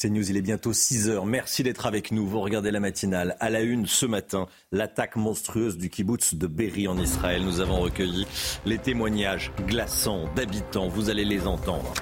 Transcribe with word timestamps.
C'est 0.00 0.10
News, 0.10 0.30
il 0.30 0.36
est 0.36 0.42
bientôt 0.42 0.72
6 0.72 1.08
heures. 1.08 1.26
Merci 1.26 1.64
d'être 1.64 1.84
avec 1.84 2.12
nous. 2.12 2.24
Vous 2.24 2.40
regardez 2.40 2.70
la 2.70 2.78
matinale. 2.78 3.36
À 3.40 3.50
la 3.50 3.62
une 3.62 3.84
ce 3.88 4.06
matin, 4.06 4.46
l'attaque 4.70 5.16
monstrueuse 5.16 5.76
du 5.76 5.90
kibbutz 5.90 6.36
de 6.36 6.46
Berry 6.46 6.86
en 6.86 6.96
Israël. 6.98 7.42
Nous 7.42 7.58
avons 7.58 7.80
recueilli 7.80 8.24
les 8.64 8.78
témoignages 8.78 9.50
glaçants 9.66 10.32
d'habitants. 10.36 10.86
Vous 10.86 11.10
allez 11.10 11.24
les 11.24 11.48
entendre. 11.48 11.92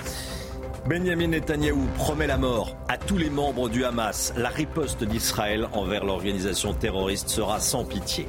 Benjamin 0.87 1.29
Netanyahou 1.29 1.87
promet 1.97 2.27
la 2.27 2.37
mort 2.37 2.77
à 2.87 2.99
tous 2.99 3.17
les 3.17 3.31
membres 3.31 3.71
du 3.71 3.83
Hamas. 3.83 4.35
La 4.37 4.51
riposte 4.51 5.03
d'Israël 5.03 5.67
envers 5.73 6.05
l'organisation 6.05 6.75
terroriste 6.75 7.31
sera 7.31 7.61
sans 7.61 7.87
pitié. 7.87 8.27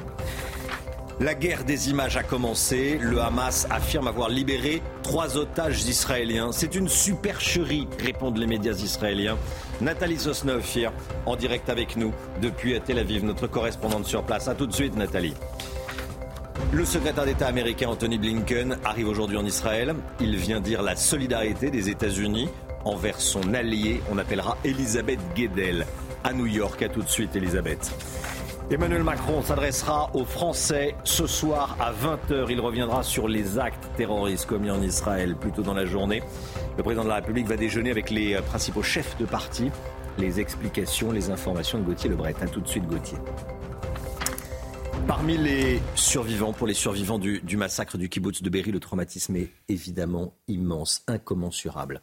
La 1.20 1.34
guerre 1.34 1.64
des 1.64 1.90
images 1.90 2.16
a 2.16 2.22
commencé. 2.22 2.96
Le 3.00 3.20
Hamas 3.20 3.66
affirme 3.70 4.06
avoir 4.06 4.28
libéré 4.28 4.80
trois 5.02 5.36
otages 5.36 5.84
israéliens. 5.84 6.52
C'est 6.52 6.76
une 6.76 6.88
supercherie, 6.88 7.88
répondent 8.00 8.38
les 8.38 8.46
médias 8.46 8.74
israéliens. 8.74 9.36
Nathalie 9.80 10.18
Sosnofir, 10.18 10.92
en 11.26 11.34
direct 11.34 11.70
avec 11.70 11.96
nous 11.96 12.12
depuis 12.40 12.80
Tel 12.80 13.00
Aviv, 13.00 13.24
notre 13.24 13.48
correspondante 13.48 14.06
sur 14.06 14.22
place. 14.22 14.46
A 14.46 14.54
tout 14.54 14.68
de 14.68 14.72
suite, 14.72 14.96
Nathalie. 14.96 15.34
Le 16.70 16.84
secrétaire 16.84 17.24
d'État 17.24 17.48
américain 17.48 17.88
Anthony 17.88 18.18
Blinken 18.18 18.78
arrive 18.84 19.08
aujourd'hui 19.08 19.38
en 19.38 19.44
Israël. 19.44 19.96
Il 20.20 20.36
vient 20.36 20.60
dire 20.60 20.82
la 20.82 20.94
solidarité 20.94 21.72
des 21.72 21.88
États-Unis 21.88 22.48
envers 22.84 23.20
son 23.20 23.54
allié, 23.54 24.00
on 24.12 24.18
appellera 24.18 24.56
Elisabeth 24.64 25.20
Guedel, 25.34 25.84
à 26.22 26.32
New 26.32 26.46
York. 26.46 26.80
À 26.80 26.88
tout 26.88 27.02
de 27.02 27.08
suite, 27.08 27.34
Elisabeth. 27.34 27.92
Emmanuel 28.70 29.02
Macron 29.02 29.42
s'adressera 29.42 30.14
aux 30.14 30.26
Français 30.26 30.94
ce 31.02 31.26
soir 31.26 31.74
à 31.80 31.90
20h. 31.90 32.48
Il 32.50 32.60
reviendra 32.60 33.02
sur 33.02 33.26
les 33.26 33.58
actes 33.58 33.88
terroristes 33.96 34.44
commis 34.44 34.70
en 34.70 34.82
Israël 34.82 35.36
plus 35.36 35.52
tôt 35.52 35.62
dans 35.62 35.72
la 35.72 35.86
journée. 35.86 36.22
Le 36.76 36.82
président 36.82 37.02
de 37.02 37.08
la 37.08 37.14
République 37.14 37.46
va 37.46 37.56
déjeuner 37.56 37.90
avec 37.90 38.10
les 38.10 38.38
principaux 38.42 38.82
chefs 38.82 39.16
de 39.16 39.24
parti. 39.24 39.70
Les 40.18 40.38
explications, 40.38 41.12
les 41.12 41.30
informations 41.30 41.78
de 41.78 41.84
Gauthier 41.84 42.10
Lebret. 42.10 42.34
A 42.42 42.46
tout 42.46 42.60
de 42.60 42.68
suite, 42.68 42.84
Gauthier. 42.84 43.16
Parmi 45.06 45.38
les 45.38 45.80
survivants, 45.94 46.52
pour 46.52 46.66
les 46.66 46.74
survivants 46.74 47.18
du, 47.18 47.40
du, 47.40 47.56
massacre 47.56 47.96
du 47.96 48.10
kibbutz 48.10 48.42
de 48.42 48.50
Berry, 48.50 48.70
le 48.70 48.80
traumatisme 48.80 49.34
est 49.36 49.48
évidemment 49.70 50.34
immense, 50.46 51.04
incommensurable. 51.06 52.02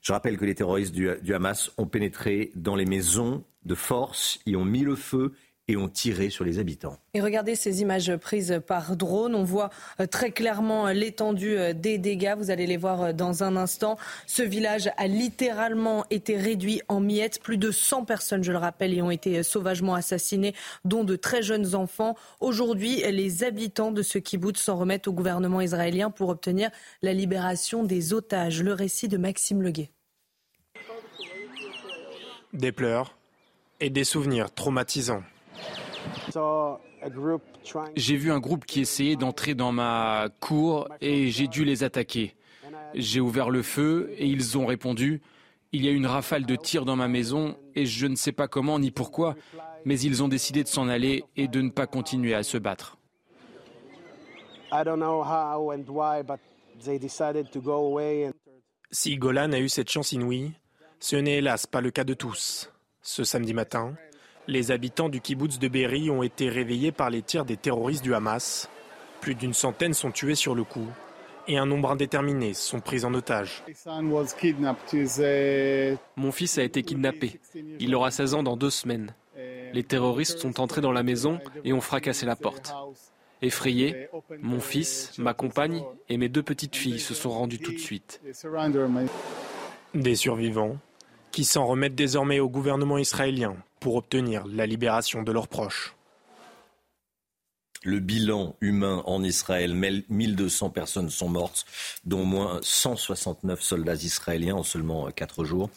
Je 0.00 0.12
rappelle 0.12 0.36
que 0.36 0.44
les 0.44 0.56
terroristes 0.56 0.92
du, 0.92 1.08
du 1.22 1.32
Hamas 1.32 1.70
ont 1.78 1.86
pénétré 1.86 2.50
dans 2.56 2.74
les 2.74 2.86
maisons 2.86 3.44
de 3.64 3.76
force, 3.76 4.40
y 4.46 4.56
ont 4.56 4.64
mis 4.64 4.80
le 4.80 4.96
feu 4.96 5.32
et 5.68 5.76
ont 5.76 5.88
tiré 5.88 6.28
sur 6.28 6.44
les 6.44 6.58
habitants. 6.58 6.96
Et 7.14 7.20
regardez 7.20 7.54
ces 7.54 7.82
images 7.82 8.16
prises 8.16 8.60
par 8.66 8.96
drone. 8.96 9.34
On 9.34 9.44
voit 9.44 9.70
euh, 10.00 10.06
très 10.06 10.32
clairement 10.32 10.88
l'étendue 10.88 11.56
euh, 11.56 11.72
des 11.72 11.98
dégâts. 11.98 12.34
Vous 12.36 12.50
allez 12.50 12.66
les 12.66 12.76
voir 12.76 13.02
euh, 13.02 13.12
dans 13.12 13.44
un 13.44 13.54
instant. 13.54 13.96
Ce 14.26 14.42
village 14.42 14.90
a 14.96 15.06
littéralement 15.06 16.04
été 16.10 16.36
réduit 16.36 16.82
en 16.88 17.00
miettes. 17.00 17.40
Plus 17.40 17.58
de 17.58 17.70
100 17.70 18.04
personnes, 18.04 18.42
je 18.42 18.50
le 18.50 18.58
rappelle, 18.58 18.92
y 18.92 19.02
ont 19.02 19.10
été 19.10 19.42
sauvagement 19.44 19.94
assassinées, 19.94 20.54
dont 20.84 21.04
de 21.04 21.14
très 21.14 21.42
jeunes 21.42 21.76
enfants. 21.76 22.16
Aujourd'hui, 22.40 23.02
les 23.10 23.44
habitants 23.44 23.92
de 23.92 24.02
ce 24.02 24.18
kibbutz 24.18 24.60
s'en 24.60 24.76
remettent 24.76 25.06
au 25.06 25.12
gouvernement 25.12 25.60
israélien 25.60 26.10
pour 26.10 26.28
obtenir 26.28 26.70
la 27.02 27.12
libération 27.12 27.84
des 27.84 28.12
otages. 28.12 28.62
Le 28.62 28.72
récit 28.72 29.06
de 29.06 29.16
Maxime 29.16 29.62
Leguet. 29.62 29.90
Des 32.52 32.72
pleurs 32.72 33.16
et 33.80 33.90
des 33.90 34.04
souvenirs 34.04 34.52
traumatisants. 34.52 35.22
J'ai 37.96 38.16
vu 38.16 38.32
un 38.32 38.40
groupe 38.40 38.64
qui 38.64 38.80
essayait 38.80 39.16
d'entrer 39.16 39.54
dans 39.54 39.72
ma 39.72 40.28
cour 40.40 40.88
et 41.00 41.30
j'ai 41.30 41.48
dû 41.48 41.64
les 41.64 41.84
attaquer. 41.84 42.34
J'ai 42.94 43.20
ouvert 43.20 43.50
le 43.50 43.62
feu 43.62 44.12
et 44.16 44.26
ils 44.26 44.58
ont 44.58 44.66
répondu. 44.66 45.22
Il 45.72 45.84
y 45.84 45.88
a 45.88 45.90
une 45.90 46.06
rafale 46.06 46.44
de 46.44 46.54
tirs 46.56 46.84
dans 46.84 46.96
ma 46.96 47.08
maison 47.08 47.56
et 47.74 47.86
je 47.86 48.06
ne 48.06 48.16
sais 48.16 48.32
pas 48.32 48.48
comment 48.48 48.78
ni 48.78 48.90
pourquoi, 48.90 49.36
mais 49.84 49.98
ils 49.98 50.22
ont 50.22 50.28
décidé 50.28 50.62
de 50.62 50.68
s'en 50.68 50.88
aller 50.88 51.24
et 51.36 51.48
de 51.48 51.60
ne 51.60 51.70
pas 51.70 51.86
continuer 51.86 52.34
à 52.34 52.42
se 52.42 52.58
battre. 52.58 52.98
Si 58.90 59.16
Golan 59.16 59.52
a 59.52 59.58
eu 59.58 59.68
cette 59.68 59.90
chance 59.90 60.12
inouïe, 60.12 60.52
ce 61.00 61.16
n'est 61.16 61.38
hélas 61.38 61.66
pas 61.66 61.80
le 61.80 61.90
cas 61.90 62.04
de 62.04 62.14
tous. 62.14 62.70
Ce 63.00 63.24
samedi 63.24 63.54
matin, 63.54 63.94
les 64.52 64.70
habitants 64.70 65.08
du 65.08 65.20
kibbutz 65.20 65.58
de 65.58 65.66
Berry 65.66 66.10
ont 66.10 66.22
été 66.22 66.48
réveillés 66.50 66.92
par 66.92 67.08
les 67.08 67.22
tirs 67.22 67.46
des 67.46 67.56
terroristes 67.56 68.04
du 68.04 68.14
Hamas. 68.14 68.68
Plus 69.20 69.34
d'une 69.34 69.54
centaine 69.54 69.94
sont 69.94 70.10
tués 70.10 70.34
sur 70.34 70.54
le 70.54 70.62
coup 70.62 70.86
et 71.48 71.56
un 71.58 71.66
nombre 71.66 71.90
indéterminé 71.90 72.54
sont 72.54 72.80
pris 72.80 73.04
en 73.04 73.14
otage. 73.14 73.64
Mon 76.16 76.32
fils 76.32 76.58
a 76.58 76.62
été 76.62 76.82
kidnappé. 76.82 77.40
Il 77.80 77.94
aura 77.94 78.10
16 78.10 78.34
ans 78.34 78.42
dans 78.42 78.56
deux 78.56 78.70
semaines. 78.70 79.14
Les 79.72 79.82
terroristes 79.82 80.38
sont 80.38 80.60
entrés 80.60 80.82
dans 80.82 80.92
la 80.92 81.02
maison 81.02 81.40
et 81.64 81.72
ont 81.72 81.80
fracassé 81.80 82.26
la 82.26 82.36
porte. 82.36 82.74
Effrayés, 83.40 84.08
mon 84.40 84.60
fils, 84.60 85.18
ma 85.18 85.34
compagne 85.34 85.82
et 86.08 86.16
mes 86.18 86.28
deux 86.28 86.42
petites 86.42 86.76
filles 86.76 87.00
se 87.00 87.14
sont 87.14 87.30
rendus 87.30 87.58
tout 87.58 87.72
de 87.72 87.78
suite. 87.78 88.20
Des 89.94 90.14
survivants 90.14 90.76
qui 91.32 91.44
s'en 91.44 91.66
remettent 91.66 91.94
désormais 91.94 92.38
au 92.38 92.50
gouvernement 92.50 92.98
israélien 92.98 93.56
pour 93.82 93.96
obtenir 93.96 94.44
la 94.46 94.64
libération 94.64 95.22
de 95.22 95.32
leurs 95.32 95.48
proches. 95.48 95.94
Le 97.84 97.98
bilan 97.98 98.54
humain 98.60 99.02
en 99.06 99.24
Israël, 99.24 99.74
1200 99.74 100.70
personnes 100.70 101.10
sont 101.10 101.28
mortes, 101.28 101.64
dont 102.04 102.20
au 102.20 102.24
moins 102.24 102.60
169 102.62 103.60
soldats 103.60 103.94
israéliens 103.94 104.54
en 104.54 104.62
seulement 104.62 105.10
4 105.10 105.44
jours. 105.44 105.68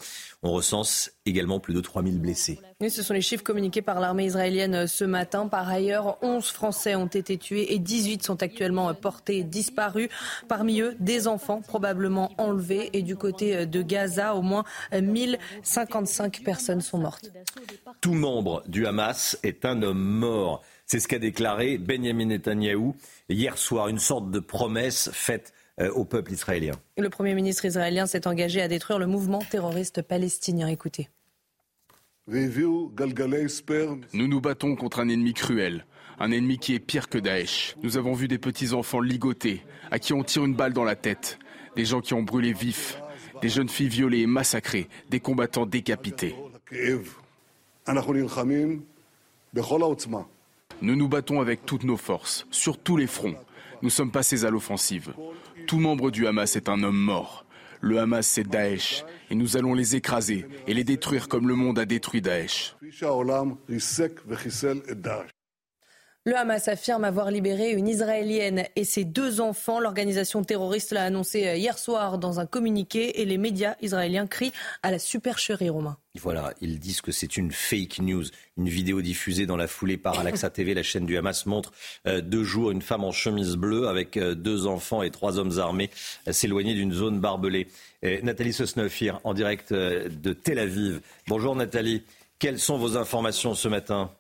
On 0.44 0.52
recense 0.52 1.12
également 1.26 1.60
plus 1.60 1.74
de 1.74 1.82
3000 1.82 2.20
blessés. 2.20 2.60
Ce 2.88 3.02
sont 3.02 3.16
les 3.16 3.22
chiffres 3.22 3.44
communiqués 3.44 3.82
par 3.82 4.00
l'armée 4.00 4.26
israélienne 4.26 4.86
ce 4.86 5.04
matin. 5.04 5.48
Par 5.48 5.68
ailleurs, 5.68 6.20
11 6.22 6.46
Français 6.46 6.94
ont 6.94 7.08
été 7.08 7.40
tués 7.40 7.74
et 7.74 7.80
18 7.80 8.24
sont 8.24 8.44
actuellement 8.44 8.94
portés 8.94 9.44
disparus. 9.44 10.10
Parmi 10.48 10.82
eux, 10.82 10.96
des 11.00 11.28
enfants 11.28 11.62
probablement 11.62 12.32
enlevés. 12.38 12.92
Et 12.94 13.02
du 13.02 13.16
côté 13.16 13.66
de 13.66 13.82
Gaza, 13.82 14.36
au 14.36 14.44
moins 14.44 14.64
1055 14.94 16.44
personnes 16.44 16.82
sont 16.82 17.00
mortes. 17.00 17.32
Tout 18.02 18.14
membre 18.14 18.64
du 18.68 18.86
Hamas 18.86 19.40
est 19.42 19.66
un 19.66 19.82
homme 19.82 20.04
mort. 20.04 20.62
C'est 20.86 21.00
ce 21.00 21.08
qu'a 21.08 21.20
déclaré 21.20 21.78
Benjamin 21.78 22.26
Netanyahou 22.26 22.96
hier 23.30 23.58
soir, 23.58 23.88
une 23.88 24.00
sorte 24.00 24.30
de 24.30 24.40
promesse 24.40 25.10
faite 25.14 25.54
euh, 25.80 25.92
au 25.92 26.06
peuple 26.06 26.32
israélien. 26.32 26.74
Le 26.98 27.10
Premier 27.10 27.34
ministre 27.34 27.66
israélien 27.66 28.06
s'est 28.06 28.28
engagé 28.28 28.62
à 28.62 28.68
détruire 28.68 29.00
le 29.00 29.08
mouvement 29.08 29.40
terroriste 29.40 30.02
palestinien. 30.02 30.68
Écoutez. 30.68 31.10
Nous 32.28 34.28
nous 34.28 34.42
battons 34.42 34.76
contre 34.76 35.00
un 35.00 35.10
ennemi 35.10 35.34
cruel, 35.34 35.86
un 36.20 36.32
ennemi 36.32 36.58
qui 36.58 36.74
est 36.74 36.80
pire 36.80 37.10
que 37.10 37.18
Daesh. 37.18 37.76
Nous 37.84 37.98
avons 37.98 38.14
vu 38.14 38.28
des 38.28 38.38
petits-enfants 38.38 39.02
ligotés, 39.02 39.64
à 39.92 40.00
qui 40.00 40.14
on 40.14 40.24
tire 40.24 40.46
une 40.46 40.56
balle 40.56 40.74
dans 40.74 40.84
la 40.84 40.96
tête, 40.96 41.40
des 41.76 41.86
gens 41.86 42.02
qui 42.02 42.14
ont 42.14 42.24
brûlé 42.24 42.54
vifs, 42.54 43.00
des 43.42 43.50
jeunes 43.50 43.70
filles 43.70 43.90
violées 43.90 44.22
et 44.22 44.28
massacrées, 44.28 44.88
des 45.10 45.20
combattants 45.20 45.66
décapités. 45.66 46.36
Nous 50.82 50.96
nous 50.96 51.08
battons 51.08 51.42
avec 51.42 51.66
toutes 51.66 51.84
nos 51.84 51.98
forces, 51.98 52.46
sur 52.52 52.78
tous 52.78 52.98
les 52.98 53.08
fronts. 53.08 53.36
Nous 53.82 53.90
sommes 53.90 54.12
passés 54.12 54.46
à 54.46 54.50
l'offensive. 54.50 55.14
Tout 55.68 55.80
membre 55.80 56.12
du 56.12 56.28
Hamas 56.28 56.56
est 56.56 56.70
un 56.70 56.84
homme 56.84 56.98
mort. 56.98 57.46
Le 57.82 58.00
Hamas, 58.00 58.28
c'est 58.28 58.48
Daesh. 58.48 59.04
Et 59.30 59.36
nous 59.36 59.58
allons 59.58 59.74
les 59.74 59.96
écraser 59.96 60.48
et 60.68 60.74
les 60.74 60.84
détruire 60.84 61.28
comme 61.28 61.48
le 61.48 61.56
monde 61.56 61.80
a 61.80 61.86
détruit 61.86 62.22
Daesh. 62.22 62.76
Le 66.28 66.36
Hamas 66.36 66.68
affirme 66.68 67.04
avoir 67.04 67.30
libéré 67.30 67.70
une 67.70 67.88
Israélienne 67.88 68.66
et 68.76 68.84
ses 68.84 69.04
deux 69.04 69.42
enfants. 69.42 69.80
L'organisation 69.80 70.44
terroriste 70.44 70.92
l'a 70.92 71.04
annoncé 71.04 71.46
euh, 71.46 71.56
hier 71.56 71.78
soir 71.78 72.18
dans 72.18 72.40
un 72.40 72.48
communiqué 72.48 73.22
et 73.22 73.26
les 73.26 73.38
médias 73.38 73.76
israéliens 73.80 74.26
crient 74.26 74.52
à 74.82 74.90
la 74.90 74.98
supercherie 74.98 75.70
romain. 75.70 75.98
Voilà, 76.16 76.56
ils 76.62 76.80
disent 76.80 77.02
que 77.02 77.12
c'est 77.12 77.38
une 77.38 77.52
fake 77.52 78.00
news. 78.00 78.24
Une 78.58 78.70
vidéo 78.70 79.04
diffusée 79.04 79.46
dans 79.46 79.56
la 79.56 79.68
foulée 79.68 79.98
par 79.98 80.20
Alexa 80.20 80.50
TV, 80.50 80.74
la 80.74 80.82
chaîne 80.82 81.06
du 81.06 81.16
Hamas, 81.16 81.46
montre 81.46 81.72
euh, 82.08 82.22
deux 82.22 82.44
jours 82.44 82.72
une 82.72 82.82
femme 82.82 83.04
en 83.04 83.12
chemise 83.12 83.56
bleue 83.56 83.88
avec 83.88 84.18
euh, 84.18 84.34
deux 84.34 84.66
enfants 84.66 85.04
et 85.04 85.12
trois 85.12 85.38
hommes 85.38 85.60
armés 85.60 85.92
s'éloigner 86.32 86.74
d'une 86.74 86.92
zone 86.92 87.20
barbelée. 87.20 87.68
Nathalie 88.24 88.54
Sosnofir, 88.54 89.20
en 89.24 89.36
direct 89.36 89.74
de 89.74 90.34
Tel 90.34 90.60
Aviv. 90.60 91.02
Bonjour 91.28 91.56
Nathalie, 91.56 92.04
quelles 92.40 92.60
sont 92.60 92.78
vos 92.78 92.98
informations 92.98 93.54
ce 93.54 93.68
matin? 93.68 94.12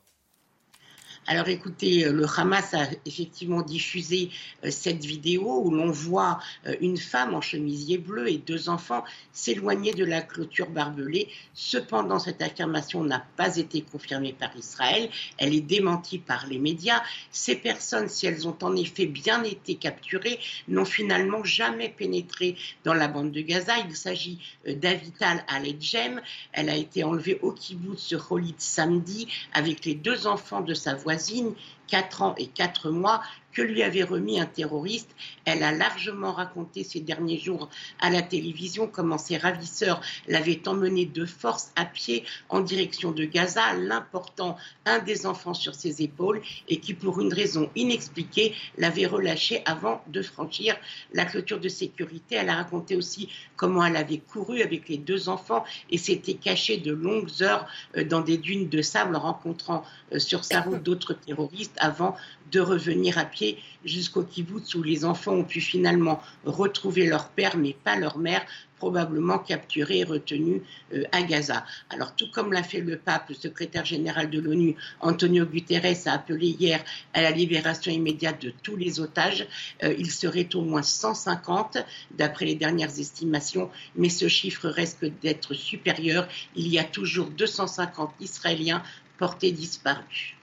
Alors 1.27 1.48
écoutez, 1.48 2.06
euh, 2.06 2.12
le 2.12 2.25
Hamas 2.38 2.75
a 2.75 2.86
effectivement 3.06 3.63
diffusé 3.63 4.30
euh, 4.63 4.69
cette 4.69 5.04
vidéo 5.04 5.60
où 5.63 5.72
l'on 5.72 5.89
voit 5.89 6.39
euh, 6.68 6.75
une 6.81 6.98
femme 6.98 7.33
en 7.33 7.42
chemisier 7.42 7.98
bleu 7.98 8.30
et 8.30 8.38
deux 8.38 8.69
enfants 8.69 9.04
s'éloigner 9.33 9.94
de 9.94 10.06
la 10.06 10.22
clôture 10.22 10.69
barbelée. 10.69 11.30
Cependant, 11.56 12.19
cette 12.19 12.44
affirmation 12.44 13.04
n'a 13.04 13.25
pas 13.38 13.57
été 13.57 13.81
confirmée 13.81 14.33
par 14.33 14.56
Israël. 14.56 15.10
Elle 15.39 15.56
est 15.56 15.62
démentie 15.62 16.19
par 16.19 16.45
les 16.45 16.60
médias. 16.60 17.01
Ces 17.31 17.56
personnes, 17.56 18.07
si 18.07 18.27
elles 18.27 18.48
ont 18.48 18.57
en 18.62 18.75
effet 18.75 19.07
bien 19.07 19.44
été 19.44 19.75
capturées, 19.75 20.39
n'ont 20.68 20.86
finalement 20.86 21.44
jamais 21.44 21.89
pénétré 21.89 22.56
dans 22.83 22.94
la 22.94 23.07
bande 23.07 23.31
de 23.31 23.42
Gaza. 23.42 23.74
Il 23.89 23.95
s'agit 23.95 24.39
d'Avital 24.68 25.44
Aledjem. 25.48 26.22
Elle 26.54 26.69
a 26.69 26.75
été 26.75 27.04
enlevée 27.04 27.39
au 27.42 27.51
kibbutz 27.51 28.13
Holit 28.30 28.56
samedi 28.60 29.27
avec 29.54 29.86
les 29.86 29.95
deux 29.95 30.27
enfants 30.27 30.62
de 30.62 30.75
sa 30.75 30.94
voisine 30.94 31.15
voisine, 31.16 31.56
4 31.88 32.22
ans 32.22 32.36
et 32.38 32.48
4 32.48 32.90
mois, 32.90 33.22
que 33.56 33.62
lui 33.62 33.82
avait 33.82 34.04
remis 34.04 34.40
un 34.40 34.46
terroriste. 34.46 35.10
Elle 35.46 35.64
a 35.64 35.72
largement 35.72 36.34
raconté 36.34 36.84
ces 36.84 37.00
derniers 37.00 37.40
jours 37.40 37.70
à 38.00 38.10
la 38.10 38.22
télévision 38.22 38.88
comment 38.88 39.18
ses 39.18 39.38
ravisseurs 39.38 40.02
l'avaient 40.28 40.68
emmené 40.68 41.06
de 41.06 41.26
force 41.26 41.72
à 41.76 41.86
pied 41.86 42.26
en 42.50 42.60
direction 42.60 43.12
de 43.12 43.24
Gaza, 43.24 43.74
l'important 43.76 44.58
un 44.86 45.00
des 45.00 45.26
enfants 45.26 45.54
sur 45.54 45.74
ses 45.74 46.02
épaules 46.02 46.42
et 46.68 46.80
qui, 46.80 46.94
pour 46.94 47.22
une 47.22 47.34
raison 47.34 47.70
inexpliquée, 47.76 48.54
l'avait 48.78 49.06
relâché 49.06 49.62
avant 49.66 50.04
de 50.08 50.22
franchir 50.22 50.76
la 51.14 51.26
clôture 51.26 51.60
de 51.60 51.70
sécurité. 51.70 52.36
Elle 52.36 52.50
a 52.50 52.56
raconté 52.56 52.98
aussi 52.98 53.30
comment 53.56 53.86
elle 53.86 53.96
avait 53.96 54.18
couru 54.18 54.62
avec 54.62 54.90
les 54.90 54.98
deux 54.98 55.30
enfants 55.30 55.64
et 55.90 55.98
s'était 55.98 56.34
cachée 56.34 56.78
de 56.78 56.92
longues 56.92 57.42
heures 57.42 57.66
euh, 57.96 58.04
dans 58.04 58.22
des 58.22 58.38
dunes 58.38 58.68
de 58.68 58.82
sable, 58.82 59.16
rencontrant 59.16 59.84
euh, 60.12 60.20
sur 60.20 60.44
sa 60.44 60.60
route 60.60 60.84
d'autres 60.84 61.14
terroristes 61.14 61.75
avant 61.77 62.16
de 62.51 62.60
revenir 62.60 63.18
à 63.18 63.25
pied 63.25 63.57
jusqu'au 63.83 64.24
kibbutz 64.24 64.75
où 64.75 64.83
les 64.83 65.06
enfants 65.06 65.33
ont 65.33 65.44
pu 65.44 65.62
finalement 65.62 66.22
retrouver 66.45 67.06
leur 67.06 67.30
père 67.30 67.57
mais 67.57 67.75
pas 67.83 67.95
leur 67.95 68.18
mère, 68.18 68.45
probablement 68.77 69.39
capturés 69.39 70.00
et 70.00 70.04
retenus 70.04 70.62
euh, 70.94 71.04
à 71.12 71.24
Gaza. 71.24 71.66
Alors 71.89 72.16
tout 72.16 72.30
comme 72.31 72.54
l'a 72.54 72.63
fait 72.63 72.81
le 72.81 72.98
pape, 72.98 73.30
le 73.30 73.36
secrétaire 73.36 73.86
général 73.86 74.30
de 74.30 74.39
l'ONU, 74.39 74.75
Antonio 75.00 75.45
Guterres, 75.45 76.07
a 76.07 76.12
appelé 76.12 76.48
hier 76.48 76.83
à 77.13 77.22
la 77.22 77.31
libération 77.31 77.92
immédiate 77.92 78.42
de 78.42 78.54
tous 78.63 78.75
les 78.75 79.00
otages. 79.00 79.48
Euh, 79.83 79.95
il 79.98 80.12
serait 80.12 80.50
au 80.56 80.62
moins 80.62 80.83
150 80.83 81.77
d'après 82.12 82.45
les 82.45 82.56
dernières 82.56 83.00
estimations, 83.00 83.69
mais 83.95 84.10
ce 84.10 84.27
chiffre 84.27 84.68
risque 84.69 85.06
d'être 85.22 85.54
supérieur. 85.54 86.27
Il 86.56 86.68
y 86.68 86.80
a 86.80 86.83
toujours 86.83 87.27
250 87.27 88.13
Israéliens 88.19 88.83
portés 89.18 89.51
disparus. 89.51 90.36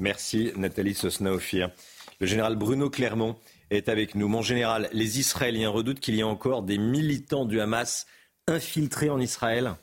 Merci 0.00 0.52
Nathalie 0.56 0.94
Sosnaofir. 0.94 1.70
Le 2.20 2.26
général 2.26 2.56
Bruno 2.56 2.90
Clermont 2.90 3.36
est 3.70 3.88
avec 3.88 4.16
nous. 4.16 4.26
Mon 4.26 4.42
général, 4.42 4.88
les 4.92 5.20
Israéliens 5.20 5.70
redoutent 5.70 6.00
qu'il 6.00 6.16
y 6.16 6.20
ait 6.20 6.24
encore 6.24 6.62
des 6.62 6.78
militants 6.78 7.44
du 7.44 7.60
Hamas 7.60 8.06
infiltrés 8.48 9.10
en 9.10 9.20
Israël 9.20 9.76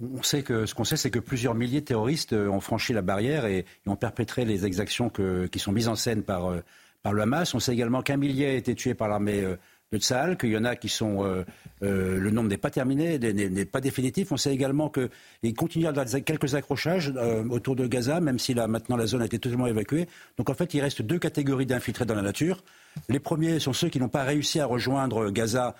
on 0.00 0.22
sait 0.22 0.42
que 0.42 0.66
ce 0.66 0.74
qu'on 0.74 0.84
sait, 0.84 0.96
c'est 0.96 1.10
que 1.10 1.18
plusieurs 1.18 1.54
milliers 1.54 1.80
de 1.80 1.86
terroristes 1.86 2.32
euh, 2.32 2.48
ont 2.48 2.60
franchi 2.60 2.92
la 2.92 3.02
barrière 3.02 3.46
et, 3.46 3.64
ont 3.86 3.96
perpétré 3.96 4.44
les 4.44 4.66
exactions 4.66 5.10
qui 5.10 5.58
sont 5.58 5.72
mises 5.72 5.88
en 5.88 5.94
scène 5.94 6.22
par, 6.22 6.46
euh, 6.46 6.60
par 7.02 7.12
le 7.12 7.22
Hamas. 7.22 7.54
On 7.54 7.60
sait 7.60 7.72
également 7.72 8.02
qu'un 8.02 8.16
millier 8.16 8.46
a 8.46 8.52
été 8.54 8.74
tué 8.74 8.94
par 8.94 9.08
l'armée 9.08 9.40
euh, 9.40 9.56
de 9.94 10.02
Tsahal, 10.02 10.36
qu'il 10.36 10.50
y 10.50 10.56
en 10.56 10.64
a 10.64 10.76
qui 10.76 10.88
sont. 10.88 11.24
Euh, 11.24 11.44
euh, 11.82 12.18
le 12.18 12.30
nombre 12.30 12.48
n'est 12.48 12.58
pas 12.58 12.70
terminé, 12.70 13.18
n'est 13.18 13.64
pas 13.64 13.80
définitif. 13.80 14.32
On 14.32 14.36
sait 14.36 14.52
également 14.52 14.90
qu'il 14.90 15.54
continue 15.54 15.86
à 15.86 15.90
avoir 15.90 16.06
quelques 16.24 16.54
accrochages 16.54 17.12
euh, 17.16 17.44
autour 17.48 17.76
de 17.76 17.86
Gaza, 17.86 18.20
même 18.20 18.38
si 18.38 18.54
là, 18.54 18.66
maintenant 18.66 18.96
la 18.96 19.06
zone 19.06 19.22
a 19.22 19.26
été 19.26 19.38
totalement 19.38 19.66
évacuée. 19.66 20.08
Donc 20.36 20.50
en 20.50 20.54
fait, 20.54 20.74
il 20.74 20.80
reste 20.80 21.02
deux 21.02 21.18
catégories 21.18 21.66
d'infiltrés 21.66 22.06
dans 22.06 22.14
la 22.14 22.22
nature. 22.22 22.62
Les 23.08 23.20
premiers 23.20 23.58
sont 23.58 23.72
ceux 23.72 23.88
qui 23.88 23.98
n'ont 23.98 24.08
pas 24.08 24.24
réussi 24.24 24.60
à 24.60 24.66
rejoindre 24.66 25.30
Gaza 25.30 25.74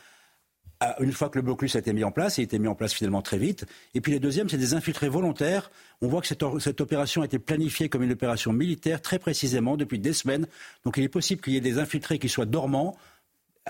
une 1.00 1.12
fois 1.12 1.28
que 1.28 1.38
le 1.38 1.42
blocus 1.42 1.76
a 1.76 1.78
été 1.78 1.92
mis 1.92 2.04
en 2.04 2.10
place, 2.10 2.38
il 2.38 2.42
a 2.42 2.44
été 2.44 2.58
mis 2.58 2.68
en 2.68 2.74
place 2.74 2.92
finalement 2.92 3.22
très 3.22 3.38
vite. 3.38 3.64
Et 3.94 4.00
puis 4.00 4.12
les 4.12 4.20
deuxièmes, 4.20 4.48
c'est 4.48 4.58
des 4.58 4.74
infiltrés 4.74 5.08
volontaires. 5.08 5.70
On 6.02 6.08
voit 6.08 6.20
que 6.20 6.26
cette, 6.26 6.80
opération 6.80 7.22
a 7.22 7.24
été 7.24 7.38
planifiée 7.38 7.88
comme 7.88 8.02
une 8.02 8.12
opération 8.12 8.52
militaire 8.52 9.00
très 9.00 9.18
précisément 9.18 9.76
depuis 9.76 9.98
des 9.98 10.12
semaines. 10.12 10.46
Donc 10.84 10.96
il 10.96 11.04
est 11.04 11.08
possible 11.08 11.40
qu'il 11.40 11.54
y 11.54 11.56
ait 11.56 11.62
des 11.62 11.78
infiltrés 11.78 12.18
qui 12.18 12.28
soient 12.28 12.46
dormants, 12.46 12.96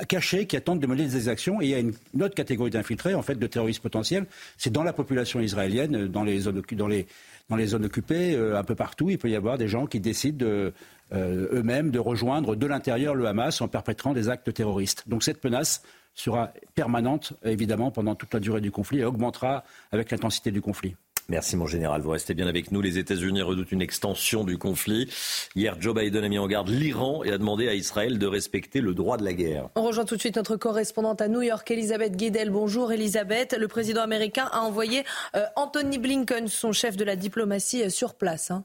cachés 0.08 0.46
qui 0.46 0.56
attendent 0.56 0.80
de 0.80 0.86
mener 0.86 1.06
des 1.06 1.28
actions. 1.28 1.60
Et 1.60 1.66
il 1.66 1.70
y 1.70 1.74
a 1.74 1.78
une, 1.78 1.94
autre 2.20 2.34
catégorie 2.34 2.70
d'infiltrés, 2.70 3.14
en 3.14 3.22
fait, 3.22 3.36
de 3.36 3.46
terroristes 3.46 3.82
potentiels. 3.82 4.26
C'est 4.56 4.72
dans 4.72 4.82
la 4.82 4.92
population 4.92 5.40
israélienne, 5.40 6.08
dans 6.08 6.24
les 6.24 6.40
zones, 6.40 6.62
dans 6.72 6.88
les, 6.88 7.06
dans 7.48 7.56
les 7.56 7.66
zones 7.66 7.84
occupées, 7.84 8.34
euh, 8.34 8.58
un 8.58 8.64
peu 8.64 8.74
partout. 8.74 9.10
Il 9.10 9.18
peut 9.18 9.30
y 9.30 9.36
avoir 9.36 9.58
des 9.58 9.68
gens 9.68 9.86
qui 9.86 10.00
décident 10.00 10.44
euh, 10.44 10.72
eux-mêmes 11.12 11.90
de 11.90 11.98
rejoindre 11.98 12.56
de 12.56 12.66
l'intérieur 12.66 13.14
le 13.14 13.26
Hamas 13.26 13.60
en 13.60 13.68
perpétrant 13.68 14.12
des 14.12 14.28
actes 14.28 14.52
terroristes. 14.52 15.08
Donc 15.08 15.22
cette 15.22 15.44
menace 15.44 15.82
sera 16.14 16.52
permanente, 16.74 17.34
évidemment, 17.44 17.90
pendant 17.90 18.14
toute 18.14 18.32
la 18.34 18.40
durée 18.40 18.60
du 18.60 18.70
conflit 18.70 19.00
et 19.00 19.04
augmentera 19.04 19.64
avec 19.92 20.10
l'intensité 20.10 20.50
du 20.50 20.60
conflit. 20.60 20.96
Merci 21.28 21.56
mon 21.56 21.66
général, 21.66 22.02
vous 22.02 22.10
restez 22.10 22.34
bien 22.34 22.46
avec 22.46 22.70
nous. 22.70 22.82
Les 22.82 22.98
États-Unis 22.98 23.40
redoutent 23.40 23.72
une 23.72 23.80
extension 23.80 24.44
du 24.44 24.58
conflit. 24.58 25.08
Hier, 25.54 25.74
Joe 25.80 25.94
Biden 25.94 26.22
a 26.22 26.28
mis 26.28 26.38
en 26.38 26.46
garde 26.46 26.68
l'Iran 26.68 27.24
et 27.24 27.32
a 27.32 27.38
demandé 27.38 27.66
à 27.66 27.74
Israël 27.74 28.18
de 28.18 28.26
respecter 28.26 28.82
le 28.82 28.92
droit 28.92 29.16
de 29.16 29.24
la 29.24 29.32
guerre. 29.32 29.70
On 29.74 29.82
rejoint 29.82 30.04
tout 30.04 30.16
de 30.16 30.20
suite 30.20 30.36
notre 30.36 30.56
correspondante 30.56 31.22
à 31.22 31.28
New 31.28 31.40
York, 31.40 31.70
Elisabeth 31.70 32.16
Guedel. 32.16 32.50
Bonjour 32.50 32.92
Elisabeth. 32.92 33.56
Le 33.58 33.68
président 33.68 34.02
américain 34.02 34.48
a 34.52 34.60
envoyé 34.60 35.04
euh, 35.34 35.46
Anthony 35.56 35.98
Blinken, 35.98 36.46
son 36.48 36.72
chef 36.72 36.96
de 36.96 37.04
la 37.04 37.16
diplomatie, 37.16 37.84
euh, 37.84 37.88
sur 37.88 38.16
place. 38.16 38.50
Hein. 38.50 38.64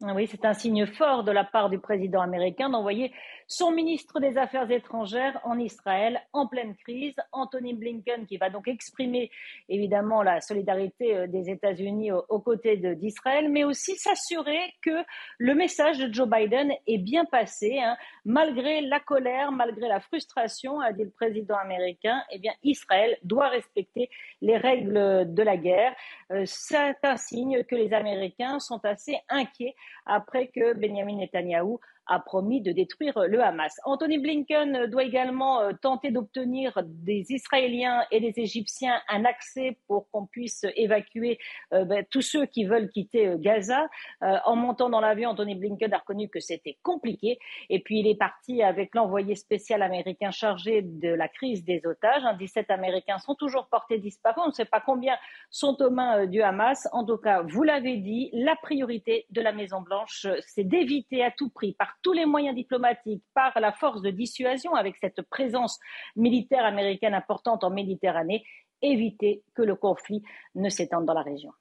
Oui, 0.00 0.28
c'est 0.30 0.44
un 0.44 0.52
signe 0.52 0.86
fort 0.86 1.24
de 1.24 1.32
la 1.32 1.44
part 1.44 1.70
du 1.70 1.78
président 1.78 2.20
américain 2.20 2.68
d'envoyer 2.68 3.12
son 3.46 3.70
ministre 3.70 4.20
des 4.20 4.36
Affaires 4.38 4.70
étrangères 4.70 5.40
en 5.44 5.58
Israël 5.58 6.20
en 6.32 6.46
pleine 6.46 6.74
crise, 6.76 7.14
Anthony 7.32 7.74
Blinken, 7.74 8.26
qui 8.26 8.36
va 8.36 8.50
donc 8.50 8.68
exprimer 8.68 9.30
évidemment 9.68 10.22
la 10.22 10.40
solidarité 10.40 11.16
euh, 11.16 11.26
des 11.26 11.50
États-Unis 11.50 12.12
aux 12.12 12.40
côtés 12.40 12.76
d'Israël, 12.76 13.48
mais 13.50 13.64
aussi 13.64 13.96
s'assurer 13.96 14.60
que 14.82 15.04
le 15.38 15.54
message 15.54 15.98
de 15.98 16.12
Joe 16.12 16.28
Biden 16.28 16.72
est 16.86 16.98
bien 16.98 17.24
passé, 17.24 17.78
hein. 17.78 17.96
malgré 18.24 18.80
la 18.80 19.00
colère, 19.00 19.52
malgré 19.52 19.88
la 19.88 20.00
frustration, 20.00 20.80
a 20.80 20.92
dit 20.92 21.04
le 21.04 21.10
président 21.10 21.56
américain. 21.56 22.22
Eh 22.32 22.40
Israël 22.62 23.16
doit 23.22 23.48
respecter 23.48 24.10
les 24.40 24.56
règles 24.56 25.32
de 25.32 25.42
la 25.42 25.56
guerre. 25.56 25.94
Euh, 26.30 26.44
c'est 26.46 26.96
un 27.02 27.16
signe 27.16 27.64
que 27.64 27.74
les 27.74 27.92
Américains 27.92 28.58
sont 28.58 28.84
assez 28.84 29.18
inquiets 29.28 29.74
après 30.04 30.48
que 30.48 30.74
Benjamin 30.74 31.16
Netanyahou 31.16 31.80
a 32.06 32.20
promis 32.20 32.60
de 32.60 32.72
détruire 32.72 33.18
le 33.28 33.42
Hamas. 33.42 33.80
Anthony 33.84 34.18
Blinken 34.18 34.86
doit 34.86 35.04
également 35.04 35.60
euh, 35.60 35.72
tenter 35.80 36.10
d'obtenir 36.10 36.78
des 36.84 37.26
Israéliens 37.30 38.04
et 38.10 38.20
des 38.20 38.40
Égyptiens 38.40 39.00
un 39.08 39.24
accès 39.24 39.78
pour 39.86 40.08
qu'on 40.10 40.26
puisse 40.26 40.64
évacuer 40.76 41.38
euh, 41.72 41.84
ben, 41.84 42.04
tous 42.10 42.22
ceux 42.22 42.46
qui 42.46 42.64
veulent 42.64 42.90
quitter 42.90 43.28
euh, 43.28 43.36
Gaza. 43.38 43.88
en 44.20 44.56
montant 44.56 44.88
dans 44.88 45.00
l'avion, 45.00 45.30
Anthony 45.30 45.54
Blinken 45.54 45.92
a 45.92 45.98
reconnu 45.98 46.28
que 46.28 46.40
c'était 46.40 46.78
compliqué. 46.82 47.38
Et 47.70 47.80
puis 47.80 48.00
il 48.00 48.06
est 48.06 48.18
parti 48.18 48.62
avec 48.62 48.94
l'envoyé 48.94 49.34
spécial 49.34 49.82
américain 49.82 50.30
chargé 50.30 50.82
de 50.82 51.08
la 51.08 51.28
crise 51.28 51.64
des 51.64 51.82
otages. 51.84 52.22
17 52.38 52.70
Américains 52.70 53.18
sont 53.18 53.34
toujours 53.34 53.68
portés 53.68 53.98
disparus. 53.98 54.42
On 54.44 54.48
ne 54.48 54.52
sait 54.52 54.64
pas 54.64 54.80
combien 54.80 55.16
sont 55.50 55.76
aux 55.80 55.90
mains 55.90 56.26
du 56.26 56.42
Hamas. 56.42 56.88
En 56.92 57.04
tout 57.04 57.18
cas, 57.18 57.42
vous 57.42 57.62
l'avez 57.62 57.96
dit, 57.96 58.30
la 58.32 58.56
priorité 58.56 59.26
de 59.30 59.40
la 59.40 59.52
Maison-Blanche, 59.52 60.26
c'est 60.40 60.64
d'éviter 60.64 61.24
à 61.24 61.30
tout 61.30 61.50
prix, 61.50 61.72
par 61.72 61.95
tous 62.02 62.12
les 62.12 62.26
moyens 62.26 62.54
diplomatiques, 62.54 63.22
par 63.34 63.58
la 63.60 63.72
force 63.72 64.02
de 64.02 64.10
dissuasion, 64.10 64.74
avec 64.74 64.96
cette 64.96 65.22
présence 65.22 65.78
militaire 66.14 66.64
américaine 66.64 67.14
importante 67.14 67.64
en 67.64 67.70
Méditerranée, 67.70 68.44
éviter 68.82 69.42
que 69.54 69.62
le 69.62 69.74
conflit 69.74 70.22
ne 70.54 70.68
s'étende 70.68 71.06
dans 71.06 71.14
la 71.14 71.22
région. 71.22 71.52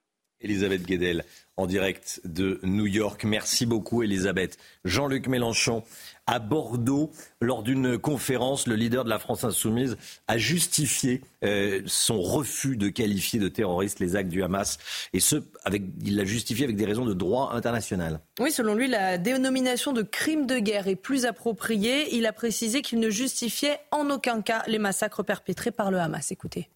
Elisabeth 0.41 0.85
Guedel, 0.85 1.23
en 1.57 1.65
direct 1.67 2.21
de 2.25 2.59
New 2.63 2.85
York. 2.85 3.23
Merci 3.23 3.65
beaucoup, 3.65 4.03
Elisabeth. 4.03 4.57
Jean-Luc 4.83 5.27
Mélenchon, 5.27 5.83
à 6.27 6.39
Bordeaux, 6.39 7.11
lors 7.39 7.63
d'une 7.63 7.97
conférence, 7.97 8.67
le 8.67 8.75
leader 8.75 9.05
de 9.05 9.09
la 9.09 9.19
France 9.19 9.43
insoumise 9.43 9.97
a 10.27 10.37
justifié 10.37 11.21
euh, 11.43 11.81
son 11.85 12.21
refus 12.21 12.75
de 12.77 12.89
qualifier 12.89 13.39
de 13.39 13.47
terroristes 13.47 13.99
les 13.99 14.15
actes 14.15 14.29
du 14.29 14.43
Hamas. 14.43 14.77
Et 15.13 15.19
ce, 15.19 15.37
avec, 15.63 15.83
il 16.03 16.15
l'a 16.15 16.25
justifié 16.25 16.65
avec 16.65 16.75
des 16.75 16.85
raisons 16.85 17.05
de 17.05 17.13
droit 17.13 17.51
international. 17.53 18.19
Oui, 18.39 18.51
selon 18.51 18.75
lui, 18.75 18.87
la 18.87 19.17
dénomination 19.17 19.93
de 19.93 20.01
crime 20.01 20.45
de 20.45 20.59
guerre 20.59 20.87
est 20.87 20.95
plus 20.95 21.25
appropriée. 21.25 22.15
Il 22.15 22.25
a 22.25 22.33
précisé 22.33 22.81
qu'il 22.81 22.99
ne 22.99 23.09
justifiait 23.09 23.79
en 23.91 24.09
aucun 24.09 24.41
cas 24.41 24.63
les 24.67 24.79
massacres 24.79 25.23
perpétrés 25.23 25.71
par 25.71 25.91
le 25.91 25.99
Hamas. 25.99 26.31
Écoutez. 26.31 26.69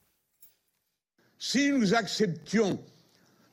Si 1.37 1.71
nous 1.71 1.93
acceptions 1.93 2.79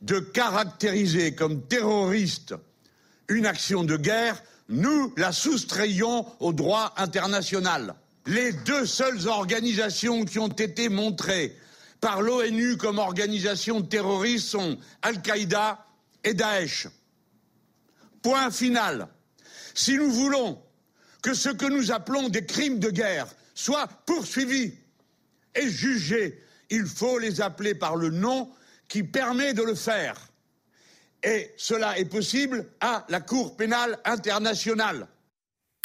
de 0.06 0.20
caractériser 0.20 1.34
comme 1.34 1.66
terroriste 1.66 2.54
une 3.28 3.44
action 3.44 3.82
de 3.82 3.96
guerre, 3.96 4.40
nous 4.68 5.12
la 5.16 5.32
soustrayons 5.32 6.26
au 6.38 6.52
droit 6.52 6.94
international. 6.96 7.94
Les 8.26 8.52
deux 8.52 8.86
seules 8.86 9.26
organisations 9.26 10.24
qui 10.24 10.38
ont 10.38 10.48
été 10.48 10.88
montrées 10.88 11.56
par 12.00 12.22
l'ONU 12.22 12.76
comme 12.76 12.98
organisations 12.98 13.82
terroristes 13.82 14.48
sont 14.48 14.78
Al-Qaïda 15.02 15.84
et 16.22 16.34
Daesh. 16.34 16.86
Point 18.22 18.50
final. 18.50 19.08
Si 19.74 19.96
nous 19.96 20.10
voulons 20.10 20.60
que 21.20 21.34
ce 21.34 21.48
que 21.48 21.66
nous 21.66 21.90
appelons 21.90 22.28
des 22.28 22.46
crimes 22.46 22.78
de 22.78 22.90
guerre 22.90 23.26
soient 23.54 23.88
poursuivis 24.06 24.74
et 25.54 25.68
jugés, 25.68 26.40
il 26.70 26.86
faut 26.86 27.18
les 27.18 27.40
appeler 27.40 27.74
par 27.74 27.96
le 27.96 28.10
nom 28.10 28.50
qui 28.88 29.02
permet 29.02 29.54
de 29.54 29.62
le 29.62 29.74
faire. 29.74 30.16
Et 31.22 31.50
cela 31.56 31.98
est 31.98 32.04
possible 32.04 32.66
à 32.80 33.04
la 33.08 33.20
Cour 33.20 33.56
pénale 33.56 33.98
internationale. 34.04 35.08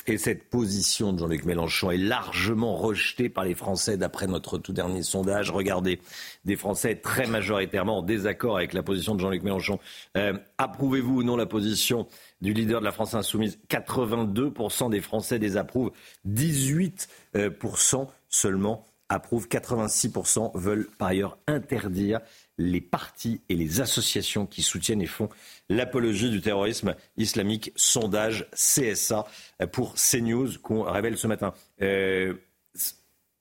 Et 0.07 0.17
cette 0.17 0.49
position 0.49 1.13
de 1.13 1.19
Jean-Luc 1.19 1.45
Mélenchon 1.45 1.91
est 1.91 1.97
largement 1.97 2.75
rejetée 2.75 3.29
par 3.29 3.43
les 3.43 3.53
Français 3.53 3.97
d'après 3.97 4.25
notre 4.25 4.57
tout 4.57 4.73
dernier 4.73 5.03
sondage. 5.03 5.51
Regardez, 5.51 5.99
des 6.43 6.55
Français 6.55 6.95
très 6.95 7.27
majoritairement 7.27 7.99
en 7.99 8.01
désaccord 8.01 8.57
avec 8.57 8.73
la 8.73 8.81
position 8.81 9.13
de 9.13 9.19
Jean-Luc 9.19 9.43
Mélenchon. 9.43 9.79
Euh, 10.17 10.33
approuvez-vous 10.57 11.19
ou 11.19 11.23
non 11.23 11.35
la 11.35 11.45
position 11.45 12.07
du 12.41 12.53
leader 12.53 12.79
de 12.79 12.85
la 12.85 12.91
France 12.91 13.13
insoumise? 13.13 13.59
82% 13.69 14.89
des 14.89 15.01
Français 15.01 15.37
désapprouvent, 15.37 15.91
18% 16.27 17.07
euh, 17.35 18.05
seulement 18.27 18.85
approuvent, 19.07 19.47
86% 19.47 20.51
veulent 20.55 20.87
par 20.97 21.09
ailleurs 21.09 21.37
interdire 21.47 22.21
les 22.61 22.81
partis 22.81 23.41
et 23.49 23.55
les 23.55 23.81
associations 23.81 24.45
qui 24.45 24.61
soutiennent 24.61 25.01
et 25.01 25.07
font 25.07 25.29
l'apologie 25.69 26.29
du 26.29 26.41
terrorisme 26.41 26.95
islamique. 27.17 27.71
Sondage 27.75 28.47
CSA 28.53 29.25
pour 29.71 29.95
CNews 29.95 30.59
qu'on 30.61 30.83
révèle 30.83 31.17
ce 31.17 31.27
matin. 31.27 31.53
Euh, 31.81 32.33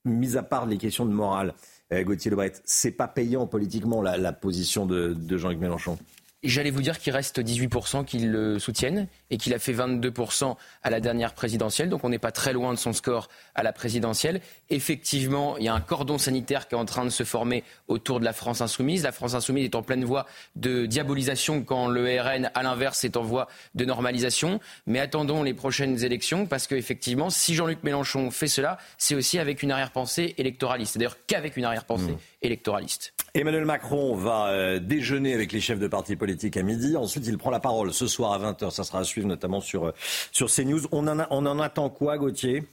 mis 0.05 0.37
à 0.37 0.43
part 0.43 0.65
les 0.65 0.77
questions 0.77 1.05
de 1.05 1.11
morale, 1.11 1.53
euh, 1.93 2.03
Gauthier 2.03 2.31
Lebret, 2.31 2.53
c'est 2.65 2.91
pas 2.91 3.07
payant 3.07 3.47
politiquement 3.47 4.01
la, 4.01 4.33
position 4.33 4.85
de 4.85 5.37
Jean-Luc 5.37 5.59
Mélenchon? 5.59 5.97
J'allais 6.43 6.71
vous 6.71 6.81
dire 6.81 6.97
qu'il 6.97 7.13
reste 7.13 7.39
18% 7.39 8.03
qui 8.03 8.19
le 8.19 8.57
soutiennent 8.57 9.07
et 9.31 9.37
qu'il 9.37 9.53
a 9.53 9.59
fait 9.59 9.73
22% 9.73 10.55
à 10.83 10.89
la 10.89 10.99
dernière 10.99 11.33
présidentielle. 11.33 11.89
Donc 11.89 12.03
on 12.03 12.09
n'est 12.09 12.19
pas 12.19 12.31
très 12.31 12.53
loin 12.53 12.73
de 12.73 12.77
son 12.77 12.93
score 12.93 13.29
à 13.55 13.63
la 13.63 13.73
présidentielle. 13.73 14.41
Effectivement, 14.69 15.57
il 15.57 15.63
y 15.63 15.67
a 15.67 15.73
un 15.73 15.81
cordon 15.81 16.17
sanitaire 16.17 16.67
qui 16.67 16.75
est 16.75 16.77
en 16.77 16.85
train 16.85 17.05
de 17.05 17.09
se 17.09 17.23
former 17.23 17.63
autour 17.87 18.19
de 18.19 18.25
la 18.25 18.33
France 18.33 18.61
insoumise. 18.61 19.03
La 19.03 19.11
France 19.11 19.33
insoumise 19.33 19.65
est 19.65 19.75
en 19.75 19.81
pleine 19.81 20.03
voie 20.03 20.27
de 20.55 20.85
diabolisation 20.85 21.63
quand 21.63 21.87
le 21.87 22.03
RN, 22.21 22.51
à 22.53 22.63
l'inverse, 22.63 23.03
est 23.03 23.17
en 23.17 23.23
voie 23.23 23.47
de 23.73 23.85
normalisation. 23.85 24.59
Mais 24.85 24.99
attendons 24.99 25.43
les 25.43 25.53
prochaines 25.53 26.03
élections 26.03 26.45
parce 26.45 26.67
qu'effectivement, 26.67 27.29
si 27.29 27.55
Jean-Luc 27.55 27.83
Mélenchon 27.83 28.29
fait 28.31 28.47
cela, 28.47 28.77
c'est 28.97 29.15
aussi 29.15 29.39
avec 29.39 29.63
une 29.63 29.71
arrière-pensée 29.71 30.35
électoraliste. 30.37 30.93
C'est-à-dire 30.93 31.17
qu'avec 31.25 31.55
une 31.55 31.65
arrière-pensée 31.65 32.11
mmh. 32.11 32.17
électoraliste. 32.41 33.13
Emmanuel 33.33 33.63
Macron 33.63 34.13
va 34.15 34.47
euh, 34.47 34.79
déjeuner 34.79 35.33
avec 35.33 35.53
les 35.53 35.61
chefs 35.61 35.79
de 35.79 35.87
partis 35.87 36.17
politiques 36.17 36.57
à 36.57 36.63
midi. 36.63 36.97
Ensuite, 36.97 37.25
il 37.27 37.37
prend 37.37 37.49
la 37.49 37.61
parole 37.61 37.93
ce 37.93 38.05
soir 38.05 38.33
à 38.33 38.51
20h. 38.51 38.71
Ça 38.71 38.83
sera 38.83 38.99
à 38.99 39.03
suivre 39.05 39.20
notamment 39.25 39.61
sur, 39.61 39.87
euh, 39.87 39.93
sur 40.31 40.49
CNews. 40.49 40.81
On 40.91 41.07
en, 41.07 41.25
on 41.29 41.45
en 41.45 41.59
attend 41.59 41.89
quoi, 41.89 42.17
Gauthier? 42.17 42.63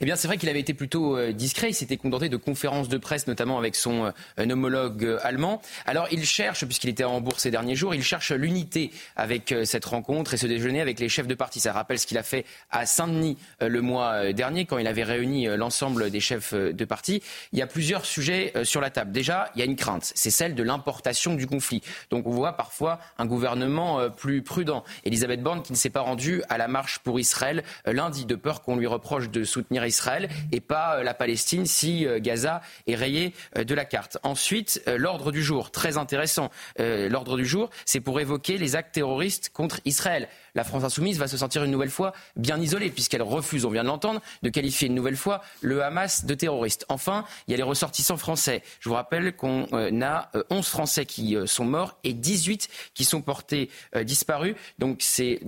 Eh 0.00 0.04
bien, 0.04 0.14
c'est 0.14 0.28
vrai 0.28 0.36
qu'il 0.36 0.48
avait 0.48 0.60
été 0.60 0.74
plutôt 0.74 1.16
euh, 1.16 1.32
discret. 1.32 1.70
Il 1.70 1.74
s'était 1.74 1.96
contenté 1.96 2.28
de 2.28 2.36
conférences 2.36 2.88
de 2.88 2.98
presse, 2.98 3.26
notamment 3.26 3.58
avec 3.58 3.74
son 3.74 4.04
euh, 4.38 4.50
homologue 4.50 5.04
euh, 5.04 5.18
allemand. 5.24 5.60
Alors, 5.86 6.06
il 6.12 6.24
cherche, 6.24 6.64
puisqu'il 6.64 6.88
était 6.88 7.02
en 7.02 7.20
bourse 7.20 7.42
ces 7.42 7.50
derniers 7.50 7.74
jours, 7.74 7.96
il 7.96 8.04
cherche 8.04 8.30
l'unité 8.30 8.92
avec 9.16 9.54
cette 9.64 9.84
rencontre 9.84 10.34
et 10.34 10.36
ce 10.36 10.46
déjeuner 10.46 10.80
avec 10.80 11.00
les 11.00 11.08
chefs 11.08 11.26
de 11.26 11.34
parti. 11.34 11.58
Ça 11.58 11.72
rappelle 11.72 11.98
ce 11.98 12.06
qu'il 12.06 12.18
a 12.18 12.22
fait 12.22 12.44
à 12.70 12.86
Saint-Denis 12.86 13.38
le 13.60 13.80
mois 13.80 14.32
dernier, 14.32 14.66
quand 14.66 14.78
il 14.78 14.86
avait 14.86 15.02
réuni 15.02 15.46
l'ensemble 15.56 16.10
des 16.10 16.20
chefs 16.20 16.54
de 16.54 16.84
parti. 16.84 17.22
Il 17.52 17.58
y 17.58 17.62
a 17.62 17.66
plusieurs 17.66 18.04
sujets 18.04 18.52
sur 18.64 18.80
la 18.80 18.90
table. 18.90 19.12
Déjà, 19.12 19.50
il 19.54 19.58
y 19.58 19.62
a 19.62 19.64
une 19.64 19.76
crainte, 19.76 20.12
c'est 20.14 20.30
celle 20.30 20.54
de 20.54 20.62
l'importation 20.62 21.34
du 21.34 21.46
conflit. 21.46 21.82
Donc, 22.10 22.26
on 22.26 22.30
voit 22.30 22.52
parfois 22.52 22.98
un 23.18 23.26
gouvernement 23.26 24.10
plus 24.10 24.42
prudent. 24.42 24.84
Elisabeth 25.04 25.42
Borne 25.42 25.62
qui 25.62 25.72
ne 25.72 25.78
s'est 25.78 25.90
pas 25.90 26.02
rendue 26.02 26.42
à 26.48 26.58
la 26.58 26.68
marche 26.68 26.98
pour 27.00 27.18
Israël 27.18 27.62
lundi, 27.86 28.26
de 28.26 28.34
peur 28.34 28.62
qu'on 28.62 28.76
lui 28.76 28.86
reproche 28.86 29.30
de 29.30 29.44
soutenir 29.44 29.84
Israël 29.88 30.28
et 30.52 30.60
pas 30.60 30.96
euh, 30.96 31.02
la 31.02 31.14
Palestine 31.14 31.66
si 31.66 32.06
euh, 32.06 32.20
Gaza 32.20 32.62
est 32.86 32.94
rayé 32.94 33.34
euh, 33.56 33.64
de 33.64 33.74
la 33.74 33.84
carte. 33.84 34.18
Ensuite, 34.22 34.82
l'ordre 34.86 35.32
du 35.32 35.42
jour, 35.42 35.70
très 35.70 35.96
intéressant. 35.98 36.50
L'ordre 36.78 37.36
du 37.36 37.46
jour, 37.46 37.70
c'est 37.84 38.00
pour 38.00 38.20
évoquer 38.20 38.58
les 38.58 38.76
actes 38.76 38.94
terroristes 38.94 39.50
contre 39.52 39.80
Israël 39.84 40.28
la 40.54 40.64
France 40.64 40.84
insoumise 40.84 41.18
va 41.18 41.28
se 41.28 41.36
sentir 41.36 41.64
une 41.64 41.70
nouvelle 41.70 41.90
fois 41.90 42.12
bien 42.36 42.58
isolée, 42.60 42.90
puisqu'elle 42.90 43.22
refuse, 43.22 43.64
on 43.64 43.70
vient 43.70 43.82
de 43.82 43.88
l'entendre, 43.88 44.20
de 44.42 44.48
qualifier 44.48 44.88
une 44.88 44.94
nouvelle 44.94 45.16
fois 45.16 45.42
le 45.60 45.82
Hamas 45.82 46.24
de 46.24 46.34
terroriste. 46.34 46.84
Enfin, 46.88 47.24
il 47.46 47.52
y 47.52 47.54
a 47.54 47.56
les 47.56 47.62
ressortissants 47.62 48.16
français. 48.16 48.62
Je 48.80 48.88
vous 48.88 48.94
rappelle 48.94 49.34
qu'on 49.36 49.66
a 50.02 50.30
11 50.50 50.66
Français 50.66 51.06
qui 51.06 51.36
sont 51.46 51.64
morts 51.64 51.98
et 52.04 52.12
18 52.12 52.68
qui 52.94 53.04
sont 53.04 53.22
portés 53.22 53.70
disparus. 54.02 54.54
Donc 54.78 54.98
c'est 55.00 55.40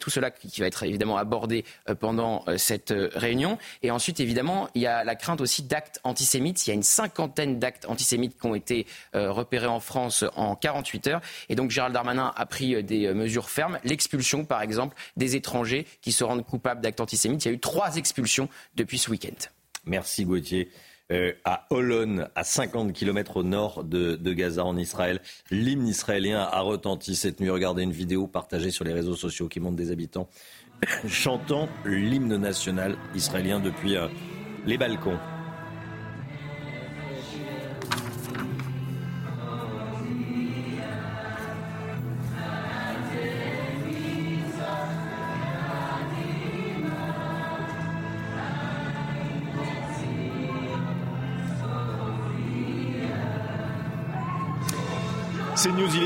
tout 0.00 0.10
cela 0.10 0.30
qui 0.30 0.60
va 0.60 0.66
être 0.66 0.82
évidemment 0.84 1.16
abordé 1.16 1.64
pendant 2.00 2.44
cette 2.56 2.94
réunion. 3.14 3.58
Et 3.82 3.90
ensuite, 3.90 4.20
évidemment, 4.20 4.68
il 4.74 4.82
y 4.82 4.86
a 4.86 5.04
la 5.04 5.14
crainte 5.14 5.40
aussi 5.40 5.62
d'actes 5.62 6.00
antisémites. 6.04 6.66
Il 6.66 6.70
y 6.70 6.72
a 6.72 6.74
une 6.74 6.82
cinquantaine 6.82 7.58
d'actes 7.58 7.86
antisémites 7.88 8.38
qui 8.38 8.46
ont 8.46 8.54
été 8.54 8.86
euh, 9.14 9.32
repérés 9.32 9.66
en 9.66 9.80
France 9.80 10.24
en 10.36 10.54
48 10.56 11.06
heures. 11.08 11.20
Et 11.48 11.54
donc, 11.54 11.70
Gérald 11.70 11.94
Darmanin 11.94 12.32
a 12.36 12.46
pris 12.46 12.74
euh, 12.74 12.82
des 12.82 13.06
euh, 13.06 13.14
mesures 13.14 13.50
fermes. 13.50 13.78
L'expulsion, 14.14 14.44
par 14.44 14.62
exemple, 14.62 14.96
des 15.16 15.34
étrangers 15.34 15.86
qui 16.00 16.12
se 16.12 16.22
rendent 16.22 16.44
coupables 16.44 16.80
d'actes 16.80 17.00
antisémites. 17.00 17.44
Il 17.44 17.48
y 17.48 17.50
a 17.50 17.54
eu 17.54 17.58
trois 17.58 17.96
expulsions 17.96 18.48
depuis 18.76 18.98
ce 18.98 19.10
week-end. 19.10 19.34
Merci 19.86 20.24
Gauthier. 20.24 20.70
à 21.44 21.66
Holon, 21.70 22.28
à 22.34 22.44
50 22.44 22.92
km 22.92 23.38
au 23.38 23.42
nord 23.42 23.82
de, 23.82 24.14
de 24.14 24.32
Gaza, 24.32 24.64
en 24.64 24.76
Israël. 24.76 25.20
L'hymne 25.50 25.88
israélien 25.88 26.40
a 26.40 26.60
retenti 26.60 27.16
cette 27.16 27.40
nuit. 27.40 27.50
Regardez 27.50 27.82
une 27.82 27.92
vidéo 27.92 28.26
partagée 28.28 28.70
sur 28.70 28.84
les 28.84 28.92
réseaux 28.92 29.16
sociaux 29.16 29.48
qui 29.48 29.58
montre 29.58 29.76
des 29.76 29.90
habitants 29.90 30.28
chantant 31.08 31.68
l'hymne 31.84 32.36
national 32.36 32.96
israélien 33.14 33.60
depuis 33.60 33.96
euh, 33.96 34.08
les 34.66 34.78
balcons. 34.78 35.18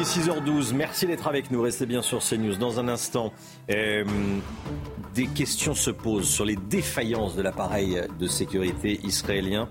6h12. 0.08 0.72
Merci 0.72 1.06
d'être 1.06 1.28
avec 1.28 1.50
nous. 1.50 1.60
Restez 1.60 1.84
bien 1.84 2.00
sur 2.00 2.20
CNews. 2.20 2.56
Dans 2.56 2.80
un 2.80 2.88
instant, 2.88 3.30
euh, 3.70 4.04
des 5.14 5.26
questions 5.26 5.74
se 5.74 5.90
posent 5.90 6.30
sur 6.30 6.46
les 6.46 6.56
défaillances 6.56 7.36
de 7.36 7.42
l'appareil 7.42 8.00
de 8.18 8.26
sécurité 8.26 9.00
israélien. 9.04 9.68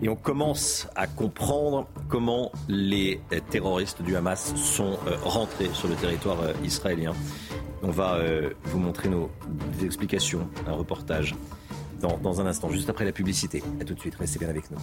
Et 0.00 0.08
on 0.08 0.14
commence 0.14 0.86
à 0.94 1.08
comprendre 1.08 1.88
comment 2.08 2.52
les 2.68 3.20
terroristes 3.50 4.00
du 4.00 4.14
Hamas 4.14 4.54
sont 4.54 4.96
euh, 5.08 5.16
rentrés 5.24 5.70
sur 5.72 5.88
le 5.88 5.96
territoire 5.96 6.40
euh, 6.40 6.52
israélien. 6.62 7.12
On 7.82 7.90
va 7.90 8.18
vous 8.64 8.78
montrer 8.78 9.08
nos 9.10 9.28
explications, 9.82 10.48
un 10.66 10.72
reportage 10.72 11.34
dans, 12.00 12.16
dans 12.16 12.40
un 12.40 12.46
instant, 12.46 12.70
juste 12.70 12.88
après 12.88 13.04
la 13.04 13.12
publicité. 13.12 13.62
A 13.80 13.84
tout 13.84 13.94
de 13.94 14.00
suite, 14.00 14.14
restez 14.14 14.38
bien 14.38 14.48
avec 14.48 14.70
nous. 14.70 14.78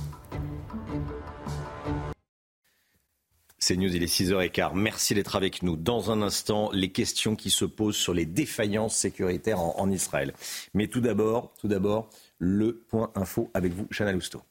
C'est 3.64 3.78
News, 3.78 3.96
il 3.96 4.02
est 4.02 4.12
6h15. 4.12 4.72
Merci 4.74 5.14
d'être 5.14 5.36
avec 5.36 5.62
nous. 5.62 5.78
Dans 5.78 6.10
un 6.10 6.24
instant, 6.24 6.72
les 6.74 6.92
questions 6.92 7.36
qui 7.36 7.52
se 7.52 7.64
posent 7.64 7.96
sur 7.96 8.12
les 8.12 8.26
défaillances 8.26 8.96
sécuritaires 8.96 9.60
en, 9.60 9.92
Israël. 9.92 10.34
Mais 10.74 10.88
tout 10.88 11.00
d'abord, 11.00 11.54
tout 11.60 11.68
d'abord, 11.68 12.10
le 12.40 12.84
point 12.90 13.12
info 13.14 13.52
avec 13.54 13.72
vous, 13.74 13.86
Chana 13.92 14.14
Lousteau. 14.14 14.42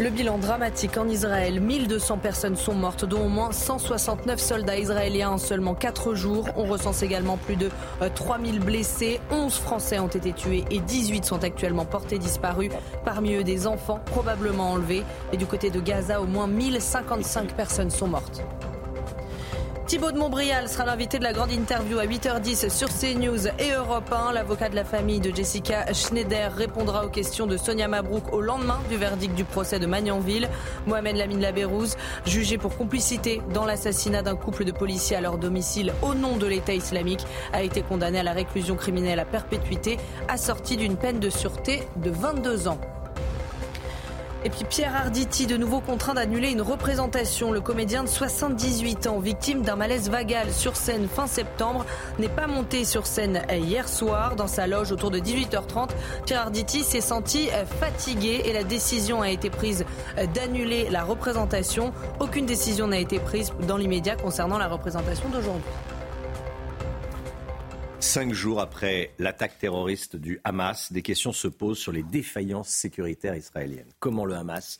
Le 0.00 0.10
bilan 0.10 0.38
dramatique 0.38 0.96
en 0.96 1.08
Israël, 1.08 1.60
1200 1.60 2.18
personnes 2.18 2.54
sont 2.54 2.74
mortes, 2.74 3.04
dont 3.04 3.24
au 3.24 3.28
moins 3.28 3.50
169 3.50 4.38
soldats 4.38 4.78
israéliens 4.78 5.30
en 5.30 5.38
seulement 5.38 5.74
4 5.74 6.14
jours. 6.14 6.48
On 6.56 6.66
recense 6.66 7.02
également 7.02 7.36
plus 7.36 7.56
de 7.56 7.68
3000 8.14 8.54
euh, 8.54 8.64
blessés, 8.64 9.20
11 9.32 9.52
Français 9.54 9.98
ont 9.98 10.06
été 10.06 10.32
tués 10.32 10.64
et 10.70 10.78
18 10.78 11.24
sont 11.24 11.42
actuellement 11.42 11.84
portés 11.84 12.18
disparus. 12.18 12.70
Parmi 13.04 13.34
eux 13.34 13.42
des 13.42 13.66
enfants 13.66 13.98
probablement 14.06 14.70
enlevés. 14.70 15.02
Et 15.32 15.36
du 15.36 15.46
côté 15.46 15.68
de 15.68 15.80
Gaza, 15.80 16.20
au 16.20 16.26
moins 16.26 16.46
1055 16.46 17.54
personnes 17.54 17.90
sont 17.90 18.06
mortes. 18.06 18.44
Thibaut 19.88 20.12
de 20.12 20.18
Montbrial 20.18 20.68
sera 20.68 20.84
l'invité 20.84 21.18
de 21.18 21.24
la 21.24 21.32
grande 21.32 21.50
interview 21.50 21.98
à 21.98 22.04
8h10 22.04 22.68
sur 22.68 22.88
CNews 22.88 23.48
et 23.58 23.72
Europe 23.72 24.12
1. 24.12 24.34
L'avocat 24.34 24.68
de 24.68 24.74
la 24.74 24.84
famille 24.84 25.18
de 25.18 25.34
Jessica 25.34 25.90
Schneider 25.94 26.52
répondra 26.54 27.06
aux 27.06 27.08
questions 27.08 27.46
de 27.46 27.56
Sonia 27.56 27.88
Mabrouk 27.88 28.30
au 28.34 28.42
lendemain 28.42 28.80
du 28.90 28.98
verdict 28.98 29.34
du 29.34 29.44
procès 29.44 29.78
de 29.78 29.86
Magnanville. 29.86 30.50
Mohamed 30.86 31.16
Lamine 31.16 31.40
Labérouz, 31.40 31.96
jugé 32.26 32.58
pour 32.58 32.76
complicité 32.76 33.40
dans 33.54 33.64
l'assassinat 33.64 34.20
d'un 34.20 34.36
couple 34.36 34.66
de 34.66 34.72
policiers 34.72 35.16
à 35.16 35.22
leur 35.22 35.38
domicile 35.38 35.94
au 36.02 36.12
nom 36.12 36.36
de 36.36 36.46
l'État 36.46 36.74
islamique, 36.74 37.24
a 37.54 37.62
été 37.62 37.80
condamné 37.80 38.18
à 38.18 38.24
la 38.24 38.34
réclusion 38.34 38.76
criminelle 38.76 39.20
à 39.20 39.24
perpétuité, 39.24 39.96
assorti 40.28 40.76
d'une 40.76 40.98
peine 40.98 41.18
de 41.18 41.30
sûreté 41.30 41.82
de 41.96 42.10
22 42.10 42.68
ans. 42.68 42.78
Et 44.44 44.50
puis 44.50 44.64
Pierre 44.64 44.94
Arditi, 44.94 45.46
de 45.46 45.56
nouveau 45.56 45.80
contraint 45.80 46.14
d'annuler 46.14 46.50
une 46.50 46.62
représentation. 46.62 47.50
Le 47.50 47.60
comédien 47.60 48.04
de 48.04 48.08
78 48.08 49.08
ans, 49.08 49.18
victime 49.18 49.62
d'un 49.62 49.74
malaise 49.74 50.08
vagal 50.10 50.52
sur 50.52 50.76
scène 50.76 51.08
fin 51.08 51.26
septembre, 51.26 51.84
n'est 52.20 52.28
pas 52.28 52.46
monté 52.46 52.84
sur 52.84 53.06
scène 53.06 53.42
hier 53.50 53.88
soir. 53.88 54.36
Dans 54.36 54.46
sa 54.46 54.68
loge 54.68 54.92
autour 54.92 55.10
de 55.10 55.18
18h30, 55.18 55.88
Pierre 56.24 56.42
Arditi 56.42 56.84
s'est 56.84 57.00
senti 57.00 57.48
fatigué 57.80 58.42
et 58.44 58.52
la 58.52 58.62
décision 58.62 59.22
a 59.22 59.30
été 59.30 59.50
prise 59.50 59.84
d'annuler 60.34 60.88
la 60.88 61.02
représentation. 61.02 61.92
Aucune 62.20 62.46
décision 62.46 62.86
n'a 62.86 62.98
été 62.98 63.18
prise 63.18 63.52
dans 63.66 63.76
l'immédiat 63.76 64.14
concernant 64.14 64.58
la 64.58 64.68
représentation 64.68 65.28
d'aujourd'hui. 65.30 65.64
Cinq 68.00 68.32
jours 68.32 68.60
après 68.60 69.12
l'attaque 69.18 69.58
terroriste 69.58 70.14
du 70.14 70.40
Hamas, 70.44 70.92
des 70.92 71.02
questions 71.02 71.32
se 71.32 71.48
posent 71.48 71.78
sur 71.78 71.90
les 71.90 72.04
défaillances 72.04 72.68
sécuritaires 72.68 73.34
israéliennes. 73.34 73.88
Comment 73.98 74.24
le 74.24 74.34
Hamas 74.34 74.78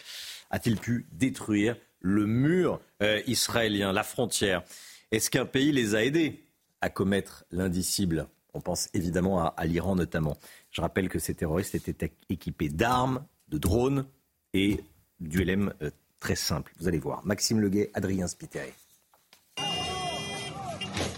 a-t-il 0.51 0.77
pu 0.77 1.05
détruire 1.13 1.77
le 2.01 2.27
mur 2.27 2.81
euh, 3.03 3.21
israélien, 3.27 3.93
la 3.93 4.05
frontière? 4.05 4.63
Est-ce 5.11 5.31
qu'un 5.31 5.47
pays 5.47 5.73
les 5.73 5.97
a 5.97 6.05
aidés 6.05 6.45
à 6.81 6.91
commettre 6.91 7.45
l'indicible? 7.51 8.29
On 8.55 8.61
pense 8.61 8.89
évidemment 8.95 9.49
à, 9.49 9.65
l'Iran 9.67 9.97
notamment. 9.97 10.37
Je 10.71 10.81
rappelle 10.81 11.09
que 11.09 11.19
ces 11.19 11.35
terroristes 11.35 11.75
étaient 11.75 12.13
équipés 12.29 12.69
d'armes, 12.69 13.25
de 13.49 13.59
drones 13.59 14.07
et 14.55 14.81
du 15.19 15.43
LM 15.43 15.75
euh, 15.83 15.91
très 16.21 16.37
simple. 16.37 16.73
Vous 16.79 16.87
allez 16.87 16.99
voir. 16.99 17.27
Maxime 17.27 17.61
Leguet, 17.61 17.91
Adrien 17.95 18.29
Spiteri. 18.29 18.71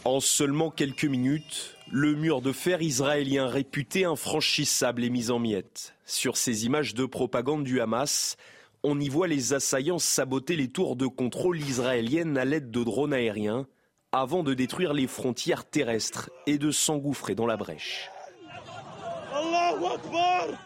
En 0.04 0.20
seulement 0.20 0.70
quelques 0.70 1.04
minutes, 1.04 1.76
le 1.92 2.14
mur 2.14 2.40
de 2.40 2.52
fer 2.52 2.80
israélien 2.82 3.48
réputé 3.48 4.04
infranchissable 4.04 5.04
est 5.04 5.10
mis 5.10 5.30
en 5.30 5.40
miettes. 5.40 5.94
Sur 6.04 6.36
ces 6.36 6.64
images 6.64 6.94
de 6.94 7.04
propagande 7.04 7.64
du 7.64 7.80
Hamas, 7.80 8.36
on 8.84 9.00
y 9.00 9.08
voit 9.08 9.26
les 9.26 9.54
assaillants 9.54 9.98
saboter 9.98 10.54
les 10.54 10.68
tours 10.68 10.94
de 10.94 11.06
contrôle 11.06 11.60
israéliennes 11.60 12.38
à 12.38 12.44
l'aide 12.44 12.70
de 12.70 12.84
drones 12.84 13.12
aériens 13.12 13.66
avant 14.12 14.42
de 14.42 14.54
détruire 14.54 14.92
les 14.92 15.08
frontières 15.08 15.68
terrestres 15.68 16.30
et 16.46 16.58
de 16.58 16.70
s'engouffrer 16.70 17.34
dans 17.34 17.46
la 17.46 17.56
brèche. 17.56 18.10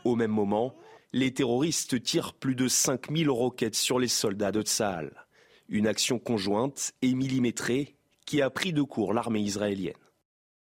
Au 0.04 0.16
même 0.16 0.30
moment, 0.30 0.74
les 1.12 1.32
terroristes 1.32 2.02
tirent 2.02 2.34
plus 2.34 2.54
de 2.54 2.68
5000 2.68 3.30
roquettes 3.30 3.76
sur 3.76 3.98
les 3.98 4.08
soldats 4.08 4.52
de 4.52 4.62
Tsahal. 4.62 5.24
Une 5.68 5.86
action 5.86 6.18
conjointe 6.18 6.92
et 7.00 7.14
millimétrée 7.14 7.96
qui 8.26 8.42
a 8.42 8.50
pris 8.50 8.72
de 8.72 8.82
court 8.82 9.14
l'armée 9.14 9.40
israélienne. 9.40 9.94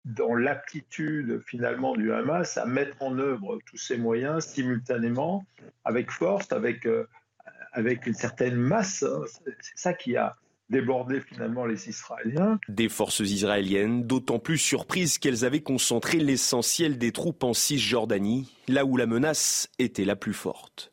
Dans 0.06 0.36
l'aptitude 0.36 1.42
finalement 1.46 1.96
du 1.96 2.14
Hamas 2.14 2.58
à 2.58 2.66
mettre 2.66 3.02
en 3.02 3.18
œuvre 3.18 3.60
tous 3.66 3.78
ces 3.78 3.98
moyens 3.98 4.46
simultanément, 4.46 5.46
avec 5.84 6.12
force, 6.12 6.52
avec, 6.52 6.86
euh, 6.86 7.08
avec 7.74 8.06
une 8.06 8.14
certaine 8.14 8.56
masse, 8.56 9.04
hein. 9.04 9.22
c'est 9.44 9.56
ça 9.76 9.94
qui 9.94 10.16
a 10.16 10.36
débordé 10.70 11.22
finalement 11.22 11.66
les 11.66 11.90
Israéliens. 11.90 12.60
Des 12.68 12.90
forces 12.90 13.20
israéliennes, 13.20 14.04
d'autant 14.06 14.40
plus 14.40 14.58
surprises 14.58 15.18
qu'elles 15.18 15.46
avaient 15.46 15.62
concentré 15.62 16.18
l'essentiel 16.18 16.98
des 16.98 17.12
troupes 17.12 17.44
en 17.44 17.54
Cisjordanie, 17.54 18.52
là 18.68 18.86
où 18.86 18.98
la 18.98 19.06
menace 19.06 19.70
était 19.80 20.06
la 20.06 20.16
plus 20.16 20.34
forte. 20.34 20.92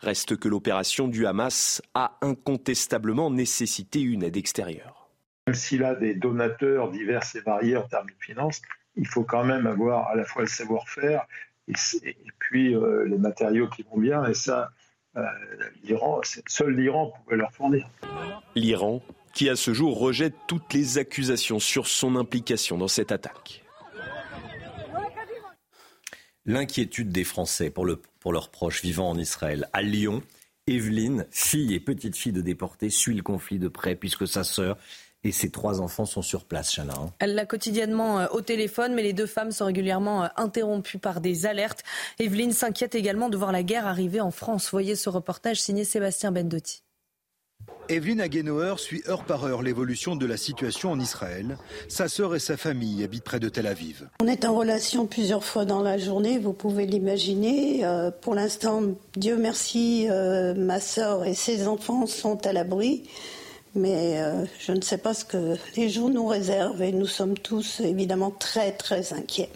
Reste 0.00 0.36
que 0.36 0.48
l'opération 0.48 1.08
du 1.08 1.26
Hamas 1.26 1.80
a 1.94 2.18
incontestablement 2.20 3.30
nécessité 3.30 4.00
une 4.00 4.22
aide 4.22 4.36
extérieure. 4.36 4.93
Même 5.46 5.54
s'il 5.54 5.84
a 5.84 5.94
des 5.94 6.14
donateurs 6.14 6.90
divers 6.90 7.22
et 7.34 7.40
variés 7.40 7.76
en 7.76 7.86
termes 7.86 8.08
de 8.08 8.24
finances, 8.24 8.62
il 8.96 9.06
faut 9.06 9.24
quand 9.24 9.44
même 9.44 9.66
avoir 9.66 10.08
à 10.08 10.14
la 10.14 10.24
fois 10.24 10.42
le 10.42 10.48
savoir-faire 10.48 11.26
et, 11.68 11.74
puis 12.38 12.74
euh, 12.74 13.04
les 13.06 13.18
matériaux 13.18 13.68
qui 13.68 13.82
vont 13.82 13.98
bien. 13.98 14.24
Et 14.24 14.34
ça, 14.34 14.70
euh, 15.16 15.22
l'Iran, 15.82 16.20
seul 16.46 16.74
l'Iran 16.74 17.12
pouvait 17.24 17.36
leur 17.36 17.52
fournir. 17.52 17.86
L'Iran, 18.54 19.02
qui 19.34 19.50
à 19.50 19.56
ce 19.56 19.74
jour 19.74 19.98
rejette 19.98 20.34
toutes 20.48 20.72
les 20.72 20.96
accusations 20.96 21.58
sur 21.58 21.88
son 21.88 22.16
implication 22.16 22.78
dans 22.78 22.88
cette 22.88 23.12
attaque. 23.12 23.62
L'inquiétude 26.46 27.10
des 27.10 27.24
Français 27.24 27.70
pour, 27.70 27.84
le, 27.84 28.00
pour 28.20 28.32
leurs 28.32 28.50
proches 28.50 28.82
vivant 28.82 29.10
en 29.10 29.18
Israël. 29.18 29.68
À 29.72 29.82
Lyon, 29.82 30.22
Evelyne, 30.66 31.26
fille 31.30 31.74
et 31.74 31.80
petite 31.80 32.16
fille 32.16 32.32
de 32.32 32.40
déportés, 32.40 32.88
suit 32.88 33.14
le 33.14 33.22
conflit 33.22 33.58
de 33.58 33.68
près 33.68 33.94
puisque 33.94 34.26
sa 34.26 34.44
sœur 34.44 34.78
et 35.24 35.32
ses 35.32 35.50
trois 35.50 35.80
enfants 35.80 36.04
sont 36.04 36.22
sur 36.22 36.44
place, 36.44 36.74
Chana. 36.74 36.94
Hein. 36.94 37.10
Elle 37.18 37.34
l'a 37.34 37.46
quotidiennement 37.46 38.20
euh, 38.20 38.26
au 38.30 38.42
téléphone, 38.42 38.94
mais 38.94 39.02
les 39.02 39.14
deux 39.14 39.26
femmes 39.26 39.50
sont 39.50 39.64
régulièrement 39.64 40.24
euh, 40.24 40.28
interrompues 40.36 40.98
par 40.98 41.20
des 41.20 41.46
alertes. 41.46 41.82
Evelyne 42.18 42.52
s'inquiète 42.52 42.94
également 42.94 43.30
de 43.30 43.36
voir 43.36 43.50
la 43.50 43.62
guerre 43.62 43.86
arriver 43.86 44.20
en 44.20 44.30
France. 44.30 44.68
Voyez 44.70 44.96
ce 44.96 45.08
reportage 45.08 45.60
signé 45.60 45.84
Sébastien 45.84 46.30
Bendotti. 46.30 46.82
Evelyne 47.88 48.20
Agenauer 48.20 48.74
suit 48.78 49.02
heure 49.08 49.24
par 49.24 49.44
heure 49.44 49.62
l'évolution 49.62 50.16
de 50.16 50.26
la 50.26 50.36
situation 50.36 50.90
en 50.90 51.00
Israël. 51.00 51.58
Sa 51.88 52.08
sœur 52.08 52.34
et 52.34 52.38
sa 52.38 52.56
famille 52.56 53.02
habitent 53.04 53.24
près 53.24 53.40
de 53.40 53.48
Tel 53.48 53.66
Aviv. 53.66 54.08
On 54.22 54.26
est 54.26 54.44
en 54.44 54.54
relation 54.54 55.06
plusieurs 55.06 55.44
fois 55.44 55.64
dans 55.66 55.82
la 55.82 55.98
journée, 55.98 56.38
vous 56.38 56.54
pouvez 56.54 56.86
l'imaginer. 56.86 57.84
Euh, 57.84 58.10
pour 58.10 58.34
l'instant, 58.34 58.82
Dieu 59.16 59.36
merci, 59.36 60.08
ma 60.56 60.80
sœur 60.80 61.24
et 61.24 61.34
ses 61.34 61.66
enfants 61.66 62.06
sont 62.06 62.46
à 62.46 62.52
l'abri. 62.52 63.04
Mais 63.74 64.22
euh, 64.22 64.44
je 64.60 64.72
ne 64.72 64.80
sais 64.80 64.98
pas 64.98 65.14
ce 65.14 65.24
que 65.24 65.56
les 65.76 65.88
jours 65.88 66.10
nous 66.10 66.26
réservent 66.26 66.82
et 66.82 66.92
nous 66.92 67.06
sommes 67.06 67.36
tous 67.36 67.80
évidemment 67.80 68.30
très 68.30 68.72
très 68.72 69.12
inquiets. 69.12 69.50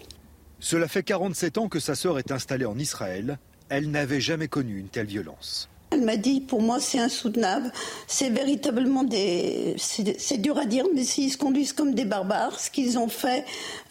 Cela 0.60 0.88
fait 0.88 1.04
47 1.04 1.58
ans 1.58 1.68
que 1.68 1.78
sa 1.78 1.94
sœur 1.94 2.18
est 2.18 2.32
installée 2.32 2.64
en 2.64 2.78
Israël. 2.78 3.38
Elle 3.68 3.90
n'avait 3.90 4.20
jamais 4.20 4.48
connu 4.48 4.78
une 4.78 4.88
telle 4.88 5.06
violence. 5.06 5.68
Elle 5.90 6.02
m'a 6.02 6.16
dit, 6.16 6.40
pour 6.40 6.60
moi, 6.60 6.80
c'est 6.80 6.98
insoutenable. 6.98 7.72
C'est 8.06 8.28
véritablement 8.28 9.04
des. 9.04 9.74
C'est 9.78 10.38
dur 10.38 10.58
à 10.58 10.66
dire, 10.66 10.84
mais 10.94 11.04
s'ils 11.04 11.32
se 11.32 11.38
conduisent 11.38 11.72
comme 11.72 11.94
des 11.94 12.04
barbares, 12.04 12.60
ce 12.60 12.70
qu'ils 12.70 12.98
ont 12.98 13.08
fait, 13.08 13.44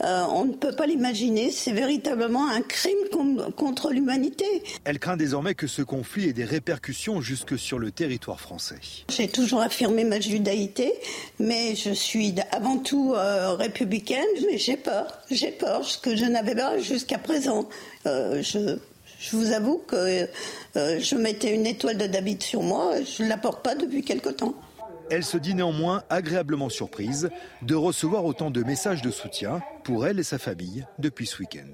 euh, 0.03 0.23
on 0.29 0.45
ne 0.45 0.53
peut 0.53 0.75
pas 0.75 0.85
l'imaginer. 0.85 1.51
C'est 1.51 1.71
véritablement 1.71 2.47
un 2.49 2.61
crime 2.61 2.95
contre 3.55 3.91
l'humanité. 3.91 4.45
Elle 4.83 4.99
craint 4.99 5.17
désormais 5.17 5.55
que 5.55 5.65
ce 5.67 5.81
conflit 5.81 6.29
ait 6.29 6.33
des 6.33 6.45
répercussions 6.45 7.21
jusque 7.21 7.57
sur 7.57 7.79
le 7.79 7.91
territoire 7.91 8.39
français. 8.39 8.79
J'ai 9.09 9.27
toujours 9.27 9.61
affirmé 9.61 10.03
ma 10.03 10.19
judaïté, 10.19 10.93
mais 11.39 11.75
je 11.75 11.91
suis 11.91 12.35
avant 12.51 12.77
tout 12.77 13.13
euh, 13.15 13.53
républicaine, 13.55 14.23
mais 14.45 14.57
j'ai 14.57 14.77
peur. 14.77 15.07
J'ai 15.31 15.51
peur, 15.51 15.83
ce 15.83 15.97
que 15.97 16.15
je 16.15 16.25
n'avais 16.25 16.55
pas 16.55 16.77
jusqu'à 16.77 17.17
présent. 17.17 17.67
Euh, 18.05 18.41
je 18.43 18.77
je 19.19 19.35
vous 19.35 19.51
avoue 19.51 19.79
que 19.79 19.95
euh, 20.75 20.99
je 20.99 21.15
mettais 21.15 21.53
une 21.53 21.65
étoile 21.65 21.97
de 21.97 22.07
David 22.07 22.41
sur 22.43 22.61
moi, 22.61 22.93
je 23.01 23.23
ne 23.23 23.29
la 23.29 23.37
porte 23.37 23.63
pas 23.63 23.75
depuis 23.75 24.03
quelque 24.03 24.29
temps. 24.29 24.55
Elle 25.09 25.23
se 25.23 25.37
dit 25.37 25.55
néanmoins 25.55 26.03
agréablement 26.09 26.69
surprise 26.69 27.29
de 27.61 27.75
recevoir 27.75 28.25
autant 28.25 28.51
de 28.51 28.61
messages 28.63 29.01
de 29.01 29.09
soutien 29.09 29.61
pour 29.83 30.05
elle 30.05 30.19
et 30.19 30.23
sa 30.23 30.37
famille 30.37 30.85
depuis 30.99 31.25
ce 31.25 31.39
week-end. 31.39 31.73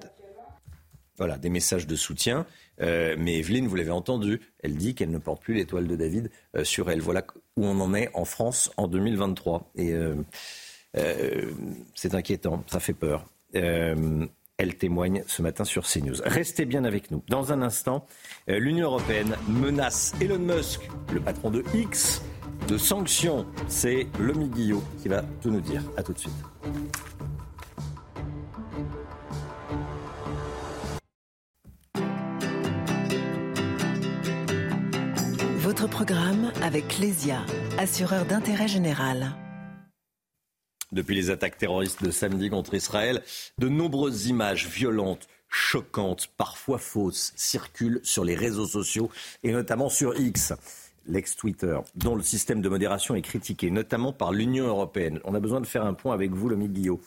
Voilà, 1.17 1.38
des 1.38 1.49
messages 1.49 1.88
de 1.88 1.95
soutien. 1.95 2.45
Euh, 2.82 3.15
mais 3.17 3.38
Evelyne, 3.38 3.67
vous 3.67 3.75
l'avez 3.75 3.91
entendu, 3.91 4.41
elle 4.63 4.75
dit 4.75 4.95
qu'elle 4.95 5.12
ne 5.12 5.17
porte 5.17 5.41
plus 5.41 5.53
l'étoile 5.53 5.88
de 5.88 5.95
David 5.95 6.32
euh, 6.56 6.63
sur 6.63 6.89
elle. 6.89 7.01
Voilà 7.01 7.25
où 7.56 7.65
on 7.65 7.79
en 7.82 7.93
est 7.93 8.10
en 8.13 8.25
France 8.25 8.71
en 8.77 8.88
2023. 8.88 9.71
Et 9.75 9.93
c'est 11.95 12.13
inquiétant, 12.13 12.63
ça 12.67 12.79
fait 12.79 12.93
peur. 12.93 13.25
Elle 14.57 14.75
témoigne 14.75 15.23
ce 15.27 15.41
matin 15.41 15.63
sur 15.63 15.83
CNews. 15.85 16.21
Restez 16.25 16.65
bien 16.65 16.83
avec 16.83 17.11
nous. 17.11 17.23
Dans 17.27 17.51
un 17.51 17.61
instant, 17.61 18.05
euh, 18.49 18.59
l'Union 18.59 18.85
européenne 18.85 19.35
menace 19.47 20.13
Elon 20.21 20.39
Musk, 20.39 20.89
le 21.11 21.19
patron 21.19 21.49
de 21.49 21.63
X, 21.73 22.21
de 22.67 22.77
sanctions. 22.77 23.45
C'est 23.67 24.07
Lomi 24.19 24.49
Guillot 24.49 24.83
qui 25.01 25.09
va 25.09 25.23
tout 25.41 25.49
nous 25.49 25.61
dire. 25.61 25.81
A 25.97 26.03
tout 26.03 26.13
de 26.13 26.19
suite. 26.19 26.33
votre 35.63 35.87
programme 35.87 36.51
avec 36.61 36.87
Clésia, 36.87 37.39
assureur 37.79 38.25
d'intérêt 38.25 38.67
général. 38.67 39.33
Depuis 40.93 41.15
les 41.15 41.32
attaques 41.32 41.58
terroristes 41.58 42.03
de 42.03 42.12
samedi 42.12 42.51
contre 42.51 42.75
Israël, 42.75 43.23
de 43.58 43.67
nombreuses 43.67 44.27
images 44.27 44.67
violentes, 44.67 45.27
choquantes, 45.49 46.27
parfois 46.38 46.77
fausses, 46.77 47.34
circulent 47.36 47.99
sur 48.03 48.23
les 48.23 48.36
réseaux 48.36 48.67
sociaux 48.67 49.10
et 49.41 49.51
notamment 49.51 49.89
sur 49.89 50.15
X 50.19 50.53
l'ex-Twitter, 51.08 51.79
dont 51.95 52.15
le 52.15 52.21
système 52.21 52.62
de 52.62 52.69
modération 52.69 53.15
est 53.15 53.23
critiqué, 53.23 53.71
notamment 53.71 54.13
par 54.13 54.32
l'Union 54.32 54.67
européenne. 54.67 55.19
On 55.23 55.34
a 55.34 55.39
besoin 55.39 55.62
de 55.62 55.65
faire 55.65 55.84
un 55.84 55.95
point 55.95 56.13
avec 56.13 56.32
vous, 56.32 56.47
Lomi 56.47 56.69
Guillot. 56.69 57.01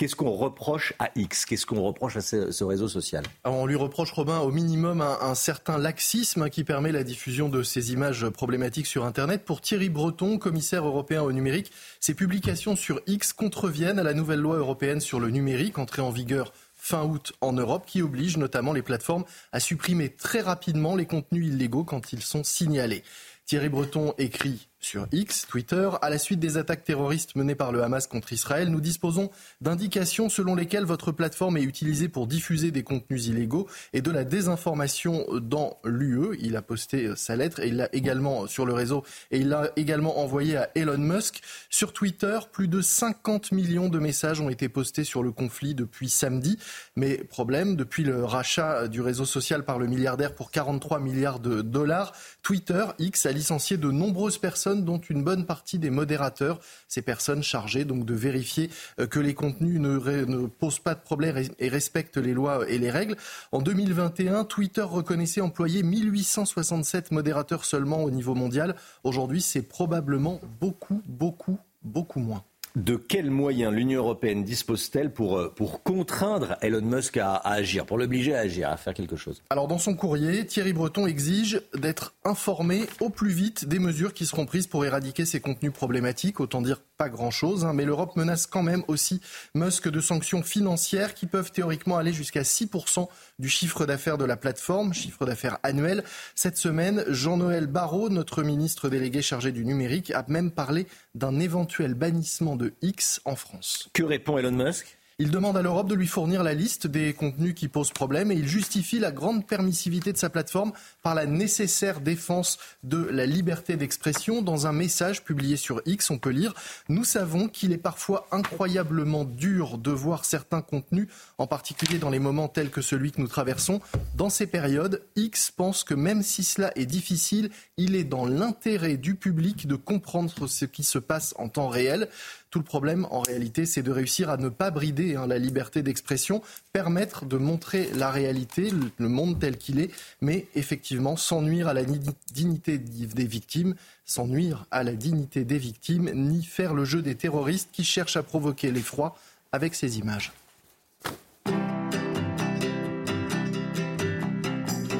Qu'est-ce 0.00 0.16
qu'on 0.16 0.30
reproche 0.30 0.94
à 0.98 1.10
X? 1.14 1.44
Qu'est-ce 1.44 1.66
qu'on 1.66 1.82
reproche 1.82 2.16
à 2.16 2.22
ce, 2.22 2.64
réseau 2.64 2.88
social? 2.88 3.22
On 3.44 3.66
lui 3.66 3.76
reproche, 3.76 4.12
Robin, 4.12 4.38
au 4.38 4.50
minimum 4.50 5.02
un, 5.02 5.34
certain 5.34 5.76
laxisme 5.76 6.48
qui 6.48 6.64
permet 6.64 6.90
la 6.90 7.04
diffusion 7.04 7.50
de 7.50 7.62
ces 7.62 7.92
images 7.92 8.26
problématiques 8.30 8.86
sur 8.86 9.04
Internet. 9.04 9.44
Pour 9.44 9.60
Thierry 9.60 9.90
Breton, 9.90 10.38
commissaire 10.38 10.86
européen 10.86 11.20
au 11.20 11.32
numérique, 11.32 11.70
ces 12.00 12.14
publications 12.14 12.76
sur 12.76 13.02
X 13.06 13.34
contreviennent 13.34 13.98
à 13.98 14.02
la 14.02 14.14
nouvelle 14.14 14.40
loi 14.40 14.56
européenne 14.56 15.02
sur 15.02 15.20
le 15.20 15.28
numérique, 15.28 15.76
entrée 15.76 16.00
en 16.00 16.10
vigueur 16.10 16.54
fin 16.76 17.04
août 17.04 17.34
en 17.42 17.52
Europe, 17.52 17.84
qui 17.86 18.00
oblige 18.00 18.38
notamment 18.38 18.72
les 18.72 18.80
plateformes 18.80 19.24
à 19.52 19.60
supprimer 19.60 20.08
très 20.08 20.40
rapidement 20.40 20.96
les 20.96 21.04
contenus 21.04 21.48
illégaux 21.48 21.84
quand 21.84 22.14
ils 22.14 22.22
sont 22.22 22.42
signalés. 22.42 23.04
Thierry 23.44 23.68
Breton 23.68 24.14
écrit 24.16 24.69
sur 24.80 25.06
X, 25.12 25.46
Twitter, 25.46 25.90
à 26.00 26.08
la 26.08 26.16
suite 26.16 26.40
des 26.40 26.56
attaques 26.56 26.84
terroristes 26.84 27.36
menées 27.36 27.54
par 27.54 27.70
le 27.70 27.82
Hamas 27.82 28.06
contre 28.06 28.32
Israël, 28.32 28.70
nous 28.70 28.80
disposons 28.80 29.30
d'indications 29.60 30.30
selon 30.30 30.54
lesquelles 30.54 30.86
votre 30.86 31.12
plateforme 31.12 31.58
est 31.58 31.62
utilisée 31.62 32.08
pour 32.08 32.26
diffuser 32.26 32.70
des 32.70 32.82
contenus 32.82 33.26
illégaux 33.26 33.68
et 33.92 34.00
de 34.00 34.10
la 34.10 34.24
désinformation 34.24 35.26
dans 35.34 35.78
l'UE. 35.84 36.38
Il 36.40 36.56
a 36.56 36.62
posté 36.62 37.14
sa 37.14 37.36
lettre 37.36 37.60
et 37.60 37.68
il 37.68 37.76
l'a 37.76 37.94
également 37.94 38.46
sur 38.46 38.64
le 38.64 38.72
réseau 38.72 39.04
et 39.30 39.38
il 39.40 39.50
l'a 39.50 39.70
également 39.76 40.18
envoyé 40.18 40.56
à 40.56 40.70
Elon 40.74 40.96
Musk. 40.96 41.42
Sur 41.68 41.92
Twitter, 41.92 42.38
plus 42.50 42.66
de 42.66 42.80
50 42.80 43.52
millions 43.52 43.90
de 43.90 43.98
messages 43.98 44.40
ont 44.40 44.48
été 44.48 44.70
postés 44.70 45.04
sur 45.04 45.22
le 45.22 45.30
conflit 45.30 45.74
depuis 45.74 46.08
samedi. 46.08 46.58
Mais 46.96 47.18
problème, 47.18 47.76
depuis 47.76 48.02
le 48.02 48.24
rachat 48.24 48.88
du 48.88 49.02
réseau 49.02 49.26
social 49.26 49.66
par 49.66 49.78
le 49.78 49.86
milliardaire 49.86 50.34
pour 50.34 50.50
43 50.50 51.00
milliards 51.00 51.38
de 51.38 51.60
dollars, 51.60 52.12
Twitter, 52.42 52.86
X, 52.98 53.26
a 53.26 53.32
licencié 53.32 53.76
de 53.76 53.90
nombreuses 53.90 54.38
personnes 54.38 54.69
dont 54.76 54.98
une 54.98 55.22
bonne 55.22 55.46
partie 55.46 55.78
des 55.78 55.90
modérateurs, 55.90 56.60
ces 56.88 57.02
personnes 57.02 57.42
chargées 57.42 57.84
de 57.84 58.14
vérifier 58.14 58.70
euh, 58.98 59.06
que 59.06 59.20
les 59.20 59.34
contenus 59.34 59.80
ne, 59.80 60.46
posent 60.46 60.78
pas 60.78 60.94
de 60.94 61.00
problème 61.00 61.36
et 61.58 61.68
respectent 61.68 62.16
les 62.16 62.32
lois 62.32 62.68
et 62.68 62.78
les 62.78 62.90
règles. 62.90 63.16
En 63.52 63.60
2021, 63.60 64.44
Twitter 64.44 64.82
reconnaissait 64.82 65.40
employer 65.40 65.82
1867 65.82 67.10
modérateurs 67.12 67.64
seulement 67.64 68.02
au 68.02 68.10
niveau 68.10 68.34
mondial. 68.34 68.74
Aujourd'hui, 69.04 69.40
c'est 69.40 69.62
probablement 69.62 70.40
beaucoup, 70.60 71.02
beaucoup, 71.06 71.58
beaucoup 71.82 72.20
moins. 72.20 72.44
De 72.76 72.94
quels 72.94 73.30
moyens 73.30 73.72
l'Union 73.72 74.00
européenne 74.00 74.44
dispose-t-elle 74.44 75.12
pour, 75.12 75.38
euh, 75.38 75.54
contraindre 75.82 76.56
Elon 76.62 76.82
Musk 76.82 77.16
à, 77.16 77.34
agir, 77.36 77.84
pour 77.84 77.98
l'obliger 77.98 78.34
à 78.34 78.40
agir, 78.40 78.70
à 78.70 78.76
faire 78.76 78.94
quelque 78.94 79.16
chose? 79.16 79.42
Alors 79.50 79.66
dans 79.66 79.78
son 79.78 79.94
courrier, 79.94 80.46
Thierry 80.46 80.72
Breton 80.72 81.06
exige 81.06 81.62
d'être 81.74 82.14
informé 82.24 82.86
au 83.00 83.10
plus 83.10 83.30
vite 83.30 83.64
des 83.64 83.80
mesures 83.80 84.14
qui 84.14 84.24
seront 84.24 84.46
prises 84.46 84.68
pour 84.68 84.84
éradiquer 84.84 85.24
ces 85.24 85.40
contenus 85.40 85.72
problématiques, 85.72 86.38
autant 86.38 86.62
dire 86.62 86.80
pas 86.96 87.08
grand-chose, 87.08 87.64
hein, 87.64 87.72
mais 87.72 87.84
l'Europe 87.84 88.14
menace 88.14 88.46
quand 88.46 88.62
même 88.62 88.84
aussi 88.86 89.20
Musk 89.54 89.88
de 89.88 90.00
sanctions 90.00 90.42
financières 90.42 91.14
qui 91.14 91.26
peuvent 91.26 91.50
théoriquement 91.50 91.96
aller 91.96 92.12
jusqu'à 92.12 92.42
6% 92.42 93.08
du 93.38 93.48
chiffre 93.48 93.86
d'affaires 93.86 94.18
de 94.18 94.24
la 94.24 94.36
plateforme, 94.36 94.92
chiffre 94.92 95.24
d'affaires 95.24 95.58
annuel. 95.62 96.04
Cette 96.34 96.58
semaine, 96.58 97.04
Jean-Noël 97.08 97.66
Barrot, 97.66 98.10
notre 98.10 98.42
ministre 98.42 98.88
délégué 98.90 99.22
chargé 99.22 99.50
du 99.50 99.64
numérique, 99.64 100.10
a 100.10 100.24
même 100.28 100.50
parlé 100.50 100.86
d'un 101.14 101.40
éventuel 101.40 101.94
bannissement 101.94 102.56
de 102.56 102.74
X 102.82 103.20
en 103.24 103.36
France. 103.36 103.88
Que 103.92 104.02
répond 104.02 104.38
Elon 104.38 104.52
Musk? 104.52 104.98
Il 105.20 105.30
demande 105.30 105.58
à 105.58 105.60
l'Europe 105.60 105.86
de 105.86 105.94
lui 105.94 106.06
fournir 106.06 106.42
la 106.42 106.54
liste 106.54 106.86
des 106.86 107.12
contenus 107.12 107.54
qui 107.54 107.68
posent 107.68 107.90
problème 107.90 108.32
et 108.32 108.36
il 108.36 108.48
justifie 108.48 108.98
la 108.98 109.12
grande 109.12 109.46
permissivité 109.46 110.14
de 110.14 110.16
sa 110.16 110.30
plateforme 110.30 110.72
par 111.02 111.14
la 111.14 111.26
nécessaire 111.26 112.00
défense 112.00 112.56
de 112.84 112.96
la 112.96 113.26
liberté 113.26 113.76
d'expression. 113.76 114.40
Dans 114.40 114.66
un 114.66 114.72
message 114.72 115.22
publié 115.22 115.58
sur 115.58 115.82
X, 115.84 116.08
on 116.08 116.16
peut 116.16 116.30
lire 116.30 116.54
Nous 116.88 117.04
savons 117.04 117.48
qu'il 117.48 117.72
est 117.72 117.76
parfois 117.76 118.28
incroyablement 118.32 119.26
dur 119.26 119.76
de 119.76 119.90
voir 119.90 120.24
certains 120.24 120.62
contenus, 120.62 121.08
en 121.36 121.46
particulier 121.46 121.98
dans 121.98 122.08
les 122.08 122.18
moments 122.18 122.48
tels 122.48 122.70
que 122.70 122.80
celui 122.80 123.12
que 123.12 123.20
nous 123.20 123.28
traversons. 123.28 123.82
Dans 124.14 124.30
ces 124.30 124.46
périodes, 124.46 125.02
X 125.16 125.50
pense 125.50 125.84
que 125.84 125.92
même 125.92 126.22
si 126.22 126.44
cela 126.44 126.72
est 126.76 126.86
difficile, 126.86 127.50
il 127.80 127.96
est 127.96 128.04
dans 128.04 128.26
l'intérêt 128.26 128.98
du 128.98 129.14
public 129.14 129.66
de 129.66 129.74
comprendre 129.74 130.46
ce 130.46 130.66
qui 130.66 130.84
se 130.84 130.98
passe 130.98 131.34
en 131.38 131.48
temps 131.48 131.68
réel. 131.68 132.08
Tout 132.50 132.58
le 132.58 132.64
problème, 132.64 133.06
en 133.10 133.20
réalité, 133.20 133.64
c'est 133.64 133.82
de 133.82 133.90
réussir 133.90 134.28
à 134.28 134.36
ne 134.36 134.50
pas 134.50 134.70
brider 134.70 135.16
hein, 135.16 135.26
la 135.26 135.38
liberté 135.38 135.82
d'expression, 135.82 136.42
permettre 136.74 137.24
de 137.24 137.38
montrer 137.38 137.88
la 137.94 138.10
réalité, 138.10 138.70
le 138.98 139.08
monde 139.08 139.38
tel 139.40 139.56
qu'il 139.56 139.80
est, 139.80 139.90
mais 140.20 140.46
effectivement 140.54 141.16
sans 141.16 141.40
nuire 141.40 141.68
à 141.68 141.74
la 141.74 141.84
dignité 142.32 142.76
des 142.76 143.26
victimes, 143.26 143.74
sans 144.04 144.26
nuire 144.26 144.66
à 144.70 144.82
la 144.82 144.92
dignité 144.92 145.44
des 145.44 145.58
victimes, 145.58 146.10
ni 146.12 146.44
faire 146.44 146.74
le 146.74 146.84
jeu 146.84 147.00
des 147.00 147.14
terroristes 147.14 147.70
qui 147.72 147.84
cherchent 147.84 148.16
à 148.16 148.22
provoquer 148.22 148.70
l'effroi 148.70 149.16
avec 149.52 149.74
ces 149.74 149.98
images. 149.98 150.32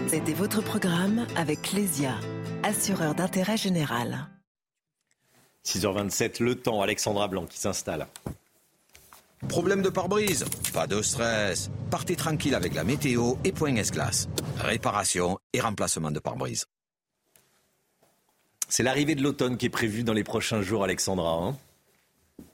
C'était 0.08 0.32
votre 0.32 0.60
programme 0.60 1.26
avec 1.36 1.62
Clésia, 1.62 2.14
assureur 2.62 3.14
d'intérêt 3.14 3.56
général. 3.56 4.28
6h27, 5.64 6.42
le 6.42 6.54
temps, 6.54 6.82
Alexandra 6.82 7.28
Blanc 7.28 7.46
qui 7.46 7.58
s'installe. 7.58 8.06
Problème 9.48 9.82
de 9.82 9.88
pare-brise? 9.88 10.44
Pas 10.72 10.86
de 10.86 11.00
stress. 11.00 11.70
Partez 11.90 12.16
tranquille 12.16 12.54
avec 12.54 12.74
la 12.74 12.84
météo 12.84 13.34
et 13.44 13.52
Point 13.52 13.76
S-Glace. 13.76 14.28
Réparation 14.58 15.38
et 15.52 15.60
remplacement 15.60 16.10
de 16.10 16.18
pare-brise. 16.18 16.66
C'est 18.68 18.82
l'arrivée 18.82 19.14
de 19.14 19.22
l'automne 19.22 19.56
qui 19.56 19.66
est 19.66 19.70
prévue 19.70 20.04
dans 20.04 20.12
les 20.12 20.24
prochains 20.24 20.62
jours, 20.62 20.84
Alexandra. 20.84 21.32
Hein 21.32 21.56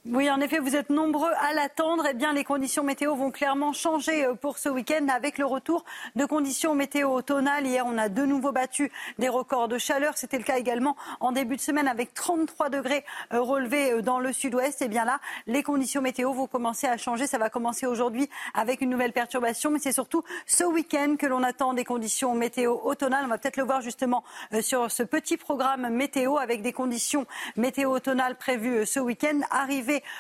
oui, 0.08 0.30
en 0.30 0.40
effet, 0.40 0.60
vous 0.60 0.76
êtes 0.76 0.90
nombreux 0.90 1.32
à 1.40 1.52
l'attendre. 1.52 2.04
Eh 2.08 2.14
bien, 2.14 2.32
les 2.32 2.44
conditions 2.44 2.84
météo 2.84 3.16
vont 3.16 3.32
clairement 3.32 3.72
changer 3.72 4.24
euh, 4.24 4.34
pour 4.34 4.56
ce 4.56 4.68
week-end 4.68 5.08
avec 5.08 5.36
le 5.36 5.44
retour 5.44 5.84
de 6.14 6.24
conditions 6.24 6.76
météo 6.76 7.10
automnales. 7.10 7.66
Hier, 7.66 7.84
on 7.84 7.98
a 7.98 8.08
de 8.08 8.24
nouveau 8.24 8.52
battu 8.52 8.92
des 9.18 9.28
records 9.28 9.66
de 9.66 9.78
chaleur. 9.78 10.16
C'était 10.16 10.38
le 10.38 10.44
cas 10.44 10.58
également 10.58 10.96
en 11.18 11.32
début 11.32 11.56
de 11.56 11.60
semaine 11.60 11.88
avec 11.88 12.14
33 12.14 12.70
degrés 12.70 13.04
euh, 13.32 13.40
relevés 13.40 13.94
euh, 13.94 14.00
dans 14.00 14.20
le 14.20 14.32
sud-ouest. 14.32 14.80
Eh 14.80 14.86
bien 14.86 15.04
là, 15.04 15.18
les 15.48 15.64
conditions 15.64 16.00
météo 16.00 16.32
vont 16.32 16.46
commencer 16.46 16.86
à 16.86 16.96
changer. 16.96 17.26
Ça 17.26 17.38
va 17.38 17.50
commencer 17.50 17.86
aujourd'hui 17.86 18.30
avec 18.54 18.82
une 18.82 18.90
nouvelle 18.90 19.12
perturbation, 19.12 19.72
mais 19.72 19.80
c'est 19.80 19.90
surtout 19.90 20.22
ce 20.46 20.62
week-end 20.62 21.16
que 21.18 21.26
l'on 21.26 21.42
attend 21.42 21.74
des 21.74 21.84
conditions 21.84 22.32
météo 22.34 22.78
automnales. 22.84 23.24
On 23.24 23.28
va 23.28 23.38
peut-être 23.38 23.56
le 23.56 23.64
voir 23.64 23.80
justement 23.80 24.22
sur 24.60 24.88
ce 24.88 25.02
petit 25.02 25.36
programme 25.36 25.88
météo 25.88 26.36
avec 26.38 26.62
des 26.62 26.72
conditions 26.72 27.26
météo 27.56 27.90
automnales 27.90 28.36
prévues 28.36 28.86
ce 28.86 29.00
week-end 29.00 29.40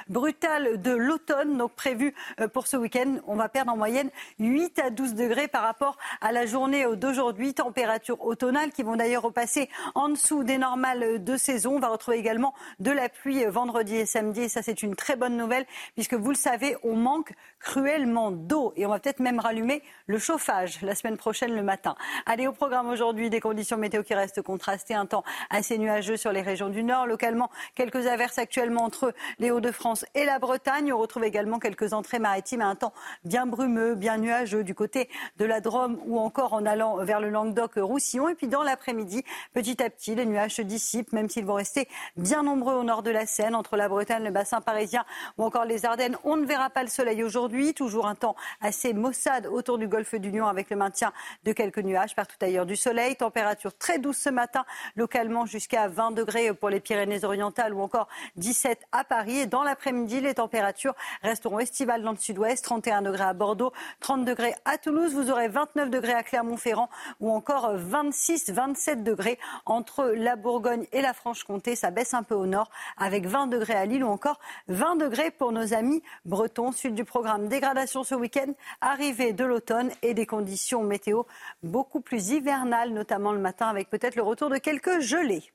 brutale 0.08 0.80
de 0.80 0.90
l'automne, 0.90 1.56
donc 1.56 1.72
prévue 1.72 2.14
euh, 2.40 2.48
pour 2.48 2.66
ce 2.66 2.76
week-end. 2.76 3.16
On 3.26 3.36
va 3.36 3.48
perdre 3.48 3.72
en 3.72 3.76
moyenne 3.76 4.10
8 4.38 4.78
à 4.78 4.90
12 4.90 5.14
degrés 5.14 5.48
par 5.48 5.62
rapport 5.62 5.96
à 6.20 6.32
la 6.32 6.46
journée 6.46 6.84
d'aujourd'hui. 6.96 7.54
Températures 7.54 8.24
automnales 8.24 8.72
qui 8.72 8.82
vont 8.82 8.96
d'ailleurs 8.96 9.22
repasser 9.22 9.68
en 9.94 10.08
dessous 10.08 10.44
des 10.44 10.58
normales 10.58 11.22
de 11.22 11.36
saison. 11.36 11.76
On 11.76 11.80
va 11.80 11.88
retrouver 11.88 12.18
également 12.18 12.54
de 12.80 12.90
la 12.90 13.08
pluie 13.08 13.44
vendredi 13.44 13.96
et 13.96 14.06
samedi. 14.06 14.48
Ça, 14.48 14.62
c'est 14.62 14.82
une 14.82 14.94
très 14.94 15.16
bonne 15.16 15.36
nouvelle 15.36 15.66
puisque 15.94 16.14
vous 16.14 16.30
le 16.30 16.36
savez, 16.36 16.76
on 16.82 16.96
manque 16.96 17.32
cruellement 17.60 18.30
d'eau. 18.30 18.72
Et 18.76 18.86
on 18.86 18.90
va 18.90 18.98
peut-être 18.98 19.20
même 19.20 19.40
rallumer 19.40 19.82
le 20.06 20.18
chauffage 20.18 20.82
la 20.82 20.94
semaine 20.94 21.16
prochaine 21.16 21.54
le 21.54 21.62
matin. 21.62 21.96
Allez, 22.26 22.46
au 22.46 22.52
programme 22.52 22.88
aujourd'hui, 22.88 23.30
des 23.30 23.40
conditions 23.40 23.76
météo 23.76 24.02
qui 24.02 24.14
restent 24.14 24.42
contrastées. 24.42 24.94
Un 24.94 25.06
temps 25.06 25.24
assez 25.50 25.78
nuageux 25.78 26.16
sur 26.16 26.32
les 26.32 26.42
régions 26.42 26.68
du 26.68 26.82
nord. 26.82 27.06
Localement, 27.06 27.50
quelques 27.74 28.06
averses 28.06 28.38
actuellement 28.38 28.84
entre 28.84 29.14
les 29.38 29.45
Hauts-de-France 29.50 30.04
et 30.14 30.24
la 30.24 30.38
Bretagne. 30.38 30.92
On 30.92 30.98
retrouve 30.98 31.24
également 31.24 31.58
quelques 31.58 31.92
entrées 31.92 32.18
maritimes 32.18 32.60
à 32.60 32.66
un 32.66 32.74
temps 32.74 32.92
bien 33.24 33.46
brumeux, 33.46 33.94
bien 33.94 34.18
nuageux 34.18 34.64
du 34.64 34.74
côté 34.74 35.08
de 35.38 35.44
la 35.44 35.60
Drôme 35.60 35.98
ou 36.06 36.18
encore 36.18 36.52
en 36.52 36.66
allant 36.66 36.96
vers 37.04 37.20
le 37.20 37.30
Languedoc-Roussillon. 37.30 38.28
Et 38.28 38.34
puis 38.34 38.48
dans 38.48 38.62
l'après-midi, 38.62 39.24
petit 39.52 39.82
à 39.82 39.90
petit, 39.90 40.14
les 40.14 40.26
nuages 40.26 40.54
se 40.54 40.62
dissipent, 40.62 41.12
même 41.12 41.28
s'ils 41.28 41.44
vont 41.44 41.54
rester 41.54 41.88
bien 42.16 42.42
nombreux 42.42 42.74
au 42.74 42.84
nord 42.84 43.02
de 43.02 43.10
la 43.10 43.26
Seine, 43.26 43.54
entre 43.54 43.76
la 43.76 43.88
Bretagne, 43.88 44.24
le 44.24 44.30
bassin 44.30 44.60
parisien 44.60 45.04
ou 45.38 45.44
encore 45.44 45.64
les 45.64 45.84
Ardennes. 45.84 46.16
On 46.24 46.36
ne 46.36 46.46
verra 46.46 46.70
pas 46.70 46.82
le 46.82 46.88
soleil 46.88 47.22
aujourd'hui. 47.22 47.74
Toujours 47.74 48.06
un 48.06 48.14
temps 48.14 48.36
assez 48.60 48.92
maussade 48.92 49.46
autour 49.46 49.78
du 49.78 49.88
golfe 49.88 50.14
du 50.14 50.30
Lion 50.30 50.46
avec 50.46 50.70
le 50.70 50.76
maintien 50.76 51.12
de 51.44 51.52
quelques 51.52 51.78
nuages 51.78 52.14
partout 52.14 52.36
ailleurs 52.40 52.66
du 52.66 52.76
soleil. 52.76 53.16
Température 53.16 53.76
très 53.76 53.98
douce 53.98 54.18
ce 54.18 54.30
matin, 54.30 54.64
localement 54.96 55.46
jusqu'à 55.46 55.88
20 55.88 56.12
degrés 56.12 56.54
pour 56.54 56.70
les 56.70 56.80
Pyrénées-Orientales 56.80 57.74
ou 57.74 57.80
encore 57.80 58.08
17 58.36 58.80
à 58.92 59.04
Paris. 59.04 59.25
Et 59.28 59.46
dans 59.46 59.62
l'après-midi, 59.62 60.20
les 60.20 60.34
températures 60.34 60.94
resteront 61.22 61.58
estivales 61.58 62.02
dans 62.02 62.12
le 62.12 62.16
sud-ouest. 62.16 62.64
31 62.64 63.02
degrés 63.02 63.24
à 63.24 63.32
Bordeaux, 63.32 63.72
30 64.00 64.24
degrés 64.24 64.54
à 64.64 64.78
Toulouse. 64.78 65.14
Vous 65.14 65.30
aurez 65.30 65.48
29 65.48 65.90
degrés 65.90 66.12
à 66.12 66.22
Clermont-Ferrand 66.22 66.88
ou 67.20 67.30
encore 67.30 67.72
26, 67.74 68.50
27 68.50 69.02
degrés 69.02 69.38
entre 69.64 70.06
la 70.06 70.36
Bourgogne 70.36 70.86
et 70.92 71.02
la 71.02 71.12
Franche-Comté. 71.12 71.76
Ça 71.76 71.90
baisse 71.90 72.14
un 72.14 72.22
peu 72.22 72.34
au 72.34 72.46
nord 72.46 72.70
avec 72.96 73.26
20 73.26 73.48
degrés 73.48 73.74
à 73.74 73.84
Lille 73.86 74.04
ou 74.04 74.08
encore 74.08 74.38
20 74.68 74.96
degrés 74.96 75.30
pour 75.30 75.52
nos 75.52 75.74
amis 75.74 76.02
bretons. 76.24 76.72
Suite 76.72 76.94
du 76.94 77.04
programme 77.04 77.48
dégradation 77.48 78.04
ce 78.04 78.14
week-end, 78.14 78.52
arrivée 78.80 79.32
de 79.32 79.44
l'automne 79.44 79.90
et 80.02 80.14
des 80.14 80.26
conditions 80.26 80.82
météo 80.82 81.22
beaucoup 81.62 82.00
plus 82.00 82.30
hivernales, 82.30 82.90
notamment 82.90 83.32
le 83.32 83.38
matin 83.38 83.68
avec 83.68 83.90
peut-être 83.90 84.16
le 84.16 84.22
retour 84.22 84.50
de 84.50 84.58
quelques 84.58 85.00
gelées. 85.00 85.52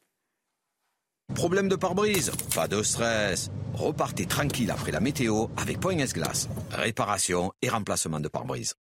Problème 1.36 1.70
de 1.70 1.76
pare-brise 1.76 2.32
Pas 2.54 2.67
de 2.67 2.84
stress. 2.84 3.50
Repartez 3.74 4.26
tranquille 4.26 4.70
après 4.70 4.91
la 4.91 5.00
météo 5.00 5.48
avec 5.58 5.80
Point 5.80 5.98
S-Glace. 5.98 6.50
Réparation 6.72 7.52
et 7.62 7.70
remplacement 7.70 8.20
de 8.20 8.28
pare-brise. 8.28 8.76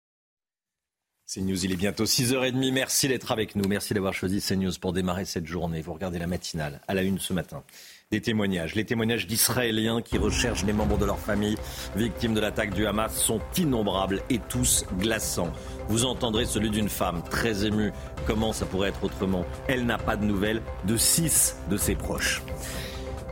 CNews, 1.33 1.63
il 1.63 1.71
est 1.71 1.77
bientôt 1.77 2.03
6h30. 2.03 2.73
Merci 2.73 3.07
d'être 3.07 3.31
avec 3.31 3.55
nous. 3.55 3.67
Merci 3.67 3.93
d'avoir 3.93 4.13
choisi 4.13 4.41
CNews 4.41 4.73
pour 4.81 4.91
démarrer 4.91 5.23
cette 5.23 5.47
journée. 5.47 5.81
Vous 5.81 5.93
regardez 5.93 6.19
la 6.19 6.27
matinale 6.27 6.81
à 6.87 6.93
la 6.93 7.03
une 7.03 7.19
ce 7.19 7.31
matin. 7.31 7.63
Des 8.11 8.19
témoignages. 8.19 8.75
Les 8.75 8.83
témoignages 8.83 9.25
d'Israéliens 9.25 10.01
qui 10.01 10.17
recherchent 10.17 10.65
les 10.65 10.73
membres 10.73 10.97
de 10.97 11.05
leur 11.05 11.17
famille 11.17 11.55
victimes 11.95 12.33
de 12.33 12.41
l'attaque 12.41 12.73
du 12.73 12.85
Hamas 12.85 13.15
sont 13.15 13.39
innombrables 13.57 14.21
et 14.29 14.39
tous 14.49 14.83
glaçants. 14.99 15.53
Vous 15.87 16.03
entendrez 16.03 16.43
celui 16.43 16.71
d'une 16.71 16.89
femme 16.89 17.23
très 17.29 17.65
émue. 17.65 17.93
Comment 18.27 18.51
ça 18.51 18.65
pourrait 18.65 18.89
être 18.89 19.05
autrement? 19.05 19.45
Elle 19.69 19.85
n'a 19.85 19.97
pas 19.97 20.17
de 20.17 20.25
nouvelles 20.25 20.61
de 20.83 20.97
six 20.97 21.55
de 21.69 21.77
ses 21.77 21.95
proches. 21.95 22.41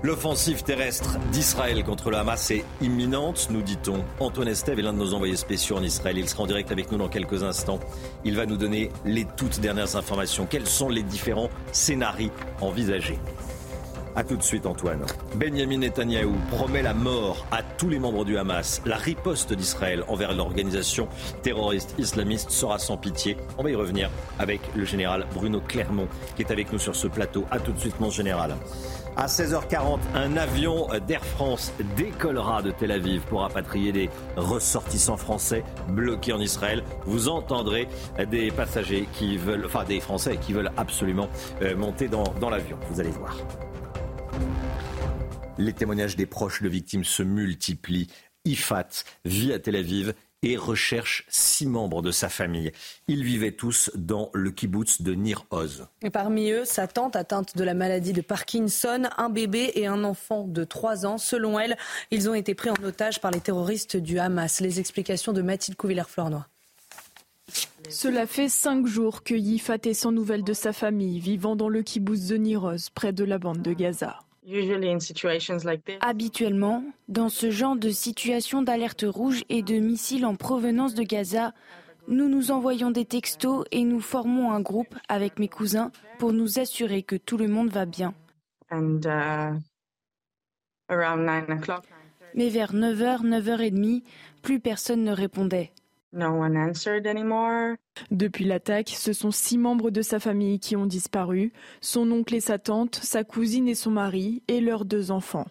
L'offensive 0.02 0.64
terrestre 0.64 1.18
d'Israël 1.34 1.84
contre 1.84 2.10
le 2.10 2.16
Hamas 2.16 2.50
est 2.50 2.64
imminente, 2.80 3.50
nous 3.52 3.62
dit-on. 3.62 4.06
Antoine 4.22 4.48
Estève 4.48 4.80
est 4.80 4.84
l'un 4.84 4.94
de 4.94 5.00
nos 5.00 5.14
envoyés 5.14 5.36
spéciaux 5.36 5.76
en 5.76 5.84
Israël. 5.84 6.18
Il 6.18 6.30
sera 6.30 6.44
en 6.44 6.48
direct 6.48 6.72
avec 6.72 6.90
nous 6.90 6.98
dans 6.98 7.10
quelques 7.10 7.44
instants. 7.44 7.82
Il 8.24 8.38
va 8.38 8.46
nous 8.46 8.56
donner 8.56 8.92
les 9.04 9.26
toutes 9.36 9.60
dernières 9.60 9.98
informations. 9.98 10.48
Quels 10.50 10.68
sont 10.68 10.88
les 10.88 11.04
différents 11.04 11.50
scénarios 11.74 12.32
envisagés? 12.62 13.20
A 14.16 14.24
tout 14.24 14.36
de 14.36 14.44
suite 14.44 14.66
Antoine. 14.66 15.06
Benjamin 15.36 15.78
Netanyahou 15.78 16.36
promet 16.52 16.82
la 16.82 16.94
mort 16.94 17.46
à 17.52 17.64
tous 17.64 17.90
les 17.90 18.00
membres 18.00 18.26
du 18.26 18.38
Hamas. 18.38 18.82
La 18.86 18.98
riposte 18.98 19.54
d'Israël 19.54 20.04
envers 20.08 20.34
l'organisation 20.34 21.08
terroriste 21.42 21.96
islamiste 21.98 22.52
sera 22.52 22.80
sans 22.80 22.98
pitié. 22.98 23.38
On 23.58 23.64
va 23.64 23.72
y 23.72 23.76
revenir 23.76 24.10
avec 24.40 24.62
le 24.76 24.86
général 24.86 25.26
Bruno 25.34 25.62
Clermont 25.62 26.08
qui 26.36 26.42
est 26.42 26.52
avec 26.52 26.72
nous 26.72 26.80
sur 26.80 26.96
ce 26.96 27.08
plateau. 27.08 27.46
A 27.52 27.60
tout 27.60 27.72
de 27.72 27.80
suite 27.80 28.00
mon 28.00 28.10
général. 28.10 28.56
À 29.16 29.26
16h40, 29.26 30.00
un 30.16 30.38
avion 30.38 30.88
d'Air 31.06 31.26
France 31.26 31.74
décollera 31.98 32.62
de 32.62 32.72
Tel 32.72 32.92
Aviv 32.92 33.22
pour 33.24 33.42
rapatrier 33.42 33.92
des 33.92 34.10
ressortissants 34.38 35.18
français 35.18 35.64
bloqués 35.90 36.32
en 36.32 36.40
Israël. 36.40 36.84
Vous 37.06 37.28
entendrez 37.28 37.90
des 38.32 38.50
passagers 38.52 39.10
qui 39.12 39.36
veulent, 39.36 39.66
enfin 39.66 39.84
des 39.84 40.00
Français 40.00 40.38
qui 40.38 40.54
veulent 40.54 40.72
absolument 40.78 41.28
euh, 41.62 41.76
monter 41.76 42.08
dans, 42.08 42.24
dans 42.40 42.50
l'avion. 42.50 42.78
Vous 42.90 43.02
allez 43.02 43.10
voir. 43.10 43.36
Les 45.58 45.74
témoignages 45.74 46.16
des 46.16 46.26
proches 46.26 46.62
de 46.62 46.70
victimes 46.70 47.04
se 47.04 47.22
multiplient. 47.22 48.08
Ifat 48.46 49.04
vit 49.26 49.52
à 49.52 49.60
Tel 49.60 49.76
Aviv 49.76 50.14
et 50.42 50.56
recherche 50.56 51.26
six 51.28 51.66
membres 51.66 52.02
de 52.02 52.12
sa 52.12 52.30
famille. 52.30 52.72
Ils 53.08 53.24
vivaient 53.24 53.52
tous 53.52 53.92
dans 53.96 54.30
le 54.34 54.52
kibbutz 54.52 55.02
de 55.02 55.14
Nir 55.14 55.46
Oz. 55.52 55.88
Et 56.02 56.10
parmi 56.10 56.52
eux, 56.52 56.64
sa 56.64 56.88
tante 56.88 57.16
atteinte 57.16 57.58
de 57.58 57.64
la 57.64 57.74
maladie 57.74 58.14
de 58.14 58.22
Parkinson, 58.22 59.10
un 59.18 59.30
bébé 59.30 59.72
et 59.76 59.86
un 59.86 60.04
enfant 60.04 60.46
de 60.46 60.64
3 60.64 61.06
ans. 61.06 61.18
Selon 61.18 61.60
elle, 61.60 61.78
ils 62.12 62.30
ont 62.30 62.34
été 62.34 62.56
pris 62.56 62.70
en 62.70 62.84
otage 62.84 63.20
par 63.20 63.32
les 63.32 63.42
terroristes 63.42 63.98
du 63.98 64.18
Hamas. 64.18 64.62
Les 64.62 64.80
explications 64.80 65.34
de 65.34 65.42
Mathilde 65.42 65.78
Couvillère-Flornois. 65.78 66.48
Cela 67.90 68.28
fait 68.28 68.50
cinq 68.50 68.86
jours 68.86 69.24
que 69.24 69.34
Yifat 69.34 69.80
est 69.84 69.94
sans 69.94 70.12
nouvelles 70.12 70.44
de 70.44 70.54
sa 70.54 70.72
famille, 70.72 71.20
vivant 71.20 71.56
dans 71.56 71.70
le 71.70 71.82
kibbutz 71.82 72.28
de 72.28 72.38
Niroz, 72.38 72.90
près 72.94 73.12
de 73.12 73.24
la 73.24 73.40
bande 73.40 73.62
de 73.62 73.74
Gaza. 73.74 74.20
Habituellement, 76.02 76.84
dans 77.08 77.30
ce 77.30 77.52
genre 77.52 77.76
de 77.76 77.90
situation 77.90 78.62
d'alerte 78.62 79.06
rouge 79.08 79.44
et 79.50 79.62
de 79.62 79.76
missiles 79.76 80.26
en 80.26 80.36
provenance 80.36 80.94
de 80.94 81.04
Gaza, 81.04 81.54
nous 82.08 82.28
nous 82.28 82.52
envoyons 82.52 82.90
des 82.90 83.06
textos 83.06 83.66
et 83.72 83.84
nous 83.84 84.00
formons 84.00 84.52
un 84.52 84.62
groupe 84.62 84.96
avec 85.08 85.38
mes 85.38 85.48
cousins 85.48 85.92
pour 86.18 86.34
nous 86.34 86.60
assurer 86.60 87.04
que 87.04 87.16
tout 87.16 87.38
le 87.38 87.48
monde 87.48 87.70
va 87.70 87.86
bien. 87.86 88.14
Uh, 88.72 89.00
Mais 92.36 92.50
vers 92.50 92.74
9h, 92.74 93.24
9h30, 93.24 94.04
plus 94.42 94.60
personne 94.60 95.04
ne 95.04 95.12
répondait. 95.12 95.72
Depuis 98.12 98.46
l'attaque, 98.46 98.90
ce 98.90 99.14
sont 99.14 99.32
six 99.32 99.58
membres 99.58 99.92
de 99.92 100.02
sa 100.02 100.20
famille 100.20 100.60
qui 100.60 100.76
ont 100.76 100.88
disparu, 100.88 101.54
son 101.82 102.12
oncle 102.12 102.34
et 102.34 102.40
sa 102.40 102.58
tante, 102.58 102.96
sa 102.96 103.24
cousine 103.24 103.68
et 103.68 103.76
son 103.76 103.92
mari, 103.92 104.42
et 104.48 104.60
leurs 104.60 104.86
deux 104.86 105.12
enfants. 105.12 105.46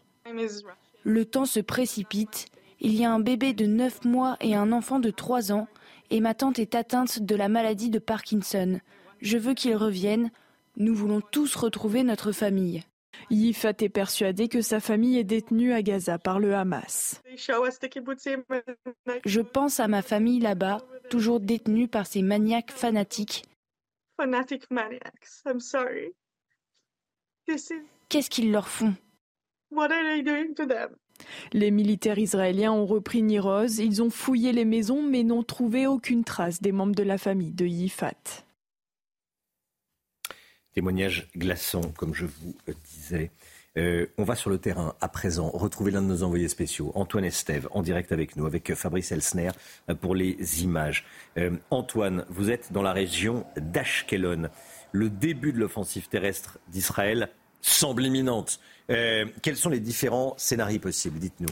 Le 1.05 1.25
temps 1.25 1.45
se 1.45 1.61
précipite, 1.61 2.47
il 2.81 2.95
y 2.95 3.05
a 3.05 3.13
un 3.13 3.21
bébé 3.21 3.53
de 3.53 3.67
9 3.67 4.05
mois 4.05 4.37
et 4.41 4.55
un 4.55 4.73
enfant 4.73 4.99
de 4.99 5.11
3 5.11 5.53
ans, 5.53 5.69
et 6.11 6.21
ma 6.21 6.35
tante 6.35 6.59
est 6.59 6.75
atteinte 6.75 7.23
de 7.23 7.35
la 7.37 7.49
maladie 7.49 7.91
de 7.91 7.99
Parkinson. 7.99 8.81
Je 9.21 9.39
veux 9.39 9.55
qu'ils 9.55 9.77
reviennent, 9.77 10.31
nous 10.77 10.95
voulons 10.95 11.21
tous 11.21 11.55
retrouver 11.55 12.03
notre 12.03 12.33
famille. 12.33 12.83
Yifat 13.31 13.75
est 13.81 13.89
persuadé 13.89 14.49
que 14.49 14.61
sa 14.61 14.81
famille 14.81 15.19
est 15.19 15.25
détenue 15.25 15.73
à 15.73 15.83
Gaza 15.83 16.19
par 16.19 16.39
le 16.39 16.55
Hamas. 16.55 17.23
Je 19.25 19.41
pense 19.41 19.81
à 19.81 19.89
ma 19.89 20.03
famille 20.03 20.41
là-bas, 20.41 20.79
toujours 21.11 21.41
détenue 21.41 21.89
par 21.89 22.07
ces 22.07 22.23
maniaques 22.23 22.73
fanatiques. 22.73 23.45
Qu'est-ce 28.09 28.31
qu'ils 28.31 28.53
leur 28.53 28.69
font? 28.69 28.95
les 31.53 31.71
militaires 31.71 32.19
israéliens 32.19 32.73
ont 32.73 32.87
repris 32.87 33.23
Niroz, 33.23 33.81
ils 33.81 34.03
ont 34.03 34.11
fouillé 34.11 34.53
les 34.53 34.65
maisons 34.65 35.03
mais 35.03 35.25
n'ont 35.25 35.43
trouvé 35.43 35.87
aucune 35.87 36.25
trace 36.25 36.61
des 36.61 36.73
membres 36.73 36.95
de 36.95 37.03
la 37.03 37.19
famille 37.19 37.53
de 37.53 37.67
Yifat. 37.67 38.47
Témoignage 40.79 41.27
glaçant, 41.37 41.81
comme 41.97 42.15
je 42.15 42.25
vous 42.25 42.55
disais. 42.85 43.33
Euh, 43.77 44.07
on 44.17 44.23
va 44.23 44.37
sur 44.37 44.49
le 44.49 44.59
terrain 44.59 44.95
à 45.01 45.09
présent 45.09 45.51
retrouver 45.51 45.91
l'un 45.91 46.03
de 46.03 46.07
nos 46.07 46.23
envoyés 46.23 46.47
spéciaux, 46.47 46.93
Antoine 46.95 47.25
Estève, 47.25 47.67
en 47.73 47.83
direct 47.83 48.13
avec 48.13 48.37
nous, 48.37 48.47
avec 48.47 48.73
Fabrice 48.75 49.11
Elsner 49.11 49.51
euh, 49.91 49.97
pour 49.97 50.15
les 50.15 50.63
images. 50.63 51.05
Euh, 51.37 51.57
Antoine, 51.71 52.25
vous 52.29 52.49
êtes 52.49 52.73
dans 52.73 52.83
la 52.83 52.93
région 52.93 53.45
d'Ashkelon. 53.57 54.51
Le 54.93 55.11
début 55.11 55.53
de 55.53 55.59
l'offensive 55.59 56.07
terrestre 56.07 56.61
d'Israël 56.69 57.29
semble 57.61 58.07
imminente. 58.07 58.61
quels 58.87 59.57
sont 59.57 59.71
les 59.71 59.81
différents 59.81 60.35
scénarios 60.37 60.79
possibles 60.79 61.19
Dites-nous? 61.19 61.49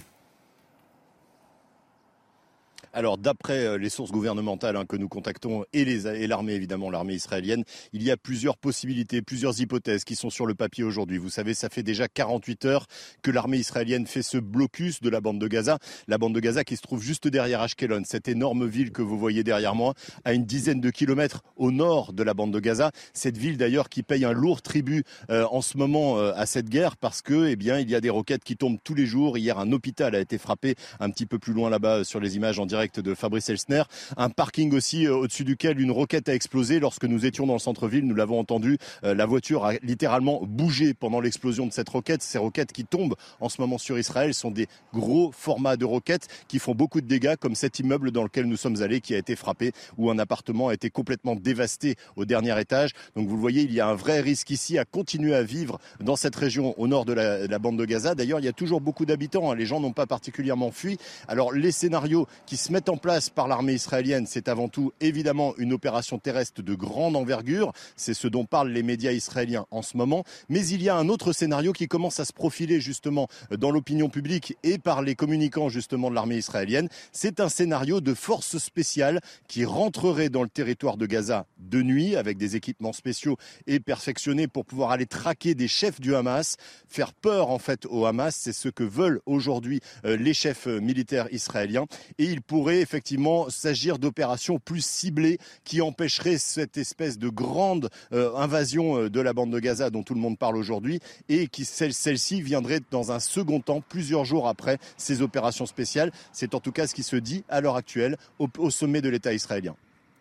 Alors, 2.96 3.18
d'après 3.18 3.66
euh, 3.66 3.76
les 3.76 3.90
sources 3.90 4.10
gouvernementales 4.10 4.74
hein, 4.74 4.86
que 4.86 4.96
nous 4.96 5.10
contactons 5.10 5.66
et, 5.74 5.84
l'armée, 6.26 6.54
évidemment, 6.54 6.88
l'armée 6.88 7.12
israélienne, 7.12 7.62
il 7.92 8.02
y 8.02 8.10
a 8.10 8.16
plusieurs 8.16 8.56
possibilités, 8.56 9.20
plusieurs 9.20 9.60
hypothèses 9.60 10.02
qui 10.02 10.16
sont 10.16 10.30
sur 10.30 10.46
le 10.46 10.54
papier 10.54 10.82
aujourd'hui. 10.82 11.18
Vous 11.18 11.28
savez, 11.28 11.52
ça 11.52 11.68
fait 11.68 11.82
déjà 11.82 12.08
48 12.08 12.64
heures 12.64 12.86
que 13.20 13.30
l'armée 13.30 13.58
israélienne 13.58 14.06
fait 14.06 14.22
ce 14.22 14.38
blocus 14.38 15.02
de 15.02 15.10
la 15.10 15.20
bande 15.20 15.38
de 15.38 15.46
Gaza. 15.46 15.78
La 16.08 16.16
bande 16.16 16.34
de 16.34 16.40
Gaza 16.40 16.64
qui 16.64 16.74
se 16.74 16.80
trouve 16.80 17.02
juste 17.02 17.28
derrière 17.28 17.60
Ashkelon, 17.60 18.00
cette 18.06 18.28
énorme 18.28 18.66
ville 18.66 18.92
que 18.92 19.02
vous 19.02 19.18
voyez 19.18 19.44
derrière 19.44 19.74
moi, 19.74 19.92
à 20.24 20.32
une 20.32 20.46
dizaine 20.46 20.80
de 20.80 20.88
kilomètres 20.88 21.42
au 21.56 21.72
nord 21.72 22.14
de 22.14 22.22
la 22.22 22.32
bande 22.32 22.54
de 22.54 22.60
Gaza. 22.60 22.92
Cette 23.12 23.36
ville 23.36 23.58
d'ailleurs 23.58 23.90
qui 23.90 24.04
paye 24.04 24.24
un 24.24 24.32
lourd 24.32 24.62
tribut 24.62 25.04
euh, 25.28 25.44
en 25.50 25.60
ce 25.60 25.76
moment 25.76 26.16
euh, 26.16 26.32
à 26.34 26.46
cette 26.46 26.70
guerre 26.70 26.96
parce 26.96 27.20
que, 27.20 27.46
eh 27.46 27.56
bien, 27.56 27.78
il 27.78 27.90
y 27.90 27.94
a 27.94 28.00
des 28.00 28.08
roquettes 28.08 28.42
qui 28.42 28.56
tombent 28.56 28.78
tous 28.82 28.94
les 28.94 29.04
jours. 29.04 29.36
Hier, 29.36 29.58
un 29.58 29.70
hôpital 29.72 30.14
a 30.14 30.18
été 30.18 30.38
frappé 30.38 30.76
un 30.98 31.10
petit 31.10 31.26
peu 31.26 31.38
plus 31.38 31.52
loin 31.52 31.68
là-bas 31.68 32.02
sur 32.02 32.20
les 32.20 32.36
images 32.36 32.58
en 32.58 32.64
direct 32.64 32.85
de 32.94 33.14
Fabrice 33.14 33.48
Elsner. 33.48 33.82
Un 34.16 34.30
parking 34.30 34.72
aussi 34.74 35.06
euh, 35.06 35.16
au-dessus 35.16 35.44
duquel 35.44 35.80
une 35.80 35.90
roquette 35.90 36.28
a 36.28 36.34
explosé. 36.34 36.80
Lorsque 36.80 37.04
nous 37.04 37.26
étions 37.26 37.46
dans 37.46 37.54
le 37.54 37.58
centre-ville, 37.58 38.06
nous 38.06 38.14
l'avons 38.14 38.38
entendu, 38.38 38.78
euh, 39.04 39.14
la 39.14 39.26
voiture 39.26 39.64
a 39.64 39.72
littéralement 39.82 40.42
bougé 40.44 40.94
pendant 40.94 41.20
l'explosion 41.20 41.66
de 41.66 41.72
cette 41.72 41.88
roquette. 41.88 42.22
Ces 42.22 42.38
roquettes 42.38 42.72
qui 42.72 42.84
tombent 42.84 43.16
en 43.40 43.48
ce 43.48 43.60
moment 43.60 43.78
sur 43.78 43.98
Israël 43.98 44.34
sont 44.34 44.50
des 44.50 44.68
gros 44.94 45.32
formats 45.32 45.76
de 45.76 45.84
roquettes 45.84 46.28
qui 46.48 46.58
font 46.58 46.74
beaucoup 46.74 47.00
de 47.00 47.06
dégâts, 47.06 47.36
comme 47.36 47.54
cet 47.54 47.78
immeuble 47.78 48.10
dans 48.10 48.22
lequel 48.22 48.46
nous 48.46 48.56
sommes 48.56 48.82
allés 48.82 49.00
qui 49.00 49.14
a 49.14 49.18
été 49.18 49.36
frappé, 49.36 49.72
où 49.98 50.10
un 50.10 50.18
appartement 50.18 50.68
a 50.68 50.74
été 50.74 50.90
complètement 50.90 51.34
dévasté 51.34 51.96
au 52.16 52.24
dernier 52.24 52.58
étage. 52.60 52.90
Donc 53.14 53.28
vous 53.28 53.34
le 53.34 53.40
voyez, 53.40 53.62
il 53.62 53.72
y 53.72 53.80
a 53.80 53.88
un 53.88 53.94
vrai 53.94 54.20
risque 54.20 54.50
ici 54.50 54.78
à 54.78 54.84
continuer 54.84 55.34
à 55.34 55.42
vivre 55.42 55.78
dans 56.00 56.16
cette 56.16 56.36
région 56.36 56.74
au 56.78 56.86
nord 56.86 57.04
de 57.04 57.12
la, 57.12 57.58
bande 57.58 57.78
de 57.78 57.84
Gaza. 57.84 58.14
D'ailleurs, 58.14 58.40
il 58.40 58.44
y 58.44 58.48
a 58.48 58.52
toujours 58.52 58.80
beaucoup 58.80 59.06
d'habitants. 59.06 59.50
Hein. 59.50 59.56
Les 59.56 59.66
gens 59.66 59.80
n'ont 59.80 59.92
pas 59.92 60.06
particulièrement 60.06 60.70
fui. 60.70 60.98
Alors 61.28 61.52
les 61.52 61.72
scénarios 61.72 62.26
qui 62.46 62.56
se 62.66 62.72
met 62.72 62.90
en 62.90 62.96
place 62.96 63.30
par 63.30 63.46
l'armée 63.46 63.74
israélienne, 63.74 64.26
c'est 64.26 64.48
avant 64.48 64.68
tout 64.68 64.92
évidemment 65.00 65.54
une 65.56 65.72
opération 65.72 66.18
terrestre 66.18 66.62
de 66.62 66.74
grande 66.74 67.14
envergure. 67.14 67.72
C'est 67.94 68.12
ce 68.12 68.26
dont 68.26 68.44
parlent 68.44 68.72
les 68.72 68.82
médias 68.82 69.12
israéliens 69.12 69.66
en 69.70 69.82
ce 69.82 69.96
moment. 69.96 70.24
Mais 70.48 70.66
il 70.66 70.82
y 70.82 70.88
a 70.88 70.96
un 70.96 71.08
autre 71.08 71.32
scénario 71.32 71.72
qui 71.72 71.86
commence 71.86 72.18
à 72.18 72.24
se 72.24 72.32
profiler 72.32 72.80
justement 72.80 73.28
dans 73.56 73.70
l'opinion 73.70 74.08
publique 74.08 74.56
et 74.64 74.78
par 74.78 75.02
les 75.02 75.14
communicants 75.14 75.68
justement 75.68 76.10
de 76.10 76.16
l'armée 76.16 76.38
israélienne. 76.38 76.88
C'est 77.12 77.38
un 77.38 77.48
scénario 77.48 78.00
de 78.00 78.14
force 78.14 78.58
spéciale 78.58 79.20
qui 79.46 79.64
rentrerait 79.64 80.28
dans 80.28 80.42
le 80.42 80.48
territoire 80.48 80.96
de 80.96 81.06
Gaza 81.06 81.46
de 81.58 81.82
nuit 81.82 82.16
avec 82.16 82.36
des 82.36 82.56
équipements 82.56 82.92
spéciaux 82.92 83.36
et 83.68 83.78
perfectionnés 83.78 84.48
pour 84.48 84.64
pouvoir 84.64 84.90
aller 84.90 85.06
traquer 85.06 85.54
des 85.54 85.68
chefs 85.68 86.00
du 86.00 86.16
Hamas, 86.16 86.56
faire 86.88 87.12
peur 87.12 87.48
en 87.48 87.60
fait 87.60 87.86
au 87.86 88.06
Hamas. 88.06 88.34
C'est 88.34 88.52
ce 88.52 88.68
que 88.68 88.82
veulent 88.82 89.20
aujourd'hui 89.24 89.78
euh, 90.04 90.16
les 90.16 90.34
chefs 90.34 90.66
militaires 90.66 91.28
israéliens. 91.30 91.86
Et 92.18 92.24
il 92.24 92.42
pourrait 92.56 92.80
effectivement 92.80 93.50
s'agir 93.50 93.98
d'opérations 93.98 94.58
plus 94.58 94.82
ciblées 94.82 95.36
qui 95.64 95.82
empêcheraient 95.82 96.38
cette 96.38 96.78
espèce 96.78 97.18
de 97.18 97.28
grande 97.28 97.90
euh, 98.14 98.34
invasion 98.34 98.96
euh, 98.96 99.10
de 99.10 99.20
la 99.20 99.34
bande 99.34 99.50
de 99.50 99.60
Gaza 99.60 99.90
dont 99.90 100.02
tout 100.02 100.14
le 100.14 100.20
monde 100.20 100.38
parle 100.38 100.56
aujourd'hui 100.56 101.00
et 101.28 101.48
qui 101.48 101.66
celle-ci 101.66 102.40
viendrait 102.40 102.80
dans 102.90 103.12
un 103.12 103.20
second 103.20 103.60
temps, 103.60 103.82
plusieurs 103.86 104.24
jours 104.24 104.48
après 104.48 104.78
ces 104.96 105.20
opérations 105.20 105.66
spéciales. 105.66 106.12
C'est 106.32 106.54
en 106.54 106.60
tout 106.60 106.72
cas 106.72 106.86
ce 106.86 106.94
qui 106.94 107.02
se 107.02 107.16
dit 107.16 107.44
à 107.50 107.60
l'heure 107.60 107.76
actuelle 107.76 108.16
au, 108.38 108.70
sommet 108.70 109.02
de 109.02 109.10
l'État 109.10 109.34
israélien. 109.34 109.76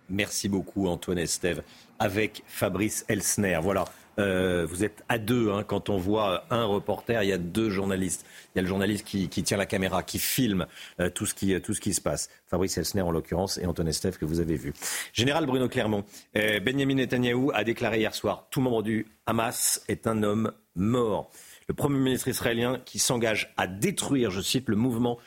Merci 0.09 0.49
beaucoup 0.49 0.89
Antoine 0.89 1.19
Estève 1.19 1.63
avec 1.99 2.43
Fabrice 2.47 3.05
Elsner. 3.07 3.59
Voilà. 3.63 3.85
Euh, 4.17 4.65
vous 4.65 4.83
êtes 4.83 5.03
à 5.09 5.17
deux 5.17 5.51
hein, 5.51 5.63
quand 5.63 5.89
on 5.89 5.97
voit 5.97 6.45
un 6.49 6.65
reporter, 6.65 7.21
il 7.23 7.29
y 7.29 7.33
a 7.33 7.37
deux 7.37 7.69
journalistes. 7.69 8.25
Il 8.53 8.57
y 8.57 8.59
a 8.59 8.61
le 8.61 8.67
journaliste 8.67 9.05
qui, 9.05 9.27
tient 9.29 9.57
la 9.57 9.65
caméra, 9.65 10.03
qui 10.03 10.19
filme 10.19 10.67
euh, 10.99 11.09
tout, 11.09 11.25
ce 11.25 11.33
qui, 11.33 11.93
se 11.93 12.01
passe. 12.01 12.29
Fabrice 12.47 12.77
Elsner 12.77 13.01
en 13.01 13.11
l'occurrence 13.11 13.57
et 13.57 13.65
Antoine 13.65 13.87
Estève 13.87 14.17
que 14.17 14.25
vous 14.25 14.39
avez 14.39 14.55
vu. 14.55 14.73
Général 15.13 15.45
Bruno 15.45 15.67
Clermont, 15.67 16.05
euh, 16.37 16.59
Benjamin 16.59 16.95
Netanyahou 16.95 17.51
a 17.53 17.63
déclaré 17.63 17.99
hier 17.99 18.15
soir 18.15 18.47
tout 18.49 18.61
membre 18.61 18.83
du 18.83 19.07
Hamas 19.25 19.83
est 19.87 20.07
un 20.07 20.23
homme 20.23 20.51
mort. 20.75 21.31
Le 21.67 21.73
Premier 21.73 21.97
ministre 21.97 22.27
israélien 22.27 22.79
qui 22.85 22.99
s'engage 22.99 23.53
à 23.57 23.65
détruire, 23.65 24.29
je 24.29 24.39
cite, 24.39 24.69
le 24.69 24.75
mouvement 24.75 25.17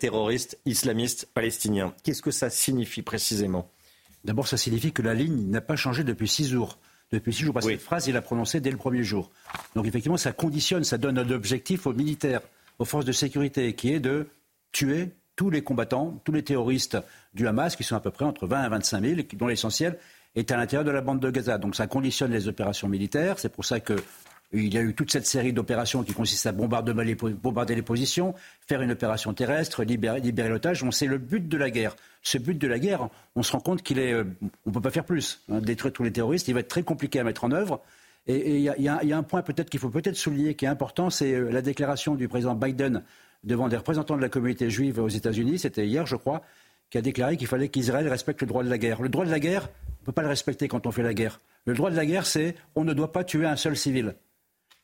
terroriste 0.00 0.58
islamiste 0.64 1.28
palestinien. 1.32 1.94
Qu'est-ce 2.02 2.20
que 2.20 2.32
ça 2.32 2.50
signifie 2.50 3.02
précisément? 3.02 3.70
D'abord, 4.24 4.48
ça 4.48 4.56
signifie 4.56 4.90
que 4.90 5.02
la 5.02 5.14
ligne 5.14 5.50
n'a 5.50 5.60
pas 5.60 5.76
changé 5.76 6.02
depuis 6.02 6.26
six 6.26 6.48
jours 6.48 6.78
depuis 7.12 7.32
six 7.32 7.44
jours. 7.44 7.54
Parce 7.54 7.66
que 7.66 7.72
cette 7.72 7.80
phrase, 7.80 8.06
il 8.06 8.14
l'a 8.14 8.22
prononcée 8.22 8.60
dès 8.60 8.70
le 8.70 8.76
premier 8.76 9.02
jour. 9.02 9.30
Donc 9.74 9.86
effectivement, 9.86 10.16
ça 10.16 10.32
conditionne, 10.32 10.84
ça 10.84 10.98
donne 10.98 11.18
un 11.18 11.30
objectif 11.30 11.86
aux 11.86 11.92
militaires, 11.92 12.40
aux 12.78 12.84
forces 12.84 13.04
de 13.04 13.12
sécurité, 13.12 13.74
qui 13.74 13.92
est 13.92 14.00
de 14.00 14.26
tuer 14.72 15.10
tous 15.36 15.50
les 15.50 15.62
combattants, 15.62 16.20
tous 16.24 16.32
les 16.32 16.42
terroristes 16.42 16.98
du 17.34 17.46
Hamas, 17.46 17.76
qui 17.76 17.84
sont 17.84 17.96
à 17.96 18.00
peu 18.00 18.10
près 18.10 18.24
entre 18.24 18.46
20 18.46 18.66
et 18.66 18.68
25 18.68 19.04
000, 19.04 19.20
dont 19.34 19.46
l'essentiel 19.46 19.98
est 20.34 20.50
à 20.50 20.56
l'intérieur 20.56 20.84
de 20.84 20.90
la 20.90 21.00
bande 21.00 21.20
de 21.20 21.30
Gaza. 21.30 21.58
Donc 21.58 21.76
ça 21.76 21.86
conditionne 21.86 22.32
les 22.32 22.48
opérations 22.48 22.88
militaires. 22.88 23.38
C'est 23.38 23.52
pour 23.52 23.64
ça 23.64 23.80
que 23.80 23.94
il 24.54 24.72
y 24.72 24.78
a 24.78 24.82
eu 24.82 24.94
toute 24.94 25.10
cette 25.10 25.26
série 25.26 25.52
d'opérations 25.52 26.02
qui 26.02 26.12
consistent 26.12 26.46
à 26.46 26.52
bombarder 26.52 26.94
les, 27.74 27.82
positions, 27.82 28.34
faire 28.66 28.82
une 28.82 28.92
opération 28.92 29.34
terrestre, 29.34 29.84
libérer, 29.84 30.20
l'otage. 30.48 30.82
On 30.82 30.90
sait 30.90 31.06
le 31.06 31.18
but 31.18 31.48
de 31.48 31.56
la 31.56 31.70
guerre. 31.70 31.96
Ce 32.22 32.38
but 32.38 32.56
de 32.56 32.66
la 32.66 32.78
guerre, 32.78 33.08
on 33.34 33.42
se 33.42 33.52
rend 33.52 33.60
compte 33.60 33.82
qu'il 33.82 33.98
est. 33.98 34.12
Euh, 34.12 34.24
on 34.64 34.70
ne 34.70 34.74
peut 34.74 34.80
pas 34.80 34.90
faire 34.90 35.04
plus. 35.04 35.42
Hein, 35.50 35.60
détruire 35.60 35.92
tous 35.92 36.04
les 36.04 36.12
terroristes, 36.12 36.48
il 36.48 36.54
va 36.54 36.60
être 36.60 36.68
très 36.68 36.82
compliqué 36.82 37.20
à 37.20 37.24
mettre 37.24 37.44
en 37.44 37.52
œuvre. 37.52 37.82
Et 38.26 38.56
il 38.56 38.62
y, 38.62 38.88
a 38.88 39.18
un 39.18 39.22
point 39.22 39.42
peut-être 39.42 39.68
qu'il 39.68 39.80
faut 39.80 39.90
peut-être 39.90 40.16
souligner 40.16 40.54
qui 40.54 40.64
est 40.64 40.68
important, 40.68 41.10
c'est 41.10 41.34
euh, 41.34 41.50
la 41.50 41.60
déclaration 41.60 42.14
du 42.14 42.26
président 42.26 42.54
Biden 42.54 43.02
devant 43.44 43.68
des 43.68 43.76
représentants 43.76 44.16
de 44.16 44.22
la 44.22 44.30
communauté 44.30 44.70
juive 44.70 44.98
aux 44.98 45.08
États-Unis, 45.08 45.58
c'était 45.58 45.86
hier, 45.86 46.06
je 46.06 46.16
crois, 46.16 46.40
qui 46.88 46.96
a 46.96 47.02
déclaré 47.02 47.36
qu'il 47.36 47.46
fallait 47.46 47.68
qu'Israël 47.68 48.08
respecte 48.08 48.40
le 48.40 48.46
droit 48.46 48.64
de 48.64 48.70
la 48.70 48.78
guerre. 48.78 49.02
Le 49.02 49.10
droit 49.10 49.26
de 49.26 49.30
la 49.30 49.40
guerre, 49.40 49.68
on 49.88 50.02
ne 50.02 50.06
peut 50.06 50.12
pas 50.12 50.22
le 50.22 50.28
respecter 50.28 50.68
quand 50.68 50.86
on 50.86 50.90
fait 50.90 51.02
la 51.02 51.12
guerre. 51.12 51.40
Le 51.66 51.74
droit 51.74 51.90
de 51.90 51.96
la 51.96 52.06
guerre, 52.06 52.24
c'est 52.24 52.56
on 52.74 52.84
ne 52.84 52.94
doit 52.94 53.12
pas 53.12 53.24
tuer 53.24 53.46
un 53.46 53.56
seul 53.56 53.76
civil 53.76 54.14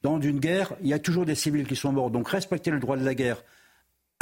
dans 0.03 0.21
une 0.21 0.41
guerre, 0.41 0.75
il 0.83 0.89
y 0.89 0.95
a 0.95 0.99
toujours 0.99 1.27
des 1.27 1.35
civils 1.35 1.67
qui 1.67 1.77
sont 1.77 1.93
morts. 1.93 2.11
Donc 2.11 2.29
respecter 2.29 2.71
le 2.71 2.81
droit 2.81 2.97
de 2.97 3.05
la 3.05 3.15
guerre 3.15 3.43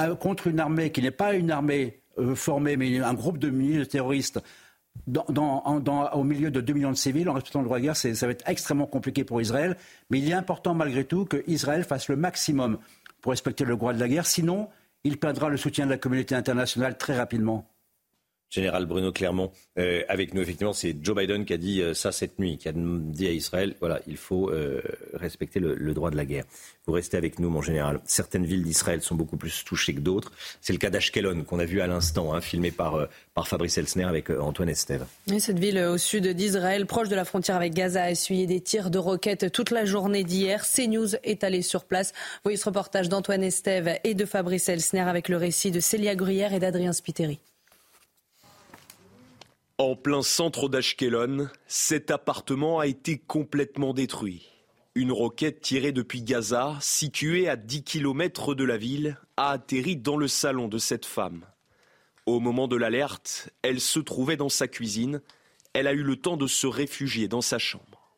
euh, 0.01 0.15
contre 0.15 0.47
une 0.47 0.61
armée 0.61 0.91
qui 0.91 1.03
n'est 1.03 1.11
pas 1.11 1.35
une 1.35 1.51
armée 1.51 2.01
euh, 2.19 2.35
formée, 2.35 2.77
mais 2.77 2.99
un 2.99 3.15
groupe 3.15 3.39
de 3.39 3.51
milliers 3.51 3.79
de 3.79 3.85
terroristes 3.85 4.41
au 5.07 6.25
milieu 6.25 6.51
de 6.51 6.61
2 6.61 6.73
millions 6.73 6.91
de 6.91 6.97
civils, 6.97 7.29
en 7.29 7.35
respectant 7.35 7.61
le 7.61 7.67
droit 7.67 7.79
de 7.79 7.85
guerre, 7.85 7.97
ça 7.97 8.27
va 8.27 8.33
être 8.33 8.49
extrêmement 8.49 8.87
compliqué 8.87 9.25
pour 9.25 9.41
Israël. 9.41 9.77
Mais 10.11 10.19
il 10.19 10.29
est 10.29 10.35
important 10.35 10.75
malgré 10.75 11.05
tout 11.05 11.25
qu'Israël 11.25 11.85
fasse 11.85 12.09
le 12.09 12.17
maximum 12.17 12.79
pour 13.21 13.31
respecter 13.31 13.65
le 13.65 13.77
droit 13.77 13.93
de 13.93 14.01
la 14.01 14.09
guerre. 14.09 14.27
Sinon, 14.27 14.69
il 15.05 15.19
perdra 15.19 15.49
le 15.49 15.57
soutien 15.57 15.87
de 15.87 15.91
la 15.91 15.99
communauté 15.99 16.35
internationale 16.35 16.97
très 16.99 17.17
rapidement. 17.17 17.69
Général 18.51 18.87
Bruno 18.87 19.13
Clermont, 19.13 19.53
euh, 19.79 20.03
avec 20.09 20.33
nous, 20.33 20.41
effectivement, 20.41 20.73
c'est 20.73 20.97
Joe 21.03 21.15
Biden 21.17 21.45
qui 21.45 21.53
a 21.53 21.59
dit 21.59 21.83
euh, 21.83 21.93
ça 21.93 22.13
cette 22.13 22.39
nuit, 22.39 22.57
qui 22.57 22.69
a 22.69 22.73
dit 22.75 23.27
à 23.27 23.31
Israël, 23.31 23.75
voilà, 23.79 24.01
il 24.07 24.17
faut 24.17 24.51
euh, 24.51 24.81
respecter 25.13 25.61
le, 25.61 25.93
droit 25.93 26.11
de 26.11 26.17
la 26.17 26.25
guerre. 26.25 26.45
Vous 26.87 26.95
restez 26.95 27.19
avec 27.19 27.39
nous, 27.39 27.51
mon 27.51 27.61
général. 27.61 28.01
Certaines 28.07 28.47
villes 28.47 28.63
d'Israël 28.63 29.03
sont 29.03 29.15
beaucoup 29.15 29.37
plus 29.37 29.65
touchées 29.65 29.95
que 29.95 30.01
d'autres. 30.01 30.33
C'est 30.63 30.73
le 30.73 30.79
cas 30.79 30.89
d'Ashkelon, 30.89 31.45
qu'on 31.45 31.59
a 31.59 31.67
vu 31.67 31.83
à 31.83 31.87
l'instant, 31.87 32.33
hein, 32.33 32.41
filmé 32.41 32.71
par, 32.71 33.09
par 33.35 33.47
Fabrice 33.47 33.77
Elsner 33.77 34.05
avec 34.05 34.31
Antoine 34.31 34.71
Estève. 34.71 35.05
cette 35.39 35.59
ville 35.59 35.79
au 35.79 35.99
sud 35.99 36.27
d'Israël, 36.29 36.87
proche 36.87 37.11
de 37.11 37.17
la 37.17 37.27
frontière 37.27 37.57
avec 37.57 37.75
Gaza, 37.75 38.05
a 38.05 38.11
essuyé 38.11 38.47
des 38.47 38.63
tirs 38.63 38.91
de 38.91 38.99
roquettes 38.99 39.53
toute 39.53 39.71
la 39.71 39.85
journée 39.85 40.25
d'hier. 40.25 40.65
CNews 40.65 41.17
est 41.23 41.45
allé 41.45 41.61
sur 41.61 41.85
place. 41.85 42.15
Voyez 42.45 42.57
ce 42.57 42.65
reportage 42.65 43.11
d'Antoine 43.11 43.43
Estève 43.43 43.99
et 44.05 44.15
de 44.15 44.25
Fabrice 44.25 44.71
Elsner 44.71 45.01
avec 45.01 45.29
le 45.29 45.37
récit 45.37 45.71
de 45.71 45.81
Célia 45.81 46.15
Gruyère 46.15 46.55
et 46.55 46.59
d'Adrien 46.61 46.95
Spiteri. 46.95 47.39
En 49.81 49.95
plein 49.95 50.23
centre 50.23 50.69
d'Ashkelon, 50.69 51.49
cet 51.69 52.11
appartement 52.11 52.81
a 52.81 52.89
été 52.89 53.17
complètement 53.17 53.95
détruit. 53.95 54.49
Une 54.97 55.13
roquette 55.13 55.61
tirée 55.61 55.93
depuis 55.93 56.23
Gaza, 56.23 56.77
située 56.81 57.49
à 57.49 57.55
10 57.55 57.85
km 57.85 58.57
de 58.57 58.65
la 58.65 58.77
ville, 58.77 59.17
a 59.37 59.51
atterri 59.51 59.97
dans 59.97 60.17
le 60.17 60.27
salon 60.27 60.67
de 60.67 60.79
cette 60.79 61.07
femme. 61.07 61.47
Au 62.27 62.41
moment 62.41 62.67
de 62.67 62.75
l'alerte, 62.75 63.51
elle 63.63 63.81
se 63.81 64.01
trouvait 64.01 64.37
dans 64.37 64.49
sa 64.49 64.67
cuisine. 64.67 65.23
Elle 65.75 65.87
a 65.87 65.93
eu 65.93 66.03
le 66.03 66.17
temps 66.17 66.37
de 66.37 66.49
se 66.49 66.67
réfugier 66.67 67.29
dans 67.29 67.41
sa 67.41 67.61
chambre. 67.61 68.11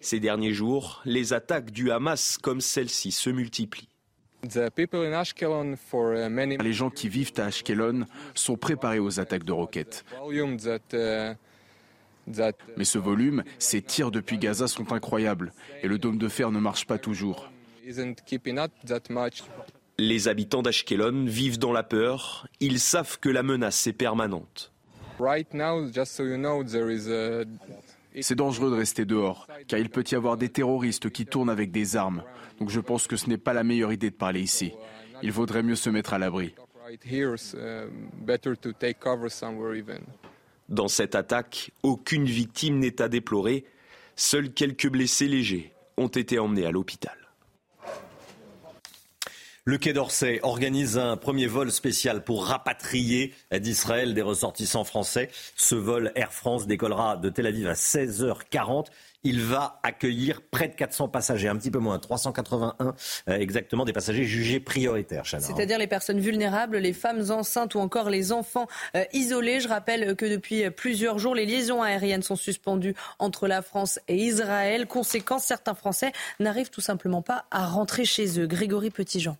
Ces 0.00 0.20
derniers 0.20 0.54
jours, 0.54 1.02
les 1.04 1.32
attaques 1.32 1.72
du 1.72 1.90
Hamas 1.90 2.38
comme 2.38 2.60
celle-ci 2.60 3.10
se 3.10 3.30
multiplient. 3.30 3.89
Uh, 4.42 4.68
Les 6.62 6.72
gens 6.72 6.90
qui 6.90 7.08
vivent 7.08 7.32
à 7.36 7.44
Ashkelon 7.44 8.06
sont 8.34 8.56
préparés 8.56 8.98
aux 8.98 9.20
attaques 9.20 9.44
de 9.44 9.52
roquettes. 9.52 10.04
Uh, 10.94 11.34
Mais 12.76 12.84
ce 12.84 12.98
volume, 12.98 13.44
ces 13.58 13.82
tirs 13.82 14.10
depuis 14.10 14.38
Gaza 14.38 14.68
sont 14.68 14.92
incroyables 14.92 15.52
et 15.82 15.88
le 15.88 15.98
dôme 15.98 16.18
de 16.18 16.28
fer 16.28 16.50
ne 16.50 16.60
marche 16.60 16.86
pas 16.86 16.98
toujours. 16.98 17.50
Les 19.98 20.28
habitants 20.28 20.62
d'Ashkelon 20.62 21.24
vivent 21.26 21.58
dans 21.58 21.72
la 21.72 21.82
peur. 21.82 22.46
Ils 22.60 22.80
savent 22.80 23.18
que 23.18 23.28
la 23.28 23.42
menace 23.42 23.86
est 23.86 23.92
permanente. 23.92 24.72
C'est 28.20 28.34
dangereux 28.34 28.70
de 28.70 28.76
rester 28.76 29.04
dehors, 29.04 29.46
car 29.68 29.78
il 29.78 29.88
peut 29.88 30.04
y 30.10 30.14
avoir 30.14 30.36
des 30.36 30.48
terroristes 30.48 31.10
qui 31.10 31.26
tournent 31.26 31.50
avec 31.50 31.70
des 31.70 31.96
armes. 31.96 32.24
Donc 32.58 32.70
je 32.70 32.80
pense 32.80 33.06
que 33.06 33.16
ce 33.16 33.28
n'est 33.28 33.38
pas 33.38 33.52
la 33.52 33.64
meilleure 33.64 33.92
idée 33.92 34.10
de 34.10 34.16
parler 34.16 34.40
ici. 34.40 34.72
Il 35.22 35.32
vaudrait 35.32 35.62
mieux 35.62 35.76
se 35.76 35.90
mettre 35.90 36.14
à 36.14 36.18
l'abri. 36.18 36.54
Dans 40.68 40.88
cette 40.88 41.14
attaque, 41.14 41.72
aucune 41.82 42.24
victime 42.24 42.78
n'est 42.78 43.00
à 43.00 43.08
déplorer. 43.08 43.64
Seuls 44.16 44.52
quelques 44.52 44.88
blessés 44.88 45.28
légers 45.28 45.72
ont 45.96 46.08
été 46.08 46.38
emmenés 46.38 46.66
à 46.66 46.70
l'hôpital. 46.70 47.19
Le 49.70 49.78
Quai 49.78 49.92
d'Orsay 49.92 50.40
organise 50.42 50.98
un 50.98 51.16
premier 51.16 51.46
vol 51.46 51.70
spécial 51.70 52.24
pour 52.24 52.44
rapatrier 52.46 53.32
d'Israël 53.52 54.14
des 54.14 54.20
ressortissants 54.20 54.82
français. 54.82 55.30
Ce 55.54 55.76
vol 55.76 56.10
Air 56.16 56.32
France 56.32 56.66
décollera 56.66 57.16
de 57.16 57.28
Tel 57.28 57.46
Aviv 57.46 57.68
à 57.68 57.74
16h40 57.74 58.86
il 59.22 59.42
va 59.42 59.78
accueillir 59.84 60.40
près 60.42 60.66
de 60.66 60.74
400 60.74 61.08
passagers, 61.08 61.48
un 61.48 61.56
petit 61.56 61.70
peu 61.70 61.78
moins, 61.78 62.00
381 62.00 62.94
euh, 63.28 63.38
exactement 63.38 63.84
des 63.84 63.92
passagers 63.92 64.24
jugés 64.24 64.58
prioritaires. 64.58 65.24
C'est-à-dire 65.26 65.78
les 65.78 65.86
personnes 65.86 66.18
vulnérables, 66.18 66.78
les 66.78 66.92
femmes 66.92 67.30
enceintes 67.30 67.74
ou 67.74 67.80
encore 67.80 68.10
les 68.10 68.32
enfants 68.32 68.66
euh, 68.96 69.04
isolés. 69.12 69.60
Je 69.60 69.68
rappelle 69.68 70.16
que 70.16 70.24
depuis 70.24 70.68
plusieurs 70.70 71.20
jours, 71.20 71.34
les 71.34 71.46
liaisons 71.46 71.82
aériennes 71.82 72.22
sont 72.22 72.34
suspendues 72.34 72.94
entre 73.20 73.46
la 73.46 73.62
France 73.62 74.00
et 74.08 74.16
Israël. 74.16 74.86
Conséquence, 74.86 75.44
certains 75.44 75.74
Français 75.74 76.12
n'arrivent 76.40 76.70
tout 76.70 76.80
simplement 76.80 77.22
pas 77.22 77.44
à 77.52 77.66
rentrer 77.66 78.04
chez 78.04 78.40
eux. 78.40 78.46
Grégory 78.46 78.90
Petitjean. 78.90 79.36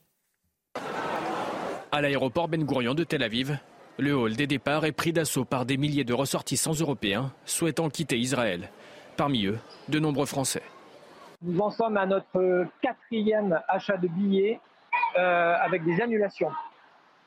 À 1.92 2.00
l'aéroport 2.00 2.48
Ben 2.48 2.64
Gurion 2.64 2.94
de 2.94 3.04
Tel 3.04 3.22
Aviv, 3.22 3.58
le 3.98 4.16
hall 4.16 4.34
des 4.34 4.46
départs 4.46 4.84
est 4.84 4.92
pris 4.92 5.12
d'assaut 5.12 5.44
par 5.44 5.66
des 5.66 5.76
milliers 5.76 6.04
de 6.04 6.14
ressortissants 6.14 6.72
européens 6.72 7.32
souhaitant 7.44 7.88
quitter 7.88 8.18
Israël. 8.18 8.70
Parmi 9.16 9.46
eux, 9.46 9.58
de 9.88 9.98
nombreux 9.98 10.26
Français. 10.26 10.62
Nous 11.42 11.60
en 11.60 11.70
sommes 11.70 11.96
à 11.96 12.06
notre 12.06 12.66
quatrième 12.80 13.60
achat 13.68 13.96
de 13.96 14.08
billets 14.08 14.60
euh, 15.18 15.54
avec 15.60 15.84
des 15.84 16.00
annulations. 16.00 16.50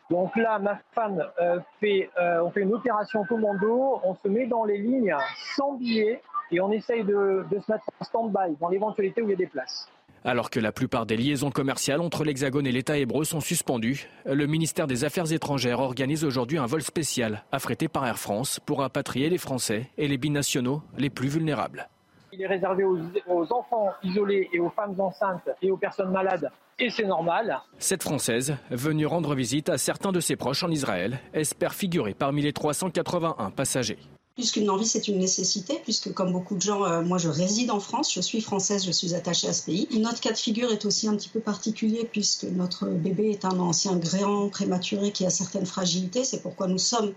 Donc 0.09 0.35
là, 0.35 0.59
ma 0.59 0.79
femme 0.93 1.23
euh, 1.41 1.59
fait, 1.79 2.09
euh, 2.17 2.41
on 2.43 2.51
fait 2.51 2.61
une 2.61 2.73
opération 2.73 3.23
commando, 3.25 3.99
on 4.03 4.15
se 4.15 4.27
met 4.27 4.45
dans 4.47 4.65
les 4.65 4.77
lignes 4.77 5.15
sans 5.55 5.73
billets 5.73 6.21
et 6.51 6.61
on 6.61 6.71
essaye 6.71 7.03
de, 7.03 7.45
de 7.49 7.59
se 7.59 7.71
mettre 7.71 7.85
en 7.99 8.03
stand-by 8.05 8.55
dans 8.59 8.69
l'éventualité 8.69 9.21
où 9.21 9.25
il 9.25 9.31
y 9.31 9.33
a 9.33 9.37
des 9.37 9.47
places. 9.47 9.89
Alors 10.25 10.49
que 10.49 10.59
la 10.59 10.71
plupart 10.71 11.05
des 11.05 11.17
liaisons 11.17 11.51
commerciales 11.51 11.99
entre 11.99 12.23
l'Hexagone 12.23 12.65
et 12.65 12.71
l'État 12.71 12.97
hébreu 12.97 13.25
sont 13.25 13.41
suspendues, 13.41 14.07
le 14.25 14.47
ministère 14.47 14.87
des 14.87 15.03
Affaires 15.03 15.31
étrangères 15.33 15.81
organise 15.81 16.23
aujourd'hui 16.23 16.57
un 16.57 16.65
vol 16.65 16.81
spécial 16.81 17.43
affrété 17.51 17.89
par 17.89 18.05
Air 18.05 18.17
France 18.17 18.59
pour 18.65 18.79
rapatrier 18.79 19.29
les 19.29 19.37
Français 19.37 19.89
et 19.97 20.07
les 20.07 20.17
binationaux 20.17 20.81
les 20.97 21.09
plus 21.09 21.27
vulnérables. 21.27 21.89
Il 22.31 22.41
est 22.41 22.47
réservé 22.47 22.85
aux, 22.85 23.53
enfants 23.53 23.91
isolés 24.01 24.49
et 24.53 24.59
aux 24.59 24.69
femmes 24.69 24.99
enceintes 24.99 25.49
et 25.61 25.69
aux 25.69 25.77
personnes 25.77 26.11
malades 26.11 26.49
et 26.79 26.89
c'est 26.89 27.05
normal. 27.05 27.59
Cette 27.77 28.01
Française, 28.01 28.55
venue 28.71 29.05
rendre 29.05 29.35
visite 29.35 29.69
à 29.69 29.77
certains 29.77 30.11
de 30.11 30.19
ses 30.19 30.35
proches 30.35 30.63
en 30.63 30.71
Israël, 30.71 31.19
espère 31.33 31.73
figurer 31.73 32.15
parmi 32.15 32.41
les 32.41 32.53
381 32.53 33.51
passagers. 33.51 33.99
Puisqu'une 34.35 34.71
envie, 34.71 34.87
c'est 34.87 35.07
une 35.07 35.19
nécessité, 35.19 35.79
puisque 35.83 36.11
comme 36.11 36.31
beaucoup 36.31 36.55
de 36.55 36.61
gens, 36.61 36.83
euh, 36.83 37.01
moi 37.03 37.19
je 37.19 37.29
réside 37.29 37.69
en 37.69 37.79
France, 37.79 38.11
je 38.11 38.19
suis 38.19 38.41
française, 38.41 38.83
je 38.83 38.91
suis 38.91 39.13
attachée 39.13 39.47
à 39.47 39.53
ce 39.53 39.63
pays. 39.63 39.87
Notre 39.99 40.21
cas 40.21 40.31
de 40.31 40.37
figure 40.37 40.71
est 40.71 40.85
aussi 40.85 41.07
un 41.07 41.15
petit 41.15 41.29
peu 41.29 41.39
particulier, 41.39 42.09
puisque 42.11 42.45
notre 42.45 42.87
bébé 42.87 43.29
est 43.29 43.45
un 43.45 43.59
ancien 43.59 43.95
gréant 43.95 44.49
prématuré 44.49 45.11
qui 45.11 45.23
a 45.27 45.29
certaines 45.29 45.67
fragilités. 45.67 46.23
C'est 46.23 46.41
pourquoi 46.41 46.65
nous 46.65 46.79
sommes 46.79 47.13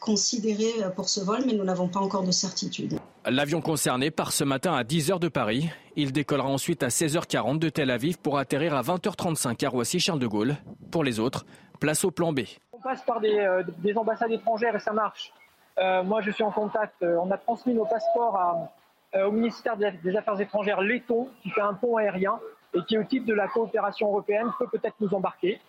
considérés 0.00 0.84
euh, 0.84 0.90
pour 0.90 1.08
ce 1.08 1.20
vol, 1.20 1.40
mais 1.44 1.54
nous 1.54 1.64
n'avons 1.64 1.88
pas 1.88 1.98
encore 1.98 2.22
de 2.22 2.30
certitude. 2.30 3.00
L'avion 3.26 3.60
concerné 3.60 4.12
part 4.12 4.30
ce 4.30 4.44
matin 4.44 4.74
à 4.74 4.84
10h 4.84 5.18
de 5.18 5.28
Paris. 5.28 5.68
Il 5.96 6.12
décollera 6.12 6.48
ensuite 6.48 6.84
à 6.84 6.88
16h40 6.88 7.58
de 7.58 7.68
Tel 7.68 7.90
Aviv 7.90 8.16
pour 8.18 8.38
atterrir 8.38 8.76
à 8.76 8.82
20h35 8.82 9.66
à 9.66 9.68
Roissy-Charles 9.68 10.20
de 10.20 10.28
Gaulle. 10.28 10.56
Pour 10.92 11.02
les 11.02 11.18
autres, 11.18 11.46
place 11.80 12.04
au 12.04 12.12
plan 12.12 12.32
B. 12.32 12.42
On 12.72 12.80
passe 12.80 13.02
par 13.04 13.20
des, 13.20 13.38
euh, 13.38 13.64
des 13.82 13.96
ambassades 13.96 14.30
étrangères 14.30 14.76
et 14.76 14.80
ça 14.80 14.92
marche. 14.92 15.32
Euh, 15.80 16.02
moi, 16.02 16.20
je 16.22 16.30
suis 16.30 16.44
en 16.44 16.50
contact. 16.50 16.94
Euh, 17.02 17.16
on 17.22 17.30
a 17.30 17.36
transmis 17.36 17.74
nos 17.74 17.84
passeports 17.84 18.68
euh, 19.14 19.26
au 19.26 19.32
ministère 19.32 19.76
des 19.76 20.16
Affaires 20.16 20.40
étrangères 20.40 20.80
letton, 20.80 21.28
qui 21.42 21.50
fait 21.50 21.60
un 21.60 21.74
pont 21.74 21.96
aérien 21.96 22.38
et 22.74 22.80
qui, 22.86 22.98
au 22.98 23.04
titre 23.04 23.26
de 23.26 23.34
la 23.34 23.48
coopération 23.48 24.08
européenne, 24.08 24.50
peut 24.58 24.66
peut-être 24.70 24.96
nous 25.00 25.14
embarquer. 25.14 25.60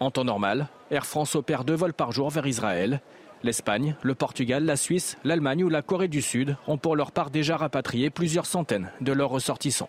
En 0.00 0.10
temps 0.10 0.24
normal, 0.24 0.66
Air 0.90 1.06
France 1.06 1.36
opère 1.36 1.64
deux 1.64 1.74
vols 1.74 1.94
par 1.94 2.12
jour 2.12 2.28
vers 2.28 2.46
Israël. 2.46 3.00
L'Espagne, 3.44 3.96
le 4.02 4.14
Portugal, 4.14 4.64
la 4.64 4.76
Suisse, 4.76 5.16
l'Allemagne 5.24 5.64
ou 5.64 5.68
la 5.68 5.82
Corée 5.82 6.08
du 6.08 6.22
Sud 6.22 6.56
ont 6.66 6.78
pour 6.78 6.96
leur 6.96 7.12
part 7.12 7.30
déjà 7.30 7.56
rapatrié 7.56 8.10
plusieurs 8.10 8.46
centaines 8.46 8.90
de 9.00 9.12
leurs 9.12 9.30
ressortissants. 9.30 9.88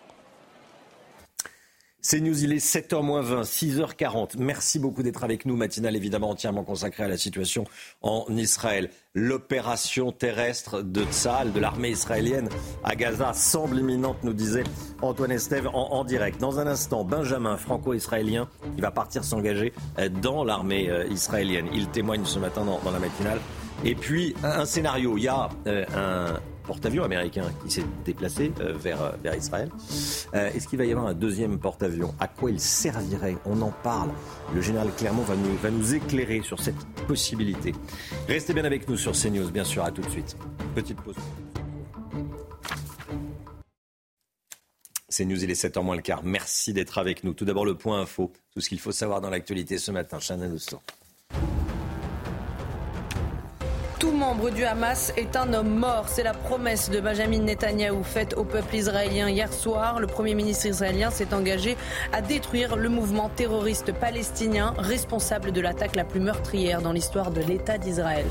C'est 2.06 2.20
News, 2.20 2.44
il 2.44 2.52
est 2.52 2.62
7h20, 2.62 3.44
6h40. 3.44 4.36
Merci 4.36 4.78
beaucoup 4.78 5.02
d'être 5.02 5.24
avec 5.24 5.46
nous. 5.46 5.56
Matinale 5.56 5.96
évidemment 5.96 6.28
entièrement 6.28 6.62
consacrée 6.62 7.02
à 7.02 7.08
la 7.08 7.16
situation 7.16 7.64
en 8.02 8.26
Israël. 8.28 8.90
L'opération 9.14 10.12
terrestre 10.12 10.82
de 10.82 11.02
Tzal, 11.04 11.54
de 11.54 11.60
l'armée 11.60 11.88
israélienne 11.88 12.50
à 12.84 12.94
Gaza, 12.94 13.32
semble 13.32 13.78
imminente, 13.78 14.18
nous 14.22 14.34
disait 14.34 14.64
Antoine 15.00 15.32
Estève 15.32 15.66
en, 15.72 16.04
direct. 16.04 16.38
Dans 16.38 16.60
un 16.60 16.66
instant, 16.66 17.04
Benjamin, 17.04 17.56
franco-israélien, 17.56 18.50
qui 18.74 18.82
va 18.82 18.90
partir 18.90 19.24
s'engager 19.24 19.72
dans 20.20 20.44
l'armée 20.44 20.90
euh, 20.90 21.06
israélienne. 21.06 21.68
Il 21.72 21.88
témoigne 21.88 22.26
ce 22.26 22.38
matin 22.38 22.66
dans, 22.66 22.90
la 22.90 22.98
matinale. 22.98 23.40
Et 23.82 23.94
puis, 23.94 24.34
un, 24.44 24.66
scénario. 24.66 25.16
Il 25.16 25.22
y 25.22 25.28
a 25.28 25.48
euh, 25.66 25.86
un 25.96 26.38
porte-avions 26.64 27.04
américain 27.04 27.44
qui 27.64 27.70
s'est 27.70 27.84
déplacé 28.04 28.52
euh, 28.60 28.72
vers, 28.72 29.02
euh, 29.02 29.12
vers 29.22 29.36
Israël. 29.36 29.70
Euh, 30.34 30.50
est-ce 30.52 30.66
qu'il 30.66 30.78
va 30.78 30.84
y 30.84 30.92
avoir 30.92 31.06
un 31.06 31.14
deuxième 31.14 31.58
porte-avions? 31.58 32.14
À 32.18 32.26
quoi 32.26 32.50
il 32.50 32.60
servirait? 32.60 33.36
On 33.44 33.60
en 33.62 33.70
parle. 33.70 34.10
Le 34.54 34.60
général 34.60 34.88
Clermont 34.96 35.22
va 35.22 35.36
nous, 35.36 35.56
va 35.56 35.70
nous 35.70 35.94
éclairer 35.94 36.42
sur 36.42 36.60
cette 36.60 36.82
possibilité. 37.06 37.72
Restez 38.28 38.54
bien 38.54 38.64
avec 38.64 38.88
nous 38.88 38.96
sur 38.96 39.12
CNews, 39.12 39.50
bien 39.50 39.64
sûr. 39.64 39.84
À 39.84 39.90
tout 39.90 40.02
de 40.02 40.10
suite. 40.10 40.36
Petite 40.74 41.00
pause. 41.00 41.16
CNews, 45.16 45.44
il 45.44 45.50
est 45.50 45.62
7h 45.62 45.82
moins 45.82 45.96
le 45.96 46.02
quart. 46.02 46.24
Merci 46.24 46.72
d'être 46.72 46.98
avec 46.98 47.22
nous. 47.22 47.34
Tout 47.34 47.44
d'abord, 47.44 47.64
le 47.64 47.76
point 47.76 48.00
info. 48.00 48.32
Tout 48.52 48.60
ce 48.60 48.68
qu'il 48.68 48.80
faut 48.80 48.92
savoir 48.92 49.20
dans 49.20 49.30
l'actualité 49.30 49.78
ce 49.78 49.90
matin. 49.90 50.18
Chanel 50.18 50.52
Oustan. 50.52 50.82
Tout 53.98 54.10
membre 54.10 54.50
du 54.50 54.64
Hamas 54.64 55.12
est 55.16 55.36
un 55.36 55.52
homme 55.52 55.78
mort. 55.78 56.06
C'est 56.08 56.24
la 56.24 56.34
promesse 56.34 56.90
de 56.90 57.00
Benjamin 57.00 57.38
Netanyahou 57.38 58.02
faite 58.02 58.34
au 58.36 58.44
peuple 58.44 58.74
israélien 58.74 59.28
hier 59.28 59.52
soir. 59.52 60.00
Le 60.00 60.06
Premier 60.06 60.34
ministre 60.34 60.66
israélien 60.66 61.10
s'est 61.10 61.32
engagé 61.32 61.76
à 62.12 62.20
détruire 62.20 62.76
le 62.76 62.88
mouvement 62.88 63.28
terroriste 63.28 63.92
palestinien 63.92 64.74
responsable 64.78 65.52
de 65.52 65.60
l'attaque 65.60 65.96
la 65.96 66.04
plus 66.04 66.20
meurtrière 66.20 66.82
dans 66.82 66.92
l'histoire 66.92 67.30
de 67.30 67.40
l'État 67.40 67.78
d'Israël. 67.78 68.26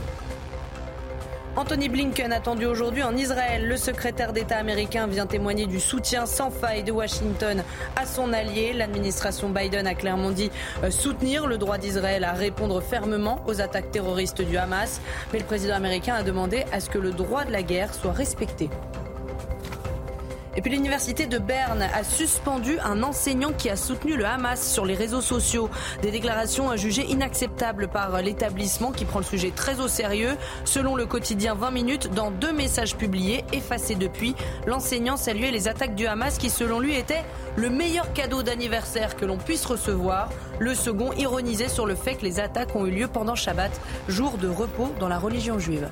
Anthony 1.55 1.87
Blinken 1.87 2.33
attendu 2.33 2.65
aujourd'hui 2.65 3.03
en 3.03 3.15
Israël. 3.15 3.67
Le 3.67 3.77
secrétaire 3.77 4.33
d'État 4.33 4.57
américain 4.57 5.05
vient 5.05 5.27
témoigner 5.27 5.67
du 5.67 5.79
soutien 5.79 6.25
sans 6.25 6.49
faille 6.49 6.83
de 6.83 6.91
Washington 6.91 7.63
à 7.95 8.07
son 8.07 8.33
allié. 8.33 8.73
L'administration 8.73 9.49
Biden 9.49 9.85
a 9.85 9.93
clairement 9.93 10.31
dit 10.31 10.49
euh, 10.83 10.89
soutenir 10.89 11.45
le 11.45 11.59
droit 11.59 11.77
d'Israël 11.77 12.23
à 12.23 12.31
répondre 12.33 12.81
fermement 12.81 13.43
aux 13.45 13.61
attaques 13.61 13.91
terroristes 13.91 14.41
du 14.41 14.57
Hamas. 14.57 14.99
Mais 15.31 15.37
le 15.37 15.45
président 15.45 15.75
américain 15.75 16.15
a 16.15 16.23
demandé 16.23 16.65
à 16.71 16.79
ce 16.79 16.89
que 16.89 16.97
le 16.97 17.11
droit 17.11 17.45
de 17.45 17.51
la 17.51 17.61
guerre 17.61 17.93
soit 17.93 18.13
respecté. 18.13 18.71
Et 20.55 20.61
puis 20.61 20.71
l'université 20.71 21.25
de 21.25 21.39
Berne 21.39 21.81
a 21.81 22.03
suspendu 22.03 22.77
un 22.83 23.01
enseignant 23.01 23.53
qui 23.53 23.71
a 23.71 23.75
soutenu 23.75 24.15
le 24.15 24.25
Hamas 24.25 24.71
sur 24.71 24.85
les 24.85 24.93
réseaux 24.93 25.21
sociaux. 25.21 25.69
Des 26.03 26.11
déclarations 26.11 26.75
jugées 26.77 27.05
inacceptables 27.09 27.87
par 27.87 28.21
l'établissement 28.21 28.91
qui 28.91 29.05
prend 29.05 29.19
le 29.19 29.25
sujet 29.25 29.51
très 29.55 29.79
au 29.79 29.87
sérieux. 29.87 30.37
Selon 30.63 30.95
le 30.95 31.07
quotidien 31.07 31.55
20 31.55 31.71
minutes, 31.71 32.13
dans 32.13 32.29
deux 32.29 32.53
messages 32.53 32.95
publiés, 32.95 33.43
effacés 33.51 33.95
depuis, 33.95 34.35
l'enseignant 34.67 35.17
saluait 35.17 35.49
les 35.49 35.67
attaques 35.67 35.95
du 35.95 36.05
Hamas 36.05 36.37
qui 36.37 36.51
selon 36.51 36.79
lui 36.79 36.95
étaient 36.95 37.23
le 37.55 37.69
meilleur 37.71 38.13
cadeau 38.13 38.43
d'anniversaire 38.43 39.15
que 39.15 39.25
l'on 39.25 39.37
puisse 39.37 39.65
recevoir. 39.65 40.29
Le 40.59 40.75
second 40.75 41.13
ironisait 41.13 41.67
sur 41.67 41.87
le 41.87 41.95
fait 41.95 42.15
que 42.15 42.25
les 42.25 42.39
attaques 42.39 42.75
ont 42.75 42.85
eu 42.85 42.91
lieu 42.91 43.07
pendant 43.07 43.35
Shabbat, 43.35 43.71
jour 44.07 44.37
de 44.37 44.47
repos 44.47 44.93
dans 44.99 45.07
la 45.07 45.17
religion 45.17 45.57
juive. 45.57 45.89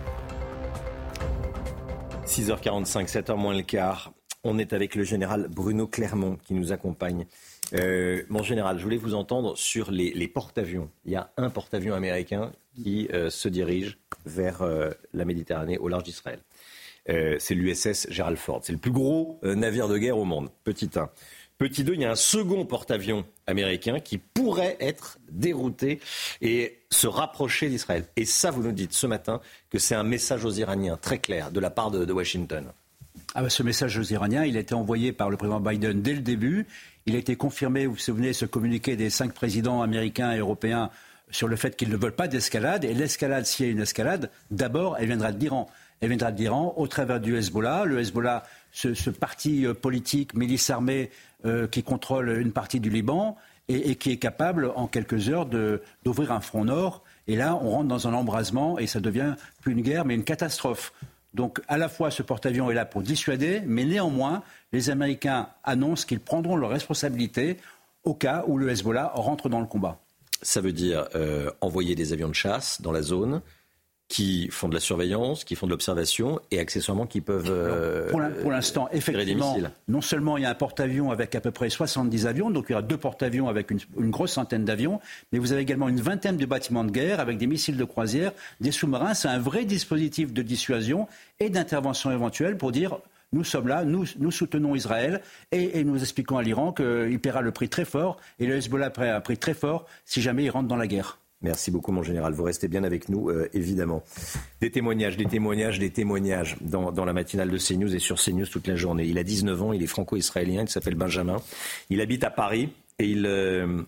6h45, 2.28 3.10
7h 3.10 3.36
moins 3.36 3.56
le 3.56 3.64
quart. 3.64 4.12
On 4.44 4.58
est 4.58 4.74
avec 4.74 4.96
le 4.96 5.04
général 5.04 5.48
Bruno 5.50 5.86
Clermont 5.86 6.38
qui 6.44 6.56
nous 6.56 6.72
accompagne. 6.72 7.28
Euh, 7.74 8.24
mon 8.30 8.42
général, 8.42 8.80
je 8.80 8.84
voulais 8.84 8.98
vous 8.98 9.14
entendre 9.14 9.56
sur 9.56 9.92
les, 9.92 10.28
porte-avions. 10.28 10.90
Il 11.06 11.12
y 11.12 11.16
a 11.16 11.32
un 11.38 11.50
porte-avions 11.52 11.94
américain 11.94 12.52
qui 12.76 13.08
euh, 13.14 13.30
se 13.30 13.48
dirige 13.48 14.00
vers 14.26 14.64
euh, 14.64 14.90
la 15.14 15.26
Méditerranée 15.26 15.78
au 15.78 15.88
large 15.88 16.04
d'Israël. 16.04 16.40
c'est 17.08 17.54
l'USS 17.54 18.08
Gerald 18.10 18.38
Ford. 18.38 18.62
C'est 18.64 18.74
le 18.74 18.80
plus 18.80 18.92
gros 18.92 19.40
navire 19.44 19.88
de 19.88 19.98
guerre 19.98 20.18
au 20.18 20.26
monde. 20.26 20.50
Petit 20.64 20.90
1. 20.96 21.10
Petit 21.60 21.84
2, 21.84 21.94
il 21.94 22.02
y 22.02 22.06
a 22.06 22.12
un 22.12 22.16
second 22.16 22.66
porte-avions 22.66 23.24
américain 23.46 24.00
qui 24.00 24.18
pourrait 24.18 24.78
être 24.80 25.20
dérouté 25.30 26.00
et 26.42 26.80
se 26.90 27.06
rapprocher 27.06 27.70
d'Israël. 27.70 28.06
Et 28.16 28.26
ça, 28.26 28.50
vous 28.50 28.64
nous 28.64 28.72
dites 28.72 28.94
ce 28.94 29.06
matin 29.06 29.42
que 29.70 29.78
c'est 29.78 29.94
un 29.94 30.04
message 30.04 30.44
aux 30.46 30.52
Iraniens 30.52 30.98
très 30.98 31.20
clair 31.20 31.52
de 31.52 31.60
la 31.60 31.70
part 31.70 31.92
de 31.92 32.12
Washington. 32.12 32.72
Ah 33.34 33.44
bah, 33.44 33.50
ce 33.50 33.64
message 33.64 33.98
aux 33.98 34.04
Iraniens, 34.04 34.44
il 34.44 34.58
a 34.58 34.60
été 34.60 34.74
envoyé 34.74 35.14
par 35.14 35.30
le 35.30 35.38
président 35.38 35.62
Biden 35.62 36.02
dès 36.02 36.14
le 36.14 36.20
début. 36.20 36.68
Il 37.06 37.16
a 37.16 37.18
été 37.18 37.38
confirmé, 37.38 37.86
vous 37.86 37.94
vous 37.94 38.00
souvenez, 38.00 38.34
ce 38.34 38.46
communiqué 38.46 38.98
des 38.98 39.10
cinq 39.10 39.32
présidents 39.32 39.82
américains 39.82 40.34
et 40.34 40.40
européens 40.40 40.90
sur 41.30 41.48
le 41.48 41.56
fait 41.56 41.78
qu'ils 41.78 41.90
ne 41.90 41.96
veulent 41.96 42.12
pas 42.12 42.28
d'escalade. 42.28 42.84
Et 42.84 42.94
l'escalade, 42.94 43.46
s'il 43.46 43.68
y 43.68 43.70
a 43.70 43.72
une 43.72 43.80
escalade, 43.80 44.30
d'abord, 44.52 44.98
elle 45.00 45.08
viendra 45.08 45.32
d'Iran. 45.32 45.70
Elle 46.02 46.10
viendra 46.10 46.34
d'Iran 46.34 46.74
au 46.76 46.88
travers 46.88 47.22
du 47.22 47.38
Hezbollah. 47.38 47.86
Le 47.86 48.00
Hezbollah, 48.00 48.44
ce, 48.74 49.10
parti 49.10 49.66
euh, 49.66 49.74
politique, 49.74 50.34
milice 50.34 50.70
armée 50.70 51.10
euh, 51.46 51.68
qui 51.68 51.84
contrôle 51.84 52.38
une 52.38 52.52
partie 52.52 52.82
du 52.82 52.90
Liban 52.90 53.38
et, 53.70 53.92
et 53.92 53.96
qui 53.96 54.12
est 54.12 54.18
capable, 54.18 54.74
en 54.76 54.88
quelques 54.88 55.30
heures, 55.30 55.46
d'ouvrir 55.46 56.34
un 56.34 56.42
front 56.42 56.66
nord. 56.66 57.02
Et 57.30 57.38
là, 57.38 57.58
on 57.62 57.70
rentre 57.70 57.88
dans 57.88 58.10
un 58.10 58.14
embrasement 58.14 58.78
et 58.78 58.88
ça 58.88 59.00
devient 59.00 59.36
plus 59.62 59.72
une 59.72 59.84
guerre, 59.84 60.04
mais 60.04 60.16
une 60.16 60.26
catastrophe. 60.26 60.92
Donc 61.34 61.62
à 61.68 61.78
la 61.78 61.90
fois 61.90 62.12
ce 62.12 62.24
porte-avions 62.24 62.70
est 62.70 62.74
là 62.74 62.86
pour 62.86 63.02
dissuader, 63.02 63.62
mais 63.66 63.86
néanmoins 63.86 64.44
les 64.74 64.90
Américains 64.90 65.50
annoncent 65.64 66.06
qu'ils 66.06 66.20
prendront 66.20 66.56
leurs 66.56 66.70
responsabilités 66.70 67.58
au 68.04 68.14
cas 68.14 68.44
où 68.48 68.58
le 68.58 68.70
Hezbollah 68.70 69.12
rentre 69.14 69.48
dans 69.48 69.60
le 69.60 69.68
combat. 69.68 70.00
Ça 70.42 70.60
veut 70.60 70.74
dire 70.74 71.08
euh, 71.16 71.52
envoyer 71.62 71.96
des 71.96 72.14
avions 72.14 72.30
de 72.30 72.34
chasse 72.34 72.82
dans 72.82 72.92
la 72.92 73.02
zone, 73.02 73.42
qui 74.12 74.50
font 74.52 74.68
de 74.68 74.74
la 74.74 74.82
surveillance, 74.82 75.46
qui 75.46 75.56
font 75.56 75.68
de 75.68 75.72
l'observation 75.72 76.42
et 76.52 76.60
accessoirement 76.60 77.06
qui 77.06 77.22
peuvent. 77.22 77.50
Euh, 77.50 78.12
pour 78.42 78.52
l'instant, 78.52 78.90
effectivement, 78.92 79.58
non 79.88 80.02
seulement 80.02 80.36
il 80.36 80.44
y 80.44 80.46
a 80.46 80.50
un 80.50 80.54
porte-avions 80.54 81.12
avec 81.12 81.34
à 81.34 81.40
peu 81.40 81.52
près 81.52 81.70
70 81.70 82.28
avions, 82.28 82.52
donc 82.52 82.66
il 82.68 82.74
y 82.74 82.76
aura 82.76 82.82
deux 82.82 82.98
porte-avions 82.98 83.48
avec 83.48 83.72
une, 83.72 83.80
grosse 84.12 84.34
centaine 84.34 84.66
d'avions, 84.66 85.00
mais 85.32 85.40
vous 85.40 85.54
avez 85.54 85.62
également 85.62 85.88
une 85.88 86.02
vingtaine 86.02 86.36
de 86.36 86.46
bâtiments 86.46 86.84
de 86.84 86.92
guerre 86.92 87.22
avec 87.22 87.38
des 87.38 87.48
missiles 87.48 87.78
de 87.78 87.86
croisière, 87.86 88.34
des 88.60 88.74
sous-marins. 88.74 89.14
C'est 89.14 89.30
un 89.30 89.40
vrai 89.40 89.64
dispositif 89.64 90.34
de 90.34 90.42
dissuasion 90.42 91.08
et 91.40 91.50
d'intervention 91.50 92.12
éventuelle 92.12 92.58
pour 92.58 92.74
dire 92.74 92.98
nous 93.32 93.46
sommes 93.46 93.70
là, 93.70 93.86
nous, 93.86 94.04
nous 94.20 94.32
soutenons 94.32 94.76
Israël 94.76 95.22
et, 95.54 95.80
et 95.80 95.86
nous 95.86 96.02
expliquons 96.02 96.38
à 96.38 96.44
l'Iran 96.44 96.74
qu'il 96.74 97.18
paiera 97.22 97.40
le 97.40 97.54
prix 97.54 97.70
très 97.70 97.86
fort 97.86 98.18
et 98.40 98.46
le 98.46 98.58
Hezbollah 98.58 98.90
paiera 98.90 99.16
un 99.16 99.22
prix 99.22 99.38
très 99.38 99.54
fort 99.54 99.86
si 100.04 100.22
jamais 100.22 100.44
il 100.44 100.50
rentre 100.50 100.68
dans 100.68 100.76
la 100.76 100.88
guerre. 100.88 101.21
Merci 101.42 101.72
beaucoup, 101.72 101.92
mon 101.92 102.04
général. 102.04 102.34
Vous 102.34 102.44
restez 102.44 102.68
bien 102.68 102.84
avec 102.84 103.10
nous, 103.10 103.30
euh, 103.30 103.50
évidemment. 103.54 104.04
Des 104.62 104.70
témoignages, 104.70 105.18
des 105.18 105.26
témoignages, 105.26 105.80
des 105.80 105.90
témoignages 105.90 106.56
dans, 106.62 106.92
la 107.06 107.14
matinale 107.14 107.50
de 107.50 107.58
CNews 107.58 107.96
et 107.96 108.00
sur 108.00 108.18
CNews 108.18 108.46
toute 108.46 108.68
la 108.68 108.76
journée. 108.76 109.06
Il 109.06 109.18
a 109.18 109.24
19 109.24 109.62
ans, 109.64 109.74
il 109.74 109.82
est 109.82 109.88
franco-israélien, 109.88 110.62
il 110.62 110.70
s'appelle 110.70 110.96
Benjamin. 110.96 111.38
Il 111.90 112.00
habite 112.00 112.24
à 112.24 112.30
Paris 112.30 112.70
et 113.00 113.06
il 113.06 113.26
euh, 113.26 113.82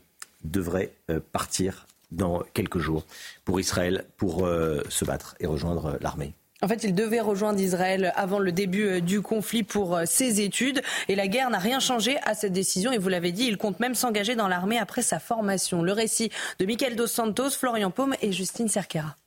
devrait 0.43 0.91
euh, 1.11 1.19
partir 1.31 1.85
dans 2.11 2.43
quelques 2.53 2.79
jours 2.79 3.05
pour 3.45 3.59
Israël 3.59 4.05
pour 4.17 4.47
se 4.87 5.03
battre 5.03 5.35
et 5.39 5.47
rejoindre 5.47 5.97
l'armée. 5.99 6.33
En 6.63 6.67
fait, 6.69 6.85
il 6.85 6.95
devait 6.95 7.19
rejoindre 7.19 7.59
Israël 7.59 8.13
avant 8.15 8.39
le 8.39 8.53
début 8.53 8.85
euh, 8.85 9.01
du 9.01 9.21
conflit 9.21 9.63
pour 9.63 9.97
euh, 9.97 10.03
ses 10.05 10.39
études. 10.39 10.81
Et 11.09 11.15
la 11.15 11.27
guerre 11.27 11.49
n'a 11.49 11.57
rien 11.57 11.81
changé 11.81 12.17
à 12.23 12.35
cette 12.35 12.53
décision. 12.53 12.93
Et 12.93 12.97
vous 12.97 13.09
l'avez 13.09 13.33
dit, 13.33 13.43
il 13.43 13.57
compte 13.57 13.81
même 13.81 13.95
s'engager 13.95 14.37
dans 14.37 14.47
l'armée 14.47 14.79
après 14.79 15.01
sa 15.01 15.19
formation. 15.19 15.83
Le 15.83 15.91
récit 15.91 16.31
de 16.59 16.65
Michael 16.65 16.95
Dos 16.95 17.07
Santos, 17.07 17.49
Florian 17.49 17.91
Paume 17.91 18.15
et 18.21 18.31
Justine 18.31 18.69
Cerquera. 18.69 19.17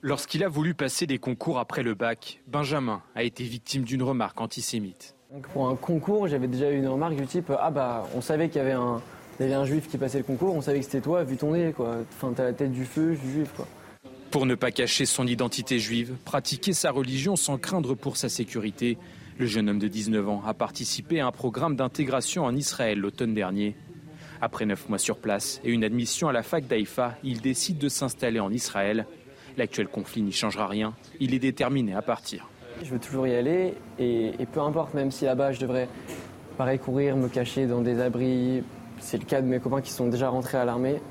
Lorsqu'il 0.00 0.42
a 0.42 0.48
voulu 0.48 0.74
passer 0.74 1.06
des 1.06 1.18
concours 1.18 1.60
après 1.60 1.84
le 1.84 1.94
bac, 1.94 2.40
Benjamin 2.48 3.02
a 3.14 3.22
été 3.22 3.44
victime 3.44 3.84
d'une 3.84 4.02
remarque 4.02 4.40
antisémite. 4.40 5.14
pour 5.52 5.68
un 5.68 5.76
concours, 5.76 6.26
j'avais 6.26 6.48
déjà 6.48 6.72
eu 6.72 6.78
une 6.78 6.88
remarque 6.88 7.14
du 7.14 7.26
type 7.28 7.52
Ah 7.56 7.70
bah, 7.70 8.04
on 8.16 8.20
savait 8.20 8.48
qu'il 8.48 8.56
y 8.56 8.64
avait 8.64 8.72
un, 8.72 9.00
un 9.38 9.64
juif 9.64 9.88
qui 9.88 9.96
passait 9.96 10.18
le 10.18 10.24
concours, 10.24 10.56
on 10.56 10.60
savait 10.60 10.80
que 10.80 10.86
c'était 10.86 11.02
toi, 11.02 11.22
vu 11.22 11.36
ton 11.36 11.52
nez, 11.52 11.72
quoi. 11.72 11.98
Enfin, 12.16 12.32
t'as 12.34 12.42
la 12.42 12.52
tête 12.52 12.72
du 12.72 12.84
feu, 12.84 13.14
du 13.14 13.30
juif, 13.30 13.50
quoi. 13.54 13.68
Pour 14.32 14.46
ne 14.46 14.54
pas 14.54 14.70
cacher 14.70 15.04
son 15.04 15.26
identité 15.26 15.78
juive, 15.78 16.14
pratiquer 16.24 16.72
sa 16.72 16.90
religion 16.90 17.36
sans 17.36 17.58
craindre 17.58 17.94
pour 17.94 18.16
sa 18.16 18.30
sécurité, 18.30 18.96
le 19.38 19.44
jeune 19.44 19.68
homme 19.68 19.78
de 19.78 19.88
19 19.88 20.26
ans 20.26 20.42
a 20.46 20.54
participé 20.54 21.20
à 21.20 21.26
un 21.26 21.32
programme 21.32 21.76
d'intégration 21.76 22.44
en 22.44 22.56
Israël 22.56 22.98
l'automne 22.98 23.34
dernier. 23.34 23.76
Après 24.40 24.64
neuf 24.64 24.88
mois 24.88 24.96
sur 24.96 25.18
place 25.18 25.60
et 25.64 25.70
une 25.70 25.84
admission 25.84 26.28
à 26.28 26.32
la 26.32 26.42
fac 26.42 26.66
d'Aïfa, 26.66 27.18
il 27.22 27.42
décide 27.42 27.76
de 27.76 27.90
s'installer 27.90 28.40
en 28.40 28.50
Israël. 28.50 29.04
L'actuel 29.58 29.88
conflit 29.88 30.22
n'y 30.22 30.32
changera 30.32 30.66
rien. 30.66 30.94
Il 31.20 31.34
est 31.34 31.38
déterminé 31.38 31.92
à 31.92 32.00
partir. 32.00 32.48
Je 32.82 32.88
veux 32.88 32.98
toujours 32.98 33.26
y 33.26 33.34
aller 33.34 33.74
et, 33.98 34.32
peu 34.50 34.60
importe, 34.60 34.94
même 34.94 35.10
si 35.10 35.26
là-bas 35.26 35.52
je 35.52 35.60
devrais 35.60 35.90
pareil 36.56 36.78
courir, 36.78 37.16
me 37.16 37.28
cacher 37.28 37.66
dans 37.66 37.82
des 37.82 38.00
abris. 38.00 38.62
C'est 38.98 39.18
le 39.18 39.26
cas 39.26 39.42
de 39.42 39.46
mes 39.46 39.60
copains 39.60 39.82
qui 39.82 39.92
sont 39.92 40.08
déjà 40.08 40.30
rentrés 40.30 40.56
à 40.56 40.64
l'armée 40.64 41.02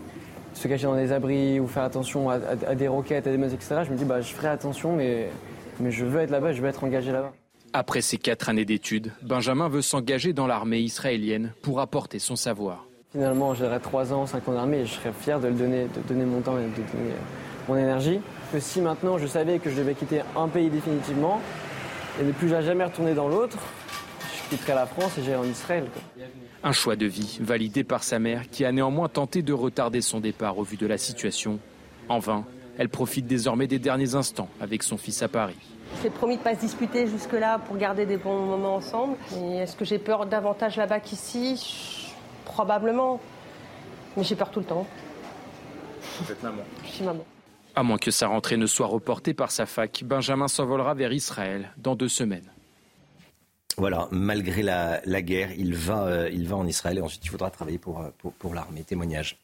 se 0.54 0.68
cacher 0.68 0.86
dans 0.86 0.96
des 0.96 1.12
abris 1.12 1.60
ou 1.60 1.68
faire 1.68 1.84
attention 1.84 2.30
à, 2.30 2.40
des 2.76 2.88
roquettes, 2.88 3.28
à 3.28 3.32
des 3.32 3.38
meutes, 3.38 3.54
etc. 3.54 3.82
Je 3.86 3.92
me 3.92 3.98
dis, 3.98 4.06
bah, 4.06 4.22
je 4.22 4.34
ferai 4.34 4.50
attention, 4.50 4.96
mais, 4.96 5.30
mais 5.80 5.92
je 5.92 6.06
veux 6.06 6.22
être 6.22 6.30
là-bas, 6.30 6.52
je 6.52 6.62
veux 6.62 6.68
être 6.68 6.84
engagé 6.84 7.12
là-bas. 7.12 7.32
Après 7.74 8.02
ces 8.02 8.18
quatre 8.18 8.50
années 8.50 8.66
d'études, 8.66 9.12
Benjamin 9.22 9.70
veut 9.70 9.82
s'engager 9.82 10.34
dans 10.34 10.46
l'armée 10.46 10.80
israélienne 10.80 11.54
pour 11.62 11.80
apporter 11.80 12.20
son 12.20 12.36
savoir. 12.36 12.86
Finalement, 13.14 13.54
j'aurai 13.54 13.80
trois 13.80 14.14
ans, 14.14 14.26
cinq 14.26 14.48
ans 14.50 14.54
d'armée 14.54 14.80
et 14.80 14.86
je 14.86 14.94
serais 14.94 15.12
fier 15.14 15.40
de 15.40 15.48
le 15.48 15.54
donner, 15.54 15.84
de 15.84 16.02
donner 16.08 16.26
mon 16.26 16.42
temps 16.42 16.58
et 16.58 16.64
de 16.64 16.68
donner 16.68 17.14
mon 17.68 17.78
énergie. 17.78 18.20
Que 18.52 18.60
si 18.60 18.82
maintenant 18.82 19.18
je 19.18 19.28
savais 19.28 19.60
que 19.60 19.70
je 19.70 19.76
devais 19.76 19.94
quitter 19.94 20.22
un 20.36 20.48
pays 20.48 20.70
définitivement 20.70 21.42
et 22.20 22.24
ne 22.26 22.32
plus 22.32 22.50
jamais 22.50 22.84
retourner 22.84 23.14
dans 23.14 23.30
l'autre, 23.30 23.58
je 24.22 24.50
quitterais 24.50 24.76
la 24.76 24.86
France 24.86 25.18
et 25.18 25.24
j'irais 25.24 25.38
en 25.38 25.46
Israël. 25.46 25.86
Un 26.64 26.74
choix 26.74 26.96
de 26.96 27.08
vie 27.08 27.40
validé 27.42 27.84
par 27.84 28.04
sa 28.04 28.20
mère 28.20 28.48
qui 28.50 28.66
a 28.66 28.72
néanmoins 28.72 29.10
tenté 29.10 29.42
de 29.42 29.52
retarder 29.52 30.02
son 30.02 30.20
départ 30.20 30.60
au 30.60 30.64
vu 30.64 30.78
de 30.78 30.86
la 30.86 31.00
situation. 31.00 31.58
En 32.08 32.20
vain, 32.20 32.46
elle 32.78 32.90
profite 32.90 33.26
désormais 33.26 33.66
des 33.66 33.80
derniers 33.80 34.14
instants 34.14 34.48
avec 34.60 34.84
son 34.84 34.98
fils 34.98 35.24
à 35.24 35.28
Paris. 35.28 35.58
C'est 36.04 36.14
promis 36.14 36.36
de 36.36 36.40
ne 36.40 36.44
pas 36.44 36.56
se 36.56 36.60
disputer 36.60 37.08
jusque-là 37.08 37.58
pour 37.60 37.78
garder 37.78 38.06
des 38.06 38.18
bons 38.18 38.46
moments 38.46 38.76
ensemble. 38.76 39.18
est-ce 39.56 39.76
que 39.76 39.86
j'ai 39.86 39.98
peur 39.98 40.28
davantage 40.28 40.78
là-bas 40.78 41.00
qu'ici? 41.00 42.14
Probablement. 42.46 43.20
Mais 44.16 44.24
j'ai 44.24 44.36
peur 44.36 44.52
tout 44.52 44.60
le 44.60 44.66
temps. 44.66 44.86
Vous 46.22 46.32
êtes 46.32 46.44
maman 46.44 46.62
Je 46.86 46.90
suis 46.90 47.04
maman. 47.04 47.26
À 47.76 47.82
moins 47.82 47.98
que 47.98 48.12
sa 48.12 48.28
rentrée 48.28 48.58
ne 48.58 48.68
soit 48.68 48.88
reportée 48.88 49.34
par 49.34 49.50
sa 49.50 49.66
fac, 49.66 50.04
Benjamin 50.06 50.48
s'envolera 50.48 50.94
vers 50.94 51.12
Israël 51.12 51.72
dans 51.78 51.96
deux 51.96 52.10
semaines. 52.10 52.52
Voilà, 53.78 54.08
malgré 54.12 54.64
la, 54.64 55.22
guerre, 55.22 55.52
il 55.58 55.76
va, 55.76 56.06
euh, 56.06 56.30
il 56.32 56.48
va 56.48 56.56
en 56.56 56.68
Israël 56.68 56.98
et 56.98 57.02
ensuite 57.02 57.24
il 57.26 57.30
faudra 57.30 57.50
travailler 57.50 57.78
pour, 57.78 58.02
euh, 58.02 58.10
pour, 58.40 58.54
l'armée. 58.54 58.84
Témoignage 58.84 59.38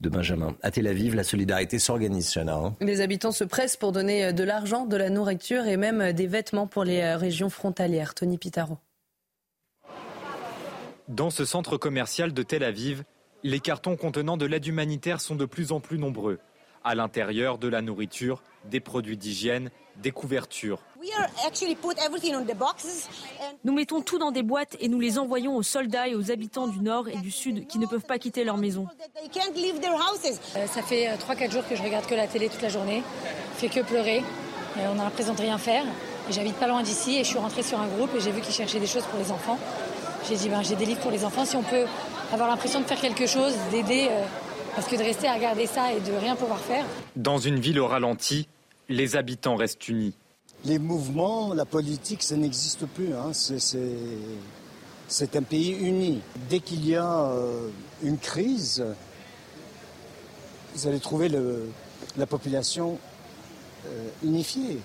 de 0.00 0.08
Benjamin. 0.08 0.54
À 0.62 0.70
Tel 0.70 0.86
Aviv, 0.86 1.14
la 1.14 1.24
solidarité 1.24 1.78
s'organise, 1.78 2.32
Chana. 2.32 2.74
Les 2.80 3.00
habitants 3.00 3.32
se 3.32 3.44
pressent 3.44 3.76
pour 3.76 3.92
donner 3.92 4.26
euh, 4.26 4.32
de 4.32 4.44
l'argent, 4.44 4.86
de 4.86 4.96
la 4.96 5.10
nourriture 5.10 5.66
et 5.66 5.76
même 5.76 6.12
des 6.12 6.26
vêtements 6.26 6.66
pour 6.66 6.84
les 6.84 7.14
régions 7.14 7.50
frontalières. 7.50 8.14
Tony 8.14 8.38
Pitaro. 8.38 8.78
Dans 11.08 11.30
ce 11.30 11.44
centre 11.44 11.76
commercial 11.76 12.32
de 12.32 12.42
Tel 12.42 12.62
Aviv, 12.62 13.02
les 13.42 13.60
cartons 13.60 13.96
contenant 13.96 14.36
de 14.36 14.46
l'aide 14.46 14.66
humanitaire 14.66 15.20
sont 15.20 15.36
de 15.36 15.44
plus 15.44 15.72
en 15.72 15.80
plus 15.80 15.98
nombreux. 15.98 16.38
À 16.84 16.94
l'intérieur, 16.94 17.58
de 17.58 17.68
la 17.68 17.82
nourriture, 17.82 18.42
des 18.70 18.80
produits 18.80 19.16
d'hygiène, 19.16 19.70
des 19.98 20.10
couvertures. 20.10 20.78
Nous 23.64 23.72
mettons 23.72 24.00
tout 24.00 24.18
dans 24.18 24.30
des 24.30 24.42
boîtes 24.42 24.76
et 24.80 24.88
nous 24.88 25.00
les 25.00 25.18
envoyons 25.18 25.56
aux 25.56 25.62
soldats 25.62 26.08
et 26.08 26.14
aux 26.14 26.30
habitants 26.30 26.66
du 26.66 26.80
Nord 26.80 27.08
et 27.08 27.16
du 27.18 27.30
Sud 27.30 27.66
qui 27.66 27.78
ne 27.78 27.86
peuvent 27.86 28.04
pas 28.04 28.18
quitter 28.18 28.44
leur 28.44 28.56
maison. 28.56 28.86
Euh, 30.56 30.66
ça 30.66 30.82
fait 30.82 31.06
3-4 31.06 31.48
euh, 31.48 31.50
jours 31.50 31.68
que 31.68 31.76
je 31.76 31.82
regarde 31.82 32.06
que 32.06 32.14
la 32.14 32.26
télé 32.26 32.48
toute 32.48 32.62
la 32.62 32.68
journée, 32.68 33.02
fait 33.56 33.68
que 33.68 33.80
pleurer. 33.80 34.22
Euh, 34.78 34.86
on 34.94 34.98
a 34.98 35.04
l'impression 35.04 35.34
de 35.34 35.40
rien 35.40 35.58
faire. 35.58 35.84
J'habite 36.30 36.56
pas 36.56 36.66
loin 36.66 36.82
d'ici 36.82 37.16
et 37.16 37.24
je 37.24 37.28
suis 37.28 37.38
rentrée 37.38 37.62
sur 37.62 37.80
un 37.80 37.88
groupe 37.88 38.10
et 38.16 38.20
j'ai 38.20 38.30
vu 38.30 38.40
qu'ils 38.40 38.54
cherchaient 38.54 38.80
des 38.80 38.86
choses 38.86 39.04
pour 39.04 39.18
les 39.18 39.32
enfants. 39.32 39.58
J'ai 40.28 40.36
dit, 40.36 40.48
ben, 40.48 40.62
j'ai 40.62 40.76
des 40.76 40.84
livres 40.84 41.00
pour 41.00 41.10
les 41.10 41.24
enfants. 41.24 41.44
Si 41.44 41.56
on 41.56 41.62
peut 41.62 41.86
avoir 42.32 42.48
l'impression 42.48 42.80
de 42.80 42.84
faire 42.84 43.00
quelque 43.00 43.26
chose, 43.26 43.54
d'aider, 43.70 44.10
parce 44.74 44.86
que 44.86 44.96
de 44.96 45.02
rester 45.02 45.26
à 45.26 45.34
regarder 45.34 45.66
ça 45.66 45.92
et 45.92 46.00
de 46.00 46.12
rien 46.12 46.36
pouvoir 46.36 46.58
faire. 46.58 46.84
Dans 47.16 47.38
une 47.38 47.58
ville 47.58 47.80
au 47.80 47.86
ralenti, 47.86 48.48
les 48.88 49.16
habitants 49.16 49.56
restent 49.56 49.88
unis 49.88 50.14
les 50.64 50.78
mouvements, 50.78 51.54
la 51.54 51.64
politique, 51.64 52.22
ça 52.22 52.36
n'existe 52.36 52.86
plus. 52.86 53.14
Hein. 53.14 53.32
C'est 53.32 55.36
un 55.36 55.42
pays 55.42 55.72
uni. 55.72 56.20
Dès 56.48 56.60
qu'il 56.60 56.86
y 56.86 56.96
a 56.96 57.30
euh, 57.30 57.68
une 58.02 58.18
crise, 58.18 58.84
vous 60.74 60.86
allez 60.86 61.00
trouver 61.00 61.30
la 62.16 62.26
population 62.26 62.98
euh, 63.86 64.08
unifiée 64.22 64.78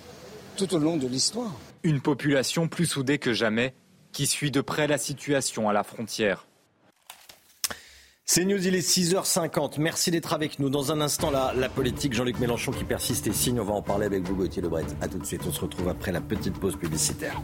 tout 0.55 0.73
au 0.73 0.77
long 0.77 0.97
de 0.97 1.07
l'histoire. 1.07 1.51
Une 1.83 2.01
population 2.01 2.67
plus 2.67 2.85
soudée 2.85 3.17
que 3.17 3.33
jamais 3.33 3.73
qui 4.11 4.27
suit 4.27 4.51
de 4.51 4.61
près 4.61 4.87
la 4.87 4.99
situation 4.99 5.67
à 5.67 5.73
la 5.73 5.83
frontière. 5.83 6.45
C'est 8.25 8.45
News, 8.45 8.65
il 8.65 8.73
est 8.73 8.87
6h50. 8.87 9.79
Merci 9.79 10.09
d'être 10.09 10.31
avec 10.31 10.57
nous. 10.57 10.69
Dans 10.69 10.93
un 10.93 11.01
instant, 11.01 11.29
la, 11.29 11.53
la 11.53 11.67
politique, 11.67 12.13
Jean-Luc 12.13 12.39
Mélenchon 12.39 12.71
qui 12.71 12.85
persiste 12.85 13.27
et 13.27 13.33
signe. 13.33 13.59
On 13.59 13.65
va 13.65 13.73
en 13.73 13.81
parler 13.81 14.05
avec 14.05 14.23
vous, 14.23 14.33
Gauthier 14.33 14.61
Lebret. 14.61 14.85
A 15.01 15.09
tout 15.09 15.17
de 15.17 15.25
suite. 15.25 15.41
On 15.45 15.51
se 15.51 15.59
retrouve 15.59 15.89
après 15.89 16.13
la 16.13 16.21
petite 16.21 16.57
pause 16.57 16.77
publicitaire. 16.77 17.41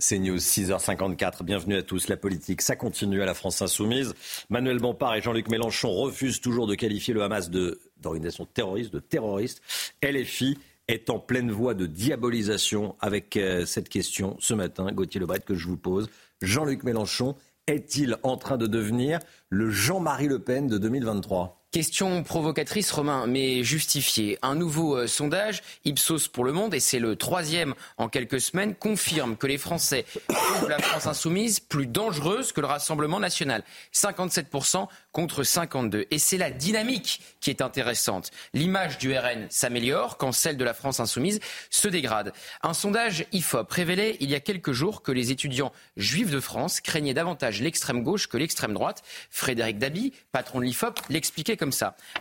C'est 0.00 0.18
News, 0.18 0.38
6h54. 0.38 1.44
Bienvenue 1.44 1.76
à 1.76 1.84
tous. 1.84 2.08
La 2.08 2.16
politique, 2.16 2.60
ça 2.60 2.74
continue 2.74 3.22
à 3.22 3.26
la 3.26 3.34
France 3.34 3.62
Insoumise. 3.62 4.14
Manuel 4.48 4.80
Bompard 4.80 5.14
et 5.14 5.22
Jean-Luc 5.22 5.48
Mélenchon 5.48 5.92
refusent 5.92 6.40
toujours 6.40 6.66
de 6.66 6.74
qualifier 6.74 7.14
le 7.14 7.22
Hamas 7.22 7.50
d'organisation 7.50 8.46
terroriste, 8.46 8.92
de 8.92 8.98
terroriste. 8.98 9.62
LFI 10.02 10.58
est 10.88 11.08
en 11.08 11.20
pleine 11.20 11.52
voie 11.52 11.74
de 11.74 11.86
diabolisation 11.86 12.96
avec 12.98 13.36
euh, 13.36 13.64
cette 13.64 13.88
question 13.88 14.36
ce 14.40 14.54
matin, 14.54 14.90
Gauthier 14.90 15.20
Lebret, 15.20 15.38
que 15.38 15.54
je 15.54 15.68
vous 15.68 15.76
pose. 15.76 16.10
Jean-Luc 16.42 16.84
Mélenchon 16.84 17.36
est-il 17.66 18.16
en 18.22 18.36
train 18.36 18.56
de 18.56 18.66
devenir 18.66 19.18
le 19.48 19.70
Jean-Marie 19.70 20.28
Le 20.28 20.38
Pen 20.38 20.66
de 20.66 20.78
2023 20.78 21.59
Question 21.72 22.24
provocatrice, 22.24 22.90
Romain, 22.90 23.28
mais 23.28 23.62
justifiée. 23.62 24.40
Un 24.42 24.56
nouveau 24.56 24.96
euh, 24.96 25.06
sondage, 25.06 25.62
Ipsos 25.84 26.26
pour 26.26 26.44
le 26.44 26.50
Monde, 26.50 26.74
et 26.74 26.80
c'est 26.80 26.98
le 26.98 27.14
troisième 27.14 27.76
en 27.96 28.08
quelques 28.08 28.40
semaines, 28.40 28.74
confirme 28.74 29.36
que 29.36 29.46
les 29.46 29.56
Français 29.56 30.04
trouvent 30.26 30.68
la 30.68 30.80
France 30.80 31.06
insoumise 31.06 31.60
plus 31.60 31.86
dangereuse 31.86 32.50
que 32.50 32.60
le 32.60 32.66
Rassemblement 32.66 33.20
national. 33.20 33.62
57% 33.94 34.88
contre 35.12 35.44
52. 35.44 36.06
Et 36.10 36.18
c'est 36.18 36.38
la 36.38 36.50
dynamique 36.50 37.20
qui 37.40 37.50
est 37.50 37.62
intéressante. 37.62 38.32
L'image 38.52 38.98
du 38.98 39.16
RN 39.16 39.46
s'améliore 39.48 40.16
quand 40.16 40.32
celle 40.32 40.56
de 40.56 40.64
la 40.64 40.74
France 40.74 40.98
insoumise 40.98 41.38
se 41.70 41.86
dégrade. 41.86 42.32
Un 42.62 42.74
sondage 42.74 43.26
IFOP 43.30 43.70
révélait 43.70 44.16
il 44.18 44.28
y 44.28 44.34
a 44.34 44.40
quelques 44.40 44.72
jours 44.72 45.02
que 45.02 45.12
les 45.12 45.30
étudiants 45.30 45.72
juifs 45.96 46.32
de 46.32 46.40
France 46.40 46.80
craignaient 46.80 47.14
davantage 47.14 47.60
l'extrême 47.60 48.02
gauche 48.02 48.26
que 48.26 48.38
l'extrême 48.38 48.74
droite. 48.74 49.04
Frédéric 49.30 49.78
Dabi, 49.78 50.12
patron 50.32 50.58
de 50.58 50.64
l'IFOP, 50.64 50.98
l'expliquait 51.10 51.59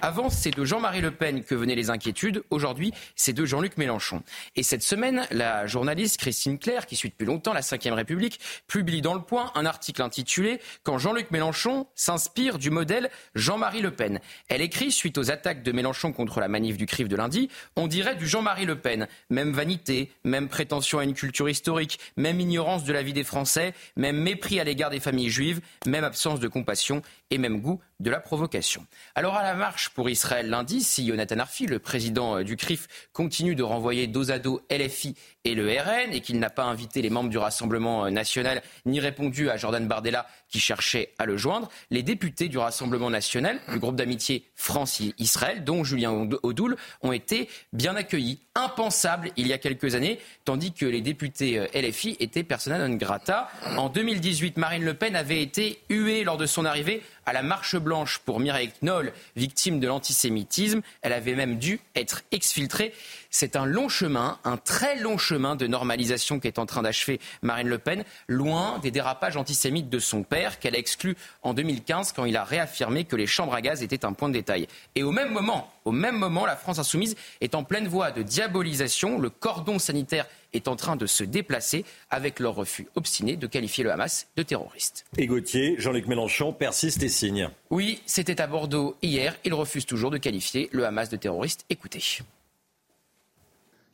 Avant, 0.02 0.30
c'est 0.30 0.52
de 0.52 0.66
Jean-Marie 0.66 1.02
Le 1.02 1.12
Pen 1.12 1.44
que 1.44 1.56
venaient 1.56 1.76
les 1.76 1.90
inquiétudes. 1.90 2.44
Aujourd'hui, 2.50 2.92
c'est 3.16 3.34
de 3.34 3.46
Jean-Luc 3.46 3.78
Mélenchon. 3.78 4.22
Et 4.56 4.64
cette 4.64 4.84
semaine, 4.84 5.26
la 5.32 5.66
journaliste 5.66 6.18
Christine 6.18 6.60
Claire, 6.60 6.86
qui 6.86 6.96
suit 6.96 7.10
depuis 7.10 7.26
longtemps 7.26 7.54
la 7.54 7.62
Ve 7.62 7.94
République, 7.94 8.40
publie 8.68 9.02
dans 9.02 9.14
Le 9.14 9.22
Point 9.22 9.52
un 9.56 9.66
article 9.66 10.02
intitulé 10.02 10.60
Quand 10.84 10.98
Jean-Luc 10.98 11.32
Mélenchon 11.32 11.88
s'inspire 11.96 12.58
du 12.58 12.70
modèle 12.70 13.10
Jean-Marie 13.34 13.82
Le 13.82 13.92
Pen. 13.92 14.20
Elle 14.50 14.62
écrit, 14.62 14.92
suite 14.92 15.18
aux 15.18 15.32
attaques 15.32 15.64
de 15.64 15.72
Mélenchon 15.72 16.12
contre 16.12 16.40
la 16.42 16.50
manif 16.50 16.76
du 16.76 16.86
CRIF 16.86 17.08
de 17.08 17.16
lundi, 17.16 17.50
on 17.76 17.88
dirait 17.88 18.16
du 18.16 18.28
Jean-Marie 18.28 18.66
Le 18.66 18.80
Pen. 18.80 19.08
Même 19.30 19.54
vanité, 19.54 20.12
même 20.26 20.50
prétention 20.50 21.00
à 21.00 21.06
une 21.06 21.14
culture 21.14 21.50
historique, 21.50 22.00
même 22.18 22.42
ignorance 22.42 22.84
de 22.84 22.92
la 22.92 23.04
vie 23.04 23.14
des 23.14 23.24
Français, 23.24 23.74
même 23.96 24.18
mépris 24.18 24.60
à 24.60 24.66
l'égard 24.66 24.90
des 24.90 25.00
familles 25.00 25.30
juives, 25.30 25.62
même 25.86 26.04
absence 26.04 26.40
de 26.40 26.48
compassion. 26.48 27.02
et 27.32 27.38
même 27.38 27.62
goût 27.62 27.80
de 28.00 28.10
la 28.10 28.20
provocation. 28.20 28.86
Alors 29.16 29.36
à 29.36 29.44
la 29.44 29.54
marche 29.54 29.90
pour 29.90 30.10
Israël 30.10 30.50
lundi, 30.50 30.82
si 30.82 31.08
Jonathan 31.08 31.40
Arfi, 31.40 31.66
le 31.66 31.80
président 31.80 32.38
euh, 32.38 32.44
du 32.44 32.56
CRIF, 32.56 32.88
continue 33.14 33.56
de 33.56 33.64
renvoyer 33.64 34.08
dos 34.08 34.32
à 34.32 34.40
dos 34.40 34.62
LFI 34.72 35.16
et 35.44 35.56
le 35.56 35.68
RN 35.70 36.14
et 36.14 36.22
qu'il 36.22 36.40
n'a 36.40 36.50
pas 36.50 36.64
invité 36.64 37.02
les 37.02 37.10
membres 37.10 37.30
du 37.30 37.38
Rassemblement 37.38 38.06
euh, 38.06 38.10
national 38.10 38.62
ni 38.86 39.00
répondu 39.00 39.50
à 39.50 39.58
Jordan 39.58 39.88
Bardella 39.88 40.28
qui 40.50 40.60
cherchait 40.60 41.14
à 41.18 41.26
le 41.26 41.38
joindre, 41.38 41.70
les 41.92 42.04
députés 42.04 42.48
du 42.48 42.58
Rassemblement 42.58 43.10
national, 43.10 43.60
du 43.72 43.80
groupe 43.80 43.96
d'amitié 43.96 44.46
France-Israël, 44.56 45.64
dont 45.64 45.84
Julien 45.84 46.28
Audoul, 46.44 46.76
ont 47.02 47.12
été 47.12 47.50
bien 47.74 47.96
accueillis, 47.96 48.40
impensables 48.56 49.32
il 49.38 49.48
y 49.48 49.54
a 49.54 49.58
quelques 49.58 49.96
années, 49.96 50.20
tandis 50.46 50.74
que 50.74 50.86
les 50.86 51.02
députés 51.02 51.60
euh, 51.60 51.68
LFI 51.74 52.18
étaient 52.20 52.44
persona 52.44 52.86
non 52.86 52.96
grata. 52.96 53.50
En 53.78 53.90
2018, 53.90 54.58
Marine 54.58 54.84
Le 54.84 54.94
Pen 54.94 55.16
avait 55.16 55.42
été 55.42 55.80
huée 55.90 56.24
lors 56.24 56.38
de 56.38 56.46
son 56.46 56.66
arrivée 56.66 57.04
à 57.26 57.34
la 57.34 57.44
marche 57.44 57.76
blanche 57.76 58.20
pour 58.20 58.40
Mireille 58.40 58.72
Knoll, 58.82 59.14
victime 59.36 59.80
de 59.80 59.88
l'antisémitisme. 59.88 60.82
Elle 61.02 61.14
avait 61.14 61.36
même 61.36 61.60
dû 61.60 61.80
être 61.96 62.24
exfiltrée. 62.32 62.94
C'est 63.32 63.56
un 63.56 63.68
long 63.68 63.90
chemin, 63.90 64.40
un 64.44 64.58
très 64.58 65.00
long 65.00 65.20
chemin 65.20 65.56
de 65.56 65.68
normalisation 65.68 66.40
qu'est 66.40 66.58
en 66.58 66.66
train 66.66 66.82
d'achever 66.82 67.20
Marine 67.44 67.68
Le 67.68 67.78
Pen, 67.78 68.04
loin 68.28 68.80
des 68.80 68.90
dérapages 68.90 69.38
antisémites 69.38 69.88
de 69.90 70.00
son 70.00 70.24
père 70.24 70.58
qu'elle 70.58 70.76
a 70.76 70.80
exclu 70.80 71.16
en 71.44 71.54
2015 71.54 72.14
quand 72.14 72.26
il 72.26 72.36
a 72.36 72.44
réaffirmé 72.44 73.06
que 73.06 73.16
les 73.16 73.28
chambres 73.28 73.54
à 73.54 73.62
gaz 73.62 73.84
étaient 73.84 74.04
un 74.04 74.14
point 74.14 74.30
de 74.30 74.34
détail. 74.34 74.68
Et 74.96 75.04
au 75.04 75.12
même 75.12 75.32
moment, 75.32 75.72
au 75.86 75.92
même 75.92 76.18
moment, 76.18 76.48
la 76.48 76.56
France 76.56 76.80
insoumise 76.80 77.16
est 77.40 77.54
en 77.54 77.64
pleine 77.64 77.88
voie 77.88 78.10
de 78.10 78.24
diabolisation. 78.24 79.20
Le 79.20 79.30
cordon 79.30 79.78
sanitaire 79.78 80.26
est 80.54 80.68
en 80.68 80.76
train 80.76 80.96
de 80.96 81.06
se 81.06 81.24
déplacer 81.24 81.86
avec 82.10 82.40
leur 82.40 82.56
refus 82.56 82.88
obstiné 82.96 83.36
de 83.36 83.46
qualifier 83.46 83.84
le 83.84 83.92
Hamas 83.92 84.28
de 84.38 84.42
terroriste. 84.42 85.06
Et 85.18 85.28
Gauthier, 85.28 85.76
Jean-Luc 85.78 86.08
Mélenchon 86.08 86.52
persiste 86.52 87.04
et 87.04 87.10
signe. 87.10 87.50
Oui, 87.70 88.02
c'était 88.08 88.42
à 88.42 88.48
Bordeaux 88.48 88.98
hier. 89.04 89.36
Il 89.46 89.54
refuse 89.54 89.86
toujours 89.86 90.10
de 90.10 90.18
qualifier 90.18 90.68
le 90.72 90.86
Hamas 90.88 91.10
de 91.10 91.18
terroriste. 91.18 91.66
Écoutez. 91.70 92.02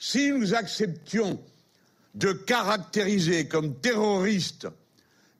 Si 0.07 0.31
nous 0.31 0.53
acceptions 0.53 1.43
de 2.13 2.31
caractériser 2.31 3.47
comme 3.47 3.81
terroriste 3.81 4.67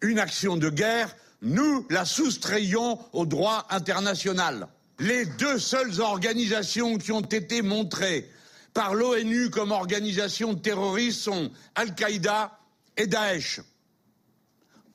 une 0.01 0.18
action 0.18 0.57
de 0.57 0.72
guerre, 0.72 1.16
nous 1.43 1.86
la 1.91 2.03
soustrayons 2.03 2.97
au 3.13 3.28
droit 3.28 3.68
international. 3.70 4.68
Les 4.97 5.28
deux 5.28 5.59
seules 5.59 6.01
organisations 6.01 6.97
qui 6.97 7.11
ont 7.11 7.22
été 7.22 7.61
montrées 7.61 8.28
par 8.74 8.95
l'ONU 8.95 9.51
comme 9.51 9.70
organisation 9.70 10.55
terroriste 10.55 11.22
sont 11.22 11.51
Al-Qaïda 11.76 12.59
et 12.97 13.05
Daesh. 13.05 13.61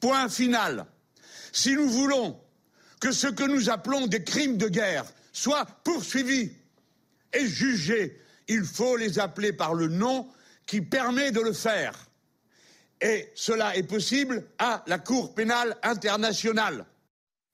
Point 0.01 0.29
final. 0.29 0.85
Si 1.53 1.77
nous 1.77 1.89
voulons 1.89 2.41
que 2.99 3.13
ce 3.13 3.29
que 3.29 3.45
nous 3.45 3.71
appelons 3.71 4.09
des 4.09 4.25
crimes 4.25 4.59
de 4.59 4.67
guerre 4.67 5.05
soient 5.33 5.65
poursuivis 5.85 6.51
et 7.33 7.47
jugés, 7.47 8.21
il 8.51 8.65
faut 8.65 8.97
les 8.97 9.19
appeler 9.19 9.53
par 9.53 9.75
le 9.75 9.89
nom 9.89 10.27
qui 10.67 10.81
permet 10.83 11.31
de 11.31 11.41
le 11.41 11.53
faire. 11.53 11.95
Et 13.01 13.31
cela 13.35 13.77
est 13.77 13.85
possible 13.85 14.45
à 14.59 14.83
la 14.87 14.99
Cour 14.99 15.35
pénale 15.35 15.77
internationale. 15.83 16.85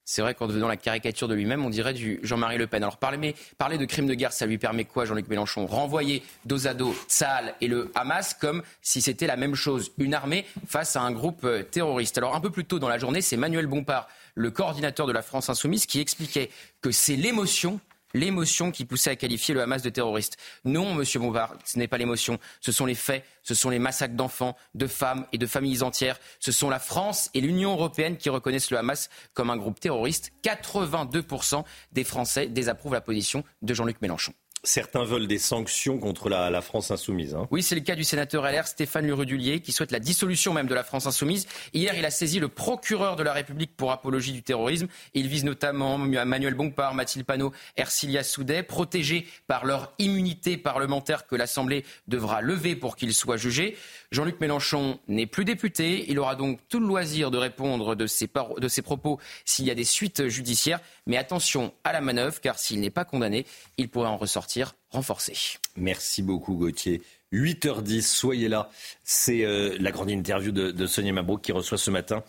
C'est 0.08 0.22
vrai 0.22 0.34
qu'en 0.34 0.46
devenant 0.46 0.68
la 0.68 0.76
caricature 0.76 1.28
de 1.28 1.34
lui-même, 1.34 1.64
on 1.64 1.70
dirait 1.70 1.92
du 1.92 2.20
Jean-Marie 2.22 2.58
Le 2.58 2.66
Pen. 2.66 2.82
Alors 2.82 2.96
parler, 2.96 3.34
de 3.58 3.84
crimes 3.84 4.06
de 4.06 4.14
guerre, 4.14 4.32
ça 4.32 4.46
lui 4.46 4.56
permet 4.56 4.84
quoi, 4.84 5.04
Jean-Luc 5.04 5.28
Mélenchon? 5.28 5.66
Renvoyer 5.66 6.22
dos 6.44 6.66
à 6.66 6.74
dos 6.74 6.94
Tsahal 7.08 7.54
et 7.60 7.66
le 7.66 7.90
Hamas 7.94 8.32
comme 8.32 8.62
si 8.80 9.02
c'était 9.02 9.26
la 9.26 9.36
même 9.36 9.54
chose, 9.54 9.92
une 9.98 10.14
armée 10.14 10.46
face 10.66 10.96
à 10.96 11.02
un 11.02 11.10
groupe 11.10 11.44
euh, 11.44 11.62
terroriste. 11.62 12.18
Alors 12.18 12.36
un 12.36 12.40
peu 12.40 12.50
plus 12.50 12.64
tôt 12.64 12.78
dans 12.78 12.88
la 12.88 12.98
journée, 12.98 13.20
c'est 13.20 13.36
Manuel 13.36 13.66
Bompard, 13.66 14.08
le 14.34 14.50
coordinateur 14.50 15.06
de 15.06 15.12
la 15.12 15.22
France 15.22 15.50
Insoumise, 15.50 15.86
qui 15.86 16.00
expliquait 16.00 16.50
que 16.80 16.92
c'est 16.92 17.16
l'émotion 17.16 17.80
l'émotion 18.16 18.70
qui 18.70 18.84
poussait 18.84 19.10
à 19.10 19.16
qualifier 19.16 19.54
le 19.54 19.62
Hamas 19.62 19.82
de 19.82 19.90
terroriste. 19.90 20.36
Non, 20.64 20.94
monsieur 20.94 21.20
Bompard, 21.20 21.54
ce 21.64 21.78
n'est 21.78 21.88
pas 21.88 21.98
l'émotion, 21.98 22.38
ce 22.60 22.72
sont 22.72 22.86
les 22.86 22.94
faits, 22.94 23.24
ce 23.42 23.54
sont 23.54 23.70
les 23.70 23.78
massacres 23.78 24.14
d'enfants, 24.14 24.56
de 24.74 24.86
femmes 24.86 25.26
et 25.32 25.38
de 25.38 25.46
familles 25.46 25.82
entières. 25.82 26.18
Ce 26.40 26.52
sont 26.52 26.70
la 26.70 26.78
France 26.78 27.30
et 27.34 27.40
l'Union 27.40 27.72
européenne 27.72 28.16
qui 28.16 28.28
reconnaissent 28.28 28.70
le 28.70 28.78
Hamas 28.78 29.10
comme 29.34 29.50
un 29.50 29.56
groupe 29.56 29.80
terroriste. 29.80 30.32
82% 30.42 31.64
des 31.92 32.04
Français 32.04 32.48
désapprouvent 32.48 32.94
la 32.94 33.00
position 33.00 33.44
de 33.62 33.74
Jean-Luc 33.74 34.00
Mélenchon. 34.00 34.32
Certains 34.66 35.04
veulent 35.04 35.28
des 35.28 35.38
sanctions 35.38 35.98
contre 35.98 36.28
la, 36.28 36.60
France 36.60 36.90
insoumise. 36.90 37.36
Hein. 37.36 37.46
Oui, 37.52 37.62
c'est 37.62 37.76
le 37.76 37.82
cas 37.82 37.94
du 37.94 38.02
sénateur 38.02 38.42
LR 38.42 38.66
Stéphane 38.66 39.06
Lerudulier 39.06 39.60
qui 39.60 39.70
souhaite 39.70 39.92
la 39.92 40.00
dissolution 40.00 40.52
même 40.52 40.66
de 40.66 40.74
la 40.74 40.82
France 40.82 41.06
insoumise. 41.06 41.46
Hier, 41.72 41.94
il 41.96 42.04
a 42.04 42.10
saisi 42.10 42.40
le 42.40 42.48
procureur 42.48 43.14
de 43.14 43.22
la 43.22 43.32
République 43.32 43.76
pour 43.76 43.92
apologie 43.92 44.32
du 44.32 44.42
terrorisme. 44.42 44.88
Il 45.14 45.28
vise 45.28 45.44
notamment 45.44 45.98
Manuel 45.98 46.54
Bompard, 46.54 46.94
Mathilde 46.94 47.24
Panot, 47.24 47.52
Ercilia 47.76 48.24
Soudet, 48.24 48.64
protégés 48.64 49.28
par 49.46 49.66
leur 49.66 49.92
immunité 50.00 50.56
parlementaire 50.56 51.28
que 51.28 51.36
l'Assemblée 51.36 51.84
devra 52.08 52.40
lever 52.40 52.74
pour 52.74 52.96
qu'ils 52.96 53.14
soient 53.14 53.36
jugés. 53.36 53.76
Jean-Luc 54.16 54.40
Mélenchon 54.40 54.98
n'est 55.08 55.26
plus 55.26 55.44
député. 55.44 56.10
Il 56.10 56.18
aura 56.18 56.36
donc 56.36 56.58
tout 56.70 56.80
le 56.80 56.86
loisir 56.86 57.30
de 57.30 57.36
répondre 57.36 57.94
de 57.94 58.06
ses, 58.06 58.26
propos 58.26 59.20
s'il 59.44 59.66
y 59.66 59.70
a 59.70 59.74
des 59.74 59.84
suites 59.84 60.28
judiciaires. 60.28 60.80
Mais 61.06 61.18
attention 61.18 61.74
à 61.84 61.92
la 61.92 62.00
manœuvre, 62.00 62.40
car 62.40 62.58
s'il 62.58 62.80
n'est 62.80 62.88
pas 62.88 63.04
condamné, 63.04 63.44
il 63.76 63.90
pourrait 63.90 64.08
en 64.08 64.16
ressortir 64.16 64.74
renforcé. 64.88 65.58
Merci 65.76 66.22
beaucoup 66.22 66.54
Gauthier. 66.54 67.02
8h10, 67.34 68.00
soyez 68.00 68.48
là. 68.48 68.70
C'est 69.04 69.44
euh, 69.44 69.76
la 69.80 69.90
grande 69.90 70.10
interview 70.10 70.50
de, 70.50 70.86
Sonia 70.86 71.12
Mabrouk 71.12 71.42
qui 71.42 71.52
reçoit 71.52 71.76
ce 71.76 71.90
matin 71.90 72.24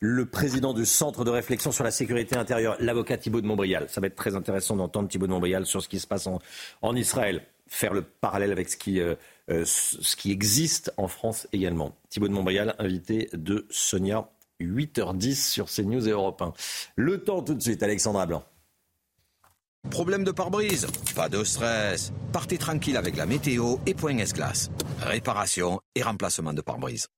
le 0.00 0.26
président 0.26 0.74
du 0.74 0.84
Centre 0.84 1.24
de 1.24 1.30
réflexion 1.30 1.70
sur 1.70 1.84
la 1.84 1.92
sécurité 1.92 2.34
intérieure, 2.34 2.76
l'avocat 2.80 3.16
Thibault 3.16 3.42
de 3.42 3.46
Montbrial. 3.46 3.86
Ça 3.88 4.00
va 4.00 4.08
être 4.08 4.16
très 4.16 4.34
intéressant 4.34 4.74
d'entendre 4.74 5.08
Thibault 5.08 5.28
de 5.28 5.32
Montbrial 5.32 5.66
sur 5.66 5.82
ce 5.84 5.88
qui 5.88 6.00
se 6.00 6.06
passe 6.08 6.28
en, 6.82 6.96
Israël, 6.96 7.42
faire 7.68 7.94
le 7.94 8.02
parallèle 8.02 8.50
avec 8.50 8.68
ce 8.68 8.76
qui, 8.76 9.00
euh, 9.00 9.14
ce 9.48 10.16
qui 10.16 10.30
existe 10.30 10.92
en 10.96 11.08
France 11.08 11.48
également. 11.52 11.96
Thibault 12.10 12.28
de 12.28 12.32
Montbrial, 12.32 12.74
invité 12.78 13.28
de 13.32 13.66
Sonia 13.70 14.30
8h10 14.60 15.34
sur 15.34 15.66
CNews 15.66 16.08
et 16.08 16.12
Europe 16.12 16.42
1. 16.42 16.52
Le 16.96 17.22
temps 17.22 17.42
tout 17.42 17.54
de 17.54 17.62
suite, 17.62 17.82
Alexandra 17.82 18.26
Blanc. 18.26 18.44
Problème 19.90 20.24
de 20.24 20.32
pare-brise 20.32 20.86
Pas 21.14 21.28
de 21.28 21.44
stress. 21.44 22.12
Partez 22.32 22.58
tranquille 22.58 22.96
avec 22.96 23.16
la 23.16 23.26
météo 23.26 23.76
et 23.86 23.94
Point 23.94 24.18
S-Glace. 24.18 24.70
Réparation 25.00 25.80
et 25.94 26.02
remplacement 26.02 26.52
de 26.52 26.60
pare-brise. 26.60 27.08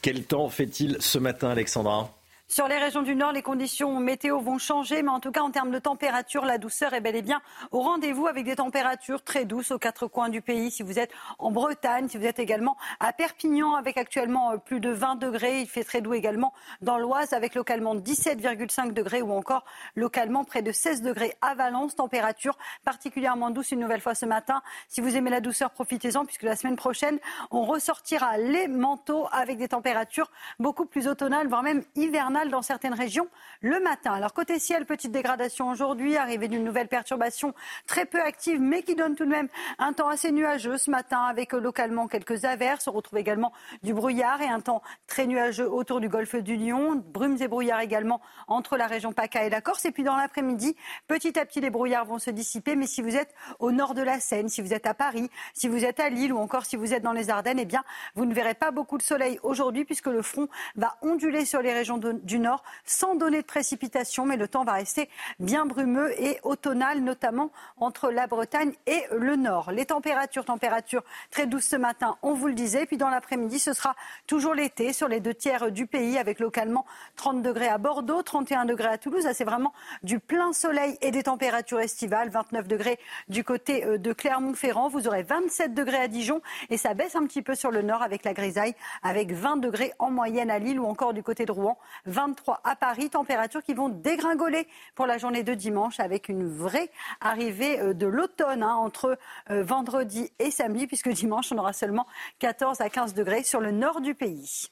Quel 0.00 0.24
temps 0.24 0.48
fait-il 0.48 0.96
ce 1.00 1.18
matin, 1.18 1.50
Alexandra? 1.50 2.17
Sur 2.50 2.66
les 2.66 2.78
régions 2.78 3.02
du 3.02 3.14
Nord, 3.14 3.32
les 3.32 3.42
conditions 3.42 4.00
météo 4.00 4.40
vont 4.40 4.56
changer, 4.56 5.02
mais 5.02 5.10
en 5.10 5.20
tout 5.20 5.30
cas 5.30 5.42
en 5.42 5.50
termes 5.50 5.70
de 5.70 5.78
température, 5.78 6.46
la 6.46 6.56
douceur 6.56 6.94
est 6.94 7.02
bel 7.02 7.14
et 7.14 7.20
bien 7.20 7.42
au 7.72 7.80
rendez-vous 7.80 8.26
avec 8.26 8.46
des 8.46 8.56
températures 8.56 9.22
très 9.22 9.44
douces 9.44 9.70
aux 9.70 9.78
quatre 9.78 10.06
coins 10.06 10.30
du 10.30 10.40
pays. 10.40 10.70
Si 10.70 10.82
vous 10.82 10.98
êtes 10.98 11.12
en 11.38 11.50
Bretagne, 11.50 12.08
si 12.08 12.16
vous 12.16 12.24
êtes 12.24 12.38
également 12.38 12.78
à 13.00 13.12
Perpignan 13.12 13.74
avec 13.74 13.98
actuellement 13.98 14.52
euh, 14.52 14.56
plus 14.56 14.80
de 14.80 14.88
20 14.88 15.16
degrés, 15.16 15.60
il 15.60 15.66
fait 15.66 15.84
très 15.84 16.00
doux 16.00 16.14
également 16.14 16.54
dans 16.80 16.96
l'Oise 16.96 17.34
avec 17.34 17.54
localement 17.54 17.94
17,5 17.94 18.94
degrés 18.94 19.20
ou 19.20 19.32
encore 19.32 19.66
localement 19.94 20.44
près 20.44 20.62
de 20.62 20.72
16 20.72 21.02
degrés 21.02 21.34
à 21.42 21.54
Valence. 21.54 21.96
Température 21.96 22.56
particulièrement 22.82 23.50
douce 23.50 23.72
une 23.72 23.80
nouvelle 23.80 24.00
fois 24.00 24.14
ce 24.14 24.24
matin. 24.24 24.62
Si 24.88 25.02
vous 25.02 25.16
aimez 25.16 25.28
la 25.28 25.42
douceur, 25.42 25.70
profitez-en 25.70 26.24
puisque 26.24 26.44
la 26.44 26.56
semaine 26.56 26.76
prochaine, 26.76 27.18
on 27.50 27.64
ressortira 27.64 28.38
les 28.38 28.68
manteaux 28.68 29.26
avec 29.32 29.58
des 29.58 29.68
températures 29.68 30.30
beaucoup 30.58 30.86
plus 30.86 31.08
automnales, 31.08 31.46
voire 31.46 31.62
même 31.62 31.82
hivernales 31.94 32.37
dans 32.46 32.62
certaines 32.62 32.94
régions 32.94 33.28
le 33.60 33.80
matin. 33.80 34.12
Alors 34.12 34.32
côté 34.32 34.58
ciel, 34.58 34.86
petite 34.86 35.10
dégradation 35.10 35.68
aujourd'hui, 35.68 36.16
arrivée 36.16 36.46
d'une 36.46 36.62
nouvelle 36.62 36.88
perturbation 36.88 37.54
très 37.86 38.06
peu 38.06 38.20
active, 38.20 38.60
mais 38.60 38.82
qui 38.82 38.94
donne 38.94 39.16
tout 39.16 39.24
de 39.24 39.30
même 39.30 39.48
un 39.78 39.92
temps 39.92 40.08
assez 40.08 40.30
nuageux 40.30 40.78
ce 40.78 40.90
matin, 40.90 41.22
avec 41.22 41.52
localement 41.52 42.06
quelques 42.06 42.44
averses. 42.44 42.86
On 42.86 42.92
retrouve 42.92 43.18
également 43.18 43.52
du 43.82 43.92
brouillard 43.92 44.40
et 44.40 44.48
un 44.48 44.60
temps 44.60 44.82
très 45.06 45.26
nuageux 45.26 45.68
autour 45.68 46.00
du 46.00 46.08
golfe 46.08 46.36
du 46.36 46.56
Lion. 46.56 47.02
Brumes 47.12 47.38
et 47.40 47.48
brouillards 47.48 47.80
également 47.80 48.20
entre 48.46 48.76
la 48.76 48.86
région 48.86 49.12
PACA 49.12 49.44
et 49.44 49.50
la 49.50 49.60
Corse. 49.60 49.84
Et 49.84 49.90
puis 49.90 50.04
dans 50.04 50.16
l'après-midi, 50.16 50.76
petit 51.08 51.38
à 51.38 51.44
petit, 51.44 51.60
les 51.60 51.70
brouillards 51.70 52.04
vont 52.04 52.18
se 52.18 52.30
dissiper. 52.30 52.76
Mais 52.76 52.86
si 52.86 53.02
vous 53.02 53.16
êtes 53.16 53.34
au 53.58 53.72
nord 53.72 53.94
de 53.94 54.02
la 54.02 54.20
Seine, 54.20 54.48
si 54.48 54.62
vous 54.62 54.72
êtes 54.72 54.86
à 54.86 54.94
Paris, 54.94 55.30
si 55.54 55.66
vous 55.66 55.84
êtes 55.84 55.98
à 55.98 56.08
Lille 56.08 56.32
ou 56.32 56.38
encore 56.38 56.64
si 56.64 56.76
vous 56.76 56.94
êtes 56.94 57.02
dans 57.02 57.12
les 57.12 57.30
Ardennes, 57.30 57.58
eh 57.58 57.64
bien, 57.64 57.82
vous 58.14 58.24
ne 58.24 58.34
verrez 58.34 58.54
pas 58.54 58.70
beaucoup 58.70 58.98
de 58.98 59.02
soleil 59.02 59.40
aujourd'hui 59.42 59.84
puisque 59.84 60.06
le 60.06 60.22
front 60.22 60.48
va 60.76 60.96
onduler 61.02 61.44
sur 61.44 61.62
les 61.62 61.72
régions 61.72 61.98
de, 61.98 62.20
du 62.28 62.38
nord 62.38 62.62
sans 62.84 63.16
donner 63.16 63.40
de 63.40 63.46
précipitations, 63.46 64.24
mais 64.24 64.36
le 64.36 64.46
temps 64.46 64.62
va 64.62 64.74
rester 64.74 65.08
bien 65.40 65.66
brumeux 65.66 66.12
et 66.22 66.38
automnal, 66.44 67.00
notamment 67.00 67.50
entre 67.78 68.10
la 68.10 68.28
Bretagne 68.28 68.72
et 68.86 69.02
le 69.10 69.34
nord. 69.34 69.72
Les 69.72 69.86
températures, 69.86 70.44
températures 70.44 71.02
très 71.30 71.46
douces 71.46 71.64
ce 71.64 71.76
matin, 71.76 72.16
on 72.22 72.34
vous 72.34 72.46
le 72.46 72.54
disait. 72.54 72.86
Puis 72.86 72.96
dans 72.96 73.08
l'après-midi, 73.08 73.58
ce 73.58 73.72
sera 73.72 73.96
toujours 74.26 74.54
l'été 74.54 74.92
sur 74.92 75.08
les 75.08 75.18
deux 75.18 75.34
tiers 75.34 75.72
du 75.72 75.86
pays, 75.86 76.18
avec 76.18 76.38
localement 76.38 76.86
30 77.16 77.42
degrés 77.42 77.68
à 77.68 77.78
Bordeaux, 77.78 78.22
31 78.22 78.66
degrés 78.66 78.88
à 78.88 78.98
Toulouse. 78.98 79.26
c'est 79.32 79.44
vraiment 79.44 79.72
du 80.02 80.20
plein 80.20 80.52
soleil 80.52 80.96
et 81.00 81.10
des 81.10 81.24
températures 81.24 81.80
estivales. 81.80 82.28
29 82.28 82.68
degrés 82.68 82.98
du 83.28 83.42
côté 83.42 83.84
euh, 83.84 83.98
de 83.98 84.12
Clermont-Ferrand. 84.12 84.88
Vous 84.88 85.08
aurez 85.08 85.22
27 85.22 85.74
degrés 85.74 85.96
à 85.96 86.08
Dijon 86.08 86.42
et 86.70 86.76
ça 86.76 86.94
baisse 86.94 87.16
un 87.16 87.24
petit 87.26 87.42
peu 87.42 87.54
sur 87.54 87.70
le 87.70 87.82
nord 87.82 88.02
avec 88.02 88.24
la 88.24 88.34
grisaille, 88.34 88.74
avec 89.02 89.32
20 89.32 89.56
degrés 89.56 89.92
en 89.98 90.10
moyenne 90.10 90.50
à 90.50 90.58
Lille 90.58 90.78
ou 90.78 90.86
encore 90.86 91.14
du 91.14 91.22
côté 91.22 91.46
de 91.46 91.52
Rouen. 91.52 91.78
23 92.18 92.60
à 92.64 92.74
Paris. 92.74 93.10
Températures 93.10 93.62
qui 93.62 93.74
vont 93.74 93.88
dégringoler 93.88 94.66
pour 94.96 95.06
la 95.06 95.18
journée 95.18 95.44
de 95.44 95.54
dimanche 95.54 96.00
avec 96.00 96.28
une 96.28 96.48
vraie 96.48 96.90
arrivée 97.20 97.78
euh, 97.78 97.94
de 97.94 98.06
l'automne 98.06 98.64
hein, 98.64 98.74
entre 98.74 99.16
euh, 99.50 99.62
vendredi 99.62 100.28
et 100.40 100.50
samedi, 100.50 100.88
puisque 100.88 101.10
dimanche, 101.10 101.52
on 101.52 101.58
aura 101.58 101.72
seulement 101.72 102.06
14 102.40 102.80
à 102.80 102.90
15 102.90 103.14
degrés 103.14 103.44
sur 103.44 103.60
le 103.60 103.70
nord 103.70 104.00
du 104.00 104.16
pays. 104.16 104.66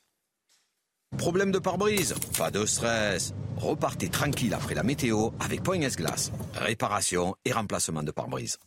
Problème 1.16 1.52
de 1.52 1.60
pare-brise 1.60 2.14
Pas 2.36 2.50
de 2.50 2.66
stress. 2.66 3.32
Repartez 3.56 4.08
tranquille 4.08 4.52
après 4.52 4.74
la 4.74 4.82
météo 4.82 5.30
avec 5.38 5.62
Point 5.62 5.80
S-Glace. 5.82 6.32
Réparation 6.54 7.36
et 7.44 7.52
remplacement 7.52 8.02
de 8.02 8.10
pare-brise. 8.10 8.58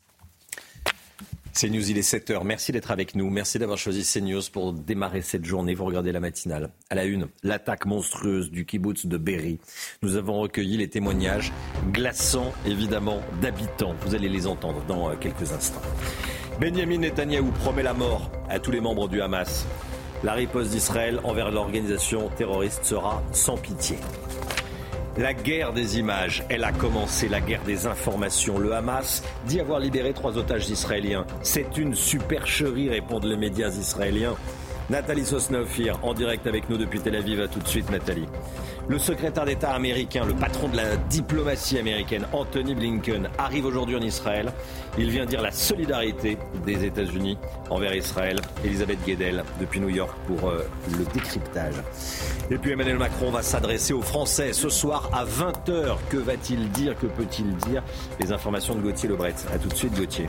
CNews, 1.53 1.89
il 1.89 1.97
est 1.97 2.01
7h. 2.01 2.43
Merci 2.43 2.71
d'être 2.71 2.91
avec 2.91 3.15
nous. 3.15 3.29
Merci 3.29 3.59
d'avoir 3.59 3.77
choisi 3.77 4.03
CNews 4.03 4.41
pour 4.51 4.73
démarrer 4.73 5.21
cette 5.21 5.45
journée. 5.45 5.73
Vous 5.73 5.85
regardez 5.85 6.11
la 6.11 6.19
matinale. 6.19 6.69
À 6.89 6.95
la 6.95 7.05
une, 7.05 7.27
l'attaque 7.43 7.85
monstrueuse 7.85 8.51
du 8.51 8.65
kibbutz 8.65 9.05
de 9.05 9.17
Berry. 9.17 9.59
Nous 10.01 10.15
avons 10.15 10.39
recueilli 10.39 10.77
les 10.77 10.87
témoignages 10.87 11.51
glaçants, 11.91 12.53
évidemment, 12.65 13.21
d'habitants. 13.41 13.95
Vous 14.05 14.15
allez 14.15 14.29
les 14.29 14.47
entendre 14.47 14.83
dans 14.87 15.09
euh, 15.09 15.15
quelques 15.15 15.51
instants. 15.51 15.81
Benjamin 16.59 16.99
Netanyahou 16.99 17.51
promet 17.51 17.83
la 17.83 17.93
mort 17.93 18.31
à 18.49 18.59
tous 18.59 18.71
les 18.71 18.81
membres 18.81 19.07
du 19.07 19.21
Hamas. 19.21 19.65
La 20.23 20.33
riposte 20.33 20.71
d'Israël 20.71 21.19
envers 21.23 21.51
l'organisation 21.51 22.29
terroriste 22.35 22.83
sera 22.83 23.23
sans 23.31 23.57
pitié. 23.57 23.97
La 25.19 25.33
guerre 25.33 25.73
des 25.73 25.99
images, 25.99 26.45
elle 26.47 26.63
a 26.63 26.71
commencé, 26.71 27.27
la 27.27 27.41
guerre 27.41 27.63
des 27.63 27.87
informations. 27.87 28.57
Le 28.57 28.71
Hamas 28.71 29.21
dit 29.47 29.59
avoir 29.59 29.81
libéré 29.81 30.13
trois 30.13 30.37
otages 30.37 30.69
israéliens. 30.69 31.25
C'est 31.41 31.77
une 31.77 31.93
supercherie, 31.93 32.89
répondent 32.89 33.25
les 33.25 33.35
médias 33.35 33.67
israéliens. 33.67 34.35
Nathalie 34.89 35.25
Sosnaufir, 35.25 35.99
en 36.03 36.13
direct 36.13 36.47
avec 36.47 36.69
nous 36.69 36.77
depuis 36.77 37.01
Tel 37.01 37.17
Aviv. 37.17 37.41
À 37.41 37.49
tout 37.49 37.59
de 37.59 37.67
suite, 37.67 37.91
Nathalie. 37.91 38.27
Le 38.89 38.97
secrétaire 38.97 39.45
d'État 39.45 39.69
américain, 39.69 40.25
le 40.25 40.33
patron 40.33 40.67
de 40.67 40.75
la 40.75 40.97
diplomatie 40.97 41.77
américaine, 41.77 42.25
Anthony 42.33 42.73
Blinken, 42.73 43.29
arrive 43.37 43.65
aujourd'hui 43.65 43.95
en 43.95 44.01
Israël. 44.01 44.51
Il 44.97 45.11
vient 45.11 45.27
dire 45.27 45.43
la 45.43 45.51
solidarité 45.51 46.39
des 46.65 46.85
États-Unis 46.85 47.37
envers 47.69 47.93
Israël. 47.93 48.41
Elisabeth 48.65 48.97
Guedel, 49.05 49.43
depuis 49.59 49.79
New 49.79 49.89
York, 49.89 50.17
pour 50.25 50.49
euh, 50.49 50.67
le 50.97 51.05
décryptage. 51.13 51.75
Et 52.49 52.57
puis 52.57 52.71
Emmanuel 52.71 52.97
Macron 52.97 53.29
va 53.29 53.43
s'adresser 53.43 53.93
aux 53.93 54.01
Français 54.01 54.53
ce 54.53 54.69
soir 54.69 55.07
à 55.13 55.23
20h. 55.23 55.97
Que 56.09 56.17
va-t-il 56.17 56.71
dire? 56.71 56.97
Que 56.97 57.05
peut-il 57.05 57.55
dire? 57.57 57.83
Les 58.19 58.31
informations 58.31 58.73
de 58.73 58.81
Gauthier 58.81 59.07
Lebret. 59.07 59.35
A 59.53 59.59
tout 59.59 59.69
de 59.69 59.75
suite, 59.75 59.93
Gauthier. 59.93 60.27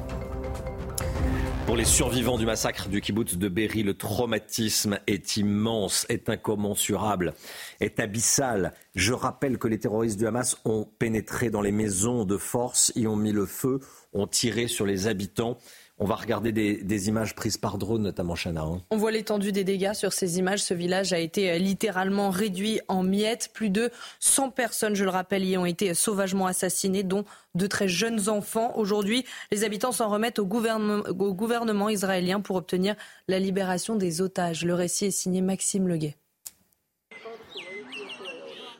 Pour 1.70 1.76
les 1.76 1.84
survivants 1.84 2.36
du 2.36 2.46
massacre 2.46 2.88
du 2.88 3.00
kibbutz 3.00 3.36
de 3.36 3.48
Berry, 3.48 3.84
le 3.84 3.94
traumatisme 3.94 4.98
est 5.06 5.36
immense, 5.36 6.04
est 6.08 6.28
incommensurable, 6.28 7.32
est 7.78 8.00
abyssal. 8.00 8.72
Je 8.96 9.12
rappelle 9.12 9.56
que 9.56 9.68
les 9.68 9.78
terroristes 9.78 10.18
du 10.18 10.26
Hamas 10.26 10.56
ont 10.64 10.84
pénétré 10.98 11.48
dans 11.48 11.60
les 11.60 11.70
maisons 11.70 12.24
de 12.24 12.36
force, 12.38 12.90
y 12.96 13.06
ont 13.06 13.14
mis 13.14 13.30
le 13.30 13.46
feu, 13.46 13.78
ont 14.12 14.26
tiré 14.26 14.66
sur 14.66 14.84
les 14.84 15.06
habitants. 15.06 15.58
On 16.02 16.06
va 16.06 16.14
regarder 16.14 16.50
des, 16.50 17.08
images 17.08 17.34
prises 17.34 17.58
par 17.58 17.76
drone, 17.76 18.00
notamment 18.00 18.34
Chana. 18.34 18.62
Hein. 18.62 18.80
On 18.88 18.96
voit 18.96 19.10
l'étendue 19.10 19.52
des 19.52 19.64
dégâts 19.64 19.92
sur 19.92 20.14
ces 20.14 20.38
images. 20.38 20.62
Ce 20.62 20.72
village 20.72 21.12
a 21.12 21.18
été 21.18 21.50
euh, 21.50 21.58
littéralement 21.58 22.30
réduit 22.30 22.80
en 22.88 23.02
miettes. 23.02 23.50
Plus 23.52 23.68
de 23.68 23.90
100 24.18 24.48
personnes, 24.48 24.94
je 24.94 25.04
le 25.04 25.10
rappelle, 25.10 25.44
y 25.44 25.58
ont 25.58 25.66
été 25.66 25.92
sauvagement 25.92 26.46
assassinées, 26.46 27.02
dont 27.02 27.26
de 27.54 27.66
très 27.66 27.86
jeunes 27.86 28.30
enfants. 28.30 28.72
Aujourd'hui, 28.78 29.26
les 29.52 29.62
habitants 29.62 29.92
s'en 29.92 30.08
remettent 30.08 30.38
au 30.38 30.46
gouvernement, 30.46 31.02
au 31.06 31.34
gouvernement 31.34 31.90
israélien 31.90 32.40
pour 32.40 32.56
obtenir 32.56 32.96
la 33.28 33.38
libération 33.38 33.94
des 33.94 34.22
otages. 34.22 34.64
Le 34.64 34.72
récit 34.72 35.06
est 35.06 35.10
signé 35.10 35.42
Maxime 35.42 35.86
Leguet. 35.86 36.16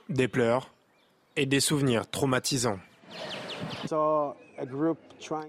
Des 0.09 0.27
pleurs 0.27 0.73
et 1.37 1.45
des 1.45 1.61
souvenirs 1.61 2.09
traumatisants. 2.09 2.79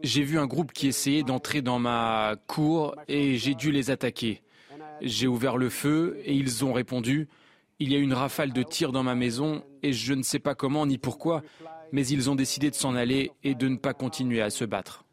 J'ai 0.04 0.24
vu 0.24 0.38
un 0.38 0.48
groupe 0.48 0.72
qui 0.72 0.88
essayait 0.88 1.24
d'entrer 1.24 1.62
dans 1.62 1.80
ma 1.80 2.36
cour 2.48 2.96
et 3.08 3.38
j'ai 3.38 3.56
dû 3.56 3.72
les 3.72 3.90
attaquer. 3.90 4.42
J'ai 5.02 5.28
ouvert 5.28 5.58
le 5.58 5.70
feu 5.70 6.20
et 6.24 6.34
ils 6.34 6.64
ont 6.66 6.74
répondu. 6.74 7.28
Il 7.80 7.92
y 7.92 7.96
a 7.96 8.00
une 8.00 8.14
rafale 8.14 8.54
de 8.54 8.64
tirs 8.64 8.92
dans 8.92 9.04
ma 9.04 9.16
maison 9.16 9.64
et 9.82 9.94
je 9.94 10.14
ne 10.14 10.24
sais 10.24 10.40
pas 10.40 10.54
comment 10.54 10.86
ni 10.86 10.98
pourquoi, 10.98 11.42
mais 11.92 12.06
ils 12.06 12.30
ont 12.30 12.36
décidé 12.36 12.70
de 12.70 12.76
s'en 12.76 12.96
aller 12.96 13.32
et 13.44 13.56
de 13.56 13.68
ne 13.68 13.78
pas 13.78 13.94
continuer 13.94 14.42
à 14.42 14.50
se 14.50 14.66
battre. 14.66 15.06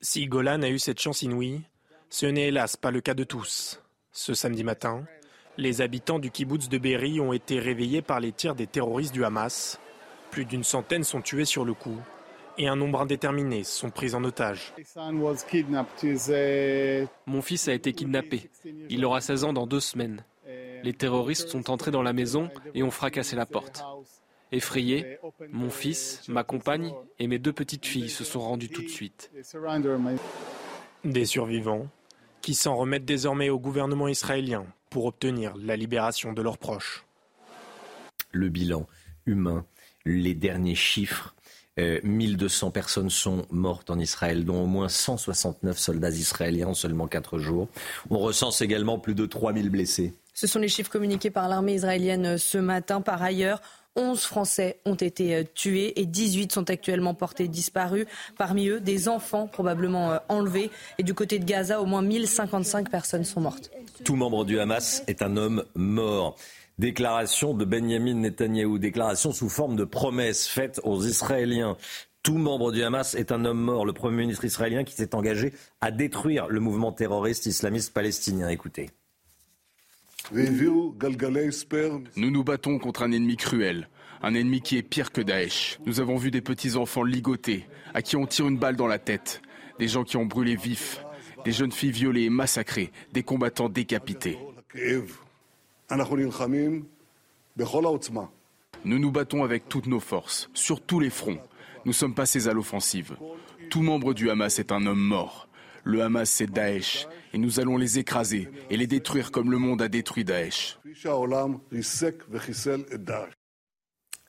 Si 0.00 0.26
Golan 0.26 0.62
a 0.62 0.68
eu 0.68 0.78
cette 0.78 1.00
chance 1.00 1.22
inouïe, 1.22 1.62
ce 2.10 2.26
n'est 2.26 2.48
hélas 2.48 2.76
pas 2.76 2.90
le 2.90 3.00
cas 3.00 3.14
de 3.14 3.24
tous. 3.24 3.80
Ce 4.12 4.34
samedi 4.34 4.62
matin, 4.64 5.04
les 5.56 5.80
habitants 5.80 6.18
du 6.18 6.30
kibbutz 6.30 6.68
de 6.68 6.78
Berry 6.78 7.20
ont 7.20 7.32
été 7.32 7.58
réveillés 7.58 8.02
par 8.02 8.20
les 8.20 8.32
tirs 8.32 8.54
des 8.54 8.66
terroristes 8.66 9.14
du 9.14 9.24
Hamas. 9.24 9.78
Plus 10.30 10.44
d'une 10.44 10.64
centaine 10.64 11.04
sont 11.04 11.20
tués 11.20 11.44
sur 11.44 11.64
le 11.64 11.74
coup 11.74 11.98
et 12.58 12.68
un 12.68 12.76
nombre 12.76 13.00
indéterminé 13.00 13.64
sont 13.64 13.90
pris 13.90 14.14
en 14.14 14.24
otage. 14.24 14.74
Mon 17.26 17.42
fils 17.42 17.68
a 17.68 17.74
été 17.74 17.92
kidnappé. 17.92 18.50
Il 18.88 19.04
aura 19.04 19.20
16 19.20 19.44
ans 19.44 19.52
dans 19.52 19.66
deux 19.66 19.80
semaines. 19.80 20.24
Les 20.82 20.92
terroristes 20.92 21.48
sont 21.48 21.70
entrés 21.70 21.90
dans 21.90 22.02
la 22.02 22.12
maison 22.12 22.50
et 22.74 22.82
ont 22.82 22.90
fracassé 22.90 23.36
la 23.36 23.46
porte. 23.46 23.84
Effrayés, 24.52 25.18
mon 25.50 25.70
fils, 25.70 26.22
ma 26.28 26.44
compagne 26.44 26.92
et 27.18 27.26
mes 27.26 27.38
deux 27.38 27.52
petites 27.52 27.86
filles 27.86 28.10
se 28.10 28.22
sont 28.22 28.40
rendus 28.40 28.68
tout 28.68 28.82
de 28.82 28.88
suite. 28.88 29.32
Des 31.04 31.24
survivants 31.24 31.88
qui 32.40 32.54
s'en 32.54 32.76
remettent 32.76 33.06
désormais 33.06 33.48
au 33.48 33.58
gouvernement 33.58 34.06
israélien 34.06 34.66
pour 34.94 35.06
obtenir 35.06 35.54
la 35.56 35.74
libération 35.74 36.32
de 36.32 36.40
leurs 36.40 36.56
proches. 36.56 37.04
Le 38.30 38.48
bilan 38.48 38.86
humain, 39.26 39.66
les 40.04 40.34
derniers 40.34 40.76
chiffres. 40.76 41.34
1200 41.76 42.68
euh, 42.68 42.70
personnes 42.70 43.10
sont 43.10 43.44
mortes 43.50 43.90
en 43.90 43.98
Israël, 43.98 44.44
dont 44.44 44.62
au 44.62 44.66
moins 44.66 44.88
169 44.88 45.76
soldats 45.76 46.10
israéliens 46.10 46.68
en 46.68 46.74
seulement 46.74 47.08
4 47.08 47.40
jours. 47.40 47.66
On 48.08 48.20
recense 48.20 48.62
également 48.62 49.00
plus 49.00 49.16
de 49.16 49.26
3000 49.26 49.68
blessés. 49.68 50.14
Ce 50.32 50.46
sont 50.46 50.60
les 50.60 50.68
chiffres 50.68 50.92
communiqués 50.92 51.30
par 51.30 51.48
l'armée 51.48 51.74
israélienne 51.74 52.38
ce 52.38 52.58
matin. 52.58 53.00
Par 53.00 53.20
ailleurs, 53.20 53.60
11 53.96 54.24
Français 54.24 54.78
ont 54.84 54.94
été 54.94 55.34
euh, 55.34 55.44
tués 55.54 56.00
et 56.00 56.06
18 56.06 56.52
sont 56.52 56.70
actuellement 56.70 57.14
portés 57.14 57.48
disparus. 57.48 58.06
Parmi 58.36 58.68
eux, 58.68 58.80
des 58.80 59.08
enfants 59.08 59.46
probablement 59.46 60.12
euh, 60.12 60.18
enlevés. 60.28 60.70
Et 60.98 61.02
du 61.02 61.14
côté 61.14 61.38
de 61.38 61.44
Gaza, 61.44 61.80
au 61.80 61.86
moins 61.86 62.02
1055 62.02 62.90
personnes 62.90 63.24
sont 63.24 63.40
mortes. 63.40 63.70
Tout 64.04 64.16
membre 64.16 64.44
du 64.44 64.58
Hamas 64.58 65.04
est 65.06 65.22
un 65.22 65.36
homme 65.36 65.64
mort. 65.74 66.36
Déclaration 66.78 67.54
de 67.54 67.64
Benjamin 67.64 68.14
Netanyahou, 68.14 68.78
déclaration 68.78 69.32
sous 69.32 69.48
forme 69.48 69.76
de 69.76 69.84
promesse 69.84 70.48
faite 70.48 70.80
aux 70.82 71.04
Israéliens. 71.04 71.76
Tout 72.24 72.38
membre 72.38 72.72
du 72.72 72.82
Hamas 72.82 73.14
est 73.14 73.30
un 73.30 73.44
homme 73.44 73.60
mort. 73.60 73.86
Le 73.86 73.92
Premier 73.92 74.22
ministre 74.22 74.44
israélien 74.44 74.82
qui 74.82 74.94
s'est 74.94 75.14
engagé 75.14 75.52
à 75.80 75.90
détruire 75.90 76.48
le 76.48 76.58
mouvement 76.58 76.90
terroriste 76.90 77.46
islamiste 77.46 77.92
palestinien. 77.92 78.48
Écoutez. 78.48 78.90
Nous 82.16 82.30
nous 82.30 82.44
battons 82.44 82.78
contre 82.78 83.02
un 83.02 83.12
ennemi 83.12 83.36
cruel, 83.36 83.88
un 84.22 84.34
ennemi 84.34 84.60
qui 84.62 84.78
est 84.78 84.82
pire 84.82 85.12
que 85.12 85.20
Daesh. 85.20 85.78
Nous 85.84 86.00
avons 86.00 86.16
vu 86.16 86.30
des 86.30 86.40
petits-enfants 86.40 87.02
ligotés, 87.02 87.66
à 87.92 88.02
qui 88.02 88.16
on 88.16 88.26
tire 88.26 88.48
une 88.48 88.58
balle 88.58 88.76
dans 88.76 88.86
la 88.86 88.98
tête, 88.98 89.42
des 89.78 89.88
gens 89.88 90.04
qui 90.04 90.16
ont 90.16 90.24
brûlé 90.24 90.56
vifs, 90.56 91.04
des 91.44 91.52
jeunes 91.52 91.72
filles 91.72 91.90
violées 91.90 92.22
et 92.22 92.30
massacrées, 92.30 92.90
des 93.12 93.22
combattants 93.22 93.68
décapités. 93.68 94.38
Nous 98.84 98.98
nous 98.98 99.10
battons 99.10 99.44
avec 99.44 99.68
toutes 99.68 99.86
nos 99.86 100.00
forces, 100.00 100.48
sur 100.54 100.80
tous 100.80 101.00
les 101.00 101.10
fronts. 101.10 101.38
Nous 101.84 101.92
sommes 101.92 102.14
passés 102.14 102.48
à 102.48 102.52
l'offensive. 102.52 103.16
Tout 103.70 103.82
membre 103.82 104.14
du 104.14 104.30
Hamas 104.30 104.58
est 104.58 104.72
un 104.72 104.86
homme 104.86 105.00
mort. 105.00 105.48
Le 105.84 106.02
Hamas, 106.02 106.30
c'est 106.30 106.50
Daesh. 106.50 107.06
Et 107.32 107.38
nous 107.38 107.60
allons 107.60 107.76
les 107.76 107.98
écraser 107.98 108.48
et 108.70 108.76
les 108.76 108.86
détruire 108.86 109.30
comme 109.30 109.50
le 109.50 109.58
monde 109.58 109.82
a 109.82 109.88
détruit 109.88 110.24
Daesh. 110.24 110.78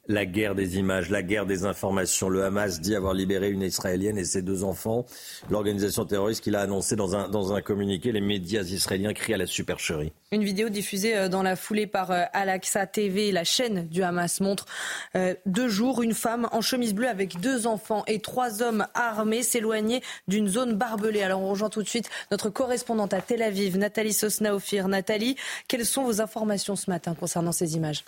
La 0.08 0.26
guerre 0.28 0.54
des 0.54 0.78
images, 0.78 1.10
la 1.10 1.24
guerre 1.24 1.48
des 1.48 1.66
informations. 1.66 2.30
Le 2.30 2.44
Hamas 2.44 2.80
dit 2.80 2.96
avoir 2.96 3.16
libéré 3.16 3.50
une 3.50 3.64
Israélienne 3.64 4.20
et 4.20 4.24
ses 4.24 4.44
deux 4.44 4.64
enfants. 4.64 5.06
L'organisation 5.50 6.06
terroriste 6.06 6.44
qui 6.44 6.52
l'a 6.52 6.62
annoncé 6.62 6.96
dans 6.96 7.16
un, 7.16 7.62
communiqué. 7.62 8.12
Les 8.12 8.22
médias 8.22 8.62
israéliens 8.62 9.14
crient 9.14 9.34
à 9.34 9.38
la 9.38 9.48
supercherie. 9.48 10.12
Une 10.32 10.44
vidéo 10.44 10.70
diffusée 10.70 11.18
euh, 11.18 11.30
dans 11.30 11.42
la 11.42 11.56
foulée 11.56 11.88
par 11.88 12.12
euh, 12.12 12.24
Al-Aqsa 12.34 12.86
TV, 12.86 13.32
la 13.32 13.44
chaîne 13.44 13.88
du 13.88 14.04
Hamas, 14.04 14.42
montre 14.42 14.66
euh, 15.16 15.34
deux 15.48 15.70
jours 15.70 16.04
une 16.04 16.14
femme 16.14 16.48
en 16.52 16.62
chemise 16.62 16.94
bleue 16.94 17.08
avec 17.08 17.40
deux 17.40 17.66
enfants 17.66 18.04
et 18.06 18.20
trois 18.20 18.62
hommes 18.62 18.86
armés 18.94 19.42
s'éloigner 19.42 20.02
d'une 20.28 20.48
zone 20.48 20.74
barbelée. 20.74 21.24
Alors 21.24 21.42
on 21.42 21.50
rejoint 21.50 21.70
tout 21.70 21.82
de 21.82 21.88
suite 21.88 22.10
notre 22.30 22.50
correspondante 22.50 23.14
à 23.14 23.22
Tel 23.22 23.42
Aviv, 23.42 23.78
Nathalie 23.78 24.14
Sosnaofir. 24.14 24.88
Nathalie, 24.88 25.36
quelles 25.68 25.86
sont 25.86 26.04
vos 26.04 26.22
informations 26.22 26.76
ce 26.76 26.92
matin 26.92 27.16
concernant 27.16 27.52
ces 27.52 27.76
images? 27.76 28.04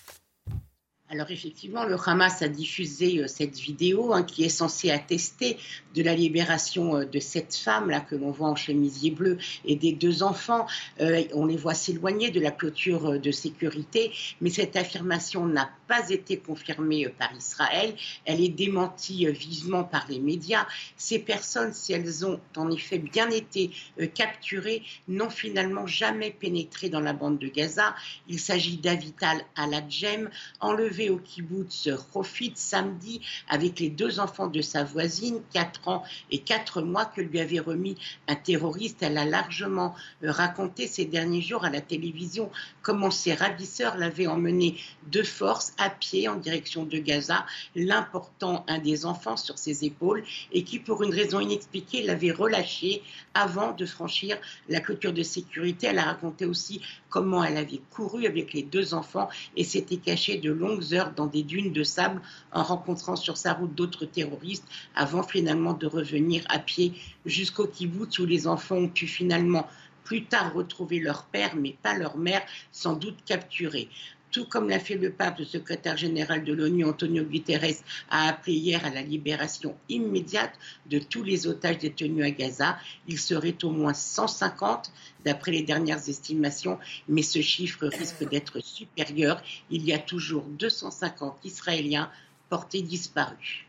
Alors 1.10 1.32
effectivement, 1.32 1.86
le 1.86 1.96
Hamas 2.06 2.42
a 2.42 2.50
diffusé 2.50 3.20
euh, 3.20 3.28
cette 3.28 3.58
vidéo 3.58 4.14
hein, 4.14 4.24
qui 4.24 4.44
est 4.44 4.50
censée 4.50 4.92
attester 4.92 5.58
de 5.96 6.04
la 6.04 6.14
libération 6.14 6.98
euh, 6.98 7.06
de 7.06 7.20
cette 7.20 7.56
femme 7.56 7.90
là 7.90 8.02
que 8.02 8.16
l'on 8.16 8.32
voit 8.32 8.50
en 8.50 8.56
chemisier 8.56 9.12
bleu 9.12 9.38
et 9.64 9.78
des 9.78 9.94
deux 9.94 10.22
enfants. 10.22 10.68
Euh, 11.00 11.24
on 11.34 11.46
les 11.46 11.56
voit 11.56 11.76
s'éloigner 11.76 12.30
de 12.30 12.42
la 12.42 12.52
clôture 12.52 13.22
de 13.22 13.32
sécurité, 13.32 14.12
mais 14.42 14.50
cette 14.50 14.76
affirmation 14.76 15.46
n'a 15.46 15.70
pas 15.88 16.10
été 16.10 16.38
confirmée 16.38 17.08
par 17.10 17.34
Israël. 17.36 17.96
Elle 18.26 18.42
est 18.42 18.50
démentie 18.50 19.26
vivement 19.28 19.84
par 19.84 20.06
les 20.10 20.20
médias. 20.20 20.68
Ces 20.98 21.20
personnes, 21.20 21.74
si 21.74 21.94
elles 21.94 22.26
ont 22.26 22.40
en 22.56 22.72
effet 22.72 22.98
bien 22.98 23.30
été 23.30 23.72
capturées, 24.14 24.84
n'ont 25.08 25.30
finalement 25.30 25.88
jamais 25.88 26.32
pénétré 26.32 26.90
dans 26.90 27.00
la 27.00 27.14
bande 27.14 27.40
de 27.40 27.48
Gaza. 27.48 27.96
Il 28.28 28.40
s'agit 28.40 28.78
d'Avital 28.78 29.44
Aladjem, 29.56 30.30
enlevé 30.60 31.10
au 31.10 31.18
kibbutz 31.18 31.90
Rofit 32.14 32.54
samedi 32.56 33.22
avec 33.50 33.80
les 33.80 33.90
deux 33.90 34.20
enfants 34.20 34.48
de 34.48 34.62
sa 34.62 34.84
voisine, 34.84 35.42
4 35.54 35.88
ans 35.88 36.04
et 36.32 36.40
4 36.40 36.82
mois, 36.82 37.06
que 37.06 37.22
lui 37.22 37.40
avait 37.40 37.60
remis 37.60 37.98
un 38.28 38.36
terroriste. 38.36 39.02
Elle 39.02 39.18
a 39.18 39.26
largement 39.26 39.96
euh, 40.24 40.32
raconté 40.32 40.88
ces 40.88 41.06
derniers 41.06 41.42
jours 41.42 41.66
à 41.66 41.70
la 41.70 41.82
télévision 41.82 42.52
comment 42.82 43.12
ses 43.12 43.34
ravisseurs 43.34 43.98
l'avaient 43.98 44.28
emmené 44.28 44.78
de 45.12 45.24
force 45.24 45.74
à 45.78 45.90
pied 45.90 46.28
en 46.28 46.36
direction 46.36 46.84
de 46.84 46.98
Gaza, 46.98 47.46
l'important 47.76 48.66
un 48.68 48.80
des 48.80 49.06
enfants 49.06 49.38
sur 49.38 49.58
ses 49.58 49.86
épaules 49.86 50.24
et 50.52 50.64
qui, 50.64 50.80
pour 50.80 51.04
une 51.04 51.14
raison 51.14 51.40
inexpliquée, 51.40 52.04
l'avait 52.04 52.32
relâché 52.32 53.04
avant 53.34 53.74
de 53.74 53.86
franchir 53.86 54.38
la 54.70 54.80
clôture 54.80 55.14
de 55.14 55.24
sécurité. 55.24 55.88
Elle 55.88 56.00
a 56.00 56.06
raconté 56.06 56.46
aussi 56.46 56.82
comment 57.10 57.44
elle 57.44 57.58
avait 57.58 57.82
couru 57.92 58.26
avec 58.26 58.54
les 58.54 58.64
deux 58.64 58.94
enfants 58.94 59.30
et 59.56 59.64
s'était 59.64 59.98
cachée 59.98 60.38
de 60.38 60.52
longues 60.52 60.94
heures 60.94 61.14
dans 61.14 61.28
des 61.28 61.44
dunes 61.44 61.74
de 61.74 61.84
sable 61.84 62.22
en 62.52 62.64
rencontrant 62.64 63.16
sur 63.16 63.38
sa 63.38 63.54
route 63.54 63.74
d'autres 63.76 64.06
terroristes 64.06 64.66
avant 64.96 65.24
finalement 65.24 65.74
de 65.74 65.88
revenir 65.88 66.44
à 66.50 66.60
pied 66.60 66.94
jusqu'au 67.26 67.68
kibbutz 67.68 68.20
où 68.20 68.26
les 68.26 68.48
enfants 68.48 68.76
ont 68.76 68.90
pu 68.90 69.08
finalement 69.08 69.68
plus 70.08 70.24
tard 70.24 70.54
retrouver 70.54 71.00
leur 71.00 71.26
père, 71.26 71.56
mais 71.58 71.76
pas 71.84 71.94
leur 71.94 72.18
mère, 72.18 72.42
sans 72.72 72.94
doute 72.96 73.18
capturés 73.26 73.90
tout 74.32 74.46
comme 74.46 74.70
l'a 74.70 74.80
fait 74.80 74.96
le 74.96 75.12
pape, 75.12 75.40
le 75.40 75.46
secrétaire 75.46 75.98
général 75.98 76.44
de 76.44 76.54
l'ONU, 76.54 76.86
Antonio 76.86 77.24
Guterres, 77.24 77.78
a 78.10 78.28
appelé 78.28 78.54
hier 78.54 78.86
à 78.86 78.90
la 78.90 79.02
libération 79.02 79.76
immédiate 79.90 80.54
de 80.88 81.00
tous 81.00 81.24
les 81.24 81.48
otages 81.48 81.80
détenus 81.80 82.26
à 82.26 82.32
Gaza. 82.32 82.78
Il 83.08 83.20
serait 83.20 83.58
au 83.64 83.72
moins 83.72 83.94
150 83.94 84.92
d'après 85.26 85.52
les 85.52 85.64
dernières 85.64 86.10
estimations, 86.10 86.80
mais 87.08 87.24
ce 87.24 87.42
chiffre 87.42 87.88
risque 87.88 88.28
d'être 88.30 88.60
supérieur. 88.60 89.42
Il 89.70 89.84
y 89.86 89.94
a 89.94 90.00
toujours 90.00 90.44
250 90.44 91.40
Israéliens 91.44 92.10
portés 92.50 92.82
disparus. 92.82 93.66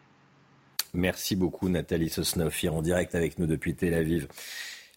Merci 0.95 1.37
beaucoup 1.37 1.69
Nathalie 1.69 2.09
Sosnoff, 2.09 2.65
en 2.65 2.83
direct 2.83 3.15
avec 3.15 3.39
nous 3.39 3.47
depuis 3.47 3.75
Tel 3.75 3.95
Aviv. 3.95 4.29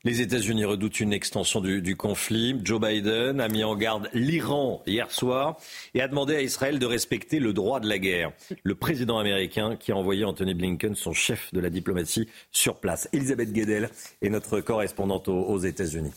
Les 0.04 0.22
États-Unis 0.22 0.66
redoutent 0.66 0.99
une 0.99 1.14
extension 1.14 1.62
du, 1.62 1.95
conflit. 1.95 2.60
Joe 2.64 2.82
Biden 2.82 3.39
a 3.39 3.47
mis 3.49 3.64
en 3.64 3.76
garde 3.76 4.10
l'Iran 4.16 4.82
hier 4.88 5.12
soir 5.12 5.58
et 5.93 6.02
a 6.02 6.08
demandé 6.08 6.36
à 6.36 6.41
Israël 6.41 6.80
de 6.80 6.88
respecter 6.88 7.39
le 7.39 7.54
droit 7.54 7.80
de 7.80 7.88
la 7.88 7.99
guerre. 7.99 8.32
Le 8.64 8.74
président 8.74 9.20
américain 9.20 9.76
qui 9.76 9.91
a 9.91 9.95
envoyé 9.95 10.26
Anthony 10.26 10.56
Blinken, 10.56 10.95
son 10.95 11.14
chef 11.14 11.54
de 11.54 11.60
la 11.60 11.70
diplomatie, 11.70 12.28
sur 12.49 12.80
place. 12.80 13.10
Elisabeth 13.14 13.54
Guedel 13.54 13.89
est 14.24 14.30
notre 14.30 14.60
correspondante 14.60 15.28
aux 15.28 15.60
États-Unis. 15.60 16.14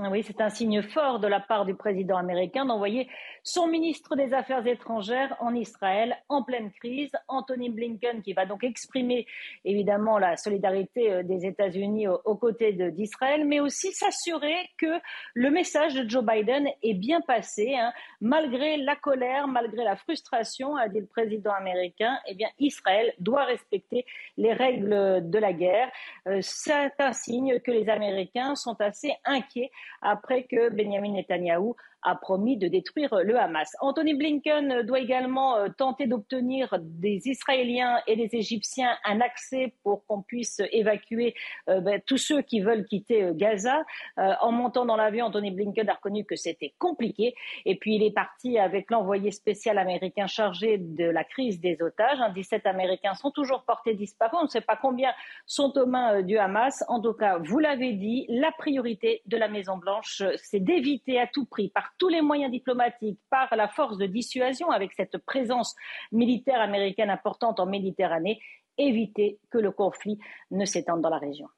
Ah 0.00 0.08
oui, 0.10 0.24
c'est 0.26 0.40
un 0.40 0.50
signe 0.50 0.82
fort 0.82 1.20
de 1.20 1.28
la 1.28 1.38
part 1.38 1.64
du 1.64 1.74
président 1.74 2.16
américain 2.16 2.64
d'envoyer 2.64 3.08
son 3.44 3.66
ministre 3.66 4.16
des 4.16 4.32
Affaires 4.32 4.66
étrangères 4.66 5.36
en 5.38 5.54
Israël 5.54 6.16
en 6.30 6.42
pleine 6.42 6.72
crise, 6.72 7.12
Anthony 7.28 7.68
Blinken, 7.68 8.22
qui 8.22 8.32
va 8.32 8.46
donc 8.46 8.64
exprimer 8.64 9.26
évidemment 9.66 10.18
la 10.18 10.38
solidarité 10.38 11.12
euh, 11.12 11.22
des 11.22 11.46
États-Unis 11.46 12.08
aux 12.08 12.36
côtés 12.36 12.72
d'Israël, 12.72 13.44
mais 13.44 13.60
aussi 13.60 13.92
s'assurer 13.92 14.56
que 14.78 14.98
le 15.34 15.50
message 15.50 15.94
de 15.94 16.08
Joe 16.08 16.24
Biden 16.24 16.66
est 16.82 16.94
bien 16.94 17.20
passé, 17.20 17.76
hein. 17.76 17.92
malgré 18.22 18.78
la 18.78 18.96
colère, 18.96 19.46
malgré 19.46 19.84
la 19.84 19.96
frustration, 19.96 20.76
a 20.76 20.88
dit 20.88 21.00
le 21.00 21.06
président 21.06 21.52
américain. 21.52 22.18
Eh 22.26 22.34
bien, 22.34 22.48
Israël 22.58 23.12
doit 23.18 23.44
respecter 23.44 24.06
les 24.38 24.54
règles 24.54 25.28
de 25.28 25.38
la 25.38 25.52
guerre. 25.52 25.90
Euh, 26.26 26.38
c'est 26.40 26.98
un 26.98 27.12
signe 27.12 27.60
que 27.60 27.70
les 27.70 27.90
Américains 27.90 28.54
sont 28.54 28.80
assez 28.80 29.14
inquiets 29.26 29.70
après 30.00 30.44
que 30.44 30.70
Benjamin 30.70 31.12
Netanyahou 31.12 31.76
a 32.04 32.14
promis 32.14 32.56
de 32.56 32.68
détruire 32.68 33.14
le 33.24 33.38
Hamas. 33.38 33.74
Anthony 33.80 34.14
Blinken 34.14 34.82
doit 34.82 35.00
également 35.00 35.56
euh, 35.56 35.68
tenter 35.76 36.06
d'obtenir 36.06 36.76
des 36.80 37.28
Israéliens 37.28 37.98
et 38.06 38.16
des 38.16 38.36
Égyptiens 38.36 38.96
un 39.04 39.20
accès 39.20 39.74
pour 39.82 40.06
qu'on 40.06 40.22
puisse 40.22 40.60
évacuer 40.70 41.34
euh, 41.68 41.80
ben, 41.80 42.00
tous 42.06 42.18
ceux 42.18 42.42
qui 42.42 42.60
veulent 42.60 42.84
quitter 42.84 43.24
euh, 43.24 43.32
Gaza. 43.34 43.84
en 44.16 44.52
montant 44.52 44.84
dans 44.84 44.96
l'avion, 44.96 45.26
Anthony 45.26 45.50
Blinken 45.50 45.88
a 45.88 45.94
reconnu 45.94 46.24
que 46.24 46.36
c'était 46.36 46.74
compliqué. 46.78 47.34
Et 47.64 47.76
puis 47.76 47.96
il 47.96 48.02
est 48.02 48.14
parti 48.14 48.58
avec 48.58 48.90
l'envoyé 48.90 49.30
spécial 49.30 49.78
américain 49.78 50.26
chargé 50.26 50.78
de 50.78 51.04
la 51.04 51.24
crise 51.24 51.60
des 51.60 51.80
otages. 51.80 52.18
17 52.34 52.66
Américains 52.66 53.14
sont 53.14 53.30
toujours 53.30 53.64
portés 53.64 53.94
disparus. 53.94 54.38
On 54.40 54.44
ne 54.44 54.48
sait 54.48 54.60
pas 54.60 54.76
combien 54.76 55.12
sont 55.46 55.76
aux 55.78 55.86
mains 55.86 56.22
du 56.22 56.36
Hamas. 56.36 56.84
En 56.88 57.00
tout 57.00 57.14
cas, 57.14 57.38
vous 57.38 57.58
l'avez 57.58 57.92
dit, 57.92 58.26
la 58.28 58.52
priorité 58.52 59.22
de 59.26 59.36
la 59.36 59.48
Maison-Blanche, 59.48 60.22
c'est 60.36 60.60
d'éviter 60.60 61.18
à 61.18 61.26
tout 61.26 61.46
prix, 61.46 61.68
par 61.68 61.93
tous 61.98 62.08
les 62.08 62.22
moyens 62.22 62.50
diplomatiques, 62.50 63.20
par 63.30 63.54
la 63.56 63.68
force 63.68 63.98
de 63.98 64.06
dissuasion, 64.06 64.70
avec 64.70 64.92
cette 64.92 65.18
présence 65.18 65.74
militaire 66.12 66.60
américaine 66.60 67.10
importante 67.10 67.60
en 67.60 67.66
Méditerranée, 67.66 68.40
éviter 68.78 69.38
que 69.50 69.58
le 69.58 69.70
conflit 69.70 70.18
ne 70.50 70.64
s'étende 70.64 71.00
dans 71.00 71.10
la 71.10 71.18
région. 71.18 71.48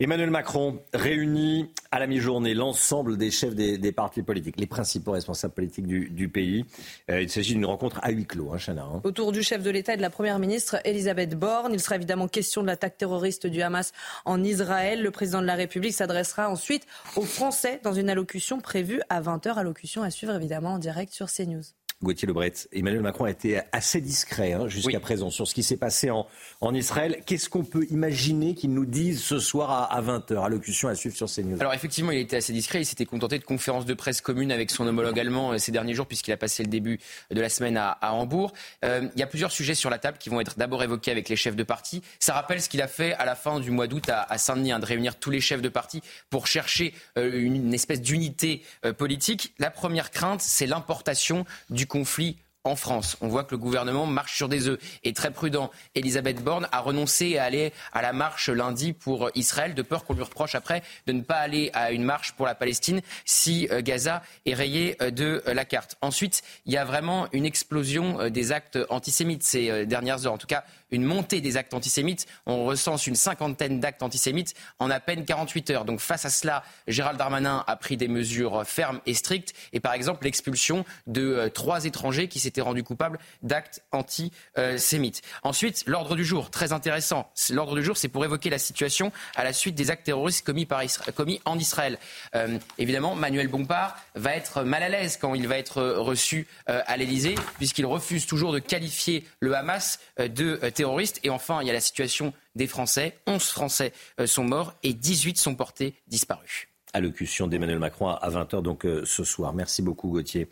Emmanuel 0.00 0.30
Macron 0.30 0.78
réunit 0.94 1.72
à 1.90 1.98
la 1.98 2.06
mi-journée 2.06 2.54
l'ensemble 2.54 3.16
des 3.16 3.32
chefs 3.32 3.56
des, 3.56 3.90
partis 3.90 4.22
politiques, 4.22 4.60
les 4.60 4.68
principaux 4.68 5.10
responsables 5.10 5.54
politiques 5.54 5.88
du, 5.88 6.28
pays. 6.28 6.64
Euh, 7.10 7.20
il 7.20 7.28
s'agit 7.28 7.54
d'une 7.54 7.66
rencontre 7.66 7.98
à 8.04 8.12
huis 8.12 8.24
clos, 8.24 8.52
hein, 8.52 8.58
Chana. 8.58 8.84
Hein. 8.84 9.00
Autour 9.02 9.32
du 9.32 9.42
chef 9.42 9.60
de 9.60 9.70
l'État 9.70 9.94
et 9.94 9.96
de 9.96 10.02
la 10.02 10.10
Première 10.10 10.38
ministre, 10.38 10.76
Elisabeth 10.84 11.36
Borne. 11.36 11.72
Il 11.74 11.80
sera 11.80 11.96
évidemment 11.96 12.28
question 12.28 12.62
de 12.62 12.68
l'attaque 12.68 12.96
terroriste 12.96 13.48
du 13.48 13.60
Hamas 13.60 13.92
en 14.24 14.44
Israël. 14.44 15.02
Le 15.02 15.10
président 15.10 15.40
de 15.40 15.46
la 15.46 15.56
République 15.56 15.94
s'adressera 15.94 16.48
ensuite 16.48 16.86
aux 17.16 17.24
Français 17.24 17.80
dans 17.82 17.92
une 17.92 18.08
allocution 18.08 18.60
prévue 18.60 19.00
à 19.08 19.20
20h. 19.20 19.56
Allocution 19.56 20.04
à 20.04 20.10
suivre 20.10 20.36
évidemment 20.36 20.74
en 20.74 20.78
direct 20.78 21.12
sur 21.12 21.26
CNews. 21.26 21.64
Gauthier 22.02 22.28
Lebret, 22.28 22.52
Emmanuel 22.72 23.02
Macron 23.02 23.24
a 23.24 23.30
été 23.30 23.60
assez 23.72 24.00
discret 24.00 24.52
hein, 24.52 24.68
jusqu'à 24.68 25.00
présent 25.00 25.30
sur 25.30 25.48
ce 25.48 25.54
qui 25.54 25.64
s'est 25.64 25.76
passé 25.76 26.10
en, 26.10 26.26
en 26.60 26.72
Israël. 26.72 27.22
Qu'est-ce 27.26 27.48
qu'on 27.48 27.64
peut 27.64 27.86
imaginer 27.90 28.54
qu'il 28.54 28.72
nous 28.72 28.86
dise 28.86 29.20
ce 29.20 29.40
soir 29.40 29.70
à, 29.70 29.92
à 29.92 30.00
20h 30.00 30.44
Allocution 30.44 30.88
à 30.88 30.94
suivre 30.94 31.16
sur 31.16 31.26
CNews. 31.26 31.56
Alors 31.60 31.74
effectivement, 31.74 32.12
il 32.12 32.18
était 32.18 32.36
assez 32.36 32.52
discret. 32.52 32.82
Il 32.82 32.84
s'était 32.84 33.04
contenté 33.04 33.38
de 33.38 33.44
conférences 33.44 33.84
de 33.84 33.94
presse 33.94 34.20
communes 34.20 34.52
avec 34.52 34.70
son 34.70 34.86
homologue 34.86 35.18
allemand 35.18 35.52
euh, 35.52 35.58
ces 35.58 35.72
derniers 35.72 35.94
jours 35.94 36.06
puisqu'il 36.06 36.32
a 36.32 36.36
passé 36.36 36.62
le 36.62 36.68
début 36.68 37.00
de 37.30 37.40
la 37.40 37.48
semaine 37.48 37.76
à, 37.76 37.90
à 37.90 38.12
Hambourg. 38.12 38.52
Euh, 38.84 39.08
il 39.14 39.18
y 39.18 39.22
a 39.24 39.26
plusieurs 39.26 39.50
sujets 39.50 39.74
sur 39.74 39.90
la 39.90 39.98
table 39.98 40.18
qui 40.18 40.28
vont 40.28 40.40
être 40.40 40.56
d'abord 40.56 40.84
évoqués 40.84 41.10
avec 41.10 41.28
les 41.28 41.36
chefs 41.36 41.56
de 41.56 41.64
parti. 41.64 42.02
Ça 42.20 42.32
rappelle 42.32 42.62
ce 42.62 42.68
qu'il 42.68 42.80
a 42.80 42.88
fait 42.88 43.14
à 43.14 43.24
la 43.24 43.34
fin 43.34 43.58
du 43.58 43.72
mois 43.72 43.88
d'août 43.88 44.08
à, 44.08 44.22
à 44.22 44.38
Saint-Denis, 44.38 44.70
hein, 44.70 44.78
de 44.78 44.86
réunir 44.86 45.16
tous 45.16 45.30
les 45.30 45.40
chefs 45.40 45.62
de 45.62 45.68
parti 45.68 46.00
pour 46.30 46.46
chercher 46.46 46.94
euh, 47.16 47.40
une, 47.40 47.56
une, 47.56 47.74
espèce 47.74 48.00
d'unité 48.00 48.62
euh, 48.84 48.92
politique. 48.92 49.52
La 49.58 49.70
première 49.70 50.12
crainte, 50.12 50.40
c'est 50.40 50.66
l'importation 50.66 51.44
du 51.70 51.87
conflit 51.88 52.36
en 52.68 52.76
France. 52.76 53.16
On 53.20 53.28
voit 53.28 53.44
que 53.44 53.52
le 53.52 53.58
gouvernement 53.58 54.06
marche 54.06 54.36
sur 54.36 54.48
des 54.48 54.68
œufs 54.68 54.78
et 55.04 55.12
très 55.12 55.30
prudent. 55.30 55.70
Elisabeth 55.94 56.42
Borne 56.42 56.68
a 56.72 56.80
renoncé 56.80 57.38
à 57.38 57.44
aller 57.44 57.72
à 57.92 58.02
la 58.02 58.12
marche 58.12 58.48
lundi 58.48 58.92
pour 58.92 59.30
Israël, 59.34 59.74
de 59.74 59.82
peur 59.82 60.04
qu'on 60.04 60.14
lui 60.14 60.22
reproche 60.22 60.54
après 60.54 60.82
de 61.06 61.12
ne 61.12 61.22
pas 61.22 61.36
aller 61.36 61.70
à 61.72 61.92
une 61.92 62.04
marche 62.04 62.32
pour 62.32 62.46
la 62.46 62.54
Palestine 62.54 63.00
si 63.24 63.68
euh, 63.70 63.80
Gaza 63.82 64.22
est 64.44 64.54
rayé 64.54 64.96
euh, 65.00 65.10
de 65.10 65.42
euh, 65.46 65.54
la 65.54 65.64
carte. 65.64 65.96
Ensuite, 66.02 66.42
il 66.66 66.72
y 66.72 66.76
a 66.76 66.84
vraiment 66.84 67.28
une 67.32 67.46
explosion 67.46 68.28
des 68.28 68.52
actes 68.52 68.78
antisémites 68.90 69.42
ces 69.42 69.86
dernières 69.86 70.26
heures. 70.26 70.32
En 70.32 70.38
tout 70.38 70.46
cas, 70.46 70.64
une 70.90 71.04
montée 71.04 71.40
des 71.40 71.56
actes 71.56 71.74
antisémites. 71.74 72.26
On 72.46 72.64
recense 72.64 73.06
une 73.06 73.14
cinquantaine 73.14 73.80
d'actes 73.80 74.02
antisémites 74.02 74.54
en 74.78 74.90
à 74.90 75.00
peine 75.00 75.24
48 75.24 75.70
heures. 75.70 75.84
Donc 75.84 76.00
face 76.00 76.24
à 76.24 76.30
cela, 76.30 76.62
Gérald 76.86 77.18
Darmanin 77.18 77.64
a 77.66 77.76
pris 77.76 77.96
des 77.96 78.08
mesures 78.08 78.64
fermes 78.66 79.00
et 79.06 79.14
strictes. 79.14 79.54
Et 79.72 79.80
par 79.80 79.92
exemple, 79.92 80.24
l'expulsion 80.24 80.84
de 81.06 81.22
euh, 81.22 81.48
trois 81.48 81.84
étrangers 81.84 82.28
qui 82.28 82.38
s'étaient 82.38 82.60
rendus 82.60 82.82
coupables 82.82 83.18
d'actes 83.42 83.82
antisémites. 83.92 85.22
Ensuite, 85.42 85.84
l'ordre 85.86 86.16
du 86.16 86.24
jour, 86.24 86.50
très 86.50 86.72
intéressant. 86.72 87.30
L'ordre 87.50 87.76
du 87.76 87.84
jour, 87.84 87.96
c'est 87.96 88.08
pour 88.08 88.24
évoquer 88.24 88.50
la 88.50 88.58
situation 88.58 89.12
à 89.36 89.44
la 89.44 89.52
suite 89.52 89.74
des 89.74 89.90
actes 89.90 90.04
terroristes 90.04 90.44
commis, 90.44 91.40
en 91.44 91.58
Israël. 91.58 91.98
Euh, 92.34 92.58
évidemment, 92.78 93.14
Manuel 93.14 93.48
Bompard 93.48 93.96
va 94.14 94.34
être 94.34 94.62
mal 94.62 94.82
à 94.82 94.88
l'aise 94.88 95.16
quand 95.16 95.34
il 95.34 95.48
va 95.48 95.58
être 95.58 95.82
reçu 95.82 96.46
euh, 96.68 96.80
à 96.86 96.96
l'Élysée, 96.96 97.34
puisqu'il 97.56 97.86
refuse 97.86 98.26
toujours 98.26 98.52
de 98.52 98.58
qualifier 98.58 99.26
le 99.40 99.54
Hamas 99.54 99.98
de 100.18 100.60
terroristes. 100.78 101.20
Et 101.24 101.30
enfin, 101.30 101.60
il 101.60 101.66
y 101.66 101.70
a 101.70 101.72
la 101.72 101.80
situation 101.80 102.32
des 102.54 102.66
Français. 102.66 103.18
11 103.26 103.42
Français 103.42 103.92
euh, 104.20 104.26
sont 104.26 104.44
morts 104.44 104.74
et 104.82 104.94
18 104.94 105.36
sont 105.36 105.54
portés 105.54 105.94
disparus. 106.06 106.68
Allocution 106.94 107.48
d'Emmanuel 107.48 107.78
Macron 107.78 108.08
à 108.08 108.30
20h 108.30 108.62
donc 108.62 108.86
euh, 108.86 109.02
ce 109.04 109.24
soir. 109.24 109.52
Merci 109.52 109.82
beaucoup 109.82 110.08
Gauthier. 110.10 110.48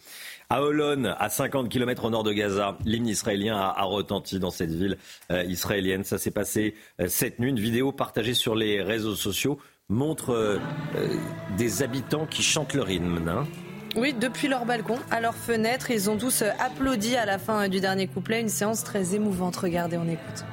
À 0.50 0.62
Holon, 0.62 1.14
à 1.18 1.30
50 1.30 1.68
km 1.70 2.04
au 2.04 2.10
nord 2.10 2.24
de 2.24 2.32
Gaza, 2.32 2.76
l'hymne 2.84 3.06
israélien 3.06 3.56
a, 3.56 3.82
retenti 3.84 4.38
dans 4.38 4.50
cette 4.50 4.72
ville 4.72 4.98
euh, 5.30 5.44
israélienne. 5.44 6.04
Ça 6.04 6.18
s'est 6.18 6.30
passé 6.30 6.74
cette 7.06 7.38
nuit. 7.38 7.50
Une 7.50 7.60
vidéo 7.60 7.92
partagée 7.92 8.34
sur 8.34 8.54
les 8.54 8.82
réseaux 8.82 9.14
sociaux 9.14 9.58
montre 9.88 10.60
des 11.56 11.82
habitants 11.84 12.26
qui 12.26 12.42
chantent 12.42 12.74
leur 12.74 12.90
hymne. 12.90 13.28
Hein. 13.28 13.46
Oui, 13.96 14.12
depuis 14.12 14.48
leur 14.48 14.66
balcon, 14.66 14.98
à 15.10 15.20
leur 15.20 15.34
fenêtre, 15.34 15.90
ils 15.90 16.10
ont 16.10 16.18
tous 16.18 16.42
applaudi 16.42 17.16
à 17.16 17.24
la 17.24 17.38
fin 17.38 17.66
du 17.68 17.80
dernier 17.80 18.06
couplet. 18.06 18.42
Une 18.42 18.50
séance 18.50 18.84
très 18.84 19.14
émouvante. 19.14 19.56
Regardez, 19.56 19.96
on 19.96 20.06
écoute. 20.06 20.44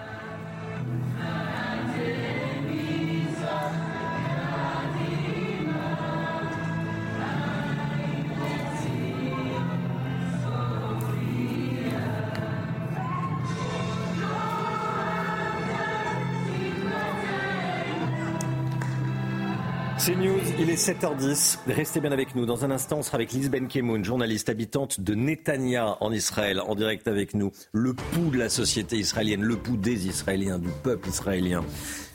Est 20.73 20.89
7h10. 20.89 21.59
Restez 21.67 21.99
bien 21.99 22.11
avec 22.11 22.33
nous. 22.33 22.47
Dans 22.47 22.65
un 22.65 22.71
instant, 22.71 22.97
on 22.97 23.03
sera 23.03 23.15
avec 23.15 23.31
Liz 23.31 23.49
Benkemoun, 23.49 24.03
journaliste 24.03 24.49
habitante 24.49 24.99
de 24.99 25.13
Netanya 25.13 25.97
en 26.01 26.11
Israël, 26.11 26.59
en 26.59 26.73
direct 26.73 27.07
avec 27.07 27.35
nous. 27.35 27.51
Le 27.73 27.93
pouls 27.93 28.31
de 28.31 28.39
la 28.39 28.49
société 28.49 28.97
israélienne, 28.97 29.43
le 29.43 29.55
pouls 29.55 29.77
des 29.77 30.07
Israéliens, 30.07 30.57
du 30.57 30.69
peuple 30.81 31.09
israélien. 31.09 31.63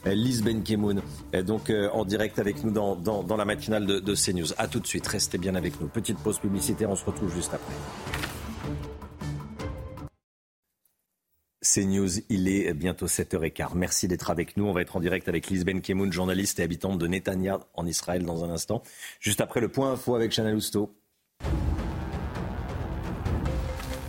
Euh, 0.06 0.14
Liz 0.14 0.42
Benkemoun, 0.42 1.02
donc 1.46 1.70
euh, 1.70 1.88
en 1.92 2.04
direct 2.04 2.40
avec 2.40 2.64
nous 2.64 2.72
dans, 2.72 2.96
dans, 2.96 3.36
la 3.36 3.44
matinale 3.44 3.86
de, 3.86 4.00
de 4.00 4.14
CNews. 4.14 4.52
A 4.58 4.66
tout 4.66 4.80
de 4.80 4.86
suite, 4.88 5.06
restez 5.06 5.38
bien 5.38 5.54
avec 5.54 5.80
nous. 5.80 5.86
Petite 5.86 6.18
pause 6.18 6.40
publicitaire, 6.40 6.90
on 6.90 6.96
se 6.96 7.04
retrouve 7.04 7.32
juste 7.32 7.54
après. 7.54 7.74
C'est 11.60 11.84
News, 11.84 12.08
il 12.28 12.48
est 12.48 12.72
bientôt 12.72 13.06
7h15. 13.06 13.70
Merci 13.74 14.06
d'être 14.06 14.30
avec 14.30 14.56
nous. 14.56 14.66
On 14.66 14.72
va 14.72 14.82
être 14.82 14.96
en 14.96 15.00
direct 15.00 15.28
avec 15.28 15.48
Lisben 15.48 15.80
Kemoun, 15.80 16.12
journaliste 16.12 16.60
et 16.60 16.62
habitante 16.62 16.98
de 16.98 17.06
Netanya 17.08 17.58
en 17.74 17.86
Israël 17.86 18.24
dans 18.24 18.44
un 18.44 18.50
instant. 18.50 18.82
Juste 19.18 19.40
après 19.40 19.60
le 19.60 19.68
point 19.68 19.92
info 19.92 20.14
avec 20.14 20.30
Chanel 20.30 20.54
Housteau. 20.54 20.94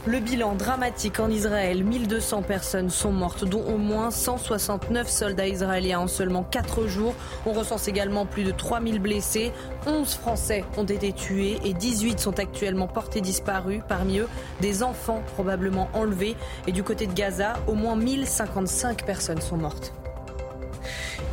Le 0.09 0.19
bilan 0.19 0.55
dramatique 0.55 1.19
en 1.19 1.29
Israël, 1.29 1.83
1200 1.83 2.41
personnes 2.41 2.89
sont 2.89 3.11
mortes, 3.11 3.45
dont 3.45 3.63
au 3.63 3.77
moins 3.77 4.09
169 4.09 5.07
soldats 5.07 5.47
israéliens 5.47 5.99
en 5.99 6.07
seulement 6.07 6.41
4 6.41 6.87
jours. 6.87 7.13
On 7.45 7.53
recense 7.53 7.87
également 7.87 8.25
plus 8.25 8.43
de 8.43 8.49
3000 8.49 8.99
blessés. 8.99 9.51
11 9.85 10.15
Français 10.15 10.65
ont 10.77 10.83
été 10.83 11.13
tués 11.13 11.59
et 11.63 11.75
18 11.75 12.19
sont 12.19 12.39
actuellement 12.39 12.87
portés 12.87 13.21
disparus. 13.21 13.83
Parmi 13.87 14.17
eux, 14.17 14.27
des 14.61 14.81
enfants 14.81 15.21
probablement 15.35 15.89
enlevés. 15.93 16.35
Et 16.65 16.71
du 16.71 16.81
côté 16.81 17.05
de 17.05 17.13
Gaza, 17.13 17.53
au 17.67 17.75
moins 17.75 17.95
1055 17.95 19.05
personnes 19.05 19.41
sont 19.41 19.57
mortes. 19.57 19.93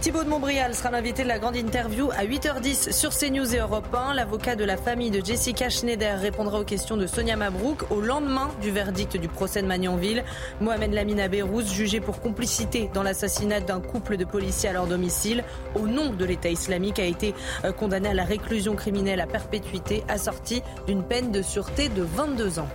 Thibaut 0.01 0.23
de 0.23 0.29
Montbrial 0.29 0.75
sera 0.75 0.91
l'invité 0.91 1.23
de 1.25 1.29
la 1.29 1.39
grande 1.39 1.57
interview 1.57 2.11
à 2.13 2.25
8h10 2.25 2.93
sur 2.93 3.11
CNews 3.11 3.55
et 3.55 3.59
Europe 3.59 3.93
1. 3.93 4.15
L'avocat 4.15 4.55
de 4.55 4.63
la 4.63 4.77
famille 4.77 5.11
de 5.11 5.25
Jessica 5.25 5.69
Schneider 5.69 6.21
répondra 6.21 6.61
aux 6.61 6.65
questions 6.65 6.97
de 6.97 7.07
Sonia 7.07 7.35
Mabrouk 7.35 7.91
au 7.91 8.01
lendemain 8.01 8.51
du 8.61 8.71
verdict 8.71 9.17
du 9.17 9.29
procès 9.29 9.63
de 9.63 9.67
Magnanville. 9.67 10.23
Mohamed 10.61 10.93
Lamina 10.93 11.29
Beyrouth, 11.29 11.67
jugé 11.67 12.01
pour 12.01 12.21
complicité 12.21 12.91
dans 12.95 13.03
l'assassinat 13.03 13.61
d'un 13.61 13.81
couple 13.81 14.17
de 14.17 14.25
policiers 14.25 14.69
à 14.69 14.75
leur 14.75 14.87
domicile 14.87 15.43
au 15.75 15.89
nom 15.89 16.11
de 16.11 16.25
l'État 16.25 16.51
islamique, 16.51 16.99
a 16.99 17.05
été 17.05 17.35
euh, 17.65 17.73
condamné 17.73 18.11
à 18.11 18.15
la 18.15 18.25
réclusion 18.25 18.77
criminelle 18.77 19.21
à 19.21 19.27
perpétuité 19.27 20.05
assortie 20.09 20.63
d'une 20.87 21.03
peine 21.03 21.33
de 21.33 21.43
sûreté 21.43 21.89
de 21.89 22.03
22 22.03 22.59
ans. 22.59 22.69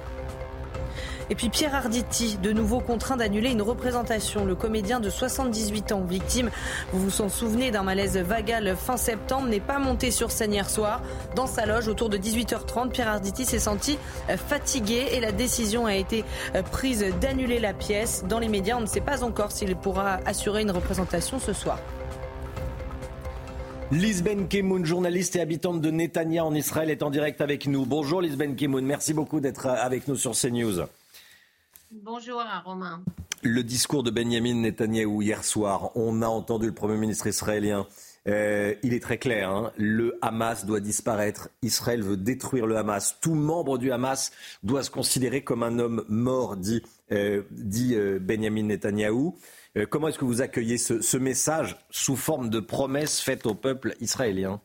Et 1.30 1.36
puis 1.36 1.50
Pierre 1.50 1.76
Arditi, 1.76 2.38
de 2.42 2.52
nouveau 2.52 2.80
contraint 2.80 3.18
d'annuler 3.18 3.52
une 3.52 3.62
représentation. 3.62 4.46
Le 4.46 4.56
comédien 4.56 5.00
de 5.00 5.10
78 5.10 5.92
ans, 5.92 6.02
victime, 6.02 6.50
vous 6.92 7.00
vous 7.00 7.22
en 7.22 7.30
souvenez 7.30 7.72
d'un 7.72 7.84
malaise 7.84 8.18
vagal 8.18 8.76
fin 8.76 8.98
septembre, 8.98 9.48
n'est 9.48 9.60
pas 9.60 9.80
monté 9.80 10.12
sur 10.12 10.32
scène 10.32 10.54
hier 10.54 10.70
soir. 10.70 11.02
Dans 11.36 11.48
sa 11.48 11.66
loge, 11.66 11.88
autour 11.88 12.10
de 12.10 12.18
18h30, 12.18 12.90
Pierre 12.90 13.10
Arditi 13.10 13.46
s'est 13.46 13.60
senti 13.60 13.98
euh, 14.30 14.38
fatigué 14.38 15.08
et 15.12 15.20
la 15.20 15.32
décision 15.32 15.86
a 15.86 15.96
été 15.96 16.24
euh, 16.56 16.64
prise 16.64 17.06
d'annuler 17.22 17.60
la 17.60 17.74
pièce. 17.74 18.24
Dans 18.28 18.40
les 18.40 18.50
médias, 18.50 18.78
on 18.78 18.82
ne 18.82 18.86
sait 18.86 19.02
pas 19.02 19.24
encore 19.24 19.52
s'il 19.52 19.76
pourra 19.76 20.20
assurer 20.26 20.62
une 20.62 20.72
représentation 20.72 21.40
ce 21.40 21.54
soir. 21.54 21.80
Lisben 23.92 24.48
Kemoun, 24.48 24.86
journaliste 24.86 25.36
et 25.36 25.42
habitante 25.42 25.82
de 25.82 25.92
Netanya 25.92 26.46
en 26.46 26.56
Israël, 26.56 26.90
est 26.90 27.04
en 27.04 27.10
direct 27.10 27.42
avec 27.42 27.68
nous. 27.68 27.86
Bonjour 27.86 28.22
Lisben 28.22 28.56
Kemoun, 28.56 28.86
merci 28.86 29.14
beaucoup 29.14 29.42
d'être 29.42 29.66
euh, 29.66 29.76
avec 29.76 30.08
nous 30.08 30.16
sur 30.16 30.32
CNews. 30.32 30.84
Bonjour 31.94 32.42
Romain. 32.64 33.04
Le 33.44 33.64
discours 33.64 34.02
de 34.02 34.12
Benjamin 34.12 34.54
Netanyahou 34.54 35.22
hier 35.22 35.44
soir, 35.44 35.92
on 35.98 36.22
a 36.22 36.28
entendu 36.28 36.68
le 36.68 36.74
Premier 36.74 36.96
ministre 36.96 37.28
israélien. 37.28 37.86
Euh, 38.30 38.76
il 38.82 38.94
est 38.94 39.02
très 39.02 39.18
clair, 39.18 39.50
hein. 39.50 39.74
le 39.76 40.18
Hamas 40.22 40.66
doit 40.66 40.80
disparaître, 40.80 41.50
Israël 41.62 42.02
veut 42.02 42.16
détruire 42.16 42.66
le 42.66 42.78
Hamas, 42.78 43.18
tout 43.20 43.34
membre 43.34 43.78
du 43.78 43.92
Hamas 43.92 44.32
doit 44.64 44.84
se 44.84 44.90
considérer 44.90 45.44
comme 45.44 45.64
un 45.64 45.80
homme 45.80 46.06
mort, 46.08 46.56
dit, 46.56 46.82
euh, 47.12 47.44
dit 47.52 47.96
euh, 47.96 48.20
Benjamin 48.22 48.64
Netanyahou. 48.64 49.38
comment 49.90 50.08
est-ce 50.08 50.20
que 50.20 50.26
vous 50.26 50.42
accueillez 50.42 50.78
ce, 50.78 51.02
ce, 51.02 51.18
message 51.18 51.76
sous 51.90 52.16
forme 52.16 52.50
de 52.50 52.62
promesse 52.62 53.20
faite 53.20 53.46
au 53.46 53.54
peuple 53.54 53.96
israélien? 54.00 54.62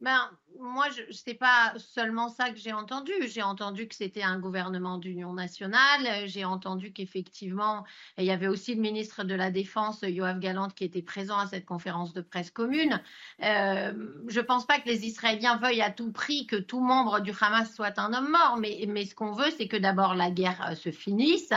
Ben, 0.00 0.30
moi, 0.60 0.86
ce 0.90 1.22
n'est 1.26 1.36
pas 1.36 1.72
seulement 1.76 2.28
ça 2.28 2.50
que 2.50 2.58
j'ai 2.58 2.72
entendu. 2.72 3.12
J'ai 3.26 3.42
entendu 3.42 3.86
que 3.86 3.94
c'était 3.94 4.22
un 4.22 4.38
gouvernement 4.38 4.98
d'union 4.98 5.32
nationale. 5.32 6.26
J'ai 6.26 6.44
entendu 6.44 6.92
qu'effectivement, 6.92 7.84
il 8.16 8.24
y 8.24 8.30
avait 8.30 8.48
aussi 8.48 8.74
le 8.74 8.80
ministre 8.80 9.24
de 9.24 9.34
la 9.34 9.50
Défense, 9.50 10.00
Yoav 10.02 10.38
Galant, 10.40 10.68
qui 10.68 10.84
était 10.84 11.02
présent 11.02 11.38
à 11.38 11.46
cette 11.46 11.64
conférence 11.64 12.12
de 12.12 12.20
presse 12.20 12.50
commune. 12.50 13.00
Euh, 13.42 13.92
je 14.26 14.40
pense 14.40 14.66
pas 14.66 14.78
que 14.78 14.88
les 14.88 15.06
Israéliens 15.06 15.56
veuillent 15.56 15.82
à 15.82 15.90
tout 15.90 16.12
prix 16.12 16.46
que 16.46 16.56
tout 16.56 16.80
membre 16.80 17.20
du 17.20 17.32
Hamas 17.40 17.72
soit 17.74 17.98
un 17.98 18.12
homme 18.12 18.30
mort, 18.30 18.58
mais, 18.58 19.04
ce 19.04 19.14
qu'on 19.14 19.32
veut, 19.32 19.50
c'est 19.56 19.68
que 19.68 19.76
d'abord 19.76 20.14
la 20.14 20.30
guerre 20.30 20.70
euh, 20.70 20.74
se 20.74 20.90
finisse 20.90 21.52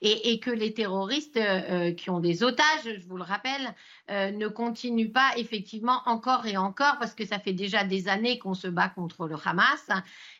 et, 0.00 0.38
que 0.40 0.50
les 0.50 0.74
terroristes 0.74 1.36
euh, 1.36 1.92
qui 1.92 2.10
ont 2.10 2.20
des 2.20 2.42
otages, 2.42 2.84
je 2.84 3.06
vous 3.06 3.16
le 3.16 3.22
rappelle, 3.22 3.74
ne 4.08 4.48
continuent 4.48 5.12
pas 5.12 5.30
effectivement 5.36 6.02
encore 6.04 6.46
et 6.46 6.56
encore, 6.56 6.98
parce 6.98 7.14
que 7.14 7.24
ça 7.24 7.38
fait 7.38 7.54
déjà 7.54 7.84
des 7.84 8.08
années 8.08 8.38
qu'on 8.44 8.54
se 8.54 8.68
bat 8.68 8.88
contre 8.88 9.26
le 9.26 9.36
Hamas 9.42 9.88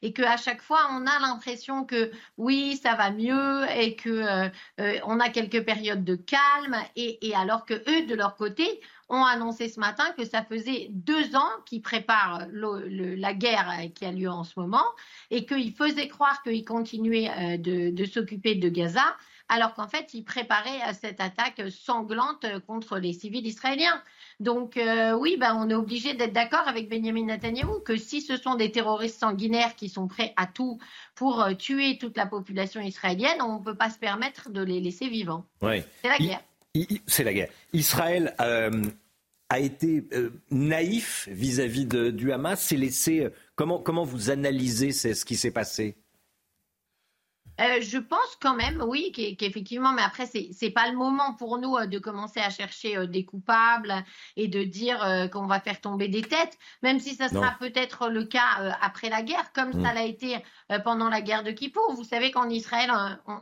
et 0.02 0.12
qu'à 0.12 0.36
chaque 0.36 0.60
fois 0.60 0.88
on 0.92 1.06
a 1.06 1.18
l'impression 1.20 1.84
que 1.84 2.10
oui 2.36 2.78
ça 2.80 2.94
va 2.94 3.10
mieux 3.10 3.64
et 3.74 3.96
que 3.96 4.10
euh, 4.10 4.48
euh, 4.80 4.98
on 5.04 5.18
a 5.20 5.30
quelques 5.30 5.64
périodes 5.64 6.04
de 6.04 6.14
calme 6.14 6.76
et, 6.96 7.18
alors 7.34 7.64
que 7.64 7.74
eux 7.74 8.06
de 8.06 8.14
leur 8.14 8.36
côté 8.36 8.80
ont 9.08 9.24
annoncé 9.24 9.68
ce 9.70 9.80
matin 9.80 10.04
que 10.18 10.26
ça 10.26 10.44
faisait 10.44 10.88
deux 10.90 11.34
ans 11.34 11.50
qu'ils 11.64 11.82
préparent 11.82 12.42
la 12.52 13.34
guerre 13.34 13.72
qui 13.94 14.04
a 14.04 14.12
lieu 14.12 14.28
en 14.30 14.44
ce 14.44 14.60
moment 14.60 14.84
et 15.30 15.46
qu'ils 15.46 15.72
faisaient 15.72 16.08
croire 16.08 16.42
qu'ils 16.42 16.64
continuaient 16.64 17.30
euh, 17.30 17.56
de, 17.56 17.90
de 17.90 18.04
s'occuper 18.04 18.54
de 18.54 18.68
Gaza 18.68 19.16
alors 19.48 19.74
qu'en 19.74 19.88
fait, 19.88 20.14
ils 20.14 20.24
préparaient 20.24 20.92
cette 20.94 21.20
attaque 21.20 21.62
sanglante 21.70 22.46
contre 22.66 22.98
les 22.98 23.12
civils 23.12 23.46
israéliens. 23.46 24.02
Donc 24.40 24.76
euh, 24.76 25.12
oui, 25.12 25.36
ben, 25.38 25.54
on 25.56 25.68
est 25.70 25.74
obligé 25.74 26.14
d'être 26.14 26.32
d'accord 26.32 26.66
avec 26.66 26.88
Benjamin 26.88 27.26
Netanyahu 27.26 27.82
que 27.84 27.96
si 27.96 28.20
ce 28.20 28.36
sont 28.36 28.56
des 28.56 28.70
terroristes 28.70 29.20
sanguinaires 29.20 29.76
qui 29.76 29.88
sont 29.88 30.08
prêts 30.08 30.32
à 30.36 30.46
tout 30.46 30.78
pour 31.14 31.42
euh, 31.42 31.54
tuer 31.54 31.98
toute 31.98 32.16
la 32.16 32.26
population 32.26 32.80
israélienne, 32.80 33.40
on 33.40 33.58
ne 33.58 33.64
peut 33.64 33.76
pas 33.76 33.90
se 33.90 33.98
permettre 33.98 34.50
de 34.50 34.62
les 34.62 34.80
laisser 34.80 35.08
vivants. 35.08 35.46
C'est 35.62 36.08
la 36.08 36.18
guerre. 36.18 36.42
C'est 37.06 37.24
la 37.24 37.32
guerre. 37.32 37.50
Israël 37.72 38.34
euh, 38.40 38.82
a 39.48 39.60
été 39.60 40.04
naïf 40.50 41.28
vis-à-vis 41.30 41.86
du 41.86 42.32
Hamas. 42.32 42.72
Laissé. 42.72 43.28
Comment, 43.54 43.78
comment 43.78 44.04
vous 44.04 44.30
analysez 44.30 44.90
ce 44.92 45.24
qui 45.24 45.36
s'est 45.36 45.52
passé? 45.52 45.96
Euh, 47.60 47.80
je 47.80 47.98
pense 47.98 48.36
quand 48.40 48.54
même, 48.54 48.82
oui, 48.82 49.12
qu'effectivement, 49.38 49.92
mais 49.92 50.02
après, 50.02 50.26
c'est 50.26 50.50
n'est 50.60 50.70
pas 50.70 50.88
le 50.88 50.96
moment 50.96 51.34
pour 51.34 51.58
nous 51.58 51.76
euh, 51.76 51.86
de 51.86 51.98
commencer 51.98 52.40
à 52.40 52.50
chercher 52.50 52.96
euh, 52.96 53.06
des 53.06 53.24
coupables 53.24 53.94
et 54.36 54.48
de 54.48 54.64
dire 54.64 55.28
qu'on 55.32 55.46
va 55.46 55.60
faire 55.60 55.80
tomber 55.80 56.08
des 56.08 56.22
têtes, 56.22 56.58
même 56.82 56.98
si 56.98 57.14
ça 57.14 57.28
sera 57.28 57.56
peut-être 57.58 58.08
le 58.08 58.24
cas 58.24 58.74
après 58.80 59.08
la 59.08 59.22
guerre, 59.22 59.52
comme 59.52 59.70
mm. 59.70 59.84
ça 59.84 59.94
l'a 59.94 60.04
été 60.04 60.38
pendant 60.84 61.08
la 61.08 61.20
guerre 61.20 61.42
de 61.42 61.50
Kippour. 61.50 61.94
Vous 61.94 62.04
savez 62.04 62.30
qu'en 62.30 62.48
Israël, 62.48 62.90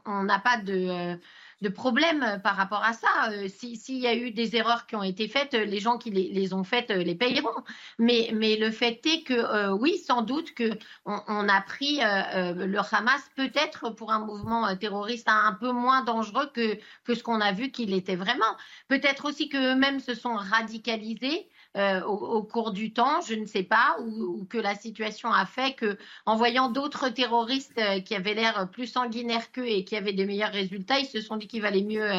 on 0.07 0.25
n'a 0.25 0.39
pas 0.39 0.59
de 0.59 1.19
de 1.63 1.69
problème 1.69 2.23
euh, 2.23 2.39
par 2.39 2.57
rapport 2.57 2.85
à 2.85 2.93
ça. 2.93 3.09
Euh, 3.31 3.49
s'il 3.49 3.99
y 3.99 4.07
a 4.07 4.15
eu 4.15 4.33
des 4.33 4.57
erreurs 4.57 4.87
qui 4.87 4.97
ont 4.97 5.03
été 5.03 5.29
faites, 5.29 5.55
les 5.55 5.79
gens 5.79 5.97
qui 5.97 6.11
les, 6.11 6.53
ont 6.53 6.65
faites 6.65 6.91
euh, 6.91 7.03
les 7.03 7.15
payeront. 7.15 7.63
Mais, 7.99 8.31
mais 8.35 8.57
le 8.57 8.71
fait 8.71 9.01
est 9.07 9.23
que 9.23 9.71
oui, 9.73 9.97
sans 9.99 10.23
doute 10.23 10.53
que 10.55 10.71
on, 11.07 11.49
a 11.49 11.61
pris 11.61 11.99
le 11.99 12.79
Hamas 12.95 13.23
peut-être 13.37 13.91
pour 13.91 14.13
un 14.13 14.19
mouvement 14.19 14.75
terroriste 14.77 15.29
un, 15.29 15.57
peu 15.61 15.71
moins 15.71 16.03
dangereux 16.03 16.51
que, 16.53 16.79
que 17.05 17.15
ce 17.15 17.23
qu'on 17.23 17.41
a 17.41 17.53
vu 17.53 17.71
qu'il 17.71 17.95
était 17.95 18.17
vraiment. 18.17 18.57
Peut-être 18.89 19.27
aussi 19.27 19.49
qu'eux-mêmes 19.49 20.01
se 20.01 20.15
sont 20.15 20.35
radicalisés 20.35 21.49
euh, 21.77 22.03
au, 22.03 22.43
cours 22.43 22.73
du 22.73 22.93
temps, 22.93 23.23
je 23.23 23.35
ne 23.35 23.47
sais 23.47 23.63
pas, 23.63 23.97
ou, 24.01 24.45
que 24.45 24.59
la 24.59 24.75
situation 24.75 25.31
a 25.33 25.47
fait 25.47 25.75
que, 25.75 25.97
en 26.27 26.37
voyant 26.37 26.69
d'autres 26.69 27.09
terroristes 27.09 27.79
euh, 27.79 28.01
qui 28.01 28.15
avaient 28.15 28.35
l'air 28.35 28.69
plus 28.71 28.87
sanguinaires 28.87 29.51
qu'eux 29.53 29.67
et 29.67 29.85
qui 29.85 29.97
avaient 29.97 30.13
de 30.13 30.25
meilleurs 30.25 30.53
résultats, 30.53 30.99
ils 30.99 31.07
se 31.07 31.23
sont 31.23 31.37
dit 31.37 31.47
qu'il 31.47 31.63
valait 31.63 31.83
mieux 31.83 32.11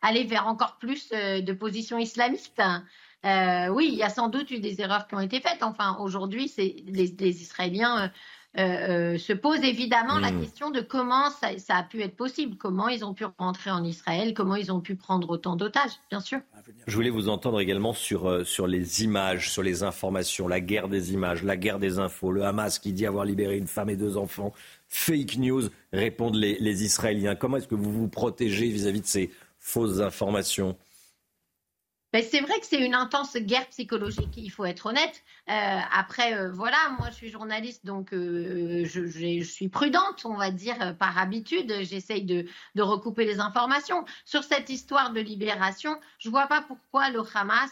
aller 0.00 0.24
vers 0.24 0.46
encore 0.46 0.76
plus 0.76 1.10
de 1.10 1.52
positions 1.52 1.98
islamistes. 1.98 2.62
oui, 3.24 3.88
il 3.92 3.98
y 3.98 4.02
a 4.02 4.10
sans 4.10 4.28
doute 4.28 4.50
eu 4.52 4.60
des 4.60 4.80
erreurs 4.80 5.08
qui 5.08 5.16
ont 5.16 5.20
été 5.20 5.40
faites. 5.40 5.62
Enfin, 5.62 5.96
aujourd'hui, 6.00 6.48
c'est 6.48 6.76
les, 6.86 7.08
les, 7.18 7.42
Israéliens 7.42 8.12
euh, 8.58 8.62
euh, 9.14 9.18
se 9.18 9.32
pose 9.32 9.62
évidemment 9.62 10.18
la 10.18 10.32
hmm. 10.32 10.40
question 10.40 10.70
de 10.70 10.80
comment 10.80 11.30
ça, 11.30 11.76
a 11.76 11.82
pu 11.84 12.02
être 12.02 12.16
possible, 12.16 12.56
comment 12.56 12.88
ils 12.88 13.04
ont 13.04 13.14
pu 13.14 13.24
rentrer 13.38 13.70
en 13.70 13.84
Israël, 13.84 14.34
comment 14.34 14.56
ils 14.56 14.72
ont 14.72 14.80
pu 14.80 14.96
prendre 14.96 15.30
autant 15.30 15.54
d'otages, 15.54 15.92
bien 16.10 16.18
sûr. 16.18 16.40
Je 16.88 16.96
voulais 16.96 17.10
vous 17.10 17.28
entendre 17.28 17.60
également 17.60 17.92
sur, 17.92 18.28
euh, 18.28 18.42
sur 18.42 18.66
les 18.66 19.04
images, 19.04 19.52
sur 19.52 19.62
les 19.62 19.84
informations, 19.84 20.48
la 20.48 20.60
guerre 20.60 20.88
des 20.88 21.12
images, 21.12 21.44
la 21.44 21.56
guerre 21.56 21.78
des 21.78 22.00
infos, 22.00 22.32
le 22.32 22.44
Hamas 22.44 22.80
qui 22.80 22.92
dit 22.92 23.06
avoir 23.06 23.24
libéré 23.24 23.56
une 23.56 23.68
femme 23.68 23.88
et 23.88 23.96
deux 23.96 24.16
enfants. 24.16 24.52
Fake 24.88 25.38
news, 25.38 25.62
répondent 25.92 26.34
les, 26.34 26.58
les 26.58 26.82
Israéliens. 26.82 27.36
Comment 27.36 27.58
est-ce 27.58 27.68
que 27.68 27.76
vous 27.76 27.92
vous 27.92 28.08
protégez 28.08 28.68
vis-à-vis 28.68 29.02
de 29.02 29.06
ces 29.06 29.30
fausses 29.60 30.00
informations? 30.00 30.76
Ben, 32.12 32.24
c'est 32.28 32.40
vrai 32.40 32.58
que 32.58 32.66
c'est 32.66 32.84
une 32.84 32.94
intense 32.94 33.36
guerre 33.36 33.68
psychologique, 33.68 34.36
il 34.36 34.50
faut 34.50 34.64
être 34.64 34.86
honnête. 34.86 35.22
Euh, 35.48 35.78
après, 35.92 36.34
euh, 36.34 36.50
voilà, 36.50 36.76
moi 36.98 37.08
je 37.10 37.14
suis 37.14 37.30
journaliste, 37.30 37.86
donc 37.86 38.12
euh, 38.12 38.84
je, 38.84 39.06
je, 39.06 39.44
suis 39.44 39.68
prudente, 39.68 40.24
on 40.24 40.34
va 40.34 40.50
dire, 40.50 40.96
par 40.98 41.18
habitude. 41.18 41.72
J'essaye 41.82 42.22
de, 42.22 42.46
de, 42.74 42.82
recouper 42.82 43.24
les 43.24 43.38
informations. 43.38 44.04
Sur 44.24 44.42
cette 44.42 44.70
histoire 44.70 45.12
de 45.12 45.20
libération, 45.20 46.00
je 46.18 46.30
vois 46.30 46.48
pas 46.48 46.62
pourquoi 46.62 47.10
le 47.10 47.22
Hamas, 47.34 47.70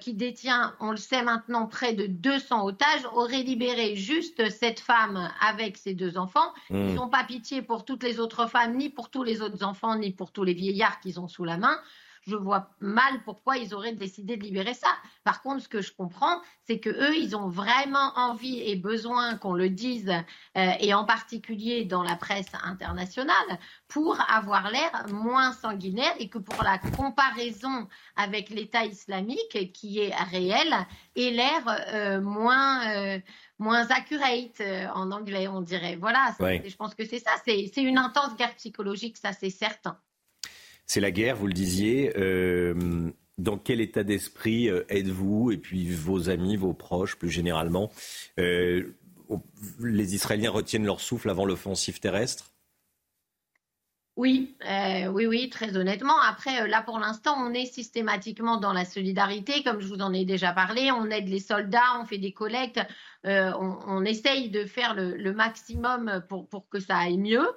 qui 0.00 0.14
détient, 0.14 0.74
on 0.80 0.92
le 0.92 0.96
sait 0.96 1.22
maintenant, 1.22 1.66
près 1.66 1.92
de 1.92 2.06
200 2.06 2.64
otages, 2.64 3.04
aurait 3.12 3.42
libéré 3.42 3.96
juste 3.96 4.48
cette 4.50 4.80
femme 4.80 5.30
avec 5.46 5.76
ses 5.76 5.94
deux 5.94 6.16
enfants. 6.16 6.54
Ils 6.70 6.94
n'ont 6.94 7.08
pas 7.08 7.24
pitié 7.24 7.60
pour 7.60 7.84
toutes 7.84 8.02
les 8.02 8.18
autres 8.18 8.46
femmes, 8.46 8.76
ni 8.76 8.88
pour 8.88 9.10
tous 9.10 9.24
les 9.24 9.42
autres 9.42 9.64
enfants, 9.64 9.96
ni 9.96 10.10
pour 10.10 10.30
tous 10.30 10.44
les 10.44 10.54
vieillards 10.54 11.00
qu'ils 11.00 11.20
ont 11.20 11.28
sous 11.28 11.44
la 11.44 11.58
main 11.58 11.78
je 12.26 12.36
vois 12.36 12.70
mal 12.80 13.22
pourquoi 13.24 13.58
ils 13.58 13.74
auraient 13.74 13.92
décidé 13.92 14.36
de 14.36 14.42
libérer 14.42 14.74
ça. 14.74 14.88
Par 15.24 15.42
contre, 15.42 15.62
ce 15.62 15.68
que 15.68 15.82
je 15.82 15.92
comprends, 15.92 16.40
c'est 16.66 16.78
que 16.78 16.90
eux, 16.90 17.16
ils 17.16 17.36
ont 17.36 17.48
vraiment 17.48 18.12
envie 18.16 18.60
et 18.62 18.76
besoin 18.76 19.36
qu'on 19.36 19.54
le 19.54 19.68
dise, 19.68 20.10
euh, 20.56 20.70
et 20.80 20.94
en 20.94 21.04
particulier 21.04 21.84
dans 21.84 22.02
la 22.02 22.16
presse 22.16 22.52
internationale, 22.62 23.58
pour 23.88 24.18
avoir 24.30 24.70
l'air 24.70 25.06
moins 25.10 25.52
sanguinaire 25.52 26.14
et 26.18 26.28
que 26.28 26.38
pour 26.38 26.62
la 26.62 26.78
comparaison 26.78 27.88
avec 28.16 28.50
l'État 28.50 28.84
islamique, 28.84 29.72
qui 29.72 30.00
est 30.00 30.14
réel, 30.14 30.74
ait 31.16 31.30
l'air 31.30 31.62
euh, 31.92 32.20
moins. 32.20 32.86
Euh, 32.96 33.18
moins 33.60 33.88
accurate 33.92 34.60
en 34.94 35.12
anglais, 35.12 35.46
on 35.46 35.60
dirait. 35.60 35.94
Voilà, 35.94 36.34
je 36.40 36.74
pense 36.74 36.92
que 36.96 37.06
c'est 37.06 37.20
ça. 37.20 37.30
C'est 37.44 37.70
une 37.76 37.98
intense 37.98 38.34
guerre 38.36 38.54
psychologique, 38.56 39.16
ça 39.16 39.32
c'est 39.32 39.48
certain. 39.48 39.96
C'est 40.86 41.00
la 41.00 41.10
guerre, 41.10 41.36
vous 41.36 41.46
le 41.46 41.52
disiez. 41.52 42.12
Euh, 42.16 43.10
dans 43.38 43.58
quel 43.58 43.80
état 43.80 44.04
d'esprit 44.04 44.68
euh, 44.68 44.84
êtes-vous 44.88 45.50
et 45.50 45.56
puis 45.56 45.90
vos 45.90 46.28
amis, 46.30 46.56
vos 46.56 46.74
proches 46.74 47.16
plus 47.16 47.30
généralement? 47.30 47.90
Euh, 48.38 48.94
Les 49.80 50.14
Israéliens 50.14 50.50
retiennent 50.50 50.84
leur 50.84 51.00
souffle 51.00 51.30
avant 51.30 51.44
l'offensive 51.44 52.00
terrestre? 52.00 52.53
Oui, 54.16 54.56
oui, 55.10 55.26
oui, 55.26 55.50
très 55.50 55.76
honnêtement. 55.76 56.20
Après, 56.20 56.68
là, 56.68 56.82
pour 56.82 56.98
l'instant, 56.98 57.34
on 57.36 57.52
est 57.52 57.66
systématiquement 57.66 58.58
dans 58.58 58.72
la 58.72 58.84
solidarité, 58.84 59.62
comme 59.64 59.80
je 59.80 59.88
vous 59.88 60.00
en 60.00 60.12
ai 60.12 60.24
déjà 60.24 60.52
parlé. 60.52 60.92
On 60.92 61.10
aide 61.10 61.28
les 61.28 61.40
soldats, 61.40 61.98
on 62.00 62.04
fait 62.04 62.18
des 62.18 62.32
collectes. 62.32 62.80
Euh, 63.26 63.52
on, 63.58 64.04
essaye 64.04 64.50
de 64.50 64.66
faire 64.66 64.94
le, 64.94 65.32
maximum 65.32 66.22
pour, 66.28 66.46
pour, 66.46 66.68
que 66.68 66.78
ça 66.78 66.98
aille 66.98 67.16
mieux. 67.16 67.48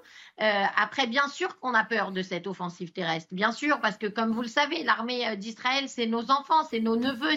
Euh, 0.42 0.64
après, 0.78 1.08
bien 1.08 1.28
sûr 1.28 1.60
qu'on 1.60 1.74
a 1.74 1.84
peur 1.84 2.12
de 2.12 2.22
cette 2.22 2.48
offensive 2.48 2.94
terrestre, 2.94 3.34
bien 3.34 3.52
sûr, 3.52 3.82
parce 3.82 3.98
que 3.98 4.08
comme 4.08 4.32
vous 4.32 4.44
le 4.44 4.48
savez, 4.48 4.84
l'armée 4.84 5.28
euh, 5.28 5.36
d'Israël, 5.36 5.90
c'est 5.90 6.06
nos 6.06 6.32
enfants, 6.32 6.64
c'est 6.70 6.80
nos 6.80 6.96
neveux, 6.96 7.36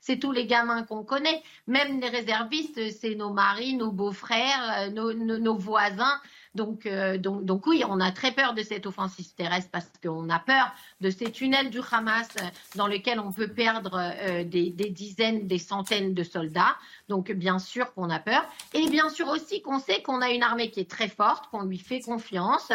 c'est 0.00 0.18
tous 0.18 0.30
les 0.30 0.46
gamins 0.46 0.84
qu'on 0.84 1.02
connaît, 1.02 1.42
même 1.66 2.00
les 2.00 2.08
réservistes, 2.08 2.92
c'est 2.92 3.16
nos 3.16 3.32
maris, 3.32 3.74
nos 3.74 3.90
beaux-frères, 3.90 4.92
nos, 4.92 5.12
nos, 5.12 5.56
voisins. 5.56 6.20
Donc, 6.54 6.88
donc, 7.18 7.44
donc, 7.44 7.66
oui, 7.66 7.82
on 7.88 7.98
a 8.00 8.12
très 8.12 8.32
peur 8.32 8.54
de 8.54 8.62
cette 8.62 8.86
offensive 8.86 9.26
terrestre 9.34 9.70
parce 9.70 9.90
qu'on 10.02 10.28
a 10.28 10.38
peur 10.38 10.72
de 11.00 11.08
ces 11.08 11.30
tunnels 11.32 11.70
du 11.70 11.80
Hamas 11.90 12.28
dans 12.76 12.86
lesquels 12.86 13.20
on 13.20 13.32
peut 13.32 13.48
perdre 13.48 14.12
des, 14.44 14.70
des, 14.70 14.90
dizaines, 14.90 15.46
des 15.46 15.58
centaines 15.58 16.12
de 16.12 16.22
soldats. 16.22 16.76
Donc, 17.08 17.32
bien 17.32 17.58
sûr, 17.58 17.92
qu'on 17.94 18.10
a 18.10 18.18
peur. 18.18 18.44
Et 18.74 18.88
bien 18.88 19.08
sûr 19.08 19.28
aussi 19.28 19.62
qu'on 19.62 19.78
sait 19.78 20.02
qu'on 20.02 20.20
a 20.20 20.30
une 20.30 20.42
armée 20.42 20.70
qui 20.70 20.80
est 20.80 20.90
très 20.90 21.08
forte, 21.08 21.48
qu'on 21.50 21.62
lui 21.62 21.78
fait 21.78 22.00
confiance, 22.00 22.70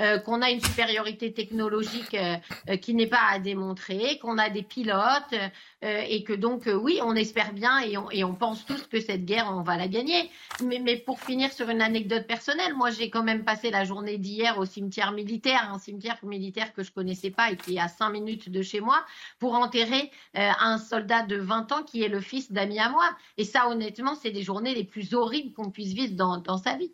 euh, 0.00 0.18
qu'on 0.18 0.42
a 0.42 0.50
une 0.50 0.62
supériorité 0.62 1.32
technologique 1.32 2.14
euh, 2.14 2.36
euh, 2.68 2.76
qui 2.76 2.94
n'est 2.94 3.06
pas 3.06 3.24
à 3.30 3.38
démontrer, 3.38 4.18
qu'on 4.18 4.38
a 4.38 4.50
des 4.50 4.62
pilotes 4.62 5.34
et 5.84 6.22
que 6.22 6.32
donc 6.32 6.70
oui, 6.72 7.00
on 7.02 7.16
espère 7.16 7.52
bien 7.52 7.80
et 7.80 7.98
on, 7.98 8.08
et 8.12 8.22
on, 8.22 8.34
pense 8.34 8.64
tous 8.64 8.86
que 8.86 9.00
cette 9.00 9.24
guerre, 9.24 9.50
on 9.50 9.62
va 9.62 9.76
la 9.76 9.88
gagner. 9.88 10.30
Mais, 10.62 10.78
mais 10.78 10.96
pour 10.96 11.18
finir 11.18 11.52
sur 11.52 11.70
une 11.70 11.82
anecdote 11.82 12.24
personnelle, 12.28 12.74
moi 12.76 12.90
j'ai 12.90 13.10
quand 13.10 13.24
même 13.24 13.42
passé 13.42 13.70
la 13.70 13.82
journée 13.82 14.16
d'hier 14.16 14.58
au 14.58 14.64
cimetière 14.64 15.10
militaire, 15.10 15.72
un 15.72 15.80
cimetière 15.80 16.18
militaire 16.22 16.72
que 16.72 16.84
je 16.84 16.92
connaissais 16.92 17.30
pas 17.30 17.50
et 17.50 17.56
qui 17.56 17.76
est 17.78 17.80
à 17.80 17.88
5 17.88 18.10
minutes 18.10 18.48
de 18.48 18.62
chez 18.62 18.80
moi, 18.80 19.04
pour 19.40 19.54
enterrer 19.54 20.12
un 20.34 20.78
soldat 20.78 21.22
de 21.22 21.36
20 21.36 21.72
ans 21.72 21.82
qui 21.82 22.04
est 22.04 22.08
le 22.08 22.20
fils 22.20 22.52
d'amis 22.52 22.78
à 22.78 22.88
moi. 22.88 23.08
Et 23.36 23.44
ça, 23.44 23.68
honnêtement, 23.72 24.14
c'est 24.14 24.30
des 24.30 24.42
journées 24.42 24.74
les 24.74 24.84
plus 24.84 25.14
horribles 25.14 25.52
qu'on 25.52 25.70
puisse 25.70 25.92
vivre 25.92 26.14
dans, 26.14 26.58
sa 26.58 26.76
vie. 26.76 26.92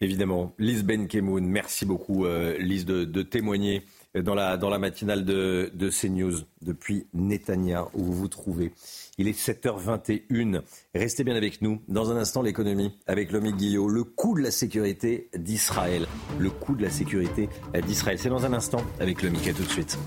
Évidemment. 0.00 0.54
Lise 0.58 0.84
Benkemoun, 0.84 1.44
merci 1.44 1.84
beaucoup 1.84 2.24
euh, 2.24 2.56
Lise 2.58 2.86
de, 2.86 3.22
témoigner 3.22 3.82
dans 4.14 4.34
la, 4.34 4.78
matinale 4.78 5.24
de, 5.24 5.70
de 5.74 5.90
CNews 5.90 6.40
depuis 6.62 7.06
Netanya 7.14 7.86
où 7.94 8.04
vous 8.04 8.14
vous 8.14 8.28
trouvez. 8.28 8.72
Il 9.18 9.28
est 9.28 9.38
7h21. 9.38 10.62
Restez 10.94 11.24
bien 11.24 11.36
avec 11.36 11.60
nous. 11.60 11.82
Dans 11.88 12.10
un 12.10 12.16
instant, 12.16 12.40
l'économie 12.40 12.92
avec 13.06 13.32
Lomi 13.32 13.52
Guillot. 13.52 13.88
Le 13.88 14.02
coût 14.02 14.34
de 14.34 14.40
la 14.40 14.50
sécurité 14.50 15.28
d'Israël. 15.36 16.06
Le 16.38 16.50
coût 16.50 16.74
de 16.74 16.82
la 16.82 16.90
sécurité 16.90 17.50
d'Israël. 17.86 18.18
C'est 18.18 18.30
dans 18.30 18.46
un 18.46 18.54
instant 18.54 18.82
avec 18.98 19.22
Lomi. 19.22 19.38
À 19.48 19.52
tout 19.52 19.62
de 19.62 19.68
suite. 19.68 19.98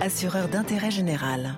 Assureur 0.00 0.48
d'intérêt 0.48 0.90
général. 0.90 1.54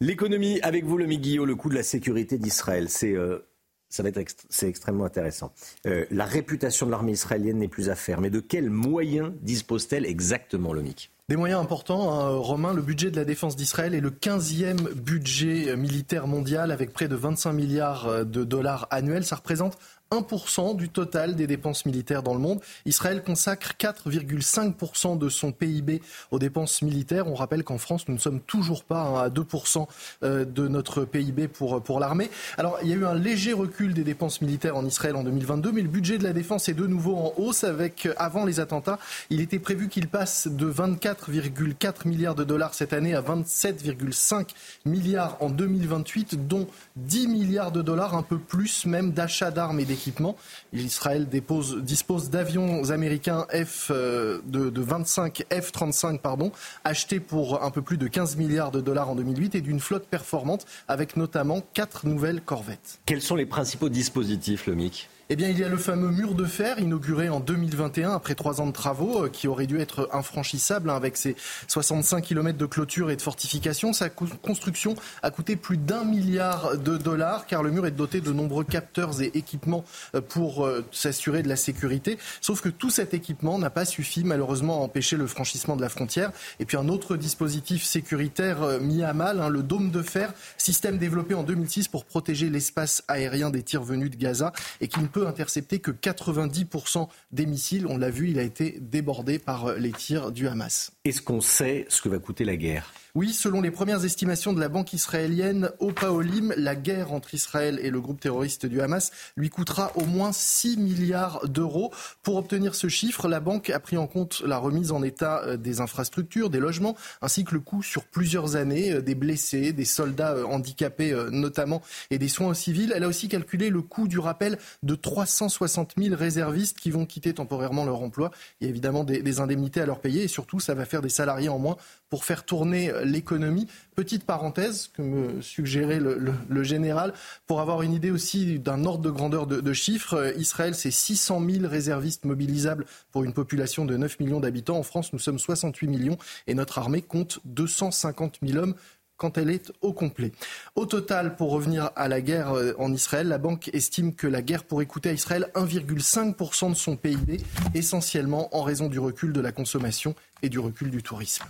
L'économie, 0.00 0.60
avec 0.62 0.84
vous, 0.84 0.96
le 0.96 1.06
Guillot, 1.06 1.44
le 1.44 1.54
coût 1.54 1.68
de 1.68 1.74
la 1.74 1.82
sécurité 1.82 2.38
d'Israël, 2.38 2.88
c'est 2.88 3.12
euh, 3.12 3.46
ça 3.90 4.02
va 4.02 4.08
être 4.08 4.20
c'est 4.48 4.68
extrêmement 4.68 5.04
intéressant. 5.04 5.52
Euh, 5.86 6.06
la 6.10 6.24
réputation 6.24 6.86
de 6.86 6.90
l'armée 6.90 7.12
israélienne 7.12 7.58
n'est 7.58 7.68
plus 7.68 7.90
à 7.90 7.96
faire, 7.96 8.20
mais 8.20 8.30
de 8.30 8.40
quels 8.40 8.70
moyens 8.70 9.32
dispose-t-elle 9.42 10.06
exactement, 10.06 10.72
le 10.72 10.82
des 11.28 11.36
moyens 11.36 11.60
importants, 11.60 12.10
hein, 12.10 12.30
Romain. 12.38 12.74
Le 12.74 12.82
budget 12.82 13.12
de 13.12 13.16
la 13.16 13.24
défense 13.24 13.54
d'Israël 13.54 13.94
est 13.94 14.00
le 14.00 14.10
15e 14.10 14.94
budget 14.94 15.76
militaire 15.76 16.26
mondial 16.26 16.72
avec 16.72 16.92
près 16.92 17.06
de 17.06 17.14
25 17.14 17.52
milliards 17.52 18.26
de 18.26 18.42
dollars 18.42 18.88
annuels. 18.90 19.24
Ça 19.24 19.36
représente 19.36 19.78
1% 20.10 20.76
du 20.76 20.88
total 20.88 21.36
des 21.36 21.46
dépenses 21.46 21.86
militaires 21.86 22.24
dans 22.24 22.34
le 22.34 22.40
monde. 22.40 22.60
Israël 22.84 23.22
consacre 23.22 23.74
4,5% 23.78 25.16
de 25.16 25.28
son 25.28 25.52
PIB 25.52 26.02
aux 26.32 26.40
dépenses 26.40 26.82
militaires. 26.82 27.28
On 27.28 27.34
rappelle 27.34 27.62
qu'en 27.62 27.78
France, 27.78 28.08
nous 28.08 28.14
ne 28.14 28.18
sommes 28.18 28.40
toujours 28.40 28.82
pas 28.82 29.02
hein, 29.02 29.20
à 29.22 29.28
2% 29.28 29.86
euh, 30.24 30.44
de 30.44 30.66
notre 30.66 31.04
PIB 31.04 31.46
pour, 31.46 31.80
pour 31.80 32.00
l'armée. 32.00 32.28
Alors, 32.58 32.78
il 32.82 32.88
y 32.88 32.92
a 32.92 32.96
eu 32.96 33.04
un 33.04 33.14
léger 33.14 33.52
recul 33.52 33.94
des 33.94 34.02
dépenses 34.02 34.40
militaires 34.40 34.76
en 34.76 34.84
Israël 34.84 35.14
en 35.14 35.22
2022, 35.22 35.70
mais 35.70 35.82
le 35.82 35.88
budget 35.88 36.18
de 36.18 36.24
la 36.24 36.32
défense 36.32 36.68
est 36.68 36.74
de 36.74 36.86
nouveau 36.88 37.14
en 37.14 37.32
hausse 37.36 37.62
avec, 37.62 38.06
euh, 38.06 38.14
avant 38.16 38.44
les 38.44 38.58
attentats, 38.58 38.98
il 39.30 39.40
était 39.40 39.60
prévu 39.60 39.88
qu'il 39.88 40.08
passe 40.08 40.48
de 40.48 40.68
24,4 40.68 42.08
milliards 42.08 42.34
de 42.34 42.44
dollars 42.44 42.74
cette 42.74 42.92
année 42.92 43.14
à 43.14 43.22
27,5 43.22 44.48
milliards 44.86 45.36
en 45.38 45.50
2028, 45.50 46.48
dont 46.48 46.66
10 46.96 47.28
milliards 47.28 47.70
de 47.70 47.82
dollars, 47.82 48.16
un 48.16 48.24
peu 48.24 48.38
plus 48.38 48.86
même 48.86 49.12
d'achat 49.12 49.52
d'armes 49.52 49.78
et 49.78 49.84
d'équipements 49.84 49.99
équipement. 50.00 50.36
Israël 50.72 51.28
dispose 51.28 52.30
d'avions 52.30 52.90
américains 52.90 53.46
F, 53.52 53.90
de, 53.90 54.40
de 54.70 54.80
25 54.80 55.44
F-35 55.50 56.18
pardon, 56.18 56.52
achetés 56.84 57.20
pour 57.20 57.62
un 57.62 57.70
peu 57.70 57.82
plus 57.82 57.98
de 57.98 58.08
15 58.08 58.36
milliards 58.36 58.70
de 58.70 58.80
dollars 58.80 59.10
en 59.10 59.14
2008 59.14 59.54
et 59.54 59.60
d'une 59.60 59.80
flotte 59.80 60.06
performante 60.06 60.66
avec 60.88 61.16
notamment 61.16 61.62
quatre 61.74 62.06
nouvelles 62.06 62.40
corvettes. 62.40 62.98
Quels 63.06 63.22
sont 63.22 63.36
les 63.36 63.46
principaux 63.46 63.88
dispositifs, 63.88 64.66
le 64.66 64.74
MIC 64.74 65.08
eh 65.32 65.36
bien, 65.36 65.48
il 65.48 65.56
y 65.60 65.62
a 65.62 65.68
le 65.68 65.76
fameux 65.76 66.10
mur 66.10 66.34
de 66.34 66.44
fer 66.44 66.80
inauguré 66.80 67.28
en 67.28 67.38
2021 67.38 68.14
après 68.14 68.34
trois 68.34 68.60
ans 68.60 68.66
de 68.66 68.72
travaux 68.72 69.26
euh, 69.26 69.28
qui 69.28 69.46
aurait 69.46 69.68
dû 69.68 69.78
être 69.78 70.08
infranchissable 70.12 70.90
hein, 70.90 70.96
avec 70.96 71.16
ses 71.16 71.36
65 71.68 72.20
km 72.20 72.58
de 72.58 72.66
clôture 72.66 73.12
et 73.12 73.16
de 73.16 73.22
fortification. 73.22 73.92
Sa 73.92 74.10
construction 74.10 74.96
a 75.22 75.30
coûté 75.30 75.54
plus 75.54 75.76
d'un 75.76 76.02
milliard 76.02 76.76
de 76.76 76.96
dollars 76.96 77.46
car 77.46 77.62
le 77.62 77.70
mur 77.70 77.86
est 77.86 77.92
doté 77.92 78.20
de 78.20 78.32
nombreux 78.32 78.64
capteurs 78.64 79.22
et 79.22 79.30
équipements 79.34 79.84
euh, 80.16 80.20
pour 80.20 80.66
euh, 80.66 80.84
s'assurer 80.90 81.44
de 81.44 81.48
la 81.48 81.54
sécurité. 81.54 82.18
Sauf 82.40 82.60
que 82.60 82.68
tout 82.68 82.90
cet 82.90 83.14
équipement 83.14 83.56
n'a 83.56 83.70
pas 83.70 83.84
suffi 83.84 84.24
malheureusement 84.24 84.80
à 84.80 84.84
empêcher 84.84 85.16
le 85.16 85.28
franchissement 85.28 85.76
de 85.76 85.82
la 85.82 85.90
frontière. 85.90 86.32
Et 86.58 86.64
puis 86.64 86.76
un 86.76 86.88
autre 86.88 87.16
dispositif 87.16 87.84
sécuritaire 87.84 88.80
mis 88.80 89.04
à 89.04 89.14
mal, 89.14 89.40
hein, 89.40 89.48
le 89.48 89.62
dôme 89.62 89.92
de 89.92 90.02
fer, 90.02 90.34
système 90.56 90.98
développé 90.98 91.34
en 91.34 91.44
2006 91.44 91.86
pour 91.86 92.04
protéger 92.04 92.50
l'espace 92.50 93.04
aérien 93.06 93.50
des 93.50 93.62
tirs 93.62 93.84
venus 93.84 94.10
de 94.10 94.16
Gaza 94.16 94.52
et 94.80 94.88
qui 94.88 94.98
ne 94.98 95.06
peut 95.06 95.19
intercepter 95.26 95.78
que 95.78 95.90
90% 95.90 97.08
des 97.32 97.46
missiles. 97.46 97.86
On 97.86 97.96
l'a 97.96 98.10
vu, 98.10 98.30
il 98.30 98.38
a 98.38 98.42
été 98.42 98.78
débordé 98.80 99.38
par 99.38 99.74
les 99.74 99.92
tirs 99.92 100.32
du 100.32 100.48
Hamas. 100.48 100.92
Est-ce 101.04 101.22
qu'on 101.22 101.40
sait 101.40 101.86
ce 101.88 102.02
que 102.02 102.08
va 102.08 102.18
coûter 102.18 102.44
la 102.44 102.56
guerre? 102.56 102.92
Oui, 103.16 103.32
selon 103.32 103.60
les 103.60 103.72
premières 103.72 104.04
estimations 104.04 104.52
de 104.52 104.60
la 104.60 104.68
banque 104.68 104.92
israélienne 104.92 105.70
Opaolim, 105.80 106.54
la 106.56 106.76
guerre 106.76 107.12
entre 107.12 107.34
Israël 107.34 107.80
et 107.82 107.90
le 107.90 108.00
groupe 108.00 108.20
terroriste 108.20 108.66
du 108.66 108.80
Hamas 108.80 109.10
lui 109.36 109.50
coûtera 109.50 109.90
au 109.96 110.04
moins 110.04 110.30
6 110.32 110.76
milliards 110.76 111.48
d'euros. 111.48 111.92
Pour 112.22 112.36
obtenir 112.36 112.74
ce 112.76 112.88
chiffre, 112.88 113.26
la 113.26 113.40
banque 113.40 113.70
a 113.70 113.80
pris 113.80 113.96
en 113.96 114.06
compte 114.06 114.42
la 114.46 114.58
remise 114.58 114.92
en 114.92 115.02
état 115.02 115.42
euh, 115.44 115.56
des 115.56 115.80
infrastructures, 115.80 116.50
des 116.50 116.60
logements, 116.60 116.96
ainsi 117.20 117.44
que 117.44 117.54
le 117.54 117.60
coût 117.60 117.82
sur 117.82 118.04
plusieurs 118.04 118.54
années 118.54 118.92
euh, 118.92 119.02
des 119.02 119.16
blessés, 119.16 119.72
des 119.72 119.84
soldats 119.84 120.34
euh, 120.34 120.44
handicapés 120.44 121.12
notamment, 121.32 121.82
et 122.10 122.18
des 122.18 122.28
soins 122.28 122.48
aux 122.48 122.54
civils. 122.54 122.92
Elle 122.94 123.04
a 123.04 123.08
aussi 123.08 123.28
calculé 123.28 123.70
le 123.70 123.82
coût 123.82 124.06
du 124.06 124.18
rappel 124.18 124.58
de 124.82 124.94
360 124.94 125.94
000 125.98 126.14
réservistes 126.14 126.78
qui 126.78 126.90
vont 126.90 127.06
quitter 127.06 127.34
temporairement 127.34 127.84
leur 127.84 128.02
emploi. 128.02 128.30
Il 128.60 128.64
y 128.64 128.66
a 128.68 128.70
évidemment 128.70 129.02
des, 129.02 129.22
des 129.22 129.40
indemnités 129.40 129.80
à 129.80 129.86
leur 129.86 130.00
payer 130.00 130.24
et 130.24 130.28
surtout, 130.28 130.60
ça 130.60 130.74
va 130.74 130.84
faire 130.84 131.02
des 131.02 131.08
salariés 131.08 131.48
en 131.48 131.58
moins 131.58 131.76
pour 132.10 132.24
faire 132.24 132.44
tourner 132.44 132.92
l'économie. 133.04 133.66
Petite 133.94 134.24
parenthèse 134.24 134.90
que 134.94 135.00
me 135.02 135.40
suggérait 135.40 136.00
le, 136.00 136.62
général, 136.62 137.14
pour 137.46 137.60
avoir 137.60 137.82
une 137.82 137.92
idée 137.92 138.10
aussi 138.10 138.58
d'un 138.58 138.84
ordre 138.84 139.02
de 139.02 139.10
grandeur 139.10 139.46
de, 139.46 139.72
chiffres, 139.72 140.34
Israël, 140.36 140.74
c'est 140.74 140.90
600 140.90 141.42
000 141.48 141.68
réservistes 141.68 142.24
mobilisables 142.24 142.84
pour 143.12 143.24
une 143.24 143.32
population 143.32 143.84
de 143.84 143.96
9 143.96 144.20
millions 144.20 144.40
d'habitants. 144.40 144.76
En 144.76 144.82
France, 144.82 145.12
nous 145.12 145.18
sommes 145.18 145.38
68 145.38 145.86
millions 145.86 146.18
et 146.46 146.54
notre 146.54 146.78
armée 146.78 147.02
compte 147.02 147.40
250 147.44 148.38
000 148.42 148.58
hommes 148.58 148.74
quand 149.20 149.36
elle 149.36 149.50
est 149.50 149.70
au 149.82 149.92
complet. 149.92 150.32
Au 150.74 150.86
total, 150.86 151.36
pour 151.36 151.50
revenir 151.50 151.90
à 151.94 152.08
la 152.08 152.22
guerre 152.22 152.52
euh, 152.52 152.72
en 152.78 152.90
Israël, 152.92 153.28
la 153.28 153.36
banque 153.36 153.68
estime 153.74 154.14
que 154.14 154.26
la 154.26 154.40
guerre 154.40 154.64
pourrait 154.64 154.86
coûter 154.86 155.10
à 155.10 155.12
Israël 155.12 155.50
1,5% 155.54 156.70
de 156.70 156.74
son 156.74 156.96
PIB, 156.96 157.36
essentiellement 157.74 158.54
en 158.56 158.62
raison 158.62 158.88
du 158.88 158.98
recul 158.98 159.34
de 159.34 159.40
la 159.40 159.52
consommation 159.52 160.14
et 160.42 160.48
du 160.48 160.58
recul 160.58 160.90
du 160.90 161.02
tourisme. 161.02 161.44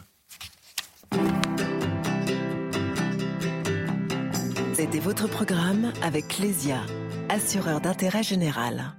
C'était 4.74 4.98
votre 4.98 5.28
programme 5.28 5.92
avec 6.02 6.26
Clésia, 6.28 6.80
assureur 7.28 7.80
d'intérêt 7.80 8.22
général. 8.22 8.94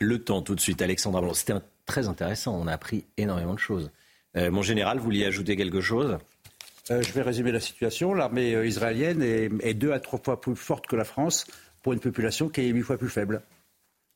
Le 0.00 0.18
temps 0.18 0.42
tout 0.42 0.54
de 0.54 0.60
suite, 0.60 0.82
Alexandra 0.82 1.20
Blanc. 1.20 1.34
C'était 1.34 1.54
très 1.86 2.08
intéressant, 2.08 2.58
on 2.58 2.66
a 2.66 2.72
appris 2.72 3.04
énormément 3.16 3.54
de 3.54 3.58
choses. 3.58 3.90
Euh, 4.36 4.50
mon 4.50 4.62
général, 4.62 4.98
vous 4.98 5.04
vouliez 5.04 5.26
ajouter 5.26 5.56
quelque 5.56 5.80
chose? 5.80 6.18
Euh, 6.90 7.02
Je 7.02 7.12
vais 7.12 7.22
résumer 7.22 7.52
la 7.52 7.60
situation. 7.60 8.14
L'armée 8.14 8.54
euh, 8.54 8.66
israélienne 8.66 9.22
est, 9.22 9.74
deux 9.74 9.92
à 9.92 10.00
trois 10.00 10.18
fois 10.18 10.40
plus 10.40 10.56
forte 10.56 10.86
que 10.86 10.96
la 10.96 11.04
France 11.04 11.46
pour 11.82 11.92
une 11.92 12.00
population 12.00 12.48
qui 12.48 12.62
est 12.62 12.68
huit 12.68 12.82
fois 12.82 12.98
plus 12.98 13.08
faible. 13.08 13.42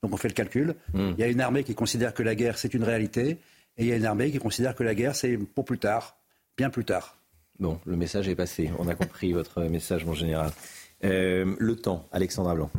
Donc 0.02 0.12
on 0.12 0.16
fait 0.16 0.28
le 0.28 0.34
calcul. 0.34 0.74
Hmm. 0.94 1.12
Il 1.16 1.20
y 1.20 1.22
a 1.22 1.28
une 1.28 1.40
armée 1.40 1.64
qui 1.64 1.74
considère 1.74 2.14
que 2.14 2.22
la 2.22 2.34
guerre, 2.34 2.58
c'est 2.58 2.74
une 2.74 2.84
réalité. 2.84 3.38
Et 3.76 3.84
il 3.84 3.86
y 3.86 3.92
a 3.92 3.96
une 3.96 4.06
armée 4.06 4.30
qui 4.32 4.38
considère 4.38 4.74
que 4.74 4.82
la 4.82 4.94
guerre, 4.94 5.14
c'est 5.14 5.36
pour 5.36 5.64
plus 5.64 5.78
tard 5.78 6.17
bien 6.58 6.68
plus 6.68 6.84
tard. 6.84 7.16
Bon, 7.58 7.80
le 7.86 7.96
message 7.96 8.28
est 8.28 8.34
passé. 8.34 8.70
On 8.78 8.88
a 8.88 8.94
compris 8.94 9.32
votre 9.32 9.62
message, 9.62 10.04
mon 10.04 10.12
général. 10.14 10.52
Euh, 11.04 11.54
le 11.58 11.76
temps, 11.76 12.04
Alexandra 12.12 12.54
Blanc. 12.54 12.70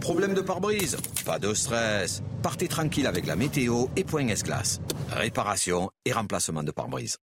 Problème 0.00 0.34
de 0.34 0.40
pare-brise 0.40 0.96
Pas 1.24 1.38
de 1.38 1.52
stress. 1.52 2.22
Partez 2.42 2.68
tranquille 2.68 3.06
avec 3.06 3.26
la 3.26 3.36
météo 3.36 3.86
et 3.96 4.04
point 4.04 4.26
S-Glace. 4.28 4.80
Réparation 5.10 5.90
et 6.04 6.12
remplacement 6.12 6.62
de 6.62 6.70
pare-brise. 6.70 7.18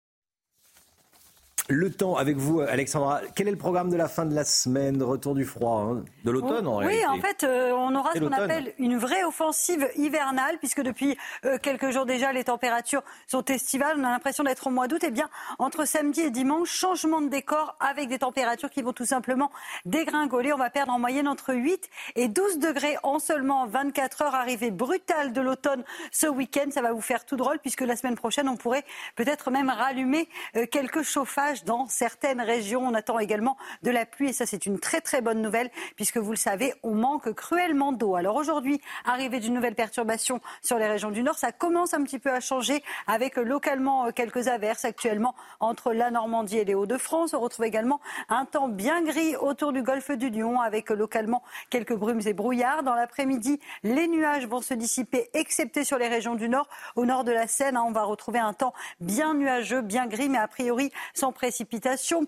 Le 1.68 1.90
temps 1.90 2.14
avec 2.14 2.36
vous, 2.36 2.60
Alexandra. 2.60 3.20
Quel 3.34 3.48
est 3.48 3.50
le 3.50 3.56
programme 3.56 3.90
de 3.90 3.96
la 3.96 4.06
fin 4.06 4.24
de 4.24 4.34
la 4.34 4.44
semaine? 4.44 5.02
Retour 5.02 5.34
du 5.34 5.44
froid, 5.44 5.80
hein 5.80 6.04
de 6.22 6.30
l'automne 6.30 6.68
en 6.68 6.76
réalité 6.76 7.04
Oui, 7.04 7.18
en 7.18 7.20
fait, 7.20 7.42
euh, 7.42 7.72
on 7.72 7.92
aura 7.96 8.12
ce 8.14 8.20
qu'on 8.20 8.30
appelle 8.30 8.72
une 8.78 8.96
vraie 8.96 9.24
offensive 9.24 9.88
hivernale, 9.96 10.58
puisque 10.58 10.80
depuis 10.80 11.16
euh, 11.44 11.58
quelques 11.60 11.90
jours 11.90 12.06
déjà, 12.06 12.32
les 12.32 12.44
températures 12.44 13.02
sont 13.26 13.44
estivales. 13.46 13.96
On 13.98 14.04
a 14.04 14.10
l'impression 14.10 14.44
d'être 14.44 14.68
au 14.68 14.70
mois 14.70 14.86
d'août. 14.86 15.02
Et 15.02 15.08
eh 15.08 15.10
bien, 15.10 15.28
entre 15.58 15.86
samedi 15.86 16.20
et 16.20 16.30
dimanche, 16.30 16.70
changement 16.70 17.20
de 17.20 17.28
décor 17.28 17.76
avec 17.80 18.08
des 18.08 18.20
températures 18.20 18.70
qui 18.70 18.82
vont 18.82 18.92
tout 18.92 19.06
simplement 19.06 19.50
dégringoler. 19.86 20.52
On 20.52 20.58
va 20.58 20.70
perdre 20.70 20.92
en 20.92 21.00
moyenne 21.00 21.26
entre 21.26 21.52
8 21.52 21.90
et 22.14 22.28
12 22.28 22.60
degrés 22.60 22.96
en 23.02 23.18
seulement 23.18 23.66
24 23.66 24.22
heures. 24.22 24.34
Arrivée 24.36 24.70
brutale 24.70 25.32
de 25.32 25.40
l'automne 25.40 25.82
ce 26.12 26.28
week-end. 26.28 26.70
Ça 26.70 26.82
va 26.82 26.92
vous 26.92 27.00
faire 27.00 27.24
tout 27.24 27.36
drôle, 27.36 27.58
puisque 27.58 27.80
la 27.80 27.96
semaine 27.96 28.14
prochaine, 28.14 28.48
on 28.48 28.56
pourrait 28.56 28.84
peut-être 29.16 29.50
même 29.50 29.68
rallumer 29.68 30.28
euh, 30.54 30.66
quelques 30.70 31.02
chauffages 31.02 31.55
dans 31.64 31.86
certaines 31.88 32.40
régions. 32.40 32.82
On 32.86 32.94
attend 32.94 33.18
également 33.18 33.56
de 33.82 33.90
la 33.90 34.06
pluie 34.06 34.30
et 34.30 34.32
ça 34.32 34.46
c'est 34.46 34.66
une 34.66 34.78
très 34.78 35.00
très 35.00 35.20
bonne 35.20 35.42
nouvelle 35.42 35.70
puisque 35.96 36.18
vous 36.18 36.30
le 36.30 36.36
savez, 36.36 36.74
on 36.82 36.94
manque 36.94 37.32
cruellement 37.34 37.92
d'eau. 37.92 38.16
Alors 38.16 38.36
aujourd'hui, 38.36 38.80
arrivée 39.04 39.40
d'une 39.40 39.54
nouvelle 39.54 39.74
perturbation 39.74 40.40
sur 40.62 40.78
les 40.78 40.86
régions 40.86 41.10
du 41.10 41.22
nord, 41.22 41.38
ça 41.38 41.52
commence 41.52 41.94
un 41.94 42.02
petit 42.02 42.18
peu 42.18 42.30
à 42.30 42.40
changer 42.40 42.82
avec 43.06 43.36
localement 43.36 44.06
euh, 44.06 44.10
quelques 44.10 44.48
averses 44.48 44.84
actuellement 44.84 45.34
entre 45.60 45.92
la 45.92 46.10
Normandie 46.10 46.58
et 46.58 46.64
les 46.64 46.74
Hauts-de-France. 46.74 47.34
On 47.34 47.40
retrouve 47.40 47.64
également 47.64 48.00
un 48.28 48.44
temps 48.44 48.68
bien 48.68 49.02
gris 49.02 49.36
autour 49.36 49.72
du 49.72 49.82
golfe 49.82 50.10
du 50.10 50.30
Lion 50.30 50.60
avec 50.60 50.90
localement 50.90 51.42
quelques 51.70 51.94
brumes 51.94 52.22
et 52.26 52.32
brouillards. 52.32 52.82
Dans 52.82 52.94
l'après-midi, 52.94 53.60
les 53.82 54.08
nuages 54.08 54.46
vont 54.46 54.60
se 54.60 54.74
dissiper, 54.74 55.28
excepté 55.34 55.84
sur 55.84 55.98
les 55.98 56.08
régions 56.08 56.34
du 56.34 56.48
nord. 56.48 56.68
Au 56.94 57.04
nord 57.04 57.24
de 57.24 57.32
la 57.32 57.46
Seine, 57.46 57.76
hein, 57.76 57.84
on 57.86 57.92
va 57.92 58.04
retrouver 58.04 58.38
un 58.38 58.52
temps 58.52 58.72
bien 59.00 59.34
nuageux, 59.34 59.82
bien 59.82 60.06
gris, 60.06 60.28
mais 60.28 60.38
a 60.38 60.48
priori 60.48 60.90
sans 61.14 61.32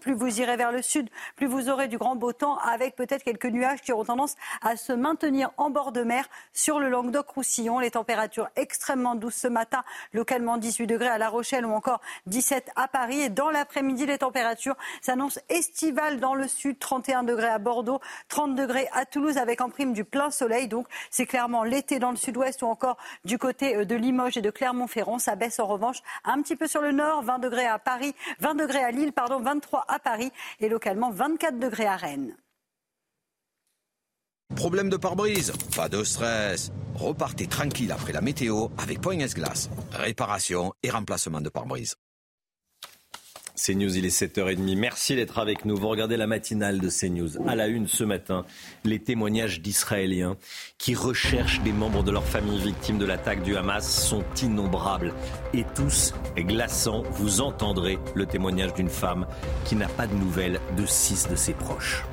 Plus 0.01 0.15
vous 0.15 0.40
irez 0.40 0.57
vers 0.57 0.73
le 0.73 0.82
sud, 0.82 1.09
plus 1.36 1.47
vous 1.47 1.69
aurez 1.69 1.89
du 1.89 1.99
grand 1.99 2.16
beau 2.16 2.32
temps 2.32 2.59
avec 2.59 2.97
peut-être 2.97 3.23
quelques 3.23 3.47
nuages 3.47 3.81
qui 3.81 3.93
auront 3.93 4.05
tendance 4.05 4.36
à 4.62 4.77
se 4.77 4.93
maintenir 4.93 5.51
en 5.57 5.70
bord 5.70 5.93
de 5.93 6.03
mer 6.03 6.28
sur 6.53 6.78
le 6.81 6.89
Languedoc-Roussillon. 6.89 7.78
Les 7.78 7.90
températures 7.93 8.49
extrêmement 8.57 9.15
douces 9.15 9.36
ce 9.36 9.49
matin, 9.49 9.85
localement 10.12 10.57
18 10.57 10.86
degrés 10.86 11.09
à 11.09 11.19
La 11.19 11.28
Rochelle 11.28 11.66
ou 11.66 11.73
encore 11.73 12.01
17 12.27 12.70
à 12.77 12.89
Paris. 12.89 13.20
Et 13.20 13.28
dans 13.28 13.51
l'après-midi, 13.51 14.07
les 14.07 14.19
températures 14.19 14.77
s'annoncent 15.01 15.40
estivales 15.49 16.20
dans 16.20 16.35
le 16.35 16.49
sud, 16.49 16.78
31 16.78 17.23
degrés 17.23 17.49
à 17.49 17.59
Bordeaux, 17.59 18.01
30 18.28 18.55
degrés 18.55 18.89
à 18.93 19.05
Toulouse 19.07 19.39
avec 19.39 19.61
en 19.61 19.70
prime 19.70 19.93
du 19.93 20.05
plein 20.05 20.31
soleil. 20.31 20.69
Donc 20.69 20.86
c'est 21.11 21.27
clairement 21.27 21.65
l'été 21.65 21.99
dans 21.99 22.11
le 22.11 22.16
sud-ouest 22.16 22.62
ou 22.62 22.66
encore 22.66 22.97
du 23.24 23.39
côté 23.39 23.77
euh, 23.77 23.85
de 23.85 23.95
Limoges 23.95 24.36
et 24.36 24.43
de 24.43 24.51
Clermont-Ferrand. 24.51 25.19
Ça 25.19 25.36
baisse 25.36 25.61
en 25.61 25.66
revanche 25.66 26.03
un 26.24 26.40
petit 26.43 26.57
peu 26.57 26.66
sur 26.66 26.81
le 26.81 26.93
nord, 26.93 27.23
20 27.23 27.39
degrés 27.39 27.66
à 27.66 27.78
Paris, 27.78 28.15
20 28.40 28.55
degrés 28.55 28.82
à 28.82 28.90
Lille 28.90 29.08
pardon, 29.13 29.41
23 29.41 29.85
à 29.89 29.99
Paris 29.99 30.31
et 30.61 30.69
localement 30.69 31.11
24 31.11 31.59
degrés 31.59 31.87
à 31.87 31.97
Rennes. 31.97 32.37
Problème 34.57 34.89
de 34.89 34.97
pare-brise? 34.97 35.53
Pas 35.77 35.89
de 35.89 36.03
stress. 36.03 36.73
Repartez 36.95 37.47
tranquille 37.47 37.93
après 37.93 38.13
la 38.13 38.21
météo 38.21 38.69
avec 38.79 39.01
Point 39.01 39.19
Glace. 39.19 39.69
Réparation 39.93 40.73
et 40.83 40.91
remplacement 40.91 41.41
de 41.41 41.49
pare-brise. 41.51 41.95
CNews, 43.59 43.97
il 43.97 44.07
est 44.07 44.17
7h30. 44.17 44.77
Merci 44.77 45.17
d'être 45.17 45.39
avec 45.39 45.65
nous. 45.65 45.77
Vous 45.77 45.89
regardez 45.89 46.17
la 46.17 46.29
matinale 46.29 46.79
de 46.79 46.89
CNews. 46.89 47.43
À 47.49 47.57
la 47.57 47.67
une 47.67 47.89
ce 47.89 48.05
matin, 48.05 48.45
les 48.85 49.01
témoignages 49.01 49.61
d'Israéliens 49.61 50.37
qui 50.79 50.95
recherchent 50.95 51.61
des 51.63 51.73
membres 51.73 52.05
de 52.05 52.13
leur 52.13 52.25
famille 52.25 52.61
victimes 52.61 52.99
de 52.99 53.05
l'attaque 53.05 53.43
du 53.43 53.57
Hamas 53.57 53.91
sont 53.91 54.25
innombrables 54.43 55.13
et 55.53 55.65
tous 55.75 56.15
glaçants. 56.37 57.03
Vous 57.11 57.41
entendrez 57.41 57.99
le 58.15 58.27
témoignage 58.27 58.75
d'une 58.75 58.89
femme 58.89 59.27
qui 59.65 59.75
n'a 59.75 59.89
pas 59.89 60.07
de 60.07 60.15
nouvelles 60.15 60.61
de 60.77 60.87
six 60.87 61.29
de 61.29 61.35
ses 61.35 61.55
proches. 61.55 62.05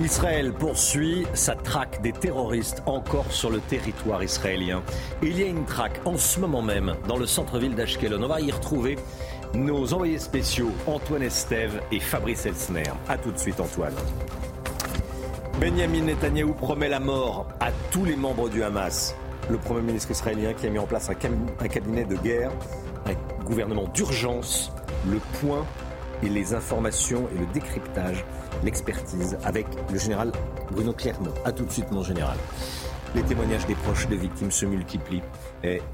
Israël 0.00 0.52
poursuit 0.52 1.24
sa 1.34 1.54
traque 1.54 2.02
des 2.02 2.12
terroristes 2.12 2.82
encore 2.84 3.30
sur 3.30 3.50
le 3.50 3.60
territoire 3.60 4.24
israélien. 4.24 4.82
il 5.22 5.38
y 5.38 5.44
a 5.44 5.46
une 5.46 5.64
traque 5.64 6.00
en 6.04 6.16
ce 6.16 6.40
moment 6.40 6.62
même 6.62 6.96
dans 7.06 7.16
le 7.16 7.26
centre-ville 7.26 7.76
d'Ashkelon. 7.76 8.20
On 8.22 8.26
va 8.26 8.40
y 8.40 8.50
retrouver 8.50 8.98
nos 9.54 9.94
envoyés 9.94 10.18
spéciaux 10.18 10.70
Antoine 10.86 11.22
Estève 11.22 11.80
et 11.92 12.00
Fabrice 12.00 12.46
Elsner. 12.46 12.90
A 13.08 13.16
tout 13.16 13.30
de 13.30 13.38
suite 13.38 13.60
Antoine. 13.60 13.94
Benjamin 15.60 16.02
Netanyahou 16.02 16.52
promet 16.54 16.88
la 16.88 17.00
mort 17.00 17.46
à 17.60 17.70
tous 17.90 18.04
les 18.04 18.16
membres 18.16 18.48
du 18.48 18.62
Hamas. 18.62 19.14
Le 19.48 19.58
Premier 19.58 19.82
ministre 19.82 20.10
israélien 20.10 20.52
qui 20.54 20.66
a 20.66 20.70
mis 20.70 20.78
en 20.78 20.86
place 20.86 21.08
un, 21.08 21.68
cabinet 21.68 22.04
de 22.04 22.16
guerre, 22.16 22.50
un 23.06 23.44
gouvernement 23.44 23.86
d'urgence, 23.94 24.72
le 25.06 25.18
point 25.40 25.64
et 26.22 26.28
les 26.28 26.54
informations 26.54 27.28
et 27.34 27.38
le 27.38 27.46
décryptage, 27.52 28.24
l'expertise 28.64 29.36
avec 29.44 29.66
le 29.92 29.98
général 29.98 30.32
Bruno 30.70 30.92
Clermont. 30.92 31.34
A 31.44 31.52
tout 31.52 31.64
de 31.64 31.70
suite, 31.70 31.90
mon 31.92 32.02
général. 32.02 32.36
Les 33.14 33.22
témoignages 33.22 33.66
des 33.66 33.74
proches 33.76 34.08
de 34.08 34.16
victimes 34.16 34.50
se 34.50 34.66
multiplient. 34.66 35.22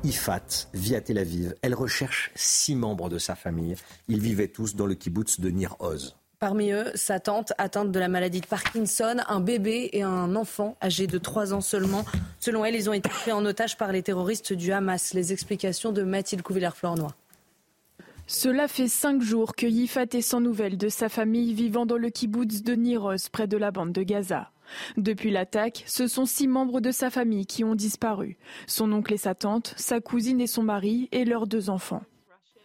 Ifat 0.05 0.69
vit 0.75 0.97
à 0.97 1.01
Tel 1.01 1.19
Aviv. 1.19 1.55
Elle 1.63 1.75
recherche 1.75 2.31
six 2.35 2.75
membres 2.75 3.09
de 3.09 3.19
sa 3.19 3.35
famille. 3.35 3.77
Ils 4.09 4.21
vivaient 4.21 4.49
tous 4.49 4.75
dans 4.75 4.87
le 4.87 4.95
kibbutz 4.95 5.41
de 5.41 5.51
Nir 5.51 5.77
Oz. 5.81 6.17
Parmi 6.41 6.71
eux, 6.71 6.91
sa 6.95 7.21
tante 7.21 7.53
atteinte 7.59 7.93
de 7.93 7.99
la 7.99 8.09
maladie 8.09 8.41
de 8.41 8.47
Parkinson, 8.47 9.17
un 9.29 9.41
bébé 9.41 9.91
et 9.93 10.03
un 10.03 10.35
enfant 10.37 10.75
âgé 10.83 11.07
de 11.07 11.19
3 11.19 11.53
ans 11.53 11.61
seulement. 11.61 12.05
Selon 12.39 12.65
elle, 12.65 12.75
ils 12.75 12.89
ont 12.89 12.95
été 12.95 13.11
pris 13.11 13.31
en 13.31 13.45
otage 13.45 13.77
par 13.77 13.93
les 13.93 14.03
terroristes 14.03 14.55
du 14.55 14.73
Hamas. 14.73 15.13
Les 15.13 15.35
explications 15.35 15.93
de 15.93 16.03
Mathilde 16.03 16.41
Couvillère-Flornois. 16.41 17.15
Cela 18.27 18.69
fait 18.69 18.89
cinq 18.89 19.21
jours 19.21 19.55
que 19.55 19.67
Yifat 19.67 20.07
est 20.15 20.23
sans 20.23 20.41
nouvelles 20.41 20.79
de 20.79 20.89
sa 20.89 21.09
famille 21.09 21.53
vivant 21.53 21.85
dans 21.85 21.99
le 21.99 22.09
kibbutz 22.09 22.63
de 22.63 22.75
Niroz, 22.75 23.29
près 23.31 23.47
de 23.47 23.59
la 23.59 23.71
bande 23.71 23.93
de 23.93 24.03
Gaza. 24.03 24.51
Depuis 24.97 25.31
l'attaque, 25.31 25.85
ce 25.87 26.07
sont 26.07 26.27
six 26.27 26.49
membres 26.49 26.81
de 26.81 26.91
sa 26.91 27.11
famille 27.11 27.47
qui 27.47 27.65
ont 27.65 27.75
disparu. 27.75 28.37
Son 28.67 28.93
oncle 28.93 29.15
et 29.15 29.19
sa 29.19 29.35
tante, 29.35 29.75
sa 29.77 30.01
cousine 30.01 30.41
et 30.41 30.47
son 30.47 30.63
mari 30.63 31.09
et 31.13 31.25
leurs 31.25 31.47
deux 31.47 31.71
enfants. 31.71 32.03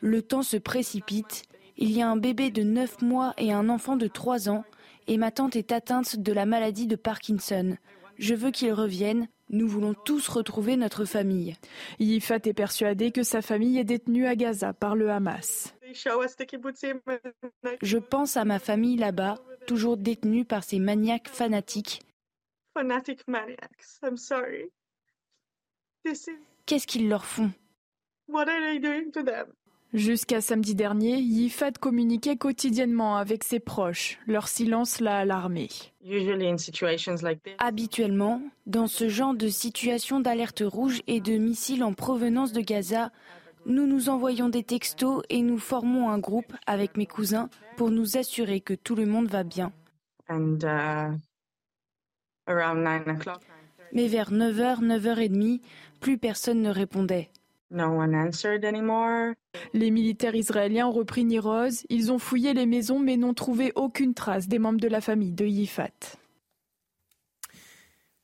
Le 0.02 0.22
temps 0.22 0.44
se 0.44 0.58
précipite 0.58 1.44
il 1.78 1.92
y 1.92 2.02
a 2.02 2.10
un 2.10 2.16
bébé 2.16 2.52
de 2.52 2.64
9 2.64 3.02
mois 3.02 3.34
et 3.38 3.52
un 3.52 3.68
enfant 3.68 3.98
de 3.98 4.08
3 4.08 4.50
ans, 4.50 4.64
et 5.08 5.18
ma 5.18 5.32
tante 5.32 5.56
est 5.56 5.72
atteinte 5.72 6.18
de 6.18 6.32
la 6.32 6.46
maladie 6.46 6.88
de 6.88 6.96
Parkinson. 6.96 7.78
Je 8.18 8.34
veux 8.34 8.52
qu'ils 8.52 8.74
reviennent. 8.74 9.28
Nous 9.50 9.68
voulons 9.68 9.94
tous 9.94 10.28
retrouver 10.28 10.76
notre 10.76 11.06
famille. 11.06 11.56
Yifat 12.00 12.40
est 12.46 12.54
persuadé 12.54 13.12
que 13.12 13.22
sa 13.22 13.44
famille 13.44 13.78
est 13.78 13.84
détenue 13.84 14.26
à 14.26 14.36
Gaza 14.36 14.74
par 14.74 14.96
le 14.96 15.12
Hamas. 15.12 15.76
Je 17.82 17.98
pense 17.98 18.38
à 18.38 18.46
ma 18.46 18.58
famille 18.58 18.98
là-bas, 18.98 19.36
toujours 19.66 19.98
détenue 19.98 20.46
par 20.46 20.64
ces 20.64 20.80
maniaques 20.80 21.30
fanatiques. 21.30 22.02
Qu'est-ce 26.66 26.88
qu'ils 26.88 27.10
leur 27.10 27.26
font? 27.26 27.52
Jusqu'à 29.94 30.42
samedi 30.42 30.76
dernier, 30.76 31.20
Yifat 31.20 31.72
communiquait 31.80 32.36
quotidiennement 32.36 33.16
avec 33.16 33.46
ses 33.46 33.62
proches. 33.62 34.20
Leur 34.28 34.50
silence 34.50 35.00
l'a 35.00 35.20
alarmé. 35.20 35.70
Habituellement, 37.60 38.42
dans 38.66 38.88
ce 38.88 39.08
genre 39.08 39.34
de 39.34 39.48
situation 39.48 40.20
d'alerte 40.20 40.64
rouge 40.66 41.02
et 41.08 41.22
de 41.22 41.38
missiles 41.38 41.82
en 41.82 41.94
provenance 41.94 42.52
de 42.52 42.60
Gaza, 42.60 43.12
nous 43.66 43.88
nous 43.88 44.10
envoyons 44.10 44.50
des 44.50 44.64
textos 44.64 45.24
et 45.30 45.42
nous 45.42 45.58
formons 45.58 46.10
un 46.10 46.20
groupe 46.20 46.54
avec 46.68 46.98
mes 46.98 47.06
cousins 47.06 47.50
pour 47.78 47.92
nous 47.92 48.18
assurer 48.18 48.62
que 48.62 48.74
tout 48.74 48.96
le 48.96 49.06
monde 49.06 49.28
va 49.28 49.44
bien. 49.44 49.72
Uh, 50.30 50.36
Mais 53.94 54.08
vers 54.08 54.32
9h, 54.32 54.82
9h30, 54.82 55.62
plus 56.00 56.18
personne 56.18 56.62
ne 56.62 56.70
répondait. 56.70 57.30
Les 59.74 59.92
militaires 59.92 60.36
israéliens 60.36 60.88
ont 60.88 60.92
repris 60.92 61.26
Niroz. 61.26 61.86
Ils 61.90 62.12
ont 62.12 62.20
fouillé 62.20 62.54
les 62.54 62.66
maisons 62.66 63.00
mais 63.00 63.18
n'ont 63.18 63.34
trouvé 63.34 63.72
aucune 63.76 64.14
trace 64.14 64.48
des 64.48 64.60
membres 64.60 64.80
de 64.80 64.88
la 64.88 65.02
famille 65.02 65.32
de 65.32 65.46
Yifat. 65.46 66.18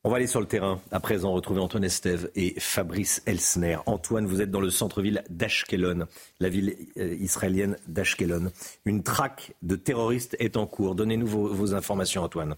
On 0.04 0.10
va 0.10 0.16
aller 0.16 0.26
sur 0.26 0.40
le 0.40 0.48
terrain. 0.48 0.82
À 0.90 1.00
présent, 1.00 1.32
retrouver 1.32 1.62
Antoine 1.62 1.84
Estève 1.84 2.32
et 2.34 2.60
Fabrice 2.60 3.22
Elsner. 3.28 3.78
Antoine, 3.86 4.26
vous 4.26 4.42
êtes 4.42 4.50
dans 4.50 4.60
le 4.60 4.72
centre-ville 4.72 5.24
d'Ashkelon, 5.30 6.08
la 6.40 6.50
ville 6.50 6.76
euh, 6.98 7.14
israélienne 7.20 7.78
d'Ashkelon. 7.88 8.52
Une 8.86 9.04
traque 9.04 9.54
de 9.62 9.76
terroristes 9.76 10.36
est 10.40 10.58
en 10.58 10.66
cours. 10.66 10.96
Donnez-nous 10.96 11.28
vos 11.28 11.76
informations, 11.76 12.24
Antoine. 12.24 12.56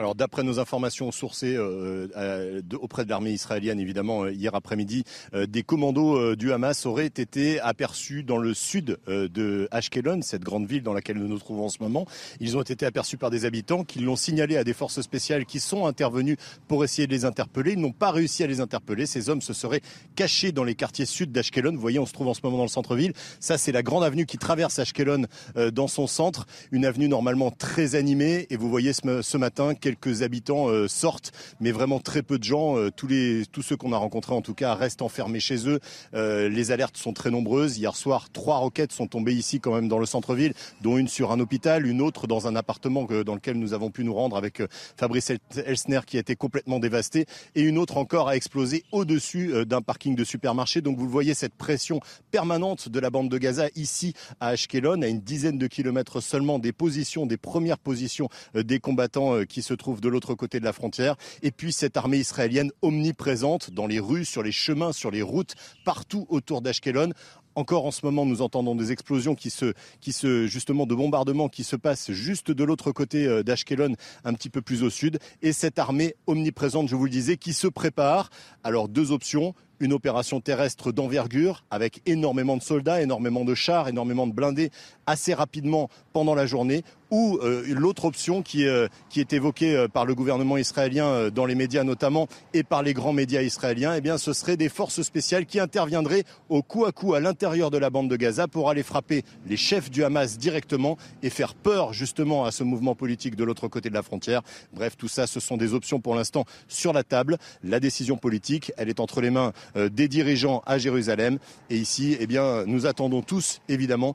Alors 0.00 0.14
d'après 0.14 0.44
nos 0.44 0.58
informations 0.58 1.12
sourcées 1.12 1.56
euh, 1.56 2.08
euh, 2.16 2.62
auprès 2.80 3.04
de 3.04 3.10
l'armée 3.10 3.32
israélienne, 3.32 3.78
évidemment, 3.78 4.24
euh, 4.24 4.32
hier 4.32 4.54
après-midi, 4.54 5.04
des 5.46 5.62
commandos 5.62 6.36
du 6.36 6.54
Hamas 6.54 6.86
auraient 6.86 7.04
été 7.04 7.60
aperçus 7.60 8.22
dans 8.22 8.38
le 8.38 8.54
sud 8.54 8.98
de 9.06 9.68
Ashkelon, 9.70 10.22
cette 10.22 10.42
grande 10.42 10.66
ville 10.66 10.82
dans 10.82 10.94
laquelle 10.94 11.18
nous 11.18 11.28
nous 11.28 11.38
trouvons 11.38 11.66
en 11.66 11.68
ce 11.68 11.82
moment. 11.82 12.06
Ils 12.40 12.56
ont 12.56 12.62
été 12.62 12.86
aperçus 12.86 13.18
par 13.18 13.28
des 13.28 13.44
habitants 13.44 13.84
qui 13.84 13.98
l'ont 13.98 14.16
signalé 14.16 14.56
à 14.56 14.64
des 14.64 14.72
forces 14.72 15.02
spéciales 15.02 15.44
qui 15.44 15.60
sont 15.60 15.84
intervenues 15.84 16.38
pour 16.66 16.82
essayer 16.82 17.06
de 17.06 17.12
les 17.12 17.26
interpeller. 17.26 17.72
Ils 17.72 17.80
n'ont 17.80 17.92
pas 17.92 18.10
réussi 18.10 18.42
à 18.42 18.46
les 18.46 18.60
interpeller. 18.60 19.04
Ces 19.04 19.28
hommes 19.28 19.42
se 19.42 19.52
seraient 19.52 19.82
cachés 20.16 20.50
dans 20.50 20.64
les 20.64 20.74
quartiers 20.74 21.04
sud 21.04 21.30
d'Ashkelon. 21.30 21.72
Vous 21.72 21.80
voyez, 21.80 21.98
on 21.98 22.06
se 22.06 22.14
trouve 22.14 22.28
en 22.28 22.34
ce 22.34 22.40
moment 22.42 22.56
dans 22.56 22.64
le 22.64 22.68
centre-ville. 22.68 23.12
Ça, 23.38 23.58
c'est 23.58 23.72
la 23.72 23.82
grande 23.82 24.04
avenue 24.04 24.24
qui 24.24 24.38
traverse 24.38 24.78
Ashkelon 24.78 25.26
dans 25.72 25.88
son 25.88 26.06
centre. 26.06 26.46
Une 26.72 26.86
avenue 26.86 27.08
normalement 27.08 27.50
très 27.50 27.96
animée. 27.96 28.46
Et 28.48 28.56
vous 28.56 28.70
voyez 28.70 28.94
ce, 28.94 29.36
matin, 29.36 29.74
habitants 30.22 30.68
euh, 30.68 30.88
sortent, 30.88 31.32
mais 31.60 31.72
vraiment 31.72 32.00
très 32.00 32.22
peu 32.22 32.38
de 32.38 32.44
gens. 32.44 32.76
Euh, 32.76 32.90
tous, 32.94 33.06
les, 33.06 33.44
tous 33.50 33.62
ceux 33.62 33.76
qu'on 33.76 33.92
a 33.92 33.96
rencontrés, 33.96 34.34
en 34.34 34.42
tout 34.42 34.54
cas, 34.54 34.74
restent 34.74 35.02
enfermés 35.02 35.40
chez 35.40 35.68
eux. 35.68 35.80
Euh, 36.14 36.48
les 36.48 36.72
alertes 36.72 36.96
sont 36.96 37.12
très 37.12 37.30
nombreuses. 37.30 37.78
Hier 37.78 37.96
soir, 37.96 38.30
trois 38.30 38.58
roquettes 38.58 38.92
sont 38.92 39.06
tombées 39.06 39.34
ici, 39.34 39.60
quand 39.60 39.74
même, 39.74 39.88
dans 39.88 39.98
le 39.98 40.06
centre-ville, 40.06 40.54
dont 40.82 40.98
une 40.98 41.08
sur 41.08 41.32
un 41.32 41.40
hôpital, 41.40 41.86
une 41.86 42.00
autre 42.00 42.26
dans 42.26 42.46
un 42.46 42.56
appartement 42.56 43.06
dans 43.24 43.34
lequel 43.34 43.56
nous 43.58 43.72
avons 43.72 43.90
pu 43.90 44.04
nous 44.04 44.14
rendre 44.14 44.36
avec 44.36 44.62
Fabrice 44.96 45.32
Elsner, 45.64 46.00
qui 46.06 46.16
a 46.16 46.20
été 46.20 46.36
complètement 46.36 46.78
dévasté, 46.78 47.26
et 47.54 47.62
une 47.62 47.78
autre 47.78 47.96
encore 47.96 48.28
a 48.28 48.36
explosé 48.36 48.84
au-dessus 48.92 49.64
d'un 49.66 49.82
parking 49.82 50.14
de 50.14 50.24
supermarché. 50.24 50.80
Donc 50.80 50.98
vous 50.98 51.08
voyez, 51.08 51.34
cette 51.34 51.54
pression 51.54 52.00
permanente 52.30 52.88
de 52.88 53.00
la 53.00 53.10
bande 53.10 53.28
de 53.28 53.38
Gaza 53.38 53.68
ici 53.74 54.14
à 54.40 54.48
Ashkelon, 54.48 55.02
à 55.02 55.06
une 55.06 55.20
dizaine 55.20 55.58
de 55.58 55.66
kilomètres 55.66 56.20
seulement 56.20 56.58
des 56.58 56.72
positions, 56.72 57.26
des 57.26 57.36
premières 57.36 57.78
positions 57.78 58.28
des 58.54 58.80
combattants 58.80 59.44
qui 59.44 59.62
se 59.70 59.74
trouvent 59.74 60.00
de 60.00 60.08
l'autre 60.08 60.34
côté 60.34 60.58
de 60.58 60.64
la 60.64 60.72
frontière. 60.72 61.14
Et 61.42 61.52
puis 61.52 61.72
cette 61.72 61.96
armée 61.96 62.18
israélienne 62.18 62.72
omniprésente 62.82 63.70
dans 63.70 63.86
les 63.86 64.00
rues, 64.00 64.24
sur 64.24 64.42
les 64.42 64.50
chemins, 64.50 64.92
sur 64.92 65.12
les 65.12 65.22
routes, 65.22 65.54
partout 65.84 66.26
autour 66.28 66.60
d'Ashkelon. 66.60 67.10
Encore 67.54 67.86
en 67.86 67.92
ce 67.92 68.04
moment, 68.04 68.26
nous 68.26 68.42
entendons 68.42 68.74
des 68.74 68.90
explosions 68.90 69.36
qui 69.36 69.50
se, 69.50 69.72
qui 70.00 70.12
se, 70.12 70.46
justement, 70.46 70.86
de 70.86 70.94
bombardements 70.94 71.48
qui 71.48 71.62
se 71.62 71.76
passent 71.76 72.10
juste 72.10 72.50
de 72.50 72.64
l'autre 72.64 72.90
côté 72.90 73.26
euh, 73.26 73.42
d'Ashkelon, 73.44 73.94
un 74.24 74.34
petit 74.34 74.50
peu 74.50 74.60
plus 74.60 74.82
au 74.82 74.90
sud. 74.90 75.18
Et 75.42 75.52
cette 75.52 75.78
armée 75.78 76.14
omniprésente, 76.26 76.88
je 76.88 76.96
vous 76.96 77.04
le 77.04 77.10
disais, 77.10 77.36
qui 77.36 77.52
se 77.52 77.68
prépare. 77.68 78.30
Alors, 78.64 78.88
deux 78.88 79.12
options 79.12 79.54
une 79.80 79.94
opération 79.94 80.40
terrestre 80.40 80.92
d'envergure 80.92 81.64
avec 81.70 82.02
énormément 82.04 82.56
de 82.56 82.62
soldats, 82.62 83.00
énormément 83.00 83.46
de 83.46 83.54
chars, 83.54 83.88
énormément 83.88 84.26
de 84.26 84.32
blindés 84.32 84.70
assez 85.06 85.32
rapidement 85.32 85.88
pendant 86.12 86.34
la 86.34 86.44
journée 86.44 86.84
ou 87.10 87.38
euh, 87.42 87.64
l'autre 87.68 88.04
option 88.04 88.42
qui, 88.42 88.66
euh, 88.66 88.88
qui 89.08 89.20
est 89.20 89.32
évoquée 89.32 89.76
euh, 89.76 89.88
par 89.88 90.04
le 90.04 90.14
gouvernement 90.14 90.56
israélien 90.56 91.30
dans 91.30 91.44
les 91.44 91.54
médias 91.54 91.84
notamment 91.84 92.28
et 92.54 92.62
par 92.62 92.82
les 92.82 92.94
grands 92.94 93.12
médias 93.12 93.42
israéliens, 93.42 93.94
eh 93.96 94.00
bien 94.00 94.18
ce 94.18 94.32
serait 94.32 94.56
des 94.56 94.68
forces 94.68 95.02
spéciales 95.02 95.46
qui 95.46 95.60
interviendraient 95.60 96.24
au 96.48 96.62
coup 96.62 96.84
à 96.84 96.92
coup 96.92 97.14
à 97.14 97.20
l'intérieur 97.20 97.70
de 97.70 97.78
la 97.78 97.90
bande 97.90 98.08
de 98.08 98.16
Gaza 98.16 98.48
pour 98.48 98.70
aller 98.70 98.82
frapper 98.82 99.24
les 99.46 99.56
chefs 99.56 99.90
du 99.90 100.04
Hamas 100.04 100.38
directement 100.38 100.96
et 101.22 101.30
faire 101.30 101.54
peur 101.54 101.92
justement 101.92 102.44
à 102.44 102.52
ce 102.52 102.64
mouvement 102.64 102.94
politique 102.94 103.36
de 103.36 103.44
l'autre 103.44 103.68
côté 103.68 103.88
de 103.88 103.94
la 103.94 104.02
frontière. 104.02 104.42
Bref, 104.72 104.96
tout 104.96 105.08
ça, 105.08 105.26
ce 105.26 105.40
sont 105.40 105.56
des 105.56 105.74
options 105.74 106.00
pour 106.00 106.14
l'instant 106.14 106.44
sur 106.68 106.92
la 106.92 107.02
table. 107.02 107.38
La 107.62 107.80
décision 107.80 108.16
politique, 108.16 108.72
elle 108.76 108.88
est 108.88 109.00
entre 109.00 109.20
les 109.20 109.30
mains 109.30 109.52
des 109.74 110.08
dirigeants 110.08 110.62
à 110.66 110.78
Jérusalem 110.78 111.38
et 111.68 111.76
ici, 111.76 112.16
eh 112.18 112.26
bien, 112.26 112.64
nous 112.66 112.86
attendons 112.86 113.22
tous 113.22 113.60
évidemment 113.68 114.14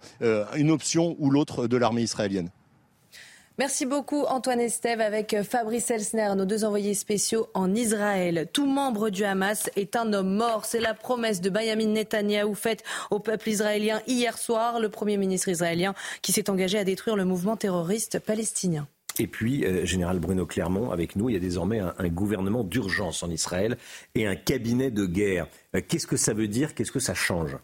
une 0.56 0.72
option 0.72 1.16
ou 1.20 1.30
l'autre 1.30 1.68
de 1.68 1.78
l'armée 1.78 2.04
israélienne. 2.04 2.50
Merci 3.58 3.86
beaucoup 3.86 4.24
Antoine 4.24 4.60
Estève 4.60 5.00
avec 5.00 5.34
Fabrice 5.44 5.90
Elsner, 5.90 6.34
nos 6.36 6.44
deux 6.44 6.66
envoyés 6.66 6.94
spéciaux 6.94 7.48
en 7.54 7.74
Israël. 7.74 8.50
Tout 8.52 8.66
membre 8.66 9.10
du 9.10 9.24
Hamas 9.24 9.70
est 9.78 9.96
un 9.96 10.12
homme 10.12 10.36
mort. 10.36 10.66
C'est 10.66 10.82
la 10.82 10.94
promesse 10.94 11.40
de 11.40 11.50
Benjamin 11.50 11.88
Netanyahou 11.88 12.54
faite 12.54 12.84
au 13.12 13.20
peuple 13.20 13.48
israélien 13.48 14.02
hier 14.08 14.38
soir, 14.38 14.82
le 14.82 14.90
Premier 14.90 15.16
ministre 15.16 15.48
israélien 15.48 15.94
qui 16.22 16.34
s'est 16.34 16.50
engagé 16.50 16.78
à 16.78 16.84
détruire 16.84 17.16
le 17.16 17.24
mouvement 17.24 17.56
terroriste 17.56 18.20
palestinien. 18.20 18.90
Et 19.20 19.28
puis, 19.28 19.64
euh, 19.64 19.86
Général 19.86 20.20
Bruno 20.20 20.46
Clermont, 20.46 20.92
avec 20.92 21.16
nous, 21.16 21.30
il 21.30 21.34
y 21.34 21.38
a 21.38 21.40
désormais 21.40 21.80
un, 21.80 22.10
gouvernement 22.10 22.66
d'urgence 22.66 23.24
en 23.24 23.30
Israël 23.30 23.78
et 24.16 24.28
un 24.28 24.36
cabinet 24.36 24.92
de 24.92 25.06
guerre. 25.06 25.48
Euh, 25.78 25.82
qu'est-ce 25.88 26.08
que 26.08 26.18
ça 26.18 26.34
veut 26.34 26.50
dire? 26.50 26.76
Qu'est-ce 26.76 26.92
que 26.92 27.00
ça 27.00 27.14
change? 27.14 27.56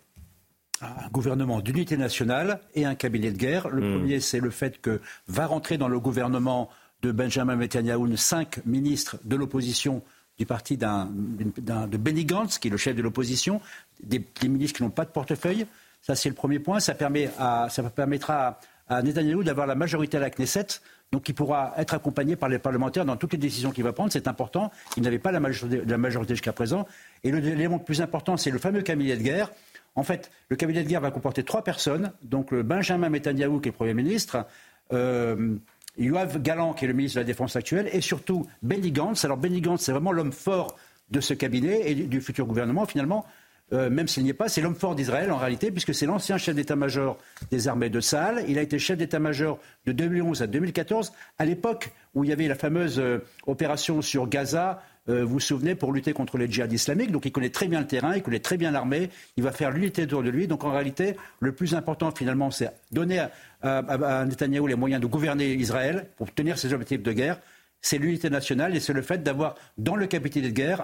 Un 0.82 1.10
gouvernement 1.12 1.62
d'unité 1.62 1.98
nationale 1.98 2.60
et 2.76 2.86
un 2.86 2.96
cabinet 2.96 3.32
de 3.32 3.38
guerre. 3.38 3.70
Le 3.70 3.82
hmm. 3.82 3.98
premier, 3.98 4.20
c'est 4.20 4.40
le 4.40 4.50
fait 4.50 4.82
que 4.82 5.02
va 5.28 5.46
rentrer 5.46 5.78
dans 5.78 5.88
le 5.88 6.00
gouvernement 6.00 6.70
de 7.02 7.12
Benjamin 7.12 7.56
Netanyahu 7.56 8.16
cinq 8.18 8.66
ministres 8.66 9.18
de 9.24 9.36
l'opposition 9.36 10.04
du 10.38 10.46
parti 10.46 10.78
de 10.78 11.98
Benny 11.98 12.26
Gantz, 12.26 12.58
qui 12.58 12.68
est 12.68 12.72
le 12.72 12.78
chef 12.78 12.96
de 12.96 13.02
l'opposition, 13.02 13.62
des, 14.02 14.26
ministres 14.44 14.78
qui 14.78 14.84
n'ont 14.84 14.90
pas 14.90 15.06
de 15.06 15.12
portefeuille. 15.12 15.68
Ça, 16.02 16.16
c'est 16.16 16.30
le 16.30 16.36
premier 16.36 16.60
point. 16.60 16.80
Ça, 16.80 16.96
permet 16.96 17.30
à, 17.38 17.68
ça 17.70 17.84
permettra 17.84 18.60
à 18.88 19.02
Netanyahou 19.04 19.44
d'avoir 19.44 19.68
la 19.68 19.76
majorité 19.76 20.18
à 20.18 20.20
la 20.20 20.30
Knesset, 20.30 20.68
donc 21.12 21.28
il 21.28 21.36
pourra 21.36 21.74
être 21.78 21.94
accompagné 21.94 22.36
par 22.36 22.50
les 22.50 22.58
parlementaires 22.58 23.06
dans 23.06 23.18
toutes 23.18 23.34
les 23.34 23.38
décisions 23.38 23.72
qu'il 23.72 23.84
va 23.84 23.92
prendre. 23.92 24.12
C'est 24.12 24.28
important. 24.28 24.72
Il 24.96 25.04
n'avait 25.04 25.20
pas 25.20 25.32
la 25.32 25.40
majorité, 25.42 25.84
la 25.86 25.98
majorité 25.98 26.34
jusqu'à 26.36 26.54
présent. 26.54 26.88
Et 27.24 27.32
l'élément 27.32 27.78
le 27.78 27.84
plus 27.84 28.02
important, 28.02 28.38
c'est 28.38 28.52
le 28.52 28.60
fameux 28.60 28.82
cabinet 28.82 29.18
de 29.18 29.22
guerre. 29.22 29.52
En 29.96 30.04
fait, 30.04 30.32
le 30.50 30.56
cabinet 30.56 30.84
de 30.84 30.90
guerre 30.90 31.02
va 31.02 31.12
comporter 31.12 31.44
trois 31.44 31.64
personnes. 31.64 32.14
Donc 32.24 32.54
Benjamin 32.54 33.10
Netanyahou, 33.10 33.60
qui 33.60 33.70
est 33.70 33.74
Premier 33.74 33.94
ministre, 33.94 34.46
euh, 34.94 35.56
Yoav 35.98 36.42
qui 36.42 36.86
est 36.86 36.88
le 36.88 36.94
ministre 36.94 37.16
de 37.16 37.22
la 37.22 37.26
Défense 37.26 37.56
actuel, 37.56 37.90
et 37.92 38.02
surtout 38.02 38.48
Benny 38.62 38.92
Gantz. 38.92 39.26
Alors 39.26 39.38
Benny 39.38 39.62
Gantz, 39.62 39.82
c'est 39.82 39.92
vraiment 39.92 40.12
l'homme 40.12 40.32
fort 40.32 40.78
de 41.10 41.20
ce 41.20 41.34
cabinet 41.34 41.92
et 41.92 41.96
du 41.96 42.22
futur 42.22 42.46
gouvernement, 42.46 42.86
finalement. 42.86 43.26
Euh, 43.74 43.90
même 43.90 44.08
s'il 44.08 44.24
n'y 44.24 44.30
est 44.30 44.34
pas, 44.34 44.50
c'est 44.50 44.62
l'homme 44.62 44.76
fort 44.76 44.96
d'Israël 44.96 45.32
en 45.32 45.38
réalité, 45.38 45.72
puisque 45.72 45.94
c'est 45.94 46.06
l'ancien 46.06 46.38
chef 46.38 46.56
d'état-major 46.56 47.18
des 47.52 47.68
armées 47.68 47.90
de 47.90 48.00
Saal. 48.00 48.44
Il 48.48 48.58
a 48.58 48.62
été 48.62 48.80
chef 48.80 48.98
d'état-major 48.98 49.60
de 49.86 49.92
2011 49.94 50.42
à 50.42 50.48
2014, 50.48 51.14
à 51.38 51.46
l'époque 51.46 51.92
où 52.14 52.24
il 52.24 52.30
y 52.30 52.34
avait 52.34 52.48
la 52.48 52.56
fameuse 52.56 53.00
euh, 53.00 53.20
opération 53.48 54.02
sur 54.02 54.28
Gaza, 54.28 54.82
euh, 55.10 55.24
vous 55.24 55.34
vous 55.34 55.40
souvenez, 55.40 55.74
pour 55.74 55.94
lutter 55.94 56.14
contre 56.14 56.38
les 56.38 56.52
djihadistes 56.52 56.84
islamiques. 56.84 57.12
Donc 57.12 57.26
il 57.26 57.32
connaît 57.32 57.50
très 57.50 57.68
bien 57.68 57.80
le 57.80 57.88
terrain, 57.88 58.16
il 58.16 58.22
connaît 58.22 58.40
très 58.40 58.58
bien 58.58 58.72
l'armée, 58.72 59.10
il 59.38 59.44
va 59.44 59.52
faire 59.52 59.72
l'unité 59.72 60.04
autour 60.04 60.22
de 60.22 60.30
lui. 60.30 60.48
Donc 60.48 60.64
en 60.64 60.72
réalité, 60.72 61.16
le 61.40 61.54
plus 61.54 61.74
important 61.74 62.12
finalement, 62.12 62.52
c'est 62.52 62.72
donner 62.92 63.20
à, 63.20 63.32
à, 63.62 64.26
Netanyahou 64.26 64.68
les 64.68 64.76
moyens 64.76 65.02
de 65.02 65.08
gouverner 65.08 65.54
Israël 65.54 66.08
pour 66.18 66.32
tenir 66.34 66.58
ses 66.58 66.74
objectifs 66.74 67.02
de 67.02 67.12
guerre 67.14 67.40
c'est 67.84 67.98
l'unité 67.98 68.30
nationale 68.30 68.76
et 68.76 68.80
c'est 68.80 68.94
le 68.94 69.02
fait 69.02 69.24
d'avoir 69.24 69.56
dans 69.80 69.96
le 69.96 70.06
capitaine 70.06 70.44
de 70.44 70.50
guerre 70.50 70.84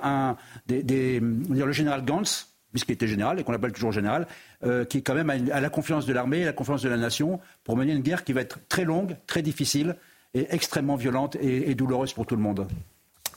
le 0.68 1.72
général 1.72 2.04
Gantz, 2.04 2.57
puisqu'il 2.72 2.94
était 2.94 3.08
général 3.08 3.40
et 3.40 3.44
qu'on 3.44 3.52
l'appelle 3.52 3.72
toujours 3.72 3.92
général, 3.92 4.28
euh, 4.64 4.86
qui 4.86 5.04
quand 5.04 5.16
même 5.16 5.30
a, 5.30 5.62
la 5.62 5.70
confiance 5.70 6.06
de 6.06 6.14
l'armée 6.14 6.40
et 6.40 6.46
la 6.46 6.54
confiance 6.54 6.82
de 6.82 6.90
la 6.90 6.98
nation 6.98 7.40
pour 7.64 7.78
mener 7.78 7.94
une 7.94 8.02
guerre 8.02 8.24
qui 8.24 8.34
va 8.34 8.42
être 8.42 8.60
très 8.70 8.86
longue, 8.86 9.18
très 9.28 9.42
difficile 9.42 9.96
et 10.34 10.48
extrêmement 10.50 10.96
violente 10.96 11.36
et, 11.40 11.74
douloureuse 11.76 12.14
pour 12.14 12.26
tout 12.26 12.36
le 12.36 12.42
monde. 12.42 12.68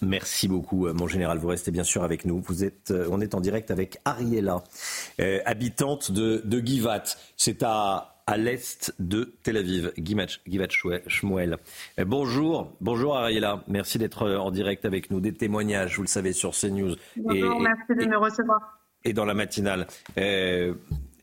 Merci 0.03 0.49
beaucoup, 0.49 0.87
euh, 0.87 0.95
mon 0.95 1.07
général. 1.07 1.39
Vous 1.39 1.49
restez 1.49 1.71
bien 1.71 1.85
sûr 1.85 2.03
avec 2.03 2.25
nous. 2.25 2.41
Vous 2.41 2.65
êtes, 2.65 2.91
euh, 2.91 3.07
on 3.11 3.21
est 3.21 3.35
en 3.35 3.41
direct 3.41 3.71
avec 3.71 3.99
Ariella, 4.05 4.65
habitante 5.45 6.11
de, 6.11 6.43
de 6.45 6.59
Givat. 6.61 7.05
C'est 7.37 7.63
à 7.63 8.17
à 8.27 8.37
l'est 8.37 8.95
de 9.01 9.35
Tel 9.43 9.57
Aviv. 9.57 9.93
Givat 9.99 10.29
Shmuel. 11.09 11.57
Bonjour, 12.07 12.73
bonjour 12.81 13.17
Ariella. 13.17 13.65
Merci 13.67 13.99
d'être 13.99 14.31
en 14.31 14.53
direct 14.53 14.85
avec 14.85 15.11
nous. 15.11 15.21
Des 15.21 15.35
témoignages, 15.35 15.97
vous 15.97 16.03
le 16.03 16.09
savez, 16.09 16.33
sur 16.33 16.53
CNews. 16.53 16.95
Bonjour, 17.17 17.61
merci 17.61 17.89
de 17.89 18.09
me 18.09 18.17
recevoir 18.17 18.80
et 19.05 19.13
dans 19.13 19.25
la 19.25 19.35
matinale. 19.35 19.87
Euh, 20.19 20.75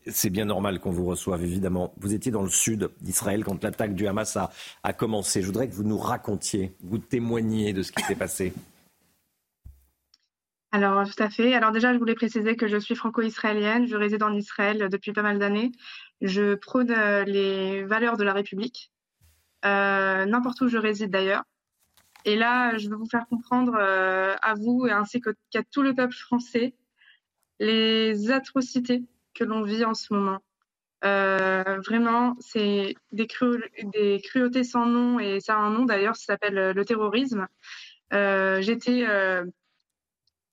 c'est 0.06 0.30
bien 0.30 0.46
normal 0.46 0.80
qu'on 0.80 0.90
vous 0.90 1.04
reçoive, 1.04 1.42
évidemment. 1.44 1.92
Vous 1.98 2.14
étiez 2.14 2.32
dans 2.32 2.42
le 2.42 2.48
sud 2.48 2.90
d'Israël 3.00 3.44
quand 3.44 3.62
l'attaque 3.62 3.94
du 3.94 4.06
Hamas 4.06 4.38
a, 4.82 4.92
commencé. 4.92 5.42
Je 5.42 5.46
voudrais 5.46 5.68
que 5.68 5.74
vous 5.74 5.84
nous 5.84 5.98
racontiez, 5.98 6.72
vous 6.80 6.98
témoigniez 6.98 7.72
de 7.72 7.82
ce 7.82 7.92
qui 7.92 8.02
s'est 8.02 8.14
passé. 8.14 8.54
Alors, 10.72 11.04
tout 11.04 11.22
à 11.22 11.30
fait. 11.30 11.54
Alors 11.54 11.72
déjà, 11.72 11.92
je 11.92 11.98
voulais 11.98 12.14
préciser 12.14 12.56
que 12.56 12.68
je 12.68 12.76
suis 12.78 12.94
franco-israélienne. 12.94 13.86
Je 13.86 13.96
réside 13.96 14.22
en 14.22 14.34
Israël 14.34 14.88
depuis 14.90 15.12
pas 15.12 15.22
mal 15.22 15.38
d'années. 15.38 15.72
Je 16.20 16.54
prône 16.54 16.90
euh, 16.90 17.24
les 17.24 17.84
valeurs 17.84 18.16
de 18.16 18.24
la 18.24 18.32
République, 18.32 18.90
euh, 19.64 20.24
n'importe 20.26 20.60
où 20.62 20.68
je 20.68 20.78
réside 20.78 21.10
d'ailleurs. 21.10 21.44
Et 22.24 22.36
là, 22.36 22.76
je 22.76 22.88
veux 22.88 22.96
vous 22.96 23.08
faire 23.08 23.26
comprendre 23.28 23.74
à 23.76 24.54
vous 24.54 24.86
ainsi 24.90 25.20
qu'à 25.20 25.62
tout 25.70 25.82
le 25.82 25.94
peuple 25.94 26.14
français 26.14 26.74
les 27.60 28.30
atrocités 28.30 29.02
que 29.34 29.44
l'on 29.44 29.62
vit 29.62 29.84
en 29.84 29.94
ce 29.94 30.12
moment. 30.12 30.40
Euh, 31.04 31.80
vraiment, 31.86 32.36
c'est 32.40 32.96
des, 33.12 33.26
cruautés 33.26 34.64
sans 34.64 34.86
nom 34.86 35.20
et 35.20 35.38
ça 35.40 35.54
a 35.54 35.58
un 35.58 35.70
nom 35.70 35.84
d'ailleurs, 35.84 36.16
ça 36.16 36.32
s'appelle 36.32 36.58
euh, 36.58 36.72
le 36.72 36.84
terrorisme. 36.84 37.46
Euh, 38.12 38.60
J'étais 38.62 39.06
euh, 39.06 39.44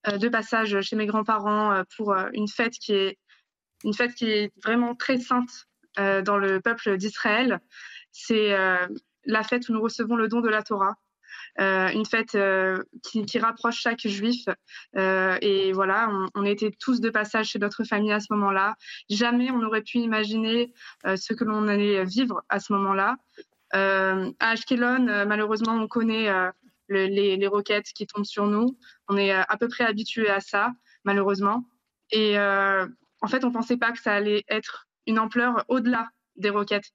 euh, 0.07 0.17
de 0.17 0.29
passage 0.29 0.79
chez 0.81 0.95
mes 0.95 1.07
grands-parents 1.07 1.81
pour 1.95 2.15
une 2.33 2.47
fête 2.47 2.73
qui 2.73 2.93
est 2.93 3.17
une 3.83 3.93
fête 3.93 4.13
qui 4.13 4.29
est 4.29 4.51
vraiment 4.63 4.95
très 4.95 5.17
sainte 5.17 5.67
dans 5.97 6.37
le 6.37 6.59
peuple 6.59 6.97
d'Israël. 6.97 7.59
C'est 8.11 8.55
la 9.25 9.43
fête 9.43 9.69
où 9.69 9.73
nous 9.73 9.81
recevons 9.81 10.15
le 10.15 10.27
don 10.27 10.41
de 10.41 10.49
la 10.49 10.63
Torah. 10.63 10.95
Euh, 11.61 11.87
une 11.89 12.05
fête 12.05 12.35
euh, 12.35 12.83
qui, 13.01 13.39
rapproche 13.39 13.79
chaque 13.79 14.05
juif. 14.05 14.45
Euh, 14.97 15.37
et 15.41 15.71
voilà, 15.71 16.09
on, 16.35 16.45
était 16.45 16.71
tous 16.79 16.99
de 16.99 17.09
passage 17.09 17.47
chez 17.47 17.59
notre 17.59 17.83
famille 17.83 18.11
à 18.11 18.19
ce 18.19 18.27
moment-là. 18.31 18.75
Jamais 19.09 19.51
on 19.51 19.59
n'aurait 19.59 19.81
pu 19.81 19.99
imaginer 19.99 20.73
ce 21.05 21.33
que 21.33 21.43
l'on 21.43 21.67
allait 21.67 22.03
vivre 22.03 22.43
à 22.49 22.59
ce 22.59 22.73
moment-là. 22.73 23.15
à 23.71 24.15
Ashkelon, 24.39 25.25
malheureusement, 25.25 25.73
on 25.73 25.87
connaît 25.87 26.29
le, 26.87 27.05
les, 27.07 27.47
roquettes 27.47 27.91
qui 27.93 28.05
tombent 28.05 28.25
sur 28.25 28.47
nous. 28.47 28.77
On 29.07 29.17
est 29.17 29.31
à 29.31 29.57
peu 29.59 29.67
près 29.67 29.85
habitué 29.85 30.29
à 30.29 30.41
ça, 30.41 30.71
malheureusement. 31.03 31.63
Et 32.11 32.37
en 32.37 33.27
fait, 33.27 33.45
on 33.45 33.51
pensait 33.51 33.77
pas 33.77 33.91
que 33.91 33.99
ça 33.99 34.13
allait 34.13 34.43
être 34.49 34.87
une 35.07 35.19
ampleur 35.19 35.63
au-delà 35.67 36.09
des 36.35 36.49
roquettes 36.49 36.91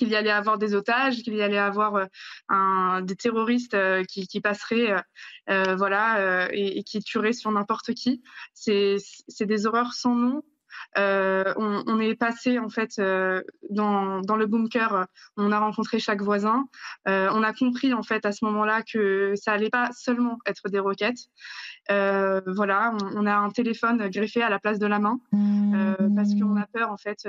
qu'il 0.00 0.08
y 0.08 0.16
allait 0.16 0.30
avoir 0.30 0.56
des 0.56 0.74
otages, 0.74 1.22
qu'il 1.22 1.34
y 1.34 1.42
allait 1.42 1.58
avoir 1.58 1.94
euh, 1.96 3.00
des 3.02 3.16
terroristes 3.16 3.74
euh, 3.74 4.02
qui, 4.04 4.40
passeraient, 4.40 4.94
euh, 5.50 5.76
voilà, 5.76 6.48
et, 6.52 6.82
qui 6.84 7.00
tueraient 7.00 7.34
sur 7.34 7.50
n'importe 7.50 7.92
qui. 7.92 8.22
C'est 8.54 8.96
des 9.40 9.66
horreurs 9.66 9.92
sans 9.92 10.14
nom. 10.14 10.42
On, 10.96 12.00
est 12.00 12.14
passé 12.14 12.58
en 12.58 12.70
fait 12.70 12.98
dans, 12.98 14.36
le 14.36 14.46
bunker, 14.46 15.06
on 15.36 15.52
a 15.52 15.58
rencontré 15.58 15.98
chaque 15.98 16.22
voisin. 16.22 16.64
On 17.04 17.42
a 17.42 17.52
compris 17.52 17.92
en 17.92 18.02
fait 18.02 18.24
à 18.24 18.32
ce 18.32 18.46
moment-là 18.46 18.82
que 18.82 19.34
ça 19.36 19.52
allait 19.52 19.68
pas 19.68 19.90
seulement 19.92 20.38
être 20.46 20.70
des 20.70 20.78
roquettes. 20.78 21.28
voilà, 21.90 22.94
on, 23.02 23.18
on, 23.18 23.26
a 23.26 23.34
un 23.34 23.50
téléphone 23.50 24.08
greffé 24.08 24.42
à 24.42 24.48
la 24.48 24.58
place 24.58 24.78
de 24.78 24.86
la 24.86 24.98
main 24.98 25.20
parce 26.16 26.34
qu'on 26.34 26.56
a 26.56 26.66
peur 26.72 26.90
en 26.90 26.96
fait 26.96 27.28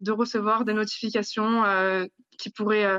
de 0.00 0.12
recevoir 0.12 0.64
des 0.64 0.74
notifications 0.74 1.64
euh, 1.64 2.06
qui 2.38 2.50
pourraient 2.50 2.84
euh, 2.84 2.98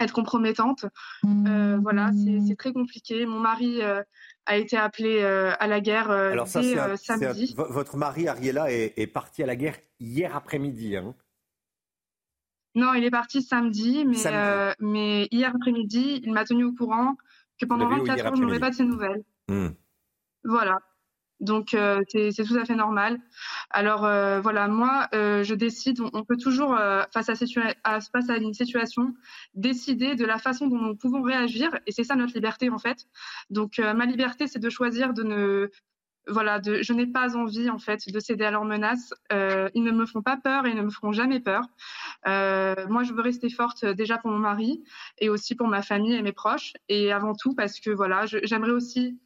être 0.00 0.12
compromettantes. 0.12 0.86
Euh, 1.24 1.78
voilà, 1.82 2.10
c'est 2.46 2.56
très 2.56 2.72
compliqué. 2.72 3.26
Mon 3.26 3.40
mari 3.40 3.80
a 3.82 4.56
été 4.56 4.76
appelé 4.76 5.22
à 5.22 5.66
la 5.66 5.80
guerre 5.80 6.10
Alors 6.10 6.48
ça, 6.48 6.60
dès 6.60 6.96
samedi. 6.96 7.54
votre 7.56 7.96
mari, 7.96 8.28
Ariella, 8.28 8.70
est, 8.70 8.92
est, 8.98 9.06
parti 9.06 9.42
à 9.42 9.46
la 9.46 9.56
guerre 9.56 9.78
hier 9.98 10.36
après-midi. 10.36 10.96
Hein 10.96 11.14
non, 12.74 12.92
il 12.92 13.04
est 13.04 13.10
parti 13.10 13.40
samedi, 13.40 14.04
mais, 14.04 14.74
mais 14.80 15.28
hier 15.30 15.50
après-midi, 15.54 16.20
il 16.22 16.32
m'a 16.34 16.44
tenu 16.44 16.64
au 16.64 16.74
courant 16.74 17.16
que 17.58 17.64
pendant 17.64 17.88
24 17.88 18.26
heures, 18.26 18.36
je 18.36 18.42
n'aurais 18.42 18.60
pas 18.60 18.70
de 18.70 18.74
ses 18.74 18.84
nouvelles. 18.84 19.24
Hmm. 19.48 19.68
Voilà. 20.44 20.80
Donc 21.40 21.74
euh, 21.74 22.02
c'est 22.08 22.44
tout 22.44 22.56
à 22.56 22.64
fait 22.64 22.74
normal. 22.74 23.18
Alors 23.70 24.04
euh, 24.04 24.40
voilà, 24.40 24.68
moi 24.68 25.08
euh, 25.14 25.42
je 25.42 25.54
décide. 25.54 26.00
On, 26.00 26.24
peut 26.24 26.36
toujours 26.36 26.76
face 27.12 27.28
à, 27.28 27.34
face 27.34 28.30
à 28.30 28.36
une 28.36 28.54
situation 28.54 29.14
décider 29.54 30.14
de 30.14 30.24
la 30.24 30.38
façon 30.38 30.66
dont 30.66 30.78
nous 30.78 30.96
pouvons 30.96 31.22
réagir, 31.22 31.70
et 31.86 31.92
c'est 31.92 32.04
ça 32.04 32.16
notre 32.16 32.34
liberté 32.34 32.70
en 32.70 32.78
fait. 32.78 33.06
Donc 33.50 33.78
ma 33.78 34.06
liberté, 34.06 34.46
c'est 34.46 34.58
de 34.58 34.70
choisir 34.70 35.12
de 35.12 35.22
ne 35.22 35.70
voilà, 36.28 36.58
de, 36.58 36.82
je 36.82 36.92
n'ai 36.92 37.06
pas 37.06 37.36
envie 37.36 37.70
en 37.70 37.78
fait 37.78 38.10
de 38.10 38.18
céder 38.18 38.44
à 38.44 38.50
leurs 38.50 38.64
menaces. 38.64 39.12
ils 39.30 39.84
ne 39.84 39.92
me 39.92 40.06
font 40.06 40.22
pas 40.22 40.36
peur 40.36 40.66
et 40.66 40.70
ils 40.70 40.76
ne 40.76 40.82
me 40.82 40.90
feront 40.90 41.12
jamais 41.12 41.40
peur. 41.40 41.62
moi, 42.24 43.02
je 43.02 43.12
veux 43.12 43.22
rester 43.22 43.50
forte 43.50 43.84
déjà 43.84 44.16
pour 44.18 44.30
mon 44.30 44.38
mari 44.38 44.82
et 45.18 45.28
aussi 45.28 45.54
pour 45.54 45.68
ma 45.68 45.82
famille 45.82 46.14
et 46.14 46.22
mes 46.22 46.32
proches, 46.32 46.72
et 46.88 47.12
avant 47.12 47.34
tout 47.34 47.54
parce 47.54 47.78
que 47.78 47.90
voilà, 47.90 48.24
j'aimerais 48.26 48.72
aussi 48.72 49.18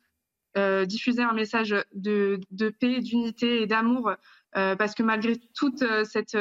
euh, 0.57 0.85
diffuser 0.85 1.23
un 1.23 1.33
message 1.33 1.77
de, 1.95 2.41
de 2.51 2.71
paix, 2.71 3.01
d'unité 3.01 3.63
et 3.63 3.67
d'amour, 3.69 4.11
euh, 4.57 4.75
parce 4.75 4.97
que 4.97 5.05
malgré 5.05 5.37
toute 5.55 5.83
euh, 5.83 6.03
cette, 6.05 6.37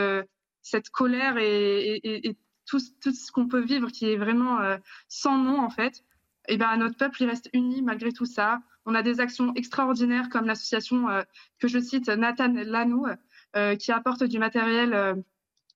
cette 0.64 0.90
colère 0.90 1.38
et, 1.38 1.98
et, 1.98 2.30
et 2.30 2.38
tout, 2.66 2.80
ce 2.80 3.32
qu'on 3.32 3.48
peut 3.48 3.62
vivre, 3.62 3.92
qui 3.92 4.10
est 4.10 4.18
vraiment 4.18 4.60
sans 5.08 5.38
nom 5.38 5.60
en 5.60 5.70
fait, 5.70 6.04
et 6.48 6.54
eh 6.54 6.58
ben 6.58 6.78
notre 6.78 6.98
peuple 6.98 7.22
il 7.22 7.30
reste 7.30 7.50
uni 7.54 7.82
malgré 7.84 8.12
tout 8.12 8.26
ça. 8.26 8.60
On 8.86 8.96
a 8.96 9.04
des 9.04 9.20
actions 9.20 9.54
extraordinaires 9.56 10.30
comme 10.30 10.46
l'association 10.46 11.08
que 11.60 11.68
je 11.68 11.80
cite 11.80 12.10
Nathan 12.10 12.54
Lanou, 12.54 13.08
qui 13.80 13.92
apporte 13.92 14.24
du 14.24 14.40
matériel 14.40 15.24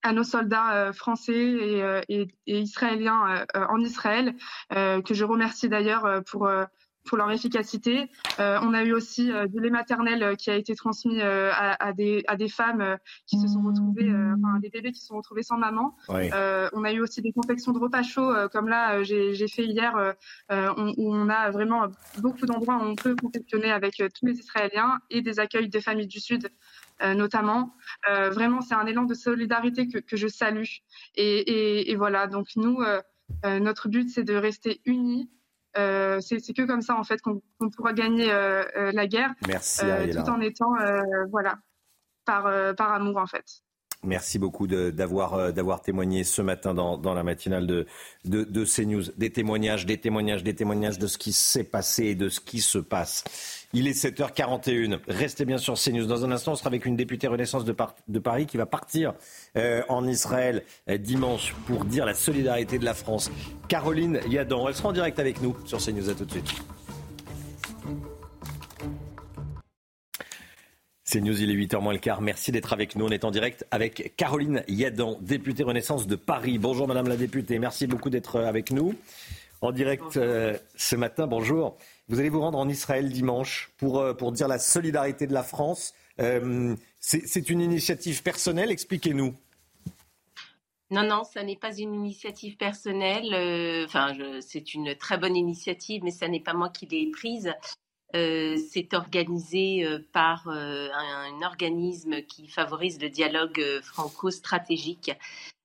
à 0.03 0.13
nos 0.13 0.23
soldats 0.23 0.93
français 0.93 1.33
et, 1.33 2.01
et, 2.09 2.27
et 2.47 2.59
israéliens 2.59 3.45
en 3.55 3.79
Israël, 3.79 4.35
que 4.69 5.13
je 5.13 5.23
remercie 5.23 5.69
d'ailleurs 5.69 6.23
pour 6.25 6.47
pour 7.05 7.17
leur 7.17 7.31
efficacité. 7.31 8.09
Euh, 8.39 8.59
on 8.61 8.73
a 8.73 8.83
eu 8.83 8.93
aussi 8.93 9.31
euh, 9.31 9.47
du 9.47 9.59
lait 9.59 9.69
maternel 9.69 10.23
euh, 10.23 10.35
qui 10.35 10.49
a 10.49 10.55
été 10.55 10.75
transmis 10.75 11.21
à, 11.21 11.93
des, 11.93 12.23
à 12.27 12.35
des 12.35 12.47
femmes 12.47 12.97
qui 13.27 13.39
se 13.39 13.47
sont 13.47 13.61
retrouvées, 13.61 14.09
enfin 14.09 14.59
des 14.59 14.69
bébés 14.69 14.91
qui 14.91 14.99
se 14.99 15.07
sont 15.07 15.17
retrouvés 15.17 15.43
sans 15.43 15.57
maman. 15.57 15.95
on 16.09 16.83
a 16.83 16.91
eu 16.91 17.01
aussi 17.01 17.21
des 17.21 17.31
confections 17.31 17.71
de 17.71 17.79
repas 17.79 18.03
chauds, 18.03 18.33
comme 18.51 18.67
là 18.67 19.03
j'ai 19.03 19.47
fait 19.47 19.65
hier, 19.65 20.15
où 20.51 21.15
on 21.15 21.29
a 21.29 21.51
vraiment 21.51 21.87
beaucoup 22.19 22.45
d'endroits 22.45 22.77
où 22.77 22.83
on 22.83 22.95
peut 22.95 23.15
confectionner 23.15 23.71
avec 23.71 23.97
tous 23.97 24.25
les 24.25 24.39
Israéliens 24.39 24.99
et 25.09 25.21
des 25.21 25.39
accueils 25.39 25.69
de 25.69 25.79
familles 25.79 26.07
du 26.07 26.19
Sud. 26.19 26.49
notamment. 27.01 27.75
vraiment, 28.07 28.61
c'est 28.61 28.75
un 28.75 28.85
élan 28.85 29.03
de 29.03 29.13
solidarité 29.13 29.87
que, 29.87 29.99
que 29.99 30.17
je 30.17 30.27
salue. 30.27 30.63
Et, 31.15 31.39
et, 31.39 31.91
et, 31.91 31.95
voilà, 31.95 32.27
donc 32.27 32.47
nous, 32.55 32.83
notre 33.43 33.89
but, 33.89 34.09
c'est 34.09 34.23
de 34.23 34.35
rester 34.35 34.81
unis, 34.85 35.29
euh, 35.77 36.19
c'est 36.21 36.39
que 36.53 36.65
comme 36.65 36.81
ça 36.81 36.95
en 36.95 37.03
fait 37.03 37.21
qu'on 37.21 37.41
pourra 37.75 37.93
gagner 37.93 38.31
euh, 38.31 38.63
euh, 38.75 38.91
la 38.93 39.07
guerre, 39.07 39.33
Merci, 39.47 39.81
tout 40.11 40.29
en 40.29 40.39
étant 40.41 40.73
voilà 41.29 41.57
par 42.25 42.75
par 42.75 42.91
amour 42.93 43.17
en 43.17 43.27
fait. 43.27 43.62
Merci 44.03 44.39
beaucoup 44.39 44.67
d'avoir 44.67 45.53
d'avoir 45.53 45.81
témoigné 45.81 46.23
ce 46.23 46.41
matin 46.41 46.73
dans, 46.73 46.97
dans 46.97 47.13
la 47.13 47.23
matinale 47.23 47.65
de, 47.67 47.85
de, 48.25 48.65
CNews. 48.65 49.03
Des 49.17 49.29
témoignages, 49.29 49.85
des 49.85 49.97
témoignages, 49.97 50.43
des 50.43 50.55
témoignages 50.55 50.99
de 50.99 51.07
ce 51.07 51.17
qui 51.17 51.33
s'est 51.33 51.63
passé 51.63 52.05
et 52.05 52.15
de 52.15 52.29
ce 52.29 52.39
qui 52.39 52.61
se 52.61 52.77
passe. 52.77 53.23
Il 53.73 53.87
est 53.87 53.99
7h41. 53.99 54.99
Restez 55.07 55.45
bien 55.45 55.57
sur 55.57 55.75
CNews. 55.75 56.05
Dans 56.05 56.25
un 56.25 56.31
instant, 56.31 56.51
on 56.51 56.55
sera 56.55 56.67
avec 56.67 56.85
une 56.85 56.95
députée 56.95 57.27
Renaissance 57.27 57.65
de, 57.65 57.75
de 58.07 58.19
Paris 58.19 58.45
qui 58.45 58.57
va 58.57 58.65
partir 58.65 59.13
euh, 59.57 59.81
en 59.89 60.07
Israël 60.07 60.63
euh, 60.89 60.97
dimanche 60.97 61.55
pour 61.65 61.85
dire 61.85 62.05
la 62.05 62.13
solidarité 62.13 62.77
de 62.77 62.85
la 62.85 62.93
France. 62.93 63.31
Caroline 63.67 64.19
Yadan, 64.27 64.67
elle 64.67 64.75
sera 64.75 64.89
en 64.89 64.93
direct 64.93 65.19
avec 65.19 65.41
nous 65.41 65.55
sur 65.65 65.79
CNews. 65.79 66.09
À 66.09 66.13
tout 66.13 66.25
de 66.25 66.31
suite. 66.31 66.53
CNews, 71.13 71.43
il 71.43 71.51
est 71.51 71.53
8h 71.53 71.79
moins 71.79 71.93
le 71.93 71.99
quart. 71.99 72.21
Merci 72.21 72.51
d'être 72.51 72.73
avec 72.73 72.95
nous. 72.95 73.05
On 73.05 73.09
est 73.09 73.23
en 73.23 73.29
direct 73.29 73.67
avec 73.69 74.15
Caroline 74.17 74.63
Yadan, 74.67 75.19
députée 75.21 75.61
Renaissance 75.61 76.07
de 76.07 76.15
Paris. 76.15 76.57
Bonjour 76.57 76.87
Madame 76.87 77.07
la 77.07 77.17
députée. 77.17 77.59
Merci 77.59 77.85
beaucoup 77.85 78.09
d'être 78.09 78.39
avec 78.39 78.71
nous. 78.71 78.95
En 79.61 79.71
direct 79.71 80.17
euh, 80.17 80.57
ce 80.75 80.95
matin, 80.95 81.27
bonjour. 81.27 81.77
Vous 82.09 82.19
allez 82.19 82.29
vous 82.29 82.41
rendre 82.41 82.57
en 82.57 82.67
Israël 82.67 83.11
dimanche 83.11 83.69
pour, 83.77 83.99
euh, 83.99 84.15
pour 84.15 84.31
dire 84.31 84.47
la 84.47 84.57
solidarité 84.57 85.27
de 85.27 85.33
la 85.33 85.43
France. 85.43 85.93
Euh, 86.19 86.75
c'est 86.99 87.47
une 87.47 87.61
initiative 87.61 88.23
personnelle, 88.23 88.71
expliquez-nous. 88.71 89.35
Non, 90.89 91.03
non, 91.03 91.23
ça 91.23 91.43
n'est 91.43 91.57
pas 91.57 91.75
une 91.75 91.93
initiative 91.93 92.57
personnelle. 92.57 93.33
Euh, 93.33 93.85
enfin, 93.85 94.15
c'est 94.41 94.73
une 94.73 94.95
très 94.95 95.19
bonne 95.19 95.35
initiative, 95.35 96.03
mais 96.03 96.11
ce 96.11 96.25
n'est 96.25 96.39
pas 96.39 96.53
moi 96.53 96.69
qui 96.69 96.87
l'ai 96.87 97.11
prise. 97.11 97.53
C'est 98.13 98.93
organisé 98.93 99.85
par 100.11 100.47
un, 100.47 101.41
organisme 101.41 102.21
qui 102.21 102.47
favorise 102.47 103.01
le 103.01 103.09
dialogue 103.09 103.63
franco-stratégique 103.81 105.11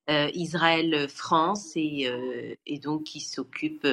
Israël-France 0.09 1.73
et, 1.77 2.11
et, 2.67 2.79
donc 2.79 3.05
qui 3.05 3.21
s'occupe 3.21 3.87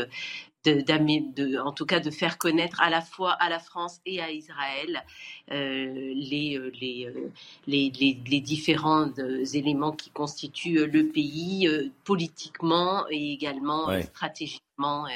de, 0.74 1.60
en 1.60 1.72
tout 1.72 1.86
cas 1.86 2.00
de 2.00 2.10
faire 2.10 2.38
connaître 2.38 2.82
à 2.82 2.90
la 2.90 3.02
fois 3.02 3.32
à 3.32 3.50
la 3.50 3.60
France 3.60 4.00
et 4.06 4.22
à 4.22 4.32
Israël 4.32 5.04
euh, 5.52 6.14
les, 6.16 6.58
euh, 6.58 6.72
euh, 6.82 7.30
les, 7.68 7.92
les, 7.92 8.20
les, 8.26 8.42
différents 8.42 9.12
éléments 9.54 9.92
qui 9.92 10.10
constituent 10.10 10.88
le 10.88 11.08
pays 11.08 11.70
politiquement 12.04 13.06
et 13.10 13.34
également 13.34 14.02
stratégiquement. 14.02 15.08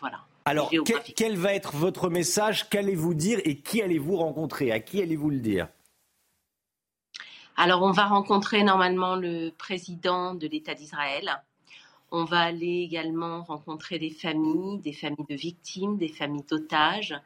voilà. 0.00 0.20
Alors, 0.44 0.70
quel, 1.16 1.36
va 1.36 1.54
être 1.54 1.76
votre 1.76 2.08
message 2.08 2.68
Qu'allez-vous 2.68 3.14
dire 3.14 3.40
et 3.44 3.60
qui 3.60 3.80
allez-vous 3.80 4.16
rencontrer 4.16 4.72
À 4.72 4.80
qui 4.80 5.00
allez-vous 5.00 5.30
le 5.30 5.38
dire 5.38 5.68
Alors, 7.56 7.82
on 7.82 7.92
va 7.92 8.06
rencontrer 8.06 8.62
normalement 8.64 9.14
le 9.14 9.50
président 9.50 10.34
de 10.34 10.46
l'État 10.48 10.74
d'Israël, 10.74 11.42
on 12.14 12.24
va 12.24 12.40
aller 12.40 12.82
également 12.82 13.42
rencontrer 13.42 13.98
des 13.98 14.10
familles, 14.10 14.78
des 14.80 14.92
familles 14.92 15.24
de 15.28 15.34
victimes, 15.34 15.96
des 15.96 16.08
familles 16.08 16.44
d'otages. 16.48 17.18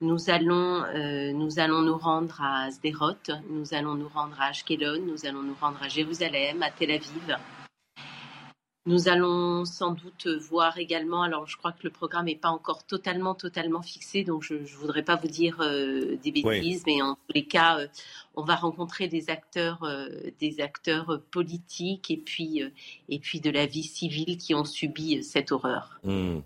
Nous 0.00 0.30
allons, 0.30 0.82
euh, 0.84 1.32
nous 1.32 1.58
allons 1.58 1.82
nous 1.82 1.98
rendre 1.98 2.40
à 2.40 2.70
Sderot, 2.70 3.12
nous 3.50 3.74
allons 3.74 3.94
nous 3.94 4.08
rendre 4.08 4.40
à 4.40 4.46
Ashkelon, 4.46 5.02
nous 5.06 5.26
allons 5.26 5.42
nous 5.42 5.56
rendre 5.60 5.82
à 5.82 5.88
Jérusalem, 5.88 6.62
à 6.62 6.70
Tel 6.70 6.92
Aviv. 6.92 7.36
Nous 8.84 9.08
allons 9.08 9.64
sans 9.64 9.92
doute 9.92 10.26
voir 10.26 10.76
également, 10.76 11.22
alors 11.22 11.46
je 11.46 11.56
crois 11.56 11.70
que 11.70 11.84
le 11.84 11.90
programme 11.90 12.24
n'est 12.24 12.34
pas 12.34 12.48
encore 12.48 12.84
totalement, 12.84 13.32
totalement 13.36 13.80
fixé, 13.80 14.24
donc 14.24 14.42
je 14.42 14.54
ne 14.54 14.66
voudrais 14.66 15.04
pas 15.04 15.14
vous 15.14 15.28
dire 15.28 15.60
euh, 15.60 16.16
des 16.16 16.32
bêtises, 16.32 16.82
mais 16.84 17.00
en 17.00 17.14
tous 17.14 17.32
les 17.32 17.44
cas, 17.44 17.78
euh, 17.78 17.86
on 18.34 18.42
va 18.42 18.56
rencontrer 18.56 19.06
des 19.06 19.30
acteurs, 19.30 19.84
euh, 19.84 20.08
des 20.40 20.60
acteurs 20.60 21.22
politiques 21.30 22.10
et 22.10 22.16
puis, 22.16 22.60
et 23.08 23.18
puis 23.20 23.40
de 23.40 23.50
la 23.50 23.66
vie 23.66 23.84
civile 23.84 24.36
qui 24.36 24.52
ont 24.52 24.64
subi 24.64 25.22
cette 25.22 25.52
horreur. 25.52 26.00
Hmm. 26.02 26.40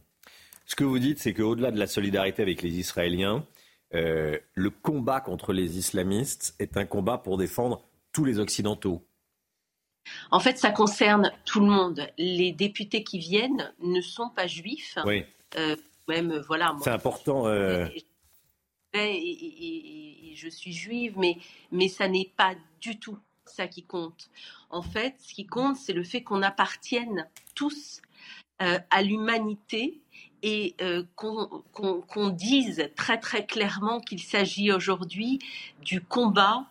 Ce 0.66 0.76
que 0.76 0.84
vous 0.84 0.98
dites, 0.98 1.18
c'est 1.18 1.32
qu'au-delà 1.32 1.70
de 1.70 1.78
la 1.78 1.86
solidarité 1.86 2.42
avec 2.42 2.60
les 2.60 2.78
Israéliens, 2.78 3.46
le 3.92 4.68
combat 4.68 5.22
contre 5.22 5.54
les 5.54 5.78
islamistes 5.78 6.54
est 6.58 6.76
un 6.76 6.84
combat 6.84 7.16
pour 7.16 7.38
défendre 7.38 7.82
tous 8.12 8.26
les 8.26 8.40
Occidentaux. 8.40 9.06
En 10.30 10.40
fait, 10.40 10.58
ça 10.58 10.70
concerne 10.70 11.32
tout 11.44 11.60
le 11.60 11.66
monde. 11.66 12.06
Les 12.18 12.52
députés 12.52 13.02
qui 13.02 13.18
viennent 13.18 13.72
ne 13.80 14.00
sont 14.00 14.28
pas 14.30 14.46
juifs. 14.46 14.98
Oui. 15.04 15.24
Euh, 15.56 15.76
même, 16.08 16.38
voilà. 16.46 16.76
C'est 16.82 16.90
important. 16.90 17.46
Euh. 17.46 17.88
Et, 18.94 20.34
je 20.34 20.48
suis 20.48 20.72
juive, 20.72 21.14
mais, 21.16 21.38
mais 21.72 21.88
ça 21.88 22.08
n'est 22.08 22.30
pas 22.36 22.54
du 22.80 22.98
tout 22.98 23.18
ça 23.44 23.66
qui 23.66 23.82
compte. 23.82 24.28
En 24.70 24.82
fait, 24.82 25.14
ce 25.18 25.34
qui 25.34 25.46
compte, 25.46 25.76
c'est 25.76 25.92
le 25.92 26.04
fait 26.04 26.22
qu'on 26.22 26.42
appartienne 26.42 27.26
tous 27.54 28.02
euh, 28.62 28.78
à 28.90 29.02
l'humanité 29.02 30.00
et 30.42 30.76
qu'on 31.16 32.30
dise 32.30 32.90
très 32.94 33.18
très 33.18 33.46
clairement 33.46 34.00
qu'il 34.00 34.22
s'agit 34.22 34.70
aujourd'hui 34.70 35.40
du 35.82 36.00
combat 36.00 36.66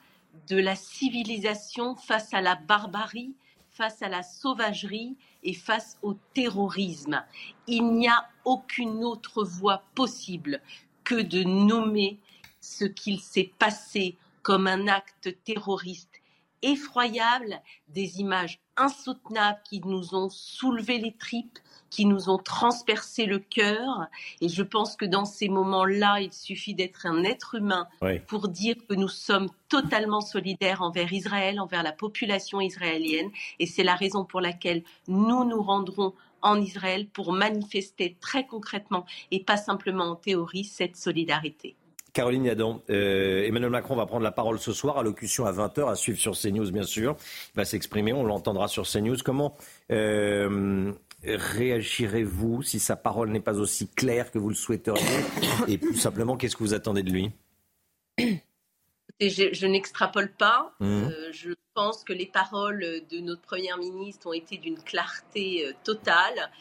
de 0.47 0.57
la 0.57 0.75
civilisation 0.75 1.95
face 1.95 2.33
à 2.33 2.41
la 2.41 2.55
barbarie, 2.55 3.35
face 3.71 4.01
à 4.01 4.09
la 4.09 4.23
sauvagerie 4.23 5.17
et 5.43 5.53
face 5.53 5.97
au 6.01 6.13
terrorisme. 6.33 7.23
Il 7.67 7.91
n'y 7.93 8.07
a 8.07 8.29
aucune 8.45 9.03
autre 9.03 9.43
voie 9.43 9.83
possible 9.95 10.61
que 11.03 11.21
de 11.21 11.43
nommer 11.43 12.19
ce 12.61 12.85
qu'il 12.85 13.19
s'est 13.19 13.51
passé 13.59 14.17
comme 14.43 14.67
un 14.67 14.87
acte 14.87 15.35
terroriste 15.43 16.21
effroyable, 16.61 17.61
des 17.89 18.19
images 18.19 18.59
insoutenables 18.75 19.61
qui 19.63 19.81
nous 19.81 20.15
ont 20.15 20.29
soulevé 20.29 20.97
les 20.97 21.13
tripes, 21.13 21.59
qui 21.95 22.05
nous 22.05 22.29
ont 22.29 22.37
transpercé 22.37 23.25
le 23.25 23.39
cœur. 23.39 24.07
Et 24.41 24.49
je 24.49 24.63
pense 24.63 24.97
que 24.97 25.05
dans 25.05 25.23
ces 25.23 25.47
moments-là, 25.47 26.19
il 26.19 26.33
suffit 26.33 26.73
d'être 26.73 27.05
un 27.05 27.23
être 27.23 27.55
humain 27.55 27.87
pour 28.27 28.49
dire 28.49 28.75
que 28.89 28.95
nous 28.95 29.07
sommes 29.07 29.47
totalement 29.69 30.19
solidaires 30.19 30.81
envers 30.81 31.13
Israël, 31.13 31.57
envers 31.57 31.83
la 31.83 31.93
population 31.93 32.59
israélienne. 32.59 33.29
Et 33.59 33.65
c'est 33.65 33.85
la 33.85 33.95
raison 33.95 34.25
pour 34.25 34.41
laquelle 34.41 34.83
nous 35.07 35.45
nous 35.45 35.61
rendrons 35.61 36.13
en 36.41 36.59
Israël 36.59 37.07
pour 37.07 37.31
manifester 37.31 38.17
très 38.19 38.45
concrètement 38.45 39.05
et 39.31 39.41
pas 39.41 39.55
simplement 39.55 40.03
en 40.03 40.15
théorie 40.15 40.65
cette 40.65 40.97
solidarité. 40.97 41.77
Caroline 42.11 42.45
Yadon, 42.45 42.81
euh, 42.89 43.43
Emmanuel 43.45 43.69
Macron 43.69 43.95
va 43.95 44.05
prendre 44.05 44.23
la 44.23 44.31
parole 44.31 44.59
ce 44.59 44.73
soir, 44.73 44.97
allocution 44.97 45.45
à 45.45 45.53
20h, 45.53 45.89
à 45.89 45.95
suivre 45.95 46.17
sur 46.17 46.33
CNews 46.33 46.71
bien 46.71 46.83
sûr. 46.83 47.15
Il 47.53 47.57
va 47.57 47.65
s'exprimer, 47.65 48.11
on 48.11 48.23
l'entendra 48.23 48.67
sur 48.67 48.83
CNews. 48.83 49.17
Comment 49.23 49.53
euh, 49.91 50.93
réagirez-vous 51.27 52.63
si 52.63 52.79
sa 52.79 52.95
parole 52.95 53.29
n'est 53.29 53.39
pas 53.39 53.59
aussi 53.59 53.87
claire 53.87 54.31
que 54.31 54.37
vous 54.37 54.49
le 54.49 54.55
souhaiteriez 54.55 55.03
Et 55.67 55.77
plus 55.77 55.95
simplement, 55.95 56.37
qu'est-ce 56.37 56.55
que 56.55 56.63
vous 56.63 56.73
attendez 56.73 57.03
de 57.03 57.11
lui 57.11 57.31
je, 59.19 59.65
n'extrapole 59.65 60.31
pas. 60.31 60.73
Mmh. 60.79 60.85
Euh, 60.85 61.31
je 61.31 61.51
pense 61.73 62.03
que 62.03 62.13
les 62.13 62.25
paroles 62.25 63.01
de 63.09 63.19
notre 63.19 63.41
Première 63.41 63.77
ministre 63.77 64.27
ont 64.27 64.33
été 64.33 64.57
d'une 64.57 64.81
clarté 64.81 65.65
euh, 65.65 65.73
totale. 65.83 66.51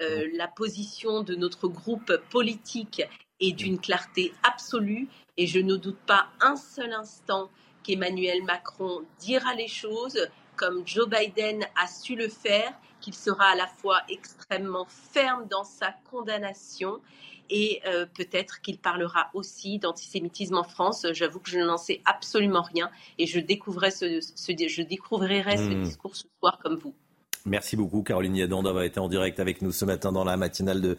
Euh, 0.00 0.26
mmh. 0.26 0.36
La 0.36 0.48
position 0.48 1.22
de 1.22 1.34
notre 1.34 1.68
groupe 1.68 2.16
politique 2.30 3.02
est 3.40 3.52
d'une 3.52 3.80
clarté 3.80 4.32
absolue. 4.42 5.08
Et 5.36 5.46
je 5.46 5.58
ne 5.58 5.76
doute 5.76 5.98
pas 6.06 6.28
un 6.40 6.56
seul 6.56 6.92
instant 6.92 7.50
qu'Emmanuel 7.82 8.42
Macron 8.44 9.02
dira 9.18 9.54
les 9.54 9.68
choses 9.68 10.28
comme 10.56 10.86
Joe 10.86 11.08
Biden 11.08 11.64
a 11.76 11.86
su 11.86 12.14
le 12.16 12.28
faire 12.28 12.72
qu'il 13.00 13.14
sera 13.14 13.46
à 13.46 13.54
la 13.54 13.66
fois 13.66 14.00
extrêmement 14.08 14.86
ferme 14.88 15.46
dans 15.48 15.64
sa 15.64 15.94
condamnation 16.10 17.00
et 17.50 17.82
euh, 17.86 18.06
peut-être 18.06 18.62
qu'il 18.62 18.78
parlera 18.78 19.30
aussi 19.34 19.78
d'antisémitisme 19.78 20.56
en 20.56 20.64
France. 20.64 21.06
J'avoue 21.12 21.40
que 21.40 21.50
je 21.50 21.58
n'en 21.58 21.76
sais 21.76 22.00
absolument 22.06 22.62
rien 22.62 22.90
et 23.18 23.26
je 23.26 23.40
découvrirai 23.40 23.90
ce, 23.90 24.06
je 24.16 24.82
découvrirai 24.82 25.56
ce 25.56 25.74
hmm. 25.74 25.82
discours 25.82 26.16
ce 26.16 26.26
soir 26.40 26.58
comme 26.58 26.76
vous. 26.76 26.94
Merci 27.46 27.76
beaucoup, 27.76 28.02
Caroline 28.02 28.36
Yadan, 28.36 28.62
d'avoir 28.62 28.84
été 28.84 28.98
en 29.00 29.08
direct 29.08 29.38
avec 29.38 29.60
nous 29.60 29.70
ce 29.70 29.84
matin 29.84 30.12
dans 30.12 30.24
la 30.24 30.38
matinale 30.38 30.80
de, 30.80 30.96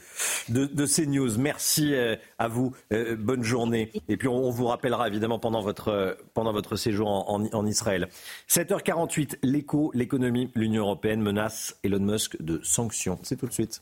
de, 0.49 0.85
CNews. 0.85 1.39
Merci 1.39 1.95
euh, 1.95 2.15
à 2.37 2.47
vous. 2.47 2.75
Euh, 2.93 3.15
bonne 3.15 3.41
journée. 3.41 3.91
Et 4.09 4.15
puis, 4.15 4.27
on, 4.27 4.51
vous 4.51 4.67
rappellera 4.67 5.07
évidemment 5.07 5.39
pendant 5.39 5.61
votre, 5.61 6.17
pendant 6.35 6.53
votre 6.53 6.75
séjour 6.75 7.07
en, 7.07 7.43
en 7.51 7.65
Israël. 7.65 8.09
7h48, 8.47 9.37
l'écho, 9.41 9.89
l'économie, 9.95 10.51
l'Union 10.53 10.83
européenne 10.83 11.21
menace 11.21 11.79
Elon 11.83 11.99
Musk 11.99 12.39
de 12.39 12.59
sanctions. 12.63 13.17
C'est 13.23 13.37
tout 13.37 13.47
de 13.47 13.53
suite. 13.53 13.81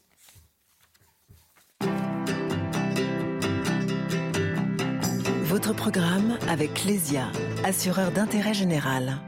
Votre 5.43 5.73
programme 5.75 6.37
avec 6.47 6.73
Clésia, 6.73 7.27
assureur 7.65 8.11
d'intérêt 8.11 8.53
général. 8.53 9.19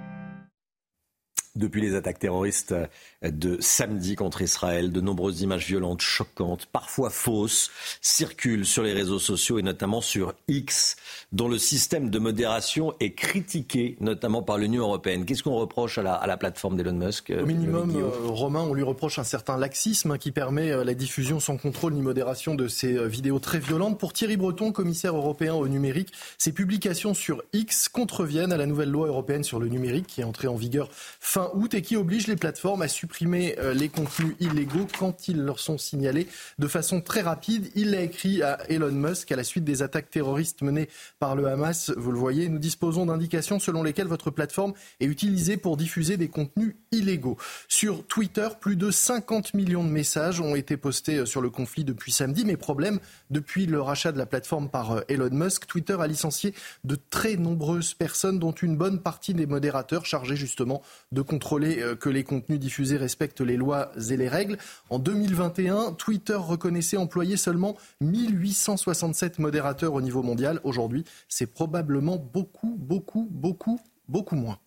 Depuis 1.56 1.82
les 1.82 1.96
attaques 1.96 2.20
terroristes 2.20 2.74
de 3.22 3.58
samedi 3.62 4.16
contre 4.16 4.42
Israël, 4.42 4.92
de 4.92 5.02
nombreuses 5.02 5.42
images 5.42 5.66
violentes, 5.66 6.02
choquantes, 6.02 6.66
parfois 6.66 7.10
fausses, 7.10 7.72
circulent 8.02 8.66
sur 8.66 8.84
les 8.84 8.94
réseaux 8.94 9.20
sociaux 9.20 9.60
et 9.60 9.62
notamment 9.62 10.02
sur 10.02 10.34
X, 10.48 10.96
dont 11.32 11.48
le 11.48 11.58
système 11.58 12.10
de 12.10 12.20
modération 12.20 12.94
est 13.00 13.14
critiqué, 13.14 13.98
notamment 14.00 14.42
par 14.42 14.58
l'Union 14.58 14.84
européenne. 14.84 15.26
Qu'est-ce 15.26 15.44
qu'on 15.44 15.56
reproche 15.56 15.98
à 15.98 16.04
la, 16.04 16.38
plateforme 16.38 16.76
d'Elon 16.76 16.94
Musk 16.94 17.32
Au 17.42 17.46
minimum, 17.46 17.96
euh, 17.96 18.10
Romain, 18.28 18.62
on 18.62 18.74
lui 18.74 18.84
reproche 18.84 19.20
un 19.20 19.24
certain 19.24 19.58
laxisme 19.58 20.18
qui 20.18 20.32
permet 20.32 20.72
euh, 20.72 20.84
la 20.84 20.94
diffusion 20.94 21.40
sans 21.40 21.58
contrôle 21.58 21.94
ni 21.94 22.02
modération 22.02 22.56
de 22.56 22.68
ces 22.68 22.98
euh, 22.98 23.08
vidéos 23.08 23.40
très 23.40 23.60
violentes. 23.60 24.00
Pour 24.00 24.14
Thierry 24.14 24.38
Breton, 24.38 24.72
commissaire 24.72 25.16
européen 25.16 25.54
au 25.54 25.68
numérique, 25.68 26.12
ces 26.38 26.52
publications 26.52 27.14
sur 27.14 27.44
X 27.54 27.90
contreviennent 27.90 28.52
à 28.52 28.58
la 28.58 28.66
nouvelle 28.66 28.92
loi 28.92 29.08
européenne 29.08 29.44
sur 29.44 29.60
le 29.60 29.68
numérique 29.68 30.08
qui 30.08 30.22
est 30.22 30.26
entrée 30.26 30.48
en 30.48 30.56
vigueur 30.56 30.90
fin 30.92 31.45
août 31.54 31.74
et 31.74 31.82
qui 31.82 31.96
oblige 31.96 32.28
les 32.28 32.36
plateformes 32.36 32.82
à 32.82 32.88
supprimer 32.88 33.56
euh, 33.60 33.74
les 33.74 33.90
contenus 33.90 34.36
illégaux 34.40 34.88
quand 34.98 35.28
ils 35.28 35.42
leur 35.42 35.60
sont 35.60 35.78
signalés 35.78 36.28
de 36.60 36.68
façon 36.68 37.02
très 37.02 37.22
rapide. 37.22 37.70
Il 37.76 37.92
l'a 37.92 38.02
écrit 38.02 38.42
à 38.42 38.60
Elon 38.70 38.92
Musk 38.92 39.32
à 39.32 39.36
la 39.36 39.44
suite 39.44 39.64
des 39.64 39.82
attaques 39.82 40.10
terroristes 40.10 40.62
menées 40.62 40.90
par 41.20 41.36
le 41.36 41.48
Hamas. 41.48 41.92
Vous 41.98 42.12
le 42.12 42.20
voyez, 42.20 42.50
nous 42.50 42.60
disposons 42.60 43.06
d'indications 43.06 43.60
selon 43.60 43.84
lesquelles 43.84 44.08
votre 44.08 44.32
plateforme 44.32 44.74
est 45.00 45.06
utilisée 45.06 45.58
pour 45.58 45.78
diffuser 45.78 46.18
des 46.18 46.28
contenus 46.28 46.76
illégaux. 46.92 47.38
Sur 47.68 48.06
Twitter, 48.06 48.48
plus 48.60 48.76
de 48.76 48.92
50 48.92 49.54
millions 49.54 49.84
de 49.84 49.90
messages 49.90 50.40
ont 50.40 50.56
été 50.56 50.78
postés 50.78 51.18
euh, 51.18 51.26
sur 51.26 51.42
le 51.42 51.50
conflit 51.50 51.84
depuis 51.84 52.12
samedi. 52.12 52.46
Mais 52.46 52.58
problème, 52.58 53.00
depuis 53.30 53.66
le 53.66 53.82
rachat 53.82 54.12
de 54.12 54.18
la 54.18 54.26
plateforme 54.26 54.70
par 54.70 54.92
euh, 54.94 55.02
Elon 55.08 55.30
Musk, 55.32 55.68
Twitter 55.68 55.98
a 56.00 56.08
licencié 56.08 56.54
de 56.84 56.98
très 57.10 57.36
nombreuses 57.36 57.94
personnes, 57.94 58.40
dont 58.40 58.52
une 58.52 58.78
bonne 58.78 59.02
partie 59.02 59.34
des 59.34 59.46
modérateurs 59.46 60.06
chargés 60.06 60.36
justement 60.36 60.82
de 61.12 61.22
contrôler 61.36 61.82
euh, 61.82 61.96
que 61.96 62.08
les 62.08 62.24
contenus 62.24 62.62
diffusés 62.62 62.96
respectent 62.96 63.42
les 63.42 63.58
lois 63.58 63.92
et 64.10 64.16
les 64.16 64.30
règles. 64.30 64.58
En 64.90 65.00
2021, 65.00 65.92
Twitter 65.92 66.36
reconnaissait 66.36 66.96
employer 66.96 67.36
seulement 67.36 67.76
1867 68.00 69.40
modérateurs 69.40 69.94
au 69.94 70.02
niveau 70.02 70.24
mondial. 70.24 70.62
Aujourd'hui, 70.64 71.04
c'est 71.28 71.48
probablement 71.48 72.16
beaucoup, 72.16 72.76
beaucoup, 72.78 73.28
beaucoup 73.30 73.82
beaucoup 74.08 74.36
moins. 74.36 74.60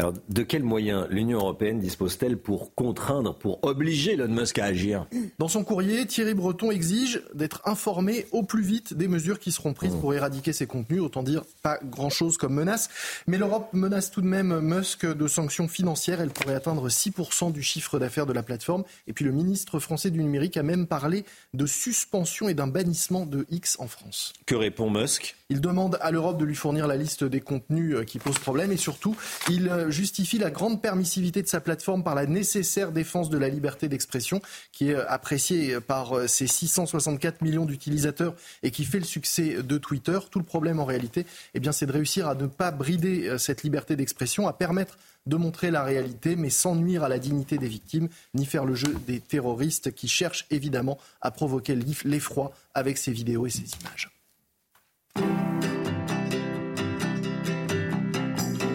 Alors, 0.00 0.14
de 0.30 0.42
quels 0.42 0.62
moyens 0.62 1.06
l'Union 1.10 1.40
européenne 1.40 1.78
dispose-t-elle 1.78 2.38
pour 2.38 2.74
contraindre, 2.74 3.34
pour 3.34 3.62
obliger 3.62 4.14
Elon 4.14 4.28
Musk 4.28 4.58
à 4.58 4.64
agir? 4.64 5.04
Dans 5.38 5.48
son 5.48 5.62
courrier, 5.62 6.06
Thierry 6.06 6.32
Breton 6.32 6.70
exige 6.70 7.22
d'être 7.34 7.60
informé 7.66 8.24
au 8.32 8.42
plus 8.42 8.62
vite 8.62 8.94
des 8.94 9.08
mesures 9.08 9.38
qui 9.38 9.52
seront 9.52 9.74
prises 9.74 9.94
pour 9.94 10.14
éradiquer 10.14 10.54
ces 10.54 10.66
contenus. 10.66 11.02
Autant 11.02 11.22
dire, 11.22 11.42
pas 11.62 11.78
grand-chose 11.84 12.38
comme 12.38 12.54
menace. 12.54 12.88
Mais 13.26 13.36
l'Europe 13.36 13.68
menace 13.74 14.10
tout 14.10 14.22
de 14.22 14.26
même 14.26 14.60
Musk 14.60 15.04
de 15.04 15.28
sanctions 15.28 15.68
financières. 15.68 16.22
Elle 16.22 16.30
pourrait 16.30 16.54
atteindre 16.54 16.88
6% 16.88 17.52
du 17.52 17.62
chiffre 17.62 17.98
d'affaires 17.98 18.24
de 18.24 18.32
la 18.32 18.42
plateforme. 18.42 18.84
Et 19.06 19.12
puis 19.12 19.26
le 19.26 19.32
ministre 19.32 19.80
français 19.80 20.08
du 20.08 20.22
numérique 20.22 20.56
a 20.56 20.62
même 20.62 20.86
parlé 20.86 21.26
de 21.52 21.66
suspension 21.66 22.48
et 22.48 22.54
d'un 22.54 22.68
bannissement 22.68 23.26
de 23.26 23.44
X 23.50 23.76
en 23.78 23.86
France. 23.86 24.32
Que 24.46 24.54
répond 24.54 24.88
Musk? 24.88 25.36
Il 25.50 25.60
demande 25.60 25.98
à 26.00 26.10
l'Europe 26.10 26.38
de 26.38 26.44
lui 26.44 26.54
fournir 26.54 26.86
la 26.86 26.96
liste 26.96 27.24
des 27.24 27.40
contenus 27.40 27.96
euh, 27.96 28.04
qui 28.04 28.20
posent 28.20 28.38
problème 28.38 28.70
et 28.70 28.76
surtout, 28.76 29.16
il 29.50 29.68
euh, 29.68 29.89
justifie 29.90 30.38
la 30.38 30.50
grande 30.50 30.82
permissivité 30.82 31.42
de 31.42 31.48
sa 31.48 31.60
plateforme 31.60 32.02
par 32.02 32.14
la 32.14 32.26
nécessaire 32.26 32.92
défense 32.92 33.30
de 33.30 33.38
la 33.38 33.48
liberté 33.48 33.88
d'expression 33.88 34.40
qui 34.72 34.90
est 34.90 34.94
euh, 34.94 35.08
appréciée 35.08 35.80
par 35.80 36.16
euh, 36.16 36.26
ses 36.26 36.46
664 36.46 37.42
millions 37.42 37.66
d'utilisateurs 37.66 38.34
et 38.62 38.70
qui 38.70 38.84
fait 38.84 38.98
le 38.98 39.04
succès 39.04 39.62
de 39.62 39.78
Twitter. 39.78 40.18
Tout 40.30 40.38
le 40.38 40.44
problème 40.44 40.80
en 40.80 40.84
réalité, 40.84 41.26
eh 41.54 41.60
c'est 41.72 41.86
de 41.86 41.92
réussir 41.92 42.28
à 42.28 42.34
ne 42.34 42.46
pas 42.46 42.70
brider 42.70 43.36
cette 43.38 43.62
liberté 43.62 43.94
d'expression, 43.94 44.48
à 44.48 44.52
permettre 44.52 44.98
de 45.26 45.36
montrer 45.36 45.70
la 45.70 45.84
réalité, 45.84 46.36
mais 46.36 46.50
sans 46.50 46.74
nuire 46.74 47.04
à 47.04 47.08
la 47.08 47.18
dignité 47.18 47.58
des 47.58 47.68
victimes, 47.68 48.08
ni 48.34 48.46
faire 48.46 48.64
le 48.64 48.74
jeu 48.74 48.94
des 49.06 49.20
terroristes 49.20 49.94
qui 49.94 50.08
cherchent 50.08 50.46
évidemment 50.50 50.98
à 51.20 51.30
provoquer 51.30 51.78
l'effroi 52.04 52.52
avec 52.74 52.98
ces 52.98 53.12
vidéos 53.12 53.46
et 53.46 53.50
ces 53.50 53.66
images. 53.80 54.10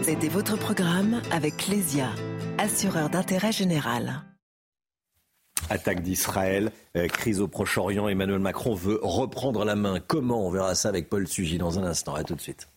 C'était 0.05 0.27
votre 0.27 0.55
programme 0.55 1.19
avec 1.31 1.57
Clésia, 1.57 2.11
assureur 2.59 3.09
d'intérêt 3.09 3.51
général. 3.51 4.21
Attaque 5.71 6.03
d'Israël, 6.03 6.71
euh, 6.95 7.07
crise 7.07 7.41
au 7.41 7.47
Proche-Orient, 7.47 8.07
Emmanuel 8.07 8.37
Macron 8.37 8.75
veut 8.75 8.99
reprendre 9.01 9.65
la 9.65 9.75
main. 9.75 9.99
Comment? 9.99 10.45
On 10.45 10.51
verra 10.51 10.75
ça 10.75 10.89
avec 10.89 11.09
Paul 11.09 11.27
Sugy 11.27 11.57
dans 11.57 11.79
un 11.79 11.85
instant. 11.85 12.13
A 12.13 12.23
tout 12.23 12.35
de 12.35 12.41
suite. 12.41 12.67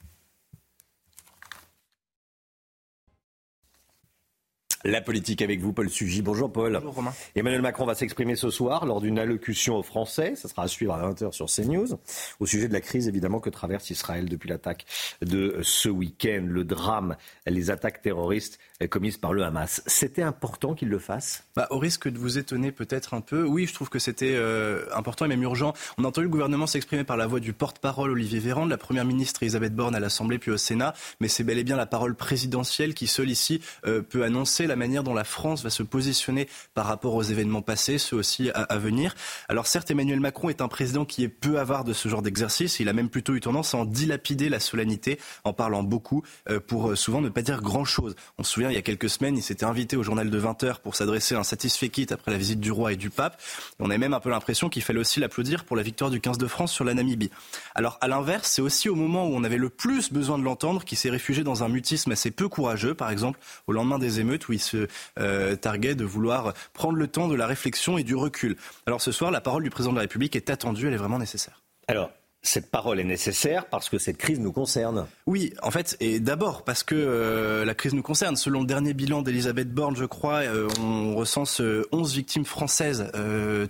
La 4.85 5.01
politique 5.01 5.43
avec 5.43 5.61
vous, 5.61 5.73
Paul 5.73 5.91
Sugy. 5.91 6.23
Bonjour 6.23 6.53
Paul. 6.53 6.75
Bonjour 6.75 6.95
Romain. 6.95 7.13
Emmanuel 7.35 7.63
Macron 7.63 7.85
va 7.85 7.97
s'exprimer 7.97 8.37
ce 8.37 8.49
soir 8.49 8.87
lors 8.87 9.01
d'une 9.01 9.19
allocution 9.19 9.77
aux 9.77 9.83
Français. 9.83 10.35
Ça 10.37 10.49
sera 10.49 10.63
à 10.63 10.69
suivre 10.69 10.95
à 10.95 11.11
20h 11.11 11.33
sur 11.33 11.47
CNews. 11.47 11.99
Au 12.39 12.47
sujet 12.47 12.69
de 12.69 12.73
la 12.73 12.81
crise 12.81 13.09
évidemment 13.09 13.41
que 13.41 13.51
traverse 13.51 13.91
Israël 13.91 14.29
depuis 14.29 14.49
l'attaque 14.49 14.87
de 15.21 15.59
ce 15.63 15.89
week-end. 15.89 16.45
Le 16.47 16.63
drame, 16.63 17.17
les 17.47 17.71
attaques 17.73 18.03
terroristes 18.03 18.61
commises 18.87 19.17
par 19.17 19.33
le 19.33 19.43
Hamas. 19.43 19.83
C'était 19.87 20.23
important 20.23 20.75
qu'il 20.75 20.89
le 20.89 21.01
fasse? 21.01 21.43
Bah, 21.57 21.67
Au 21.71 21.79
risque 21.79 22.09
de 22.09 22.17
vous 22.17 22.39
étonner 22.39 22.71
peut-être 22.71 23.15
un 23.15 23.21
peu, 23.21 23.43
oui, 23.43 23.67
je 23.67 23.75
trouve 23.75 23.89
que 23.89 23.99
c'était 23.99 24.37
euh, 24.37 24.85
important 24.95 25.25
et 25.25 25.29
même 25.29 25.43
urgent. 25.43 25.73
On 25.97 26.05
a 26.05 26.09
entendu 26.09 26.27
le 26.27 26.31
gouvernement 26.31 26.69
s'exprimer 26.69 27.03
par 27.03 27.17
la 27.17 27.27
voix 27.27 27.41
du 27.41 27.53
porte-parole 27.53 28.13
Olivier 28.13 28.39
Véran, 28.39 28.67
de 28.67 28.71
la 28.71 28.79
Première 28.79 29.05
ministre 29.05 29.43
Elisabeth 29.43 29.75
Borne 29.75 29.97
à 29.97 30.01
l'Assemblée 30.01 30.39
puis 30.39 30.53
au 30.53 30.57
Sénat. 30.57 30.95
Mais 31.21 31.27
c'est 31.27 31.43
bel 31.43 31.59
et 31.59 31.65
bien 31.65 31.75
la 31.75 31.87
parole 31.87 32.15
présidentielle 32.15 32.95
qui 32.95 33.09
seule 33.09 33.31
ici 33.31 33.61
euh, 33.85 34.03
peut 34.03 34.23
annoncer 34.23 34.68
la 34.69 34.77
manière 34.77 35.03
dont 35.03 35.15
la 35.15 35.25
France 35.25 35.63
va 35.63 35.71
se 35.71 35.83
positionner 35.83 36.49
par 36.75 36.87
rapport 36.87 37.15
aux 37.15 37.23
événements 37.23 37.63
passés, 37.63 37.99
ceux 37.99 38.17
aussi 38.17 38.51
à, 38.55 38.79
venir. 38.79 39.15
Alors 39.49 39.67
certes, 39.67 39.91
Emmanuel 39.91 40.21
Macron 40.21 40.49
est 40.49 40.61
un 40.61 40.69
président 40.69 41.05
qui 41.05 41.25
est 41.25 41.29
peu 41.29 41.59
avare 41.59 41.85
de 41.85 41.93
ce 41.93 42.09
genre 42.09 42.23
d'exercice. 42.23 42.81
Il 42.81 42.89
a 42.89 42.93
même 42.93 43.09
plutôt 43.09 43.35
eu 43.35 43.41
tendance 43.41 43.75
à 43.75 43.79
en 43.79 43.85
dilapider 43.85 44.49
la 44.49 44.61
solennité 44.61 45.19
en 45.45 45.53
parlant 45.53 45.83
beaucoup 45.83 46.23
euh, 46.49 46.61
pour 46.61 46.91
euh, 46.91 46.97
souvent 46.97 47.21
ne 47.21 47.29
pas 47.29 47.43
dire 47.43 47.61
grand-chose. 47.61 48.15
On 48.39 48.45
se 48.45 48.53
souvient, 48.53 48.71
il 48.71 48.75
y 48.75 48.79
a 48.79 48.83
quelques 48.83 49.11
semaines, 49.11 49.37
il 49.37 49.43
s'était 49.43 49.65
invité 49.65 49.97
au 49.97 50.03
journal 50.03 50.31
de 50.31 50.39
20 50.39 50.63
heures 50.65 50.81
pour 50.81 50.95
s'adresser 50.95 51.35
à 51.35 51.41
un 51.41 51.45
satisfait 51.45 51.89
quitte 51.89 52.13
après 52.13 52.31
la 52.31 52.39
visite 52.39 52.61
du 52.61 52.71
roi 52.71 52.93
et 52.93 52.97
du 52.97 53.11
pape. 53.11 53.41
On 53.81 53.91
a 53.91 53.99
même 53.99 54.15
un 54.15 54.21
peu 54.21 54.31
l'impression 54.31 54.69
qu'il 54.69 54.83
fallait 54.83 55.01
aussi 55.01 55.21
l'applaudir 55.21 55.65
pour 55.65 55.77
la 55.77 55.83
victoire 55.83 56.11
du 56.11 56.21
15 56.21 56.39
de 56.39 56.47
France 56.47 56.73
sur 56.73 56.85
la 56.85 56.95
Namibie. 56.95 57.31
Alors 57.75 57.99
à 58.01 58.09
l'inverse, 58.09 58.51
c'est 58.51 58.63
aussi 58.63 58.89
au 58.89 58.95
moment 58.95 59.27
où 59.27 59.35
on 59.35 59.45
avait 59.45 59.57
le 59.57 59.71
plus 59.71 60.13
besoin 60.13 60.39
de 60.39 60.45
l'entendre 60.45 60.85
qu'il 60.85 60.99
s'est 60.99 61.11
réfugié 61.11 61.43
dans 61.45 61.65
un 61.65 61.69
mutisme 61.69 62.13
assez 62.13 62.31
peu 62.31 62.49
courageux, 62.49 62.95
par 62.95 63.11
exemple 63.11 63.39
au 63.67 63.73
lendemain 63.73 63.99
des 63.99 64.21
émeutes 64.21 64.49
où 64.49 64.53
il 64.53 64.58
se 64.59 64.87
euh, 65.19 65.57
targuait 65.57 65.95
de 65.95 66.05
vouloir 66.05 66.55
prendre 66.73 66.97
le 66.97 67.07
temps 67.07 67.29
de 67.29 67.35
la 67.35 67.47
réflexion 67.47 67.99
et 67.99 68.05
du 68.05 68.15
recul. 68.15 68.57
Alors 68.87 69.01
ce 69.01 69.13
soir, 69.13 69.31
la 69.31 69.41
parole 69.41 69.63
du 69.63 69.71
président 69.71 69.93
de 69.93 69.99
la 69.99 70.03
République 70.03 70.37
est 70.37 70.51
attendue, 70.51 70.87
elle 70.89 70.95
est 70.95 70.99
vraiment 70.99 71.19
nécessaire. 71.19 71.63
Alors, 71.87 72.11
cette 72.49 72.71
parole 72.71 72.99
est 72.99 73.05
nécessaire 73.05 73.67
parce 73.67 73.89
que 73.89 73.99
cette 73.99 74.17
crise 74.17 74.41
nous 74.41 74.53
concerne. 74.53 75.07
Oui, 75.27 75.53
en 75.63 75.71
fait, 75.71 75.97
et 76.01 76.19
d'abord 76.19 76.65
parce 76.65 76.83
que 76.83 76.95
euh, 76.95 77.65
la 77.65 77.75
crise 77.75 77.93
nous 77.93 78.03
concerne. 78.03 78.37
Selon 78.37 78.61
le 78.61 78.67
dernier 78.67 78.95
bilan 78.95 79.23
d'Elisabeth 79.23 79.73
Borne, 79.73 79.97
je 79.97 80.07
crois, 80.07 80.41
euh, 80.41 80.69
on 80.81 81.15
recense 81.15 81.61
11 81.61 82.11
euh, 82.11 82.15
victimes 82.15 82.47
françaises 82.47 83.13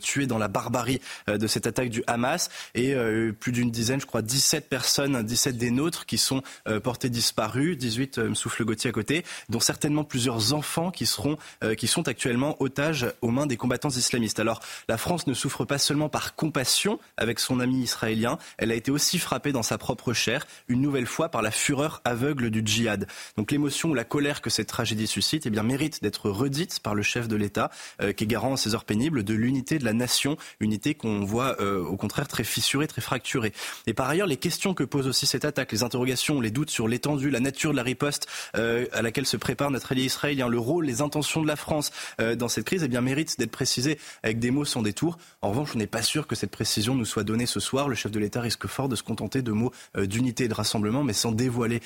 tuées 0.01 0.27
dans 0.27 0.39
la 0.39 0.49
barbarie 0.49 1.01
de 1.27 1.47
cette 1.47 1.67
attaque 1.67 1.91
du 1.91 2.03
Hamas 2.07 2.51
et 2.75 2.95
plus 3.41 3.53
d'une 3.53 3.71
dizaine, 3.71 4.01
je 4.01 4.07
crois, 4.07 4.23
17 4.23 4.69
personnes, 4.69 5.23
17 5.23 5.57
des 5.57 5.71
nôtres 5.71 6.07
qui 6.07 6.19
sont 6.19 6.43
portées 6.83 7.09
disparues, 7.09 7.77
18 7.77 8.19
me 8.19 8.35
souffle 8.35 8.65
Gauthier 8.65 8.91
à 8.91 8.93
côté, 8.93 9.25
dont 9.49 9.61
certainement 9.61 10.05
plusieurs 10.05 10.53
enfants 10.53 10.91
qui 10.91 11.07
seront, 11.07 11.37
qui 11.77 11.87
sont 11.87 12.09
actuellement 12.09 12.57
otages 12.61 13.07
aux 13.23 13.31
mains 13.31 13.47
des 13.47 13.57
combattants 13.57 13.89
islamistes. 13.89 14.39
Alors, 14.39 14.61
la 14.89 14.99
France 14.99 15.27
ne 15.27 15.35
souffre 15.35 15.65
pas 15.65 15.79
seulement 15.79 16.09
par 16.09 16.35
compassion 16.35 16.99
avec 17.17 17.41
son 17.41 17.61
ami 17.61 17.83
israélien, 17.83 18.39
a 18.73 18.74
été 18.74 18.90
aussi 18.90 19.19
frappée 19.19 19.53
dans 19.53 19.62
sa 19.62 19.78
propre 19.78 20.12
chair, 20.12 20.47
une 20.69 20.81
nouvelle 20.81 21.07
fois 21.07 21.28
par 21.28 21.43
la 21.43 21.51
fureur 21.51 22.01
aveugle 22.05 22.51
du 22.51 22.62
djihad. 22.65 23.07
Donc 23.36 23.51
l'émotion 23.51 23.90
ou 23.90 23.95
la 23.95 24.05
colère 24.05 24.40
que 24.40 24.51
cette 24.51 24.69
tragédie 24.69 25.07
suscite 25.07 25.47
eh 25.47 25.51
bien, 25.51 25.62
mérite 25.62 26.03
d'être 26.03 26.31
redite 26.31 26.81
par 26.81 26.95
le 26.95 27.03
chef 27.03 27.28
de 27.28 27.36
l'État, 27.36 27.70
euh, 28.03 28.12
qui 28.12 28.24
est 28.24 28.27
garant 28.27 28.53
en 28.53 28.57
ces 28.57 28.74
heures 28.74 28.85
pénibles 28.85 29.24
de 29.24 29.35
l'unité 29.35 29.78
de 29.78 29.85
la 29.85 29.93
nation, 29.93 30.36
unité 30.61 30.95
qu'on 30.95 31.24
voit 31.24 31.61
euh, 31.61 31.82
au 31.85 31.97
contraire 31.97 32.28
très 32.28 32.45
fissurée, 32.45 32.86
très 32.86 33.01
fracturée. 33.01 33.53
Et 33.86 33.95
par 33.95 34.09
ailleurs, 34.09 34.27
les 34.27 34.36
questions 34.36 34.74
que 34.74 34.85
pose 34.85 35.07
aussi 35.07 35.27
cette 35.27 35.45
attaque, 35.45 35.73
les 35.73 35.82
interrogations, 35.82 36.40
les 36.40 36.51
doutes 36.51 36.70
sur 36.70 36.89
l'étendue, 36.89 37.31
la 37.31 37.40
nature 37.40 37.73
de 37.73 37.77
la 37.77 37.82
riposte 37.82 38.27
euh, 38.57 38.86
à 38.93 39.03
laquelle 39.03 39.27
se 39.27 39.36
prépare 39.36 39.70
notre 39.70 39.93
allié 39.93 40.05
israélien, 40.05 40.49
le 40.49 40.59
rôle, 40.59 40.86
les 40.86 41.03
intentions 41.03 41.43
de 41.43 41.47
la 41.47 41.57
France 41.57 41.90
dans 42.19 42.49
cette 42.49 42.65
crise, 42.65 42.82
eh 42.85 42.89
bien, 42.89 43.01
méritent 43.01 43.39
d'être 43.39 43.51
précisés 43.51 43.99
avec 44.23 44.39
des 44.39 44.51
mots 44.51 44.65
sans 44.65 44.82
détour. 44.82 45.19
En 45.43 45.51
revanche, 45.51 45.70
on 45.74 45.78
n'est 45.78 45.86
pas 45.86 46.03
sûr 46.03 46.27
que 46.27 46.35
cette 46.35 46.51
précision 46.51 46.95
nous 46.95 47.05
soit 47.05 47.24
donnée 47.24 47.47
ce 47.47 47.61
soir. 47.61 47.89
Le 47.89 47.95
chef 47.95 48.12
de 48.12 48.19
l'État 48.19 48.40
risque 48.49 48.66
fort 48.66 48.89
de 48.89 48.97
se 48.97 49.03
contenter 49.03 49.43
de 49.43 49.53
mots 49.53 49.73
d'unité 49.97 50.45
et 50.45 50.49
de 50.49 50.55
rassemblement, 50.55 51.05
mais 51.05 51.12
sans 51.12 51.33
dévoiler 51.33 51.81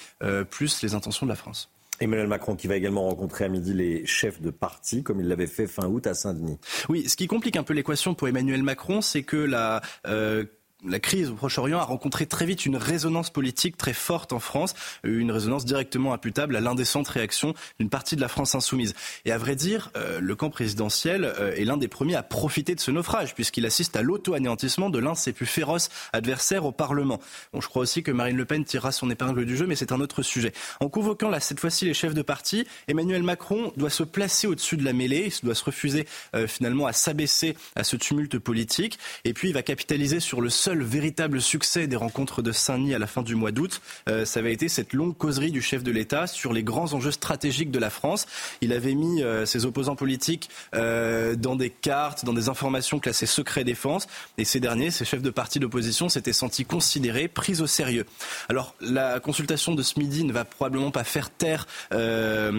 plus 0.50 0.82
les 0.82 0.94
intentions 0.94 1.26
de 1.26 1.30
la 1.30 1.36
France. 1.36 1.70
Emmanuel 2.02 2.26
Macron 2.26 2.56
qui 2.56 2.66
va 2.66 2.76
également 2.76 3.04
rencontrer 3.04 3.44
à 3.44 3.48
midi 3.48 3.74
les 3.74 4.04
chefs 4.06 4.40
de 4.40 4.50
parti, 4.50 5.02
comme 5.02 5.20
il 5.20 5.28
l'avait 5.28 5.46
fait 5.46 5.66
fin 5.66 5.86
août 5.86 6.06
à 6.06 6.14
Saint-Denis. 6.14 6.58
Oui, 6.88 7.08
ce 7.08 7.16
qui 7.16 7.26
complique 7.26 7.56
un 7.56 7.62
peu 7.62 7.74
l'équation 7.74 8.14
pour 8.14 8.28
Emmanuel 8.28 8.62
Macron, 8.62 9.00
c'est 9.00 9.22
que 9.22 9.36
la 9.36 9.82
euh, 10.06 10.44
la 10.86 11.00
crise 11.00 11.30
au 11.30 11.34
Proche-Orient 11.34 11.78
a 11.78 11.84
rencontré 11.84 12.26
très 12.26 12.46
vite 12.46 12.66
une 12.66 12.76
résonance 12.76 13.30
politique 13.30 13.76
très 13.76 13.92
forte 13.92 14.32
en 14.32 14.40
France, 14.40 14.74
une 15.04 15.30
résonance 15.30 15.64
directement 15.64 16.12
imputable 16.12 16.56
à 16.56 16.60
l'indécente 16.60 17.08
réaction 17.08 17.54
d'une 17.78 17.88
partie 17.88 18.16
de 18.16 18.20
la 18.20 18.28
France 18.28 18.54
insoumise. 18.54 18.94
Et 19.24 19.32
à 19.32 19.38
vrai 19.38 19.56
dire, 19.56 19.90
euh, 19.96 20.20
le 20.20 20.34
camp 20.34 20.50
présidentiel 20.50 21.24
euh, 21.24 21.54
est 21.54 21.64
l'un 21.64 21.76
des 21.76 21.88
premiers 21.88 22.16
à 22.16 22.22
profiter 22.22 22.74
de 22.74 22.80
ce 22.80 22.90
naufrage, 22.90 23.34
puisqu'il 23.34 23.66
assiste 23.66 23.96
à 23.96 24.02
l'auto-anéantissement 24.02 24.90
de 24.90 24.98
l'un 24.98 25.12
de 25.12 25.18
ses 25.18 25.32
plus 25.32 25.46
féroces 25.46 25.88
adversaires 26.12 26.64
au 26.64 26.72
Parlement. 26.72 27.20
Bon, 27.52 27.60
je 27.60 27.68
crois 27.68 27.82
aussi 27.82 28.02
que 28.02 28.10
Marine 28.10 28.36
Le 28.36 28.44
Pen 28.44 28.64
tirera 28.64 28.92
son 28.92 29.10
épingle 29.10 29.44
du 29.44 29.56
jeu, 29.56 29.66
mais 29.66 29.76
c'est 29.76 29.92
un 29.92 30.00
autre 30.00 30.22
sujet. 30.22 30.52
En 30.80 30.88
convoquant 30.88 31.28
là, 31.28 31.40
cette 31.40 31.60
fois-ci 31.60 31.84
les 31.84 31.94
chefs 31.94 32.14
de 32.14 32.22
parti, 32.22 32.66
Emmanuel 32.88 33.22
Macron 33.22 33.72
doit 33.76 33.90
se 33.90 34.02
placer 34.02 34.46
au-dessus 34.46 34.76
de 34.76 34.84
la 34.84 34.92
mêlée, 34.92 35.32
il 35.42 35.46
doit 35.46 35.54
se 35.54 35.64
refuser 35.64 36.06
euh, 36.34 36.46
finalement 36.46 36.86
à 36.86 36.92
s'abaisser 36.92 37.56
à 37.76 37.84
ce 37.84 37.96
tumulte 37.96 38.38
politique, 38.38 38.98
et 39.24 39.32
puis 39.32 39.48
il 39.48 39.54
va 39.54 39.62
capitaliser 39.62 40.20
sur 40.20 40.40
le 40.40 40.50
seul 40.50 40.71
le 40.74 40.84
véritable 40.84 41.40
succès 41.40 41.86
des 41.86 41.96
rencontres 41.96 42.42
de 42.42 42.52
Saint-Denis 42.52 42.94
à 42.94 42.98
la 42.98 43.06
fin 43.06 43.22
du 43.22 43.34
mois 43.34 43.52
d'août, 43.52 43.80
euh, 44.08 44.24
ça 44.24 44.40
avait 44.40 44.52
été 44.52 44.68
cette 44.68 44.92
longue 44.92 45.16
causerie 45.16 45.50
du 45.50 45.62
chef 45.62 45.82
de 45.82 45.90
l'État 45.90 46.26
sur 46.26 46.52
les 46.52 46.62
grands 46.62 46.92
enjeux 46.94 47.10
stratégiques 47.10 47.70
de 47.70 47.78
la 47.78 47.90
France. 47.90 48.26
Il 48.60 48.72
avait 48.72 48.94
mis 48.94 49.22
euh, 49.22 49.46
ses 49.46 49.64
opposants 49.66 49.96
politiques 49.96 50.50
euh, 50.74 51.36
dans 51.36 51.56
des 51.56 51.70
cartes, 51.70 52.24
dans 52.24 52.32
des 52.32 52.48
informations 52.48 52.98
classées 52.98 53.26
secret 53.26 53.64
défense, 53.64 54.06
et 54.38 54.44
ces 54.44 54.60
derniers, 54.60 54.90
ces 54.90 55.04
chefs 55.04 55.22
de 55.22 55.30
parti 55.30 55.58
d'opposition, 55.58 56.08
s'étaient 56.08 56.32
sentis 56.32 56.64
considérés, 56.64 57.28
pris 57.28 57.60
au 57.60 57.66
sérieux. 57.66 58.06
Alors 58.48 58.74
la 58.80 59.20
consultation 59.20 59.74
de 59.74 59.82
ce 59.82 59.98
midi 59.98 60.24
ne 60.24 60.32
va 60.32 60.44
probablement 60.44 60.90
pas 60.90 61.04
faire 61.04 61.30
taire 61.30 61.66
la, 61.90 62.50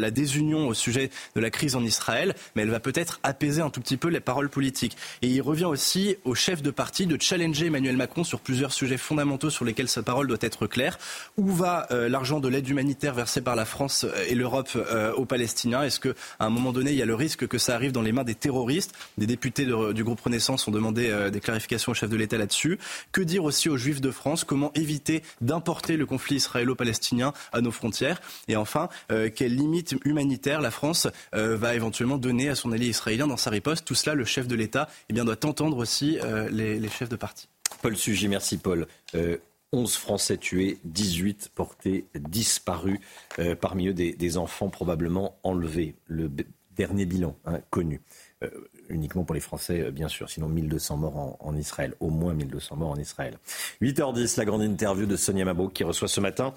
la 0.00 0.10
désunion 0.10 0.68
au 0.68 0.74
sujet 0.74 1.10
de 1.34 1.40
la 1.40 1.50
crise 1.50 1.76
en 1.76 1.84
Israël, 1.84 2.34
mais 2.54 2.62
elle 2.62 2.70
va 2.70 2.80
peut-être 2.80 3.20
apaiser 3.22 3.62
un 3.62 3.70
tout 3.70 3.80
petit 3.80 3.96
peu 3.96 4.08
les 4.08 4.20
paroles 4.20 4.48
politiques. 4.48 4.96
Et 5.22 5.28
il 5.28 5.40
revient 5.40 5.64
aussi 5.64 6.16
aux 6.24 6.34
chefs 6.34 6.62
de 6.62 6.70
parti 6.70 7.06
de 7.06 7.20
challenger 7.20 7.61
Emmanuel 7.66 7.96
Macron 7.96 8.24
sur 8.24 8.40
plusieurs 8.40 8.72
sujets 8.72 8.96
fondamentaux 8.96 9.50
sur 9.50 9.64
lesquels 9.64 9.88
sa 9.88 10.02
parole 10.02 10.26
doit 10.26 10.38
être 10.40 10.66
claire. 10.66 10.98
Où 11.36 11.48
va 11.50 11.86
euh, 11.90 12.08
l'argent 12.08 12.40
de 12.40 12.48
l'aide 12.48 12.68
humanitaire 12.68 13.14
versée 13.14 13.40
par 13.40 13.56
la 13.56 13.64
France 13.64 14.04
euh, 14.04 14.24
et 14.28 14.34
l'Europe 14.34 14.70
euh, 14.76 15.12
aux 15.14 15.24
Palestiniens? 15.24 15.82
Est-ce 15.82 16.00
qu'à 16.00 16.14
un 16.40 16.50
moment 16.50 16.72
donné, 16.72 16.92
il 16.92 16.96
y 16.96 17.02
a 17.02 17.06
le 17.06 17.14
risque 17.14 17.46
que 17.46 17.58
ça 17.58 17.74
arrive 17.74 17.92
dans 17.92 18.02
les 18.02 18.12
mains 18.12 18.24
des 18.24 18.34
terroristes? 18.34 18.94
Des 19.18 19.26
députés 19.26 19.66
du 19.66 20.04
groupe 20.04 20.20
Renaissance 20.20 20.66
ont 20.68 20.70
demandé 20.70 21.30
des 21.30 21.40
clarifications 21.40 21.92
au 21.92 21.94
chef 21.94 22.10
de 22.10 22.16
l'État 22.16 22.38
là-dessus. 22.38 22.78
Que 23.12 23.20
dire 23.20 23.44
aussi 23.44 23.68
aux 23.68 23.76
Juifs 23.76 24.00
de 24.00 24.10
France? 24.10 24.44
Comment 24.44 24.72
éviter 24.74 25.22
d'importer 25.40 25.96
le 25.96 26.06
conflit 26.06 26.36
israélo-palestinien 26.36 27.32
à 27.52 27.60
nos 27.60 27.70
frontières? 27.70 28.20
Et 28.48 28.56
enfin, 28.56 28.88
quelles 29.08 29.54
limites 29.54 29.94
humanitaires 30.04 30.60
la 30.60 30.70
France 30.70 31.08
va 31.32 31.74
éventuellement 31.74 32.18
donner 32.18 32.48
à 32.48 32.54
son 32.54 32.72
allié 32.72 32.88
israélien 32.88 33.26
dans 33.26 33.36
sa 33.36 33.50
riposte? 33.50 33.84
Tout 33.84 33.94
cela, 33.94 34.14
le 34.14 34.24
chef 34.24 34.48
de 34.48 34.54
l'État 34.54 34.88
eh 35.08 35.12
doit 35.12 35.46
entendre 35.46 35.78
aussi 35.78 36.18
les 36.50 36.88
chefs 36.88 37.08
de 37.08 37.16
parti. 37.16 37.48
Paul 37.82 37.96
Sugy, 37.96 38.28
merci 38.28 38.58
Paul. 38.58 38.86
11 39.12 39.16
euh, 39.16 39.86
Français 39.98 40.36
tués, 40.36 40.78
18 40.84 41.50
portés 41.52 42.06
disparus, 42.14 43.00
euh, 43.40 43.56
parmi 43.56 43.88
eux 43.88 43.92
des, 43.92 44.38
enfants 44.38 44.68
probablement 44.68 45.36
enlevés. 45.42 45.96
Le 46.06 46.30
dernier 46.76 47.06
bilan 47.06 47.36
hein, 47.44 47.58
connu. 47.70 48.00
Euh, 48.44 48.48
uniquement 48.88 49.24
pour 49.24 49.34
les 49.34 49.40
Français, 49.40 49.90
bien 49.90 50.06
sûr, 50.06 50.30
sinon 50.30 50.48
1200 50.48 50.96
morts 50.96 51.36
en, 51.40 51.56
Israël, 51.56 51.94
au 51.98 52.10
moins 52.10 52.34
1200 52.34 52.76
morts 52.76 52.90
en 52.90 52.96
Israël. 52.96 53.38
8h10, 53.80 54.38
la 54.38 54.44
grande 54.44 54.62
interview 54.62 55.06
de 55.06 55.16
Sonia 55.16 55.44
Mabrouk 55.44 55.72
qui 55.72 55.82
reçoit 55.82 56.08
ce 56.08 56.20
matin 56.20 56.54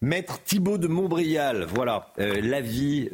Maître 0.00 0.42
Thibault 0.42 0.78
de 0.78 0.88
Montbrial. 0.88 1.66
Voilà, 1.68 2.12
l'avis 2.16 3.10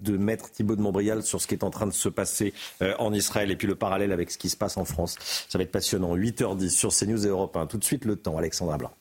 de 0.00 0.16
Maître 0.16 0.50
Thibault 0.50 0.76
de 0.76 0.82
Montbrial 0.82 1.22
sur 1.22 1.40
ce 1.40 1.46
qui 1.46 1.54
est 1.54 1.64
en 1.64 1.70
train 1.70 1.86
de 1.86 1.92
se 1.92 2.08
passer 2.08 2.52
euh, 2.82 2.94
en 2.98 3.12
Israël 3.12 3.50
et 3.50 3.56
puis 3.56 3.66
le 3.66 3.74
parallèle 3.74 4.12
avec 4.12 4.30
ce 4.30 4.38
qui 4.38 4.48
se 4.48 4.56
passe 4.56 4.76
en 4.76 4.84
France. 4.84 5.16
Ça 5.48 5.58
va 5.58 5.64
être 5.64 5.72
passionnant. 5.72 6.16
8h10 6.16 6.70
sur 6.70 6.94
CNews 6.94 7.26
et 7.26 7.28
Europe 7.28 7.56
1. 7.56 7.66
Tout 7.66 7.78
de 7.78 7.84
suite 7.84 8.04
le 8.04 8.16
temps, 8.16 8.36
Alexandra 8.36 8.78
Blanc. 8.78 8.92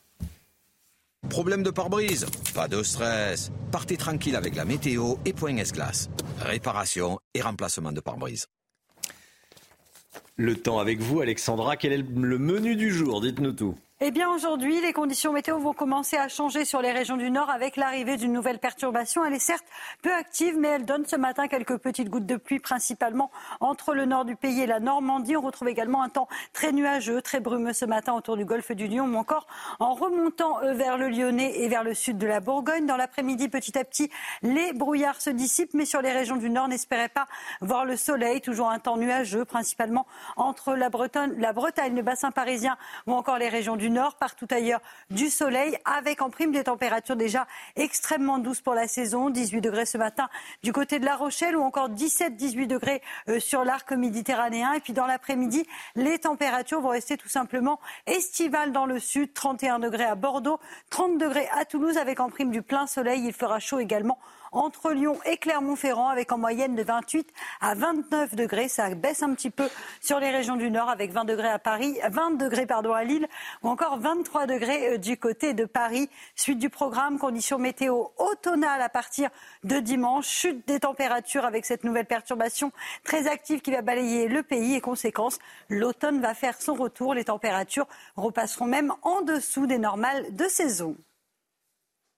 Problème 1.28 1.64
de 1.64 1.70
pare-brise 1.70 2.26
Pas 2.56 2.68
de 2.68 2.82
stress. 2.82 3.52
Partez 3.72 3.98
tranquille 3.98 4.36
avec 4.36 4.56
la 4.56 4.66
météo 4.66 5.16
et 5.26 5.34
Point 5.34 5.58
S-Glace. 5.58 6.10
Réparation 6.40 7.20
et 7.34 7.42
remplacement 7.42 7.92
de 7.92 8.00
pare-brise. 8.00 8.48
Le 10.38 10.56
temps 10.56 10.80
avec 10.80 11.00
vous, 11.00 11.20
Alexandra. 11.20 11.76
Quel 11.76 11.92
est 11.92 11.98
le 11.98 12.38
menu 12.38 12.78
du 12.78 12.92
jour? 12.92 13.20
Dites-nous 13.20 13.52
tout. 13.52 13.76
Eh 14.02 14.12
bien 14.12 14.30
aujourd'hui, 14.30 14.80
les 14.80 14.94
conditions 14.94 15.34
météo 15.34 15.60
vont 15.60 15.74
commencer 15.74 16.16
à 16.16 16.30
changer 16.30 16.64
sur 16.64 16.82
les 16.82 16.94
régions 16.94 17.18
du 17.18 17.30
nord 17.30 17.50
avec 17.50 17.76
l'arrivée 17.76 18.16
d'une 18.16 18.32
nouvelle 18.32 18.58
perturbation. 18.58 19.26
Elle 19.26 19.34
est 19.34 19.40
certes 19.40 19.66
peu 20.02 20.14
active, 20.14 20.56
mais 20.58 20.70
elle 20.70 20.86
donne 20.86 21.06
ce 21.06 21.18
matin 21.18 21.50
quelques 21.50 21.76
petites 21.76 22.10
gouttes 22.10 22.26
de 22.26 22.38
pluie, 22.38 22.60
principalement 22.60 23.30
entre 23.60 23.94
le 23.94 24.06
nord 24.06 24.24
du 24.24 24.38
pays 24.38 24.62
et 24.62 24.68
la 24.68 24.80
Normandie. 24.80 25.36
On 25.36 25.42
retrouve 25.42 25.68
également 25.68 26.02
un 26.02 26.08
temps 26.08 26.30
très 26.54 26.72
nuageux, 26.72 27.22
très 27.22 27.42
brumeux 27.42 27.74
ce 27.74 27.84
matin 27.84 28.14
autour 28.14 28.38
du 28.38 28.46
golfe 28.46 28.72
du 28.72 28.88
Lion, 28.88 29.04
ou 29.04 29.18
encore 29.18 29.48
en 29.82 29.96
remontant 29.96 30.64
euh, 30.64 30.72
vers 30.72 30.98
le 30.98 31.10
Lyonnais 31.10 31.60
et 31.60 31.68
vers 31.68 31.84
le 31.84 31.94
sud 31.94 32.18
de 32.18 32.26
la 32.26 32.40
Bourgogne. 32.40 32.86
Dans 32.86 32.96
l'après-midi, 32.96 33.50
petit 33.50 33.78
à 33.78 33.84
petit, 33.84 34.10
les 34.44 34.72
brouillards 34.72 35.20
se 35.20 35.30
dissipent, 35.30 35.74
mais 35.74 35.84
sur 35.84 36.02
les 36.02 36.14
régions 36.14 36.38
du 36.38 36.50
nord, 36.50 36.70
n'espérez 36.70 37.10
pas 37.10 37.28
voir 37.60 37.84
le 37.84 37.98
soleil. 37.98 38.40
Toujours 38.40 38.70
un 38.70 38.80
temps 38.80 38.96
nuageux, 38.96 39.44
principalement 39.44 40.08
entre 40.38 40.74
la 40.76 40.88
Bretagne, 40.88 41.34
la 41.38 41.52
Bretagne, 41.52 41.98
le 41.98 42.02
bassin 42.02 42.32
parisien 42.32 42.78
ou 43.06 43.12
encore 43.12 43.38
les 43.38 43.50
régions 43.50 43.76
du 43.76 43.89
nord, 43.90 44.16
partout 44.16 44.48
ailleurs 44.52 44.82
du 45.10 45.30
soleil, 45.30 45.78
avec 45.86 46.22
en 46.22 46.30
prime 46.30 46.52
des 46.52 46.64
températures 46.64 47.16
déjà 47.16 47.48
extrêmement 47.76 48.38
douces 48.38 48.62
pour 48.62 48.74
la 48.74 48.88
saison. 48.88 49.30
18 49.30 49.62
degrés 49.62 49.86
ce 49.86 49.98
matin 49.98 50.30
du 50.64 50.74
côté 50.74 51.00
de 51.00 51.06
La 51.06 51.16
Rochelle 51.16 51.56
ou 51.56 51.62
encore 51.62 51.90
17-18 51.90 52.68
degrés 52.68 53.02
euh, 53.28 53.40
sur 53.40 53.64
l'arc 53.64 53.92
méditerranéen. 53.92 54.74
Et 54.74 54.80
puis 54.80 54.94
dans 54.94 55.06
l'après-midi, 55.06 55.66
les 55.96 56.20
températures 56.20 56.82
vont 56.82 56.90
rester 56.90 57.18
tout 57.18 57.30
simplement 57.30 57.80
estivales 58.08 58.72
dans 58.72 58.86
le 58.86 59.00
sud. 59.00 59.34
31 59.34 59.80
degrés 59.80 60.06
à 60.06 60.16
Bordeaux, 60.16 60.60
30 60.90 61.18
degrés 61.18 61.48
à 61.58 61.66
Toulouse 61.66 61.98
avec 61.98 62.20
en 62.20 62.30
prime 62.30 62.52
du 62.52 62.62
plein 62.62 62.88
soleil. 62.88 63.26
Il 63.26 63.34
fera 63.34 63.60
chaud 63.60 63.80
également 63.80 64.20
entre 64.52 64.92
Lyon 64.92 65.18
et 65.26 65.38
Clermont-Ferrand 65.38 66.10
avec 66.10 66.32
en 66.32 66.38
moyenne 66.38 66.76
de 66.76 66.84
28 66.84 67.28
à 67.62 67.76
29 67.76 68.36
degrés. 68.36 68.68
Ça 68.68 68.94
baisse 68.96 69.24
un 69.24 69.34
petit 69.34 69.50
peu 69.50 69.68
sur 70.02 70.20
les 70.20 70.30
régions 70.30 70.56
du 70.56 70.72
nord 70.72 70.90
avec 70.90 71.12
20 71.12 71.26
degrés 71.26 71.50
à 71.50 71.60
Paris, 71.60 71.98
20 72.10 72.32
degrés 72.38 72.66
pardon, 72.66 72.94
à 72.94 73.04
Lille 73.04 73.28
ou 73.64 73.70
encore 73.70 74.00
23 74.00 74.46
degrés 74.46 74.94
euh, 74.94 74.98
du 74.98 75.18
côté 75.18 75.54
de 75.54 75.66
Paris. 75.66 76.10
Suite 76.36 76.60
du 76.60 76.70
programme, 76.70 77.20
conditions 77.20 77.58
météo 77.58 78.06
automnales 78.18 78.82
à 78.82 78.90
partir 78.90 79.30
de 79.64 79.80
dimanche, 79.80 80.28
chute 80.28 80.68
des 80.68 80.80
températures 80.80 81.46
avec 81.46 81.66
cette 81.66 81.84
nouvelle 81.84 82.06
perturbation 82.06 82.72
très 83.04 83.28
active 83.28 83.62
qui 83.62 83.72
va 83.72 83.82
balayer 83.82 84.28
le 84.28 84.44
pays 84.44 84.76
et 84.76 84.82
conséquence, 84.82 85.40
l'automne 85.70 86.22
va 86.22 86.34
faire 86.34 86.62
son 86.62 86.74
retour. 86.74 87.14
Les 87.14 87.26
températures 87.26 87.88
repasseront 88.16 88.66
même 88.66 88.94
en 89.02 89.22
dessous 89.22 89.68
des 89.68 89.78
normales 89.78 90.36
de 90.36 90.46
saison. 90.48 90.96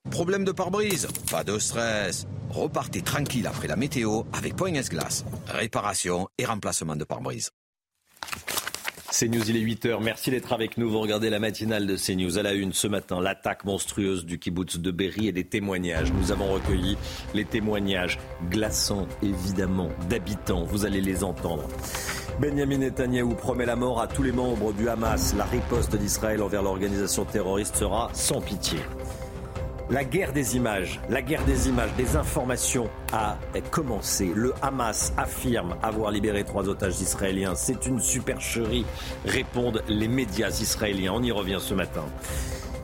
Problème 0.10 0.44
de 0.44 0.52
pare-brise 0.52 1.08
Pas 1.30 1.44
de 1.44 1.58
stress. 1.58 2.28
Repartez 2.50 3.02
tranquille 3.02 3.48
après 3.48 3.68
la 3.68 3.76
météo 3.76 4.24
avec 4.34 4.56
Point 4.56 4.74
S-Glace. 4.74 5.24
Réparation 5.48 6.28
et 6.38 6.46
remplacement 6.46 6.96
de 6.96 7.04
pare-brise. 7.04 7.52
CNews, 9.12 9.50
il 9.50 9.58
est 9.58 9.62
8h. 9.62 10.02
Merci 10.02 10.32
d'être 10.32 10.54
avec 10.54 10.78
nous. 10.78 10.90
Vous 10.90 11.00
regardez 11.00 11.30
la 11.30 11.40
matinale 11.40 11.86
de 11.86 11.96
CNews. 11.96 12.38
À 12.38 12.44
la 12.44 12.54
une 12.54 12.74
ce 12.74 12.88
matin, 12.88 13.22
l'attaque 13.22 13.64
monstrueuse 13.64 14.26
du 14.26 14.38
kibbutz 14.40 14.78
de 14.78 14.92
Berry 14.92 15.28
et 15.28 15.32
des 15.32 15.46
témoignages. 15.46 16.12
Nous 16.14 16.32
avons 16.32 16.52
recueilli 16.52 16.98
les 17.34 17.46
témoignages 17.46 18.20
glaçants, 18.50 19.08
évidemment, 19.22 19.90
d'habitants. 20.10 20.64
Vous 20.64 20.86
allez 20.86 21.02
les 21.02 21.24
entendre. 21.24 21.68
Benjamin 22.40 22.78
Netanyahou 22.78 23.36
promet 23.36 23.66
la 23.66 23.76
mort 23.76 24.02
à 24.02 24.08
tous 24.08 24.24
les 24.24 24.32
membres 24.32 24.74
du 24.74 24.90
Hamas. 24.90 25.36
La 25.36 25.46
riposte 25.46 25.96
d'Israël 25.96 26.42
envers 26.42 26.64
l'organisation 26.64 27.26
terroriste 27.26 27.76
sera 27.76 28.10
sans 28.14 28.42
pitié. 28.42 28.80
La 29.92 30.06
guerre 30.06 30.32
des 30.32 30.56
images, 30.56 31.02
la 31.10 31.22
guerre 31.22 31.44
des 31.44 31.68
images, 31.68 31.90
des 31.98 32.16
informations 32.16 32.90
a 33.12 33.38
commencé. 33.72 34.32
Le 34.34 34.54
Hamas 34.62 35.12
affirme 35.18 35.76
avoir 35.84 36.12
libéré 36.12 36.46
trois 36.46 36.70
otages 36.70 37.02
israéliens. 37.02 37.56
C'est 37.56 37.86
une 37.88 38.00
supercherie, 38.00 38.86
répondent 39.26 39.84
les 39.90 40.08
médias 40.08 40.48
israéliens. 40.62 41.12
On 41.16 41.22
y 41.22 41.32
revient 41.34 41.58
ce 41.60 41.74
matin. 41.74 42.06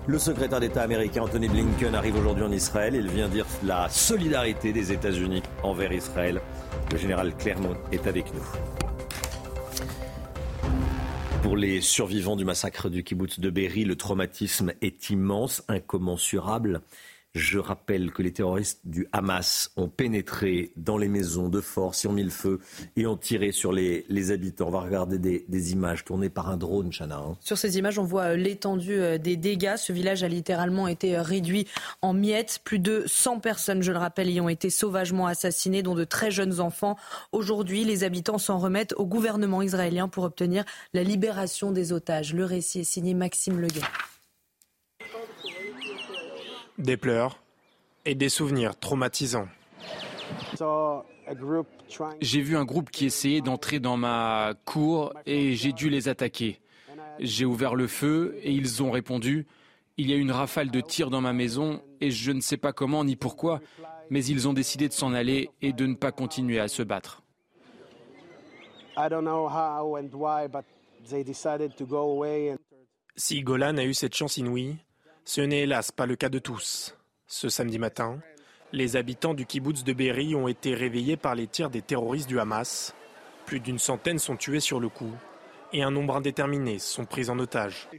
Le 0.06 0.20
secrétaire 0.20 0.60
d'État 0.60 0.82
américain 0.82 1.22
Anthony 1.22 1.48
Blinken 1.48 1.96
arrive 1.96 2.18
aujourd'hui 2.18 2.44
en 2.44 2.52
Israël. 2.52 2.94
Il 2.94 3.08
vient 3.08 3.30
dire 3.30 3.46
la 3.64 3.88
solidarité 3.88 4.74
des 4.74 4.92
États-Unis 4.92 5.44
envers 5.64 5.94
Israël. 5.94 6.42
Le 6.92 6.98
général 6.98 7.34
Clermont 7.38 7.78
est 7.94 8.06
avec 8.06 8.34
nous. 8.34 8.87
Pour 11.44 11.56
les 11.56 11.82
survivants 11.82 12.36
du 12.36 12.46
massacre 12.46 12.90
du 12.90 13.04
kibbutz 13.04 13.40
de 13.40 13.50
Berry, 13.50 13.86
le 13.86 13.96
traumatisme 13.96 14.74
est 14.82 15.10
immense, 15.10 15.64
incommensurable. 15.68 16.82
Je 17.38 17.60
rappelle 17.60 18.12
que 18.12 18.24
les 18.24 18.34
terroristes 18.34 18.80
du 18.84 19.08
Hamas 19.12 19.72
ont 19.78 19.90
pénétré 19.90 20.72
dans 20.76 20.98
les 20.98 21.08
maisons 21.08 21.50
de 21.50 21.62
force 21.62 22.04
et 22.04 22.08
ont 22.08 22.12
mis 22.12 22.24
le 22.24 22.32
feu 22.32 22.60
et 22.96 23.06
ont 23.06 23.16
tiré 23.16 23.52
sur 23.52 23.72
les, 23.72 24.32
habitants. 24.32 24.70
On 24.70 24.72
va 24.72 24.80
regarder 24.80 25.20
des, 25.20 25.72
images 25.72 26.04
tournées 26.04 26.30
par 26.30 26.50
un 26.50 26.58
drone, 26.58 26.92
Chana. 26.92 27.18
Hein. 27.18 27.38
Sur 27.40 27.60
ces 27.60 27.78
images, 27.78 28.00
on 28.00 28.04
voit 28.04 28.32
euh, 28.32 28.36
l'étendue 28.36 29.00
euh, 29.00 29.18
des 29.20 29.38
dégâts. 29.38 29.76
Ce 29.78 29.94
village 29.94 30.24
a 30.24 30.28
littéralement 30.28 30.88
été 30.88 31.16
euh, 31.16 31.22
réduit 31.22 31.68
en 32.02 32.14
miettes. 32.14 32.60
Plus 32.64 32.80
de 32.80 33.04
100 33.06 33.40
personnes, 33.40 33.84
je 33.84 33.92
le 33.92 34.00
rappelle, 34.00 34.32
y 34.32 34.42
ont 34.42 34.50
été 34.50 34.72
sauvagement 34.72 35.28
assassinées, 35.28 35.84
dont 35.84 35.94
de 35.94 36.06
très 36.06 36.32
jeunes 36.32 36.60
enfants. 36.60 36.98
Aujourd'hui, 37.32 37.84
les 37.84 38.04
habitants 38.04 38.40
s'en 38.40 38.58
remettent 38.58 38.94
au 38.98 39.06
gouvernement 39.06 39.62
israélien 39.62 40.08
pour 40.08 40.24
obtenir 40.24 40.66
la 40.94 41.04
libération 41.04 41.72
des 41.72 41.94
otages. 41.94 42.34
Le 42.34 42.46
récit 42.46 42.80
est 42.80 42.84
signé 42.84 43.14
Maxime 43.14 43.60
Leguet. 43.60 43.82
Des 46.78 46.98
pleurs 46.98 47.42
et 48.06 48.16
des 48.16 48.30
souvenirs 48.30 48.78
traumatisants. 48.78 49.48
J'ai 52.22 52.42
vu 52.42 52.56
un 52.56 52.66
groupe 52.66 52.90
qui 52.90 53.06
essayait 53.06 53.42
d'entrer 53.42 53.80
dans 53.80 53.98
ma 53.98 54.54
cour 54.66 55.14
et 55.26 55.54
j'ai 55.56 55.74
dû 55.74 55.90
les 55.90 56.08
attaquer. 56.08 56.60
J'ai 57.20 57.46
ouvert 57.46 57.76
le 57.76 57.88
feu 57.88 58.38
et 58.44 58.52
ils 58.52 58.84
ont 58.84 58.92
répondu. 58.92 59.48
Il 59.98 60.10
y 60.10 60.14
a 60.14 60.18
une 60.18 60.32
rafale 60.32 60.70
de 60.70 60.80
tirs 60.82 61.10
dans 61.10 61.22
ma 61.22 61.34
maison 61.34 61.82
et 62.00 62.12
je 62.12 62.32
ne 62.32 62.42
sais 62.42 62.58
pas 62.58 62.74
comment 62.74 63.04
ni 63.04 63.16
pourquoi, 63.16 63.60
mais 64.10 64.24
ils 64.24 64.48
ont 64.48 64.54
décidé 64.54 64.88
de 64.88 64.94
s'en 64.94 65.14
aller 65.14 65.50
et 65.62 65.74
de 65.74 65.86
ne 65.88 65.96
pas 65.96 66.12
continuer 66.12 66.60
à 66.60 66.68
se 66.68 66.84
battre. 66.84 67.24
Si 73.16 73.42
Golan 73.42 73.78
a 73.78 73.84
eu 73.84 73.94
cette 73.94 74.16
chance 74.16 74.38
inouïe, 74.38 74.76
ce 75.28 75.42
n'est 75.42 75.64
hélas 75.64 75.92
pas 75.92 76.06
le 76.06 76.16
cas 76.16 76.30
de 76.30 76.40
tous. 76.40 76.96
Ce 77.28 77.50
samedi 77.50 77.80
matin, 77.80 78.18
les 78.72 78.96
habitants 78.96 79.34
du 79.34 79.46
kibbutz 79.46 79.84
de 79.84 79.92
Berry 79.92 80.36
ont 80.36 80.48
été 80.48 80.74
réveillés 80.74 81.18
par 81.18 81.36
les 81.36 81.48
tirs 81.48 81.70
des 81.70 81.82
terroristes 81.82 82.30
du 82.30 82.40
Hamas. 82.40 82.96
Plus 83.46 83.60
d'une 83.60 83.78
centaine 83.78 84.20
sont 84.20 84.38
tués 84.38 84.62
sur 84.62 84.80
le 84.80 84.88
coup 84.88 85.12
et 85.74 85.84
un 85.84 85.92
nombre 85.92 86.16
indéterminé 86.16 86.80
sont 86.80 87.04
pris 87.04 87.30
en 87.30 87.38
otage. 87.40 87.90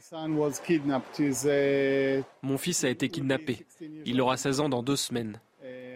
Mon 2.41 2.57
fils 2.57 2.85
a 2.85 2.89
été 2.89 3.11
kidnappé. 3.11 3.67
Il 4.07 4.23
aura 4.23 4.39
16 4.39 4.61
ans 4.61 4.71
dans 4.71 4.83
deux 4.83 4.97
semaines. 4.97 5.39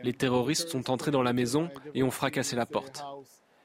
Les 0.03 0.13
terroristes 0.13 0.69
sont 0.69 0.91
entrés 0.91 1.13
dans 1.13 1.23
la 1.23 1.33
maison 1.33 1.71
et 1.95 2.03
ont 2.03 2.11
fracassé 2.11 2.57
la 2.57 2.67
porte. 2.67 3.03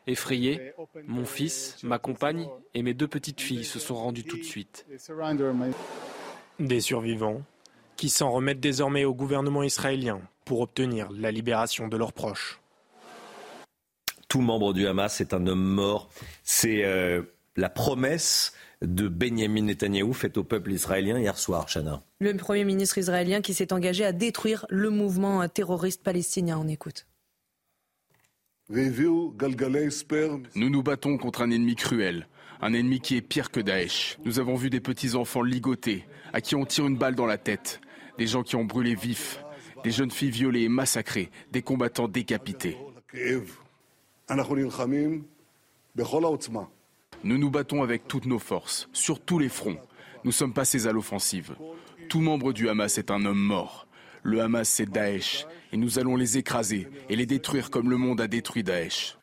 Effrayés, 0.07 0.71
mon 1.05 1.25
fils, 1.25 1.83
ma 1.83 1.99
compagne 1.99 2.47
et 2.73 2.81
mes 2.81 2.93
deux 2.93 3.09
petites 3.09 3.41
filles 3.41 3.65
se 3.65 3.77
sont 3.77 3.95
rendus 3.95 4.23
tout 4.23 4.37
de 4.37 4.43
suite. 4.43 4.87
Des 6.59 6.79
survivants 6.79 7.41
qui 7.97 8.09
s'en 8.09 8.31
remettent 8.31 8.59
désormais 8.59 9.03
au 9.03 9.13
gouvernement 9.13 9.63
israélien 9.63 10.21
pour 10.45 10.61
obtenir 10.61 11.09
la 11.11 11.31
libération 11.31 11.87
de 11.87 11.97
leurs 11.97 12.13
proches. 12.13 12.61
Tout 14.29 14.41
membre 14.41 14.73
du 14.73 14.87
Hamas 14.87 15.19
est 15.21 15.33
un 15.33 15.47
homme 15.47 15.63
mort. 15.63 16.09
C'est 16.43 16.83
euh, 16.85 17.21
la 17.55 17.69
promesse 17.69 18.53
de 18.81 19.07
Benjamin 19.07 19.63
Netanyahou 19.63 20.13
faite 20.13 20.37
au 20.37 20.43
peuple 20.43 20.71
israélien 20.71 21.17
hier 21.17 21.37
soir, 21.37 21.67
Chana. 21.67 22.03
Le 22.19 22.35
Premier 22.35 22.63
ministre 22.63 22.97
israélien 22.97 23.41
qui 23.41 23.53
s'est 23.53 23.73
engagé 23.73 24.05
à 24.05 24.11
détruire 24.11 24.65
le 24.69 24.89
mouvement 24.89 25.47
terroriste 25.47 26.03
palestinien. 26.03 26.59
On 26.61 26.67
écoute. 26.67 27.07
Nous 28.69 29.31
nous 30.69 30.83
battons 30.83 31.17
contre 31.17 31.41
un 31.41 31.51
ennemi 31.51 31.75
cruel, 31.75 32.27
un 32.61 32.73
ennemi 32.73 32.99
qui 32.99 33.15
est 33.15 33.21
pire 33.21 33.49
que 33.49 33.61
Daesh. 33.61 34.17
Nous 34.25 34.39
avons 34.39 34.55
vu 34.55 34.69
des 34.69 34.81
petits-enfants 34.81 35.41
ligotés, 35.41 36.05
à 36.33 36.41
qui 36.41 36.55
on 36.55 36.65
tire 36.65 36.85
une 36.85 36.97
balle 36.97 37.15
dans 37.15 37.25
la 37.25 37.37
tête, 37.37 37.79
des 38.17 38.27
gens 38.27 38.43
qui 38.43 38.55
ont 38.55 38.65
brûlé 38.65 38.95
vifs, 38.95 39.43
des 39.83 39.91
jeunes 39.91 40.11
filles 40.11 40.31
violées 40.31 40.63
et 40.63 40.69
massacrées, 40.69 41.29
des 41.51 41.61
combattants 41.61 42.07
décapités. 42.07 42.77
Nous 47.23 47.37
nous 47.37 47.49
battons 47.49 47.83
avec 47.83 48.07
toutes 48.07 48.25
nos 48.25 48.39
forces, 48.39 48.89
sur 48.93 49.19
tous 49.19 49.39
les 49.39 49.49
fronts. 49.49 49.79
Nous 50.23 50.31
sommes 50.31 50.53
passés 50.53 50.87
à 50.87 50.91
l'offensive. 50.91 51.55
Tout 52.09 52.21
membre 52.21 52.53
du 52.53 52.69
Hamas 52.69 52.97
est 52.97 53.11
un 53.11 53.25
homme 53.25 53.39
mort. 53.39 53.87
Le 54.23 54.41
Hamas, 54.41 54.67
c'est 54.67 54.89
Daesh. 54.89 55.45
Et 55.71 55.77
nous 55.77 55.99
allons 55.99 56.15
les 56.15 56.37
écraser 56.37 56.87
et 57.09 57.15
les 57.15 57.25
détruire 57.25 57.69
comme 57.69 57.89
le 57.89 57.97
monde 57.97 58.21
a 58.21 58.27
détruit 58.27 58.63
Daesh. 58.63 59.17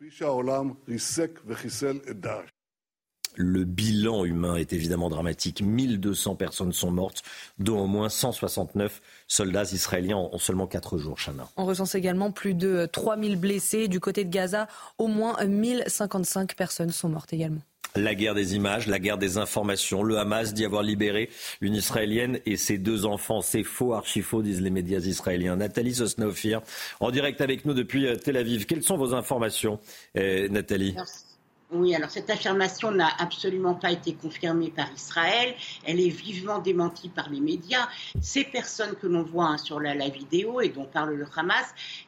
Le 3.37 3.65
bilan 3.65 4.25
humain 4.25 4.57
est 4.57 4.73
évidemment 4.73 5.09
dramatique. 5.09 5.63
1200 5.63 6.37
personnes 6.37 6.73
sont 6.73 6.91
mortes, 6.91 7.23
dont 7.59 7.81
au 7.81 7.87
moins 7.87 8.09
169 8.09 9.01
soldats 9.27 9.65
israéliens 9.65 10.17
en 10.17 10.39
seulement 10.39 10.67
4 10.67 10.99
jours, 10.99 11.19
Chana. 11.19 11.49
On 11.57 11.65
recense 11.65 11.95
également 11.95 12.31
plus 12.31 12.55
de 12.55 12.87
3000 12.91 13.37
blessés. 13.37 13.89
Du 13.89 14.01
côté 14.01 14.25
de 14.25 14.31
Gaza, 14.31 14.69
au 14.99 15.07
moins 15.07 15.43
1055 15.45 16.55
personnes 16.55 16.91
sont 16.91 17.09
mortes 17.09 17.33
également. 17.33 17.61
La 17.97 18.17
guerre 18.17 18.35
des 18.35 18.57
images, 18.57 18.89
la 18.89 18.99
guerre 18.99 19.19
des 19.19 19.39
informations. 19.39 20.03
Le 20.03 20.19
Hamas 20.19 20.53
dit 20.53 20.65
avoir 20.65 20.83
libéré 20.83 21.31
une 21.61 21.75
Israélienne 21.75 22.41
et 22.45 22.57
ses 22.57 22.77
deux 22.77 23.07
enfants. 23.07 23.41
C'est 23.41 23.63
faux, 23.63 23.93
archi 23.95 24.21
faux, 24.21 24.43
disent 24.43 24.61
les 24.61 24.71
médias 24.71 24.99
israéliens. 24.99 25.55
Nathalie 25.55 25.95
Sosnaufir, 25.95 26.61
en 26.99 27.13
direct 27.13 27.41
avec 27.41 27.65
nous 27.65 27.73
depuis 27.73 28.09
euh, 28.09 28.17
Tel 28.17 28.37
Aviv. 28.37 28.67
Quelles 28.67 28.83
sont 28.83 28.97
vos 28.97 29.15
informations, 29.15 29.79
euh, 30.17 30.49
Nathalie? 30.49 30.97
Oui, 31.75 31.95
alors 31.95 32.11
cette 32.11 32.31
affirmation 32.31 32.93
n'a 32.93 33.09
absolument 33.19 33.75
pas 33.75 33.91
été 33.91 34.15
confirmée 34.15 34.71
par 34.71 34.93
Israël. 34.93 35.55
Elle 35.85 36.01
est 36.01 36.09
vivement 36.09 36.61
démentie 36.61 37.09
par 37.09 37.29
les 37.31 37.41
médias. 37.41 37.89
Ces 38.21 38.45
personnes 38.45 38.95
que 38.95 39.07
l'on 39.07 39.23
voit 39.23 39.47
hein, 39.47 39.59
sur 39.59 39.81
la, 39.81 39.95
la, 39.95 40.09
vidéo 40.09 40.61
et 40.61 40.69
dont 40.69 40.85
parle 40.85 41.15
le 41.15 41.27
Hamas, 41.37 41.67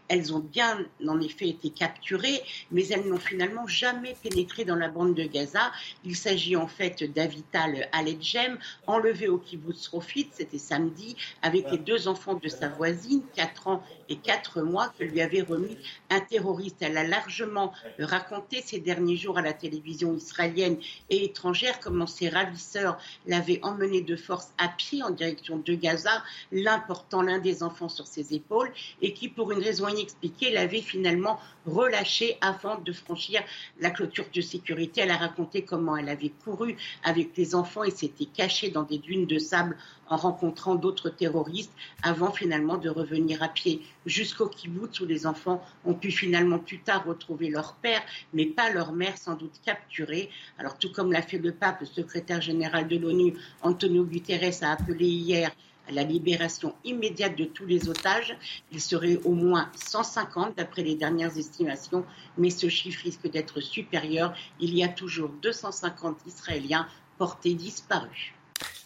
elles 0.08 0.32
ont 0.32 0.38
bien, 0.38 0.78
en 1.06 1.20
effet, 1.20 1.48
été 1.48 1.70
capturées, 1.70 2.40
mais 2.70 2.86
elles 2.88 3.08
n'ont 3.08 3.18
finalement 3.18 3.66
jamais 3.66 4.16
pénétré 4.22 4.64
dans 4.64 4.76
la 4.76 4.88
bande 4.88 5.14
de 5.14 5.24
Gaza. 5.24 5.72
Il 6.04 6.14
s'agit 6.14 6.54
en 6.54 6.68
fait 6.68 7.02
d'Avital 7.12 7.88
Aledjem, 7.92 8.58
enlevé 8.86 9.28
au 9.28 9.38
kibbutz 9.38 9.88
Rofit, 9.88 10.28
c'était 10.32 10.58
samedi, 10.58 11.16
avec 11.42 11.70
les 11.70 11.78
deux 11.78 12.06
enfants 12.08 12.34
de 12.34 12.48
sa 12.48 12.68
voisine, 12.68 13.22
4 13.34 13.66
ans 13.66 13.82
et 14.08 14.16
4 14.16 14.62
mois, 14.62 14.92
que 14.98 15.04
lui 15.04 15.20
avait 15.20 15.42
remis 15.42 15.76
un 16.10 16.20
terroriste. 16.20 16.76
Elle 16.80 16.96
a 16.96 17.04
largement 17.04 17.72
raconté 17.98 18.62
ces 18.62 18.78
derniers 18.78 19.16
jours 19.16 19.38
à 19.38 19.42
la 19.42 19.52
télévision 19.52 20.14
israélienne 20.14 20.78
et 21.10 21.24
étrangère 21.24 21.80
comment 21.80 22.06
ses 22.06 22.28
ravisseurs 22.28 22.98
l'avaient 23.26 23.60
emmené 23.62 24.00
de 24.00 24.16
force 24.16 24.52
à 24.58 24.68
pied 24.68 25.02
en 25.02 25.10
direction 25.10 25.58
de 25.58 25.74
Gaza, 25.74 26.22
l'important 26.52 27.22
l'un 27.22 27.38
des 27.38 27.62
enfants 27.62 27.88
sur 27.88 28.06
ses 28.06 28.34
épaules, 28.34 28.72
et 29.02 29.12
qui, 29.12 29.28
pour 29.28 29.52
une 29.52 29.62
raison 29.62 29.88
inexpliquée, 29.88 30.50
l'avait 30.50 30.80
finalement 30.80 31.40
relâché 31.66 32.38
avant 32.40 32.78
de 32.78 32.92
franchir 32.92 33.42
la 33.80 33.90
clôture 33.90 34.26
de 34.32 34.40
sécurité. 34.40 35.02
Elle 35.02 35.10
a 35.10 35.16
raconté 35.16 35.62
comment 35.62 35.96
elle 35.96 36.08
avait 36.08 36.32
couru 36.44 36.76
avec 37.04 37.36
les 37.36 37.54
enfants 37.54 37.84
et 37.84 37.90
s'était 37.90 38.26
cachée 38.26 38.70
dans 38.70 38.82
des 38.82 38.98
dunes 38.98 39.26
de 39.26 39.38
sable 39.38 39.76
en 40.08 40.16
rencontrant 40.16 40.76
d'autres 40.76 41.10
terroristes 41.10 41.72
avant 42.02 42.30
finalement 42.30 42.76
de 42.76 42.88
revenir 42.88 43.42
à 43.42 43.48
pied 43.48 43.82
jusqu'au 44.06 44.48
kibbutz 44.48 45.00
où 45.00 45.06
les 45.06 45.26
enfants 45.26 45.62
ont 45.84 45.94
pu 45.94 46.10
finalement 46.10 46.58
plus 46.58 46.78
tard 46.78 47.04
retrouver 47.04 47.50
leur 47.50 47.74
père, 47.74 48.02
mais 48.32 48.46
pas 48.46 48.70
leur 48.70 48.92
mère 48.92 49.18
sans 49.18 49.34
doute 49.34 49.60
capturée. 49.64 50.30
Alors 50.58 50.78
tout 50.78 50.92
comme 50.92 51.12
l'a 51.12 51.22
fait 51.22 51.38
le 51.38 51.52
pape, 51.52 51.80
le 51.80 51.86
secrétaire 51.86 52.40
général 52.40 52.88
de 52.88 52.96
l'ONU, 52.96 53.34
Antonio 53.62 54.04
Guterres, 54.04 54.62
a 54.62 54.72
appelé 54.72 55.06
hier 55.06 55.50
à 55.88 55.92
la 55.92 56.02
libération 56.02 56.74
immédiate 56.84 57.36
de 57.36 57.44
tous 57.44 57.66
les 57.66 57.88
otages. 57.88 58.36
Il 58.72 58.80
serait 58.80 59.18
au 59.24 59.32
moins 59.32 59.70
150 59.74 60.56
d'après 60.56 60.82
les 60.82 60.96
dernières 60.96 61.36
estimations, 61.36 62.04
mais 62.38 62.50
ce 62.50 62.68
chiffre 62.68 63.02
risque 63.04 63.28
d'être 63.30 63.60
supérieur. 63.60 64.34
Il 64.60 64.74
y 64.76 64.82
a 64.82 64.88
toujours 64.88 65.30
250 65.42 66.18
Israéliens 66.26 66.88
portés 67.18 67.54
disparus. 67.54 68.35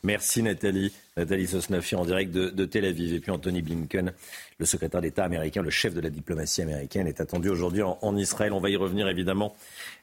Merci 0.02 0.42
Nathalie. 0.42 0.92
Nathalie 1.16 1.48
en 1.94 2.04
direct 2.04 2.32
de, 2.32 2.64
Tel 2.64 2.84
Aviv. 2.86 3.12
Et 3.12 3.20
puis 3.20 3.30
Anthony 3.30 3.60
Blinken, 3.60 4.12
le 4.58 4.66
secrétaire 4.66 5.02
d'État 5.02 5.24
américain, 5.24 5.62
le 5.62 5.70
chef 5.70 5.92
de 5.94 6.00
la 6.00 6.08
diplomatie 6.08 6.62
américaine, 6.62 7.06
est 7.06 7.20
attendu 7.20 7.50
aujourd'hui 7.50 7.82
en, 7.82 8.16
Israël. 8.16 8.52
On 8.52 8.60
va 8.60 8.70
y 8.70 8.76
revenir 8.76 9.08
évidemment 9.08 9.54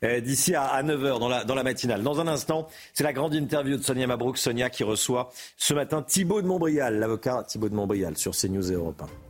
euh, 0.03 0.19
d'ici 0.19 0.53
à, 0.53 0.81
9h 0.83 1.19
dans 1.19 1.29
la, 1.29 1.43
dans 1.43 1.55
la 1.55 1.63
matinale. 1.63 2.03
Dans 2.03 2.19
un 2.19 2.27
instant, 2.27 2.67
c'est 2.93 3.03
la 3.03 3.13
grande 3.13 3.33
interview 3.33 3.77
de 3.77 3.83
Sonia 3.83 4.05
Mabrouk. 4.05 4.37
Sonia 4.37 4.69
qui 4.69 4.83
reçoit 4.83 5.31
ce 5.57 5.73
matin 5.73 6.03
Thibault 6.03 6.41
de 6.41 6.47
Montbrial, 6.47 6.99
l'avocat 6.99 7.43
Thibault 7.47 7.69
de 7.69 7.75
Montbrial 7.75 8.17
sur 8.17 8.33
CNews 8.35 8.71
Europe 8.71 9.01
1. 9.01 9.26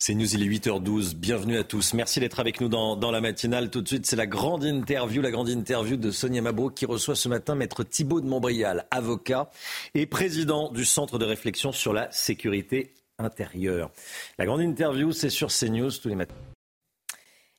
C'est 0.00 0.14
News, 0.14 0.32
il 0.32 0.44
est 0.44 0.58
8h12. 0.58 1.16
Bienvenue 1.16 1.58
à 1.58 1.64
tous. 1.64 1.92
Merci 1.92 2.20
d'être 2.20 2.38
avec 2.38 2.60
nous 2.60 2.68
dans, 2.68 3.10
la 3.10 3.20
matinale. 3.20 3.68
Tout 3.68 3.82
de 3.82 3.88
suite, 3.88 4.06
c'est 4.06 4.14
la 4.14 4.28
grande 4.28 4.62
interview, 4.62 5.20
la 5.20 5.32
grande 5.32 5.48
interview 5.48 5.96
de 5.96 6.12
Sonia 6.12 6.40
Mabrouk 6.40 6.72
qui 6.72 6.86
reçoit 6.86 7.16
ce 7.16 7.28
matin 7.28 7.56
Maître 7.56 7.82
Thibault 7.82 8.20
de 8.20 8.26
Montbrial, 8.28 8.86
avocat 8.92 9.50
et 9.94 10.06
président 10.06 10.70
du 10.70 10.84
Centre 10.84 11.18
de 11.18 11.24
réflexion 11.24 11.72
sur 11.72 11.92
la 11.92 12.08
sécurité 12.12 12.94
intérieure. 13.18 13.90
La 14.38 14.46
grande 14.46 14.60
interview, 14.60 15.10
c'est 15.10 15.30
sur 15.30 15.48
CNews 15.48 15.90
tous 15.90 16.08
les 16.08 16.14
matins. 16.14 16.36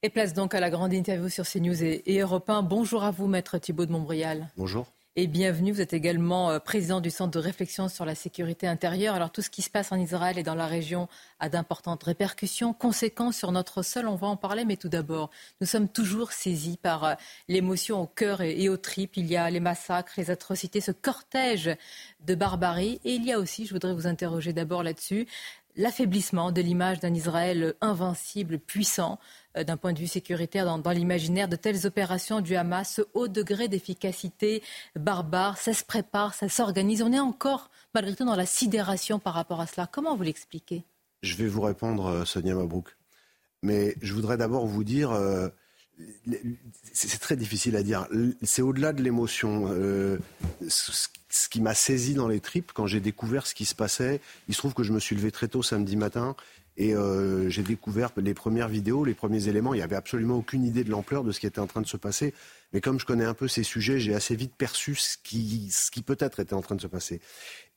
Et 0.01 0.09
place 0.09 0.33
donc 0.33 0.55
à 0.55 0.61
la 0.61 0.69
grande 0.69 0.93
interview 0.93 1.27
sur 1.27 1.45
CNews 1.45 1.83
et, 1.83 2.03
et 2.05 2.19
Europe 2.19 2.49
1. 2.49 2.61
Bonjour 2.61 3.03
à 3.03 3.11
vous, 3.11 3.27
Maître 3.27 3.57
Thibault 3.57 3.85
de 3.85 3.91
Montbrial. 3.91 4.47
Bonjour 4.55 4.87
et 5.15 5.27
bienvenue. 5.27 5.72
Vous 5.72 5.81
êtes 5.81 5.94
également 5.94 6.52
euh, 6.52 6.60
président 6.60 7.02
du 7.02 7.10
Centre 7.10 7.31
de 7.31 7.40
réflexion 7.40 7.90
sur 7.90 8.06
la 8.06 8.15
sécurité 8.15 8.68
intérieure. 8.68 9.15
Alors 9.15 9.31
tout 9.31 9.41
ce 9.41 9.49
qui 9.49 9.61
se 9.61 9.69
passe 9.69 9.91
en 9.91 9.98
Israël 9.98 10.38
et 10.38 10.44
dans 10.44 10.56
la 10.56 10.68
région 10.68 11.07
a 11.40 11.49
d'importantes 11.49 12.03
répercussions, 12.03 12.73
conséquences 12.73 13.38
sur 13.38 13.52
notre 13.52 13.81
sol. 13.81 14.07
On 14.07 14.15
va 14.15 14.27
en 14.27 14.38
parler, 14.38 14.65
mais 14.65 14.77
tout 14.77 14.90
d'abord, 14.90 15.31
nous 15.61 15.68
sommes 15.68 15.90
toujours 15.90 16.31
saisis 16.31 16.77
par 16.77 17.03
euh, 17.03 17.14
l'émotion 17.48 18.02
au 18.02 18.07
cœur 18.07 18.41
et 18.41 18.69
aux 18.69 18.77
tripes. 18.77 19.18
Il 19.18 19.26
y 19.26 19.36
a 19.36 19.49
les 19.49 19.60
massacres, 19.60 20.14
les 20.18 20.30
atrocités, 20.31 20.80
ce 20.80 20.91
cortège 20.91 21.72
de 22.26 22.36
barbarie. 22.36 22.99
Et 23.03 23.14
il 23.14 23.26
y 23.26 23.34
a 23.34 23.40
aussi, 23.40 23.65
je 23.65 23.73
voudrais 23.73 23.94
vous 23.94 24.07
interroger 24.07 24.53
d'abord 24.53 24.84
là-dessus, 24.84 25.27
l'affaiblissement 25.75 26.51
de 26.51 26.61
l'image 26.61 26.99
d'un 26.99 27.13
Israël 27.13 27.73
invincible, 27.81 28.59
puissant, 28.59 29.19
euh, 29.57 29.63
d'un 29.63 29.77
point 29.77 29.93
de 29.93 29.99
vue 29.99 30.07
sécuritaire 30.07 30.65
dans, 30.77 30.91
l'imaginaire. 30.91 31.47
De 31.47 31.55
telles 31.55 31.85
opérations 31.85 32.41
du 32.41 32.55
Hamas, 32.55 32.95
ce 32.95 33.01
haut 33.13 33.27
degré 33.27 33.67
d'efficacité 33.67 34.61
barbare, 34.95 35.57
ça 35.57 35.73
se 35.73 35.83
prépare, 35.83 36.33
ça 36.33 36.49
s'organise. 36.49 37.01
On 37.01 37.13
est 37.13 37.19
encore, 37.19 37.69
malgré 37.93 38.15
tout, 38.15 38.25
dans 38.25 38.35
la 38.35 38.45
sidération 38.45 39.19
par 39.19 39.33
rapport 39.33 39.61
à 39.61 39.67
cela. 39.67 39.87
Comment 39.87 40.15
vous 40.15 40.23
l'expliquez? 40.23 40.83
Je 41.21 41.35
vais 41.35 41.47
vous 41.47 41.61
répondre, 41.61 42.05
euh, 42.07 42.25
Sonia 42.25 42.55
Mabrouk. 42.55 42.95
Mais 43.61 43.95
je 44.01 44.13
voudrais 44.13 44.37
d'abord 44.37 44.65
vous 44.65 44.83
dire, 44.83 45.11
euh, 45.11 45.49
c'est 46.93 47.19
très 47.19 47.35
difficile 47.35 47.76
à 47.76 47.84
dire. 47.84 48.07
C'est 48.43 48.61
au-delà 48.61 48.93
de 48.93 49.03
l'émotion. 49.03 49.67
ce 50.67 51.49
qui 51.49 51.61
m'a 51.61 51.73
saisi 51.76 52.13
dans 52.13 52.27
les 52.27 52.39
tripes 52.39 52.71
quand 52.73 52.88
j'ai 52.88 52.99
découvert 52.99 53.45
ce 53.45 53.53
qui 53.53 53.65
se 53.65 53.76
passait, 53.76 54.21
il 54.47 54.53
se 54.53 54.59
trouve 54.59 54.73
que 54.73 54.84
je 54.84 54.93
me 54.93 54.99
suis 54.99 55.15
levé 55.15 55.31
très 55.31 55.47
tôt 55.47 55.61
samedi 55.61 55.95
matin 55.95 56.35
et 56.80 56.95
euh, 56.95 57.49
j'ai 57.49 57.61
découvert 57.61 58.11
les 58.15 58.34
premières 58.34 58.69
vidéos, 58.69 59.03
les 59.03 59.13
premiers 59.13 59.49
éléments. 59.49 59.73
Il 59.73 59.77
n'y 59.77 59.84
avait 59.84 59.97
absolument 59.97 60.38
aucune 60.38 60.63
idée 60.63 60.85
de 60.85 60.89
l'ampleur 60.89 61.26
de 61.26 61.34
ce 61.34 61.41
qui 61.41 61.45
était 61.45 61.59
en 61.59 61.67
train 61.67 61.81
de 61.81 61.88
se 61.88 61.97
passer. 61.97 62.34
Mais 62.71 62.80
comme 62.80 63.01
je 63.01 63.05
connais 63.05 63.26
un 63.26 63.34
peu 63.34 63.49
ces 63.49 63.63
sujets, 63.63 63.99
j'ai 63.99 64.15
assez 64.15 64.34
vite 64.34 64.53
perçu 64.57 64.95
ce 64.95 65.17
qui, 65.21 66.01
peut-être 66.05 66.39
était 66.39 66.53
en 66.53 66.61
train 66.61 66.76
de 66.76 66.81
se 66.81 66.88
passer. 66.88 67.19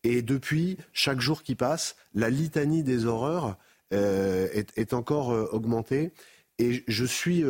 Et 0.05 0.23
depuis, 0.23 0.79
chaque 0.93 1.21
jour 1.21 1.43
qui 1.43 1.57
passe, 1.57 1.97
la 2.15 2.31
litanie 2.31 2.85
des 2.85 3.05
horreurs 3.05 3.59
euh, 3.93 4.47
est, 4.53 4.93
encore 4.93 5.33
euh, 5.33 5.49
augmentée. 5.51 6.13
Et 6.61 6.85
je 6.87 7.05
suis, 7.05 7.43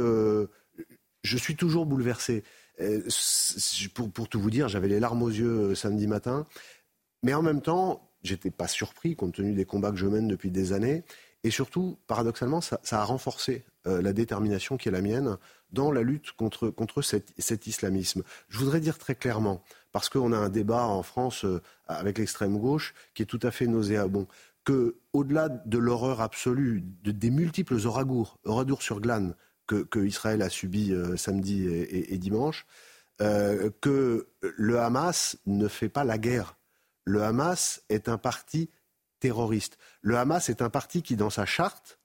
je 1.23 1.37
suis 1.37 1.57
toujours 1.57 1.87
bouleversé. 1.87 2.45
Pour, 3.95 4.11
pour, 4.11 4.29
tout 4.29 4.41
vous 4.41 4.51
dire, 4.51 4.69
j'avais 4.69 4.89
les 4.89 4.99
larmes 4.99 5.23
aux 5.23 5.31
yeux 5.31 5.75
samedi 5.75 6.07
matin. 6.07 6.47
Mais 7.23 7.35
en 7.35 7.43
même 7.43 7.61
temps, 7.61 8.09
j'étais 8.23 8.51
pas 8.51 8.69
surpris 8.69 9.15
compte 9.15 9.35
tenu 9.35 9.53
des 9.53 9.65
combats 9.65 9.91
que 9.91 9.97
je 9.97 10.07
mène 10.07 10.29
depuis 10.29 10.51
des 10.51 10.73
années. 10.73 11.05
Et 11.45 11.51
surtout, 11.51 11.99
paradoxalement, 12.07 12.61
ça, 12.61 12.79
a 12.91 13.05
renforcé 13.05 13.65
euh, 13.87 14.01
la 14.01 14.13
détermination 14.13 14.77
qui 14.77 14.89
est 14.89 14.93
la 14.93 15.03
mienne 15.03 15.37
dans 15.73 15.91
la 15.91 16.03
lutte 16.03 16.33
contre, 16.33 16.69
contre 16.71 17.03
cet, 17.03 17.67
islamisme. 17.67 18.23
Je 18.49 18.59
voudrais 18.59 18.81
dire 18.81 18.99
très 18.99 19.17
clairement, 19.17 19.65
parce 19.91 20.09
qu'on 20.09 20.33
a 20.33 20.37
un 20.37 20.51
débat 20.51 20.87
en 20.87 21.03
France 21.03 21.45
euh, 21.45 21.61
avec 21.89 22.19
l'extrême 22.19 22.59
gauche 22.59 22.95
qui 23.15 23.23
est 23.23 23.27
tout 23.27 23.41
à 23.43 23.51
fait 23.51 23.67
nauséabond, 23.67 24.29
que 24.65 24.97
au-delà 25.13 25.49
de 25.49 25.79
l'horreur 25.79 26.21
absolue 26.21 26.85
de, 27.03 27.11
des 27.11 27.31
multiples 27.31 27.79
oragours, 27.87 28.39
oradours 28.45 28.83
sur 28.83 29.01
glane 29.01 29.35
que, 29.67 30.05
Israël 30.05 30.43
a 30.43 30.49
subi 30.49 30.93
euh, 30.93 31.17
samedi 31.17 31.67
et, 31.67 32.15
et 32.15 32.19
dimanche, 32.19 32.67
que 33.81 34.27
le 34.41 34.81
Hamas 34.81 35.37
ne 35.47 35.69
fait 35.69 35.89
pas 35.89 36.03
la 36.03 36.19
guerre. 36.19 36.57
Le 37.05 37.23
Hamas 37.23 37.85
est 37.89 38.09
un 38.09 38.19
parti 38.19 38.69
terroriste. 39.21 39.79
Le 40.01 40.17
Hamas 40.19 40.49
est 40.49 40.61
un 40.61 40.71
parti 40.71 41.03
qui, 41.03 41.15
dans 41.15 41.31
sa 41.31 41.47
charte, 41.47 42.01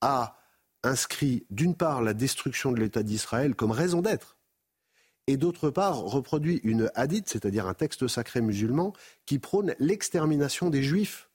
a 0.00 0.36
inscrit 0.82 1.46
d'une 1.50 1.76
part 1.76 2.02
la 2.02 2.14
destruction 2.14 2.72
de 2.72 2.80
l'État 2.80 3.04
d'Israël 3.04 3.54
comme 3.54 3.70
raison 3.70 4.02
d'être, 4.02 4.36
et 5.26 5.36
d'autre 5.36 5.70
part 5.70 5.98
reproduit 5.98 6.60
une 6.64 6.90
hadith, 6.94 7.28
c'est-à-dire 7.28 7.66
un 7.66 7.74
texte 7.74 8.06
sacré 8.08 8.40
musulman, 8.40 8.92
qui 9.26 9.38
prône 9.38 9.74
l'extermination 9.78 10.70
des 10.70 10.82
juifs. 10.82 11.30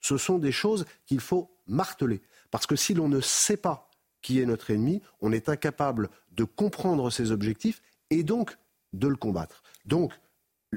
Ce 0.00 0.18
sont 0.18 0.38
des 0.38 0.52
choses 0.52 0.84
qu'il 1.06 1.20
faut 1.20 1.56
marteler. 1.66 2.20
Parce 2.50 2.66
que 2.66 2.76
si 2.76 2.92
l'on 2.92 3.08
ne 3.08 3.20
sait 3.20 3.56
pas 3.56 3.88
qui 4.22 4.40
est 4.40 4.46
notre 4.46 4.70
ennemi, 4.70 5.02
on 5.20 5.32
est 5.32 5.48
incapable 5.48 6.08
de 6.32 6.44
comprendre 6.44 7.10
ses 7.10 7.30
objectifs 7.30 7.82
et 8.10 8.22
donc 8.22 8.56
de 8.92 9.08
le 9.08 9.16
combattre. 9.16 9.62
Donc, 9.84 10.12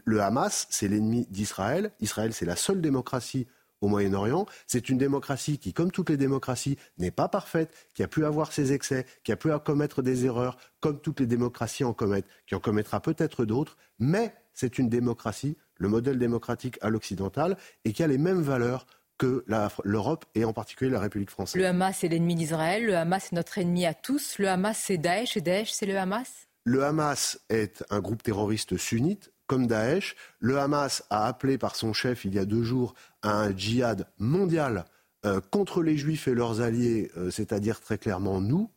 le 0.04 0.22
Hamas, 0.22 0.68
c'est 0.70 0.88
l'ennemi 0.88 1.26
d'Israël. 1.30 1.92
Israël, 2.02 2.34
c'est 2.34 2.46
la 2.46 2.56
seule 2.56 2.82
démocratie 2.82 3.48
au 3.82 3.88
Moyen-Orient. 3.88 4.46
C'est 4.68 4.90
une 4.90 4.98
démocratie 4.98 5.58
qui, 5.58 5.74
comme 5.74 5.92
toutes 5.92 6.10
les 6.10 6.18
démocraties, 6.18 6.78
n'est 6.98 7.12
pas 7.12 7.28
parfaite, 7.28 7.90
qui 7.94 8.04
a 8.04 8.08
pu 8.08 8.26
avoir 8.26 8.52
ses 8.52 8.74
excès, 8.74 9.06
qui 9.24 9.32
a 9.32 9.38
pu 9.38 9.50
commettre 9.64 10.02
des 10.02 10.26
erreurs, 10.26 10.58
comme 10.80 11.00
toutes 11.00 11.20
les 11.20 11.28
démocraties 11.28 11.84
en 11.84 11.94
commettent, 11.94 12.28
qui 12.48 12.56
en 12.56 12.60
commettra 12.60 13.00
peut-être 13.00 13.46
d'autres, 13.46 13.78
mais 14.00 14.34
c'est 14.54 14.80
une 14.80 14.90
démocratie, 14.90 15.58
le 15.78 15.90
modèle 15.90 16.18
démocratique 16.18 16.78
à 16.82 16.90
l'occidental, 16.90 17.58
et 17.84 17.94
qui 17.94 18.04
a 18.04 18.08
les 18.08 18.18
mêmes 18.18 18.42
valeurs 18.42 18.88
que 19.18 19.46
l'Europe 19.84 20.26
et 20.36 20.46
en 20.46 20.54
particulier 20.54 20.92
la 20.92 21.00
République 21.00 21.30
française. 21.30 21.62
Le 21.62 21.68
Hamas 21.68 22.04
est 22.04 22.10
l'ennemi 22.10 22.36
d'Israël, 22.36 22.86
le 22.86 22.96
Hamas 22.96 23.32
est 23.32 23.36
notre 23.36 23.58
ennemi 23.58 23.86
à 23.86 23.94
tous, 23.94 24.38
le 24.40 24.50
Hamas 24.50 24.78
c'est 24.78 24.98
Daesh 24.98 25.38
et 25.38 25.42
Daesh 25.42 25.72
c'est 25.72 25.86
le 25.86 25.98
Hamas? 25.98 26.48
Le 26.66 26.84
Hamas 26.84 27.40
est 27.50 27.84
un 27.90 28.00
groupe 28.00 28.24
terroriste 28.24 28.78
sunnite 28.78 29.32
comme 29.48 29.68
Daesh. 29.68 30.16
Le 30.40 30.60
Hamas 30.60 31.04
a 31.10 31.28
appelé 31.28 31.58
par 31.58 31.76
son 31.76 31.94
chef 31.94 32.26
il 32.26 32.34
y 32.34 32.40
a 32.40 32.46
deux 32.46 32.64
jours 32.64 32.96
à 33.22 33.34
un 33.34 33.56
djihad 33.56 34.08
mondial 34.18 34.86
euh, 35.26 35.40
contre 35.52 35.82
les 35.82 35.98
juifs 35.98 36.28
et 36.28 36.36
leurs 36.36 36.62
alliés, 36.62 37.12
euh, 37.18 37.32
c'est-à-dire 37.32 37.82
très 37.82 37.98
clairement 37.98 38.42
nous. 38.42 38.70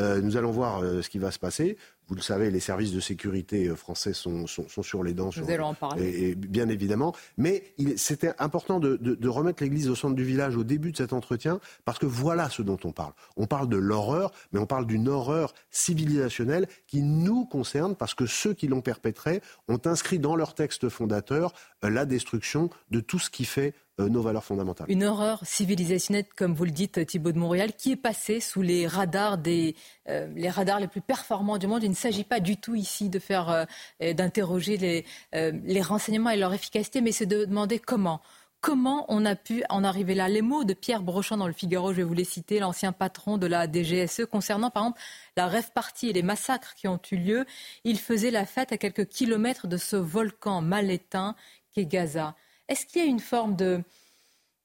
Euh, 0.00 0.20
nous 0.20 0.36
allons 0.36 0.50
voir 0.50 0.80
ce 0.80 1.08
qui 1.08 1.18
va 1.18 1.30
se 1.30 1.38
passer. 1.38 1.76
Vous 2.12 2.16
le 2.16 2.20
savez, 2.20 2.50
les 2.50 2.60
services 2.60 2.92
de 2.92 3.00
sécurité 3.00 3.68
euh, 3.68 3.74
français 3.74 4.12
sont, 4.12 4.46
sur 4.46 5.02
les 5.02 5.14
dents. 5.14 5.30
Vous 5.30 5.50
allez 5.50 5.60
en 5.60 5.72
parler. 5.72 6.04
Et, 6.04 6.34
bien 6.34 6.68
évidemment. 6.68 7.14
Mais 7.38 7.72
c'était 7.96 8.34
important 8.38 8.80
de, 8.80 8.98
de, 8.98 9.28
remettre 9.30 9.62
l'église 9.62 9.88
au 9.88 9.94
centre 9.94 10.14
du 10.14 10.22
village 10.22 10.54
au 10.54 10.62
début 10.62 10.92
de 10.92 10.98
cet 10.98 11.14
entretien, 11.14 11.58
parce 11.86 11.98
que 11.98 12.04
voilà 12.04 12.50
ce 12.50 12.60
dont 12.60 12.76
on 12.84 12.92
parle. 12.92 13.14
On 13.38 13.46
parle 13.46 13.66
de 13.70 13.78
l'horreur, 13.78 14.30
mais 14.52 14.60
on 14.60 14.66
parle 14.66 14.86
d'une 14.86 15.08
horreur 15.08 15.54
civilisationnelle 15.70 16.68
qui 16.86 17.00
nous 17.00 17.46
concerne, 17.46 17.96
parce 17.96 18.12
que 18.12 18.26
ceux 18.26 18.52
qui 18.52 18.68
l'ont 18.68 18.82
perpétrée 18.82 19.40
ont 19.68 19.80
inscrit 19.86 20.18
dans 20.18 20.36
leur 20.36 20.54
texte 20.54 20.90
fondateur 20.90 21.54
euh, 21.82 21.88
la 21.88 22.04
destruction 22.04 22.68
de 22.90 23.00
tout 23.00 23.20
ce 23.20 23.30
qui 23.30 23.46
fait 23.46 23.72
euh, 24.00 24.08
nos 24.08 24.22
valeurs 24.22 24.42
fondamentales. 24.42 24.86
Une 24.90 25.04
horreur 25.04 25.40
civilisationnelle, 25.44 26.24
comme 26.34 26.54
vous 26.54 26.64
le 26.64 26.70
dites, 26.70 27.04
Thibault 27.04 27.32
de 27.32 27.38
Montréal, 27.38 27.72
qui 27.76 27.92
est 27.92 27.96
passée 27.96 28.40
sous 28.40 28.62
les 28.62 28.86
radars, 28.86 29.36
des, 29.36 29.76
euh, 30.08 30.28
les, 30.34 30.48
radars 30.48 30.80
les 30.80 30.88
plus 30.88 31.02
performants 31.02 31.58
du 31.58 31.66
monde. 31.66 31.82
Il 31.82 31.90
ne 31.90 31.94
s'agit 32.02 32.24
pas 32.24 32.40
du 32.40 32.56
tout 32.56 32.74
ici 32.74 33.08
de 33.08 33.18
faire, 33.18 33.48
euh, 33.48 34.12
d'interroger 34.12 34.76
les, 34.76 35.04
les 35.32 35.82
renseignements 35.82 36.30
et 36.30 36.36
leur 36.36 36.52
efficacité, 36.52 37.00
mais 37.00 37.12
c'est 37.12 37.26
de 37.26 37.44
demander 37.44 37.78
comment. 37.78 38.20
Comment 38.62 39.06
on 39.08 39.24
a 39.24 39.34
pu 39.34 39.64
en 39.70 39.82
arriver 39.82 40.14
là? 40.14 40.28
Les 40.28 40.40
mots 40.40 40.62
de 40.62 40.72
Pierre 40.72 41.02
Brochand 41.02 41.36
dans 41.36 41.48
le 41.48 41.52
Figaro, 41.52 41.90
je 41.90 41.96
vais 41.96 42.02
vous 42.04 42.14
les 42.14 42.22
citer, 42.22 42.60
l'ancien 42.60 42.92
patron 42.92 43.36
de 43.36 43.48
la 43.48 43.66
DGSE, 43.66 44.24
concernant 44.30 44.70
par 44.70 44.84
exemple 44.84 45.00
la 45.36 45.48
rêve 45.48 45.72
partie 45.72 46.10
et 46.10 46.12
les 46.12 46.22
massacres 46.22 46.74
qui 46.76 46.86
ont 46.86 47.00
eu 47.10 47.16
lieu. 47.16 47.44
Il 47.82 47.98
faisait 47.98 48.30
la 48.30 48.46
fête 48.46 48.70
à 48.70 48.78
quelques 48.78 49.06
kilomètres 49.06 49.66
de 49.66 49.76
ce 49.76 49.96
volcan 49.96 50.62
mal 50.62 50.92
éteint 50.92 51.34
qu'est 51.72 51.86
Gaza. 51.86 52.36
Est-ce 52.68 52.86
qu'il 52.86 53.02
y 53.02 53.04
a 53.04 53.08
une 53.08 53.18
forme 53.18 53.56
de 53.56 53.82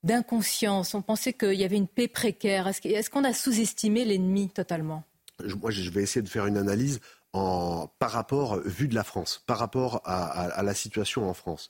d'inconscience? 0.03 0.93
On 0.93 1.01
pensait 1.01 1.33
qu'il 1.33 1.55
y 1.55 1.63
avait 1.63 1.75
une 1.75 1.87
paix 1.87 2.07
précaire. 2.07 2.67
Est-ce 2.67 3.09
qu'on 3.09 3.23
a 3.23 3.33
sous-estimé 3.33 4.05
l'ennemi 4.05 4.49
totalement? 4.49 5.05
Moi, 5.59 5.71
je 5.71 5.89
vais 5.89 6.03
essayer 6.03 6.21
de 6.21 6.29
faire 6.29 6.45
une 6.45 6.57
analyse 6.57 6.99
par 7.33 8.11
rapport, 8.11 8.59
vu 8.61 8.87
de 8.87 8.95
la 8.95 9.03
France, 9.03 9.43
par 9.45 9.59
rapport 9.59 10.01
à, 10.05 10.63
la 10.63 10.73
situation 10.73 11.29
en 11.29 11.33
France. 11.33 11.69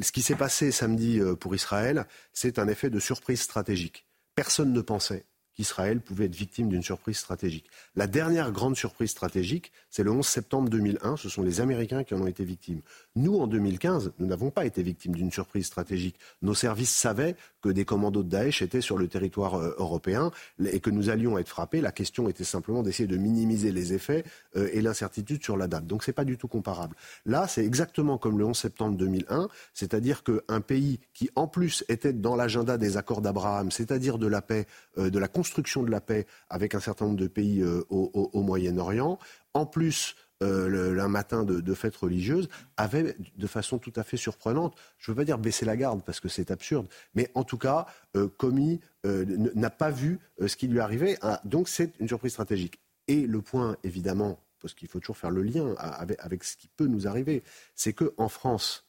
Ce 0.00 0.12
qui 0.12 0.22
s'est 0.22 0.36
passé 0.36 0.70
samedi 0.70 1.20
euh, 1.20 1.36
pour 1.36 1.54
Israël, 1.54 2.06
c'est 2.32 2.58
un 2.58 2.66
effet 2.66 2.88
de 2.88 2.98
surprise 2.98 3.42
stratégique. 3.42 4.06
Personne 4.34 4.72
ne 4.72 4.80
pensait 4.80 5.26
qu'Israël 5.54 6.00
pouvait 6.00 6.26
être 6.26 6.34
victime 6.34 6.68
d'une 6.68 6.82
surprise 6.82 7.18
stratégique. 7.18 7.66
La 7.96 8.06
dernière 8.06 8.52
grande 8.52 8.76
surprise 8.76 9.10
stratégique, 9.10 9.72
c'est 9.90 10.02
le 10.02 10.10
11 10.10 10.26
septembre 10.26 10.68
2001. 10.68 11.16
Ce 11.16 11.28
sont 11.28 11.42
les 11.42 11.60
Américains 11.60 12.04
qui 12.04 12.14
en 12.14 12.20
ont 12.22 12.26
été 12.26 12.44
victimes. 12.44 12.80
Nous, 13.16 13.38
en 13.38 13.46
2015, 13.46 14.12
nous 14.18 14.26
n'avons 14.26 14.50
pas 14.50 14.64
été 14.64 14.82
victimes 14.82 15.14
d'une 15.14 15.30
surprise 15.30 15.66
stratégique. 15.66 16.16
Nos 16.40 16.54
services 16.54 16.94
savaient 16.94 17.36
que 17.62 17.68
des 17.68 17.84
commandos 17.84 18.22
de 18.22 18.28
Daesh 18.28 18.62
étaient 18.62 18.80
sur 18.80 18.98
le 18.98 19.08
territoire 19.08 19.54
euh, 19.54 19.74
européen 19.78 20.30
et 20.64 20.80
que 20.80 20.90
nous 20.90 21.10
allions 21.10 21.38
être 21.38 21.48
frappés. 21.48 21.80
La 21.80 21.92
question 21.92 22.28
était 22.28 22.44
simplement 22.44 22.82
d'essayer 22.82 23.06
de 23.06 23.16
minimiser 23.16 23.72
les 23.72 23.92
effets 23.92 24.24
euh, 24.56 24.68
et 24.72 24.80
l'incertitude 24.80 25.42
sur 25.42 25.56
la 25.56 25.68
date. 25.68 25.86
Donc 25.86 26.02
ce 26.02 26.10
n'est 26.10 26.14
pas 26.14 26.24
du 26.24 26.38
tout 26.38 26.48
comparable. 26.48 26.96
Là, 27.26 27.46
c'est 27.46 27.64
exactement 27.64 28.18
comme 28.18 28.38
le 28.38 28.44
11 28.44 28.56
septembre 28.56 28.96
2001, 28.96 29.48
c'est-à-dire 29.74 30.22
qu'un 30.24 30.60
pays 30.60 31.00
qui, 31.14 31.30
en 31.36 31.46
plus, 31.46 31.84
était 31.88 32.12
dans 32.12 32.36
l'agenda 32.36 32.78
des 32.78 32.96
accords 32.96 33.20
d'Abraham, 33.20 33.70
c'est-à-dire 33.70 34.18
de 34.18 34.26
la 34.26 34.42
paix, 34.42 34.66
euh, 34.98 35.10
de 35.10 35.18
la 35.18 35.28
construction 35.42 35.82
de 35.82 35.90
la 35.90 36.00
paix 36.00 36.26
avec 36.48 36.74
un 36.76 36.80
certain 36.80 37.06
nombre 37.06 37.18
de 37.18 37.26
pays 37.26 37.64
au 37.90 38.42
Moyen-Orient, 38.42 39.18
en 39.54 39.66
plus 39.66 40.14
euh, 40.42 40.98
un 40.98 41.08
matin 41.08 41.44
de, 41.44 41.60
de, 41.60 41.74
fête 41.74 41.94
religieuse, 41.96 42.48
avait 42.76 43.16
de 43.36 43.46
façon 43.46 43.78
tout 43.78 43.92
à 43.96 44.02
fait 44.02 44.16
surprenante, 44.16 44.74
je 44.98 45.10
ne 45.10 45.14
veux 45.14 45.20
pas 45.20 45.24
dire 45.24 45.38
baisser 45.38 45.64
la 45.64 45.76
garde 45.76 46.02
parce 46.04 46.20
que 46.20 46.28
c'est 46.28 46.50
absurde, 46.50 46.86
mais 47.14 47.30
en 47.34 47.44
tout 47.44 47.58
cas 47.58 47.86
euh, 48.16 48.28
commis, 48.28 48.80
euh, 49.06 49.24
n'a 49.54 49.70
pas 49.70 49.90
vu 49.90 50.18
ce 50.44 50.56
qui 50.56 50.66
lui 50.66 50.80
arrivait. 50.80 51.18
Donc 51.44 51.68
c'est 51.68 51.92
une 52.00 52.08
surprise 52.08 52.32
stratégique. 52.32 52.80
Et 53.08 53.26
le 53.26 53.40
point, 53.40 53.76
évidemment, 53.84 54.40
parce 54.60 54.74
qu'il 54.74 54.88
faut 54.88 55.00
toujours 55.00 55.16
faire 55.16 55.30
le 55.30 55.42
lien 55.42 55.74
avec, 55.76 56.18
avec 56.20 56.44
ce 56.44 56.56
qui 56.56 56.68
peut 56.68 56.86
nous 56.86 57.06
arriver, 57.06 57.42
c'est 57.74 57.92
qu'en 57.92 58.28
France, 58.28 58.84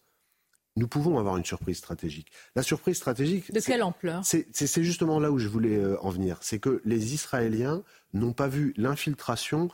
nous 0.76 0.88
pouvons 0.88 1.20
avoir 1.20 1.38
une 1.38 1.45
surprise 1.45 1.78
stratégique. 1.78 2.32
La 2.56 2.64
surprise 2.64 2.98
stratégique. 2.98 3.52
De 3.54 3.60
quelle 3.60 3.84
ampleur? 3.84 4.24
C'est 4.24 4.84
justement 4.84 5.20
là 5.20 5.32
où 5.32 5.38
je 5.38 5.48
voulais 5.48 5.80
en 6.02 6.10
venir. 6.10 6.38
C'est 6.41 6.60
que 6.60 6.82
les 6.86 7.14
Israéliens 7.14 7.84
n'ont 8.14 8.34
pas 8.34 8.48
vu 8.48 8.74
l'infiltration 8.78 9.70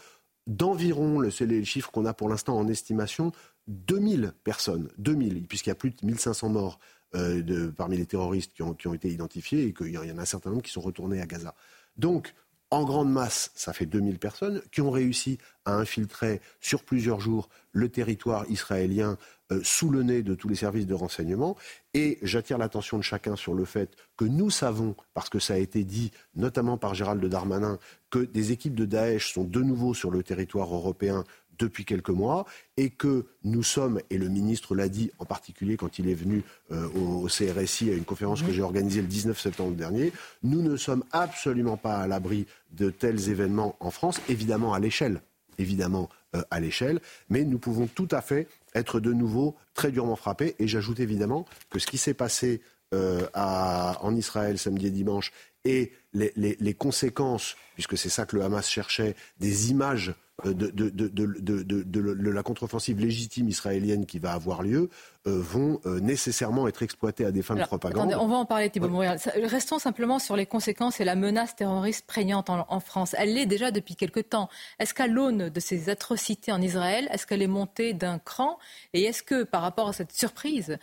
d'environ, 0.47 1.29
c'est 1.29 1.45
les 1.45 1.63
chiffres 1.63 1.91
qu'on 1.91 2.05
a 2.05 2.13
pour 2.13 2.27
l'instant 2.27 2.57
en 2.57 2.67
estimation, 2.67 3.31
2000 3.67 4.33
personnes, 4.43 4.89
2000, 4.97 5.45
puisqu'il 5.45 5.69
y 5.69 5.71
a 5.71 5.75
plus 5.75 5.91
de 5.91 6.05
1500 6.05 6.49
morts 6.49 6.79
euh, 7.15 7.41
de, 7.41 7.67
parmi 7.67 7.97
les 7.97 8.05
terroristes 8.05 8.53
qui 8.53 8.63
ont, 8.63 8.73
qui 8.73 8.87
ont 8.87 8.93
été 8.93 9.09
identifiés 9.09 9.65
et 9.65 9.73
qu'il 9.73 9.91
y 9.91 9.97
en 9.97 10.17
a 10.17 10.21
un 10.21 10.25
certain 10.25 10.49
nombre 10.49 10.63
qui 10.63 10.71
sont 10.71 10.81
retournés 10.81 11.21
à 11.21 11.27
Gaza. 11.27 11.55
Donc, 11.97 12.33
en 12.71 12.83
grande 12.83 13.11
masse, 13.11 13.51
ça 13.55 13.73
fait 13.73 13.85
2000 13.85 14.19
personnes 14.19 14.61
qui 14.71 14.81
ont 14.81 14.91
réussi 14.91 15.39
à 15.65 15.75
infiltrer 15.75 16.39
sur 16.59 16.83
plusieurs 16.83 17.19
jours 17.19 17.49
le 17.71 17.89
territoire 17.89 18.45
israélien 18.49 19.17
euh, 19.51 19.61
sous 19.63 19.89
le 19.89 20.03
nez 20.03 20.21
de 20.21 20.35
tous 20.35 20.47
les 20.47 20.55
services 20.55 20.85
de 20.85 20.93
renseignement. 20.93 21.57
Et 21.95 22.19
j'attire 22.21 22.59
l'attention 22.59 22.97
de 22.97 23.03
chacun 23.03 23.35
sur 23.35 23.55
le 23.55 23.65
fait 23.65 23.95
que 24.17 24.25
nous 24.25 24.51
savons, 24.51 24.95
parce 25.15 25.29
que 25.29 25.39
ça 25.39 25.55
a 25.55 25.57
été 25.57 25.83
dit 25.83 26.11
notamment 26.35 26.77
par 26.77 26.93
Gérald 26.93 27.23
Darmanin, 27.25 27.79
que 28.11 28.19
des 28.19 28.51
équipes 28.51 28.75
de 28.75 28.85
Daesh 28.85 29.33
sont 29.33 29.43
de 29.43 29.61
nouveau 29.61 29.95
sur 29.95 30.11
le 30.11 30.21
territoire 30.21 30.73
européen 30.73 31.23
depuis 31.59 31.85
quelques 31.85 32.09
mois 32.09 32.45
et 32.77 32.89
que 32.89 33.25
nous 33.43 33.63
sommes, 33.63 34.01
et 34.09 34.17
le 34.17 34.29
ministre 34.29 34.75
l'a 34.75 34.89
dit 34.89 35.11
en 35.19 35.25
particulier 35.25 35.77
quand 35.77 35.99
il 35.99 36.09
est 36.09 36.15
venu 36.15 36.43
euh, 36.71 36.87
au, 36.89 37.27
CRSI 37.27 37.91
à 37.91 37.93
une 37.93 38.05
conférence 38.05 38.41
que 38.41 38.51
j'ai 38.51 38.61
organisée 38.61 39.01
le 39.01 39.07
19 39.07 39.39
septembre 39.39 39.75
dernier, 39.75 40.11
nous 40.41 40.61
ne 40.61 40.77
sommes 40.77 41.03
absolument 41.11 41.77
pas 41.77 41.97
à 41.97 42.07
l'abri 42.07 42.47
de 42.71 42.89
tels 42.89 43.29
événements 43.29 43.75
en 43.79 43.91
France, 43.91 44.19
évidemment 44.29 44.73
à 44.73 44.79
l'échelle, 44.79 45.21
évidemment 45.57 46.09
euh, 46.35 46.41
à 46.49 46.59
l'échelle, 46.59 47.01
mais 47.29 47.43
nous 47.43 47.59
pouvons 47.59 47.87
tout 47.87 48.07
à 48.11 48.21
fait 48.21 48.47
être 48.73 48.99
de 48.99 49.13
nouveau 49.13 49.55
très 49.73 49.91
durement 49.91 50.15
frappés. 50.15 50.55
Et 50.59 50.67
j'ajoute 50.67 50.99
évidemment 50.99 51.45
que 51.69 51.79
ce 51.79 51.87
qui 51.87 51.97
s'est 51.97 52.13
passé 52.13 52.61
euh, 52.93 53.27
en 53.35 54.15
Israël 54.15 54.57
samedi 54.57 54.87
et 54.87 54.91
dimanche 54.91 55.31
et 55.65 55.91
les, 56.13 56.31
les 56.35 56.73
conséquences, 56.73 57.55
puisque 57.73 57.97
c'est 57.97 58.09
ça 58.09 58.25
que 58.25 58.35
le 58.35 58.43
Hamas 58.43 58.67
cherchait, 58.67 59.15
des 59.39 59.69
images 59.69 60.15
euh, 60.45 60.53
de, 60.53 60.69
de, 60.69 62.29
la 62.29 62.43
contre-offensive 62.43 62.99
légitime 62.99 63.49
israélienne 63.49 64.05
qui 64.05 64.19
va 64.19 64.33
avoir 64.33 64.61
lieu 64.61 64.89
euh, 65.27 65.39
vont 65.39 65.79
euh, 65.85 65.99
nécessairement 65.99 66.67
être 66.67 66.83
exploités 66.83 67.25
à 67.25 67.31
des 67.31 67.41
fins 67.41 67.55
de 67.55 67.63
propagande. 67.63 68.15
on 68.19 68.27
va 68.27 68.35
en 68.35 68.45
parler, 68.45 68.69
Thibault 68.69 68.89
ouais. 68.89 69.15
Restons 69.43 69.79
simplement 69.79 70.19
sur 70.19 70.35
les 70.35 70.45
conséquences 70.45 70.99
et 70.99 71.05
la 71.05 71.15
menace 71.15 71.55
terroriste 71.55 72.05
prégnante 72.05 72.49
en, 72.49 72.79
France. 72.79 73.15
Elle 73.17 73.33
l'est 73.33 73.45
déjà 73.45 73.71
depuis 73.71 73.95
quelque 73.95 74.19
temps. 74.19 74.49
Est-ce 74.79 74.93
qu'à 74.93 75.07
l'aune 75.07 75.49
de 75.49 75.59
ces 75.59 75.89
atrocités 75.89 76.51
en 76.51 76.61
Israël, 76.61 77.09
est-ce 77.11 77.27
qu'elle 77.27 77.41
est 77.41 77.47
montée 77.47 77.93
d'un 77.93 78.19
cran? 78.19 78.57
Et 78.93 79.03
est-ce 79.03 79.23
que 79.23 79.43
par 79.43 79.61
rapport 79.61 79.89
à 79.89 79.93
cette 79.93 80.13
surprise 80.13 80.77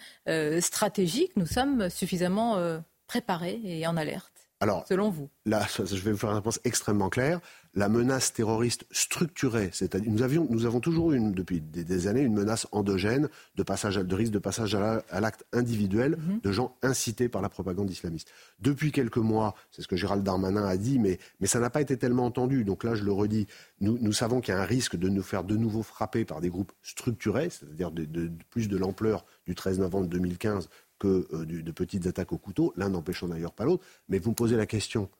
stratégique, 0.61 1.33
nous 1.37 1.47
sommes 1.47 1.89
suffisamment 1.89 2.59
préparés 3.07 3.61
et 3.65 3.87
en 3.87 3.97
alerte 3.97 4.33
alors, 4.61 4.87
selon 4.89 5.11
vous? 5.11 5.28
Là, 5.45 5.66
je 5.78 5.97
vais 5.97 6.12
vous 6.12 6.19
faire 6.19 6.31
une 6.31 6.37
réponse 6.37 6.61
extrêmement 6.65 7.11
claire 7.11 7.41
la 7.77 7.90
menace 7.90 8.32
terroriste 8.32 8.86
structurée, 8.90 9.69
c'est-à-dire 9.70 10.11
nous, 10.11 10.23
avions, 10.23 10.47
nous 10.48 10.65
avons 10.65 10.81
toujours 10.81 11.12
eu 11.12 11.20
depuis 11.31 11.61
des, 11.61 12.07
années 12.07 12.23
une 12.23 12.32
menace 12.32 12.66
endogène 12.73 13.28
de, 13.55 13.62
passage 13.62 13.97
de 13.97 14.15
risque 14.15 14.32
de 14.32 14.39
passage 14.39 14.74
à 14.74 15.20
l'acte 15.20 15.44
individuel 15.53 16.16
mhm. 16.16 16.40
de 16.43 16.53
gens 16.53 16.74
incités 16.82 17.28
par 17.28 17.43
la 17.43 17.51
propagande 17.51 17.90
islamiste. 17.90 18.32
Depuis 18.61 18.93
quelques 18.93 19.19
mois, 19.19 19.55
c'est 19.70 19.82
ce 19.82 19.89
que 19.89 19.97
Gérald 19.97 20.23
Darmanin 20.23 20.65
a 20.65 20.78
dit, 20.78 20.98
mais, 20.98 21.19
mais 21.39 21.47
ça 21.47 21.61
n'a 21.61 21.69
pas 21.69 21.82
été 21.82 21.98
tellement 21.98 22.24
entendu. 22.24 22.65
Donc 22.65 22.82
là, 22.82 22.94
je 22.94 23.05
le 23.05 23.12
redis, 23.12 23.47
nous, 23.81 23.98
nous 24.01 24.12
savons 24.12 24.40
qu'il 24.40 24.55
y 24.55 24.57
a 24.57 24.61
un 24.61 24.65
risque 24.65 24.97
de 24.97 25.11
nous 25.11 25.23
faire 25.23 25.44
de 25.44 25.57
nouveau 25.57 25.82
frapper 25.82 26.24
par 26.24 26.40
des 26.40 26.48
groupes 26.48 26.73
structurés, 26.82 27.51
c'est-à-dire 27.51 27.90
de, 27.90 28.31
plus 28.48 28.69
de 28.69 28.78
l'ampleur 28.78 29.27
du 29.47 29.55
13 29.55 29.81
novembre 29.81 30.07
2015 30.07 30.70
que 30.98 31.28
euh, 31.35 31.44
de 31.44 31.73
petites 31.73 32.07
attaques 32.07 32.32
au 32.32 32.39
couteau, 32.39 32.73
l'un 32.78 32.89
n'empêchant 32.89 33.28
d'ailleurs 33.28 33.53
pas 33.53 33.66
l'autre. 33.66 33.85
Mais 34.09 34.19
vous 34.19 34.31
me 34.31 34.35
posez 34.35 34.57
la 34.57 34.65
question 34.65 35.11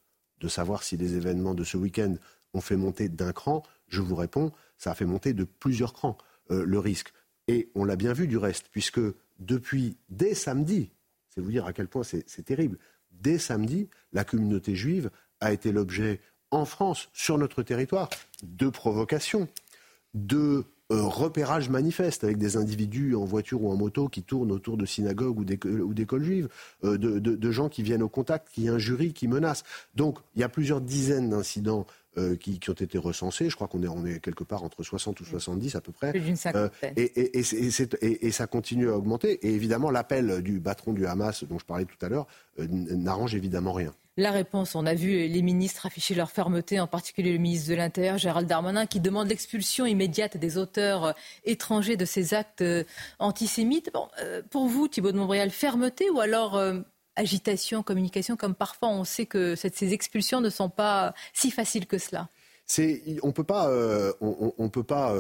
de 0.41 0.49
savoir 0.49 0.83
si 0.83 0.97
les 0.97 1.17
événements 1.17 1.55
de 1.55 1.65
ce 1.65 1.77
week-end 1.77 2.15
on 2.57 2.61
fait 2.63 2.77
monter 2.77 3.09
d'un 3.09 3.33
cran, 3.33 3.63
je 3.89 4.01
vous 4.01 4.17
réponds, 4.17 4.51
ça 4.79 4.93
a 4.93 4.95
fait 4.95 5.05
monter 5.05 5.35
de 5.35 5.45
plusieurs 5.45 5.93
crans 5.93 6.17
euh, 6.51 6.65
le 6.65 6.79
risque. 6.79 7.13
Et 7.49 7.71
on 7.75 7.85
l'a 7.85 7.97
bien 7.97 8.15
vu 8.15 8.27
du 8.27 8.39
reste, 8.39 8.69
puisque 8.73 9.01
depuis, 9.39 9.99
dès 10.09 10.35
samedi, 10.35 10.91
c'est 11.29 11.43
vous 11.43 11.51
dire 11.51 11.67
à 11.67 11.73
quel 11.75 11.87
point 11.87 12.03
c'est 12.03 12.45
terrible, 12.45 12.79
dès 13.13 13.39
samedi, 13.39 13.89
la 14.13 14.25
communauté 14.25 14.75
juive 14.75 15.11
a 15.41 15.53
été 15.53 15.71
l'objet 15.71 16.21
en 16.51 16.65
France, 16.65 17.11
sur 17.13 17.37
notre 17.37 17.63
territoire, 17.63 18.09
de 18.43 18.69
provocations, 18.71 19.49
de 20.15 20.65
repérage 20.91 21.69
manifeste 21.69 22.25
avec 22.25 22.39
des 22.39 22.57
individus 22.57 23.15
en 23.17 23.25
voiture 23.25 23.63
ou 23.63 23.71
en 23.71 23.77
moto 23.77 24.09
qui 24.09 24.23
tournent 24.23 24.53
autour 24.53 24.77
de 24.77 24.87
synagogues 24.87 25.39
ou 25.39 25.95
d'écoles 25.95 26.23
juives, 26.23 26.49
euh, 26.85 26.97
de, 26.99 27.51
gens 27.51 27.69
qui 27.69 27.83
viennent 27.83 28.03
au 28.03 28.09
contact, 28.09 28.49
qui 28.53 28.69
injurient, 28.69 29.13
qui 29.13 29.29
menacent. 29.29 29.65
Donc 29.95 30.19
il 30.35 30.41
y 30.41 30.45
a 30.45 30.49
plusieurs 30.49 30.81
dizaines 30.81 31.31
d'incidents 31.31 31.87
euh, 32.19 32.37
qui, 32.37 32.61
ont 32.69 32.73
été 32.73 32.99
recensés. 32.99 33.51
Je 33.51 33.57
crois 33.57 33.69
qu'on 33.69 33.83
est, 33.83 33.89
on 33.89 34.07
est 34.07 34.21
quelque 34.21 34.45
part 34.45 34.63
entre 34.63 34.83
60 34.83 35.21
ou 35.21 35.25
70 35.25 35.75
à 35.75 35.81
peu 35.81 35.93
près. 35.93 36.13
et, 36.97 38.27
et, 38.27 38.31
ça 38.31 38.47
continue 38.47 38.89
à 38.89 38.97
augmenter. 38.97 39.47
Et 39.47 39.55
évidemment, 39.55 39.91
l'appel 39.91 40.43
du 40.43 40.61
patron 40.61 40.93
du 40.93 41.07
Hamas, 41.07 41.45
dont 41.45 41.59
je 41.59 41.65
parlais 41.65 41.85
tout 41.85 42.05
à 42.05 42.09
l'heure, 42.09 42.27
n'arrange 42.59 43.35
évidemment 43.35 43.73
rien 43.73 43.93
la 44.17 44.31
réponse. 44.31 44.75
On 44.75 44.87
a 44.87 44.95
vu 44.95 45.27
les 45.27 45.43
ministres 45.43 45.87
afficher 45.87 46.15
leur 46.15 46.31
fermeté, 46.31 46.81
en 46.81 46.87
particulier 46.87 47.33
le 47.33 47.39
ministre 47.39 47.71
de 47.71 47.75
l'Intérieur, 47.75 48.19
Gérald 48.19 48.49
Darmanin, 48.49 48.87
qui 48.87 49.01
demande 49.01 49.29
l'expulsion 49.29 49.87
immédiate 49.87 50.37
des 50.37 50.59
auteurs 50.59 51.05
euh, 51.05 51.13
étrangers 51.45 51.97
de 51.97 52.05
ces 52.05 52.35
actes 52.35 52.63
euh, 52.63 52.85
antisémites. 53.19 53.91
Euh, 54.23 54.43
pour 54.51 54.67
vous, 54.67 54.89
Thibault 54.89 55.13
de 55.13 55.19
Montréal, 55.19 55.51
fermeté 55.51 56.09
ou 56.11 56.21
alors 56.21 56.61
agitation, 57.17 57.83
communication, 57.83 58.37
comme 58.37 58.55
parfois 58.55 58.89
on 58.89 59.05
sait 59.05 59.27
que 59.27 59.55
ces 59.55 59.93
expulsions 59.93 60.41
ne 60.41 60.51
sont 60.51 60.69
pas 60.69 61.15
si 61.33 61.51
faciles 61.51 61.87
que 61.87 61.99
cela? 61.99 62.29
On 63.23 63.33
peut 63.33 63.45
peut 64.69 64.83
pas 64.83 65.15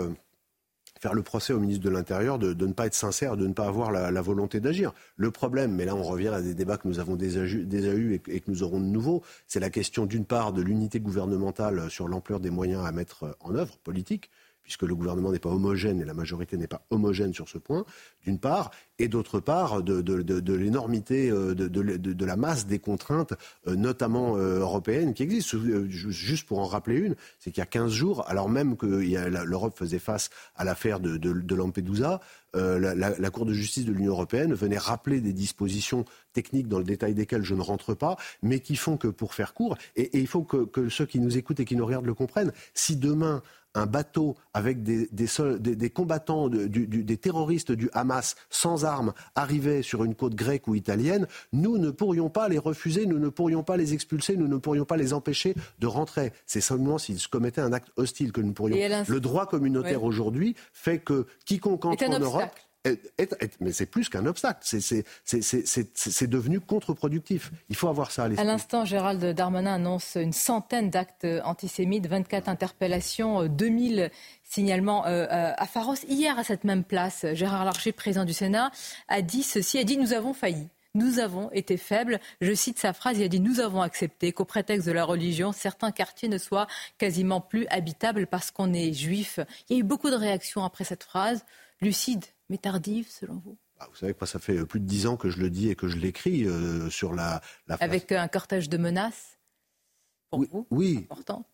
faire 1.00 1.14
le 1.14 1.22
procès 1.22 1.52
au 1.52 1.60
ministre 1.60 1.84
de 1.84 1.90
l'Intérieur 1.90 2.38
de, 2.38 2.54
ne 2.54 2.72
pas 2.72 2.86
être 2.86 2.94
sincère, 2.94 3.36
de 3.36 3.46
ne 3.46 3.52
pas 3.52 3.66
avoir 3.66 3.90
la, 3.90 4.22
volonté 4.22 4.60
d'agir. 4.60 4.92
Le 5.16 5.30
problème, 5.30 5.74
mais 5.74 5.84
là 5.84 5.94
on 5.94 6.02
revient 6.02 6.28
à 6.28 6.42
des 6.42 6.54
débats 6.54 6.78
que 6.78 6.88
nous 6.88 6.98
avons 6.98 7.16
déjà, 7.16 7.44
eus 7.44 8.14
et, 8.14 8.34
et, 8.34 8.40
que 8.40 8.50
nous 8.50 8.62
aurons 8.62 8.80
de 8.80 8.86
nouveau, 8.86 9.22
c'est 9.46 9.60
la 9.60 9.70
question 9.70 10.06
d'une 10.06 10.24
part 10.24 10.52
de 10.52 10.62
l'unité 10.62 11.00
gouvernementale 11.00 11.90
sur 11.90 12.08
l'ampleur 12.08 12.40
des 12.40 12.50
moyens 12.50 12.84
à 12.84 12.92
mettre 12.92 13.36
en 13.40 13.54
œuvre 13.54 13.76
politique, 13.78 14.30
puisque 14.66 14.82
le 14.82 14.96
gouvernement 14.96 15.30
n'est 15.30 15.38
pas 15.38 15.48
homogène 15.48 16.00
et 16.00 16.04
la 16.04 16.12
majorité 16.12 16.56
n'est 16.56 16.66
pas 16.66 16.82
homogène 16.90 17.32
sur 17.32 17.48
ce 17.48 17.56
point, 17.56 17.84
d'une 18.24 18.40
part, 18.40 18.72
et 18.98 19.06
d'autre 19.06 19.38
part 19.38 19.80
de, 19.84 20.54
l'énormité 20.54 21.30
euh, 21.30 21.54
de, 21.54 22.24
la 22.24 22.36
masse 22.36 22.66
des 22.66 22.80
contraintes, 22.80 23.34
euh, 23.68 23.76
notamment 23.76 24.36
euh, 24.36 24.58
européennes, 24.58 25.14
qui 25.14 25.22
existent. 25.22 25.56
Juste 25.88 26.48
pour 26.48 26.58
en 26.58 26.64
rappeler 26.66 26.96
une, 26.96 27.14
c'est 27.38 27.52
qu'il 27.52 27.60
y 27.60 27.62
a 27.62 27.66
15 27.66 27.92
jours, 27.92 28.24
alors 28.28 28.48
même 28.48 28.76
que 28.76 28.86
l'Europe 28.86 29.78
faisait 29.78 30.00
face 30.00 30.30
à 30.56 30.64
l'affaire 30.64 30.98
de, 30.98 31.54
Lampedusa, 31.54 32.20
la, 32.52 33.30
Cour 33.30 33.46
de 33.46 33.52
justice 33.52 33.84
de 33.84 33.92
l'Union 33.92 34.12
européenne 34.12 34.52
venait 34.52 34.78
rappeler 34.78 35.20
des 35.20 35.32
dispositions 35.32 36.04
techniques 36.32 36.68
dans 36.68 36.78
le 36.78 36.84
détail 36.84 37.14
desquelles 37.14 37.44
je 37.44 37.54
ne 37.54 37.60
rentre 37.60 37.94
pas, 37.94 38.16
mais 38.42 38.58
qui 38.58 38.74
font 38.74 38.96
que, 38.96 39.08
pour 39.08 39.34
faire 39.34 39.54
court, 39.54 39.76
et, 39.94 40.18
il 40.18 40.26
faut 40.26 40.42
que, 40.42 40.88
ceux 40.88 41.06
qui 41.06 41.20
nous 41.20 41.38
écoutent 41.38 41.60
et 41.60 41.64
qui 41.64 41.76
nous 41.76 41.86
regardent 41.86 42.06
le 42.06 42.14
comprennent, 42.14 42.52
si 42.74 42.96
demain 42.96 43.42
un 43.76 43.86
bateau 43.86 44.36
avec 44.54 44.82
des, 44.82 45.08
des, 45.12 45.90
combattants, 45.90 46.48
des 46.48 47.16
terroristes 47.16 47.72
du 47.72 47.90
Hamas 47.92 48.34
sans 48.50 48.84
armes 48.84 49.12
arrivait 49.34 49.82
sur 49.82 50.02
une 50.02 50.14
côte 50.14 50.34
grecque 50.34 50.66
ou 50.66 50.74
italienne, 50.74 51.26
nous 51.52 51.78
ne 51.78 51.90
pourrions 51.90 52.30
pas 52.30 52.48
les 52.48 52.58
refuser, 52.58 53.06
nous 53.06 53.18
ne 53.18 53.28
pourrions 53.28 53.62
pas 53.62 53.76
les 53.76 53.92
expulser, 53.92 54.36
nous 54.36 54.48
ne 54.48 54.56
pourrions 54.56 54.86
pas 54.86 54.96
les 54.96 55.12
empêcher 55.12 55.54
de 55.78 55.86
rentrer. 55.86 56.32
C'est 56.46 56.60
seulement 56.60 56.98
s'ils 56.98 57.26
commettaient 57.28 57.60
un 57.60 57.72
acte 57.72 57.90
hostile 57.96 58.32
que 58.32 58.40
nous 58.40 58.52
pourrions. 58.52 58.76
Le 59.06 59.20
droit 59.20 59.46
communautaire 59.46 60.02
aujourd'hui 60.04 60.56
fait 60.72 60.98
que 60.98 61.26
quiconque 61.44 61.84
entre 61.84 62.08
en 62.08 62.18
Europe 62.18 62.50
mais 63.60 63.72
c'est 63.72 63.86
plus 63.86 64.08
qu'un 64.08 64.26
obstacle. 64.26 64.60
C'est 64.64 66.26
devenu 66.26 66.60
contre-productif. 66.60 67.50
Il 67.68 67.76
faut 67.76 67.88
avoir 67.88 68.10
ça 68.10 68.24
à 68.24 68.28
l'esprit. 68.28 68.46
À 68.46 68.50
l'instant, 68.50 68.84
Gérald 68.84 69.24
Darmanin 69.24 69.74
annonce 69.74 70.16
une 70.16 70.32
centaine 70.32 70.90
d'actes 70.90 71.26
antisémites, 71.44 72.06
24 72.06 72.48
interpellations, 72.48 73.46
2000 73.46 74.00
euh, 74.00 74.08
signalements 74.44 75.06
euh, 75.06 75.26
euh, 75.30 75.52
à 75.56 75.66
Pharos. 75.66 75.94
Hier, 76.08 76.38
à 76.38 76.44
cette 76.44 76.64
même 76.64 76.84
place, 76.84 77.26
Gérard 77.32 77.64
Larcher, 77.64 77.92
président 77.92 78.24
du 78.24 78.32
Sénat, 78.32 78.70
a 79.08 79.22
dit 79.22 79.42
ceci, 79.42 79.78
a 79.78 79.84
dit 79.84 79.96
nous 79.96 80.12
avons 80.12 80.32
failli. 80.32 80.68
Nous 80.96 81.18
avons 81.18 81.50
été 81.52 81.76
faibles. 81.76 82.20
Je 82.40 82.54
cite 82.54 82.78
sa 82.78 82.94
phrase, 82.94 83.18
il 83.18 83.24
a 83.24 83.28
dit 83.28 83.38
Nous 83.38 83.60
avons 83.60 83.82
accepté 83.82 84.32
qu'au 84.32 84.46
prétexte 84.46 84.86
de 84.86 84.92
la 84.92 85.04
religion, 85.04 85.52
certains 85.52 85.90
quartiers 85.90 86.30
ne 86.30 86.38
soient 86.38 86.66
quasiment 86.96 87.42
plus 87.42 87.66
habitables 87.68 88.26
parce 88.26 88.50
qu'on 88.50 88.72
est 88.72 88.94
juif. 88.94 89.38
Il 89.68 89.74
y 89.74 89.76
a 89.76 89.80
eu 89.80 89.82
beaucoup 89.82 90.08
de 90.08 90.14
réactions 90.14 90.64
après 90.64 90.84
cette 90.84 91.04
phrase. 91.04 91.44
Lucide, 91.80 92.24
mais 92.48 92.58
tardive 92.58 93.08
selon 93.10 93.38
vous? 93.44 93.58
Bah, 93.78 93.86
vous 93.90 93.96
savez 93.96 94.14
que 94.14 94.26
ça 94.26 94.38
fait 94.38 94.64
plus 94.64 94.80
de 94.80 94.86
dix 94.86 95.06
ans 95.06 95.16
que 95.16 95.28
je 95.28 95.38
le 95.38 95.50
dis 95.50 95.68
et 95.68 95.76
que 95.76 95.88
je 95.88 95.98
l'écris 95.98 96.46
euh, 96.46 96.88
sur 96.88 97.14
la, 97.14 97.42
la, 97.66 97.76
Avec 97.80 98.12
un 98.12 98.28
cortège 98.28 98.68
de 98.68 98.78
menaces 98.78 99.35
oui, 100.32 101.06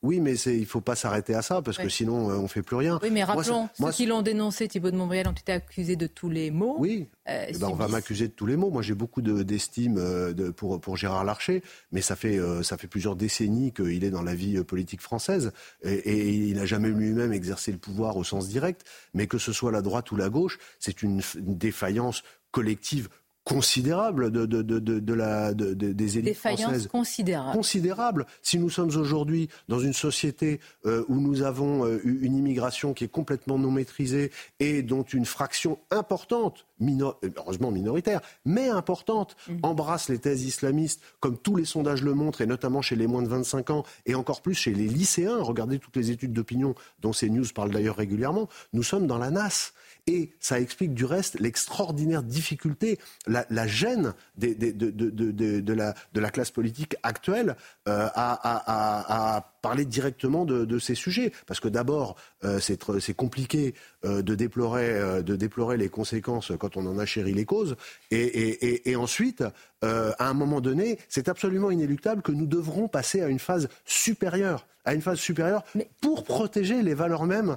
oui, 0.03 0.21
mais 0.21 0.35
il 0.35 0.61
ne 0.61 0.65
faut 0.65 0.81
pas 0.81 0.95
s'arrêter 0.95 1.35
à 1.35 1.43
ça 1.43 1.61
parce 1.63 1.77
que 1.77 1.89
sinon 1.89 2.31
euh, 2.31 2.37
on 2.37 2.43
ne 2.43 2.49
fait 2.49 2.63
plus 2.63 2.77
rien. 2.77 2.99
Oui, 3.03 3.11
mais 3.11 3.23
rappelons, 3.23 3.69
ceux 3.75 3.91
qui 3.91 4.07
l'ont 4.07 4.23
dénoncé, 4.23 4.67
Thibault 4.69 4.91
de 4.91 4.97
Montbrial, 4.97 5.29
ont 5.29 5.33
été 5.33 5.53
accusés 5.53 5.97
de 5.97 6.07
tous 6.07 6.31
les 6.31 6.51
maux. 6.51 6.77
Oui, 6.79 7.09
euh, 7.29 7.47
eh 7.49 7.59
ben, 7.59 7.69
on 7.69 7.75
va 7.75 7.89
m'accuser 7.89 8.29
de 8.29 8.33
tous 8.33 8.47
les 8.47 8.57
maux. 8.57 8.71
Moi, 8.71 8.83
j'ai 8.83 8.95
beaucoup 8.95 9.21
d'estime 9.21 9.97
de, 9.97 10.51
pour, 10.51 10.81
pour 10.81 10.97
Gérard 10.97 11.25
Larcher, 11.25 11.63
mais 11.93 12.01
ça 12.01 12.17
fait, 12.17 12.39
ça 12.63 12.79
fait 12.79 12.89
plusieurs 12.89 13.17
décennies 13.17 13.73
qu'il 13.73 14.05
est 14.05 14.11
dans 14.11 14.23
la 14.23 14.35
vie 14.35 14.63
politique 14.65 15.01
française 15.01 15.53
et, 15.83 15.93
et 15.93 16.29
il 16.29 16.57
n'a 16.57 16.67
jamais 16.67 16.89
lui-même 16.89 17.33
exercé 17.33 17.73
le 17.73 17.79
pouvoir 17.79 18.17
au 18.17 18.25
sens 18.25 18.49
direct. 18.49 18.85
Mais 19.15 19.27
que 19.27 19.39
ce 19.39 19.53
soit 19.53 19.73
la 19.73 19.83
droite 19.83 20.11
ou 20.13 20.17
la 20.17 20.31
gauche, 20.31 20.59
c'est 20.79 21.03
une 21.03 21.21
défaillance 21.37 22.23
collective 22.53 23.09
considérable 23.45 24.31
de, 24.31 24.47
de, 24.47 24.63
de, 24.63 24.79
de 24.79 25.15
la, 25.15 25.53
des 25.53 26.19
élites 26.19 26.37
françaises. 26.37 26.87
considérable. 26.87 27.53
Considérable. 27.53 28.27
Si 28.41 28.59
nous 28.59 28.71
sommes 28.71 28.97
aujourd'hui 28.97 29.49
dans 29.69 29.81
une 29.81 29.93
société 29.93 30.61
euh, 30.87 31.05
où 31.09 31.17
nous 31.17 31.43
avons 31.43 31.85
euh, 31.85 32.01
une 32.05 32.37
immigration 32.37 32.95
qui 32.95 33.05
est 33.05 33.09
complètement 33.09 33.59
non 33.59 33.71
maîtrisée 33.71 34.31
et 34.61 34.83
dont 34.83 35.03
une 35.03 35.25
fraction 35.25 35.79
importante, 35.91 36.67
heureusement 37.37 37.71
minoritaire, 37.71 38.21
mais 38.45 38.69
importante, 38.69 39.37
mmh. 39.49 39.59
embrasse 39.63 40.09
les 40.09 40.19
thèses 40.19 40.45
islamistes, 40.45 41.01
comme 41.21 41.37
tous 41.37 41.57
les 41.57 41.65
sondages 41.65 42.03
le 42.03 42.15
montrent, 42.15 42.41
et 42.41 42.47
notamment 42.47 42.83
chez 42.83 42.97
les 42.97 43.07
moins 43.07 43.23
de 43.23 43.29
25 43.29 43.71
ans, 43.71 43.85
et 44.07 44.15
encore 44.15 44.43
plus 44.43 44.55
chez 44.55 44.73
les 44.73 44.87
lycéens, 44.87 45.43
regardez 45.43 45.79
toutes 45.79 45.97
les 45.97 46.11
études 46.11 46.33
d'opinion 46.33 46.75
dont 47.01 47.13
ces 47.13 47.29
news 47.31 47.47
parlent 47.55 47.71
d'ailleurs 47.71 47.97
régulièrement, 47.97 48.49
nous 48.73 48.83
sommes 48.83 49.07
dans 49.07 49.19
la 49.19 49.31
nasse. 49.31 49.75
Et 50.09 50.33
ça 50.41 50.59
explique 50.59 50.95
du 50.95 51.05
reste 51.05 51.39
l'extraordinaire 51.39 52.25
difficulté, 52.25 52.99
la, 53.29 53.67
gêne 53.69 54.15
de, 54.37 55.73
la, 56.21 56.31
classe 56.31 56.51
politique 56.51 56.97
actuelle 57.05 57.55
euh, 57.89 58.09
à, 58.15 59.49
parler 59.63 59.85
directement 59.85 60.45
de, 60.45 60.79
ces 60.81 60.97
sujets. 60.97 61.31
Parce 61.47 61.61
que 61.61 61.69
d'abord, 61.69 62.17
euh, 62.43 62.59
c'est 62.59 63.15
compliqué 63.15 63.75
euh, 64.05 64.23
de, 64.23 64.35
déplorer, 64.35 65.23
de 65.23 65.37
déplorer 65.37 65.77
les 65.77 65.89
conséquences 65.89 66.51
quand 66.59 66.77
on 66.77 66.85
en 66.87 66.99
a 66.99 67.07
chéri 67.07 67.33
les 67.33 67.45
causes. 67.45 67.77
Et, 68.11 68.97
ensuite, 68.97 69.45
à 69.83 70.29
un 70.29 70.35
moment 70.35 70.61
donné, 70.61 70.99
c'est 71.09 71.29
absolument 71.29 71.71
inéluctable 71.71 72.23
que 72.23 72.33
nous 72.33 72.47
devrons 72.47 72.89
passer 72.89 73.23
à 73.23 73.29
une 73.29 73.39
phase 73.39 73.69
supérieure, 73.85 74.67
à 74.85 74.95
une 74.95 75.03
phase 75.03 75.19
supérieure 75.19 75.63
pour 76.01 76.25
protéger 76.25 76.83
les 76.83 76.95
valeurs 76.95 77.25
mêmes 77.25 77.57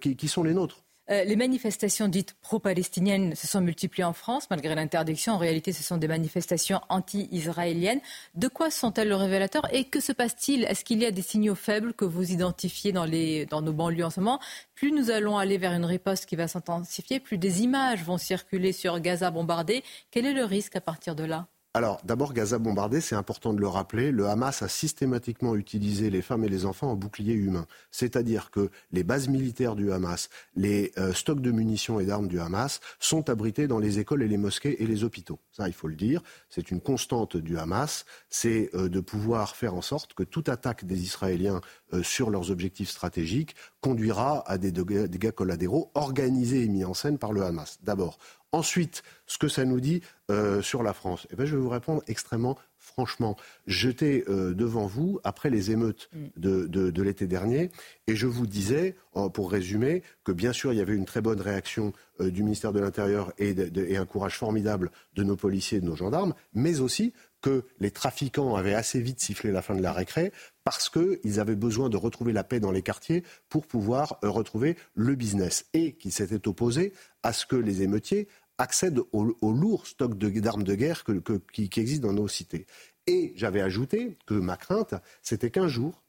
qui 0.00 0.26
sont 0.26 0.42
les 0.42 0.52
nôtres. 0.52 0.82
Euh, 1.10 1.24
les 1.24 1.36
manifestations 1.36 2.08
dites 2.08 2.34
pro-palestiniennes 2.42 3.34
se 3.36 3.46
sont 3.46 3.60
multipliées 3.60 4.04
en 4.04 4.12
France, 4.12 4.48
malgré 4.50 4.74
l'interdiction. 4.74 5.34
En 5.34 5.38
réalité, 5.38 5.72
ce 5.72 5.82
sont 5.82 5.98
des 5.98 6.08
manifestations 6.08 6.80
anti-israéliennes. 6.88 8.00
De 8.34 8.48
quoi 8.48 8.70
sont-elles 8.70 9.08
le 9.08 9.14
révélateur 9.14 9.72
et 9.72 9.84
que 9.84 10.00
se 10.00 10.12
passe-t-il? 10.12 10.64
Est-ce 10.64 10.84
qu'il 10.84 11.00
y 11.00 11.06
a 11.06 11.12
des 11.12 11.22
signaux 11.22 11.54
faibles 11.54 11.94
que 11.94 12.04
vous 12.04 12.32
identifiez 12.32 12.92
dans, 12.92 13.06
dans 13.06 13.62
nos 13.62 13.72
banlieues 13.72 14.04
en 14.04 14.10
ce 14.10 14.20
moment? 14.20 14.40
Plus 14.74 14.90
nous 14.90 15.10
allons 15.10 15.38
aller 15.38 15.58
vers 15.58 15.72
une 15.72 15.84
riposte 15.84 16.26
qui 16.26 16.36
va 16.36 16.48
s'intensifier, 16.48 17.20
plus 17.20 17.38
des 17.38 17.62
images 17.62 18.02
vont 18.02 18.18
circuler 18.18 18.72
sur 18.72 18.98
Gaza 19.00 19.30
bombardé. 19.30 19.84
Quel 20.10 20.26
est 20.26 20.34
le 20.34 20.44
risque 20.44 20.76
à 20.76 20.80
partir 20.80 21.14
de 21.14 21.24
là? 21.24 21.46
Alors, 21.76 22.00
d'abord, 22.04 22.32
Gaza 22.32 22.58
bombardé, 22.58 23.02
c'est 23.02 23.16
important 23.16 23.52
de 23.52 23.60
le 23.60 23.68
rappeler. 23.68 24.10
Le 24.10 24.26
Hamas 24.28 24.62
a 24.62 24.68
systématiquement 24.68 25.54
utilisé 25.54 26.08
les 26.08 26.22
femmes 26.22 26.42
et 26.42 26.48
les 26.48 26.64
enfants 26.64 26.90
en 26.90 26.96
bouclier 26.96 27.34
humain. 27.34 27.66
C'est-à-dire 27.90 28.50
que 28.50 28.70
les 28.92 29.04
bases 29.04 29.28
militaires 29.28 29.76
du 29.76 29.92
Hamas, 29.92 30.30
les 30.54 30.92
euh, 30.96 31.12
stocks 31.12 31.42
de 31.42 31.50
munitions 31.50 32.00
et 32.00 32.06
d'armes 32.06 32.28
du 32.28 32.40
Hamas 32.40 32.80
sont 32.98 33.28
abrités 33.28 33.68
dans 33.68 33.78
les 33.78 33.98
écoles 33.98 34.22
et 34.22 34.26
les 34.26 34.38
mosquées 34.38 34.82
et 34.82 34.86
les 34.86 35.04
hôpitaux. 35.04 35.38
Ça, 35.52 35.68
il 35.68 35.74
faut 35.74 35.88
le 35.88 35.96
dire. 35.96 36.22
C'est 36.48 36.70
une 36.70 36.80
constante 36.80 37.36
du 37.36 37.58
Hamas. 37.58 38.06
C'est 38.30 38.70
euh, 38.72 38.88
de 38.88 39.00
pouvoir 39.00 39.54
faire 39.54 39.74
en 39.74 39.82
sorte 39.82 40.14
que 40.14 40.22
toute 40.22 40.48
attaque 40.48 40.86
des 40.86 41.02
Israéliens 41.02 41.60
euh, 41.92 42.02
sur 42.02 42.30
leurs 42.30 42.50
objectifs 42.50 42.88
stratégiques 42.88 43.54
conduira 43.82 44.50
à 44.50 44.56
des 44.56 44.72
dégâts 44.72 45.30
collatéraux 45.30 45.90
organisés 45.92 46.62
et 46.62 46.68
mis 46.68 46.86
en 46.86 46.94
scène 46.94 47.18
par 47.18 47.34
le 47.34 47.42
Hamas. 47.42 47.80
D'abord. 47.82 48.16
Ensuite, 48.52 49.02
ce 49.26 49.38
que 49.38 49.48
ça 49.48 49.64
nous 49.64 49.80
dit 49.80 50.02
euh, 50.30 50.62
sur 50.62 50.82
la 50.82 50.92
France, 50.92 51.26
eh 51.30 51.36
ben, 51.36 51.44
je 51.44 51.56
vais 51.56 51.62
vous 51.62 51.68
répondre 51.68 52.02
extrêmement 52.06 52.56
franchement. 52.78 53.36
J'étais 53.66 54.24
euh, 54.28 54.54
devant 54.54 54.86
vous 54.86 55.18
après 55.24 55.50
les 55.50 55.72
émeutes 55.72 56.08
mm. 56.12 56.26
de, 56.36 57.02
l'été 57.02 57.26
dernier 57.26 57.70
et 58.06 58.14
je 58.14 58.26
vous 58.26 58.46
disais, 58.46 58.96
pour 59.34 59.50
résumer, 59.50 60.02
que 60.24 60.32
bien 60.32 60.52
sûr 60.52 60.72
il 60.72 60.76
y 60.76 60.80
avait 60.80 60.94
une 60.94 61.04
très 61.04 61.20
bonne 61.20 61.40
réaction 61.40 61.92
euh, 62.20 62.30
du 62.30 62.42
ministère 62.42 62.72
de 62.72 62.80
l'Intérieur 62.80 63.32
et, 63.38 63.50
et, 63.50 63.96
un 63.96 64.06
courage 64.06 64.38
formidable 64.38 64.90
de 65.14 65.24
nos 65.24 65.36
policiers 65.36 65.78
et 65.78 65.80
de 65.80 65.86
nos 65.86 65.96
gendarmes, 65.96 66.34
mais 66.54 66.80
aussi 66.80 67.12
que 67.42 67.64
les 67.80 67.90
trafiquants 67.90 68.54
avaient 68.54 68.74
assez 68.74 69.00
vite 69.00 69.20
sifflé 69.20 69.52
la 69.52 69.62
fin 69.62 69.74
de 69.74 69.82
la 69.82 69.92
récré 69.92 70.32
parce 70.66 70.90
qu'ils 70.90 71.38
avaient 71.38 71.54
besoin 71.54 71.88
de 71.88 71.96
retrouver 71.96 72.32
la 72.32 72.42
paix 72.42 72.58
dans 72.58 72.72
les 72.72 72.82
quartiers 72.82 73.22
pour 73.48 73.68
pouvoir 73.68 74.18
retrouver 74.22 74.76
le 74.96 75.14
business 75.14 75.64
et 75.74 75.92
qu'ils 75.92 76.10
s'étaient 76.10 76.48
opposés 76.48 76.92
à 77.22 77.32
ce 77.32 77.46
que 77.46 77.54
les 77.54 77.82
émeutiers 77.82 78.26
accèdent 78.58 78.98
au, 79.12 79.36
lourd 79.52 79.86
stock 79.86 80.18
d'armes 80.18 80.64
de, 80.64 80.74
guerre 80.74 81.04
qui, 81.52 81.68
qui 81.68 81.80
existe 81.80 82.02
dans 82.02 82.12
nos 82.12 82.26
cités. 82.26 82.66
Et 83.06 83.32
j'avais 83.36 83.60
ajouté 83.60 84.18
que 84.26 84.34
ma 84.34 84.56
crainte, 84.56 84.96
c'était 85.22 85.50
qu'un 85.50 85.68
jour, 85.68 86.02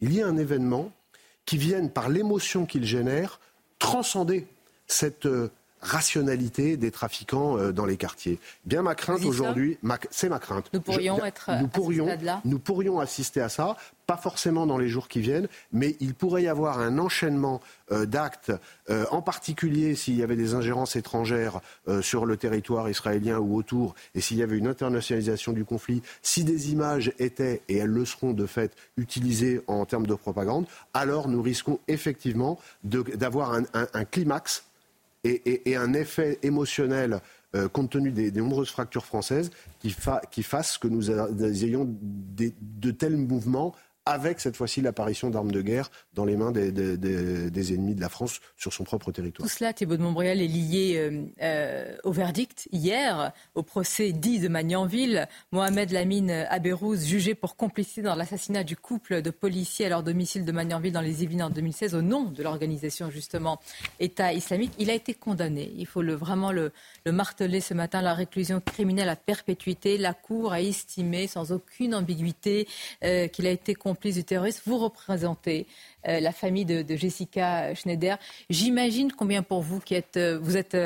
il 0.00 0.12
y 0.12 0.18
ait 0.18 0.24
un 0.24 0.38
événement 0.38 0.90
qui 1.44 1.56
vienne, 1.56 1.88
par 1.88 2.08
l'émotion 2.08 2.66
qu'il 2.66 2.84
génère, 2.84 3.38
transcender 3.78 4.48
cette 4.88 5.26
euh, 5.26 5.52
rationalité 5.80 6.76
des 6.76 6.90
trafiquants 6.90 7.58
euh, 7.58 7.72
dans 7.72 7.86
les 7.86 7.96
quartiers. 7.96 8.38
Bien 8.64 8.82
ma 8.82 8.94
crainte 8.94 9.24
aujourd'hui, 9.24 9.78
c'est 10.10 10.28
ma 10.28 10.38
crainte. 10.38 10.70
Nous 10.72 10.80
pourrions 10.80 11.24
être 11.24 11.50
nous 11.60 11.68
pourrions, 11.68 12.08
nous 12.44 12.58
pourrions 12.58 13.00
assister 13.00 13.40
à 13.40 13.48
ça, 13.48 13.76
pas 14.10 14.16
forcément 14.16 14.66
dans 14.66 14.76
les 14.76 14.88
jours 14.88 15.06
qui 15.06 15.20
viennent, 15.20 15.46
mais 15.70 15.94
il 16.00 16.14
pourrait 16.14 16.42
y 16.42 16.48
avoir 16.48 16.80
un 16.80 16.98
enchaînement 16.98 17.60
euh, 17.92 18.06
d'actes, 18.06 18.50
euh, 18.90 19.04
en 19.12 19.22
particulier 19.22 19.94
s'il 19.94 20.16
y 20.16 20.24
avait 20.24 20.34
des 20.34 20.54
ingérences 20.54 20.96
étrangères 20.96 21.60
sur 22.00 22.26
le 22.26 22.36
territoire 22.36 22.90
israélien 22.90 23.38
ou 23.38 23.56
autour, 23.56 23.94
et 24.16 24.20
s'il 24.20 24.38
y 24.38 24.42
avait 24.42 24.58
une 24.58 24.66
internationalisation 24.66 25.52
du 25.52 25.64
conflit, 25.64 26.02
si 26.22 26.42
des 26.42 26.72
images 26.72 27.12
étaient, 27.20 27.62
et 27.68 27.76
elles 27.76 27.90
le 27.90 28.04
seront 28.04 28.32
de 28.32 28.46
fait, 28.46 28.74
utilisées 28.96 29.60
en 29.68 29.84
termes 29.84 30.08
de 30.08 30.14
propagande, 30.14 30.66
alors 30.92 31.28
nous 31.28 31.42
risquons 31.42 31.78
effectivement 31.86 32.58
d'avoir 32.82 33.52
un 33.52 34.04
climax 34.04 34.64
et, 35.24 35.76
un 35.76 35.92
effet 35.92 36.38
émotionnel 36.42 37.20
euh, 37.54 37.68
compte 37.68 37.90
tenu 37.90 38.12
des, 38.12 38.30
nombreuses 38.30 38.70
fractures 38.70 39.04
françaises 39.04 39.50
qui 39.80 40.42
fassent 40.42 40.78
que 40.78 40.88
nous, 40.88 41.10
ayons 41.10 41.88
de 41.90 42.90
tels 42.90 43.16
mouvements 43.16 43.74
avec 44.10 44.40
cette 44.40 44.56
fois-ci 44.56 44.80
l'apparition 44.80 45.30
d'armes 45.30 45.52
de 45.52 45.62
guerre 45.62 45.90
dans 46.14 46.24
les 46.24 46.36
mains 46.36 46.52
des, 46.52 46.70
des, 46.72 47.74
ennemis 47.74 47.94
de 47.94 48.00
la 48.00 48.08
France 48.08 48.40
sur 48.56 48.72
son 48.72 48.84
propre 48.84 49.12
territoire. 49.12 49.48
Tout 49.48 49.54
cela, 49.54 49.72
Thibault 49.72 49.96
de 49.96 50.02
Montbrial, 50.02 50.40
est 50.40 50.46
lié 50.46 50.94
euh, 50.96 51.24
euh, 51.42 51.96
au 52.04 52.12
verdict 52.12 52.68
hier, 52.72 53.32
au 53.54 53.62
procès 53.62 54.12
dit 54.12 54.38
de 54.38 54.48
Magnanville. 54.48 55.28
Mohamed 55.52 55.90
Lamine 55.90 56.30
Abérouz, 56.30 57.04
jugé 57.04 57.34
pour 57.34 57.56
complicité 57.56 58.02
dans 58.02 58.14
l'assassinat 58.14 58.64
du 58.64 58.76
couple 58.76 59.22
de 59.22 59.30
policiers 59.30 59.86
à 59.86 59.88
leur 59.90 60.02
domicile 60.02 60.44
de 60.44 60.52
Magnanville 60.52 60.92
dans 60.92 61.00
les 61.00 61.22
Yvelines 61.22 61.44
en 61.44 61.50
2016, 61.50 61.94
au 61.94 62.02
nom 62.02 62.24
de 62.24 62.42
l'organisation 62.42 63.10
justement 63.10 63.60
État 63.98 64.32
islamique. 64.32 64.72
Il 64.78 64.90
a 64.90 64.94
été 64.94 65.14
condamné. 65.14 65.72
Il 65.76 65.86
faut 65.86 66.02
vraiment 66.02 66.52
le, 66.52 66.72
le 67.04 67.12
marteler 67.12 67.60
ce 67.60 67.74
matin. 67.74 68.02
La 68.02 68.14
réclusion 68.14 68.60
criminelle 68.60 69.08
à 69.08 69.16
perpétuité. 69.16 69.98
La 69.98 70.14
Cour 70.14 70.52
a 70.52 70.60
estimé 70.60 71.26
sans 71.26 71.52
aucune 71.52 71.94
ambiguïté 71.94 72.68
euh, 73.04 73.28
qu'il 73.28 73.46
a 73.46 73.50
été 73.50 73.74
complice 74.00 74.14
du 74.14 74.24
terrorisme. 74.24 74.62
Vous 74.64 74.78
représentez 74.78 75.66
euh, 76.08 76.20
la 76.20 76.32
famille 76.32 76.64
de, 76.64 76.96
Jessica 76.96 77.74
Schneider. 77.74 78.16
J'imagine 78.48 79.12
combien 79.12 79.42
pour 79.42 79.60
vous 79.60 79.78
qui 79.78 79.94
êtes, 79.94 80.16
euh, 80.16 80.38
vous 80.40 80.56
êtes 80.56 80.76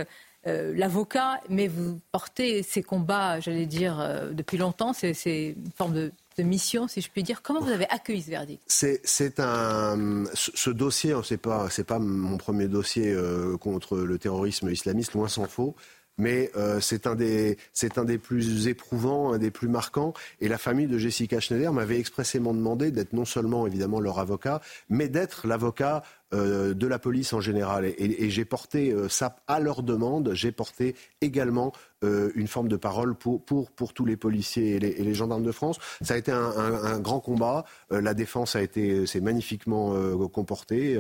l'avocat, 0.47 1.41
mais 1.49 1.69
vous 1.69 1.99
portez 2.12 2.62
ces 2.62 2.82
combats, 2.82 3.41
j'allais 3.41 3.65
dire, 3.65 4.28
depuis 4.32 4.59
longtemps. 4.59 4.93
C'est 4.93 5.55
une 5.57 5.70
forme 5.74 5.95
de, 5.95 6.12
mission, 6.43 6.86
si 6.86 7.01
je 7.01 7.09
puis 7.09 7.23
dire. 7.23 7.41
Comment 7.41 7.61
vous 7.61 7.70
avez 7.70 7.89
accueilli 7.89 8.20
ce 8.20 8.28
verdict? 8.28 8.62
C'est 8.66 9.41
un 9.41 10.24
ce, 10.35 10.69
dossier, 10.69 11.15
c'est 11.24 11.39
pas 11.39 11.70
c'est 11.70 11.85
pas 11.85 11.99
mon 11.99 12.36
premier 12.36 12.69
dossier 12.69 13.16
contre 13.59 13.97
le 13.97 14.19
terrorisme 14.19 14.69
islamiste, 14.69 15.15
loin 15.15 15.28
s'en 15.28 15.47
faut 15.47 15.74
mais 16.19 16.51
euh, 16.57 16.81
c'est 16.81 17.07
un, 17.07 17.15
des, 17.15 17.57
un 17.97 18.05
des 18.05 18.19
plus 18.19 18.69
éprouvants, 18.69 19.32
un 19.32 19.39
des 19.39 19.51
plus 19.51 19.69
marquants. 19.69 20.12
Et 20.41 20.49
la 20.49 20.59
famille 20.59 20.86
de 20.86 20.99
Jessica 20.99 21.41
Schneider 21.41 21.73
m'avait 21.73 21.99
expressément 21.99 22.55
demandé 22.55 22.91
d'être 22.91 23.12
non 23.12 23.24
seulement 23.24 23.66
évidemment 23.66 24.01
leur 24.01 24.19
avocat, 24.19 24.61
mais 24.89 25.09
d'être 25.09 25.47
l'avocat 25.47 26.03
euh, 26.35 26.74
de 26.74 26.86
la 26.86 26.98
police 26.98 27.32
en 27.32 27.40
général. 27.40 27.85
Et, 27.85 28.28
j'ai 28.31 28.44
porté 28.44 28.90
euh, 28.90 29.09
ça 29.09 29.36
à 29.47 29.61
leur 29.61 29.82
demande, 29.82 30.32
j'ai 30.35 30.51
porté 30.51 30.97
également 31.20 31.73
euh, 32.02 32.32
une 32.35 32.48
forme 32.48 32.66
de 32.66 32.77
parole 32.77 33.15
pour, 33.15 33.44
pour, 33.44 33.70
pour 33.70 33.93
tous 33.93 34.05
les 34.05 34.16
policiers 34.16 34.74
et 34.74 34.78
les, 34.81 35.15
gendarmes 35.15 35.44
de 35.44 35.52
France. 35.52 35.78
Ça 36.01 36.15
a 36.15 36.16
été 36.16 36.32
un, 36.32 36.98
grand 36.98 37.20
combat. 37.20 37.65
la 37.90 38.15
défense 38.15 38.56
a 38.56 38.62
été 38.62 39.06
s'est 39.06 39.20
magnifiquement 39.20 39.94
comportée, 40.28 40.98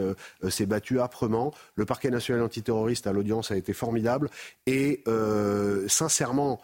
s'est 0.48 0.66
battue 0.66 1.00
âprement. 1.00 1.52
Le 1.74 1.84
parquet 1.84 2.10
national 2.10 2.42
antiterroriste 2.42 3.06
à 3.06 3.12
l'audience 3.12 3.50
a 3.50 3.56
été 3.56 3.72
formidable. 3.72 4.30
Et 4.66 5.02
sincèrement, 5.88 6.60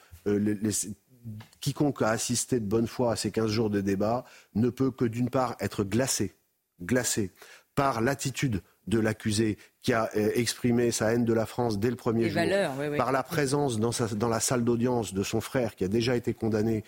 quiconque 1.60 2.02
a 2.02 2.10
assisté 2.10 2.60
de 2.60 2.66
bonne 2.66 2.86
foi 2.86 3.12
à 3.12 3.16
ces 3.16 3.30
15 3.30 3.50
jours 3.50 3.70
de 3.70 3.80
débat 3.80 4.24
ne 4.54 4.70
peut 4.70 4.90
que 4.90 5.04
d'une 5.04 5.30
part 5.30 5.56
être 5.60 5.82
glacé, 5.82 6.34
glacé 6.82 7.32
par 7.80 8.02
l'attitude 8.02 8.60
de 8.88 8.98
l'accusé 8.98 9.56
qui 9.80 9.94
a 9.94 10.10
euh, 10.14 10.30
exprimé 10.34 10.90
sa 10.90 11.14
haine 11.14 11.24
de 11.24 11.32
la 11.32 11.46
France 11.46 11.78
dès 11.78 11.88
le 11.88 11.96
premier 11.96 12.28
jour, 12.28 12.42
par 12.98 13.10
la 13.10 13.22
présence 13.22 13.80
dans, 13.80 13.92
dans 14.16 14.28
la 14.28 14.38
salle 14.40 14.64
d'audience 14.64 15.14
de 15.14 15.22
son 15.22 15.40
frère 15.40 15.74
qui 15.74 15.84
a 15.84 15.88
déjà 15.88 16.14
été 16.14 16.34
condamné 16.34 16.84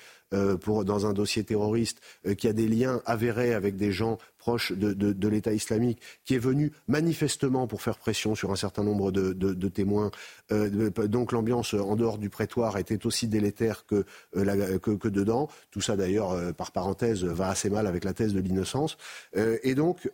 pour, 0.57 0.85
dans 0.85 1.07
un 1.07 1.13
dossier 1.13 1.45
terroriste, 1.45 2.01
euh, 2.27 2.35
qui 2.35 2.49
a 2.49 2.53
des 2.53 2.69
liens 2.69 3.01
avérés 3.07 3.55
avec 3.55 3.77
des 3.77 3.93
gens 3.93 4.19
proches 4.39 4.73
de, 4.73 4.93
de, 4.93 5.13
de 5.13 5.29
l'État 5.29 5.53
islamique, 5.53 6.01
qui 6.25 6.35
est 6.35 6.39
venu 6.39 6.73
manifestement 6.89 7.69
pour 7.69 7.81
faire 7.81 7.97
pression 7.97 8.35
sur 8.35 8.51
un 8.51 8.57
certain 8.57 8.83
nombre 8.83 9.13
de, 9.13 9.33
de 9.33 9.69
témoins. 9.69 10.11
Euh, 10.51 10.91
donc 11.07 11.31
l'ambiance 11.31 11.75
en 11.75 11.95
dehors 11.95 12.19
du 12.19 12.29
prétoire 12.29 12.77
était 12.77 13.07
aussi 13.07 13.29
délétère 13.29 13.87
que, 13.87 14.05
la, 14.35 14.79
que, 14.79 14.91
que 14.91 15.07
dedans. 15.07 15.49
Tout 15.71 15.81
ça 15.81 15.97
d'ailleurs, 15.97 16.53
par 16.55 16.73
parenthèse, 16.73 17.23
va 17.23 17.51
assez 17.51 17.71
mal 17.71 17.87
avec 17.87 18.03
la 18.03 18.15
thèse 18.15 18.35
de 18.35 18.41
l'innocence. 18.41 18.97
et 19.37 19.77
donc 19.77 20.11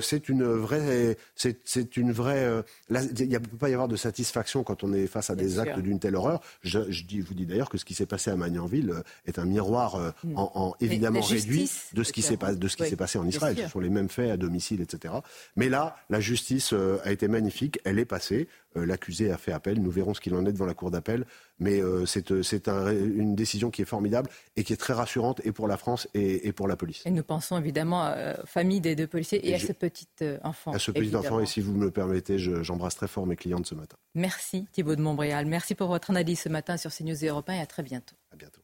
c'est 0.00 0.28
une 0.28 0.44
vraie, 0.44 1.16
c'est 1.34 1.96
une 1.96 2.12
vraie 2.12 2.42
euh, 2.42 2.62
il 2.90 3.28
ne 3.28 3.38
peut 3.38 3.56
pas 3.56 3.70
y 3.70 3.72
avoir 3.72 3.88
de 3.88 3.96
satisfaction 3.96 4.64
quand 4.64 4.84
on 4.84 4.92
est 4.92 5.06
face 5.06 5.30
à 5.30 5.34
des 5.34 5.58
actes 5.58 5.78
d'une 5.78 5.98
telle 5.98 6.16
horreur. 6.16 6.40
Je, 6.62 6.78
vous 6.78 7.34
dis 7.34 7.46
d'ailleurs 7.46 7.68
que 7.68 7.78
ce 7.78 7.84
qui 7.84 7.94
s'est 7.94 8.06
passé 8.06 8.30
à 8.30 8.36
Magnanville 8.36 8.90
euh, 8.90 9.02
est 9.26 9.38
un 9.38 9.44
miroir 9.62 9.96
euh, 9.96 10.10
hmm. 10.24 10.34
en, 10.36 10.74
évidemment 10.80 11.20
réduit 11.20 11.70
de 11.92 12.02
ce 12.02 12.12
qui 12.12 12.22
s'est 12.22 12.36
passé 12.36 13.18
en 13.18 13.26
Israël. 13.26 13.56
Ce 13.56 13.68
sont 13.68 13.80
les 13.80 13.90
mêmes 13.90 14.08
faits 14.08 14.30
à 14.30 14.36
domicile, 14.36 14.80
etc. 14.80 15.14
Mais 15.56 15.68
là, 15.68 15.96
la 16.10 16.20
justice 16.20 16.72
a 17.04 17.12
été 17.12 17.28
magnifique. 17.28 17.78
Elle 17.84 17.98
est 17.98 18.04
passée. 18.04 18.48
L'accusé 18.74 19.30
a 19.30 19.36
fait 19.36 19.52
appel. 19.52 19.80
Nous 19.82 19.90
verrons 19.90 20.14
ce 20.14 20.20
qu'il 20.20 20.34
en 20.34 20.46
est 20.46 20.52
devant 20.52 20.64
la 20.64 20.74
cour 20.74 20.90
d'appel. 20.90 21.26
Mais 21.58 21.80
c'est 22.06 22.30
une 22.30 23.34
décision 23.34 23.70
qui 23.70 23.82
est 23.82 23.86
formidable 23.86 24.30
et 24.56 24.64
qui 24.64 24.72
est 24.72 24.76
très 24.76 24.94
rassurante 24.94 25.40
et 25.44 25.52
pour 25.52 25.68
la 25.68 25.76
France 25.76 26.08
et, 26.14 26.52
pour 26.52 26.68
la 26.68 26.76
police. 26.76 27.02
Et 27.04 27.10
nous 27.10 27.22
pensons 27.22 27.58
évidemment 27.58 28.10
aux 28.10 28.46
familles 28.46 28.80
des 28.80 28.96
deux 28.96 29.06
policiers 29.06 29.46
et, 29.46 29.54
à 29.54 29.58
ce 29.58 29.72
petit 29.72 30.08
enfant. 30.42 30.72
À 30.72 30.78
ce 30.78 30.90
petit 30.90 31.14
enfant, 31.14 31.40
et 31.40 31.46
si 31.46 31.60
vous 31.60 31.74
me 31.74 31.84
le 31.84 31.90
permettez, 31.90 32.38
j'embrasse 32.38 32.96
très 32.96 33.08
fort 33.08 33.26
mes 33.26 33.36
clientes 33.36 33.66
ce 33.66 33.74
matin. 33.74 33.96
Merci 34.14 34.66
Thibault 34.72 34.96
de 34.96 35.02
Montbrial. 35.02 35.46
Merci 35.46 35.74
pour 35.74 35.88
votre 35.88 36.10
analyse 36.10 36.40
ce 36.40 36.48
matin 36.48 36.76
sur 36.76 36.90
CNews 36.90 37.24
et 37.24 37.28
Europe 37.28 37.48
et 37.50 37.58
à 37.58 37.66
très 37.66 37.82
bientôt. 37.82 38.16
À 38.32 38.36
bientôt. 38.36 38.61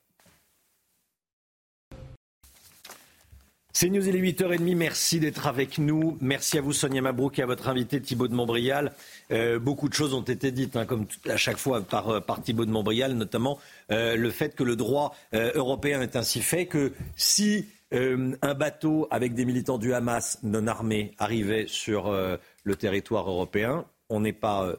C'est 3.72 3.90
News, 3.90 4.08
il 4.08 4.16
est 4.16 4.32
8h30. 4.32 4.74
Merci 4.76 5.20
d'être 5.20 5.46
avec 5.46 5.78
nous. 5.78 6.16
Merci 6.20 6.58
à 6.58 6.62
vous, 6.62 6.72
Sonia 6.72 7.02
Mabrouk, 7.02 7.38
et 7.38 7.42
à 7.42 7.46
votre 7.46 7.68
invité, 7.68 8.00
Thibault 8.00 8.26
de 8.26 8.34
Montbrial. 8.34 8.92
Euh, 9.30 9.58
beaucoup 9.58 9.88
de 9.88 9.94
choses 9.94 10.14
ont 10.14 10.22
été 10.22 10.50
dites, 10.50 10.74
hein, 10.74 10.86
comme 10.86 11.06
à 11.28 11.36
chaque 11.36 11.58
fois 11.58 11.82
par, 11.82 12.08
euh, 12.08 12.20
par 12.20 12.40
Thibault 12.40 12.64
de 12.64 12.70
Montbrial, 12.70 13.12
notamment 13.12 13.58
euh, 13.92 14.16
le 14.16 14.30
fait 14.30 14.56
que 14.56 14.64
le 14.64 14.74
droit 14.74 15.14
européen 15.32 16.00
est 16.00 16.16
ainsi 16.16 16.40
fait 16.40 16.66
que 16.66 16.92
si 17.16 17.66
un 17.90 18.54
bateau 18.54 19.08
avec 19.10 19.32
des 19.34 19.46
militants 19.46 19.78
du 19.78 19.94
Hamas 19.94 20.38
non 20.42 20.66
armés 20.66 21.14
arrivait 21.18 21.64
sur 21.66 22.12
le 22.12 22.76
territoire 22.76 23.30
européen. 23.30 23.86
On 24.10 24.20
n'est 24.20 24.34
pas 24.34 24.74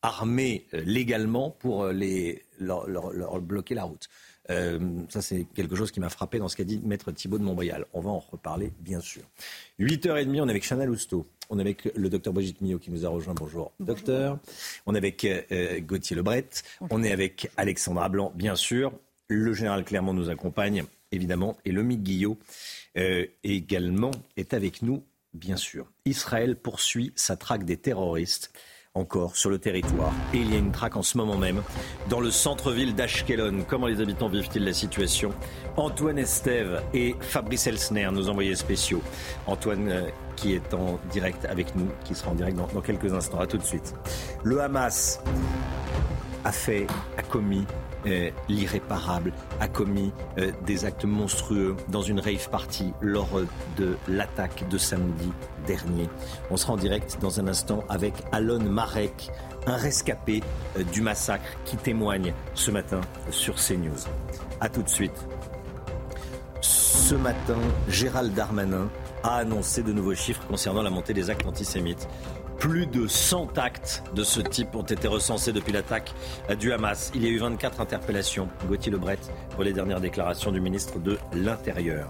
armé 0.00 0.66
légalement 0.72 1.50
pour 1.50 1.88
les, 1.88 2.44
leur, 2.60 2.86
bloquer 3.40 3.74
la 3.74 3.82
route. 3.82 4.08
Ça, 4.48 5.22
c'est 5.22 5.46
quelque 5.54 5.76
chose 5.76 5.90
qui 5.90 6.00
m'a 6.00 6.08
frappé 6.08 6.38
dans 6.38 6.48
ce 6.48 6.56
qu'a 6.56 6.64
dit 6.64 6.80
Maître 6.84 7.12
Thibault 7.12 7.38
de 7.38 7.44
Montbrial. 7.44 7.86
On 7.92 8.00
va 8.00 8.10
en 8.10 8.18
reparler, 8.18 8.72
bien 8.80 9.00
sûr. 9.00 9.22
8h30, 9.80 10.40
on 10.40 10.48
est 10.48 10.50
avec 10.50 10.64
Chanel 10.64 10.90
Housteau. 10.90 11.26
On 11.50 11.58
est 11.58 11.62
avec 11.62 11.90
le 11.94 12.08
docteur 12.08 12.32
Brigitte 12.32 12.60
Millot 12.60 12.78
qui 12.78 12.90
nous 12.90 13.04
a 13.04 13.08
rejoint. 13.08 13.34
Bonjour, 13.34 13.72
docteur. 13.80 14.38
On 14.86 14.94
est 14.94 14.98
avec 14.98 15.26
Gauthier 15.86 16.16
Lebret. 16.16 16.48
On 16.90 17.02
est 17.02 17.12
avec 17.12 17.50
Alexandra 17.56 18.08
Blanc, 18.08 18.32
bien 18.34 18.56
sûr. 18.56 18.92
Le 19.28 19.52
général 19.54 19.84
Clermont 19.84 20.14
nous 20.14 20.30
accompagne, 20.30 20.84
évidemment. 21.12 21.56
Et 21.64 21.72
Lomique 21.72 22.02
Guillot 22.02 22.38
également 23.44 24.10
est 24.36 24.54
avec 24.54 24.82
nous 24.82 25.02
bien 25.34 25.56
sûr. 25.56 25.90
Israël 26.04 26.56
poursuit 26.56 27.12
sa 27.16 27.36
traque 27.36 27.64
des 27.64 27.78
terroristes 27.78 28.52
encore 28.94 29.36
sur 29.36 29.48
le 29.48 29.58
territoire. 29.58 30.12
Et 30.34 30.38
il 30.38 30.52
y 30.52 30.54
a 30.54 30.58
une 30.58 30.70
traque 30.70 30.96
en 30.96 31.02
ce 31.02 31.16
moment 31.16 31.38
même 31.38 31.62
dans 32.10 32.20
le 32.20 32.30
centre-ville 32.30 32.94
d'Ashkelon. 32.94 33.64
Comment 33.66 33.86
les 33.86 34.00
habitants 34.00 34.28
vivent-ils 34.28 34.64
la 34.64 34.74
situation? 34.74 35.32
Antoine 35.76 36.18
Estève 36.18 36.82
et 36.92 37.16
Fabrice 37.20 37.66
Elsner, 37.66 38.10
nos 38.12 38.28
envoyés 38.28 38.54
spéciaux. 38.54 39.02
Antoine 39.46 39.88
euh, 39.88 40.10
qui 40.36 40.52
est 40.52 40.74
en 40.74 40.98
direct 41.10 41.46
avec 41.46 41.74
nous, 41.74 41.88
qui 42.04 42.14
sera 42.14 42.32
en 42.32 42.34
direct 42.34 42.56
dans, 42.56 42.66
dans 42.66 42.82
quelques 42.82 43.12
instants. 43.14 43.40
À 43.40 43.46
tout 43.46 43.58
de 43.58 43.62
suite. 43.62 43.94
Le 44.44 44.60
Hamas 44.60 45.20
a 46.44 46.52
fait, 46.52 46.86
a 47.16 47.22
commis 47.22 47.64
euh, 48.06 48.30
l'irréparable, 48.48 49.32
a 49.60 49.68
commis 49.68 50.12
euh, 50.38 50.52
des 50.66 50.84
actes 50.84 51.04
monstrueux 51.04 51.76
dans 51.88 52.02
une 52.02 52.20
rave 52.20 52.48
party 52.50 52.92
lors 53.00 53.40
de 53.76 53.96
l'attaque 54.08 54.68
de 54.68 54.78
samedi 54.78 55.30
dernier. 55.66 56.08
On 56.50 56.56
sera 56.56 56.72
en 56.72 56.76
direct 56.76 57.18
dans 57.20 57.40
un 57.40 57.46
instant 57.46 57.84
avec 57.88 58.14
Alon 58.32 58.60
Marek, 58.60 59.30
un 59.66 59.76
rescapé 59.76 60.42
euh, 60.76 60.82
du 60.84 61.02
massacre 61.02 61.48
qui 61.64 61.76
témoigne 61.76 62.32
ce 62.54 62.70
matin 62.70 63.00
sur 63.30 63.54
CNews. 63.56 64.08
A 64.60 64.68
tout 64.68 64.82
de 64.82 64.88
suite. 64.88 65.26
Ce 66.60 67.14
matin, 67.14 67.58
Gérald 67.88 68.34
Darmanin 68.34 68.88
a 69.22 69.36
annoncé 69.36 69.82
de 69.82 69.92
nouveaux 69.92 70.14
chiffres 70.14 70.44
concernant 70.48 70.82
la 70.82 70.90
montée 70.90 71.14
des 71.14 71.30
actes 71.30 71.46
antisémites. 71.46 72.08
Plus 72.62 72.86
de 72.86 73.08
100 73.08 73.58
actes 73.58 74.04
de 74.14 74.22
ce 74.22 74.40
type 74.40 74.76
ont 74.76 74.84
été 74.84 75.08
recensés 75.08 75.52
depuis 75.52 75.72
l'attaque 75.72 76.14
du 76.60 76.72
Hamas. 76.72 77.10
Il 77.12 77.24
y 77.24 77.26
a 77.26 77.30
eu 77.30 77.38
24 77.38 77.80
interpellations. 77.80 78.48
Gauthier 78.68 78.92
Lebret 78.92 79.18
pour 79.50 79.64
les 79.64 79.72
dernières 79.72 80.00
déclarations 80.00 80.52
du 80.52 80.60
ministre 80.60 81.00
de 81.00 81.18
l'Intérieur. 81.32 82.08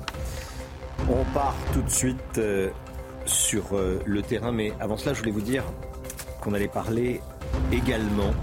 On 1.08 1.24
part 1.32 1.56
tout 1.72 1.80
de 1.80 1.88
suite 1.88 2.36
euh, 2.36 2.70
sur 3.24 3.72
euh, 3.72 4.02
le 4.04 4.20
terrain, 4.20 4.52
mais 4.52 4.74
avant 4.78 4.98
cela, 4.98 5.14
je 5.14 5.20
voulais 5.20 5.32
vous 5.32 5.40
dire 5.40 5.64
qu'on 6.42 6.52
allait 6.52 6.68
parler 6.68 7.22
également 7.72 8.34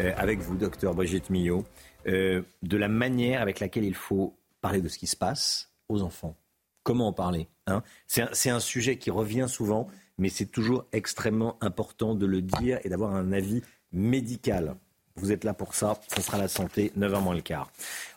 euh, 0.00 0.12
avec 0.16 0.40
vous, 0.40 0.56
docteur 0.56 0.94
Brigitte 0.94 1.30
Millot, 1.30 1.64
de 2.06 2.76
la 2.76 2.88
manière 2.88 3.40
avec 3.40 3.60
laquelle 3.60 3.84
il 3.84 3.94
faut 3.94 4.36
parler 4.60 4.80
de 4.80 4.88
ce 4.88 4.98
qui 4.98 5.06
se 5.06 5.16
passe 5.16 5.70
aux 5.88 6.02
enfants. 6.02 6.34
Comment 6.82 7.06
en 7.06 7.12
parler 7.12 7.48
hein? 7.68 7.84
C'est 8.08 8.50
un 8.50 8.60
sujet 8.60 8.98
qui 8.98 9.12
revient 9.12 9.46
souvent 9.48 9.86
mais 10.18 10.28
c'est 10.28 10.46
toujours 10.46 10.84
extrêmement 10.92 11.56
important 11.60 12.14
de 12.14 12.26
le 12.26 12.42
dire 12.42 12.78
et 12.84 12.88
d'avoir 12.88 13.14
un 13.14 13.32
avis 13.32 13.62
médical. 13.92 14.76
Vous 15.16 15.32
êtes 15.32 15.44
là 15.44 15.54
pour 15.54 15.74
ça. 15.74 15.98
Ce 16.14 16.20
sera 16.20 16.36
la 16.36 16.48
santé, 16.48 16.92
9h 16.98 17.22
moins 17.22 17.34
le 17.34 17.40
quart. 17.40 17.70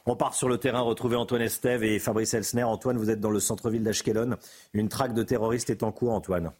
On 0.05 0.15
part 0.15 0.33
sur 0.33 0.49
le 0.49 0.57
terrain 0.57 0.81
retrouver 0.81 1.15
Antoine 1.15 1.41
Estève 1.41 1.83
et 1.83 1.97
Fabrice 1.97 2.33
Elsner. 2.33 2.63
Antoine, 2.63 2.97
vous 2.97 3.09
êtes 3.09 3.21
dans 3.21 3.31
le 3.31 3.39
centre-ville 3.39 3.83
d'Ashkelon. 3.83 4.35
Une 4.73 4.89
traque 4.89 5.13
de 5.13 5.23
terroristes 5.23 5.69
est 5.69 5.83
en 5.83 5.91
cours, 5.91 6.11
Antoine. 6.11 6.51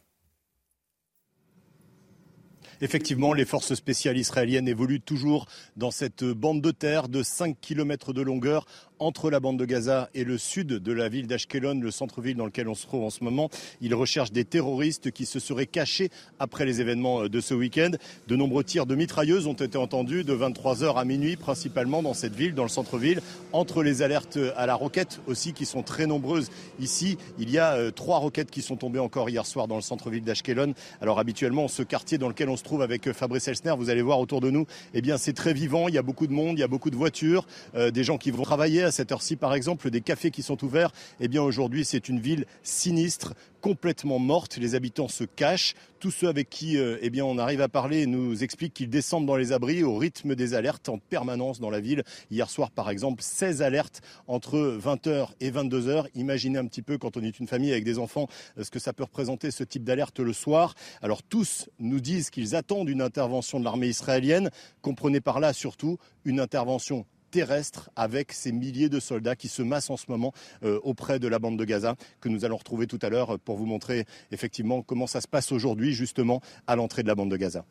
Effectivement, 2.82 3.34
les 3.34 3.44
forces 3.44 3.74
spéciales 3.74 4.16
israéliennes 4.16 4.66
évoluent 4.66 5.02
toujours 5.02 5.46
dans 5.76 5.90
cette 5.90 6.24
bande 6.24 6.62
de 6.62 6.70
terre 6.70 7.10
de 7.10 7.22
5 7.22 7.60
km 7.60 8.14
de 8.14 8.22
longueur 8.22 8.64
entre 9.00 9.30
la 9.30 9.40
bande 9.40 9.58
de 9.58 9.64
Gaza 9.64 10.08
et 10.14 10.24
le 10.24 10.38
sud 10.38 10.68
de 10.68 10.92
la 10.92 11.08
ville 11.08 11.26
d'Ashkelon, 11.26 11.80
le 11.80 11.90
centre-ville 11.90 12.36
dans 12.36 12.44
lequel 12.44 12.68
on 12.68 12.74
se 12.74 12.86
trouve 12.86 13.02
en 13.02 13.10
ce 13.10 13.24
moment. 13.24 13.50
Ils 13.80 13.94
recherchent 13.94 14.32
des 14.32 14.44
terroristes 14.44 15.10
qui 15.10 15.26
se 15.26 15.40
seraient 15.40 15.66
cachés 15.66 16.10
après 16.38 16.64
les 16.64 16.80
événements 16.80 17.26
de 17.26 17.40
ce 17.40 17.54
week-end. 17.54 17.90
De 18.28 18.36
nombreux 18.36 18.62
tirs 18.62 18.86
de 18.86 18.94
mitrailleuses 18.94 19.46
ont 19.46 19.54
été 19.54 19.78
entendus 19.78 20.24
de 20.24 20.34
23h 20.34 20.96
à 20.96 21.04
minuit, 21.04 21.36
principalement 21.36 22.02
dans 22.02 22.14
cette 22.14 22.34
ville, 22.34 22.54
dans 22.54 22.62
le 22.62 22.68
centre-ville, 22.68 23.20
entre 23.52 23.82
les 23.82 24.02
alertes 24.02 24.38
à 24.56 24.66
la 24.66 24.74
roquette 24.74 25.20
aussi 25.26 25.52
qui 25.52 25.66
sont 25.66 25.82
très 25.82 26.06
nombreuses 26.06 26.50
ici. 26.78 27.16
Il 27.38 27.50
y 27.50 27.58
a 27.58 27.74
euh, 27.74 27.90
trois 27.90 28.18
roquettes 28.18 28.50
qui 28.50 28.62
sont 28.62 28.76
tombées 28.76 28.98
encore 28.98 29.30
hier 29.30 29.46
soir 29.46 29.66
dans 29.68 29.76
le 29.76 29.82
centre-ville 29.82 30.24
d'Ashkelon. 30.24 30.74
Alors 31.00 31.18
habituellement, 31.18 31.68
ce 31.68 31.82
quartier 31.82 32.18
dans 32.18 32.28
lequel 32.28 32.48
on 32.48 32.56
se 32.56 32.64
trouve 32.64 32.82
avec 32.82 33.06
euh, 33.06 33.12
Fabrice 33.12 33.48
Elsner, 33.48 33.74
vous 33.76 33.90
allez 33.90 34.02
voir 34.02 34.20
autour 34.20 34.40
de 34.40 34.50
nous, 34.50 34.66
eh 34.94 35.00
bien 35.00 35.16
c'est 35.16 35.32
très 35.32 35.52
vivant. 35.52 35.88
Il 35.88 35.94
y 35.94 35.98
a 35.98 36.02
beaucoup 36.02 36.26
de 36.26 36.32
monde, 36.32 36.58
il 36.58 36.60
y 36.60 36.64
a 36.64 36.68
beaucoup 36.68 36.90
de 36.90 36.96
voitures, 36.96 37.46
euh, 37.74 37.90
des 37.90 38.04
gens 38.04 38.18
qui 38.18 38.30
vont 38.30 38.42
travailler 38.42 38.82
cette 38.90 39.12
heure-ci, 39.12 39.36
par 39.36 39.54
exemple, 39.54 39.90
des 39.90 40.00
cafés 40.00 40.30
qui 40.30 40.42
sont 40.42 40.62
ouverts. 40.64 40.92
Eh 41.20 41.28
bien, 41.28 41.42
aujourd'hui, 41.42 41.84
c'est 41.84 42.08
une 42.08 42.20
ville 42.20 42.46
sinistre, 42.62 43.34
complètement 43.60 44.18
morte. 44.18 44.56
Les 44.56 44.74
habitants 44.74 45.08
se 45.08 45.24
cachent. 45.24 45.74
Tous 45.98 46.10
ceux 46.10 46.28
avec 46.28 46.48
qui 46.48 46.78
euh, 46.78 46.96
eh 47.02 47.10
bien, 47.10 47.24
on 47.24 47.36
arrive 47.36 47.60
à 47.60 47.68
parler 47.68 48.06
nous 48.06 48.42
expliquent 48.42 48.72
qu'ils 48.72 48.88
descendent 48.88 49.26
dans 49.26 49.36
les 49.36 49.52
abris 49.52 49.82
au 49.82 49.96
rythme 49.96 50.34
des 50.34 50.54
alertes 50.54 50.88
en 50.88 50.98
permanence 50.98 51.60
dans 51.60 51.68
la 51.68 51.80
ville. 51.80 52.02
Hier 52.30 52.48
soir, 52.48 52.70
par 52.70 52.88
exemple, 52.88 53.22
16 53.22 53.60
alertes 53.60 54.00
entre 54.26 54.78
20h 54.82 55.28
et 55.40 55.50
22h. 55.50 56.06
Imaginez 56.14 56.58
un 56.58 56.66
petit 56.66 56.82
peu, 56.82 56.96
quand 56.96 57.16
on 57.16 57.22
est 57.22 57.38
une 57.38 57.46
famille 57.46 57.72
avec 57.72 57.84
des 57.84 57.98
enfants, 57.98 58.28
euh, 58.58 58.64
ce 58.64 58.70
que 58.70 58.78
ça 58.78 58.92
peut 58.92 59.04
représenter 59.04 59.50
ce 59.50 59.64
type 59.64 59.84
d'alerte 59.84 60.20
le 60.20 60.32
soir. 60.32 60.74
Alors 61.02 61.22
tous 61.22 61.68
nous 61.78 62.00
disent 62.00 62.30
qu'ils 62.30 62.56
attendent 62.56 62.88
une 62.88 63.02
intervention 63.02 63.60
de 63.60 63.64
l'armée 63.64 63.88
israélienne. 63.88 64.50
Comprenez 64.80 65.20
par 65.20 65.40
là 65.40 65.52
surtout 65.52 65.98
une 66.24 66.40
intervention 66.40 67.04
terrestre 67.30 67.90
avec 67.96 68.32
ces 68.32 68.52
milliers 68.52 68.88
de 68.88 69.00
soldats 69.00 69.36
qui 69.36 69.48
se 69.48 69.62
massent 69.62 69.90
en 69.90 69.96
ce 69.96 70.06
moment 70.08 70.32
euh, 70.62 70.80
auprès 70.82 71.18
de 71.18 71.28
la 71.28 71.38
bande 71.38 71.58
de 71.58 71.64
Gaza, 71.64 71.96
que 72.20 72.28
nous 72.28 72.44
allons 72.44 72.56
retrouver 72.56 72.86
tout 72.86 72.98
à 73.02 73.08
l'heure 73.08 73.38
pour 73.38 73.56
vous 73.56 73.66
montrer 73.66 74.04
effectivement 74.32 74.82
comment 74.82 75.06
ça 75.06 75.20
se 75.20 75.28
passe 75.28 75.52
aujourd'hui, 75.52 75.92
justement, 75.92 76.40
à 76.66 76.76
l'entrée 76.76 77.02
de 77.02 77.08
la 77.08 77.14
bande 77.14 77.30
de 77.30 77.36
Gaza. 77.36 77.64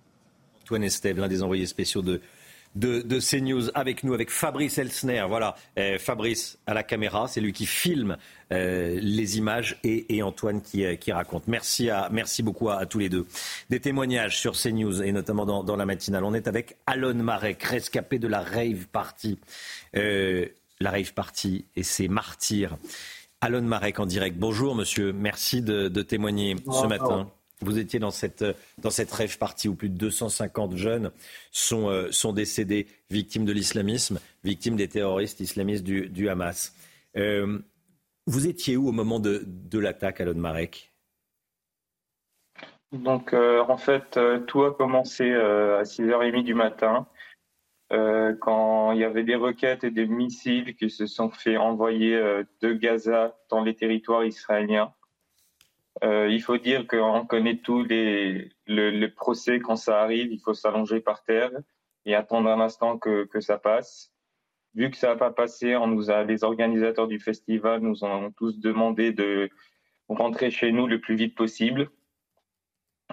Antoine 0.64 0.84
Estève, 0.84 1.18
l'un 1.20 1.28
des 1.28 1.42
envoyés 1.42 1.66
spéciaux 1.66 2.02
de, 2.02 2.22
de, 2.76 3.02
de 3.02 3.20
CNews 3.20 3.70
avec 3.74 4.04
nous, 4.04 4.14
avec 4.14 4.30
Fabrice 4.30 4.78
Elsner. 4.78 5.26
Voilà, 5.28 5.56
euh, 5.78 5.98
Fabrice 5.98 6.58
à 6.68 6.74
la 6.74 6.84
caméra, 6.84 7.28
c'est 7.28 7.42
lui 7.42 7.54
qui 7.54 7.66
filme 7.66 8.18
euh, 8.52 9.00
les 9.02 9.38
images 9.38 9.80
et, 9.84 10.22
Antoine 10.22 10.62
qui, 10.62 10.86
euh, 10.86 10.96
qui, 10.96 11.12
raconte. 11.12 11.48
Merci, 11.48 11.90
à, 11.90 12.10
merci 12.12 12.44
beaucoup 12.44 12.70
à, 12.70 12.86
tous 12.86 13.00
les 13.00 13.10
deux. 13.10 13.26
Des 13.70 13.80
témoignages 13.80 14.38
sur 14.38 14.54
CNews 14.54 15.02
et 15.02 15.12
notamment 15.12 15.46
dans, 15.46 15.76
la 15.76 15.86
matinale. 15.86 16.24
On 16.24 16.34
est 16.34 16.48
avec 16.48 16.78
Alon 16.86 17.16
Marek, 17.16 17.64
rescapé 17.64 18.20
de 18.20 18.28
la 18.28 18.42
rave 18.42 18.88
party. 18.92 19.40
la 19.94 20.92
rave 20.92 21.14
party 21.14 21.66
et 21.76 21.84
ses 21.84 22.08
martyrs. 22.08 22.78
Alon 23.42 23.62
Marek 23.62 24.00
en 24.00 24.06
direct. 24.06 24.38
Bonjour 24.38 24.76
monsieur, 24.76 25.14
merci 25.14 25.62
de, 25.62 25.88
témoigner 26.02 26.56
ce 26.70 26.88
matin. 26.88 27.30
Vous 27.62 27.78
étiez 27.78 28.00
dans 28.00 28.12
cette, 28.12 28.46
dans 28.78 28.90
cette 28.90 29.12
rêve 29.12 29.38
partie 29.38 29.68
où 29.68 29.76
plus 29.76 29.90
de 29.90 29.98
250 29.98 30.78
jeunes 30.78 31.12
sont, 31.52 31.90
euh, 31.90 32.10
sont 32.10 32.32
décédés 32.32 32.88
victimes 33.10 33.44
de 33.44 33.52
l'islamisme, 33.52 34.20
victimes 34.46 34.78
des 34.78 34.88
terroristes 34.88 35.42
islamistes 35.42 35.84
du, 35.84 36.08
du 36.08 36.30
Hamas. 36.30 36.74
Euh, 37.18 37.60
vous 38.28 38.48
étiez 38.48 38.78
où 38.78 38.88
au 38.88 38.92
moment 38.94 39.20
de, 39.20 39.44
de 39.46 39.80
l'attaque 39.80 40.22
à 40.22 40.34
Marek? 40.34 40.94
Donc, 42.94 43.34
euh, 43.34 43.62
en 43.68 43.78
fait, 43.78 44.18
tout 44.48 44.64
a 44.64 44.74
commencé 44.74 45.34
à 45.34 45.84
6h30 45.84 46.44
du 46.44 46.54
matin, 46.54 47.08
quand 47.90 48.92
il 48.92 49.00
y 49.00 49.04
avait 49.04 49.24
des 49.24 49.36
roquettes 49.36 49.84
et 49.84 49.92
des 49.92 50.06
missiles 50.06 50.76
qui 50.76 50.92
se 50.92 51.08
sont 51.08 51.30
fait 51.32 51.58
envoyer 51.58 52.20
de 52.62 52.74
Gaza 52.74 53.36
dans 53.50 53.64
les 53.64 53.76
territoires 53.76 54.24
israéliens. 54.24 54.94
Euh, 56.04 56.30
il 56.30 56.42
faut 56.42 56.58
dire 56.58 56.88
qu'on 56.88 57.26
connaît 57.26 57.58
tous 57.58 57.84
les, 57.84 58.50
le, 58.68 59.08
procès 59.08 59.60
quand 59.60 59.76
ça 59.76 60.02
arrive. 60.02 60.32
Il 60.32 60.40
faut 60.40 60.54
s'allonger 60.54 61.02
par 61.02 61.24
terre 61.24 61.52
et 62.06 62.16
attendre 62.16 62.50
un 62.50 62.62
instant 62.62 62.98
que, 62.98 63.26
que 63.26 63.42
ça 63.42 63.58
passe. 63.58 64.12
Vu 64.76 64.90
que 64.90 64.98
ça 64.98 65.10
n'a 65.10 65.16
pas 65.16 65.32
passé, 65.32 65.76
on 65.76 65.88
nous 65.88 66.10
a, 66.10 66.24
les 66.24 66.44
organisateurs 66.44 67.08
du 67.08 67.20
festival 67.20 67.82
nous 67.82 68.04
ont 68.04 68.32
tous 68.32 68.60
demandé 68.60 69.12
de 69.12 69.50
rentrer 70.08 70.52
chez 70.52 70.72
nous 70.72 70.88
le 70.88 71.02
plus 71.02 71.16
vite 71.16 71.36
possible. 71.36 71.90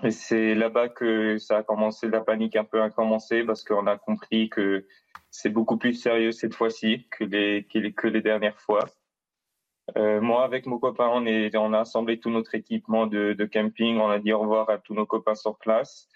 Et 0.03 0.11
c'est 0.11 0.55
là-bas 0.55 0.91
que 0.91 1.39
ça 1.39 1.59
a 1.59 1.63
commencé, 1.63 2.09
la 2.09 2.21
panique 2.21 2.57
un 2.57 2.65
peu 2.65 2.83
a 2.83 2.91
commencé 2.91 3.45
parce 3.45 3.65
qu'on 3.65 3.87
a 3.87 3.97
compris 3.97 4.51
que 4.51 4.87
c'est 5.31 5.49
beaucoup 5.49 5.79
plus 5.79 5.95
sérieux 5.95 6.33
cette 6.33 6.55
fois-ci 6.55 7.07
que 7.11 7.25
les, 7.25 7.65
que 7.65 8.07
les 8.07 8.21
dernières 8.21 8.61
fois. 8.61 8.87
Euh, 9.95 10.21
moi, 10.21 10.45
avec 10.45 10.67
mon 10.67 10.79
copain, 10.79 11.09
on, 11.09 11.73
a 11.73 11.79
assemblé 11.79 12.19
tout 12.19 12.31
notre 12.31 12.55
équipement 12.55 13.07
de, 13.07 13.45
camping. 13.45 13.99
On 13.99 14.09
a 14.09 14.19
dit 14.19 14.33
au 14.33 14.41
revoir 14.41 14.69
à 14.71 14.79
tous 14.79 14.95
nos 14.95 15.07
copains 15.07 15.35
sur 15.35 15.57
place. 15.59 16.09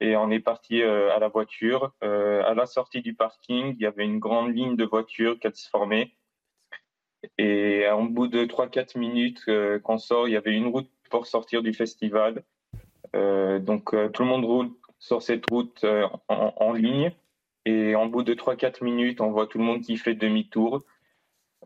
Et 0.00 0.16
on 0.16 0.30
est 0.30 0.40
parti 0.40 0.82
euh, 0.82 1.14
à 1.14 1.18
la 1.18 1.28
voiture. 1.28 1.92
Euh, 2.04 2.44
à 2.44 2.54
la 2.54 2.66
sortie 2.66 3.02
du 3.02 3.14
parking, 3.14 3.74
il 3.76 3.82
y 3.82 3.86
avait 3.86 4.04
une 4.04 4.20
grande 4.20 4.54
ligne 4.54 4.76
de 4.76 4.84
voitures 4.84 5.38
qui 5.40 5.50
se 5.54 5.68
formait. 5.68 6.12
Et 7.36 7.86
au 7.90 8.04
bout 8.04 8.28
de 8.28 8.44
3-4 8.44 8.98
minutes 8.98 9.44
qu'on 9.82 9.98
sort, 9.98 10.28
il 10.28 10.32
y 10.32 10.36
avait 10.36 10.54
une 10.54 10.68
route 10.68 10.88
pour 11.10 11.26
sortir 11.26 11.62
du 11.62 11.74
festival. 11.74 12.44
donc 13.12 13.90
tout 14.12 14.22
le 14.22 14.28
monde 14.28 14.46
roule 14.46 14.70
sur 14.98 15.20
cette 15.20 15.44
route 15.50 15.84
en, 16.28 16.54
en, 16.56 16.72
ligne. 16.72 17.12
Et 17.66 17.94
en 17.94 18.06
bout 18.06 18.22
de 18.22 18.32
3-4 18.32 18.82
minutes, 18.82 19.20
on 19.20 19.32
voit 19.32 19.46
tout 19.46 19.58
le 19.58 19.64
monde 19.64 19.82
qui 19.82 19.98
fait 19.98 20.14
demi-tour. 20.14 20.82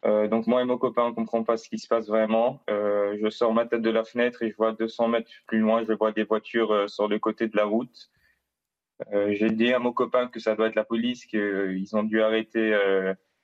Euh, 0.07 0.29
donc 0.29 0.47
moi 0.47 0.61
et 0.61 0.65
mon 0.65 0.77
copain, 0.77 1.05
on 1.05 1.15
comprend 1.15 1.45
pas 1.45 1.57
ce 1.57 1.69
qui 1.69 1.79
se 1.79 1.89
passe 1.89 2.09
vraiment. 2.09 2.63
Euh, 2.69 3.17
je 3.21 3.31
sors 3.31 3.55
ma 3.55 3.65
tête 3.65 3.81
de 3.83 3.91
la 3.91 4.05
fenêtre 4.05 4.43
et 4.43 4.51
je 4.51 4.57
vois 4.57 4.73
200 4.73 5.09
mètres 5.09 5.31
plus 5.47 5.61
loin, 5.61 5.85
je 5.87 5.93
vois 5.93 6.13
des 6.13 6.25
voitures 6.25 6.73
euh, 6.73 6.89
sur 6.89 7.09
le 7.09 7.19
côté 7.19 7.49
de 7.49 7.57
la 7.57 7.65
route. 7.65 8.11
J'ai 9.31 9.51
dit 9.51 9.73
à 9.73 9.81
mon 9.81 9.93
copain 9.93 10.29
que 10.29 10.39
ça 10.39 10.55
doit 10.55 10.69
être 10.69 10.77
la 10.77 10.85
police, 10.85 11.27
qu'ils 11.27 11.97
ont 11.97 12.05
dû 12.05 12.23
arrêter 12.23 12.71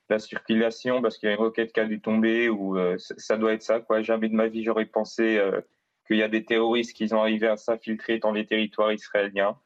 la 0.08 0.18
circulation 0.20 1.02
parce 1.02 1.18
qu'il 1.18 1.28
y 1.28 1.32
a 1.32 1.34
une 1.34 1.40
roquette 1.40 1.72
qui 1.72 1.80
a 1.80 1.86
dû 1.86 2.00
tomber 2.00 2.48
ou 2.48 2.78
ça 2.98 3.36
doit 3.36 3.52
être 3.54 3.62
ça. 3.62 3.80
Quoi. 3.80 4.00
Jamais 4.00 4.28
de 4.28 4.34
ma 4.34 4.46
vie 4.46 4.62
j'aurais 4.62 4.86
pensé 4.86 5.42
qu'il 6.06 6.18
y 6.18 6.22
a 6.22 6.28
des 6.28 6.44
terroristes 6.44 6.96
qui 6.96 7.12
ont 7.12 7.20
arrivé 7.20 7.48
à 7.48 7.56
s'infiltrer 7.56 8.20
dans 8.20 8.30
les 8.30 8.46
territoires 8.46 8.92
israéliens. 8.92 9.58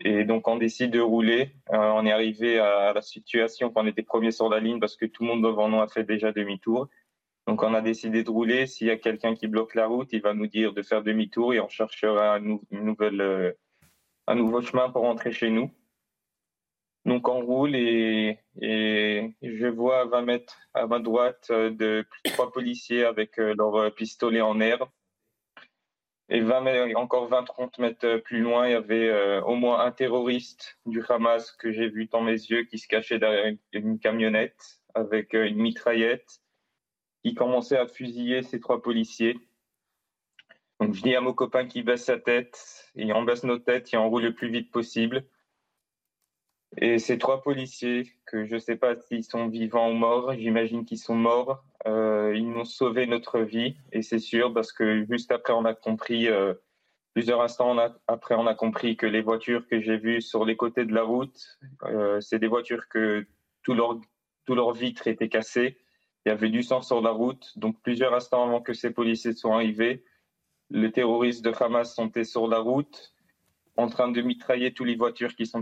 Et 0.00 0.24
donc, 0.24 0.48
on 0.48 0.56
décide 0.56 0.90
de 0.90 1.00
rouler. 1.00 1.54
Euh, 1.72 1.76
on 1.76 2.06
est 2.06 2.12
arrivé 2.12 2.58
à 2.58 2.92
la 2.92 3.02
situation 3.02 3.70
qu'on 3.70 3.86
était 3.86 4.02
premier 4.02 4.30
sur 4.30 4.48
la 4.48 4.60
ligne 4.60 4.80
parce 4.80 4.96
que 4.96 5.06
tout 5.06 5.22
le 5.22 5.28
monde 5.28 5.44
devant 5.44 5.68
nous 5.68 5.80
a 5.80 5.88
fait 5.88 6.04
déjà 6.04 6.32
demi-tour. 6.32 6.88
Donc, 7.46 7.62
on 7.62 7.74
a 7.74 7.80
décidé 7.80 8.22
de 8.22 8.30
rouler. 8.30 8.66
S'il 8.66 8.86
y 8.86 8.90
a 8.90 8.96
quelqu'un 8.96 9.34
qui 9.34 9.48
bloque 9.48 9.74
la 9.74 9.86
route, 9.86 10.08
il 10.12 10.22
va 10.22 10.34
nous 10.34 10.46
dire 10.46 10.72
de 10.72 10.82
faire 10.82 11.02
demi-tour 11.02 11.54
et 11.54 11.60
on 11.60 11.68
cherchera 11.68 12.36
un, 12.36 12.58
une 12.70 12.84
nouvelle, 12.84 13.20
euh, 13.20 13.52
un 14.26 14.34
nouveau 14.34 14.62
chemin 14.62 14.90
pour 14.90 15.02
rentrer 15.02 15.32
chez 15.32 15.50
nous. 15.50 15.70
Donc, 17.04 17.28
on 17.28 17.40
roule 17.44 17.74
et, 17.74 18.38
je 18.60 19.66
vois 19.66 20.02
à 20.02 20.04
20 20.04 20.22
mètres 20.22 20.58
à 20.72 20.86
ma 20.86 21.00
droite 21.00 21.48
euh, 21.50 21.70
de 21.70 22.06
trois 22.24 22.52
policiers 22.52 23.04
avec 23.04 23.36
leurs 23.36 23.92
pistolets 23.94 24.40
en 24.40 24.60
air 24.60 24.86
et 26.32 26.40
20 26.40 26.94
encore 26.94 27.28
20-30 27.28 27.78
mètres 27.78 28.16
plus 28.24 28.40
loin, 28.40 28.66
il 28.66 28.72
y 28.72 28.74
avait 28.74 29.10
euh, 29.10 29.42
au 29.42 29.54
moins 29.54 29.84
un 29.84 29.92
terroriste 29.92 30.78
du 30.86 31.02
Hamas 31.06 31.52
que 31.52 31.70
j'ai 31.72 31.90
vu 31.90 32.06
dans 32.06 32.22
mes 32.22 32.32
yeux 32.32 32.64
qui 32.64 32.78
se 32.78 32.88
cachait 32.88 33.18
derrière 33.18 33.54
une 33.72 33.98
camionnette 33.98 34.80
avec 34.94 35.34
euh, 35.34 35.46
une 35.46 35.58
mitraillette 35.58 36.40
qui 37.22 37.34
commençait 37.34 37.76
à 37.76 37.86
fusiller 37.86 38.42
ces 38.42 38.60
trois 38.60 38.80
policiers. 38.80 39.38
Donc 40.80 40.94
je 40.94 41.02
dis 41.02 41.14
à 41.14 41.20
mon 41.20 41.34
copain 41.34 41.66
qui 41.66 41.82
baisse 41.82 42.06
sa 42.06 42.18
tête, 42.18 42.90
et 42.96 43.12
on 43.12 43.24
baisse 43.24 43.44
nos 43.44 43.58
têtes 43.58 43.92
et 43.92 43.98
on 43.98 44.08
roule 44.08 44.22
le 44.22 44.34
plus 44.34 44.48
vite 44.48 44.70
possible. 44.70 45.26
Et 46.78 46.98
ces 46.98 47.18
trois 47.18 47.42
policiers, 47.42 48.12
que 48.26 48.46
je 48.46 48.54
ne 48.54 48.58
sais 48.58 48.76
pas 48.76 48.96
s'ils 48.96 49.24
sont 49.24 49.48
vivants 49.48 49.90
ou 49.90 49.94
morts, 49.94 50.32
j'imagine 50.34 50.84
qu'ils 50.84 50.98
sont 50.98 51.14
morts, 51.14 51.62
euh, 51.86 52.32
ils 52.34 52.46
m'ont 52.46 52.64
sauvé 52.64 53.06
notre 53.06 53.40
vie, 53.40 53.76
et 53.92 54.00
c'est 54.02 54.18
sûr, 54.18 54.54
parce 54.54 54.72
que 54.72 55.04
juste 55.04 55.32
après, 55.32 55.52
on 55.52 55.66
a 55.66 55.74
compris, 55.74 56.28
euh, 56.28 56.54
plusieurs 57.12 57.42
instants 57.42 57.76
après, 58.06 58.34
on 58.36 58.46
a 58.46 58.54
compris 58.54 58.96
que 58.96 59.06
les 59.06 59.20
voitures 59.20 59.66
que 59.68 59.80
j'ai 59.80 59.98
vues 59.98 60.22
sur 60.22 60.46
les 60.46 60.56
côtés 60.56 60.86
de 60.86 60.94
la 60.94 61.02
route, 61.02 61.58
euh, 61.84 62.20
c'est 62.20 62.38
des 62.38 62.48
voitures 62.48 62.88
que 62.88 63.26
tout 63.62 63.74
leur, 63.74 64.00
tout 64.46 64.54
leur 64.54 64.72
vitres 64.72 65.06
étaient 65.08 65.28
cassées. 65.28 65.76
Il 66.24 66.30
y 66.30 66.32
avait 66.32 66.50
du 66.50 66.62
sang 66.62 66.80
sur 66.80 67.02
la 67.02 67.10
route, 67.10 67.52
donc 67.56 67.82
plusieurs 67.82 68.14
instants 68.14 68.44
avant 68.44 68.62
que 68.62 68.72
ces 68.72 68.92
policiers 68.92 69.34
soient 69.34 69.56
arrivés, 69.56 70.04
les 70.70 70.90
terroristes 70.90 71.44
de 71.44 71.52
Hamas 71.60 71.94
sont 71.94 72.10
sur 72.24 72.48
la 72.48 72.60
route, 72.60 73.14
en 73.76 73.88
train 73.88 74.10
de 74.10 74.22
mitrailler 74.22 74.72
toutes 74.72 74.86
les 74.86 74.96
voitures 74.96 75.34
qui 75.34 75.44
sont 75.44 75.60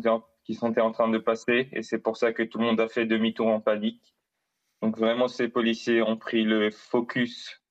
qui 0.50 0.56
sont 0.56 0.76
en 0.80 0.90
train 0.90 1.08
de 1.08 1.18
passer 1.18 1.68
et 1.70 1.84
c'est 1.84 2.00
pour 2.00 2.16
ça 2.16 2.32
que 2.32 2.42
tout 2.42 2.58
le 2.58 2.64
monde 2.64 2.80
a 2.80 2.88
fait 2.88 3.06
demi-tour 3.06 3.46
en 3.46 3.60
panique. 3.60 4.16
Donc 4.82 4.98
vraiment, 4.98 5.28
ces 5.28 5.46
policiers 5.46 6.02
ont 6.02 6.16
pris 6.16 6.42
le 6.42 6.72
focus 6.72 7.62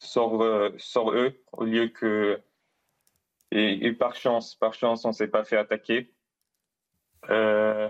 sur, 0.00 0.42
euh, 0.42 0.68
sur 0.76 1.12
eux 1.12 1.32
au 1.52 1.64
lieu 1.64 1.88
que... 1.88 2.38
Et, 3.52 3.90
par 3.92 4.16
chance, 4.16 4.54
par 4.54 4.74
chance, 4.74 5.06
on 5.06 5.12
s'est 5.12 5.28
pas 5.28 5.44
fait 5.44 5.56
attaquer. 5.56 6.12
Euh, 7.30 7.88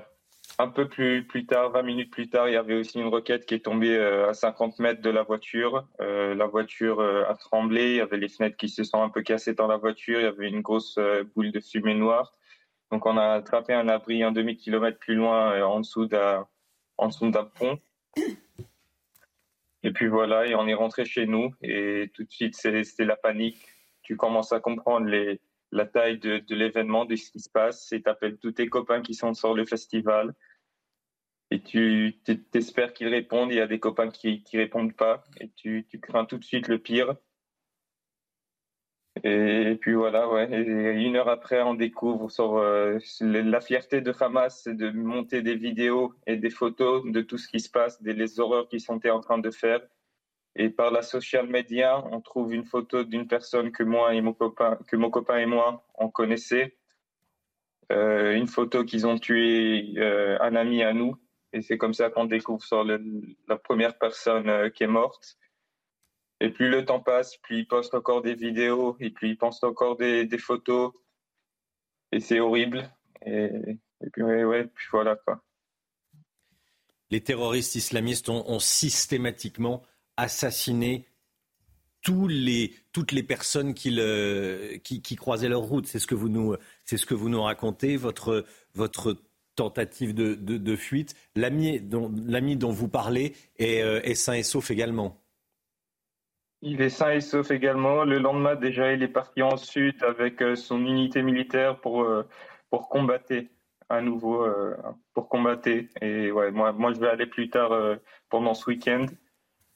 un 0.61 0.69
peu 0.69 0.87
plus, 0.89 1.27
plus 1.27 1.47
tard, 1.47 1.71
20 1.71 1.83
minutes 1.83 2.13
plus 2.13 2.31
tard, 2.31 2.49
il 2.49 2.53
y 2.53 2.57
avait 2.57 2.75
aussi 2.75 3.01
une 3.01 3.09
roquette 3.09 3.47
qui 3.47 3.55
est 3.55 3.65
tombée 3.65 3.97
euh, 3.97 4.29
à 4.29 4.35
50 4.35 4.79
mètres 4.79 5.03
de 5.03 5.11
la 5.11 5.25
voiture. 5.25 5.89
La 5.99 6.47
voiture 6.47 7.01
a 7.01 7.35
tremblé, 7.35 7.91
il 7.91 7.97
y 7.97 8.01
avait 8.01 8.19
les 8.19 8.29
fenêtres 8.29 8.57
qui 8.57 8.69
se 8.69 8.85
sont 8.85 9.03
un 9.03 9.09
peu 9.09 9.23
cassées 9.23 9.55
dans 9.55 9.67
la 9.67 9.77
voiture, 9.77 10.21
il 10.21 10.25
y 10.25 10.27
avait 10.27 10.49
une 10.49 10.61
grosse 10.61 11.01
boule 11.35 11.51
de 11.51 11.59
fumée 11.59 11.95
noire. 11.95 12.33
Donc 12.91 13.07
on 13.07 13.17
a 13.17 13.35
attrapé 13.35 13.75
un 13.75 13.89
abri 13.89 14.23
un 14.23 14.33
demi-kilomètre 14.33 14.99
plus 14.99 15.15
loin, 15.15 15.63
en 15.63 15.81
dessous 15.81 16.07
d'un 16.07 16.47
pont. 17.59 17.79
Et 19.83 19.93
puis 19.93 20.09
voilà, 20.09 20.47
et 20.47 20.55
on 20.55 20.67
est 20.67 20.75
rentré 20.75 21.05
chez 21.05 21.27
nous 21.27 21.55
et 21.63 22.11
tout 22.15 22.25
de 22.25 22.31
suite 22.31 22.57
c'était 22.57 23.05
la 23.05 23.17
panique. 23.17 23.67
Tu 24.03 24.17
commences 24.17 24.53
à 24.53 24.61
comprendre 24.61 25.09
la 25.73 25.87
taille 25.87 26.19
de, 26.19 26.43
l'événement, 26.55 27.05
de 27.05 27.17
ce 27.17 27.31
qui 27.31 27.41
se 27.41 27.51
passe, 27.51 27.93
et 27.93 28.03
tu 28.03 28.09
appelles 28.09 28.39
tous 28.39 28.53
tes 28.53 28.69
copains 28.69 29.03
qui 29.03 29.15
sont 29.15 29.35
sur 29.35 29.55
le 29.55 29.65
festival, 29.65 30.35
et 31.51 31.61
tu 31.61 32.19
t'espères 32.51 32.93
qu'ils 32.93 33.09
répondent, 33.09 33.53
il 33.53 33.59
y 33.59 33.61
a 33.61 33.67
des 33.67 33.79
copains 33.79 34.11
qui 34.11 34.43
ne 34.53 34.59
répondent 34.59 34.95
pas, 34.95 35.25
et 35.41 35.51
tu, 35.51 35.87
crains 36.03 36.25
tout 36.25 36.39
de 36.39 36.45
suite 36.45 36.69
le 36.69 36.79
pire. 36.79 37.15
Et, 39.25 39.77
puis 39.81 39.95
voilà, 39.95 40.29
ouais. 40.29 40.47
une 40.47 41.17
heure 41.17 41.29
après, 41.29 41.63
on 41.63 41.75
découvre 41.75 42.29
euh, 42.61 42.99
la 43.21 43.61
fierté 43.61 44.01
de 44.01 44.13
Hamas, 44.19 44.63
c'est 44.63 44.77
de 44.77 44.91
monter 44.91 45.43
des 45.43 45.55
vidéos 45.55 46.13
et 46.27 46.37
des 46.37 46.51
photos 46.51 47.03
de 47.07 47.23
tout 47.23 47.39
ce 47.39 47.49
qui 47.49 47.61
se 47.61 47.71
passe, 47.71 48.03
des 48.03 48.13
les 48.13 48.41
horreurs 48.41 48.69
qu'ils 48.69 48.81
sont 48.81 49.01
en 49.09 49.21
train 49.21 49.39
de 49.39 49.51
faire. 49.51 49.81
Et 50.55 50.71
par 50.71 50.91
la 50.91 51.03
social 51.03 51.47
media, 51.49 52.05
on 52.13 52.21
trouve 52.21 52.53
une 52.53 52.65
photo 52.65 53.05
d'une 53.05 53.27
personne 53.27 53.73
que 53.73 53.83
moi 53.83 54.15
et 54.15 54.21
mon 54.21 54.33
copain, 54.33 54.79
que 54.87 54.97
mon 54.97 55.11
copain 55.11 55.39
et 55.39 55.47
moi 55.47 55.85
on 55.95 56.09
connaissait. 56.09 56.77
Euh, 57.93 58.35
une 58.35 58.49
photo 58.49 58.85
qu'ils 58.85 59.07
ont 59.07 59.19
tué 59.19 59.95
euh, 59.99 60.37
un 60.41 60.57
ami 60.57 60.83
à 60.83 60.93
nous. 60.93 61.17
Et 61.53 61.63
c'est 61.63 61.79
comme 61.79 61.95
ça 61.95 62.11
qu'on 62.11 62.25
découvre 62.25 62.65
la 63.49 63.57
première 63.57 63.97
personne 63.99 64.71
qui 64.73 64.85
est 64.85 64.89
morte. 64.89 65.39
Et 66.41 66.51
plus 66.51 66.69
le 66.69 66.85
temps 66.85 67.01
passe, 67.01 67.37
plus 67.39 67.61
ils 67.61 67.67
postent 67.67 67.95
encore 67.95 68.23
des 68.23 68.35
vidéos 68.35 68.97
et 69.01 69.11
puis 69.11 69.31
ils 69.31 69.39
postent 69.39 69.65
encore 69.65 69.97
des, 69.97 70.29
photos. 70.39 70.93
Et 72.13 72.21
c'est 72.21 72.41
horrible. 72.41 72.91
Et, 73.25 73.51
puis, 74.13 74.23
ouais, 74.23 74.65
puis 74.65 74.87
voilà 74.91 75.17
quoi. 75.17 75.43
Les 77.11 77.21
terroristes 77.21 77.77
islamistes 77.77 78.29
ont 78.29 78.59
systématiquement 78.59 79.83
les, 82.29 82.75
toutes 82.93 83.13
les 83.13 83.23
personnes 83.23 83.75
qui, 83.75 85.17
croisaient 85.17 85.49
leur 85.49 85.63
route. 85.63 85.87
C'est 85.87 85.99
ce 85.99 86.07
que 86.07 86.15
vous 86.15 86.29
nous, 86.29 87.43
racontez, 87.43 87.97
votre, 87.97 88.45
tentative 89.55 90.15
de, 90.15 90.77
fuite. 90.77 91.15
L'ami 91.35 91.81
dont, 91.81 92.71
vous 92.71 92.89
parlez 92.89 93.35
est, 93.59 93.83
euh, 93.83 94.01
est, 94.03 94.15
sain 94.15 94.35
et 94.35 94.43
sauf 94.43 94.71
également. 94.71 95.21
Il 96.67 96.83
est 96.83 96.91
sain 96.91 97.13
et 97.13 97.21
sauf 97.21 97.51
également. 97.51 98.05
Le 98.05 98.19
lendemain, 98.19 98.57
déjà, 98.57 98.93
il 98.93 99.03
est 99.03 99.09
parti 99.09 99.43
en 99.43 99.57
sud 99.57 100.03
avec 100.03 100.43
euh, 100.43 100.57
son 100.57 100.81
unité 100.81 101.23
militaire 101.23 101.81
pour, 101.81 102.03
euh, 102.03 102.25
pour 102.71 102.89
combattre 102.89 103.35
à 103.89 104.01
nouveau, 104.01 104.45
pour 105.15 105.29
combattre. 105.29 105.69
Et 106.03 106.33
ouais, 106.33 106.51
moi, 106.51 106.73
moi, 106.73 106.93
je 106.93 106.99
vais 106.99 107.09
aller 107.09 107.27
plus 107.27 107.51
tard 107.51 107.71
pendant 108.29 108.53
ce 108.53 108.69
week-end 108.69 109.07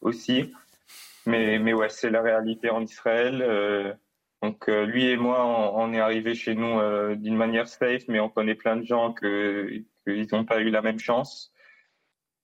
aussi. 0.01 0.53
Mais, 1.27 1.59
mais 1.59 1.73
ouais, 1.73 1.89
c'est 1.89 2.11
la 2.11 2.23
réalité 2.23 2.71
en 2.71 2.83
Israël. 2.83 3.43
Euh, 3.43 3.93
donc 4.43 4.69
euh, 4.69 4.87
lui 4.87 5.07
et 5.07 5.17
moi, 5.17 5.45
on, 5.47 5.93
est 5.93 6.01
arrivés 6.01 6.35
chez 6.35 6.55
nous 6.55 6.79
euh, 6.81 7.15
d'une 7.15 7.37
manière 7.37 7.69
safe, 7.69 8.05
mais 8.09 8.21
on 8.21 8.31
connaît 8.31 8.55
plein 8.55 8.77
de 8.77 8.85
gens 8.85 9.13
qu'ils 9.13 9.85
n'ont 10.33 10.45
pas 10.45 10.61
eu 10.61 10.71
la 10.71 10.83
même 10.83 10.99
chance. 10.99 11.53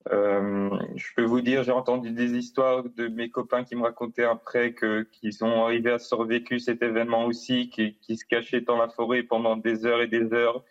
Je 0.05 1.13
peux 1.15 1.23
vous 1.23 1.41
dire, 1.41 1.63
j'ai 1.63 1.71
entendu 1.71 2.11
des 2.11 2.33
histoires 2.33 2.83
de 2.83 3.07
mes 3.07 3.29
copains 3.29 3.63
qui 3.63 3.75
me 3.75 3.83
racontaient 3.83 4.23
après 4.23 4.73
que 4.73 5.03
qu'ils 5.03 5.43
ont 5.43 5.65
arrivé 5.65 5.91
à 5.91 5.99
survécu 5.99 6.59
cet 6.59 6.81
événement 6.81 7.25
aussi, 7.25 7.69
qui, 7.69 8.17
se 8.17 8.25
cachaient 8.25 8.61
dans 8.61 8.77
la 8.77 8.89
forêt 8.89 9.23
pendant 9.23 9.57
des 9.57 9.85
heures 9.85 10.01
et 10.01 10.07
des 10.07 10.33
heures 10.33 10.63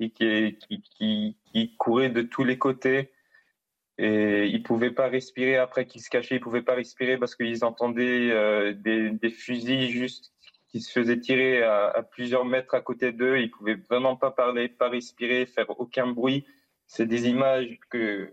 et 0.00 0.10
qui, 0.10 0.58
couraient 1.78 2.10
de 2.10 2.22
tous 2.22 2.44
les 2.44 2.58
côtés 2.58 3.10
et 3.96 4.46
ils 4.46 4.62
pouvaient 4.62 4.90
pas 4.90 5.08
respirer 5.08 5.56
après 5.56 5.86
qu'ils 5.86 6.02
se 6.02 6.10
cachaient, 6.10 6.36
ils 6.36 6.40
pouvaient 6.40 6.62
pas 6.62 6.74
respirer 6.74 7.16
parce 7.16 7.36
qu'ils 7.36 7.64
entendaient 7.64 8.30
euh, 8.32 8.72
des, 8.72 9.30
fusils 9.30 9.88
juste 9.88 10.32
qui 10.68 10.80
se 10.80 10.90
faisaient 10.90 11.20
tirer 11.20 11.62
à, 11.62 11.90
à 11.90 12.02
plusieurs 12.02 12.44
mètres 12.44 12.74
à 12.74 12.80
côté 12.80 13.12
d'eux. 13.12 13.38
Ils 13.38 13.50
pouvaient 13.50 13.76
vraiment 13.88 14.16
pas 14.16 14.32
parler, 14.32 14.68
pas 14.68 14.88
respirer, 14.88 15.46
faire 15.46 15.70
aucun 15.78 16.08
bruit. 16.08 16.44
C'est 16.86 17.06
des 17.06 17.28
images 17.28 17.78
que 17.88 18.32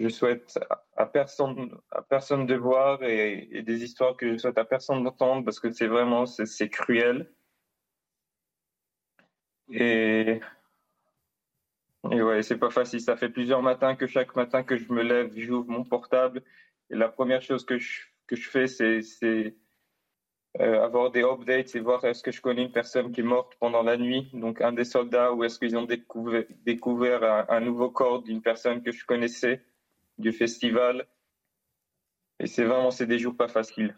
je 0.00 0.08
souhaite 0.08 0.58
à 0.96 1.06
personne, 1.06 1.78
à 1.92 2.02
personne 2.02 2.46
de 2.46 2.54
voir 2.56 3.02
et, 3.02 3.62
des 3.62 3.84
histoires 3.84 4.16
que 4.16 4.32
je 4.32 4.38
souhaite 4.38 4.58
à 4.58 4.64
personne 4.64 5.04
d'entendre 5.04 5.44
parce 5.44 5.60
que 5.60 5.70
c'est 5.70 5.86
vraiment 5.86 6.26
c'est 6.26 6.68
cruel. 6.70 7.30
Et 9.70 10.40
et 12.10 12.22
ouais, 12.22 12.42
c'est 12.42 12.58
pas 12.58 12.70
facile. 12.70 13.00
Ça 13.00 13.16
fait 13.16 13.28
plusieurs 13.28 13.62
matins 13.62 13.94
que 13.94 14.06
chaque 14.06 14.34
matin 14.34 14.62
que 14.64 14.76
je 14.76 14.90
me 14.92 15.02
lève, 15.02 15.32
j'ouvre 15.36 15.68
mon 15.68 15.84
portable 15.84 16.42
et 16.90 16.96
la 16.96 17.08
première 17.08 17.42
chose 17.42 17.64
que 17.64 17.78
je, 17.78 18.02
que 18.26 18.36
je 18.36 18.48
fais, 18.48 18.66
c'est 18.66 19.54
euh, 20.60 20.82
avoir 20.82 21.12
des 21.12 21.22
updates 21.22 21.76
et 21.76 21.80
voir 21.80 22.04
est-ce 22.04 22.24
que 22.24 22.32
je 22.32 22.40
connais 22.40 22.62
une 22.62 22.72
personne 22.72 23.12
qui 23.12 23.20
est 23.20 23.24
morte 23.24 23.54
pendant 23.60 23.82
la 23.82 23.96
nuit, 23.96 24.28
donc 24.32 24.60
un 24.60 24.72
des 24.72 24.84
soldats, 24.84 25.32
ou 25.32 25.44
est-ce 25.44 25.60
qu'ils 25.60 25.76
ont 25.76 25.84
découvert, 25.84 26.44
découvert 26.64 27.46
un, 27.48 27.60
nouveau 27.60 27.90
corps 27.90 28.22
d'une 28.22 28.42
personne 28.42 28.82
que 28.82 28.90
je 28.90 29.06
connaissais 29.06 29.62
du 30.20 30.32
festival. 30.32 31.06
Et 32.38 32.46
c'est 32.46 32.64
vraiment, 32.64 32.90
c'est 32.90 33.06
des 33.06 33.18
jours 33.18 33.36
pas 33.36 33.48
faciles. 33.48 33.96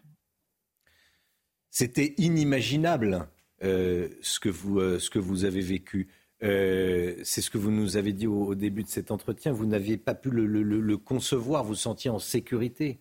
C'était 1.69 2.13
inimaginable 2.17 3.27
euh, 3.63 4.09
ce, 4.21 4.39
que 4.39 4.49
vous, 4.49 4.79
euh, 4.79 4.99
ce 4.99 5.09
que 5.09 5.19
vous 5.19 5.45
avez 5.45 5.61
vécu. 5.61 6.09
Euh, 6.43 7.15
c'est 7.23 7.41
ce 7.41 7.49
que 7.49 7.57
vous 7.57 7.71
nous 7.71 7.95
avez 7.95 8.11
dit 8.11 8.27
au, 8.27 8.53
début 8.53 8.83
de 8.83 8.89
cet 8.89 9.11
entretien. 9.11 9.53
Vous 9.53 9.65
n'aviez 9.65 9.97
pas 9.97 10.13
pu 10.13 10.29
le, 10.29 10.97
concevoir, 10.97 11.63
vous 11.63 11.75
sentiez 11.75 12.11
en 12.11 12.19
sécurité. 12.19 12.99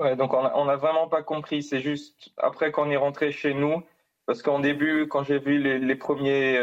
Ouais, 0.00 0.16
donc 0.16 0.32
on 0.32 0.64
n'a 0.64 0.76
vraiment 0.76 1.08
pas 1.08 1.22
compris. 1.22 1.62
C'est 1.62 1.80
juste 1.80 2.30
après 2.38 2.72
qu'on 2.72 2.90
est 2.90 2.96
rentré 2.96 3.30
chez 3.30 3.52
nous, 3.52 3.82
parce 4.26 4.42
qu'en 4.42 4.60
début, 4.60 5.06
quand 5.08 5.24
j'ai 5.24 5.38
vu 5.38 5.58
les, 5.58 5.96
premiers 5.96 6.56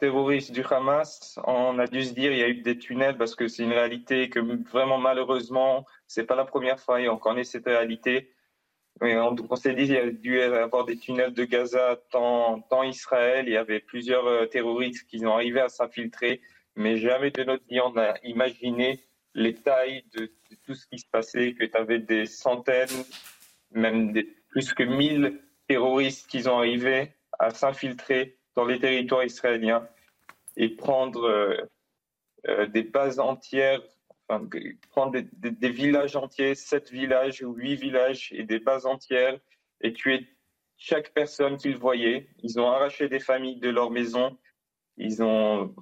terroristes 0.00 0.52
du 0.52 0.64
Hamas, 0.68 1.38
on 1.44 1.78
a 1.78 1.86
dû 1.86 2.02
se 2.02 2.12
dire 2.12 2.32
il 2.32 2.38
y 2.38 2.42
a 2.42 2.48
eu 2.48 2.62
des 2.62 2.78
tunnels 2.78 3.16
parce 3.16 3.34
que 3.34 3.46
c'est 3.46 3.62
une 3.62 3.72
réalité 3.72 4.28
que 4.28 4.40
vraiment 4.70 4.98
malheureusement, 4.98 5.84
c'est 6.06 6.24
pas 6.24 6.34
la 6.34 6.44
première 6.44 6.80
fois 6.80 7.00
et 7.00 7.08
on 7.08 7.18
connaît 7.18 7.44
cette 7.44 7.66
réalité 7.66 8.32
on, 9.00 9.56
s'est 9.56 9.74
dit 9.74 9.84
qu'il 9.84 9.94
y 9.94 9.98
a 9.98 10.10
dû 10.10 10.40
avoir 10.42 10.84
des 10.84 10.98
tunnels 10.98 11.32
de 11.32 11.44
Gaza 11.44 11.98
tant, 12.10 12.82
Israël. 12.82 13.46
Il 13.46 13.52
y 13.52 13.56
avait 13.56 13.80
plusieurs 13.80 14.26
euh, 14.26 14.46
terroristes 14.46 15.06
qui 15.08 15.24
ont 15.24 15.34
arrivé 15.34 15.60
à 15.60 15.68
s'infiltrer, 15.68 16.40
mais 16.76 16.96
jamais 16.96 17.30
de 17.30 17.44
notre 17.44 17.64
vie 17.66 17.80
on 17.80 17.96
a 17.96 18.14
imaginé 18.24 19.00
les 19.34 19.54
tailles 19.54 20.04
de, 20.14 20.30
tout 20.66 20.74
ce 20.74 20.86
qui 20.86 20.98
se 20.98 21.06
passait, 21.10 21.54
que 21.54 21.64
tu 21.64 21.76
avais 21.76 22.00
des 22.00 22.26
centaines, 22.26 22.88
même 23.70 24.12
plus 24.48 24.74
que 24.74 24.82
1000 24.82 25.40
terroristes 25.68 26.28
qui 26.28 26.46
ont 26.48 26.58
arrivé 26.58 27.12
à 27.38 27.50
s'infiltrer 27.50 28.36
dans 28.54 28.64
les 28.64 28.78
territoires 28.78 29.24
israéliens 29.24 29.88
et 30.56 30.68
prendre 30.68 31.24
euh, 31.24 31.56
euh, 32.48 32.66
des 32.66 32.82
bases 32.82 33.20
entières 33.20 33.82
prendre 34.90 35.20
des, 35.32 35.70
villages 35.70 36.16
entiers, 36.16 36.54
sept 36.54 36.90
villages 36.90 37.42
ou 37.42 37.52
huit 37.54 37.76
villages 37.76 38.32
et 38.32 38.44
des 38.44 38.58
bases 38.58 38.86
entières 38.86 39.38
et 39.80 39.92
tuer 39.92 40.26
chaque 40.76 41.12
personne 41.12 41.56
qu'ils 41.56 41.76
voyaient. 41.76 42.28
Ils 42.42 42.60
ont 42.60 42.70
arraché 42.70 43.08
des 43.08 43.20
familles 43.20 43.60
de 43.60 43.70
leur 43.70 43.90
maison. 43.90 44.38
Ils 44.96 45.22
ont. 45.22 45.74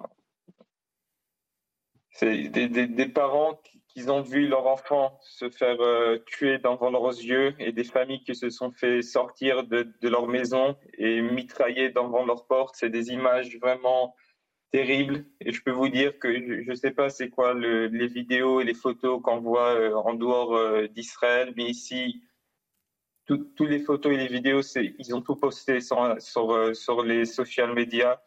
C'est 2.10 2.48
des, 2.48 3.08
parents 3.08 3.60
qui 3.98 4.08
ont 4.08 4.22
vu 4.22 4.46
leur 4.46 4.66
enfant 4.66 5.18
se 5.22 5.50
faire 5.50 5.80
euh, 5.80 6.18
tuer 6.26 6.58
devant 6.58 6.90
leurs 6.90 7.08
yeux 7.08 7.54
et 7.58 7.72
des 7.72 7.84
familles 7.84 8.22
qui 8.22 8.34
se 8.34 8.48
sont 8.48 8.70
fait 8.70 9.02
sortir 9.02 9.64
de, 9.64 9.92
leur 10.02 10.28
maison 10.28 10.76
et 10.96 11.20
mitrailler 11.20 11.90
devant 11.90 12.24
leurs 12.24 12.46
portes. 12.46 12.76
C'est 12.78 12.90
des 12.90 13.10
images 13.10 13.58
vraiment 13.58 14.14
terrible. 14.70 15.24
Et 15.40 15.52
je 15.52 15.62
peux 15.62 15.72
vous 15.72 15.88
dire 15.88 16.16
que 16.20 16.32
je 16.32 16.70
ne 16.70 16.74
sais 16.76 16.92
pas 16.92 17.08
c'est 17.08 17.28
quoi 17.28 17.54
les 17.54 18.06
vidéos 18.06 18.60
et 18.60 18.64
les 18.64 18.74
photos 18.74 19.20
qu'on 19.20 19.40
voit 19.40 19.74
euh, 19.74 19.94
en 19.94 20.14
dehors 20.14 20.54
euh, 20.54 20.86
d'Israël, 20.86 21.52
mais 21.56 21.64
ici, 21.64 22.22
toutes 23.26 23.60
les 23.60 23.80
photos 23.80 24.12
et 24.12 24.16
les 24.16 24.28
vidéos, 24.28 24.62
ils 24.76 25.14
ont 25.14 25.22
tout 25.22 25.36
posté 25.36 25.80
sur 25.80 27.02
les 27.04 27.24
social 27.24 27.74
media. 27.74 28.22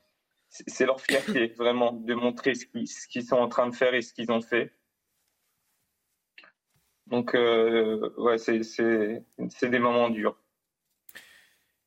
c'est 0.49 0.85
leur 0.85 0.99
fierté, 0.99 1.47
vraiment, 1.57 1.93
de 1.93 2.13
montrer 2.13 2.55
ce 2.55 2.65
qu'ils 3.07 3.23
sont 3.23 3.37
en 3.37 3.47
train 3.47 3.67
de 3.67 3.75
faire 3.75 3.95
et 3.95 4.01
ce 4.01 4.13
qu'ils 4.13 4.31
ont 4.31 4.41
fait. 4.41 4.73
Donc, 7.07 7.35
euh, 7.35 8.09
ouais, 8.17 8.37
c'est 8.37 9.69
des 9.69 9.79
moments 9.79 10.09
durs. 10.09 10.37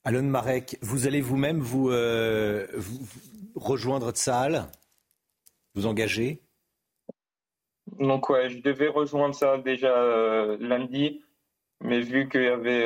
Alon 0.04 0.24
Marek, 0.24 0.78
vous 0.82 1.06
allez 1.06 1.22
vous-même 1.22 1.60
vous, 1.60 1.90
euh, 1.90 2.66
rejoindre 3.54 4.10
Tsahal 4.10 4.66
Vous 5.74 5.86
engager? 5.86 6.42
Donc, 7.98 8.28
ouais, 8.28 8.50
je 8.50 8.60
devais 8.60 8.88
rejoindre 8.88 9.34
ça 9.34 9.56
déjà 9.58 9.96
euh, 9.96 10.58
lundi, 10.60 11.22
mais 11.80 12.00
vu 12.00 12.28
qu'il 12.28 12.42
y 12.42 12.48
avait 12.48 12.84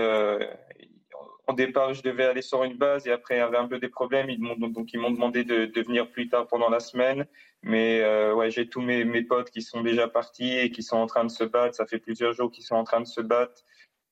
au 1.48 1.54
départ, 1.54 1.94
je 1.94 2.02
devais 2.02 2.26
aller 2.26 2.42
sur 2.42 2.62
une 2.62 2.76
base 2.76 3.06
et 3.06 3.10
après, 3.10 3.36
il 3.36 3.38
y 3.38 3.40
avait 3.40 3.56
un 3.56 3.66
peu 3.66 3.78
des 3.78 3.88
problèmes. 3.88 4.28
Ils 4.28 4.38
donc, 4.70 4.92
ils 4.92 5.00
m'ont 5.00 5.10
demandé 5.10 5.44
de, 5.44 5.80
venir 5.80 6.10
plus 6.10 6.28
tard 6.28 6.46
pendant 6.46 6.68
la 6.68 6.78
semaine. 6.78 7.26
Mais 7.62 8.02
euh, 8.02 8.34
ouais, 8.34 8.50
j'ai 8.50 8.68
tous 8.68 8.82
mes, 8.82 9.04
mes, 9.04 9.22
potes 9.22 9.50
qui 9.50 9.62
sont 9.62 9.80
déjà 9.80 10.08
partis 10.08 10.58
et 10.58 10.70
qui 10.70 10.82
sont 10.82 10.98
en 10.98 11.06
train 11.06 11.24
de 11.24 11.30
se 11.30 11.44
battre. 11.44 11.74
Ça 11.74 11.86
fait 11.86 11.98
plusieurs 11.98 12.34
jours 12.34 12.50
qu'ils 12.50 12.64
sont 12.64 12.74
en 12.74 12.84
train 12.84 13.00
de 13.00 13.06
se 13.06 13.22
battre 13.22 13.64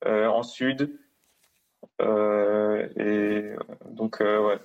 euh, 0.06 0.26
en 0.26 0.42
sud. 0.42 0.98
Euh, 2.00 2.88
et 2.96 3.54
donc, 3.90 4.20
ouais. 4.20 4.58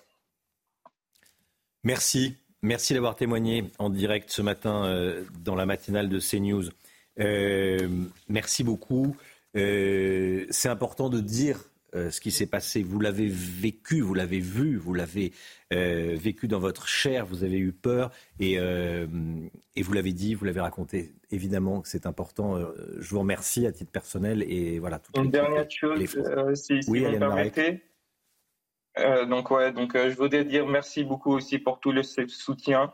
Merci. 1.84 2.38
Merci 2.62 2.94
d'avoir 2.94 3.16
témoigné 3.16 3.66
en 3.80 3.90
direct 3.90 4.30
ce 4.30 4.42
matin 4.42 4.96
dans 5.40 5.56
la 5.56 5.66
matinale 5.66 6.08
de 6.08 6.20
CNews. 6.20 6.70
merci 8.30 8.64
beaucoup. 8.64 9.18
C'est 9.56 10.70
important 10.70 11.10
de 11.10 11.20
dire 11.20 11.71
ce 11.94 12.22
qui 12.22 12.32
s'est 12.32 12.48
passé. 12.48 12.84
Vous 12.84 13.00
l'avez 13.00 13.28
vécu, 13.28 14.02
vous 14.02 14.14
l'avez 14.14 14.40
vu, 14.40 14.78
vous 14.78 14.94
l'avez 14.94 15.34
euh, 15.74 16.16
vécu 16.18 16.48
dans 16.48 16.60
votre 16.60 16.88
chair, 16.88 17.26
vous 17.26 17.44
avez 17.44 17.58
eu 17.58 17.72
peur 17.72 18.12
et, 18.40 18.58
euh, 18.60 19.08
et 19.76 19.82
vous 19.82 19.94
l'avez 19.94 20.14
dit, 20.14 20.34
vous 20.34 20.46
l'avez 20.46 20.62
raconté. 20.62 21.12
Évidemment 21.32 21.82
que 21.82 21.88
c'est 21.88 22.06
important. 22.06 22.60
je 22.98 23.10
vous 23.10 23.20
remercie 23.20 23.66
à 23.66 23.72
titre 23.72 23.92
personnel 23.92 24.44
et 24.44 24.80
voilà. 24.80 25.02
Une 25.16 25.32
dernière 25.32 25.70
chose, 25.70 26.00
si, 26.54 26.80
oui, 26.88 27.04
vous 27.04 27.12
me 27.12 27.20
permettez. 27.20 27.82
donc 29.28 29.52
ouais, 29.52 29.72
donc 29.72 29.96
je 29.96 30.16
voudrais 30.16 30.46
dire 30.46 30.66
merci 30.68 31.04
beaucoup 31.04 31.32
aussi 31.32 31.60
pour 31.60 31.80
tout 31.80 31.92
le 31.92 32.04
soutien 32.04 32.94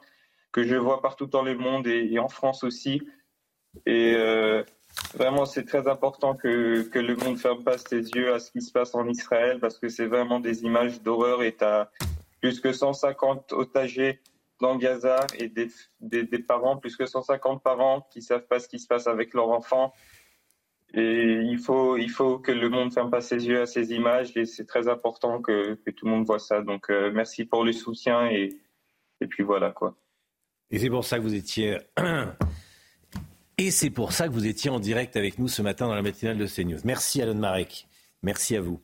que 0.52 0.64
je 0.64 0.76
vois 0.76 1.02
partout 1.02 1.28
dans 1.28 1.44
le 1.44 1.56
monde 1.56 1.88
et, 1.88 2.08
et 2.12 2.20
en 2.20 2.30
France 2.30 2.64
aussi. 2.64 3.02
Et 3.86 4.16
Vraiment, 5.14 5.46
c'est 5.46 5.64
très 5.64 5.88
important 5.88 6.36
que, 6.36 6.84
que 6.84 7.00
le 7.00 7.16
monde 7.16 7.38
ferme 7.38 7.64
pas 7.64 7.78
ses 7.78 8.10
yeux 8.12 8.34
à 8.34 8.40
ce 8.40 8.52
qui 8.52 8.62
se 8.62 8.72
passe 8.72 8.94
en 8.94 9.08
Israël 9.08 9.60
parce 9.60 9.80
que 9.80 9.90
c'est 9.90 10.06
vraiment 10.06 10.40
des 10.40 10.64
images 10.64 11.02
d'horreur 11.02 11.44
et 11.44 11.56
tu 11.56 11.64
as 11.64 11.90
plus 12.42 12.60
que 12.60 12.72
150 12.72 13.54
otages 13.54 14.20
dans 14.60 14.76
Gaza 14.76 15.26
et 15.38 15.48
des, 15.48 15.70
des, 16.00 16.24
des, 16.24 16.40
parents, 16.40 16.78
plus 16.78 16.96
que 16.96 17.06
150 17.06 17.64
parents 17.64 18.08
qui 18.12 18.22
savent 18.22 18.48
pas 18.48 18.60
ce 18.60 18.68
qui 18.68 18.80
se 18.80 18.88
passe 18.88 19.08
avec 19.08 19.34
leurs 19.34 19.50
enfants. 19.50 19.94
Et 20.94 21.42
il 21.44 21.58
faut, 21.58 21.98
il 21.98 22.10
faut 22.10 22.40
que 22.40 22.52
le 22.52 22.70
monde 22.70 22.94
ferme 22.94 23.12
pas 23.12 23.22
ses 23.22 23.48
yeux 23.48 23.62
à 23.62 23.66
ces 23.66 23.94
images 23.94 24.36
et 24.38 24.46
c'est 24.46 24.66
très 24.66 24.88
important 24.88 25.42
que, 25.42 25.76
que, 25.76 25.92
tout 25.92 26.06
le 26.06 26.12
monde 26.12 26.26
voit 26.26 26.40
ça. 26.40 26.62
Donc, 26.62 26.90
euh, 26.90 27.12
merci 27.14 27.46
pour 27.46 27.66
le 27.66 27.74
soutien 27.74 28.28
et, 28.28 28.50
et 29.20 29.28
puis 29.28 29.44
voilà 29.44 29.72
quoi. 29.72 29.96
Et 30.70 30.80
c'est 30.80 30.90
pour 30.90 31.04
ça 31.04 31.18
que 31.18 31.24
vous 31.24 31.36
étiez 31.36 31.78
et 33.58 33.72
c'est 33.72 33.90
pour 33.90 34.14
ça 34.14 34.28
que 34.28 34.34
vous 34.34 34.46
étiez 34.46 34.70
en 34.70 34.80
direct 34.80 35.16
avec 35.16 35.40
nous 35.40 35.48
ce 35.48 35.62
matin 35.62 35.88
dans 35.88 35.96
la 35.96 36.02
matinale 36.02 36.38
de 36.38 36.46
CNews. 36.46 36.80
Merci 36.84 37.22
Alon 37.22 37.36
Marek. 37.36 37.88
Merci 38.24 38.56
à 38.56 38.62
vous. 38.62 38.82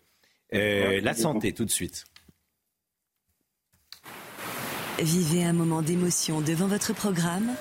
Euh, 0.53 1.01
la 1.01 1.13
santé 1.13 1.53
tout 1.53 1.65
de 1.65 1.71
suite. 1.71 2.05
Vivez 4.99 5.43
un 5.43 5.53
moment 5.53 5.81
d'émotion 5.81 6.41
devant 6.41 6.67
votre 6.67 6.93
programme 6.93 7.51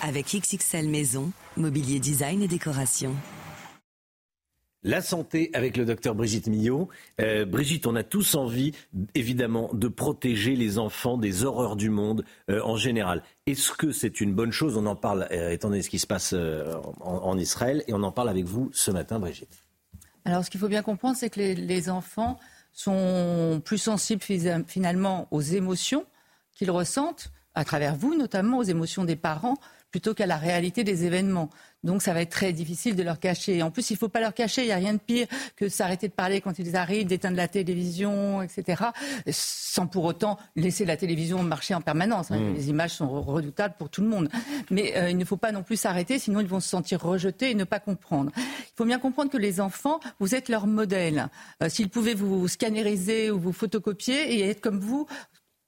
avec 0.00 0.34
XXL 0.34 0.88
Maison, 0.88 1.32
mobilier 1.56 2.00
design 2.00 2.42
et 2.42 2.48
décoration. 2.48 3.14
La 4.84 5.02
santé 5.02 5.50
avec 5.54 5.76
le 5.76 5.84
docteur 5.84 6.14
Brigitte 6.14 6.46
Millot. 6.46 6.88
Euh, 7.20 7.44
Brigitte, 7.44 7.88
on 7.88 7.96
a 7.96 8.04
tous 8.04 8.36
envie, 8.36 8.72
évidemment, 9.16 9.70
de 9.72 9.88
protéger 9.88 10.54
les 10.54 10.78
enfants 10.78 11.18
des 11.18 11.42
horreurs 11.42 11.74
du 11.74 11.90
monde 11.90 12.24
euh, 12.48 12.62
en 12.62 12.76
général. 12.76 13.24
Est-ce 13.46 13.72
que 13.72 13.90
c'est 13.90 14.20
une 14.20 14.32
bonne 14.34 14.52
chose? 14.52 14.76
On 14.76 14.86
en 14.86 14.94
parle, 14.94 15.26
euh, 15.32 15.50
étant 15.50 15.70
donné 15.70 15.82
ce 15.82 15.90
qui 15.90 15.98
se 15.98 16.06
passe 16.06 16.32
en, 17.00 17.36
Israël, 17.36 17.82
et 17.88 17.92
on 17.92 18.04
en 18.04 18.12
parle 18.12 18.28
avec 18.28 18.44
vous 18.44 18.70
ce 18.72 18.92
matin, 18.92 19.18
Brigitte. 19.18 19.64
Alors, 20.24 20.44
ce 20.44 20.50
qu'il 20.50 20.60
faut 20.60 20.68
bien 20.68 20.82
comprendre, 20.82 21.16
c'est 21.16 21.30
que 21.30 21.40
les, 21.40 21.90
enfants 21.90 22.38
sont 22.72 23.60
plus 23.64 23.78
sensibles 23.78 24.22
finalement 24.22 25.26
aux 25.32 25.40
émotions 25.40 26.06
qu'ils 26.52 26.70
ressentent, 26.70 27.32
à 27.56 27.64
travers 27.64 27.96
vous 27.96 28.14
notamment, 28.14 28.58
aux 28.58 28.62
émotions 28.62 29.04
des 29.04 29.16
parents, 29.16 29.56
plutôt 29.90 30.14
qu'à 30.14 30.26
la 30.26 30.36
réalité 30.36 30.84
des 30.84 31.04
événements. 31.04 31.50
Donc 31.84 32.02
ça 32.02 32.12
va 32.12 32.22
être 32.22 32.30
très 32.30 32.52
difficile 32.52 32.96
de 32.96 33.02
leur 33.02 33.20
cacher. 33.20 33.62
En 33.62 33.70
plus, 33.70 33.90
il 33.90 33.94
ne 33.94 33.98
faut 33.98 34.08
pas 34.08 34.20
leur 34.20 34.34
cacher. 34.34 34.62
Il 34.62 34.66
n'y 34.66 34.72
a 34.72 34.76
rien 34.76 34.94
de 34.94 34.98
pire 34.98 35.26
que 35.56 35.68
s'arrêter 35.68 36.08
de 36.08 36.12
parler 36.12 36.40
quand 36.40 36.58
ils 36.58 36.76
arrivent, 36.76 37.06
d'éteindre 37.06 37.36
la 37.36 37.48
télévision, 37.48 38.42
etc. 38.42 38.84
Sans 39.30 39.86
pour 39.86 40.04
autant 40.04 40.38
laisser 40.56 40.84
la 40.84 40.96
télévision 40.96 41.42
marcher 41.42 41.74
en 41.74 41.80
permanence. 41.80 42.30
Hein. 42.30 42.40
Mmh. 42.40 42.54
Les 42.54 42.70
images 42.70 42.94
sont 42.94 43.22
redoutables 43.22 43.74
pour 43.78 43.90
tout 43.90 44.02
le 44.02 44.08
monde. 44.08 44.28
Mais 44.70 44.96
euh, 44.96 45.10
il 45.10 45.16
ne 45.16 45.24
faut 45.24 45.36
pas 45.36 45.52
non 45.52 45.62
plus 45.62 45.76
s'arrêter, 45.76 46.18
sinon 46.18 46.40
ils 46.40 46.48
vont 46.48 46.60
se 46.60 46.68
sentir 46.68 47.00
rejetés 47.00 47.50
et 47.50 47.54
ne 47.54 47.64
pas 47.64 47.80
comprendre. 47.80 48.32
Il 48.36 48.74
faut 48.76 48.84
bien 48.84 48.98
comprendre 48.98 49.30
que 49.30 49.38
les 49.38 49.60
enfants, 49.60 50.00
vous 50.18 50.34
êtes 50.34 50.48
leur 50.48 50.66
modèle. 50.66 51.28
Euh, 51.62 51.68
s'ils 51.68 51.90
pouvaient 51.90 52.14
vous 52.14 52.48
scanneriser 52.48 53.30
ou 53.30 53.38
vous 53.38 53.52
photocopier 53.52 54.34
et 54.34 54.48
être 54.48 54.60
comme 54.60 54.80
vous, 54.80 55.06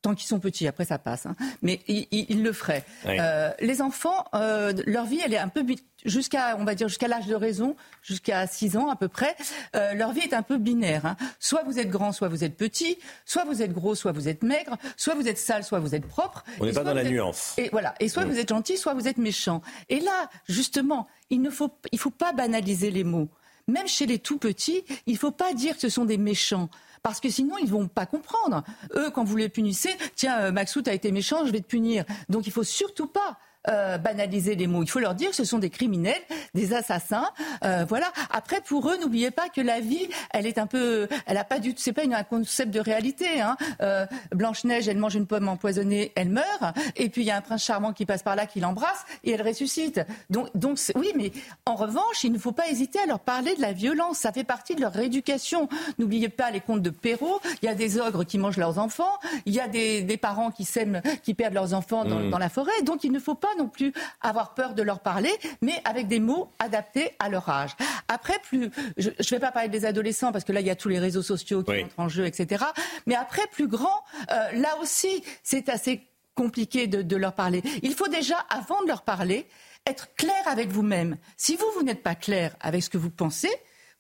tant 0.03 0.15
qu'ils 0.15 0.29
sont 0.29 0.41
petits, 0.41 0.67
après 0.67 0.85
ça 0.85 0.99
passe, 0.99 1.27
hein. 1.27 1.37
mais 1.63 1.81
ils, 1.89 2.43
le 2.43 2.53
feraient. 2.53 2.85
Euh, 3.07 3.51
les 3.61 3.83
enfants, 3.83 4.25
euh, 4.35 4.73
leur 4.87 5.05
vie, 5.05 5.21
elle 5.25 5.35
est 5.35 5.39
un 5.39 5.49
peu 5.49 5.65
jusqu'à, 6.05 6.57
on 6.59 6.65
va 6.65 6.75
dire, 6.75 6.89
jusqu'à 6.89 7.09
l'âge 7.09 7.27
de 7.27 7.35
raison, 7.35 7.77
jusqu'à 8.03 8.47
6 8.47 8.77
ans 8.77 8.89
à 8.89 8.97
peu 8.97 9.09
près, 9.09 9.37
euh, 9.77 9.95
leur 9.95 10.13
vie 10.13 10.21
est 10.21 10.35
un 10.35 10.43
peu 10.43 10.59
binaire. 10.59 11.07
Hein. 11.07 11.17
Soit 11.39 11.63
vous 11.65 11.79
êtes 11.79 11.91
grand, 11.91 12.13
soit 12.13 12.29
vous 12.29 12.45
êtes 12.45 12.57
petit, 12.57 12.99
soit 13.25 13.45
vous 13.45 13.63
êtes 13.63 13.73
gros, 13.73 13.95
soit 13.95 14.13
vous 14.13 14.29
êtes 14.29 14.43
maigre, 14.43 14.77
soit 14.97 15.15
vous 15.15 15.29
êtes 15.29 15.39
sale, 15.39 15.65
soit 15.65 15.81
vous 15.81 15.95
êtes 15.95 16.07
propre. 16.07 16.45
On 16.59 16.67
n'est 16.67 16.73
pas 16.73 16.85
dans 16.85 16.95
la 16.95 17.05
nuance. 17.05 17.55
Et 17.59 17.69
voilà. 17.71 17.95
Et 18.01 18.09
soit 18.09 18.25
vous 18.25 18.39
êtes 18.39 18.49
gentil, 18.49 18.79
soit 18.79 18.95
vous 18.95 19.09
êtes 19.09 19.19
méchant. 19.19 19.61
Et 19.89 20.01
là, 20.01 20.31
justement, 20.49 21.09
il 21.29 21.43
ne 21.43 21.51
faut, 21.51 21.71
il 21.93 21.99
faut 21.99 22.11
pas 22.11 22.33
banaliser 22.33 22.91
les 22.91 23.05
mots. 23.05 23.29
Même 23.69 23.87
chez 23.87 24.07
les 24.07 24.19
tout 24.19 24.39
petits, 24.39 24.85
il 25.07 25.13
ne 25.13 25.19
faut 25.19 25.31
pas 25.31 25.53
dire 25.55 25.75
que 25.75 25.81
ce 25.81 25.89
sont 25.89 26.05
des 26.05 26.19
méchants 26.19 26.71
parce 27.03 27.21
que 27.21 27.31
sinon 27.31 27.57
ils 27.59 27.71
vont 27.71 27.89
pas 27.89 28.07
comprendre. 28.07 28.63
Eux, 28.95 29.11
quand 29.11 29.25
vous 29.25 29.37
les 29.37 29.49
punissez, 29.49 29.91
tiens, 30.15 30.41
euh, 30.41 30.53
Maxout 30.53 30.87
a 30.87 30.93
été 30.93 31.13
méchant, 31.13 31.47
je 31.47 31.53
vais 31.53 31.61
te 31.61 31.67
punir. 31.67 32.05
Donc 32.29 32.47
il 32.47 32.53
faut 32.53 32.65
surtout 32.65 33.07
pas 33.07 33.39
euh, 33.69 33.99
banaliser 33.99 34.55
les 34.55 34.67
mots. 34.67 34.83
Il 34.83 34.89
faut 34.89 35.01
leur 35.01 35.15
dire 35.15 35.31
que 35.31 35.37
ce 35.37 35.45
sont 35.45 35.59
des 35.59 35.71
criminels, 35.71 36.23
des 36.55 36.73
assassins. 36.73 37.29
Euh, 37.63 37.85
voilà. 37.87 38.11
Après, 38.31 38.61
pour 38.61 38.89
eux, 38.89 38.97
n'oubliez 38.99 39.31
pas 39.31 39.49
que 39.49 39.61
la 39.61 39.81
vie, 39.81 40.09
elle 40.31 40.47
est 40.47 40.59
un 40.59 40.67
peu, 40.67 41.09
elle 41.27 41.37
a 41.37 41.45
pas 41.45 41.59
du, 41.59 41.75
c'est 41.77 41.93
pas 41.93 42.03
un 42.11 42.25
concept 42.25 42.73
de 42.73 42.81
réalité. 42.81 43.41
Hein. 43.41 43.57
Euh, 43.83 44.07
Blanche 44.33 44.65
Neige, 44.65 44.89
elle 44.89 44.97
mange 44.97 45.15
une 45.15 45.27
pomme 45.27 45.49
empoisonnée, 45.49 46.13
elle 46.17 46.31
meurt. 46.31 46.63
Et 46.97 47.11
puis 47.11 47.23
il 47.23 47.27
y 47.27 47.31
a 47.31 47.37
un 47.37 47.43
prince 47.43 47.63
charmant 47.63 47.93
qui 47.93 48.07
passe 48.07 48.23
par 48.23 48.35
là, 48.35 48.47
qui 48.47 48.61
l'embrasse 48.61 49.05
et 49.25 49.33
elle 49.33 49.43
ressuscite. 49.43 50.01
Donc, 50.31 50.49
donc 50.55 50.79
oui, 50.95 51.13
mais 51.15 51.31
en 51.67 51.75
revanche, 51.75 52.25
il 52.25 52.33
ne 52.33 52.39
faut 52.39 52.53
pas 52.53 52.69
hésiter 52.69 52.99
à 53.01 53.07
leur 53.07 53.21
parler 53.21 53.55
de 53.57 53.61
la 53.61 53.73
violence. 53.73 54.19
Ça 54.19 54.33
fait 54.33 54.45
partie 54.45 54.75
de 54.75 54.81
leur 54.81 54.93
rééducation. 54.93 55.69
N'oubliez 55.99 56.31
pas 56.31 56.51
les 56.51 56.61
contes 56.61 56.83
de 56.83 56.91
Perrault. 56.91 57.41
Il 57.63 57.67
y 57.67 57.69
a 57.69 57.75
des 57.75 57.99
ogres 57.99 58.25
qui 58.25 58.39
mangent 58.39 58.57
leurs 58.57 58.79
enfants. 58.79 59.19
Il 59.45 59.53
y 59.53 59.61
a 59.61 59.69
des, 59.69 60.01
des 60.03 60.17
parents 60.17 60.51
qui 60.51 60.65
sèment, 60.65 61.03
qui 61.23 61.35
perdent 61.35 61.55
leurs 61.55 61.75
enfants 61.75 62.05
dans, 62.05 62.21
mmh. 62.21 62.31
dans 62.31 62.39
la 62.39 62.49
forêt. 62.49 62.83
Donc 62.85 63.05
il 63.05 63.13
ne 63.13 63.19
faut 63.19 63.35
pas 63.35 63.49
non 63.61 63.69
plus 63.69 63.93
avoir 64.21 64.55
peur 64.55 64.75
de 64.75 64.83
leur 64.83 65.01
parler, 65.01 65.33
mais 65.61 65.81
avec 65.85 66.09
des 66.09 66.21
mots 66.21 66.51
adaptés 66.59 67.13
à 67.19 67.29
leur 67.29 67.49
âge. 67.49 67.77
Après, 68.09 68.39
plus, 68.43 68.71
je 68.97 69.11
ne 69.11 69.31
vais 69.31 69.39
pas 69.39 69.53
parler 69.53 69.69
des 69.69 69.85
adolescents 69.85 70.33
parce 70.33 70.45
que 70.45 70.53
là, 70.53 70.61
il 70.61 70.67
y 70.67 70.71
a 70.71 70.77
tous 70.77 70.89
les 70.89 70.99
réseaux 70.99 71.23
sociaux 71.23 71.63
qui 71.63 71.83
entrent 71.85 72.01
en 72.01 72.09
jeu, 72.09 72.27
etc. 72.27 72.65
Mais 73.07 73.15
après, 73.15 73.47
plus 73.53 73.69
grand, 73.69 74.05
euh, 74.31 74.53
là 74.53 74.77
aussi, 74.81 75.23
c'est 75.43 75.69
assez 75.69 76.07
compliqué 76.35 76.87
de, 76.87 77.03
de 77.03 77.17
leur 77.17 77.35
parler. 77.35 77.63
Il 77.83 77.95
faut 77.95 78.09
déjà, 78.09 78.37
avant 78.49 78.83
de 78.83 78.89
leur 78.89 79.03
parler, 79.03 79.47
être 79.87 80.15
clair 80.15 80.43
avec 80.47 80.69
vous-même. 80.69 81.17
Si 81.37 81.57
vous, 81.57 81.67
vous 81.75 81.83
n'êtes 81.83 82.03
pas 82.03 82.15
clair 82.15 82.57
avec 82.61 82.83
ce 82.83 82.91
que 82.91 82.99
vous 82.99 83.11
pensez, 83.11 83.51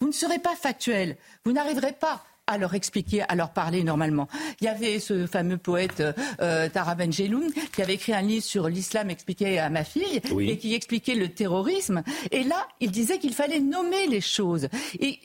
vous 0.00 0.06
ne 0.06 0.12
serez 0.12 0.38
pas 0.38 0.56
factuel. 0.56 1.16
Vous 1.44 1.52
n'arriverez 1.52 1.92
pas 1.92 2.24
à 2.50 2.58
leur 2.58 2.74
expliquer, 2.74 3.22
à 3.22 3.34
leur 3.36 3.50
parler 3.50 3.84
normalement. 3.84 4.28
Il 4.60 4.64
y 4.64 4.68
avait 4.68 4.98
ce 4.98 5.26
fameux 5.26 5.56
poète 5.56 6.02
euh, 6.40 6.68
Tara 6.68 6.96
Benjeloun 6.96 7.50
qui 7.72 7.80
avait 7.80 7.94
écrit 7.94 8.12
un 8.12 8.22
livre 8.22 8.44
sur 8.44 8.68
l'islam 8.68 9.08
expliqué 9.08 9.58
à 9.58 9.70
ma 9.70 9.84
fille 9.84 10.20
et 10.40 10.58
qui 10.58 10.74
expliquait 10.74 11.14
le 11.14 11.28
terrorisme. 11.28 12.02
Et 12.32 12.42
là, 12.42 12.66
il 12.80 12.90
disait 12.90 13.18
qu'il 13.18 13.34
fallait 13.34 13.60
nommer 13.60 14.08
les 14.08 14.20
choses. 14.20 14.68
Et, 14.98 15.18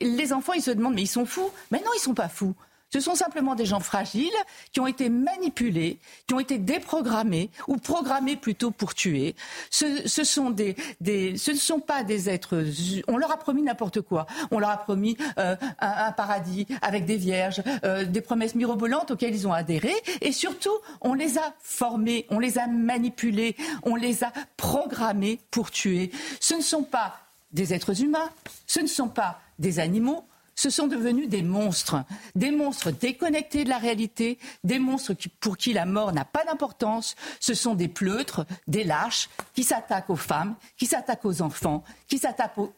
les 0.00 0.32
enfants, 0.32 0.52
ils 0.52 0.62
se 0.62 0.72
demandent, 0.72 0.94
mais 0.94 1.02
ils 1.02 1.06
sont 1.06 1.26
fous 1.26 1.50
Mais 1.70 1.78
non, 1.78 1.90
ils 1.96 2.00
sont 2.00 2.14
pas 2.14 2.28
fous. 2.28 2.54
Ce 2.90 3.00
sont 3.00 3.14
simplement 3.14 3.54
des 3.54 3.66
gens 3.66 3.80
fragiles 3.80 4.30
qui 4.72 4.80
ont 4.80 4.86
été 4.86 5.10
manipulés, 5.10 5.98
qui 6.26 6.34
ont 6.34 6.40
été 6.40 6.58
déprogrammés 6.58 7.50
ou 7.66 7.76
programmés 7.76 8.36
plutôt 8.36 8.70
pour 8.70 8.94
tuer. 8.94 9.34
Ce, 9.70 10.20
ne 10.20 11.56
sont 11.56 11.80
pas 11.80 12.02
des 12.02 12.30
êtres. 12.30 12.64
On 13.06 13.18
leur 13.18 13.30
a 13.30 13.36
promis 13.36 13.62
n'importe 13.62 14.00
quoi. 14.00 14.26
On 14.50 14.58
leur 14.58 14.70
a 14.70 14.78
promis 14.78 15.16
euh, 15.38 15.54
un, 15.80 16.06
un, 16.06 16.12
paradis 16.12 16.66
avec 16.80 17.04
des 17.04 17.16
vierges, 17.16 17.62
euh, 17.84 18.04
des 18.04 18.22
promesses 18.22 18.54
mirobolantes 18.54 19.10
auxquelles 19.10 19.34
ils 19.34 19.46
ont 19.46 19.52
adhéré, 19.52 19.92
et 20.20 20.32
surtout, 20.32 20.76
on 21.00 21.14
les 21.14 21.38
a 21.38 21.54
formés, 21.60 22.26
on 22.30 22.38
les 22.38 22.58
a 22.58 22.66
manipulés, 22.66 23.56
on 23.82 23.96
les 23.96 24.24
a 24.24 24.32
programmés 24.56 25.40
pour 25.50 25.70
tuer. 25.70 26.10
Ce 26.40 26.54
ne 26.54 26.62
sont 26.62 26.84
pas 26.84 27.20
des 27.52 27.74
êtres 27.74 28.02
humains, 28.02 28.30
ce 28.66 28.80
ne 28.80 28.86
sont 28.86 29.08
pas 29.08 29.40
des 29.58 29.78
animaux, 29.78 30.24
ce 30.58 30.70
sont 30.70 30.88
devenus 30.88 31.28
des 31.28 31.42
monstres, 31.42 32.04
des 32.34 32.50
monstres 32.50 32.90
déconnectés 32.90 33.62
de 33.62 33.68
la 33.68 33.78
réalité, 33.78 34.40
des 34.64 34.80
monstres 34.80 35.14
pour 35.38 35.56
qui 35.56 35.72
la 35.72 35.86
mort 35.86 36.12
n'a 36.12 36.24
pas 36.24 36.44
d'importance. 36.44 37.14
Ce 37.38 37.54
sont 37.54 37.76
des 37.76 37.86
pleutres, 37.86 38.44
des 38.66 38.82
lâches 38.82 39.28
qui 39.54 39.62
s'attaquent 39.62 40.10
aux 40.10 40.16
femmes, 40.16 40.56
qui 40.76 40.86
s'attaquent 40.86 41.24
aux 41.26 41.42
enfants, 41.42 41.84
qui 42.08 42.18
s'attaquent 42.18 42.58
aux, 42.58 42.72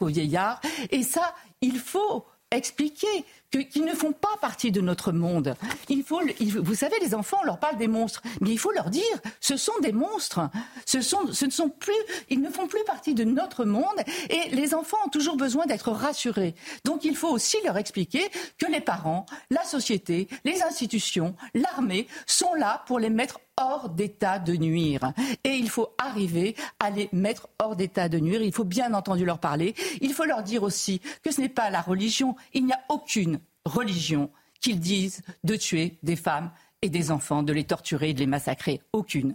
aux 0.00 0.06
vieillards. 0.06 0.60
Et 0.90 1.04
ça, 1.04 1.32
il 1.60 1.78
faut 1.78 2.26
expliquer 2.50 3.24
qu'ils 3.56 3.84
ne 3.84 3.94
font 3.94 4.12
pas 4.12 4.36
partie 4.40 4.72
de 4.72 4.80
notre 4.80 5.12
monde. 5.12 5.54
Il 5.88 6.02
faut, 6.02 6.20
vous 6.60 6.74
savez, 6.74 6.96
les 7.00 7.14
enfants, 7.14 7.38
on 7.42 7.46
leur 7.46 7.58
parle 7.58 7.76
des 7.76 7.88
monstres, 7.88 8.22
mais 8.40 8.50
il 8.50 8.58
faut 8.58 8.72
leur 8.72 8.90
dire, 8.90 9.02
ce 9.40 9.56
sont 9.56 9.78
des 9.82 9.92
monstres. 9.92 10.40
Ce, 10.86 11.00
sont, 11.00 11.32
ce 11.32 11.44
ne 11.44 11.50
sont 11.50 11.68
plus, 11.68 11.92
ils 12.30 12.40
ne 12.40 12.50
font 12.50 12.66
plus 12.66 12.82
partie 12.84 13.14
de 13.14 13.24
notre 13.24 13.64
monde, 13.64 13.86
et 14.30 14.54
les 14.54 14.74
enfants 14.74 14.96
ont 15.06 15.10
toujours 15.10 15.36
besoin 15.36 15.66
d'être 15.66 15.90
rassurés. 15.90 16.54
Donc 16.84 17.04
il 17.04 17.16
faut 17.16 17.28
aussi 17.28 17.56
leur 17.64 17.76
expliquer 17.76 18.22
que 18.58 18.70
les 18.70 18.80
parents, 18.80 19.26
la 19.50 19.64
société, 19.64 20.28
les 20.44 20.62
institutions, 20.62 21.34
l'armée 21.54 22.06
sont 22.26 22.54
là 22.54 22.82
pour 22.86 22.98
les 22.98 23.10
mettre 23.10 23.40
hors 23.60 23.88
d'état 23.90 24.38
de 24.38 24.54
nuire. 24.54 25.12
Et 25.44 25.50
il 25.50 25.68
faut 25.68 25.94
arriver 25.98 26.56
à 26.80 26.90
les 26.90 27.08
mettre 27.12 27.48
hors 27.58 27.76
d'état 27.76 28.08
de 28.08 28.18
nuire. 28.18 28.42
Il 28.42 28.52
faut 28.52 28.64
bien 28.64 28.94
entendu 28.94 29.24
leur 29.24 29.38
parler. 29.38 29.74
Il 30.00 30.12
faut 30.14 30.24
leur 30.24 30.42
dire 30.42 30.62
aussi 30.62 31.00
que 31.22 31.30
ce 31.30 31.40
n'est 31.40 31.48
pas 31.48 31.70
la 31.70 31.80
religion. 31.80 32.34
Il 32.54 32.64
n'y 32.64 32.72
a 32.72 32.80
aucune 32.88 33.40
religion 33.64 34.30
qu'ils 34.60 34.80
disent 34.80 35.22
de 35.44 35.56
tuer 35.56 35.98
des 36.02 36.16
femmes 36.16 36.50
et 36.82 36.88
des 36.88 37.10
enfants, 37.10 37.42
de 37.42 37.52
les 37.52 37.64
torturer, 37.64 38.12
de 38.12 38.20
les 38.20 38.26
massacrer. 38.26 38.80
Aucune. 38.92 39.34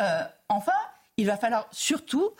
Euh, 0.00 0.22
enfin, 0.48 0.72
il 1.16 1.26
va 1.26 1.36
falloir 1.36 1.68
surtout 1.70 2.32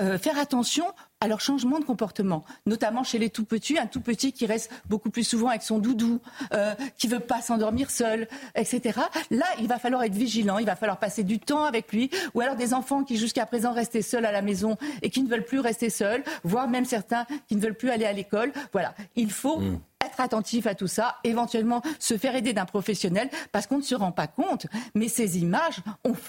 euh, 0.00 0.16
faire 0.18 0.38
attention 0.38 0.86
à 1.20 1.28
leur 1.28 1.40
changement 1.40 1.78
de 1.78 1.84
comportement, 1.84 2.44
notamment 2.64 3.04
chez 3.04 3.18
les 3.18 3.28
tout 3.28 3.44
petits, 3.44 3.78
un 3.78 3.86
tout 3.86 4.00
petit 4.00 4.32
qui 4.32 4.46
reste 4.46 4.72
beaucoup 4.86 5.10
plus 5.10 5.22
souvent 5.22 5.48
avec 5.48 5.62
son 5.62 5.78
doudou, 5.78 6.18
euh, 6.54 6.74
qui 6.96 7.08
veut 7.08 7.20
pas 7.20 7.42
s'endormir 7.42 7.90
seul, 7.90 8.26
etc. 8.54 9.00
Là, 9.30 9.44
il 9.60 9.68
va 9.68 9.78
falloir 9.78 10.02
être 10.02 10.14
vigilant, 10.14 10.56
il 10.56 10.64
va 10.64 10.76
falloir 10.76 10.98
passer 10.98 11.24
du 11.24 11.38
temps 11.38 11.64
avec 11.64 11.92
lui, 11.92 12.10
ou 12.32 12.40
alors 12.40 12.56
des 12.56 12.72
enfants 12.72 13.04
qui 13.04 13.18
jusqu'à 13.18 13.44
présent 13.44 13.72
restaient 13.72 14.00
seuls 14.00 14.24
à 14.24 14.32
la 14.32 14.40
maison 14.40 14.78
et 15.02 15.10
qui 15.10 15.22
ne 15.22 15.28
veulent 15.28 15.44
plus 15.44 15.60
rester 15.60 15.90
seuls, 15.90 16.24
voire 16.42 16.68
même 16.68 16.86
certains 16.86 17.26
qui 17.46 17.56
ne 17.56 17.60
veulent 17.60 17.76
plus 17.76 17.90
aller 17.90 18.06
à 18.06 18.14
l'école. 18.14 18.50
Voilà, 18.72 18.94
il 19.14 19.30
faut 19.30 19.60
mm. 19.60 19.78
Être 20.06 20.20
attentif 20.20 20.66
à 20.66 20.74
tout 20.74 20.86
ça, 20.86 21.16
éventuellement 21.24 21.82
se 21.98 22.16
faire 22.16 22.34
aider 22.34 22.52
d'un 22.52 22.64
professionnel, 22.64 23.30
parce 23.52 23.66
qu'on 23.66 23.78
ne 23.78 23.82
se 23.82 23.94
rend 23.94 24.12
pas 24.12 24.26
compte, 24.26 24.66
mais 24.94 25.08
ces 25.08 25.38
images, 25.38 25.80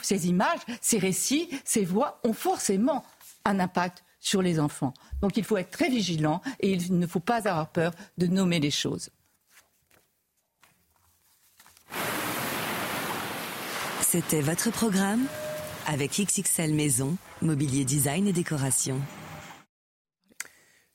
ces 0.02 0.34
ces 0.82 0.98
récits, 0.98 1.50
ces 1.64 1.85
voix 1.85 2.19
ont 2.24 2.34
forcément 2.34 3.03
un 3.45 3.60
impact 3.60 4.03
sur 4.19 4.42
les 4.42 4.60
enfants. 4.60 4.93
Donc 5.22 5.38
il 5.38 5.43
faut 5.43 5.58
être 5.58 5.72
très 5.72 5.90
vigilant 5.90 6.42
et 6.60 6.72
il 6.72 6.98
ne 6.98 7.08
faut 7.08 7.19
pas 7.19 7.48
avoir 7.48 7.69
peur 7.69 7.92
de 8.18 8.27
nommer 8.27 8.60
les 8.60 8.72
choses. 8.72 9.10
C'était 14.02 14.42
votre 14.42 14.72
programme 14.72 15.26
avec 15.88 16.11
XXL 16.11 16.74
Maison, 16.74 17.18
Mobilier 17.42 17.84
Design 17.84 18.27
et 18.27 18.34
Décoration. 18.34 19.00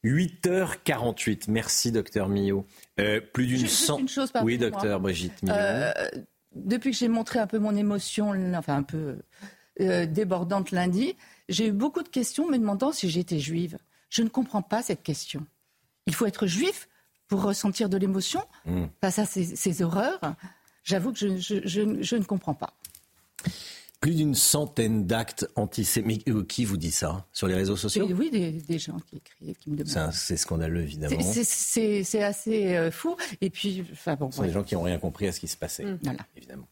8h48. 0.04 1.44
Merci, 1.48 1.92
docteur 1.92 2.28
Millot. 2.28 2.66
Euh, 3.00 3.20
plus 3.20 3.46
d'une 3.46 3.66
cent... 3.66 4.00
oui, 4.42 4.58
docteur 4.58 5.00
Brigitte 5.00 5.42
Millot. 5.42 5.54
Euh, 5.56 5.92
depuis 6.54 6.90
que 6.92 6.96
j'ai 6.96 7.08
montré 7.08 7.38
un 7.38 7.46
peu 7.46 7.58
mon 7.58 7.76
émotion, 7.76 8.30
enfin 8.54 8.76
un 8.76 8.82
peu 8.82 9.18
euh, 9.80 10.06
débordante 10.06 10.70
lundi, 10.70 11.16
j'ai 11.48 11.68
eu 11.68 11.72
beaucoup 11.72 12.02
de 12.02 12.08
questions 12.08 12.48
me 12.48 12.58
demandant 12.58 12.92
si 12.92 13.08
j'étais 13.10 13.38
juive. 13.38 13.78
Je 14.10 14.22
ne 14.22 14.28
comprends 14.28 14.62
pas 14.62 14.82
cette 14.82 15.02
question. 15.02 15.46
Il 16.06 16.14
faut 16.14 16.26
être 16.26 16.46
juif 16.46 16.88
pour 17.28 17.42
ressentir 17.42 17.88
de 17.88 17.96
l'émotion 17.98 18.42
mmh. 18.64 18.84
face 19.00 19.18
à 19.18 19.26
ces, 19.26 19.82
horreurs. 19.82 20.20
J'avoue 20.82 21.12
que 21.12 21.18
je, 21.18 22.16
ne 22.16 22.24
comprends 22.24 22.54
pas. 22.54 22.72
Plus 24.00 24.14
d'une 24.14 24.34
centaine 24.34 25.06
d'actes 25.06 25.48
antisémites. 25.56 26.28
Euh, 26.28 26.44
qui 26.44 26.64
vous 26.64 26.76
dit 26.76 26.92
ça 26.92 27.26
Sur 27.32 27.48
les 27.48 27.54
réseaux 27.54 27.76
sociaux? 27.76 28.08
Oui, 28.16 28.30
des, 28.30 28.78
gens 28.78 28.96
qui 29.00 29.16
écrivent, 29.16 29.56
qui 29.58 29.70
me 29.70 29.76
demandent. 29.76 30.12
C'est 30.12 30.36
scandaleux, 30.36 30.82
évidemment. 30.82 31.20
C'est 31.20 32.22
assez 32.22 32.76
euh, 32.76 32.90
fou. 32.92 33.16
Et 33.40 33.50
puis, 33.50 33.84
enfin 33.92 34.14
bon. 34.14 34.30
Ce 34.30 34.36
sont 34.38 34.42
des 34.44 34.52
gens 34.52 34.62
qui 34.62 34.74
n'ont 34.74 34.82
rien 34.82 34.98
compris 34.98 35.26
à 35.26 35.32
ce 35.32 35.40
qui 35.40 35.48
se 35.48 35.56
passait, 35.56 35.84
voilà. 36.02 36.20
évidemment. 36.36 36.68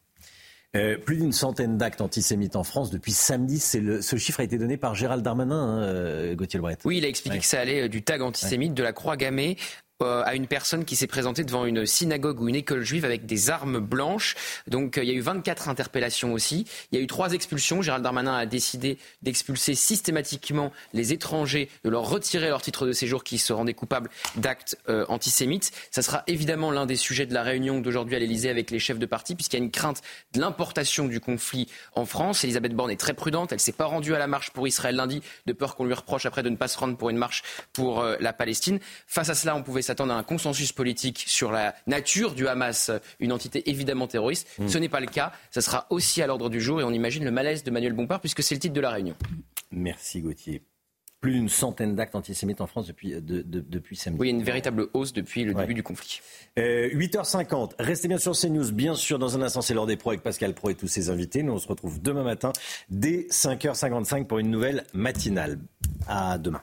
Euh, 0.76 0.98
plus 0.98 1.16
d'une 1.16 1.32
centaine 1.32 1.78
d'actes 1.78 2.00
antisémites 2.00 2.54
en 2.54 2.64
France 2.64 2.90
depuis 2.90 3.12
samedi. 3.12 3.62
Le, 3.78 4.02
ce 4.02 4.16
chiffre 4.16 4.40
a 4.40 4.44
été 4.44 4.58
donné 4.58 4.76
par 4.76 4.94
Gérald 4.94 5.22
Darmanin, 5.22 5.54
hein, 5.56 6.34
Gauthier 6.34 6.58
Lebret. 6.58 6.76
Oui, 6.84 6.98
il 6.98 7.04
a 7.04 7.08
expliqué 7.08 7.38
que 7.38 7.46
ça 7.46 7.60
allait 7.60 7.88
du 7.88 8.02
tag 8.02 8.20
antisémite, 8.20 8.74
de 8.74 8.82
la 8.82 8.92
croix 8.92 9.16
gammée 9.16 9.56
euh, 10.02 10.22
à 10.26 10.34
une 10.34 10.46
personne 10.46 10.84
qui 10.84 10.94
s'est 10.94 11.06
présentée 11.06 11.42
devant 11.42 11.64
une 11.64 11.86
synagogue 11.86 12.42
ou 12.42 12.50
une 12.50 12.54
école 12.54 12.82
juive 12.82 13.06
avec 13.06 13.24
des 13.24 13.48
armes 13.48 13.78
blanches. 13.78 14.34
Donc 14.66 14.98
euh, 14.98 15.02
il 15.02 15.08
y 15.08 15.12
a 15.12 15.14
eu 15.14 15.20
24 15.20 15.70
interpellations 15.70 16.34
aussi. 16.34 16.66
Il 16.92 16.98
y 16.98 17.00
a 17.00 17.02
eu 17.02 17.06
trois 17.06 17.32
expulsions. 17.32 17.80
Gérald 17.80 18.04
Darmanin 18.04 18.36
a 18.36 18.44
décidé 18.44 18.98
d'expulser 19.22 19.74
systématiquement 19.74 20.70
les 20.92 21.14
étrangers, 21.14 21.70
de 21.82 21.88
leur 21.88 22.10
retirer 22.10 22.48
leur 22.48 22.60
titre 22.60 22.86
de 22.86 22.92
séjour 22.92 23.24
qui 23.24 23.38
se 23.38 23.54
rendaient 23.54 23.72
coupables 23.72 24.10
d'actes 24.36 24.76
euh, 24.90 25.06
antisémites. 25.08 25.72
Ça 25.90 26.02
sera 26.02 26.24
évidemment 26.26 26.70
l'un 26.70 26.84
des 26.84 26.96
sujets 26.96 27.24
de 27.24 27.32
la 27.32 27.42
réunion 27.42 27.80
d'aujourd'hui 27.80 28.16
à 28.16 28.18
l'Elysée 28.18 28.50
avec 28.50 28.70
les 28.70 28.78
chefs 28.78 28.98
de 28.98 29.06
parti, 29.06 29.34
puisqu'il 29.34 29.56
y 29.56 29.62
a 29.62 29.64
une 29.64 29.70
crainte 29.70 30.02
de 30.34 30.40
l'importation 30.40 31.06
du 31.06 31.20
conflit 31.20 31.70
en 31.94 32.04
France. 32.04 32.44
Elisabeth 32.44 32.74
Borne 32.74 32.90
est 32.90 33.00
très 33.00 33.14
prudente. 33.14 33.52
Elle 33.52 33.60
s'est 33.60 33.72
pas 33.72 33.86
rendue 33.86 34.14
à 34.14 34.18
la 34.18 34.26
marche 34.26 34.50
pour 34.50 34.68
Israël 34.68 34.96
lundi, 34.96 35.22
de 35.46 35.54
peur 35.54 35.74
qu'on 35.74 35.86
lui 35.86 35.94
reproche 35.94 36.26
après 36.26 36.42
de 36.42 36.50
ne 36.50 36.56
pas 36.56 36.68
se 36.68 36.76
rendre 36.76 36.98
pour 36.98 37.08
une 37.08 37.16
marche 37.16 37.44
pour 37.72 38.04
la 38.20 38.34
Palestine. 38.34 38.78
Face 39.06 39.30
à 39.30 39.34
cela, 39.34 39.56
on 39.56 39.62
pouvait 39.62 39.85
s'attendre 39.86 40.12
à 40.12 40.16
un 40.16 40.22
consensus 40.22 40.72
politique 40.72 41.24
sur 41.26 41.52
la 41.52 41.74
nature 41.86 42.34
du 42.34 42.48
Hamas, 42.48 42.90
une 43.20 43.32
entité 43.32 43.68
évidemment 43.70 44.06
terroriste. 44.06 44.48
Hmm. 44.58 44.68
Ce 44.68 44.78
n'est 44.78 44.88
pas 44.88 45.00
le 45.00 45.06
cas. 45.06 45.32
Ça 45.50 45.60
sera 45.60 45.86
aussi 45.90 46.22
à 46.22 46.26
l'ordre 46.26 46.50
du 46.50 46.60
jour 46.60 46.80
et 46.80 46.84
on 46.84 46.92
imagine 46.92 47.24
le 47.24 47.30
malaise 47.30 47.64
de 47.64 47.70
Manuel 47.70 47.92
Bompard 47.92 48.20
puisque 48.20 48.42
c'est 48.42 48.54
le 48.54 48.60
titre 48.60 48.74
de 48.74 48.80
la 48.80 48.90
réunion. 48.90 49.16
Merci 49.70 50.20
Gauthier 50.20 50.62
plus 51.20 51.32
d'une 51.32 51.48
centaine 51.48 51.96
d'actes 51.96 52.14
antisémites 52.14 52.60
en 52.60 52.68
France 52.68 52.86
depuis, 52.86 53.14
depuis 53.20 53.96
samedi. 53.96 54.20
Oui, 54.20 54.28
il 54.28 54.30
y 54.30 54.34
a 54.34 54.38
une 54.38 54.44
véritable 54.44 54.88
hausse 54.94 55.12
depuis 55.12 55.42
le 55.42 55.54
début 55.54 55.74
du 55.74 55.82
conflit. 55.82 56.20
8h50, 56.56 57.54
euh, 57.54 57.66
restez 57.80 58.06
bien 58.06 58.18
sur 58.18 58.32
CNews. 58.32 58.70
Bien 58.70 58.94
sûr, 58.94 59.18
dans 59.18 59.36
un 59.36 59.42
instant, 59.42 59.60
c'est 59.60 59.74
l'heure 59.74 59.86
des 59.86 59.96
pros 59.96 60.10
avec 60.10 60.22
Pascal 60.22 60.54
Pro 60.54 60.70
et 60.70 60.76
tous 60.76 60.86
ses 60.86 61.10
invités. 61.10 61.42
Nous, 61.42 61.52
on 61.52 61.58
se 61.58 61.66
retrouve 61.66 62.00
demain 62.00 62.22
matin 62.22 62.52
dès 62.90 63.26
5h55 63.30 64.26
pour 64.26 64.38
une 64.38 64.50
nouvelle 64.50 64.84
matinale. 64.92 65.58
À 66.06 66.38
demain. 66.38 66.62